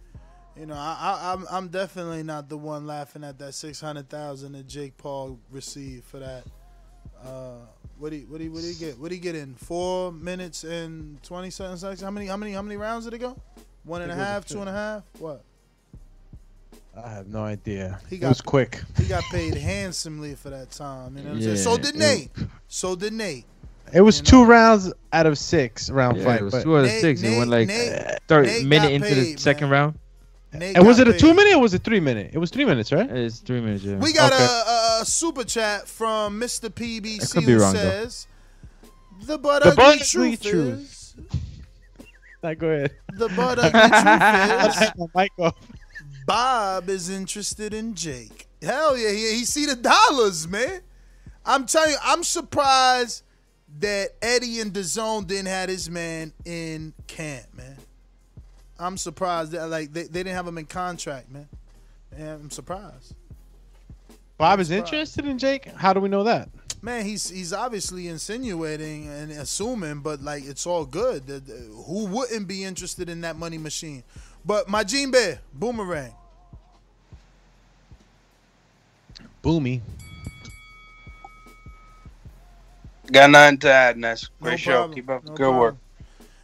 You 0.57 0.65
know, 0.65 0.75
I, 0.75 0.97
I 0.99 1.33
I'm 1.33 1.45
I'm 1.49 1.67
definitely 1.69 2.23
not 2.23 2.49
the 2.49 2.57
one 2.57 2.85
laughing 2.85 3.23
at 3.23 3.39
that 3.39 3.53
six 3.53 3.79
hundred 3.79 4.09
thousand 4.09 4.51
that 4.53 4.67
Jake 4.67 4.97
Paul 4.97 5.39
received 5.49 6.05
for 6.05 6.19
that. 6.19 6.43
Uh, 7.23 7.65
what 8.01 8.11
he 8.11 8.21
what 8.21 8.41
he 8.41 8.49
what 8.49 8.63
he 8.63 8.73
get? 8.73 8.97
What 8.99 9.11
he 9.11 9.19
get 9.19 9.35
in 9.35 9.53
four 9.53 10.11
minutes 10.11 10.63
and 10.63 11.21
twenty 11.23 11.51
something 11.51 11.77
seconds? 11.77 12.01
How 12.01 12.09
many 12.09 12.25
how 12.25 12.35
many 12.35 12.51
how 12.53 12.61
many 12.63 12.75
rounds 12.75 13.05
did 13.05 13.13
it 13.13 13.19
go? 13.19 13.37
One 13.83 14.01
and 14.01 14.11
a 14.11 14.15
think 14.15 14.19
it 14.19 14.23
was 14.23 14.27
a 14.29 14.33
half, 14.33 14.45
two 14.45 14.59
and 14.59 14.69
a 14.69 14.73
half. 14.73 15.03
What? 15.19 15.43
I 16.97 17.09
have 17.09 17.27
no 17.27 17.43
idea. 17.43 17.99
He 18.09 18.15
it 18.17 18.19
got- 18.19 18.29
was 18.29 18.41
quick. 18.41 18.81
He 18.97 19.05
got 19.05 19.23
paid 19.31 19.53
handsomely 19.55 20.35
for 20.35 20.49
that 20.49 20.71
time. 20.71 21.15
You 21.15 21.23
know 21.23 21.29
what 21.29 21.35
I'm 21.37 21.41
saying? 21.41 21.55
Yeah, 21.55 21.61
So 21.63 21.77
did 21.77 21.95
it- 21.95 21.99
Nate. 21.99 22.31
So 22.67 22.95
did 22.95 23.13
Nate. 23.13 23.45
It 23.93 24.01
was 24.01 24.19
two 24.21 24.43
rounds 24.45 24.91
out 25.13 25.25
of 25.25 25.37
six 25.37 25.89
round 25.89 26.17
Yeah, 26.17 26.23
fight. 26.25 26.41
it 26.41 26.43
was 26.43 26.53
but- 26.53 26.63
two 26.63 26.77
out 26.77 26.85
of 26.85 26.91
six. 26.91 27.21
It 27.21 27.37
went 27.37 27.49
like 27.49 27.67
Nate- 27.67 28.19
third 28.27 28.45
Nate 28.47 28.65
minute 28.65 28.83
got 28.87 28.91
into 28.93 29.15
the 29.15 29.25
paid, 29.31 29.39
second 29.39 29.69
round. 29.69 29.97
Nate 30.53 30.75
and 30.77 30.85
was 30.85 30.99
it 30.99 31.07
a 31.07 31.17
two 31.17 31.33
minute 31.33 31.53
or 31.55 31.59
was 31.59 31.73
it 31.73 31.83
three 31.83 31.99
minute? 32.01 32.31
It 32.33 32.37
was 32.37 32.49
three 32.51 32.65
minutes, 32.65 32.91
right? 32.91 33.09
It's 33.09 33.39
three 33.39 33.61
minutes. 33.61 33.83
Yeah. 33.83 33.95
We 33.97 34.11
got 34.13 34.33
Okay. 34.33 34.43
a, 34.43 34.47
a, 34.47 34.99
a 35.01 35.05
super 35.05 35.43
chat 35.45 35.87
from 35.87 36.39
Mr. 36.39 36.65
I 36.65 36.69
PBC 36.69 37.33
could 37.33 37.45
be 37.45 37.53
who 37.53 37.59
wrong, 37.59 37.73
though. 37.73 37.79
says, 37.79 38.27
"The 39.23 39.37
butt 39.37 39.63
The 39.63 39.69
ugly 39.69 39.75
butt 39.83 39.95
ugly 39.95 40.05
truth 40.37 40.43
truth. 40.43 40.79
is 40.79 41.15
Nah, 42.43 42.53
go 42.55 42.67
ahead. 42.69 42.91
the 43.13 43.29
butt 43.29 43.59
ugly 43.61 44.75
truth 44.75 44.99
is 44.99 45.09
mic 45.15 45.31
off. 45.39 45.55
Bob 46.25 46.89
is 46.89 47.09
interested 47.09 47.73
in 47.73 47.95
Jake. 47.95 48.47
Hell 48.61 48.97
yeah, 48.97 49.09
he, 49.11 49.35
he 49.37 49.45
see 49.45 49.65
the 49.65 49.75
dollars, 49.75 50.47
man. 50.47 50.81
I'm 51.45 51.65
telling 51.65 51.91
you, 51.91 51.97
I'm 52.03 52.23
surprised 52.23 53.23
that 53.79 54.09
Eddie 54.21 54.59
and 54.59 54.71
DAZN 54.73 55.25
didn't 55.27 55.47
have 55.47 55.69
his 55.69 55.89
man 55.89 56.33
in 56.45 56.93
camp, 57.07 57.45
man. 57.55 57.77
I'm 58.81 58.97
surprised 58.97 59.51
that 59.51 59.67
like 59.67 59.93
they, 59.93 60.03
they 60.03 60.23
didn't 60.23 60.35
have 60.35 60.47
him 60.47 60.57
in 60.57 60.65
contract, 60.65 61.29
man. 61.31 61.47
And 62.15 62.29
I'm 62.29 62.51
surprised. 62.51 63.13
Bob 64.37 64.59
is 64.59 64.71
interested 64.71 65.25
in 65.25 65.37
Jake. 65.37 65.65
How 65.65 65.93
do 65.93 65.99
we 65.99 66.09
know 66.09 66.23
that? 66.23 66.49
Man, 66.81 67.05
he's 67.05 67.29
he's 67.29 67.53
obviously 67.53 68.07
insinuating 68.07 69.07
and 69.07 69.31
assuming, 69.31 69.99
but 69.99 70.21
like 70.21 70.43
it's 70.45 70.65
all 70.65 70.83
good. 70.85 71.27
The- 71.27 71.39
the- 71.39 71.83
Who 71.87 72.07
wouldn't 72.07 72.47
be 72.47 72.63
interested 72.63 73.07
in 73.07 73.21
that 73.21 73.35
money 73.37 73.59
machine? 73.59 74.03
But 74.43 74.67
my 74.67 74.83
Gene 74.83 75.11
Bear, 75.11 75.39
boomerang. 75.53 76.15
Boomy. 79.43 79.81
Got 83.11 83.29
nothing 83.31 83.57
to 83.59 83.71
add, 83.71 83.97
Ness. 83.97 84.29
Great 84.41 84.51
No 84.51 84.57
show. 84.57 84.71
problem. 84.71 84.95
Keep 84.95 85.09
up 85.09 85.23
the 85.23 85.29
No 85.31 85.35
good 85.35 85.49
work. 85.51 85.75
problem. 85.75 85.79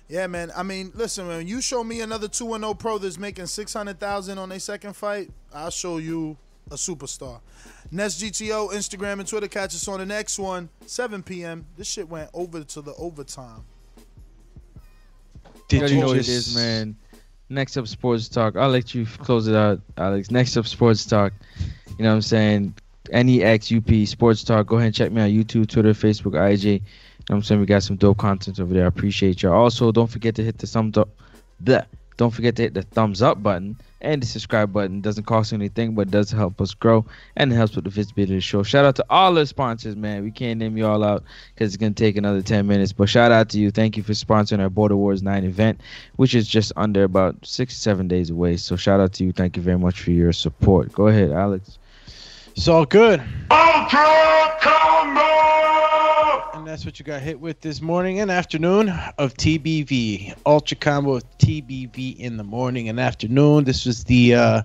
Yeah, 0.09 0.27
man. 0.27 0.51
I 0.55 0.63
mean, 0.63 0.91
listen, 0.95 1.27
when 1.27 1.47
you 1.47 1.61
show 1.61 1.83
me 1.83 2.01
another 2.01 2.27
two 2.27 2.53
and 2.53 2.63
zero 2.63 2.73
pro 2.73 2.97
that's 2.97 3.17
making 3.17 3.47
six 3.47 3.73
hundred 3.73 3.99
thousand 3.99 4.37
on 4.37 4.49
their 4.49 4.59
second 4.59 4.93
fight, 4.95 5.29
I'll 5.53 5.69
show 5.69 5.97
you 5.97 6.37
a 6.71 6.75
superstar. 6.75 7.39
Nest 7.91 8.21
GTO, 8.21 8.71
Instagram 8.71 9.19
and 9.19 9.27
Twitter. 9.27 9.47
Catch 9.47 9.75
us 9.75 9.87
on 9.87 9.99
the 9.99 10.05
next 10.05 10.37
one, 10.39 10.69
7 10.85 11.23
p.m. 11.23 11.65
This 11.77 11.87
shit 11.87 12.07
went 12.09 12.29
over 12.33 12.63
to 12.63 12.81
the 12.81 12.93
overtime. 12.95 13.63
Did 15.69 15.79
already 15.79 15.95
you 15.95 16.01
know 16.01 16.07
what 16.07 16.17
it 16.17 16.23
just- 16.23 16.49
is, 16.49 16.55
man. 16.55 16.95
Next 17.49 17.77
up, 17.77 17.87
sports 17.87 18.27
talk. 18.27 18.57
I'll 18.57 18.67
let 18.69 18.93
you 18.93 19.05
close 19.05 19.47
it 19.47 19.55
out, 19.55 19.79
Alex. 19.97 20.31
Next 20.31 20.57
up, 20.57 20.67
sports 20.67 21.05
talk. 21.05 21.31
You 21.97 22.03
know 22.03 22.09
what 22.09 22.15
I'm 22.15 22.21
saying? 22.21 22.73
NEX 23.09 23.71
UP 23.71 24.05
Sports 24.05 24.43
Talk. 24.43 24.67
Go 24.67 24.75
ahead 24.75 24.87
and 24.87 24.95
check 24.95 25.13
me 25.13 25.21
out 25.21 25.29
YouTube, 25.29 25.69
Twitter, 25.69 25.93
Facebook, 25.93 26.35
IG. 26.35 26.83
You 27.29 27.33
know 27.33 27.35
what 27.35 27.39
I'm 27.39 27.43
saying? 27.43 27.59
We 27.59 27.65
got 27.65 27.83
some 27.83 27.97
dope 27.97 28.19
content 28.19 28.59
over 28.59 28.73
there. 28.73 28.85
I 28.85 28.87
appreciate 28.87 29.43
y'all. 29.43 29.53
Also, 29.53 29.91
don't 29.91 30.09
forget 30.09 30.35
to 30.35 30.43
hit 30.43 30.59
the 30.59 30.67
thumbs 30.67 30.97
up. 30.97 31.09
Bleh. 31.61 31.85
Don't 32.17 32.31
forget 32.31 32.55
to 32.55 32.63
hit 32.63 32.73
the 32.73 32.81
thumbs 32.81 33.21
up 33.21 33.43
button 33.43 33.77
and 34.01 34.21
the 34.21 34.25
subscribe 34.25 34.73
button. 34.73 35.01
Doesn't 35.01 35.25
cost 35.25 35.53
anything, 35.53 35.93
but 35.93 36.09
does 36.09 36.31
help 36.31 36.59
us 36.59 36.73
grow 36.73 37.05
and 37.35 37.51
it 37.51 37.55
helps 37.55 37.75
with 37.75 37.83
the 37.83 37.91
visibility 37.91 38.33
of 38.33 38.37
the 38.37 38.41
show. 38.41 38.63
Shout 38.63 38.85
out 38.85 38.95
to 38.95 39.05
all 39.09 39.33
the 39.33 39.45
sponsors, 39.45 39.95
man. 39.95 40.23
We 40.23 40.31
can't 40.31 40.57
name 40.57 40.77
you 40.77 40.87
all 40.87 41.03
out 41.03 41.23
because 41.53 41.73
it's 41.73 41.79
gonna 41.79 41.93
take 41.93 42.17
another 42.17 42.41
10 42.41 42.65
minutes. 42.65 42.91
But 42.91 43.07
shout 43.07 43.31
out 43.31 43.49
to 43.49 43.59
you. 43.59 43.69
Thank 43.69 43.97
you 43.97 44.03
for 44.03 44.13
sponsoring 44.13 44.61
our 44.61 44.69
Border 44.69 44.95
Wars 44.95 45.21
9 45.21 45.43
event, 45.43 45.79
which 46.15 46.33
is 46.33 46.47
just 46.47 46.71
under 46.75 47.03
about 47.03 47.35
six, 47.45 47.77
seven 47.77 48.07
days 48.07 48.31
away. 48.31 48.57
So 48.57 48.75
shout 48.75 48.99
out 48.99 49.13
to 49.13 49.23
you. 49.23 49.31
Thank 49.31 49.55
you 49.55 49.61
very 49.61 49.77
much 49.77 49.99
for 50.01 50.11
your 50.11 50.33
support. 50.33 50.91
Go 50.93 51.07
ahead, 51.07 51.31
Alex. 51.31 51.77
It's 52.55 52.67
all 52.67 52.85
good. 52.85 53.21
And 56.57 56.65
that's 56.65 56.85
what 56.85 56.97
you 56.97 57.05
got 57.05 57.21
hit 57.21 57.39
with 57.39 57.61
this 57.61 57.83
morning 57.83 58.19
and 58.19 58.31
afternoon 58.31 58.89
of 59.19 59.35
TBV. 59.35 60.35
Ultra 60.43 60.75
combo 60.75 61.19
TBV 61.37 62.17
in 62.17 62.37
the 62.37 62.43
morning 62.43 62.89
and 62.89 62.99
afternoon. 62.99 63.63
This 63.63 63.85
was 63.85 64.05
the 64.05 64.33
uh, 64.33 64.61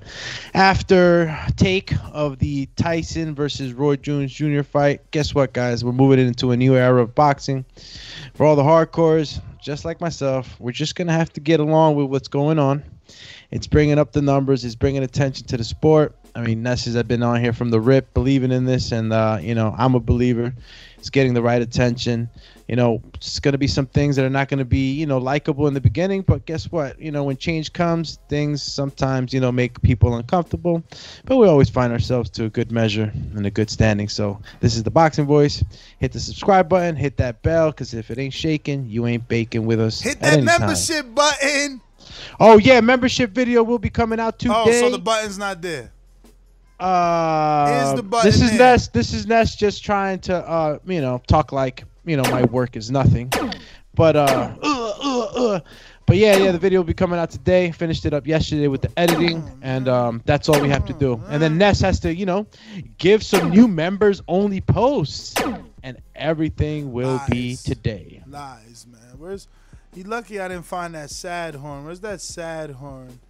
after 0.54 1.36
take 1.56 1.92
of 2.10 2.38
the 2.38 2.66
Tyson 2.76 3.34
versus 3.34 3.74
Roy 3.74 3.96
Jones 3.96 4.32
Jr. 4.32 4.62
fight. 4.62 5.02
Guess 5.10 5.34
what, 5.34 5.52
guys? 5.52 5.84
We're 5.84 5.92
moving 5.92 6.18
into 6.18 6.50
a 6.52 6.56
new 6.56 6.76
era 6.76 7.02
of 7.02 7.14
boxing. 7.14 7.66
For 8.32 8.46
all 8.46 8.56
the 8.56 8.62
hardcores, 8.62 9.42
just 9.60 9.84
like 9.84 10.00
myself, 10.00 10.58
we're 10.58 10.72
just 10.72 10.94
gonna 10.94 11.12
have 11.12 11.30
to 11.34 11.40
get 11.40 11.60
along 11.60 11.96
with 11.96 12.06
what's 12.06 12.28
going 12.28 12.58
on. 12.58 12.82
It's 13.50 13.66
bringing 13.66 13.98
up 13.98 14.12
the 14.12 14.22
numbers. 14.22 14.64
It's 14.64 14.74
bringing 14.74 15.02
attention 15.02 15.46
to 15.48 15.58
the 15.58 15.64
sport. 15.64 16.16
I 16.34 16.40
mean, 16.40 16.62
Ness 16.62 16.86
has 16.86 17.00
been 17.02 17.22
on 17.22 17.42
here 17.42 17.52
from 17.52 17.68
the 17.68 17.80
rip, 17.80 18.14
believing 18.14 18.50
in 18.50 18.64
this, 18.64 18.92
and 18.92 19.12
uh, 19.12 19.38
you 19.42 19.54
know, 19.54 19.74
I'm 19.76 19.94
a 19.94 20.00
believer. 20.00 20.54
It's 21.02 21.10
getting 21.10 21.34
the 21.34 21.42
right 21.42 21.60
attention. 21.60 22.30
You 22.68 22.76
know, 22.76 23.02
it's 23.14 23.40
going 23.40 23.50
to 23.52 23.58
be 23.58 23.66
some 23.66 23.86
things 23.86 24.14
that 24.14 24.24
are 24.24 24.30
not 24.30 24.48
going 24.48 24.60
to 24.60 24.64
be, 24.64 24.92
you 24.92 25.04
know, 25.04 25.18
likable 25.18 25.66
in 25.66 25.74
the 25.74 25.80
beginning, 25.80 26.22
but 26.22 26.46
guess 26.46 26.70
what? 26.70 26.96
You 27.00 27.10
know, 27.10 27.24
when 27.24 27.36
change 27.36 27.72
comes, 27.72 28.20
things 28.28 28.62
sometimes, 28.62 29.34
you 29.34 29.40
know, 29.40 29.50
make 29.50 29.82
people 29.82 30.14
uncomfortable, 30.14 30.80
but 31.24 31.38
we 31.38 31.48
always 31.48 31.68
find 31.68 31.92
ourselves 31.92 32.30
to 32.30 32.44
a 32.44 32.48
good 32.48 32.70
measure 32.70 33.10
and 33.34 33.44
a 33.44 33.50
good 33.50 33.68
standing. 33.68 34.08
So 34.08 34.40
this 34.60 34.76
is 34.76 34.84
the 34.84 34.92
boxing 34.92 35.26
voice. 35.26 35.64
Hit 35.98 36.12
the 36.12 36.20
subscribe 36.20 36.68
button, 36.68 36.94
hit 36.94 37.16
that 37.16 37.42
bell, 37.42 37.72
because 37.72 37.94
if 37.94 38.08
it 38.12 38.18
ain't 38.20 38.32
shaking, 38.32 38.86
you 38.86 39.08
ain't 39.08 39.26
baking 39.26 39.66
with 39.66 39.80
us. 39.80 40.00
Hit 40.00 40.20
that 40.20 40.34
any 40.34 40.46
time. 40.46 40.60
membership 40.60 41.12
button. 41.12 41.80
Oh 42.38 42.58
yeah, 42.58 42.80
membership 42.80 43.32
video 43.32 43.64
will 43.64 43.80
be 43.80 43.90
coming 43.90 44.20
out 44.20 44.38
today. 44.38 44.54
Oh, 44.54 44.70
so 44.70 44.90
the 44.90 44.98
button's 44.98 45.36
not 45.36 45.60
there. 45.60 45.90
Uh, 46.82 47.94
this 48.24 48.40
is 48.42 48.50
there? 48.50 48.58
Ness. 48.58 48.88
This 48.88 49.12
is 49.12 49.26
Ness 49.26 49.54
just 49.54 49.84
trying 49.84 50.18
to, 50.20 50.36
uh, 50.36 50.78
you 50.84 51.00
know, 51.00 51.22
talk 51.28 51.52
like 51.52 51.84
you 52.04 52.16
know 52.16 52.24
my 52.24 52.42
work 52.46 52.76
is 52.76 52.90
nothing. 52.90 53.32
But 53.94 54.16
uh, 54.16 54.56
uh, 54.62 54.92
uh, 55.00 55.20
uh. 55.20 55.60
but 56.06 56.16
yeah, 56.16 56.36
yeah, 56.36 56.50
the 56.50 56.58
video 56.58 56.80
will 56.80 56.84
be 56.84 56.94
coming 56.94 57.20
out 57.20 57.30
today. 57.30 57.70
Finished 57.70 58.04
it 58.04 58.12
up 58.12 58.26
yesterday 58.26 58.66
with 58.66 58.82
the 58.82 58.90
editing, 58.98 59.48
and 59.62 59.88
um, 59.88 60.22
that's 60.24 60.48
all 60.48 60.60
we 60.60 60.68
have 60.70 60.84
to 60.86 60.92
do. 60.92 61.22
And 61.28 61.40
then 61.40 61.56
Ness 61.56 61.80
has 61.82 62.00
to, 62.00 62.12
you 62.12 62.26
know, 62.26 62.48
give 62.98 63.22
some 63.22 63.50
new 63.50 63.68
members 63.68 64.20
only 64.26 64.60
posts, 64.60 65.34
and 65.84 65.98
everything 66.16 66.92
will 66.92 67.20
be 67.30 67.54
today. 67.54 68.24
Lies, 68.26 68.88
man. 68.90 69.18
Where's 69.18 69.46
he? 69.94 70.02
Lucky 70.02 70.40
I 70.40 70.48
didn't 70.48 70.66
find 70.66 70.96
that 70.96 71.10
sad 71.10 71.54
horn. 71.54 71.84
Where's 71.84 72.00
that 72.00 72.20
sad 72.20 72.70
horn? 72.72 73.20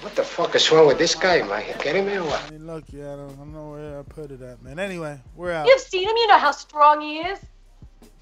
What 0.00 0.14
the 0.14 0.22
fuck 0.22 0.54
is 0.54 0.70
wrong 0.70 0.86
with 0.86 0.98
this 0.98 1.16
guy, 1.16 1.42
man? 1.42 1.66
You 1.66 1.74
kidding 1.74 2.06
me 2.06 2.14
or 2.14 2.24
what? 2.24 2.40
I 2.46 2.50
mean, 2.50 2.66
lucky 2.66 3.02
I 3.02 3.16
don't, 3.16 3.32
I 3.32 3.34
don't 3.34 3.52
know 3.52 3.70
where 3.70 3.98
I 3.98 4.02
put 4.02 4.30
it 4.30 4.40
at, 4.42 4.62
man. 4.62 4.78
Anyway, 4.78 5.20
we're 5.34 5.50
out. 5.50 5.66
You've 5.66 5.80
seen 5.80 6.08
him. 6.08 6.16
You 6.16 6.28
know 6.28 6.38
how 6.38 6.52
strong 6.52 7.00
he 7.00 7.18
is. 7.18 7.40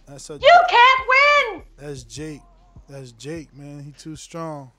That's 0.07 0.31
a, 0.31 0.35
You 0.35 0.61
can't 0.71 1.01
win. 1.09 1.63
That's 1.77 2.03
Jake. 2.05 2.41
That's 2.89 3.13
Jake, 3.13 3.55
man. 3.55 3.81
He 3.81 3.93
too 3.93 4.17
strong. 4.17 4.71